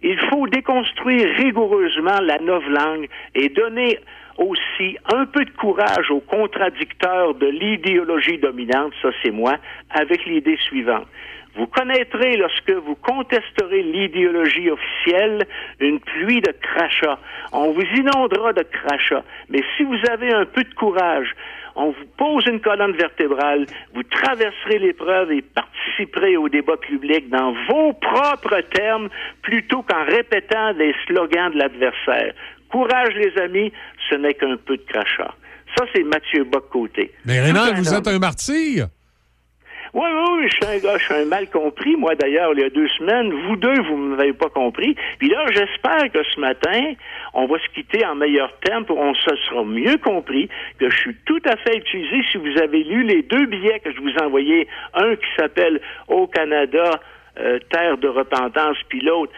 Il 0.03 0.19
faut 0.29 0.47
déconstruire 0.47 1.27
rigoureusement 1.37 2.19
la 2.21 2.39
novlangue 2.39 3.07
et 3.35 3.49
donner 3.49 3.99
aussi 4.37 4.97
un 5.13 5.25
peu 5.25 5.45
de 5.45 5.51
courage 5.51 6.09
aux 6.09 6.21
contradicteurs 6.21 7.35
de 7.35 7.45
l'idéologie 7.47 8.37
dominante, 8.39 8.93
ça 9.01 9.09
c'est 9.21 9.29
moi, 9.31 9.57
avec 9.91 10.25
l'idée 10.25 10.57
suivante. 10.57 11.05
Vous 11.55 11.67
connaîtrez, 11.67 12.37
lorsque 12.37 12.71
vous 12.71 12.95
contesterez 12.95 13.83
l'idéologie 13.83 14.69
officielle, 14.69 15.45
une 15.79 15.99
pluie 15.99 16.41
de 16.41 16.51
crachats. 16.61 17.19
On 17.51 17.71
vous 17.71 17.81
inondera 17.95 18.53
de 18.53 18.63
crachats. 18.63 19.23
Mais 19.49 19.61
si 19.75 19.83
vous 19.83 19.97
avez 20.09 20.33
un 20.33 20.45
peu 20.45 20.63
de 20.63 20.73
courage, 20.73 21.27
on 21.75 21.87
vous 21.87 22.05
pose 22.17 22.45
une 22.47 22.59
colonne 22.61 22.93
vertébrale, 22.93 23.65
vous 23.93 24.03
traverserez 24.03 24.79
l'épreuve 24.79 25.31
et 25.31 25.41
participerez 25.41 26.37
au 26.37 26.49
débat 26.49 26.77
public 26.77 27.29
dans 27.29 27.53
vos 27.69 27.93
propres 27.93 28.61
termes 28.73 29.09
plutôt 29.41 29.81
qu'en 29.81 30.03
répétant 30.05 30.71
les 30.71 30.93
slogans 31.05 31.51
de 31.51 31.57
l'adversaire. 31.57 32.33
Courage, 32.69 33.13
les 33.15 33.41
amis, 33.41 33.71
ce 34.09 34.15
n'est 34.15 34.33
qu'un 34.33 34.57
peu 34.57 34.77
de 34.77 34.83
crachat. 34.83 35.33
Ça, 35.77 35.85
c'est 35.93 36.03
Mathieu 36.03 36.43
Bock-Côté. 36.45 37.11
Mais 37.25 37.39
Rénal, 37.39 37.75
vous 37.75 37.93
homme. 37.93 37.99
êtes 37.99 38.07
un 38.07 38.19
martyr. 38.19 38.87
Oui, 39.93 40.07
oui, 40.09 40.23
oui, 40.37 40.47
je 40.47 40.55
suis 40.55 40.77
un 40.77 40.79
gars, 40.79 40.97
je 40.97 41.03
suis 41.03 41.13
un 41.13 41.25
mal 41.25 41.49
compris. 41.49 41.97
Moi, 41.97 42.15
d'ailleurs, 42.15 42.53
il 42.53 42.61
y 42.61 42.63
a 42.63 42.69
deux 42.69 42.87
semaines, 42.97 43.33
vous 43.45 43.57
deux, 43.57 43.81
vous 43.81 43.97
ne 43.97 44.15
m'avez 44.15 44.31
pas 44.31 44.49
compris. 44.49 44.95
Puis 45.19 45.27
là, 45.27 45.45
j'espère 45.51 46.09
que 46.13 46.23
ce 46.23 46.39
matin, 46.39 46.93
on 47.33 47.45
va 47.45 47.59
se 47.59 47.67
quitter 47.73 48.05
en 48.05 48.15
meilleur 48.15 48.57
terme 48.59 48.85
pour 48.85 48.97
on 48.97 49.13
se 49.13 49.35
sera 49.49 49.65
mieux 49.65 49.97
compris, 49.97 50.47
que 50.79 50.89
je 50.89 50.97
suis 50.97 51.15
tout 51.25 51.41
à 51.45 51.57
fait 51.57 51.77
utilisé. 51.77 52.21
Si 52.31 52.37
vous 52.37 52.57
avez 52.57 52.83
lu 52.83 53.03
les 53.03 53.21
deux 53.23 53.45
billets 53.47 53.81
que 53.81 53.91
je 53.91 53.99
vous 53.99 54.11
ai 54.11 54.21
envoyés, 54.21 54.67
un 54.93 55.15
qui 55.17 55.27
s'appelle 55.37 55.81
Au 56.07 56.25
Canada, 56.27 57.01
euh, 57.39 57.59
Terre 57.69 57.97
de 57.97 58.07
repentance, 58.07 58.77
puis 58.87 59.01
l'autre, 59.01 59.33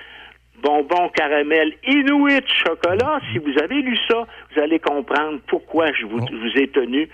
bonbons 0.62 1.10
caramel 1.10 1.74
Inuit 1.88 2.46
chocolat. 2.48 3.20
Si 3.32 3.40
vous 3.40 3.58
avez 3.62 3.82
lu 3.82 3.98
ça, 4.08 4.26
vous 4.54 4.62
allez 4.62 4.80
comprendre 4.80 5.40
pourquoi 5.48 5.92
je 5.94 6.06
vous, 6.06 6.20
je 6.28 6.36
vous 6.36 6.58
ai 6.58 6.68
tenu 6.68 7.10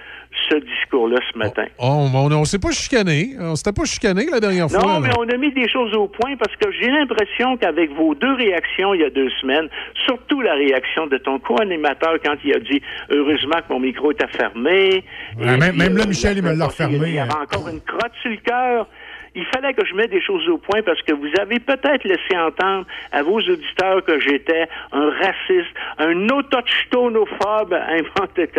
ce 0.50 0.56
discours-là 0.58 1.18
ce 1.32 1.38
matin. 1.38 1.66
Oh, 1.80 2.08
on 2.14 2.30
ne 2.30 2.46
s'est 2.46 2.60
pas 2.60 2.72
chicané. 2.72 3.32
On 3.40 3.56
s'était 3.56 3.74
pas 3.74 3.86
chicané 3.86 4.26
la 4.32 4.40
dernière 4.40 4.70
fois. 4.70 4.80
Non, 4.80 5.00
mais 5.00 5.10
on 5.18 5.28
a 5.28 5.38
mis 5.38 5.52
des 5.52 5.68
choses 5.70 5.94
au 5.96 6.08
point 6.08 6.36
parce 6.38 6.56
que 6.56 6.72
j'ai 6.72 6.88
l'impression 6.90 7.58
qu'avec 7.58 7.92
vos 7.94 8.16
deux 8.16 8.34
réactions 8.34 8.94
il 8.94 9.02
y 9.02 9.04
a 9.06 9.10
deux 9.10 9.30
semaines, 9.42 9.70
surtout 10.06 10.42
la 10.42 10.54
réaction 10.54 11.08
de 11.08 11.18
ton 11.18 11.40
co-animateur 11.40 12.16
quand 12.24 12.36
il 12.44 12.56
a 12.56 12.60
dit 12.60 12.82
heureusement 13.10 13.58
que 13.68 13.74
mon 13.74 13.80
micro 13.80 14.12
était 14.12 14.28
fermé. 14.28 15.04
Ouais, 15.40 15.58
même- 15.58 15.76
même 15.76 15.98
là, 15.98 16.06
Michel, 16.06 16.38
il 16.38 16.44
me 16.44 16.50
l'a 16.50 16.56
il 16.56 16.64
refermé. 16.64 17.12
y 17.12 17.20
avait 17.20 17.32
encore 17.34 17.68
une 17.68 17.82
crotte 17.82 18.14
sur 18.22 18.32
le 18.32 18.38
cœur. 18.38 18.88
Il 19.36 19.46
fallait 19.54 19.74
que 19.74 19.86
je 19.86 19.94
mette 19.94 20.10
des 20.10 20.22
choses 20.22 20.48
au 20.50 20.58
point 20.58 20.82
parce 20.82 21.02
que 21.04 21.14
vous 21.14 21.30
avez 21.40 21.60
peut-être 21.60 22.04
laissé 22.04 22.36
entendre 22.36 22.86
à 23.12 23.22
vos 23.22 23.38
auditeurs 23.38 24.04
que 24.04 24.20
j'étais 24.20 24.68
un 24.92 25.12
raciste, 25.12 25.70
un 26.00 26.28
autochtonophobe, 26.30 27.74
inventé 27.74 28.50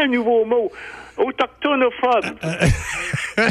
un 0.00 0.06
nouveau 0.06 0.44
mot, 0.44 0.70
autochtonophobe. 1.22 2.36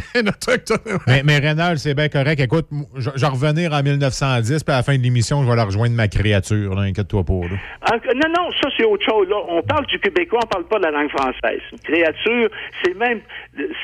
mais, 1.08 1.22
mais 1.24 1.38
Rénal, 1.40 1.78
c'est 1.78 1.94
bien 1.94 2.10
correct. 2.10 2.40
Écoute, 2.40 2.68
je 2.96 3.10
je 3.16 3.22
vais 3.22 3.28
revenir 3.28 3.74
en 3.74 3.82
1910, 3.84 4.64
puis 4.64 4.74
à 4.74 4.78
la 4.78 4.84
fin 4.84 4.98
de 4.98 5.02
l'émission, 5.04 5.44
je 5.44 5.50
vais 5.50 5.56
la 5.56 5.66
rejoindre 5.66 5.96
ma 5.96 6.08
créature. 6.08 6.76
là, 6.76 6.82
Inquiète-toi 6.84 7.24
pas. 7.24 7.34
là. 7.50 7.58
Ah, 7.82 7.96
Non, 8.16 8.30
non, 8.36 8.52
ça 8.62 8.70
c'est 8.78 8.84
autre 8.84 9.06
chose. 9.06 9.28
Là, 9.30 9.38
on 9.48 9.62
parle 9.64 9.86
du 9.88 10.00
québécois, 10.00 10.40
on 10.44 10.48
parle 10.48 10.66
pas 10.66 10.78
de 10.80 10.84
la 10.84 10.92
langue 10.92 11.10
française. 11.10 11.62
Une 11.72 11.80
créature, 11.80 12.50
c'est 12.84 12.96
même, 12.98 13.22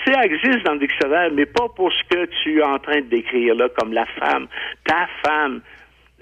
ça 0.05 0.23
existe 0.25 0.63
dans 0.65 0.73
le 0.73 0.79
dictionnaire, 0.79 1.29
mais 1.33 1.45
pas 1.45 1.67
pour 1.75 1.91
ce 1.91 2.03
que 2.09 2.25
tu 2.43 2.59
es 2.59 2.63
en 2.63 2.79
train 2.79 3.01
de 3.01 3.07
décrire 3.09 3.55
là, 3.55 3.67
comme 3.77 3.93
la 3.93 4.05
femme, 4.19 4.47
ta 4.85 5.07
femme, 5.25 5.61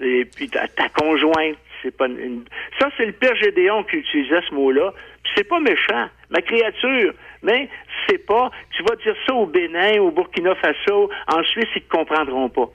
et 0.00 0.24
puis 0.24 0.48
ta, 0.48 0.68
ta 0.68 0.88
conjointe. 0.90 1.56
C'est 1.82 1.96
pas 1.96 2.06
une- 2.06 2.18
une- 2.18 2.44
Ça 2.78 2.88
c'est 2.96 3.06
le 3.06 3.12
père 3.12 3.34
Gédéon 3.36 3.84
qui 3.84 3.96
utilisait 3.96 4.40
ce 4.48 4.54
mot-là. 4.54 4.92
Puis 5.22 5.32
C'est 5.36 5.44
pas 5.48 5.60
méchant, 5.60 6.08
ma 6.30 6.40
créature. 6.40 7.12
Mais 7.42 7.68
c'est 8.08 8.18
pas. 8.26 8.50
Tu 8.76 8.82
vas 8.82 8.96
dire 8.96 9.14
ça 9.26 9.34
au 9.34 9.46
Bénin, 9.46 10.00
au 10.00 10.10
Burkina 10.10 10.54
Faso, 10.56 11.10
en 11.28 11.42
Suisse, 11.44 11.68
ils 11.76 11.82
te 11.82 11.88
comprendront 11.90 12.48
pas. 12.48 12.70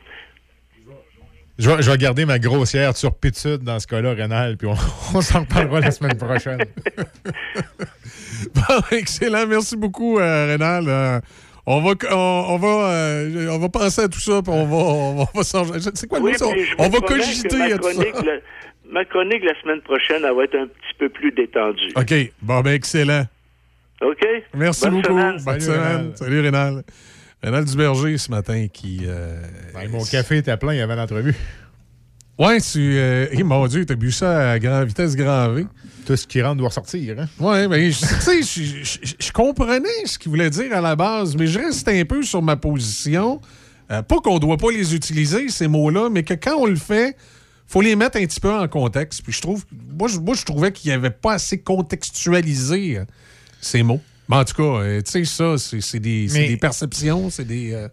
Je 1.59 1.69
vais, 1.69 1.81
je 1.83 1.91
vais 1.91 1.97
garder 1.97 2.25
ma 2.25 2.39
grossière 2.39 2.93
turpitude 2.93 3.59
dans 3.63 3.79
ce 3.79 3.85
cas-là, 3.85 4.13
Rénal, 4.13 4.57
puis 4.57 4.67
on, 4.67 4.71
on 5.15 5.21
s'en 5.21 5.41
reparlera 5.41 5.79
la 5.81 5.91
semaine 5.91 6.17
prochaine. 6.17 6.59
Bon, 8.55 8.81
excellent. 8.97 9.45
Merci 9.47 9.77
beaucoup, 9.77 10.17
euh, 10.19 10.47
Rénal. 10.47 10.85
Euh, 10.87 11.19
on 11.67 11.81
va, 11.81 11.91
on, 12.11 12.45
on 12.49 12.57
va, 12.57 12.89
euh, 12.91 13.47
on 13.51 13.59
va 13.59 13.69
penser 13.69 14.01
à 14.01 14.07
tout 14.07 14.19
ça, 14.19 14.41
puis 14.41 14.51
on 14.51 14.65
va, 14.65 14.75
on 14.77 15.15
va, 15.17 15.23
on 15.33 15.37
va 15.37 15.43
s'en- 15.43 15.65
C'est 15.93 16.07
quoi 16.07 16.17
le 16.19 16.25
Oui, 16.25 16.31
mot, 16.41 16.53
On 16.79 16.89
va 16.89 16.99
cogiter 17.01 17.55
ma 17.57 17.65
à 17.65 17.77
tout 17.77 17.83
ça. 17.83 17.93
chronique, 17.93 18.25
la- 18.25 18.39
ma 18.91 19.05
chronique 19.05 19.43
la 19.43 19.61
semaine 19.61 19.81
prochaine, 19.81 20.23
elle 20.27 20.35
va 20.35 20.43
être 20.45 20.55
un 20.55 20.65
petit 20.65 20.93
peu 20.97 21.09
plus 21.09 21.31
détendue. 21.31 21.91
OK. 21.95 22.13
Bon, 22.41 22.61
ben, 22.61 22.73
excellent. 22.73 23.25
OK? 24.01 24.25
Merci 24.55 24.81
Bonne 24.81 24.93
beaucoup. 25.01 25.07
semaine. 25.07 25.31
Bonne 25.33 25.39
Salut, 25.39 25.61
semaine. 25.61 25.81
Rénal. 25.97 26.11
Salut, 26.15 26.39
Rénal. 26.41 26.83
Rénal 27.43 27.65
Duberger, 27.65 28.17
ce 28.17 28.31
matin, 28.31 28.67
qui. 28.71 29.01
euh, 29.05 29.41
mon 29.89 30.03
café 30.03 30.37
était 30.37 30.55
plein, 30.57 30.73
il 30.73 30.77
y 30.77 30.81
avait 30.81 30.95
l'entrevue. 30.95 31.35
Ouais, 32.39 32.59
tu. 32.61 32.97
euh, 32.97 33.27
eh, 33.31 33.43
mon 33.43 33.65
Dieu, 33.67 33.85
t'as 33.85 33.95
bu 33.95 34.11
ça 34.11 34.51
à 34.51 34.59
grande 34.59 34.87
vitesse 34.87 35.15
grand 35.15 35.49
V. 35.49 35.65
Tout 36.05 36.15
ce 36.15 36.25
qui 36.25 36.41
rentre 36.41 36.57
doit 36.57 36.69
ressortir. 36.69 37.19
Hein? 37.19 37.27
Ouais, 37.39 37.67
ben, 37.67 37.91
je- 37.91 37.99
tu 37.99 38.43
sais, 38.43 39.01
je- 39.19 39.31
comprenais 39.31 39.87
ce 40.05 40.17
qu'il 40.17 40.29
voulait 40.29 40.49
dire 40.49 40.75
à 40.75 40.81
la 40.81 40.95
base, 40.95 41.35
mais 41.35 41.45
je 41.45 41.59
reste 41.59 41.87
un 41.87 42.03
peu 42.05 42.23
sur 42.23 42.41
ma 42.41 42.55
position. 42.55 43.39
Euh, 43.91 44.01
pas 44.01 44.17
qu'on 44.17 44.39
doit 44.39 44.57
pas 44.57 44.71
les 44.71 44.95
utiliser, 44.95 45.49
ces 45.49 45.67
mots-là, 45.67 46.09
mais 46.09 46.23
que 46.23 46.33
quand 46.33 46.55
on 46.57 46.65
le 46.65 46.75
fait, 46.77 47.15
faut 47.67 47.81
les 47.81 47.95
mettre 47.95 48.17
un 48.17 48.25
petit 48.25 48.39
peu 48.39 48.51
en 48.51 48.67
contexte. 48.67 49.21
Puis 49.23 49.33
je 49.33 49.41
trouve, 49.41 49.63
moi, 49.97 50.07
je, 50.07 50.17
moi, 50.19 50.33
je 50.35 50.43
trouvais 50.43 50.71
qu'il 50.71 50.89
n'y 50.89 50.95
avait 50.95 51.09
pas 51.11 51.33
assez 51.33 51.59
contextualisé 51.59 52.97
euh, 52.99 53.05
ces 53.61 53.83
mots. 53.83 54.01
Mais 54.29 54.35
en 54.37 54.45
tout 54.45 54.55
cas, 54.55 54.63
euh, 54.83 55.01
tu 55.01 55.11
sais, 55.11 55.25
ça, 55.25 55.55
c'est 55.57 55.99
des, 55.99 56.27
c'est 56.27 56.39
Mais- 56.39 56.47
des 56.49 56.57
perceptions, 56.57 57.29
c'est 57.29 57.45
des. 57.45 57.73
euh, 57.73 57.87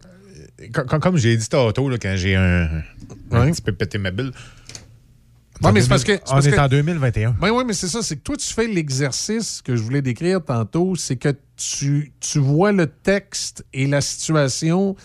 com- 0.73 0.99
Comme, 1.01 1.17
j'ai 1.17 1.35
dit 1.37 1.47
tantôt, 1.49 1.89
quand 2.01 2.13
j'ai 2.15 2.35
un, 2.35 2.69
un 3.31 3.51
petit 3.51 3.61
peu 3.61 3.71
pété 3.73 3.97
ma 3.97 4.11
bulle. 4.11 4.31
Ouais, 5.61 5.73
mais 5.73 5.81
c'est 5.81 5.89
parce 5.89 6.05
que. 6.05 6.13
On 6.13 6.17
parce 6.35 6.45
est 6.45 6.51
que- 6.51 6.59
en 6.59 6.67
2021. 6.69 7.35
Ben 7.41 7.49
oui, 7.51 7.63
mais 7.67 7.73
c'est 7.73 7.89
ça, 7.89 8.01
c'est 8.01 8.15
que 8.15 8.21
toi, 8.21 8.37
tu 8.37 8.47
fais 8.53 8.67
l'exercice 8.67 9.61
que 9.61 9.75
je 9.75 9.81
voulais 9.81 10.01
décrire 10.01 10.41
tantôt, 10.43 10.95
c'est 10.95 11.17
que 11.17 11.35
tu, 11.57 12.13
tu 12.21 12.39
vois 12.39 12.71
le 12.71 12.87
texte 12.87 13.65
et 13.73 13.85
la 13.87 13.99
situation 13.99 14.95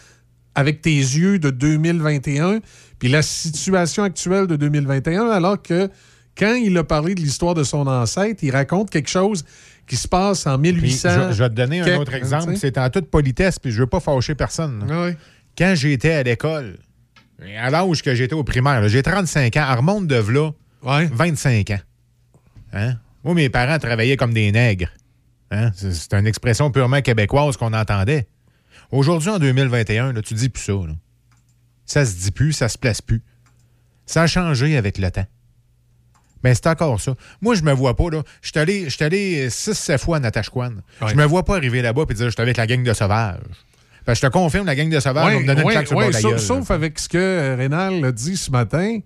avec 0.55 0.81
tes 0.83 0.95
yeux 0.95 1.41
de 1.41 1.51
2021, 1.51 2.61
puis 3.01 3.09
la 3.09 3.23
situation 3.23 4.05
actuelle 4.05 4.47
de 4.47 4.55
2021, 4.55 5.29
alors 5.31 5.61
que 5.61 5.91
quand 6.39 6.55
il 6.55 6.77
a 6.79 6.85
parlé 6.85 7.15
de 7.15 7.21
l'histoire 7.21 7.55
de 7.55 7.63
son 7.65 7.87
ancêtre, 7.87 8.43
il 8.43 8.51
raconte 8.51 8.91
quelque 8.91 9.11
chose 9.11 9.45
qui 9.87 9.97
se 9.97 10.09
passe 10.09 10.47
en 10.47 10.59
Puis, 10.59 10.73
1800. 10.73 11.29
je, 11.31 11.33
je 11.35 11.43
vais 11.43 11.49
te 11.51 11.55
donner 11.55 11.81
un 11.83 11.99
autre 11.99 12.15
exemple. 12.15 12.57
C'est 12.57 12.79
en 12.79 12.89
toute 12.91 13.11
politesse, 13.11 13.59
puis 13.59 13.71
je 13.71 13.81
veux 13.81 13.87
pas 13.87 14.01
fâcher 14.01 14.35
personne. 14.35 14.87
Quand 15.57 15.75
j'étais 15.77 16.13
à 16.13 16.23
l'école, 16.23 16.79
à 17.59 17.71
l'âge 17.71 18.03
que 18.03 18.15
j'étais 18.15 18.35
au 18.35 18.45
primaire, 18.45 18.89
j'ai 18.89 19.03
35 19.03 19.57
ans, 19.57 19.67
elle 19.71 19.77
remonte 19.79 20.07
de 20.07 20.17
là, 20.17 20.51
25 20.83 21.71
ans. 21.71 21.81
Hein? 22.73 22.95
Moi, 23.23 23.35
mes 23.35 23.49
parents 23.49 23.79
travaillaient 23.79 24.17
comme 24.17 24.35
des 24.35 24.51
nègres. 24.53 24.91
Hein? 25.51 25.71
C'est 25.75 25.93
c'est 25.95 26.13
une 26.15 26.27
expression 26.27 26.71
purement 26.71 27.01
québécoise 27.01 27.57
qu'on 27.57 27.73
entendait. 27.73 28.27
Aujourd'hui, 28.91 29.31
en 29.31 29.39
2021, 29.39 30.13
là, 30.13 30.23
tu 30.23 30.35
dis 30.35 30.49
plus 30.49 30.63
ça. 30.63 30.73
là. 30.73 30.95
Ça 31.87 32.05
se 32.05 32.17
dit 32.17 32.31
plus, 32.31 32.53
ça 32.53 32.69
se 32.69 32.79
place 32.79 33.01
plus. 33.03 33.23
Ça 34.07 34.23
a 34.23 34.27
changé 34.27 34.77
avec 34.77 34.99
le 34.99 35.11
temps. 35.11 35.27
Mais 36.45 36.55
c'est 36.55 36.67
encore 36.67 37.01
ça. 37.01 37.15
Moi, 37.41 37.55
je 37.55 37.63
me 37.63 37.73
vois 37.73 37.97
pas, 37.97 38.11
là. 38.11 38.23
Je 38.43 38.51
suis 38.51 38.61
allé, 38.61 38.87
allé 39.01 39.49
6-7 39.49 39.99
fois 39.99 40.19
à 40.19 40.21
Natashquan. 40.21 40.75
Je 41.07 41.15
me 41.15 41.25
vois 41.25 41.45
pas 41.45 41.57
arriver 41.57 41.83
là-bas 41.83 42.03
et 42.09 42.15
dire 42.15 42.27
je 42.27 42.31
suis 42.33 42.43
avec 42.43 42.59
la 42.59 42.67
gang 42.67 42.83
de 42.83 42.93
sauvages. 42.93 43.39
Parce 44.05 44.21
que 44.21 44.27
je 44.27 44.31
te 44.31 44.33
confirme, 44.33 44.67
la 44.67 44.77
gang 44.77 44.91
de 44.91 45.01
sauvages 45.01 45.33
va 45.33 45.41
me 45.41 45.47
donner 45.47 45.63
une 45.63 45.67
ouais, 45.67 45.73
claque 45.73 45.87
sur 45.89 45.99
le 45.99 46.07
ouais, 46.07 46.13
sauf, 46.13 46.31
gueule, 46.33 46.41
sauf 46.41 46.71
avec 46.71 46.99
ce 46.99 47.09
que 47.09 47.17
euh, 47.17 47.57
Rénal 47.57 48.05
a 48.05 48.13
dit 48.13 48.37
ce 48.37 48.51
matin. 48.51 48.99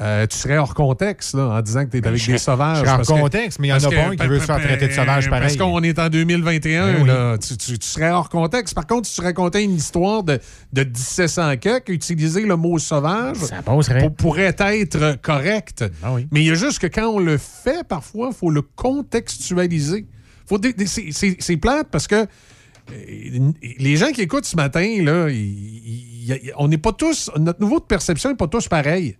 Euh, 0.00 0.26
tu 0.26 0.38
serais 0.38 0.56
hors 0.56 0.74
contexte 0.74 1.34
là, 1.34 1.48
en 1.48 1.60
disant 1.60 1.84
que 1.84 1.90
tu 1.90 1.98
es 1.98 2.06
avec 2.06 2.18
je 2.18 2.32
des 2.32 2.38
sauvages. 2.38 2.78
je 2.78 2.80
serais 2.80 2.90
hors 2.92 2.96
parce 2.96 3.08
que- 3.08 3.20
contexte, 3.20 3.58
mais 3.58 3.68
il 3.68 3.70
y 3.70 3.72
en 3.74 3.76
parce 3.76 3.84
a 3.86 3.90
pas 3.96 4.06
un 4.08 4.16
qui 4.16 4.26
veut 4.26 4.40
se 4.40 4.44
faire 4.46 4.60
traiter 4.60 4.88
de 4.88 4.92
sauvage 4.92 5.28
Parce 5.28 5.42
pareil. 5.42 5.58
qu'on 5.58 5.82
est 5.82 5.98
en 5.98 6.08
2021, 6.08 6.86
Ben 6.94 7.02
oui. 7.02 7.08
là, 7.08 7.36
tu, 7.38 7.56
tu- 7.58 7.78
tu 7.78 7.86
serais 7.86 8.10
hors 8.10 8.28
contexte. 8.30 8.74
Par 8.74 8.86
contre, 8.86 9.06
si 9.06 9.14
tu 9.16 9.20
racontais 9.20 9.62
une 9.64 9.74
histoire 9.76 10.22
de, 10.22 10.40
de 10.72 10.84
1700 10.84 11.56
quelques, 11.58 11.90
utiliser 11.90 12.42
le 12.46 12.56
mot 12.56 12.78
sauvage 12.78 13.36
pour- 14.00 14.14
pourrait 14.14 14.56
être 14.58 15.20
correct. 15.20 15.84
Ah 16.02 16.14
Mais 16.30 16.40
il 16.40 16.46
y 16.46 16.50
a 16.50 16.54
juste 16.54 16.78
que 16.78 16.86
quand 16.86 17.08
on 17.08 17.18
le 17.18 17.36
fait, 17.36 17.86
parfois, 17.86 18.28
il 18.32 18.34
faut 18.36 18.50
le 18.50 18.62
contextualiser. 18.62 20.06
Faut 20.46 20.58
c'est- 20.86 21.56
plate 21.58 21.88
parce 21.90 22.06
que 22.06 22.26
euh, 22.90 23.50
les 23.78 23.96
gens 23.96 24.10
qui 24.10 24.22
écoutent 24.22 24.44
ce 24.44 24.56
matin, 24.56 25.02
là, 25.02 25.28
on 26.56 26.68
n'est 26.68 26.78
pas 26.78 26.92
tous. 26.92 27.30
Notre 27.38 27.60
niveau 27.62 27.78
de 27.78 27.84
perception 27.84 28.30
n'est 28.30 28.36
pas 28.36 28.48
tous 28.48 28.68
pareil. 28.68 29.16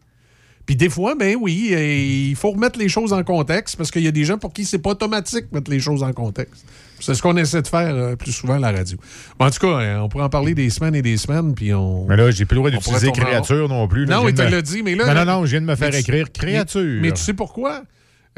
Puis 0.67 0.77
des 0.77 0.89
fois, 0.89 1.15
ben 1.17 1.37
oui, 1.41 1.71
euh, 1.73 1.83
il 2.31 2.37
faut 2.37 2.51
remettre 2.53 2.79
les 2.79 2.89
choses 2.89 3.13
en 3.13 3.23
contexte 3.25 3.77
parce 3.77 3.91
qu'il 3.91 4.03
y 4.03 4.09
a 4.09 4.13
des 4.13 4.25
gens 4.25 4.39
pour 4.39 4.53
qui 4.53 4.65
c'est 4.65 4.79
pas 4.79 4.91
automatique 4.91 5.47
de 5.51 5.57
mettre 5.57 5.71
les 5.71 5.81
choses 5.81 6.03
en 6.03 6.13
contexte. 6.13 6.65
C'est 7.01 7.15
ce 7.15 7.23
qu'on 7.23 7.37
essaie 7.37 7.63
de 7.63 7.67
faire 7.67 7.93
euh, 7.97 8.15
plus 8.15 8.31
souvent 8.31 8.55
à 8.55 8.59
la 8.61 8.71
radio. 8.71 8.97
Mais 9.41 9.47
en 9.47 9.51
tout 9.51 9.59
cas, 9.59 9.81
euh, 9.81 9.99
on 9.99 10.09
pourrait 10.09 10.23
en 10.25 10.29
parler 10.29 10.55
des 10.55 10.71
semaines 10.71 10.95
et 10.95 11.03
des 11.03 11.17
semaines, 11.17 11.53
puis 11.53 11.75
on. 11.75 12.07
Mais 12.07 12.17
là, 12.17 12.31
j'ai 12.31 12.45
plus 12.45 12.55
le 12.55 12.59
droit 12.61 12.71
d'utiliser 12.71 13.09
en 13.09 13.13
créature 13.13 13.69
non 13.69 13.89
plus. 13.89 14.05
là. 14.05 14.17
Non, 14.19 14.29
il 14.29 14.35
te 14.35 14.43
me- 14.43 14.49
l'a 14.51 14.63
dit, 14.63 14.85
mais 14.85 14.95
là. 14.95 15.13
Non, 15.13 15.25
non, 15.25 15.41
non, 15.41 15.45
je 15.47 15.51
viens 15.51 15.61
de 15.63 15.67
me 15.67 15.75
faire 15.75 15.89
mais 15.91 15.95
tu- 15.95 16.01
écrire 16.11 16.27
mais- 16.27 16.31
créature. 16.33 17.01
Mais, 17.03 17.11
tu 17.11 17.21
sais 17.21 17.35
pourquoi? 17.35 17.83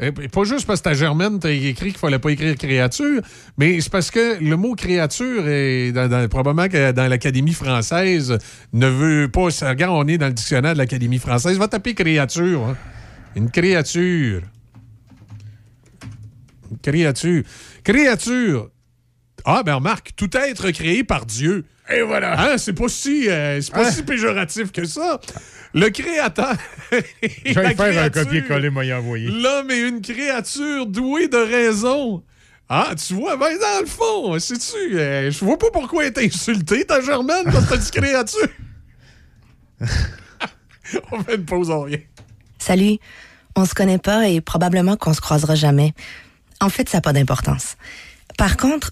Euh, 0.01 0.11
Pas 0.11 0.43
juste 0.43 0.67
parce 0.67 0.81
que 0.81 0.83
ta 0.89 0.93
Germaine 0.93 1.39
t'a 1.39 1.51
écrit 1.51 1.91
qu'il 1.91 1.97
fallait 1.97 2.19
pas 2.19 2.29
écrire 2.29 2.55
créature, 2.57 3.21
mais 3.57 3.79
c'est 3.79 3.89
parce 3.91 4.11
que 4.11 4.43
le 4.43 4.57
mot 4.57 4.75
créature 4.75 5.47
est 5.47 5.93
probablement 6.29 6.67
dans 6.93 7.07
l'Académie 7.09 7.53
française 7.53 8.37
ne 8.73 8.87
veut 8.87 9.29
pas. 9.29 9.43
Regarde, 9.69 9.93
on 9.95 10.07
est 10.07 10.17
dans 10.17 10.27
le 10.27 10.33
dictionnaire 10.33 10.73
de 10.73 10.79
l'Académie 10.79 11.19
française. 11.19 11.57
Va 11.57 11.69
taper 11.69 11.93
créature. 11.93 12.63
hein. 12.65 12.77
Une 13.37 13.49
créature. 13.49 14.41
Une 16.71 16.77
créature. 16.79 17.43
Créature. 17.83 18.69
Ah, 19.45 19.61
ben 19.63 19.75
remarque, 19.75 20.11
tout 20.15 20.29
être 20.35 20.71
créé 20.71 21.03
par 21.03 21.25
Dieu. 21.25 21.65
Et 21.93 22.01
voilà. 22.01 22.39
Hein, 22.53 22.57
c'est 22.57 22.73
pas 22.73 22.87
si, 22.87 23.29
euh, 23.29 23.61
c'est 23.61 23.71
pas 23.71 23.87
Hein? 23.87 23.91
si 23.91 24.01
péjoratif 24.03 24.71
que 24.71 24.85
ça. 24.85 25.19
Le 25.73 25.89
créateur. 25.89 26.55
Je 26.91 26.97
vais 27.53 27.53
faire 27.53 27.67
un 27.69 27.73
créature. 28.09 28.23
copier-coller, 28.23 28.69
moi 28.71 28.85
y 28.85 28.91
envoyer. 28.93 29.27
L'homme 29.29 29.69
est 29.69 29.87
une 29.87 30.01
créature 30.01 30.87
douée 30.87 31.27
de 31.27 31.37
raison. 31.37 32.23
Ah, 32.67 32.93
tu 32.97 33.13
vois, 33.13 33.37
ben 33.37 33.55
dans 33.59 33.81
le 33.81 33.85
fond, 33.85 34.39
sais-tu, 34.39 34.97
euh, 34.97 35.29
je 35.29 35.45
vois 35.45 35.59
pas 35.59 35.69
pourquoi 35.71 36.05
elle 36.05 36.13
est 36.17 36.25
insultée, 36.25 36.83
ta 36.85 36.99
Germaine, 37.01 37.43
parce 37.45 37.65
que 37.65 37.69
t'as 37.69 37.77
dit 37.77 37.91
créature. 37.91 38.47
On 41.11 41.23
fait 41.23 41.35
une 41.35 41.45
pause, 41.45 41.69
on 41.69 41.81
revient. 41.81 41.99
Salut. 42.59 42.97
On 43.55 43.65
se 43.65 43.73
connaît 43.73 43.97
pas 43.97 44.27
et 44.27 44.41
probablement 44.41 44.97
qu'on 44.97 45.13
se 45.13 45.21
croisera 45.21 45.55
jamais. 45.55 45.93
En 46.61 46.69
fait, 46.69 46.89
ça 46.89 46.97
n'a 46.97 47.01
pas 47.01 47.13
d'importance. 47.13 47.75
Par 48.37 48.57
contre, 48.57 48.91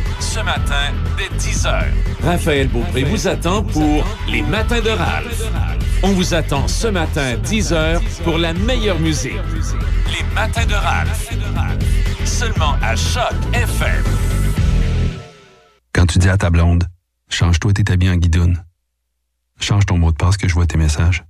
ce 0.31 0.39
matin, 0.39 0.93
dès 1.17 1.27
10h. 1.37 1.83
Raphaël 2.23 2.69
Beaupré 2.69 3.03
vous 3.03 3.27
attend 3.27 3.63
pour 3.63 4.05
Les 4.29 4.41
Matins 4.41 4.79
de 4.79 4.89
Ralph. 4.89 5.43
On 6.03 6.13
vous 6.13 6.33
attend 6.33 6.69
ce 6.69 6.87
matin, 6.87 7.35
10h, 7.35 8.01
pour 8.23 8.37
la 8.37 8.53
meilleure 8.53 8.97
musique. 8.97 9.33
Les 9.33 10.23
Matins 10.33 10.65
de 10.65 10.73
Ralph. 10.73 11.29
Seulement 12.23 12.77
à 12.81 12.95
Choc 12.95 13.33
FM. 13.51 14.05
Quand 15.91 16.05
tu 16.05 16.17
dis 16.17 16.29
à 16.29 16.37
ta 16.37 16.49
blonde, 16.49 16.85
change-toi 17.27 17.73
tes 17.73 17.91
habits 17.91 18.09
en 18.09 18.15
guidoune. 18.15 18.63
Change 19.59 19.85
ton 19.85 19.97
mot 19.97 20.13
de 20.13 20.17
passe 20.17 20.37
que 20.37 20.47
je 20.47 20.53
vois 20.53 20.65
tes 20.65 20.77
messages. 20.77 21.25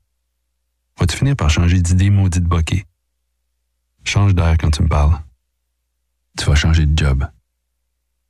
Vas-tu 1.00 1.18
finir 1.18 1.36
par 1.36 1.50
changer 1.50 1.82
d'idée 1.82 2.12
maudite 2.12 2.44
bokeh? 2.44 2.86
Change 4.04 4.36
d'air 4.36 4.58
quand 4.60 4.70
tu 4.70 4.84
me 4.84 4.88
parles. 4.88 5.20
Tu 6.38 6.46
vas 6.46 6.56
changer 6.56 6.86
de 6.86 6.96
job. 6.96 7.26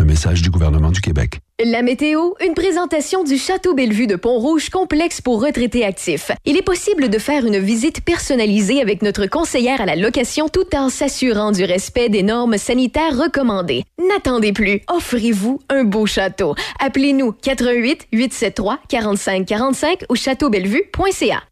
Un 0.00 0.04
message 0.04 0.42
du 0.42 0.50
gouvernement 0.50 0.92
du 0.92 1.00
Québec. 1.00 1.40
La 1.64 1.82
météo, 1.82 2.34
une 2.46 2.54
présentation 2.54 3.24
du 3.24 3.36
Château 3.36 3.74
Bellevue 3.74 4.06
de 4.06 4.14
Pont-Rouge 4.14 4.70
complexe 4.70 5.20
pour 5.20 5.42
retraités 5.42 5.84
actifs. 5.84 6.30
Il 6.44 6.56
est 6.56 6.62
possible 6.62 7.08
de 7.08 7.18
faire 7.18 7.44
une 7.44 7.58
visite 7.58 8.04
personnalisée 8.04 8.80
avec 8.80 9.02
notre 9.02 9.26
conseillère 9.26 9.80
à 9.80 9.86
la 9.86 9.96
location 9.96 10.48
tout 10.48 10.72
en 10.76 10.88
s'assurant 10.88 11.50
du 11.50 11.64
respect 11.64 12.10
des 12.10 12.22
normes 12.22 12.58
sanitaires 12.58 13.18
recommandées. 13.18 13.82
N'attendez 14.08 14.52
plus, 14.52 14.82
offrez-vous 14.88 15.58
un 15.68 15.82
beau 15.82 16.06
château. 16.06 16.54
Appelez-nous 16.78 17.32
88 17.32 18.06
873 18.12 18.78
45 18.88 19.46
45 19.46 20.04
ou 20.10 20.14
châteaubellevue.ca. 20.14 21.42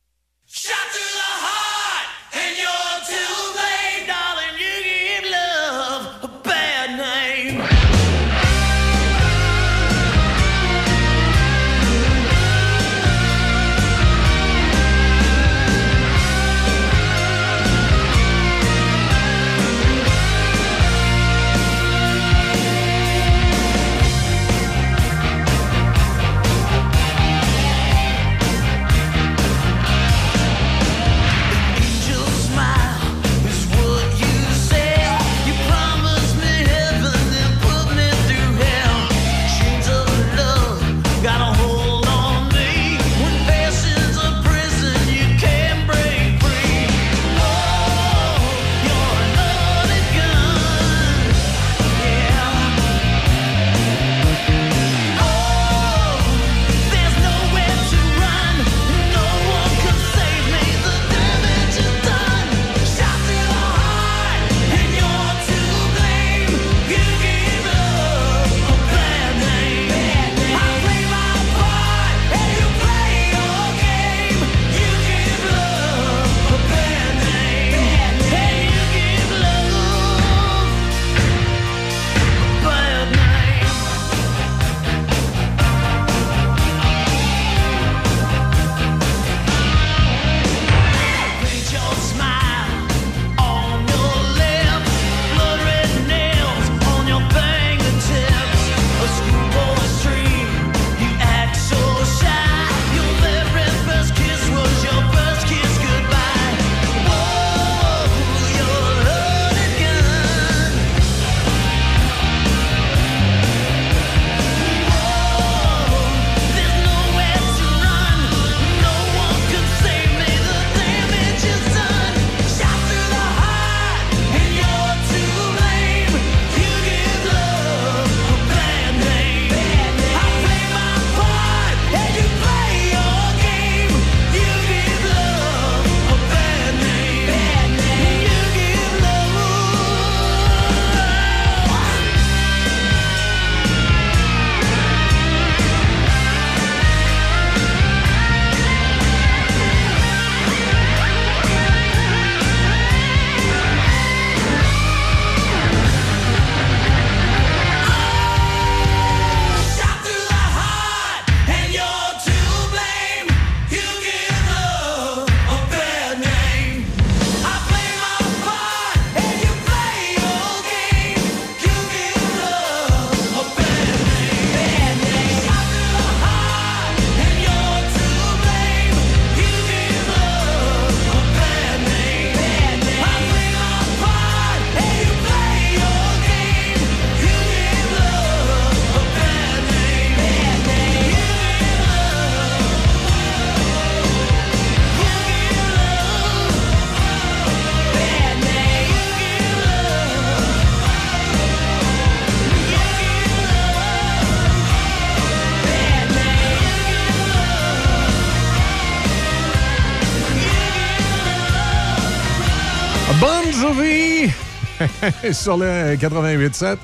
sur 215.33 215.57
le 215.57 215.95
88.7. 215.97 216.77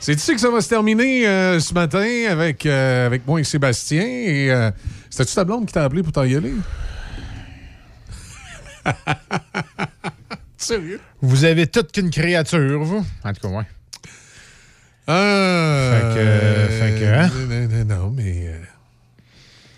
C'est 0.00 0.14
ici 0.14 0.34
que 0.34 0.40
ça 0.40 0.50
va 0.50 0.60
se 0.60 0.68
terminer 0.68 1.26
euh, 1.26 1.58
ce 1.60 1.72
matin 1.72 2.06
avec, 2.28 2.66
euh, 2.66 3.06
avec 3.06 3.26
moi 3.26 3.40
et 3.40 3.44
Sébastien. 3.44 4.02
Et 4.02 4.50
euh, 4.50 4.70
c'était-tu 5.08 5.34
ta 5.34 5.44
blonde 5.44 5.66
qui 5.66 5.72
t'a 5.72 5.84
appelé 5.84 6.02
pour 6.02 6.12
t'en 6.12 6.24
y 6.24 6.34
aller? 6.36 6.52
Sérieux? 10.56 11.00
Vous 11.20 11.44
avez 11.44 11.66
toute 11.66 11.92
qu'une 11.92 12.10
créature, 12.10 12.82
vous. 12.84 13.04
En 13.24 13.32
tout 13.32 13.40
cas, 13.40 13.48
ouais. 13.48 13.64
Euh, 15.08 15.90
Fait 16.00 16.14
que- 16.14 16.94
fait 16.94 17.00
que, 17.00 17.04
hein? 17.14 17.30
Non, 17.48 17.68
non, 17.84 18.02
non, 18.04 18.10
mais. 18.10 18.46
euh, 18.48 18.58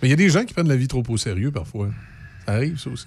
Mais 0.03 0.09
il 0.09 0.11
y 0.11 0.13
a 0.13 0.17
des 0.17 0.29
gens 0.29 0.45
qui 0.45 0.55
prennent 0.55 0.69
la 0.69 0.77
vie 0.77 0.87
trop 0.89 1.03
au 1.09 1.17
sérieux 1.17 1.51
parfois. 1.51 1.89
Arrive, 2.47 2.79
ça 2.79 2.91
aussi. 2.91 3.07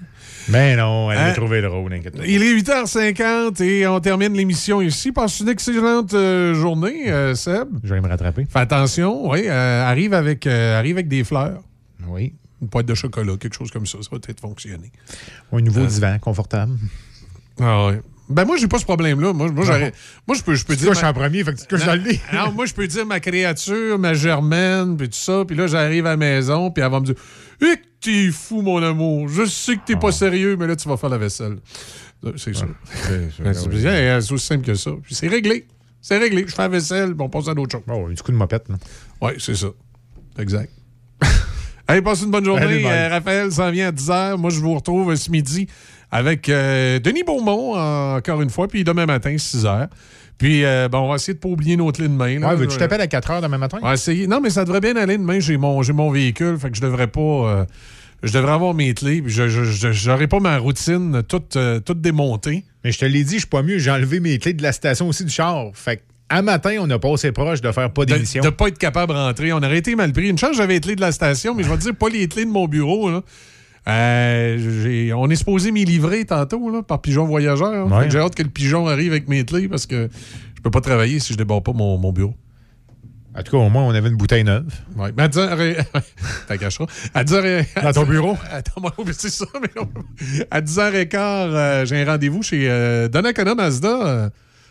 Mais 0.50 0.76
non, 0.76 1.12
elle 1.12 1.18
Hein? 1.18 1.28
l'a 1.28 1.34
trouvé 1.34 1.62
drôle, 1.62 1.94
inquiète. 1.94 2.16
Il 2.26 2.44
est 2.44 2.54
8h50 2.62 3.64
et 3.64 3.88
on 3.88 4.00
termine 4.00 4.34
l'émission 4.34 4.82
ici. 4.82 5.12
Passe 5.12 5.40
une 5.40 5.50
excellente 5.50 6.14
euh, 6.14 6.54
journée, 6.54 7.10
euh, 7.12 7.36
Seb? 7.36 7.68
Je 7.84 7.94
vais 7.94 8.02
me 8.02 8.08
rattraper. 8.08 8.46
Fais 8.52 8.60
attention, 8.60 9.30
oui. 9.30 9.44
euh, 9.48 9.84
arrive, 9.86 10.14
avec, 10.14 10.46
euh, 10.46 10.78
arrive 10.78 10.98
avec 10.98 11.08
des 11.08 11.24
fleurs. 11.24 11.62
Oui. 12.08 12.34
Une 12.62 12.68
boîte 12.68 12.88
de 12.88 12.96
chocolat, 12.96 13.38
quelque 13.38 13.56
chose 13.56 13.72
comme 13.72 13.86
ça. 13.86 13.98
Ça 14.02 14.10
va 14.12 14.20
peut-être 14.20 14.42
fonctionner. 14.42 14.92
Un 15.54 15.62
nouveau 15.62 15.82
Euh, 15.82 15.86
divan, 15.88 16.18
confortable. 16.20 16.74
Ah 17.62 17.88
ouais. 17.88 18.02
Ben 18.30 18.46
moi, 18.46 18.58
j'ai 18.58 18.68
pas 18.68 18.78
ce 18.78 18.86
problème-là. 18.86 19.34
Moi, 19.34 19.50
moi, 19.52 19.66
moi 20.28 20.36
je 20.38 20.44
peux, 20.44 20.54
je 20.54 20.64
peux 20.64 20.76
Tu 20.76 20.82
dire. 20.84 20.92
couches 20.94 21.04
en 21.04 21.14
premier, 21.14 21.44
fait 21.44 21.54
que 21.56 21.76
tu 21.78 21.84
dans 21.84 21.96
le 21.96 22.02
lit. 22.10 22.20
Non, 22.32 22.52
moi, 22.52 22.68
je 22.68 22.74
peux 22.76 22.86
dire 22.86 23.04
ma 23.06 23.20
créature, 23.20 23.98
ma 23.98 24.14
germaine, 24.14 24.98
puis 24.98 25.10
tout 25.10 25.18
ça. 25.18 25.44
Puis 25.48 25.56
là, 25.56 25.66
j'arrive 25.66 26.06
à 26.06 26.12
la 26.12 26.18
maison, 26.18 26.70
puis 26.70 26.84
elle 26.84 26.92
va 26.92 27.00
me 27.00 27.06
dire 27.08 27.16
Eh, 27.62 27.66
que 27.76 27.82
t'es 28.02 28.32
fou, 28.32 28.62
mon 28.62 28.82
amour. 28.82 29.28
Je 29.28 29.46
sais 29.46 29.76
que 29.76 29.82
t'es 29.86 29.94
Ah. 29.96 30.00
pas 30.00 30.12
sérieux, 30.12 30.56
mais 30.58 30.68
là, 30.68 30.76
tu 30.76 30.88
vas 30.88 30.98
faire 30.98 31.10
la 31.10 31.18
vaisselle. 31.18 31.58
Euh, 32.26 32.34
C'est 32.38 32.54
C'est 32.56 32.66
oui. 33.68 33.82
bien, 33.82 34.22
c'est 34.22 34.32
aussi 34.34 34.46
simple 34.46 34.66
que 34.66 34.76
ça. 34.76 34.92
Puis 35.04 35.16
c'est 35.16 35.28
réglé. 35.28 35.66
C'est 36.02 36.18
réglé. 36.18 36.46
Je 36.48 36.54
fais 36.56 36.62
la 36.62 36.68
vaisselle, 36.70 37.14
puis 37.14 37.22
on 37.22 37.30
passe 37.30 37.48
à 37.50 37.54
d'autres 37.54 37.72
choses. 37.78 37.84
Oh, 37.90 38.08
du 38.10 38.22
coup 38.22 38.32
de 38.32 38.38
mopette. 38.38 38.68
Oui, 39.22 39.32
c'est 39.38 39.56
ça. 39.56 39.68
Exact. 40.38 40.72
Allez, 41.88 42.02
passez 42.02 42.24
une 42.26 42.32
bonne 42.32 42.46
journée. 42.46 42.86
Euh, 42.86 43.10
Raphaël 43.10 43.52
s'en 43.52 43.70
vient 43.72 43.88
à 43.88 43.92
10h. 43.92 44.38
Moi, 44.38 44.50
je 44.52 44.60
vous 44.60 44.74
retrouve 44.76 45.14
ce 45.16 45.30
midi 45.32 45.68
avec 46.12 46.48
euh, 46.50 47.00
Denis 47.00 47.24
Beaumont, 47.24 47.76
encore 48.18 48.42
une 48.42 48.50
fois, 48.50 48.68
puis 48.68 48.84
demain 48.84 49.06
matin, 49.06 49.32
6h. 49.36 49.90
Puis, 50.40 50.66
euh, 50.66 50.88
bon, 50.90 51.00
on 51.02 51.10
va 51.10 51.16
essayer 51.16 51.36
de 51.36 51.40
pas 51.40 51.50
oublier 51.50 51.78
notre 51.78 52.02
ligne 52.02 52.14
de 52.14 52.18
main. 52.18 52.40
là. 52.40 52.48
Ouais, 52.50 52.56
veux-tu 52.56 52.74
Je- 52.74 52.80
t'appelles 52.80 53.02
à 53.02 53.08
4 53.08 53.30
h 53.30 53.42
demain 53.44 53.58
matin? 53.60 53.78
on 53.82 53.86
va 53.86 53.94
essayer. 53.94 54.26
Non, 54.26 54.40
mais 54.42 54.50
ça 54.50 54.66
devrait 54.66 54.80
bien 54.82 54.96
aller 54.96 55.18
demain. 55.18 55.40
J'ai 55.40 55.58
mon, 55.58 55.84
j'ai 55.84 55.94
mon 55.94 56.10
véhicule, 56.10 56.58
fait 56.58 56.72
que 56.72 56.78
je 56.78 56.82
devrais 56.82 57.08
pas. 57.08 57.20
euh, 57.22 57.66
je 58.24 58.34
devrais 58.34 58.52
avoir 58.54 58.74
mes 58.74 58.94
clés, 58.94 59.22
puis 59.22 59.32
je 59.32 59.48
j'aurai 59.92 60.28
pas 60.28 60.40
ma 60.40 60.58
routine 60.58 61.22
toute, 61.28 61.56
euh, 61.56 61.80
toute 61.80 62.02
démontée. 62.02 62.66
Mais 62.84 62.92
je 62.92 63.00
te 63.00 63.06
l'ai 63.06 63.24
dit, 63.24 63.36
je 63.36 63.40
suis 63.40 63.48
pas 63.48 63.62
mieux. 63.64 63.78
J'ai 63.78 63.92
enlevé 63.92 64.20
mes 64.20 64.38
clés 64.40 64.54
de 64.54 64.62
la 64.64 64.72
station 64.72 65.08
aussi 65.08 65.24
du 65.26 65.32
char. 65.32 65.68
Fait 65.74 65.98
que, 65.98 66.02
à 66.30 66.42
matin, 66.42 66.76
on 66.80 66.88
n'a 66.88 67.00
pas 67.00 67.14
assez 67.14 67.32
proche 67.32 67.60
de 67.62 67.72
faire 67.72 67.92
pas 67.92 68.06
d'émission. 68.06 68.42
de 68.44 68.50
pas 68.50 68.68
être 68.68 68.78
capable 68.78 69.14
de 69.14 69.18
rentrer. 69.18 69.52
On 69.54 69.58
aurait 69.58 69.78
été 69.78 69.96
mal 69.96 70.12
pris. 70.14 70.30
Une 70.30 70.38
chance, 70.38 70.56
j'avais 70.58 70.76
les 70.76 70.80
clés 70.82 70.96
de 70.96 71.02
la 71.02 71.12
station, 71.12 71.54
mais 71.56 71.64
je 71.64 71.70
vais 71.70 71.76
te 71.78 71.82
dire, 71.82 71.96
pas 71.96 72.10
les 72.10 72.28
clés 72.28 72.46
de 72.46 72.50
mon 72.52 72.68
bureau. 72.68 73.10
Là. 73.10 73.22
Euh, 73.88 75.12
on 75.16 75.30
est 75.30 75.36
supposé 75.36 75.72
m'y 75.72 75.86
livrer 75.86 76.26
tantôt 76.26 76.70
là, 76.70 76.84
par 76.84 77.02
pigeon 77.02 77.26
voyageur. 77.26 77.92
Ouais. 77.92 78.10
J'ai 78.10 78.20
hâte 78.20 78.36
que 78.36 78.44
le 78.44 78.50
pigeon 78.50 78.88
arrive 78.88 79.12
avec 79.12 79.28
mes 79.28 79.46
clés 79.46 79.68
parce 79.68 79.86
que 79.86 80.10
je 80.56 80.62
peux 80.62 80.72
pas 80.72 80.82
travailler 80.82 81.20
si 81.20 81.34
je 81.34 81.38
déborde 81.38 81.64
pas 81.64 81.74
mon, 81.74 81.98
mon 81.98 82.12
bureau. 82.12 82.34
En 83.38 83.44
tout 83.44 83.52
cas, 83.52 83.58
au 83.58 83.70
moins, 83.70 83.84
on 83.84 83.92
avait 83.92 84.10
une 84.10 84.18
bouteille 84.18 84.44
neuve. 84.44 84.66
Mais 84.98 85.24
à 85.24 85.28
10h... 85.28 85.86
T'en 86.48 86.58
cacheras. 86.58 86.86
À 87.14 87.24
10h... 87.24 87.82
Dans 87.84 87.94
ton 87.94 88.04
bureau? 88.10 88.38
Attends, 88.52 88.82
moi, 88.82 88.92
c'est 89.12 89.30
ça. 89.30 89.46
Mais. 89.62 89.70
À 90.50 90.62
10h15, 90.62 91.16
euh, 91.16 91.86
j'ai 91.86 92.02
un 92.02 92.06
rendez-vous 92.06 92.42
chez 92.42 92.70
euh, 92.70 93.08
Donnacona 93.08 93.54
Mazda 93.54 93.88
euh, 93.88 94.30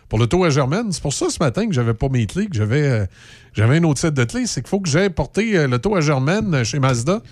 pour 0.09 0.19
le 0.19 0.27
tour 0.27 0.45
à 0.45 0.51
Germaine. 0.51 0.91
C'est 0.91 1.03
pour 1.03 1.15
ça, 1.15 1.31
ce 1.31 1.39
matin, 1.41 1.67
que 1.67 1.73
j'avais 1.73 1.95
pas 1.95 2.09
mes 2.09 2.27
clés, 2.27 2.47
que 2.47 2.57
j'avais 2.57 3.07
j'avais 3.55 3.79
un 3.79 3.85
autre 3.85 4.01
set 4.01 4.13
de 4.13 4.25
clés. 4.25 4.47
C'est 4.47 4.61
qu'il 4.61 4.69
faut 4.69 4.81
que 4.81 4.89
j'aille 4.89 5.11
porter 5.11 5.67
le 5.67 5.79
tour 5.79 5.97
à 5.97 6.01
Germaine 6.01 6.65
chez 6.65 6.81
Mazda. 6.81 7.23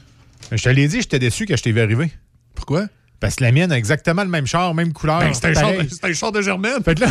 Je 0.52 0.62
te 0.62 0.68
l'ai 0.68 0.88
dit, 0.88 1.00
j'étais 1.00 1.18
déçu 1.18 1.46
que 1.46 1.56
je 1.56 1.62
t'ai 1.62 1.72
vu 1.72 1.80
arriver. 1.80 2.10
Pourquoi? 2.54 2.86
Parce 3.18 3.36
que 3.36 3.44
la 3.44 3.50
mienne 3.52 3.72
a 3.72 3.78
exactement 3.78 4.22
le 4.22 4.28
même 4.28 4.46
char, 4.46 4.74
même 4.74 4.92
couleur. 4.92 5.20
Ben, 5.20 5.32
c'est 5.32 5.46
un, 5.46 5.54
char, 5.54 6.28
un 6.28 6.30
de 6.32 6.42
Germaine. 6.42 6.82
Fait 6.84 6.94
que 6.94 7.00
là, 7.00 7.06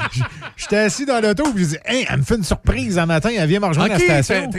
j'étais 0.56 0.78
assis 0.78 1.04
dans 1.04 1.20
l'auto 1.20 1.44
et 1.54 1.58
je 1.58 1.64
dis 1.64 1.76
Hey, 1.84 2.06
elle 2.08 2.18
me 2.20 2.22
fait 2.22 2.36
une 2.36 2.44
surprise 2.44 2.98
un 2.98 3.04
matin, 3.04 3.28
elle 3.36 3.46
vient 3.48 3.60
me 3.60 3.66
rejoindre 3.66 3.94
à 3.94 3.98
la 3.98 4.22
station. 4.22 4.50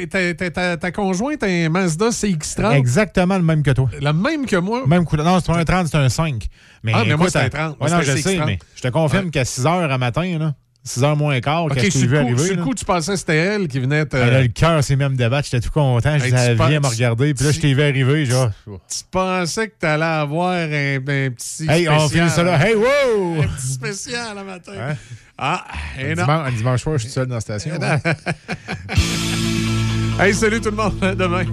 ta- 0.78 0.92
conjointe 0.92 1.42
un 1.44 1.70
Mazda 1.70 2.10
CX-30. 2.10 2.74
Exactement 2.76 3.38
le 3.38 3.44
même 3.44 3.64
que 3.64 3.72
toi. 3.72 3.90
La 4.00 4.14
même 4.14 4.46
que 4.46 4.58
moi? 4.58 4.84
Même 4.86 5.06
couleur. 5.06 5.26
Non, 5.26 5.40
c'est 5.40 5.52
pas 5.52 5.58
un 5.58 5.66
30, 5.66 5.88
c'est 5.88 5.98
un 5.98 6.10
5. 6.10 6.46
Mais, 6.84 6.92
Ah, 6.96 7.04
mais 7.06 7.16
moi, 7.16 7.30
c'est 7.32 7.40
un 7.40 7.44
elle- 7.46 7.50
30. 7.50 7.72
Ouais, 7.72 7.76
Moi, 7.80 7.90
non, 7.90 8.02
je 8.02 8.12
sais, 8.12 8.18
630. 8.18 8.46
mais 8.46 8.60
je 8.76 8.82
te 8.84 8.88
confirme 8.90 9.32
qu'à 9.32 9.44
6 9.44 9.64
h 9.64 9.90
à 9.92 9.98
matin, 9.98 10.38
là, 10.38 10.54
6 10.84 11.02
h 11.04 11.16
moins 11.16 11.40
quart, 11.42 11.70
je 11.70 11.76
t'ai 11.76 11.92
sur 11.92 12.08
vu 12.10 12.18
arriver. 12.18 12.44
sur 12.44 12.56
le 12.56 12.64
coup, 12.64 12.74
tu 12.74 12.84
pensais 12.86 13.12
que 13.12 13.18
c'était 13.20 13.36
elle 13.38 13.68
qui 13.68 13.80
venait 13.80 14.04
te... 14.06 14.18
elle 14.18 14.34
a 14.34 14.42
le 14.42 14.48
cœur 14.48 14.84
s'est 14.84 14.96
même 14.96 15.16
débattre, 15.16 15.48
j'étais 15.52 15.64
tout 15.66 15.70
content. 15.72 16.18
Je 16.18 16.24
Hey, 16.26 16.32
disais, 16.32 16.56
vient 16.56 16.80
me 16.80 16.88
regarder, 16.88 17.34
puis 17.36 17.46
là, 17.46 17.52
je 17.52 17.60
t'ai 17.60 17.74
vu 17.76 17.84
arriver, 17.84 18.26
genre. 18.26 18.50
Tu 18.66 19.04
pensais 19.12 19.68
que 19.68 19.74
t'allais 19.80 20.04
avoir 20.06 20.54
un, 20.54 20.96
un 20.98 21.02
petit 21.30 21.68
Hey, 21.70 21.88
on 21.88 22.10
finit 22.10 22.30
ça 22.32 22.42
là. 22.44 22.60
Hey, 22.68 22.74
wow! 22.76 23.44
Un 23.44 23.48
petit 23.48 23.68
spécial 23.74 24.36
le 24.38 24.44
matin. 24.44 24.72
Hein? 24.76 24.96
Ah, 25.38 25.66
et 26.00 26.12
Un 26.12 26.16
non. 26.16 26.24
dimanche, 26.24 26.48
un 26.48 26.52
dimanche 26.52 26.82
soir, 26.82 26.98
je 26.98 27.04
suis 27.04 27.12
seul 27.12 27.28
dans 27.28 27.36
la 27.36 27.42
station. 27.42 27.76
hey, 30.20 30.34
salut 30.34 30.62
tout 30.62 30.72
le 30.72 30.78
monde. 30.78 31.00
Demain. 31.16 31.46